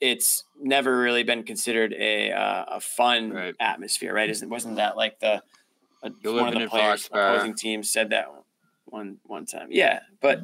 it's 0.00 0.44
never 0.60 0.98
really 0.98 1.22
been 1.22 1.42
considered 1.42 1.94
a 1.94 2.32
uh, 2.32 2.64
a 2.68 2.80
fun 2.80 3.30
right. 3.30 3.54
atmosphere, 3.60 4.12
right? 4.12 4.28
Isn't 4.28 4.50
wasn't 4.50 4.76
that 4.76 4.96
like 4.96 5.20
the 5.20 5.42
uh, 6.02 6.10
one 6.24 6.54
of 6.54 6.62
the 6.62 6.68
players 6.68 7.06
opposing 7.06 7.54
teams 7.54 7.90
said 7.90 8.10
that 8.10 8.26
one 8.84 9.18
one 9.24 9.46
time? 9.46 9.68
Yeah, 9.70 10.00
but 10.20 10.40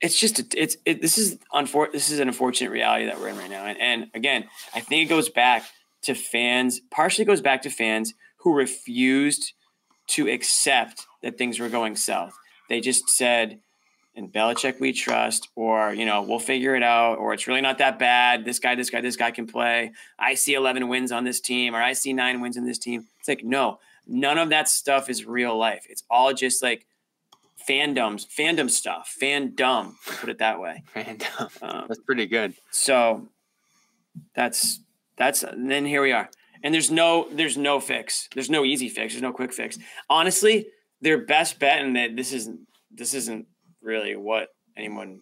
it's 0.00 0.18
just 0.18 0.54
it's 0.54 0.76
it, 0.84 1.02
this 1.02 1.18
is 1.18 1.38
unfor- 1.52 1.92
this 1.92 2.10
is 2.10 2.20
an 2.20 2.28
unfortunate 2.28 2.70
reality 2.70 3.06
that 3.06 3.18
we're 3.18 3.28
in 3.28 3.36
right 3.36 3.50
now 3.50 3.64
and, 3.64 3.80
and 3.80 4.10
again 4.14 4.44
i 4.74 4.80
think 4.80 5.02
it 5.02 5.08
goes 5.08 5.28
back 5.28 5.64
to 6.02 6.14
fans 6.14 6.80
partially 6.90 7.24
goes 7.24 7.40
back 7.40 7.62
to 7.62 7.70
fans 7.70 8.14
who 8.38 8.54
refused 8.54 9.52
to 10.06 10.28
accept 10.28 11.06
that 11.22 11.36
things 11.36 11.58
were 11.58 11.68
going 11.68 11.96
south 11.96 12.34
they 12.68 12.80
just 12.80 13.08
said 13.08 13.60
in 14.18 14.28
Belichick 14.28 14.80
we 14.80 14.92
trust, 14.92 15.48
or 15.54 15.94
you 15.94 16.04
know 16.04 16.22
we'll 16.22 16.40
figure 16.40 16.74
it 16.74 16.82
out, 16.82 17.18
or 17.18 17.32
it's 17.32 17.46
really 17.46 17.60
not 17.60 17.78
that 17.78 18.00
bad. 18.00 18.44
This 18.44 18.58
guy, 18.58 18.74
this 18.74 18.90
guy, 18.90 19.00
this 19.00 19.16
guy 19.16 19.30
can 19.30 19.46
play. 19.46 19.92
I 20.18 20.34
see 20.34 20.54
eleven 20.54 20.88
wins 20.88 21.12
on 21.12 21.22
this 21.22 21.40
team, 21.40 21.74
or 21.74 21.80
I 21.80 21.92
see 21.92 22.12
nine 22.12 22.40
wins 22.40 22.56
in 22.56 22.66
this 22.66 22.78
team. 22.78 23.06
It's 23.20 23.28
like 23.28 23.44
no, 23.44 23.78
none 24.08 24.36
of 24.36 24.50
that 24.50 24.68
stuff 24.68 25.08
is 25.08 25.24
real 25.24 25.56
life. 25.56 25.86
It's 25.88 26.02
all 26.10 26.34
just 26.34 26.64
like 26.64 26.84
fandoms, 27.68 28.26
fandom 28.26 28.70
stuff, 28.70 29.14
fandom. 29.20 29.92
Put 30.20 30.30
it 30.30 30.38
that 30.38 30.60
way. 30.60 30.82
Fandom. 30.94 31.62
Um, 31.62 31.84
that's 31.88 32.00
pretty 32.00 32.26
good. 32.26 32.54
So 32.70 33.28
that's 34.34 34.80
that's. 35.16 35.42
And 35.42 35.70
then 35.70 35.84
here 35.84 36.02
we 36.02 36.12
are, 36.12 36.30
and 36.62 36.72
there's 36.72 36.90
no 36.90 37.28
there's 37.30 37.56
no 37.56 37.80
fix. 37.80 38.28
There's 38.34 38.50
no 38.50 38.64
easy 38.64 38.88
fix. 38.88 39.12
There's 39.12 39.22
no 39.22 39.32
quick 39.32 39.52
fix. 39.52 39.78
Honestly, 40.08 40.68
their 41.00 41.18
best 41.18 41.58
bet, 41.58 41.84
and 41.84 41.96
that 41.96 42.16
this 42.16 42.32
isn't 42.32 42.60
this 42.90 43.14
isn't 43.14 43.46
really 43.82 44.16
what 44.16 44.48
anyone 44.76 45.20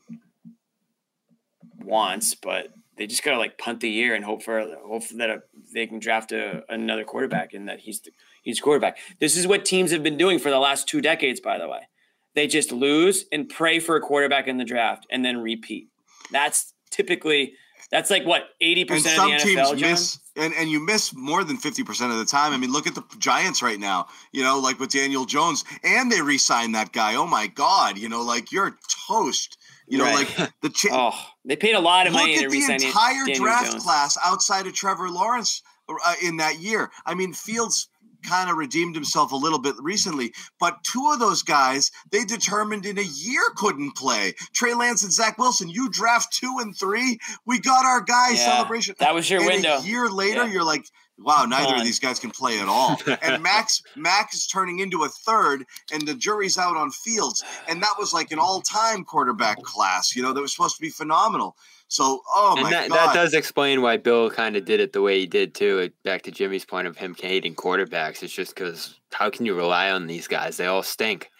wants, 1.83 2.35
but 2.35 2.69
they 2.97 3.07
just 3.07 3.23
gotta 3.23 3.39
like 3.39 3.59
punt 3.59 3.81
the 3.81 3.91
year 3.91 4.15
and 4.15 4.25
hope 4.25 4.43
for 4.43 4.61
hope 4.87 5.09
that 5.17 5.31
a, 5.31 5.43
they 5.75 5.87
can 5.87 5.99
draft 5.99 6.33
a, 6.33 6.63
another 6.69 7.05
quarterback 7.05 7.53
and 7.53 7.69
that 7.69 7.81
he's 7.81 8.01
the, 8.01 8.11
he's 8.43 8.61
quarterback. 8.61 8.99
This 9.21 9.37
is 9.37 9.47
what 9.47 9.65
teams 9.65 9.91
have 9.91 10.03
been 10.03 10.17
doing 10.17 10.39
for 10.39 10.51
the 10.51 10.59
last 10.59 10.89
two 10.89 11.01
decades, 11.01 11.41
by 11.41 11.59
the 11.59 11.69
way. 11.69 11.89
They 12.37 12.47
just 12.47 12.71
lose 12.71 13.25
and 13.33 13.49
pray 13.49 13.81
for 13.81 13.97
a 13.97 14.01
quarterback 14.01 14.47
in 14.47 14.59
the 14.59 14.65
draft 14.65 15.07
and 15.11 15.25
then 15.25 15.39
repeat. 15.39 15.89
That's 16.31 16.75
typically 16.91 17.55
that's 17.91 18.11
like 18.11 18.27
what 18.27 18.51
eighty 18.61 18.85
percent 18.85 19.19
of 19.19 19.25
the 19.25 19.55
NFL. 19.55 19.69
Teams 19.71 19.81
miss, 19.81 20.19
and 20.37 20.53
and 20.55 20.71
you 20.71 20.79
miss 20.79 21.15
more 21.15 21.45
than 21.45 21.57
fifty 21.57 21.83
percent 21.83 22.13
of 22.13 22.19
the 22.19 22.27
time. 22.27 22.53
I 22.53 22.59
mean, 22.59 22.71
look 22.71 22.87
at 22.87 22.95
the 22.95 23.03
Giants 23.19 23.63
right 23.63 23.81
now. 23.81 24.09
You 24.33 24.43
know, 24.43 24.59
like 24.59 24.79
with 24.79 24.91
Daniel 24.91 25.25
Jones, 25.25 25.65
and 25.83 26.13
they 26.13 26.21
re-signed 26.21 26.75
that 26.75 26.93
guy. 26.93 27.15
Oh 27.15 27.27
my 27.27 27.47
God! 27.47 27.97
You 27.97 28.11
know, 28.11 28.21
like 28.21 28.53
you're 28.53 28.77
toast. 29.09 29.57
You 29.87 29.97
know, 29.97 30.05
right. 30.05 30.39
like 30.39 30.53
the 30.61 30.69
cha- 30.75 31.13
oh, 31.15 31.19
they 31.47 31.57
paid 31.57 31.75
a 31.75 31.81
lot 31.81 32.07
of 32.07 32.13
money 32.13 32.37
look 32.37 32.45
at 32.45 32.51
the 32.51 32.87
entire 32.87 33.25
Daniel 33.25 33.45
draft 33.45 33.71
Jones. 33.71 33.83
class 33.83 34.19
outside 34.23 34.67
of 34.67 34.75
Trevor 34.75 35.09
Lawrence 35.09 35.63
uh, 35.89 36.15
in 36.23 36.37
that 36.37 36.59
year. 36.61 36.91
I 37.07 37.15
mean, 37.15 37.33
Fields 37.33 37.89
kind 38.27 38.51
of 38.51 38.57
redeemed 38.57 38.95
himself 38.95 39.33
a 39.33 39.37
little 39.37 39.59
bit 39.59 39.75
recently. 39.81 40.33
But 40.59 40.83
two 40.85 41.11
of 41.13 41.21
those 41.21 41.43
guys, 41.43 41.91
they 42.11 42.25
determined 42.25 42.87
in 42.87 42.99
a 42.99 43.03
year 43.03 43.43
couldn't 43.57 43.97
play. 43.97 44.35
Trey 44.53 44.75
Lance 44.75 45.03
and 45.03 45.13
Zach 45.13 45.39
Wilson. 45.39 45.69
You 45.69 45.89
draft 45.91 46.33
two 46.33 46.57
and 46.61 46.77
three. 46.77 47.19
We 47.47 47.59
got 47.59 47.85
our 47.85 48.01
guy 48.01 48.31
yeah, 48.31 48.57
celebration. 48.57 48.95
That 48.99 49.15
was 49.15 49.31
your 49.31 49.41
and 49.41 49.51
window. 49.51 49.79
A 49.79 49.83
year 49.83 50.09
later, 50.09 50.45
yeah. 50.47 50.53
you're 50.53 50.65
like, 50.65 50.87
wow, 51.19 51.45
neither 51.47 51.77
of 51.77 51.85
these 51.85 51.99
guys 51.99 52.19
can 52.19 52.31
play 52.31 52.59
at 52.61 52.69
all. 52.69 53.01
and 53.23 53.43
Max 53.43 53.83
Max 53.95 54.35
is 54.35 54.47
turning 54.47 54.81
into 54.81 55.05
a 55.05 55.09
third, 55.09 55.65
and 55.93 56.07
the 56.07 56.15
jury's 56.15 56.59
out 56.59 56.77
on 56.77 56.91
Fields. 56.91 57.45
And 57.69 57.83
that 57.83 57.95
was 57.99 58.13
like 58.13 58.33
an 58.33 58.39
all-time 58.39 59.05
quarterback 59.05 59.63
class, 59.63 60.15
you 60.15 60.23
know, 60.23 60.33
that 60.33 60.41
was 60.41 60.53
supposed 60.53 60.77
to 60.77 60.83
be 60.83 60.91
phenomenal. 60.91 61.57
So, 61.89 62.21
oh 62.35 62.55
and 62.57 62.65
my 62.65 62.71
that, 62.71 62.89
god, 62.89 62.97
that 62.97 63.15
does 63.15 63.33
explain 63.35 63.81
why 63.81 63.97
Bill 63.97 64.29
kind 64.31 64.57
of 64.57 64.65
did 64.65 64.81
it 64.81 64.93
the 64.93 65.03
way 65.03 65.21
he 65.21 65.27
did 65.27 65.55
too. 65.55 65.91
Back 66.03 66.23
to 66.23 66.31
Jimmy's 66.31 66.65
point 66.65 66.87
of 66.87 66.97
him 66.97 67.15
hating 67.19 67.55
quarterbacks, 67.55 68.23
it's 68.23 68.33
just 68.33 68.55
because 68.55 68.99
how 69.13 69.31
can 69.31 69.47
you 69.47 69.55
rely 69.55 69.91
on 69.91 70.07
these 70.07 70.27
guys? 70.27 70.57
They 70.57 70.67
all 70.67 70.83
stink. 70.83 71.31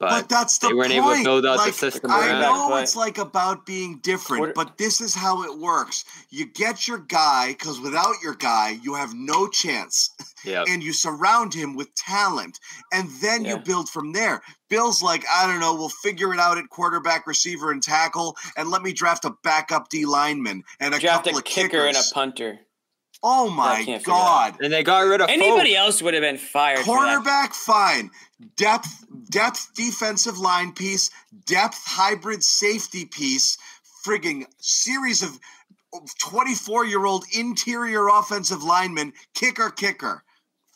But, 0.00 0.08
but 0.08 0.28
that's 0.30 0.56
the 0.56 0.68
they 0.68 0.72
weren't 0.72 0.92
point. 0.92 1.04
able 1.04 1.14
to 1.14 1.22
build 1.22 1.46
out 1.46 1.58
like, 1.58 1.72
the 1.72 1.90
system. 1.90 2.10
I 2.10 2.28
around. 2.28 2.40
know 2.40 2.76
it's 2.78 2.96
like 2.96 3.18
about 3.18 3.66
being 3.66 3.98
different, 3.98 4.40
Quarter- 4.40 4.52
but 4.54 4.78
this 4.78 5.02
is 5.02 5.14
how 5.14 5.42
it 5.42 5.58
works. 5.58 6.06
You 6.30 6.46
get 6.46 6.88
your 6.88 6.98
guy 6.98 7.48
because 7.48 7.78
without 7.80 8.14
your 8.22 8.34
guy, 8.34 8.78
you 8.82 8.94
have 8.94 9.12
no 9.14 9.46
chance. 9.46 10.10
Yep. 10.42 10.68
and 10.70 10.82
you 10.82 10.94
surround 10.94 11.52
him 11.52 11.76
with 11.76 11.94
talent, 11.96 12.60
and 12.94 13.10
then 13.20 13.44
yeah. 13.44 13.50
you 13.50 13.58
build 13.58 13.90
from 13.90 14.12
there. 14.14 14.40
Bill's 14.70 15.02
like, 15.02 15.22
I 15.30 15.46
don't 15.46 15.60
know, 15.60 15.74
we'll 15.74 15.90
figure 15.90 16.32
it 16.32 16.40
out 16.40 16.56
at 16.56 16.70
quarterback, 16.70 17.26
receiver, 17.26 17.70
and 17.72 17.82
tackle, 17.82 18.34
and 18.56 18.70
let 18.70 18.80
me 18.80 18.94
draft 18.94 19.26
a 19.26 19.34
backup 19.44 19.90
D 19.90 20.06
lineman 20.06 20.64
and 20.80 20.94
a 20.94 20.98
draft 20.98 21.24
couple 21.24 21.36
a 21.36 21.40
of 21.40 21.44
kicker 21.44 21.68
kickers. 21.68 21.88
and 21.88 21.96
a 21.96 22.14
punter. 22.14 22.60
Oh 23.22 23.50
my 23.50 24.00
god! 24.04 24.56
And 24.62 24.72
they 24.72 24.82
got 24.82 25.00
rid 25.00 25.20
of 25.20 25.28
anybody 25.28 25.74
Folk. 25.74 25.78
else 25.78 26.02
would 26.02 26.14
have 26.14 26.22
been 26.22 26.38
fired. 26.38 26.80
Cornerback, 26.80 27.52
fine. 27.52 28.10
Depth, 28.56 29.04
depth, 29.28 29.74
defensive 29.74 30.38
line 30.38 30.72
piece, 30.72 31.10
depth, 31.46 31.82
hybrid 31.84 32.42
safety 32.42 33.04
piece. 33.04 33.58
Frigging 34.06 34.46
series 34.58 35.22
of 35.22 35.38
twenty-four-year-old 36.18 37.26
interior 37.34 38.08
offensive 38.08 38.62
linemen, 38.62 39.12
kicker, 39.34 39.68
kicker, 39.68 40.24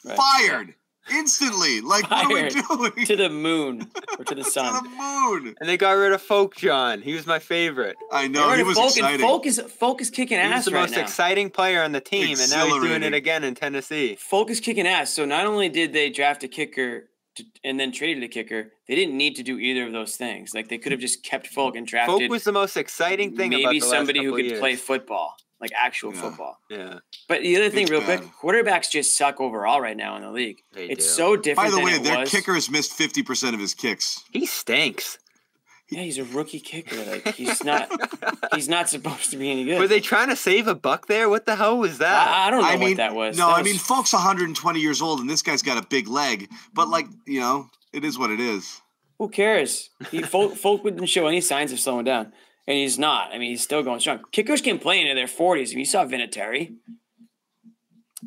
right. 0.05 0.19
fired 0.19 0.75
instantly. 1.11 1.81
Like, 1.81 2.07
Fired 2.09 2.55
what 2.55 2.71
are 2.71 2.83
we 2.83 2.91
doing? 2.91 3.07
To 3.07 3.17
the 3.17 3.29
moon 3.31 3.91
or 4.19 4.25
to 4.25 4.35
the 4.35 4.45
sun? 4.57 4.83
to 4.83 4.89
the 4.89 4.97
moon. 4.97 5.55
And 5.61 5.69
they 5.69 5.77
got 5.77 5.93
rid 5.93 6.13
of 6.13 6.23
Folk 6.23 6.57
John. 6.57 7.03
He 7.03 7.15
was 7.15 7.27
my 7.27 7.39
favorite. 7.39 7.97
I 8.13 8.29
know 8.29 8.53
he 8.53 8.63
was 8.63 8.77
Folk, 8.77 8.97
exciting. 8.97 9.21
Folk 9.21 9.47
is 9.47 9.61
Folk 9.61 10.01
is 10.01 10.11
kicking 10.11 10.39
he 10.39 10.45
ass. 10.45 10.57
was 10.59 10.65
the 10.67 10.71
right 10.73 10.81
most 10.83 10.93
now. 10.97 11.01
exciting 11.03 11.51
player 11.51 11.83
on 11.83 11.93
the 11.93 12.01
team, 12.01 12.39
and 12.41 12.51
now 12.51 12.67
he's 12.67 12.83
doing 12.83 13.03
it 13.03 13.15
again 13.15 13.45
in 13.45 13.55
Tennessee. 13.55 14.17
Folk 14.17 14.51
is 14.51 14.61
kicking 14.61 14.87
ass. 14.87 15.11
So 15.11 15.25
not 15.25 15.47
only 15.47 15.69
did 15.69 15.93
they 15.93 16.11
draft 16.11 16.43
a 16.45 16.49
kicker 16.49 17.09
to, 17.37 17.45
and 17.65 17.79
then 17.81 17.91
traded 17.93 18.23
a 18.23 18.29
kicker, 18.29 18.73
they 18.89 18.95
didn't 18.95 19.17
need 19.17 19.35
to 19.37 19.43
do 19.43 19.59
either 19.59 19.87
of 19.87 19.93
those 19.93 20.17
things. 20.17 20.55
Like 20.55 20.69
they 20.69 20.79
could 20.79 20.93
have 20.93 21.01
just 21.01 21.23
kept 21.25 21.47
Folk 21.49 21.77
and 21.77 21.87
drafted. 21.87 22.21
Folk 22.21 22.31
was 22.31 22.45
the 22.45 22.53
most 22.53 22.77
exciting 22.77 23.37
thing. 23.37 23.51
Maybe 23.51 23.81
somebody 23.81 24.23
who 24.25 24.35
could 24.37 24.47
years. 24.47 24.61
play 24.61 24.77
football 24.77 25.37
like 25.65 25.73
actual 25.78 26.15
yeah. 26.15 26.20
football. 26.20 26.59
Yeah. 26.70 26.99
But 27.28 27.41
the 27.43 27.57
other 27.57 27.70
thing, 27.70 27.82
It's 27.82 27.91
real 27.91 28.01
bad. 28.01 28.20
quick, 28.20 28.31
quarterbacks 28.43 28.91
just 28.91 29.16
suck 29.16 29.41
overall 29.41 29.81
right 29.81 29.97
now 29.97 30.16
in 30.16 30.23
the 30.23 30.31
league. 30.31 30.59
They 30.73 30.85
it's 30.86 31.05
do. 31.07 31.11
so 31.12 31.36
different. 31.36 31.69
By 31.69 31.70
the 31.70 31.77
than 31.77 31.85
way, 31.85 31.93
it 31.93 32.03
their 32.05 32.19
was. 32.20 32.31
kicker 32.31 32.55
has 32.55 32.70
missed 32.70 32.93
fifty 32.93 33.23
percent 33.23 33.55
of 33.55 33.61
his 33.61 33.74
kicks. 33.74 34.23
He 34.31 34.47
stinks. 34.47 35.19
Yeah, 35.91 36.01
he's 36.01 36.16
a 36.19 36.24
rookie 36.24 36.61
kicker. 36.61 36.97
Like 37.05 37.35
he's 37.35 37.62
not. 37.62 37.89
he's 38.55 38.69
not 38.69 38.89
supposed 38.89 39.31
to 39.31 39.36
be 39.36 39.51
any 39.51 39.65
good. 39.65 39.78
Were 39.78 39.86
they 39.89 40.01
trying 40.01 40.28
to 40.31 40.36
save 40.36 40.66
a 40.66 40.74
buck 40.74 41.07
there? 41.09 41.28
What 41.28 41.45
the 41.47 41.57
hell 41.57 41.78
was 41.78 41.99
that? 41.99 42.28
I, 42.28 42.47
I 42.49 42.51
don't 42.51 42.62
know 42.62 42.69
I 42.69 42.77
mean, 42.77 42.89
what 42.91 42.97
that 42.97 43.15
was. 43.15 43.36
no, 43.39 43.49
That 43.49 43.59
I 43.59 43.62
mean, 43.62 43.77
Folk's 43.77 44.12
120 44.12 44.81
years 44.81 45.03
old, 45.03 45.20
and 45.20 45.28
this 45.28 45.43
guy's 45.43 45.62
got 45.62 45.77
a 45.82 45.86
big 45.86 46.09
leg. 46.09 46.49
But 46.73 46.89
like, 46.89 47.07
you 47.27 47.41
know, 47.41 47.69
it 47.93 48.03
is 48.05 48.19
what 48.19 48.31
it 48.31 48.41
is. 48.41 48.81
who 49.19 49.28
cares? 49.28 49.91
He 50.11 50.23
folk, 50.23 50.57
folk 50.57 50.82
wouldn't 50.85 51.09
show 51.09 51.27
any 51.27 51.41
signs 51.43 51.70
of 51.70 51.78
slowing 51.78 52.05
down, 52.07 52.32
and 52.66 52.77
he's 52.77 52.99
not. 52.99 53.32
I 53.32 53.39
mean, 53.39 53.51
he's 53.51 53.62
still 53.62 53.82
going 53.82 54.01
strong. 54.01 54.20
Kickers 54.32 54.61
can 54.61 54.78
play 54.78 55.01
into 55.01 55.15
their 55.15 55.27
40s. 55.27 55.70
If 55.70 55.74
you 55.74 55.85
saw 55.85 56.05
Vinatieri. 56.05 56.74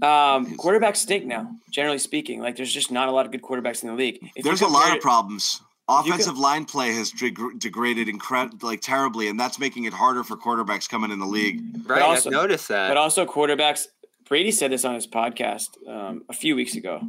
Um, 0.02 0.58
quarterbacks 0.58 0.98
stink 0.98 1.26
now, 1.26 1.50
generally 1.72 1.98
speaking. 1.98 2.40
Like, 2.40 2.56
there's 2.56 2.72
just 2.72 2.92
not 2.92 3.08
a 3.08 3.12
lot 3.12 3.26
of 3.26 3.32
good 3.32 3.42
quarterbacks 3.42 3.82
in 3.82 3.90
the 3.90 3.96
league. 3.96 4.20
If 4.36 4.44
There's 4.44 4.62
a 4.62 4.68
lot 4.68 4.96
of 4.96 5.02
problems. 5.02 5.62
Offensive 5.90 6.34
could, 6.34 6.42
line 6.42 6.66
play 6.66 6.94
has 6.94 7.12
deg- 7.12 7.60
degraded 7.60 8.08
incred- 8.08 8.62
like 8.62 8.82
terribly, 8.82 9.30
and 9.30 9.40
that's 9.40 9.58
making 9.58 9.86
it 9.86 9.94
harder 9.94 10.24
for 10.24 10.36
quarterbacks 10.36 10.88
coming 10.88 11.12
in 11.12 11.20
the 11.20 11.26
league. 11.26 11.62
Right, 11.86 12.02
also, 12.02 12.30
I've 12.30 12.34
noticed 12.34 12.68
that. 12.68 12.90
But 12.90 12.98
also, 12.98 13.26
quarterbacks. 13.26 13.88
Brady 14.28 14.52
said 14.52 14.72
this 14.72 14.84
on 14.84 14.94
his 14.96 15.08
podcast 15.08 15.70
um, 15.88 16.24
a 16.30 16.34
few 16.34 16.58
weeks 16.58 16.76
ago. 16.76 17.02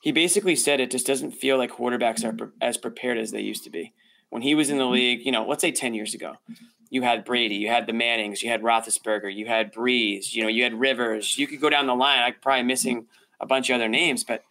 He 0.00 0.12
basically 0.12 0.56
said 0.56 0.80
it 0.80 0.90
just 0.90 1.06
doesn't 1.06 1.32
feel 1.32 1.58
like 1.58 1.72
quarterbacks 1.72 2.24
are 2.24 2.32
pre- 2.32 2.48
as 2.62 2.78
prepared 2.78 3.18
as 3.18 3.30
they 3.30 3.42
used 3.42 3.64
to 3.64 3.70
be. 3.70 3.92
When 4.30 4.42
he 4.42 4.54
was 4.54 4.70
in 4.70 4.78
the 4.78 4.84
mm-hmm. 4.84 4.92
league, 4.92 5.26
you 5.26 5.32
know, 5.32 5.46
let's 5.46 5.62
say 5.62 5.72
ten 5.72 5.94
years 5.94 6.14
ago, 6.14 6.34
you 6.90 7.02
had 7.02 7.24
Brady, 7.24 7.56
you 7.56 7.68
had 7.68 7.86
the 7.86 7.92
Mannings, 7.92 8.42
you 8.42 8.50
had 8.50 8.62
Roethlisberger, 8.62 9.34
you 9.34 9.46
had 9.46 9.72
Brees, 9.72 10.34
you 10.34 10.42
know, 10.42 10.48
you 10.48 10.62
had 10.62 10.78
Rivers. 10.78 11.38
You 11.38 11.46
could 11.46 11.60
go 11.60 11.70
down 11.70 11.86
the 11.86 11.94
line. 11.94 12.22
I'm 12.22 12.34
probably 12.40 12.64
missing 12.64 13.06
a 13.40 13.46
bunch 13.46 13.70
of 13.70 13.76
other 13.76 13.88
names, 13.88 14.24
but 14.24 14.42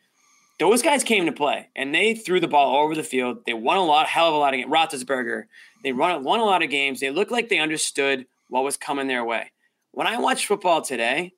those 0.59 0.81
guys 0.81 1.03
came 1.03 1.25
to 1.25 1.31
play 1.31 1.69
and 1.75 1.93
they 1.93 2.15
threw 2.15 2.39
the 2.39 2.47
ball 2.47 2.75
all 2.75 2.83
over 2.83 2.95
the 2.95 3.03
field. 3.03 3.39
They 3.45 3.53
won 3.53 3.77
a 3.77 3.83
lot, 3.83 4.07
hell 4.07 4.29
of 4.29 4.33
a 4.33 4.37
lot 4.37 4.53
of 4.53 4.59
games. 4.59 4.71
Roethlisberger, 4.71 5.43
they 5.83 5.91
run, 5.91 6.23
won 6.23 6.39
a 6.39 6.45
lot 6.45 6.63
of 6.63 6.69
games. 6.69 6.99
They 6.99 7.11
looked 7.11 7.31
like 7.31 7.49
they 7.49 7.59
understood 7.59 8.25
what 8.49 8.63
was 8.63 8.77
coming 8.77 9.07
their 9.07 9.23
way. 9.23 9.51
When 9.91 10.07
I 10.07 10.19
watch 10.19 10.47
football 10.47 10.81
today, 10.81 11.33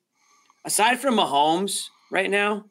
aside 0.64 1.00
from 1.00 1.16
Mahomes 1.16 1.88
right 2.10 2.30
now, 2.30 2.66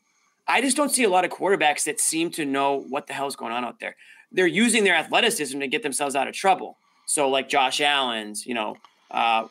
I 0.47 0.61
just 0.61 0.77
don't 0.77 0.89
see 0.89 1.03
a 1.03 1.09
lot 1.09 1.25
of 1.25 1.31
quarterbacks 1.31 1.83
that 1.83 1.99
seem 1.99 2.31
to 2.31 2.45
know 2.45 2.83
what 2.89 3.05
the 3.05 3.13
hell's 3.13 3.35
going 3.35 3.51
on 3.51 3.63
out 3.63 3.79
there. 3.79 3.95
They're 4.31 4.47
using 4.47 4.83
their 4.83 4.95
athleticism 4.95 5.59
to 5.59 5.67
get 5.67 5.83
themselves 5.83 6.15
out 6.15 6.27
of 6.27 6.33
trouble. 6.33 6.77
So, 7.05 7.29
like 7.29 7.49
Josh 7.49 7.81
Allen's, 7.81 8.45
you 8.45 8.53
know, 8.53 8.75
uh, 9.09 9.47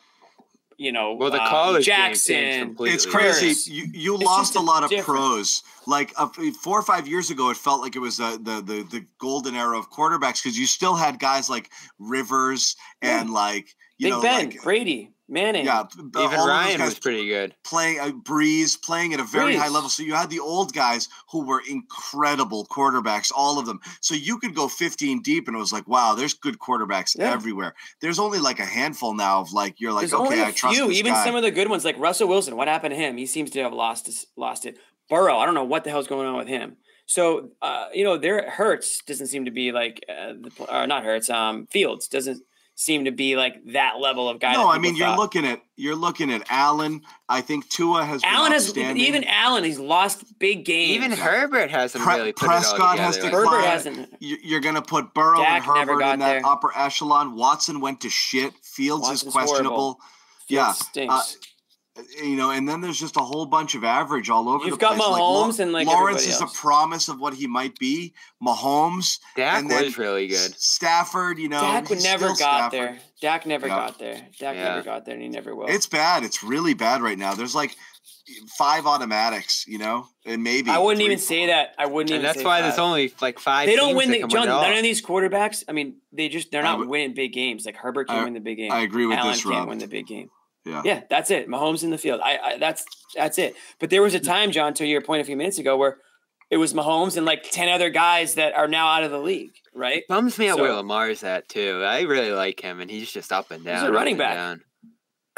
you 0.79 0.93
know, 0.93 1.13
well, 1.13 1.29
the 1.29 1.41
uh, 1.41 1.49
college 1.49 1.85
Jackson. 1.85 2.75
It's 2.79 3.05
crazy. 3.05 3.71
You 3.71 3.85
you 3.93 4.15
it's 4.15 4.23
lost 4.23 4.55
a 4.55 4.61
lot 4.61 4.83
of 4.83 4.89
different. 4.89 5.19
pros. 5.19 5.61
Like 5.85 6.13
uh, 6.15 6.29
four 6.61 6.79
or 6.79 6.81
five 6.81 7.05
years 7.05 7.29
ago, 7.29 7.49
it 7.49 7.57
felt 7.57 7.81
like 7.81 7.97
it 7.97 7.99
was 7.99 8.21
uh, 8.21 8.37
the 8.37 8.61
the 8.61 8.87
the 8.89 9.05
golden 9.17 9.55
era 9.55 9.77
of 9.77 9.91
quarterbacks 9.91 10.41
because 10.41 10.57
you 10.57 10.65
still 10.65 10.95
had 10.95 11.19
guys 11.19 11.49
like 11.49 11.69
Rivers 11.99 12.77
and 13.01 13.27
yeah. 13.27 13.35
like 13.35 13.75
you 13.97 14.05
Big 14.05 14.13
know, 14.13 14.21
Ben, 14.21 14.49
like, 14.51 14.63
Brady. 14.63 15.11
Manning. 15.29 15.65
Yeah, 15.65 15.83
even 15.97 16.39
Ryan 16.39 16.81
was 16.81 16.97
pretty 16.97 17.27
good. 17.27 17.55
Playing 17.63 17.99
a 17.99 18.03
uh, 18.03 18.11
Brees, 18.11 18.81
playing 18.81 19.13
at 19.13 19.19
a 19.19 19.23
very 19.23 19.53
Brees. 19.53 19.59
high 19.59 19.69
level. 19.69 19.89
So 19.89 20.03
you 20.03 20.15
had 20.15 20.29
the 20.29 20.39
old 20.39 20.73
guys 20.73 21.07
who 21.29 21.45
were 21.45 21.61
incredible 21.69 22.65
quarterbacks, 22.65 23.31
all 23.35 23.59
of 23.59 23.65
them. 23.65 23.79
So 24.01 24.15
you 24.15 24.39
could 24.39 24.55
go 24.55 24.67
15 24.67 25.21
deep, 25.21 25.47
and 25.47 25.55
it 25.55 25.59
was 25.59 25.71
like, 25.71 25.87
wow, 25.87 26.15
there's 26.15 26.33
good 26.33 26.59
quarterbacks 26.59 27.17
yeah. 27.17 27.31
everywhere. 27.31 27.75
There's 28.01 28.19
only 28.19 28.39
like 28.39 28.59
a 28.59 28.65
handful 28.65 29.13
now 29.13 29.41
of 29.41 29.53
like 29.53 29.79
you're 29.79 29.93
like, 29.93 30.09
there's 30.09 30.13
okay, 30.13 30.43
I 30.43 30.51
trust 30.51 30.77
you. 30.77 30.89
Even 30.91 31.13
guy. 31.13 31.23
some 31.23 31.35
of 31.35 31.43
the 31.43 31.51
good 31.51 31.69
ones, 31.69 31.85
like 31.85 31.97
Russell 31.99 32.27
Wilson. 32.27 32.55
What 32.55 32.67
happened 32.67 32.93
to 32.93 32.97
him? 32.97 33.17
He 33.17 33.25
seems 33.25 33.51
to 33.51 33.61
have 33.61 33.73
lost 33.73 34.09
lost 34.35 34.65
it. 34.65 34.77
Burrow, 35.09 35.37
I 35.37 35.45
don't 35.45 35.55
know 35.55 35.63
what 35.63 35.83
the 35.83 35.89
hell's 35.89 36.07
going 36.07 36.27
on 36.27 36.37
with 36.37 36.47
him. 36.47 36.77
So 37.05 37.49
uh, 37.61 37.87
you 37.93 38.03
know, 38.03 38.17
there 38.17 38.49
Hurts 38.49 39.01
doesn't 39.03 39.27
seem 39.27 39.45
to 39.45 39.51
be 39.51 39.71
like, 39.71 40.05
uh, 40.07 40.33
the, 40.39 40.65
or 40.69 40.87
not 40.87 41.03
Hurts. 41.03 41.29
Um, 41.29 41.67
Fields 41.67 42.07
doesn't 42.07 42.43
seem 42.79 43.03
to 43.03 43.11
be 43.11 43.35
like 43.35 43.55
that 43.73 43.99
level 43.99 44.29
of 44.29 44.39
guy. 44.39 44.53
No, 44.53 44.69
I 44.69 44.79
mean 44.79 44.95
you're 44.95 45.15
looking 45.17 45.45
at 45.45 45.61
you're 45.75 45.97
looking 45.97 46.31
at 46.31 46.43
Allen. 46.49 47.01
I 47.27 47.41
think 47.41 47.67
Tua 47.67 48.05
has. 48.05 48.21
Allen 48.23 48.53
has 48.53 48.75
even 48.77 49.25
Allen. 49.25 49.65
He's 49.65 49.79
lost 49.79 50.39
big 50.39 50.63
games. 50.63 50.91
Even 50.91 51.11
Herbert 51.11 51.69
hasn't 51.69 52.03
Pre- 52.03 52.15
really. 52.15 52.31
Prescott 52.31 52.97
has 52.97 53.17
to. 53.17 53.29
Herbert 53.29 53.65
hasn't. 53.65 54.15
You're 54.19 54.61
going 54.61 54.75
to 54.75 54.81
put 54.81 55.13
Burrow 55.13 55.39
Dak 55.39 55.67
and 55.67 55.89
Herbert 55.89 56.01
in 56.03 56.19
that 56.19 56.33
there. 56.33 56.41
upper 56.45 56.71
echelon. 56.75 57.35
Watson 57.35 57.81
went 57.81 58.01
to 58.01 58.09
shit. 58.09 58.53
Fields 58.61 59.03
Watson's 59.03 59.23
is 59.23 59.33
questionable. 59.33 59.99
yeah, 60.47 60.71
stinks. 60.71 61.13
Uh, 61.13 61.47
you 62.23 62.35
know, 62.35 62.51
and 62.51 62.67
then 62.67 62.81
there's 62.81 62.99
just 62.99 63.15
a 63.17 63.21
whole 63.21 63.45
bunch 63.45 63.75
of 63.75 63.83
average 63.83 64.29
all 64.29 64.49
over 64.49 64.65
You've 64.65 64.79
the 64.79 64.81
got 64.85 64.95
place. 64.97 65.07
Mahomes 65.07 65.49
like, 65.51 65.59
and 65.59 65.71
like 65.73 65.87
Lawrence 65.87 66.25
is 66.27 66.41
else. 66.41 66.53
a 66.53 66.57
promise 66.57 67.07
of 67.07 67.19
what 67.19 67.33
he 67.33 67.47
might 67.47 67.77
be. 67.79 68.13
Mahomes, 68.41 69.19
Dak 69.35 69.59
and 69.61 69.69
then 69.71 69.85
was 69.85 69.97
really 69.97 70.27
good. 70.27 70.59
Stafford, 70.59 71.39
you 71.39 71.49
know, 71.49 71.61
Dak 71.61 71.89
never 72.01 72.27
got 72.29 72.37
Stafford. 72.37 72.71
there. 72.79 72.99
Dak 73.21 73.45
never 73.45 73.67
Yeah. 73.67 73.75
got 73.75 73.99
there. 73.99 74.15
Dak 74.39 74.55
Yeah. 74.55 74.63
never 74.63 74.81
got 74.83 75.05
there, 75.05 75.13
and 75.15 75.23
he 75.23 75.29
never 75.29 75.55
will. 75.55 75.67
It's 75.67 75.87
bad. 75.87 76.23
It's 76.23 76.43
really 76.43 76.73
bad 76.73 77.01
right 77.01 77.17
now. 77.17 77.33
There's 77.35 77.55
like 77.55 77.75
five 78.57 78.85
automatics, 78.85 79.65
you 79.67 79.77
know, 79.79 80.07
and 80.25 80.43
maybe 80.43 80.69
I 80.69 80.77
wouldn't 80.77 80.97
three, 80.99 81.05
even 81.05 81.17
say 81.17 81.47
that. 81.47 81.73
I 81.79 81.87
wouldn't 81.87 82.11
And 82.11 82.17
even. 82.17 82.23
that's 82.23 82.37
say 82.39 82.45
why 82.45 82.57
five. 82.61 82.63
there's 82.65 82.79
only 82.79 83.13
like 83.21 83.39
five. 83.39 83.67
They 83.67 83.75
don't 83.75 83.87
teams 83.89 83.97
win 83.97 84.11
the 84.11 84.19
John. 84.27 84.29
win 84.41 84.43
it 84.43 84.51
all. 84.51 84.61
None 84.61 84.77
of 84.77 84.83
these 84.83 85.01
quarterbacks. 85.03 85.63
I 85.67 85.71
mean, 85.71 85.95
they 86.13 86.29
just 86.29 86.51
they're 86.51 86.61
not 86.63 86.77
would- 86.79 86.87
winning 86.89 87.13
big 87.13 87.33
games. 87.33 87.65
Like 87.65 87.75
Herbert 87.75 88.07
can't 88.07 88.21
I- 88.21 88.23
win 88.25 88.33
the 88.33 88.39
big 88.39 88.57
game. 88.57 88.71
I 88.71 88.81
agree 88.81 89.05
with 89.07 89.17
Allen 89.17 89.31
this, 89.33 89.43
can't 89.43 89.55
Rob. 89.55 89.69
win 89.69 89.77
the 89.79 89.87
big 89.87 90.05
game. 90.07 90.29
Yeah. 90.65 90.81
Yeah, 90.85 91.01
that's 91.09 91.31
it. 91.31 91.47
Mahomes 91.47 91.83
in 91.83 91.89
the 91.89 91.97
field. 91.97 92.21
I, 92.23 92.37
I 92.37 92.57
that's 92.57 92.85
that's 93.15 93.37
it. 93.37 93.55
But 93.79 93.89
there 93.89 94.01
was 94.01 94.13
a 94.13 94.19
time, 94.19 94.51
John, 94.51 94.73
to 94.75 94.85
your 94.85 95.01
point 95.01 95.21
a 95.21 95.25
few 95.25 95.37
minutes 95.37 95.57
ago, 95.57 95.77
where 95.77 95.97
it 96.51 96.57
was 96.57 96.73
Mahomes 96.73 97.15
and 97.17 97.25
like 97.25 97.43
ten 97.49 97.69
other 97.69 97.89
guys 97.89 98.35
that 98.35 98.53
are 98.55 98.67
now 98.67 98.87
out 98.87 99.03
of 99.03 99.11
the 99.11 99.19
league, 99.19 99.51
right? 99.73 100.03
Bums 100.09 100.37
me 100.37 100.49
out 100.49 100.57
So- 100.57 100.63
where 100.63 100.73
Lamar's 100.73 101.23
at 101.23 101.47
too. 101.49 101.81
I 101.85 102.01
really 102.01 102.31
like 102.31 102.59
him, 102.59 102.79
and 102.81 102.89
he's 102.91 103.11
just 103.11 103.31
up 103.31 103.51
and 103.51 103.63
down. 103.63 103.79
He's 103.81 103.89
a 103.89 103.93
running 103.93 104.17
back. 104.17 104.35
down. 104.35 104.61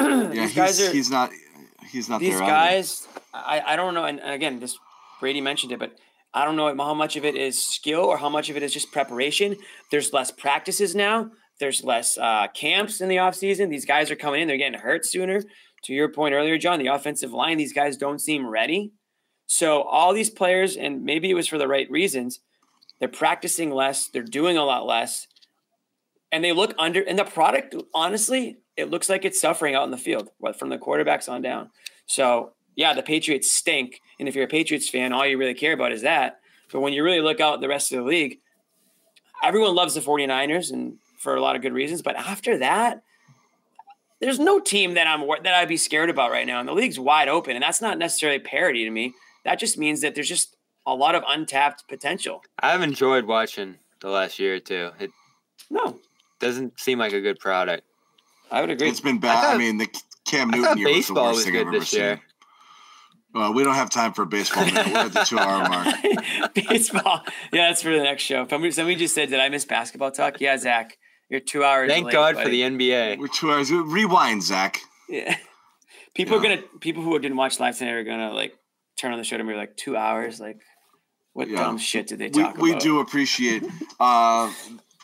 Yeah, 0.00 0.26
these 0.28 0.40
he's, 0.40 0.54
guys 0.54 0.80
are 0.80 0.92
he's 0.92 1.10
not 1.10 1.30
he's 1.90 2.08
not 2.08 2.20
these 2.20 2.36
there 2.38 2.40
guys. 2.40 3.06
I, 3.32 3.60
I 3.64 3.76
don't 3.76 3.94
know. 3.94 4.04
And 4.04 4.20
again, 4.20 4.58
this 4.58 4.76
Brady 5.20 5.40
mentioned 5.40 5.70
it, 5.72 5.78
but 5.78 5.92
I 6.34 6.44
don't 6.44 6.56
know 6.56 6.74
how 6.76 6.94
much 6.94 7.16
of 7.16 7.24
it 7.24 7.36
is 7.36 7.62
skill 7.62 8.00
or 8.00 8.16
how 8.16 8.28
much 8.28 8.50
of 8.50 8.56
it 8.56 8.62
is 8.62 8.72
just 8.72 8.90
preparation. 8.90 9.56
There's 9.90 10.12
less 10.12 10.30
practices 10.30 10.94
now. 10.94 11.30
There's 11.62 11.84
less 11.84 12.18
uh, 12.18 12.48
camps 12.48 13.00
in 13.00 13.08
the 13.08 13.18
offseason. 13.18 13.70
These 13.70 13.84
guys 13.84 14.10
are 14.10 14.16
coming 14.16 14.40
in. 14.40 14.48
They're 14.48 14.56
getting 14.56 14.80
hurt 14.80 15.06
sooner. 15.06 15.44
To 15.84 15.92
your 15.92 16.08
point 16.08 16.34
earlier, 16.34 16.58
John, 16.58 16.80
the 16.80 16.88
offensive 16.88 17.32
line, 17.32 17.56
these 17.56 17.72
guys 17.72 17.96
don't 17.96 18.18
seem 18.18 18.48
ready. 18.48 18.90
So 19.46 19.82
all 19.82 20.12
these 20.12 20.28
players, 20.28 20.76
and 20.76 21.04
maybe 21.04 21.30
it 21.30 21.34
was 21.34 21.46
for 21.46 21.58
the 21.58 21.68
right 21.68 21.88
reasons, 21.88 22.40
they're 22.98 23.08
practicing 23.08 23.70
less. 23.70 24.08
They're 24.08 24.24
doing 24.24 24.56
a 24.56 24.64
lot 24.64 24.86
less. 24.86 25.28
And 26.32 26.42
they 26.42 26.50
look 26.50 26.74
under, 26.80 27.00
and 27.02 27.16
the 27.16 27.24
product, 27.24 27.76
honestly, 27.94 28.58
it 28.76 28.90
looks 28.90 29.08
like 29.08 29.24
it's 29.24 29.40
suffering 29.40 29.76
out 29.76 29.84
in 29.84 29.92
the 29.92 29.96
field, 29.96 30.30
from 30.58 30.68
the 30.68 30.78
quarterbacks 30.78 31.28
on 31.28 31.42
down. 31.42 31.70
So 32.06 32.54
yeah, 32.74 32.92
the 32.92 33.04
Patriots 33.04 33.52
stink. 33.52 34.00
And 34.18 34.28
if 34.28 34.34
you're 34.34 34.46
a 34.46 34.48
Patriots 34.48 34.88
fan, 34.88 35.12
all 35.12 35.24
you 35.24 35.38
really 35.38 35.54
care 35.54 35.74
about 35.74 35.92
is 35.92 36.02
that. 36.02 36.40
But 36.72 36.80
when 36.80 36.92
you 36.92 37.04
really 37.04 37.20
look 37.20 37.38
out 37.38 37.60
the 37.60 37.68
rest 37.68 37.92
of 37.92 37.98
the 37.98 38.04
league, 38.04 38.38
everyone 39.44 39.76
loves 39.76 39.94
the 39.94 40.00
49ers 40.00 40.72
and 40.72 40.98
for 41.22 41.34
a 41.36 41.40
lot 41.40 41.54
of 41.56 41.62
good 41.62 41.72
reasons. 41.72 42.02
But 42.02 42.16
after 42.16 42.58
that, 42.58 43.02
there's 44.20 44.38
no 44.38 44.60
team 44.60 44.94
that 44.94 45.06
I'm 45.06 45.20
that 45.44 45.54
I'd 45.54 45.68
be 45.68 45.76
scared 45.76 46.10
about 46.10 46.30
right 46.30 46.46
now. 46.46 46.58
And 46.60 46.68
the 46.68 46.72
league's 46.74 46.98
wide 46.98 47.28
open. 47.28 47.54
And 47.56 47.62
that's 47.62 47.80
not 47.80 47.96
necessarily 47.98 48.38
parity 48.40 48.84
to 48.84 48.90
me. 48.90 49.14
That 49.44 49.58
just 49.58 49.78
means 49.78 50.00
that 50.02 50.14
there's 50.14 50.28
just 50.28 50.56
a 50.86 50.94
lot 50.94 51.14
of 51.14 51.22
untapped 51.26 51.88
potential. 51.88 52.42
I've 52.58 52.82
enjoyed 52.82 53.24
watching 53.24 53.76
the 54.00 54.08
last 54.10 54.38
year 54.38 54.56
or 54.56 54.60
two. 54.60 54.90
It 55.00 55.10
No, 55.70 55.98
doesn't 56.40 56.78
seem 56.78 56.98
like 56.98 57.12
a 57.12 57.20
good 57.20 57.38
product. 57.38 57.84
I 58.50 58.60
would 58.60 58.70
agree. 58.70 58.88
It's 58.88 59.00
been 59.00 59.18
bad. 59.18 59.38
I, 59.38 59.40
thought- 59.52 59.58
mean, 59.58 59.78
the 59.78 59.88
Cam 60.26 60.50
Newton 60.50 60.64
thought 60.64 60.78
year 60.78 60.88
was 60.96 61.06
the 61.06 61.14
worst 61.14 61.34
was 61.36 61.44
thing 61.44 61.52
good 61.54 61.60
I've 61.62 61.66
ever 61.68 61.78
this 61.78 61.88
seen. 61.90 62.00
year. 62.00 62.20
Well, 63.34 63.54
we 63.54 63.64
don't 63.64 63.74
have 63.74 63.88
time 63.88 64.12
for 64.12 64.26
baseball. 64.26 64.66
Now. 64.66 64.84
We're 64.92 64.98
at 65.06 65.12
the 65.14 65.24
two-hour 65.24 65.68
mark. 65.68 66.54
Baseball. 66.54 67.22
Yeah, 67.50 67.68
that's 67.68 67.82
for 67.82 67.90
the 67.90 68.02
next 68.02 68.24
show. 68.24 68.46
Somebody, 68.46 68.72
somebody 68.72 68.96
just 68.96 69.14
said, 69.14 69.30
Did 69.30 69.40
I 69.40 69.48
miss 69.48 69.64
basketball 69.64 70.10
talk? 70.10 70.38
Yeah, 70.38 70.58
Zach. 70.58 70.98
You're 71.32 71.40
two 71.40 71.64
hours. 71.64 71.88
Thank 71.90 72.04
late, 72.04 72.12
God 72.12 72.36
for 72.36 72.46
the 72.50 72.60
NBA. 72.60 73.18
We're 73.18 73.26
two 73.26 73.50
hours. 73.50 73.72
Rewind, 73.72 74.42
Zach. 74.42 74.78
Yeah. 75.08 75.34
People 76.14 76.36
are 76.36 76.42
gonna 76.42 76.60
people 76.80 77.02
who 77.02 77.18
didn't 77.18 77.38
watch 77.38 77.58
live 77.58 77.78
tonight 77.78 77.92
are 77.92 78.04
gonna 78.04 78.34
like 78.34 78.52
turn 78.98 79.12
on 79.12 79.18
the 79.18 79.24
show 79.24 79.36
and 79.36 79.48
be 79.48 79.54
like 79.54 79.74
two 79.78 79.96
hours. 79.96 80.38
Like, 80.38 80.58
what 81.32 81.48
Yeah. 81.48 81.56
dumb 81.56 81.78
shit 81.78 82.06
did 82.08 82.18
they 82.18 82.26
We, 82.28 82.42
talk 82.42 82.58
we 82.58 82.72
about? 82.72 82.82
do 82.82 83.00
appreciate 83.00 83.64
uh, 83.98 84.52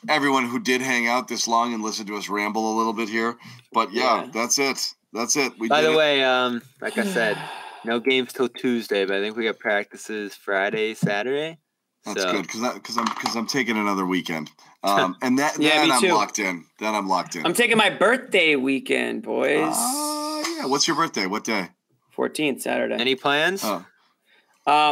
everyone 0.06 0.46
who 0.46 0.58
did 0.60 0.82
hang 0.82 1.08
out 1.08 1.28
this 1.28 1.48
long 1.48 1.72
and 1.72 1.82
listen 1.82 2.04
to 2.08 2.16
us 2.16 2.28
ramble 2.28 2.70
a 2.70 2.76
little 2.76 2.92
bit 2.92 3.08
here. 3.08 3.38
But 3.72 3.90
yeah, 3.94 4.24
Yeah. 4.24 4.30
that's 4.34 4.58
it. 4.58 4.92
That's 5.14 5.34
it. 5.36 5.54
We 5.58 5.68
By 5.68 5.80
did 5.80 5.88
the 5.88 5.92
it. 5.94 5.96
way, 5.96 6.22
um, 6.24 6.60
like 6.82 6.98
I 6.98 7.04
said, 7.04 7.38
no 7.86 8.00
games 8.00 8.34
till 8.34 8.50
Tuesday, 8.50 9.06
but 9.06 9.16
I 9.16 9.22
think 9.22 9.34
we 9.34 9.44
got 9.44 9.58
practices 9.58 10.34
Friday, 10.34 10.92
Saturday. 10.92 11.56
That's 12.04 12.22
so, 12.22 12.32
good 12.32 12.42
because 12.42 12.74
because 12.74 12.96
I'm 12.98 13.04
because 13.06 13.36
I'm 13.36 13.46
taking 13.46 13.76
another 13.76 14.06
weekend. 14.06 14.50
Um, 14.84 15.16
and 15.22 15.40
that 15.40 15.58
Yeah, 15.58 15.70
then 15.78 15.88
me 15.88 15.94
I'm 15.94 16.00
too. 16.00 16.12
locked 16.14 16.38
in. 16.38 16.64
Then 16.78 16.94
I'm 16.94 17.08
locked 17.08 17.34
in. 17.34 17.44
I'm 17.44 17.52
taking 17.52 17.76
my 17.76 17.90
birthday 17.90 18.54
weekend, 18.54 19.24
boys. 19.24 19.74
Uh, 19.76 20.44
yeah. 20.56 20.66
What's 20.66 20.86
your 20.86 20.94
birthday? 20.96 21.26
What 21.26 21.42
day? 21.42 21.70
14th 22.16 22.60
Saturday. 22.62 22.94
Any 22.94 23.16
plans? 23.16 23.62
Oh, 23.64 23.74
Um, 23.74 23.84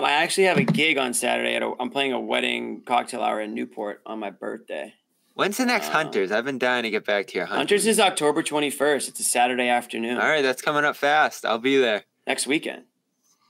I 0.05 0.11
actually 0.23 0.49
have 0.49 0.57
a 0.59 0.65
gig 0.65 0.99
on 0.99 1.15
Saturday. 1.15 1.55
At 1.55 1.63
a, 1.63 1.73
I'm 1.79 1.91
playing 1.91 2.13
a 2.13 2.19
wedding 2.21 2.83
cocktail 2.85 3.23
hour 3.23 3.41
in 3.41 3.55
Newport 3.55 4.03
on 4.05 4.19
my 4.19 4.31
birthday. 4.31 4.93
When's 5.35 5.57
the 5.57 5.67
next 5.67 5.89
uh, 5.91 5.93
Hunters? 5.93 6.33
I've 6.33 6.45
been 6.45 6.59
dying 6.59 6.83
to 6.83 6.91
get 6.91 7.05
back 7.07 7.29
to 7.29 7.35
your 7.37 7.47
Hunters. 7.47 7.59
Hunters 7.85 7.87
is 7.87 8.01
October 8.01 8.43
21st. 8.43 9.09
It's 9.09 9.21
a 9.21 9.25
Saturday 9.25 9.69
afternoon. 9.69 10.17
All 10.19 10.29
right, 10.29 10.43
that's 10.43 10.63
coming 10.63 10.85
up 10.85 10.97
fast. 10.97 11.47
I'll 11.47 11.59
be 11.59 11.77
there. 11.77 12.03
Next 12.27 12.49
weekend. 12.49 12.85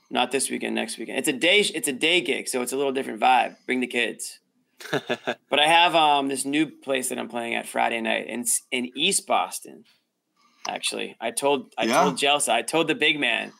Not 0.09 0.31
this 0.31 0.49
weekend. 0.49 0.75
Next 0.75 0.97
weekend. 0.97 1.19
It's 1.19 1.27
a 1.27 1.33
day. 1.33 1.59
It's 1.59 1.87
a 1.87 1.93
day 1.93 2.21
gig, 2.21 2.47
so 2.47 2.61
it's 2.61 2.71
a 2.71 2.77
little 2.77 2.93
different 2.93 3.19
vibe. 3.19 3.55
Bring 3.65 3.79
the 3.81 3.87
kids. 3.87 4.39
But 5.49 5.59
I 5.59 5.67
have 5.67 5.95
um 5.95 6.27
this 6.27 6.45
new 6.45 6.67
place 6.67 7.09
that 7.09 7.17
I'm 7.17 7.29
playing 7.29 7.55
at 7.55 7.67
Friday 7.67 7.99
night 8.01 8.27
in 8.27 8.45
in 8.71 8.91
East 8.95 9.25
Boston. 9.27 9.83
Actually, 10.67 11.15
I 11.19 11.31
told 11.31 11.73
I 11.77 11.85
Yeah? 11.85 12.03
told 12.03 12.15
Jelsa, 12.15 12.49
I 12.53 12.61
told 12.61 12.87
the 12.87 12.95
big 12.95 13.19
man. 13.19 13.53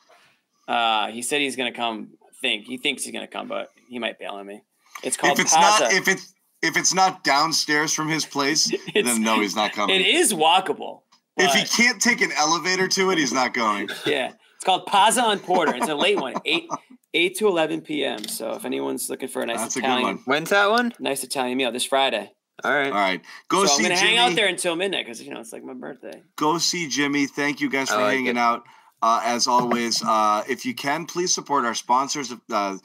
Uh, 0.68 1.08
he 1.08 1.22
said 1.22 1.42
he's 1.42 1.56
gonna 1.56 1.72
come. 1.72 2.10
Think 2.42 2.66
he 2.66 2.78
thinks 2.78 3.04
he's 3.04 3.14
gonna 3.14 3.28
come, 3.28 3.48
but 3.48 3.70
he 3.90 3.98
might 4.00 4.20
bail 4.20 4.34
on 4.34 4.46
me. 4.46 4.62
It's 5.04 5.18
called 5.18 5.34
if 5.34 5.40
it's 5.46 5.56
Pazza. 5.56 5.80
not 5.82 5.94
if 5.94 6.08
it's 6.08 6.34
if 6.62 6.78
it's 6.78 6.94
not 6.94 7.24
downstairs 7.24 7.94
from 7.94 8.10
his 8.10 8.26
place, 8.26 8.72
then 8.94 9.22
no, 9.24 9.40
he's 9.40 9.56
not 9.56 9.74
coming. 9.74 9.96
It 10.00 10.06
is 10.06 10.34
walkable. 10.34 11.02
If 11.36 11.54
he 11.54 11.64
can't 11.84 12.02
take 12.02 12.22
an 12.22 12.32
elevator 12.32 12.88
to 12.88 13.12
it, 13.12 13.18
he's 13.18 13.34
not 13.34 13.54
going. 13.54 13.90
Yeah, 14.06 14.34
called 14.68 14.86
Pazza 14.86 15.24
on 15.24 15.40
Porter. 15.40 15.76
It's 15.76 15.88
a 15.90 15.96
late 15.96 16.20
one, 16.20 16.36
eight 16.46 16.70
eight 17.14 17.36
to 17.38 17.48
eleven 17.48 17.82
p.m. 17.82 18.28
So 18.28 18.52
if 18.52 18.66
anyone's 18.66 19.10
looking 19.10 19.30
for 19.30 19.42
a 19.42 19.46
nice 19.46 19.62
That's 19.62 19.78
a 19.78 19.80
Italian, 19.80 20.02
good 20.02 20.16
one. 20.16 20.24
When's 20.26 20.50
that 20.52 20.70
one? 20.70 20.94
nice 21.00 21.24
Italian 21.24 21.58
meal 21.58 21.72
this 21.72 21.86
Friday. 21.86 22.32
All 22.64 22.72
right. 22.72 22.88
All 22.88 22.94
right, 22.94 23.22
go 23.50 23.66
so 23.66 23.72
I'm 23.72 23.78
see 23.78 23.84
gonna 23.84 23.96
Jimmy. 23.96 24.16
hang 24.16 24.18
out 24.32 24.36
there 24.36 24.48
until 24.48 24.76
midnight 24.76 25.06
because 25.06 25.22
you 25.24 25.32
know 25.34 25.40
it's 25.40 25.54
like 25.54 25.64
my 25.64 25.74
birthday. 25.74 26.22
Go 26.36 26.58
see 26.58 26.88
Jimmy. 26.88 27.28
Thank 27.28 27.62
you 27.62 27.70
guys 27.70 27.90
for 27.90 27.98
like 27.98 28.14
hanging 28.16 28.28
it. 28.28 28.38
out. 28.38 28.64
Uh, 29.02 29.22
as 29.24 29.46
always, 29.48 30.04
uh, 30.04 30.44
if 30.50 30.66
you 30.66 30.74
can, 30.74 31.06
please 31.06 31.34
support 31.34 31.66
our 31.66 31.76
sponsors. 31.76 32.34
Uh, 32.52 32.78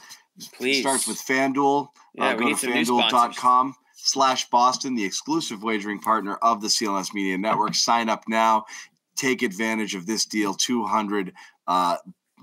Please. 0.54 0.80
starts 0.80 1.08
with 1.08 1.16
FanDuel. 1.18 1.88
Yeah, 2.14 2.24
uh, 2.28 2.34
go 2.34 2.48
to 2.50 2.56
some 2.56 2.70
new 2.70 2.84
sponsors. 2.84 3.12
fanduel.com 3.38 3.74
slash 3.96 4.50
Boston, 4.50 4.94
the 4.94 5.04
exclusive 5.04 5.62
wagering 5.62 6.00
partner 6.00 6.34
of 6.42 6.60
the 6.60 6.68
CLNS 6.68 7.14
Media 7.14 7.38
Network. 7.38 7.74
Sign 7.74 8.10
up 8.10 8.24
now. 8.28 8.64
Take 9.16 9.40
advantage 9.42 9.94
of 9.94 10.04
this 10.06 10.26
deal. 10.26 10.52
Two 10.52 10.84
hundred 10.84 11.32
uh, 11.66 11.96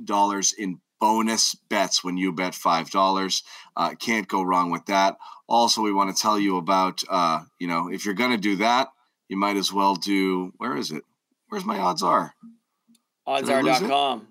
dollars 0.03 0.53
in 0.53 0.79
bonus 0.99 1.55
bets 1.69 2.03
when 2.03 2.17
you 2.17 2.31
bet 2.31 2.53
five 2.55 2.89
dollars. 2.91 3.43
Uh, 3.75 3.91
can't 3.95 4.27
go 4.27 4.41
wrong 4.43 4.69
with 4.71 4.85
that. 4.87 5.17
Also, 5.47 5.81
we 5.81 5.91
want 5.93 6.15
to 6.15 6.21
tell 6.21 6.37
you 6.39 6.57
about 6.57 7.01
uh, 7.09 7.41
you 7.59 7.67
know 7.67 7.89
if 7.89 8.05
you're 8.05 8.13
going 8.13 8.31
to 8.31 8.37
do 8.37 8.57
that, 8.57 8.89
you 9.27 9.37
might 9.37 9.57
as 9.57 9.71
well 9.73 9.95
do. 9.95 10.51
Where 10.57 10.75
is 10.77 10.91
it? 10.91 11.03
Where's 11.49 11.65
my 11.65 11.79
odds 11.79 12.03
are? 12.03 12.33
Did 13.27 13.49
I 13.49 13.61
lose 13.61 13.81
it? 13.81 13.83
Oddsr.com. 13.85 14.27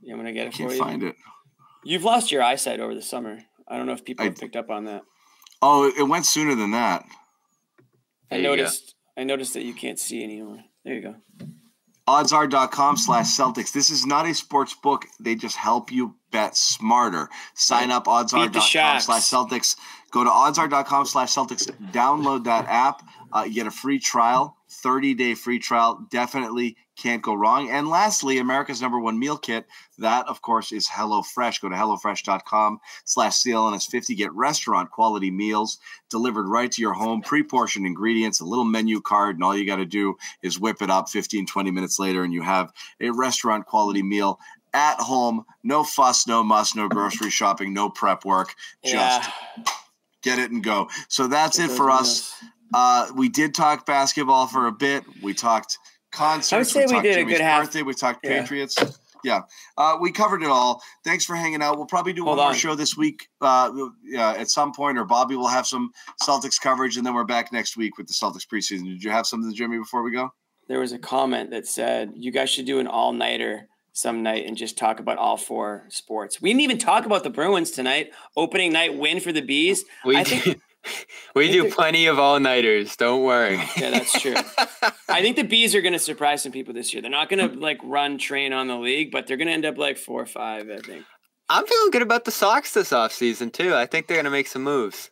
Yeah, 0.00 0.12
I'm 0.14 0.18
gonna 0.20 0.32
get 0.32 0.46
it 0.46 0.54
I 0.54 0.56
Can't 0.56 0.70
for 0.70 0.76
you. 0.76 0.82
find 0.82 1.02
it. 1.02 1.16
You've 1.84 2.04
lost 2.04 2.30
your 2.32 2.42
eyesight 2.42 2.80
over 2.80 2.94
the 2.94 3.02
summer. 3.02 3.40
I 3.66 3.76
don't 3.76 3.86
know 3.86 3.92
if 3.92 4.04
people 4.04 4.24
I- 4.24 4.28
have 4.28 4.36
picked 4.38 4.56
up 4.56 4.70
on 4.70 4.84
that. 4.84 5.02
Oh, 5.60 5.88
it- 5.88 5.96
it 5.98 6.02
went 6.04 6.24
sooner 6.26 6.54
than 6.54 6.70
that. 6.72 7.04
I 8.30 8.36
There 8.36 8.38
you 8.38 8.42
noticed. 8.48 8.94
I 9.16 9.24
noticed 9.24 9.54
that 9.54 9.64
you 9.64 9.74
can't 9.74 9.98
see 9.98 10.22
anymore. 10.22 10.62
There 10.84 10.94
you 10.94 11.00
go. 11.02 11.16
oddsr.com 12.08 12.96
slash 12.96 13.26
celtics. 13.26 13.72
This 13.72 13.90
is 13.90 14.06
not 14.06 14.26
a 14.26 14.34
sports 14.34 14.74
book. 14.74 15.06
They 15.20 15.34
just 15.34 15.56
help 15.56 15.92
you 15.92 16.14
bet 16.30 16.56
smarter. 16.56 17.28
Sign 17.54 17.90
up 17.90 18.06
oddsr.com 18.06 19.00
slash 19.00 19.22
celtics. 19.22 19.76
Go 20.10 20.24
to 20.24 20.30
oddsr.com 20.30 21.04
slash 21.06 21.34
celtics. 21.34 21.70
Download 21.92 22.44
that 22.44 22.66
app. 22.66 23.02
Uh, 23.32 23.44
you 23.46 23.54
get 23.54 23.66
a 23.66 23.70
free 23.70 23.98
trial 23.98 24.56
30 24.70 25.14
day 25.14 25.34
free 25.34 25.58
trial. 25.58 26.06
Definitely 26.10 26.76
can't 27.00 27.22
go 27.22 27.34
wrong. 27.34 27.70
And 27.70 27.88
lastly 27.88 28.38
america's 28.38 28.82
number 28.82 28.98
one 28.98 29.18
meal 29.18 29.38
kit 29.38 29.66
that 29.98 30.26
of 30.28 30.42
course 30.42 30.72
is 30.72 30.86
HelloFresh. 30.88 31.60
go 31.60 31.68
to 31.68 31.74
hellofresh.com 31.74 32.78
slash 33.04 33.42
clns50 33.42 34.16
get 34.16 34.32
restaurant 34.32 34.90
quality 34.90 35.30
meals 35.30 35.78
delivered 36.10 36.48
right 36.48 36.70
to 36.72 36.82
your 36.82 36.94
home 36.94 37.22
pre-portioned 37.22 37.86
ingredients 37.86 38.40
a 38.40 38.44
little 38.44 38.64
menu 38.64 39.00
card 39.00 39.36
and 39.36 39.44
all 39.44 39.56
you 39.56 39.66
got 39.66 39.76
to 39.76 39.86
do 39.86 40.16
is 40.42 40.58
whip 40.58 40.82
it 40.82 40.90
up 40.90 41.08
15 41.08 41.46
20 41.46 41.70
minutes 41.70 41.98
later 41.98 42.22
and 42.22 42.32
you 42.32 42.42
have 42.42 42.72
a 43.00 43.10
restaurant 43.10 43.66
quality 43.66 44.02
meal 44.02 44.38
at 44.74 45.00
home. 45.00 45.44
No 45.62 45.84
fuss 45.84 46.26
no 46.26 46.42
muss 46.42 46.74
no 46.74 46.88
grocery 46.88 47.30
shopping 47.30 47.72
no 47.72 47.88
prep 47.88 48.24
work. 48.24 48.54
Just 48.84 49.30
get 50.22 50.38
it 50.38 50.50
and 50.50 50.62
go. 50.62 50.88
So 51.08 51.26
that's 51.26 51.58
it 51.58 51.70
for 51.70 51.90
us. 51.90 52.34
uh, 52.74 53.08
we 53.14 53.28
did 53.28 53.54
talk 53.54 53.86
basketball 53.86 54.46
for 54.46 54.66
a 54.66 54.72
bit. 54.72 55.04
We 55.22 55.34
talked 55.34 55.78
concerts. 56.10 56.52
I 56.52 56.58
would 56.58 56.66
say 56.66 56.80
we 56.86 56.92
talked 56.92 57.02
did 57.04 57.12
a 57.12 57.14
Jimmy's 57.20 57.34
good 57.38 57.40
half- 57.44 57.64
birthday 57.64 57.82
we 57.82 57.94
talked 57.94 58.24
Yeah. 58.24 58.40
patriots. 58.40 58.76
Yeah. 59.24 59.40
Uh, 59.76 59.98
we 60.00 60.12
covered 60.12 60.42
it 60.42 60.48
all. 60.48 60.80
Thanks 61.04 61.24
for 61.24 61.34
hanging 61.34 61.60
out. 61.60 61.76
We'll 61.76 61.86
probably 61.86 62.12
do 62.12 62.22
Hold 62.24 62.38
one 62.38 62.46
more 62.48 62.54
show 62.54 62.74
this 62.76 62.96
week 62.96 63.28
uh, 63.40 63.70
yeah, 64.04 64.32
at 64.32 64.48
some 64.48 64.72
point 64.72 64.96
or 64.96 65.04
bobby 65.04 65.34
will 65.34 65.48
have 65.48 65.66
some 65.66 65.90
celtics 66.22 66.60
coverage 66.60 66.96
and 66.96 67.04
then 67.04 67.14
we're 67.14 67.24
back 67.24 67.52
next 67.52 67.76
week 67.76 67.98
with 67.98 68.06
the 68.06 68.12
celtics 68.14 68.46
preseason. 68.46 68.84
Did 68.84 69.02
you 69.02 69.10
have 69.10 69.26
something 69.26 69.52
jimmy 69.54 69.76
before 69.78 70.02
we 70.02 70.12
go? 70.12 70.32
There 70.68 70.78
was 70.80 70.92
a 70.92 70.98
comment 70.98 71.50
that 71.50 71.66
said 71.66 72.12
you 72.14 72.30
guys 72.30 72.48
should 72.50 72.66
do 72.66 72.78
an 72.78 72.86
all 72.86 73.12
nighter 73.12 73.66
some 73.92 74.22
night 74.22 74.46
and 74.46 74.56
just 74.56 74.78
talk 74.78 75.00
about 75.00 75.18
all 75.18 75.36
four 75.36 75.86
sports. 75.88 76.40
We 76.40 76.50
didn't 76.50 76.60
even 76.62 76.78
talk 76.78 77.04
about 77.04 77.24
the 77.24 77.30
Bruins 77.30 77.72
tonight. 77.72 78.12
Opening 78.36 78.72
night 78.72 78.96
win 78.96 79.18
for 79.18 79.32
the 79.32 79.40
bees. 79.40 79.84
We 80.04 80.16
I 80.16 80.22
think 80.22 80.60
we 81.34 81.50
do 81.50 81.62
think- 81.62 81.74
plenty 81.74 82.06
of 82.06 82.18
all 82.18 82.38
nighters. 82.40 82.96
Don't 82.96 83.22
worry. 83.24 83.56
yeah, 83.76 83.90
that's 83.90 84.20
true. 84.20 84.34
I 85.08 85.20
think 85.22 85.36
the 85.36 85.42
bees 85.42 85.74
are 85.74 85.80
going 85.82 85.92
to 85.92 85.98
surprise 85.98 86.42
some 86.42 86.52
people 86.52 86.74
this 86.74 86.92
year. 86.92 87.02
They're 87.02 87.10
not 87.10 87.28
going 87.28 87.48
to 87.50 87.58
like 87.58 87.78
run 87.82 88.18
train 88.18 88.52
on 88.52 88.68
the 88.68 88.76
league, 88.76 89.10
but 89.10 89.26
they're 89.26 89.36
going 89.36 89.48
to 89.48 89.54
end 89.54 89.64
up 89.66 89.76
like 89.78 89.98
four 89.98 90.20
or 90.22 90.26
five. 90.26 90.68
I 90.70 90.78
think. 90.78 91.04
I'm 91.50 91.66
feeling 91.66 91.90
good 91.90 92.02
about 92.02 92.24
the 92.26 92.30
Sox 92.30 92.74
this 92.74 92.90
offseason 92.90 93.52
too. 93.52 93.74
I 93.74 93.86
think 93.86 94.06
they're 94.06 94.18
gonna 94.18 94.28
make 94.28 94.48
some 94.48 94.62
moves. 94.62 95.08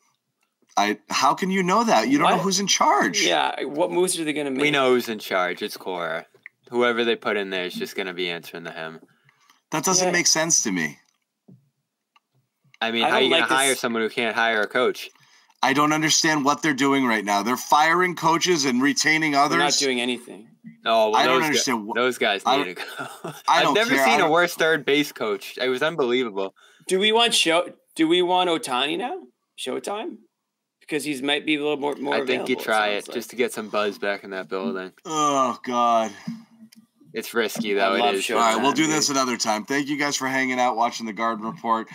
I 0.77 0.99
how 1.09 1.33
can 1.33 1.51
you 1.51 1.63
know 1.63 1.83
that? 1.85 2.09
You 2.09 2.19
don't 2.19 2.29
know 2.31 2.37
who's 2.37 2.61
in 2.61 2.67
charge. 2.67 3.23
Yeah, 3.23 3.65
what 3.65 3.91
moves 3.91 4.21
are 4.21 4.25
they 4.25 4.35
going 4.35 4.45
to 4.45 4.51
make? 4.51 4.61
We 4.61 4.71
know 4.71 4.91
who's 4.91 5.09
in 5.09 5.19
charge. 5.19 5.63
It's 5.63 5.79
Cora. 5.79 6.27
Whoever 6.69 7.05
they 7.05 7.17
put 7.17 7.39
in 7.39 7.49
there 7.49 7.65
is 7.65 7.73
just 7.75 7.97
gonna 7.97 8.13
be 8.13 8.29
answering 8.29 8.65
the 8.65 8.71
him. 8.73 9.01
That 9.71 9.83
doesn't 9.83 10.09
Yeah. 10.09 10.13
make 10.13 10.27
sense 10.27 10.63
to 10.65 10.73
me. 10.73 10.99
I 12.83 12.91
mean, 12.91 13.05
I 13.05 13.09
how 13.09 13.15
don't 13.15 13.25
you 13.25 13.31
gonna 13.31 13.41
like 13.43 13.51
hire 13.51 13.75
someone 13.75 14.03
who 14.03 14.11
can't 14.11 14.37
hire 14.37 14.61
a 14.61 14.67
coach? 14.67 15.09
I 15.67 15.73
don't 15.73 15.93
understand 15.93 16.45
what 16.45 16.63
they're 16.63 16.73
doing 16.75 17.05
right 17.07 17.25
now. 17.25 17.43
They're 17.43 17.57
firing 17.57 18.15
coaches 18.15 18.65
and 18.65 18.81
retaining 18.81 19.35
others. 19.35 19.51
They're 19.51 19.59
not 19.67 19.73
doing 19.79 20.01
anything. 20.01 20.49
Oh, 20.85 21.11
well, 21.11 21.17
I 21.17 21.25
don't 21.27 21.43
understand 21.43 21.81
Guys, 21.87 21.93
wh- 21.93 21.95
those 21.97 22.19
guys 22.19 22.43
I 22.47 22.57
need 22.59 22.65
to 22.65 22.75
go. 22.75 22.83
I 23.25 23.33
I've 23.49 23.63
don't 23.65 23.75
never 23.75 23.91
care. 23.91 24.05
Seen 24.05 24.15
a 24.15 24.19
don't- 24.19 24.31
worse 24.31 24.55
third 24.55 24.85
base 24.85 25.11
coach. 25.11 25.59
It 25.61 25.69
was 25.69 25.83
unbelievable. 25.83 26.55
Do 26.87 27.01
we 27.01 27.11
want 27.11 27.35
show? 27.35 27.69
Do 27.97 28.07
we 28.07 28.23
want 28.23 28.49
Ohtani 28.49 28.97
now? 28.97 29.19
Showtime? 29.59 30.19
Because 30.81 31.03
he's 31.03 31.21
might 31.23 31.45
be 31.45 31.57
a 31.57 31.59
little 31.61 31.79
more 31.79 31.97
more. 31.97 32.15
I 32.15 32.25
think 32.25 32.49
you 32.49 32.55
try 32.55 32.91
it 32.91 33.07
sounds 33.07 33.09
like. 33.09 33.15
just 33.17 33.31
to 33.31 33.37
get 33.37 33.53
some 33.53 33.69
buzz 33.69 33.99
back 33.99 34.23
in 34.23 34.31
that 34.31 34.49
building. 34.49 34.93
oh 35.05 35.59
God. 35.65 36.13
It's 37.13 37.33
risky 37.35 37.73
though. 37.73 37.95
love 37.95 38.15
It 38.15 38.19
is. 38.19 38.31
All 38.31 38.37
right, 38.37 38.61
we'll 38.63 38.73
do 38.73 38.87
this 38.87 39.09
another 39.09 39.37
time. 39.37 39.65
Thank 39.65 39.89
you 39.89 39.97
guys 39.99 40.17
for 40.17 40.29
hanging 40.29 40.61
out, 40.61 40.77
watching 40.77 41.07
the 41.07 41.13
Garden 41.15 41.47
Report. 41.47 41.89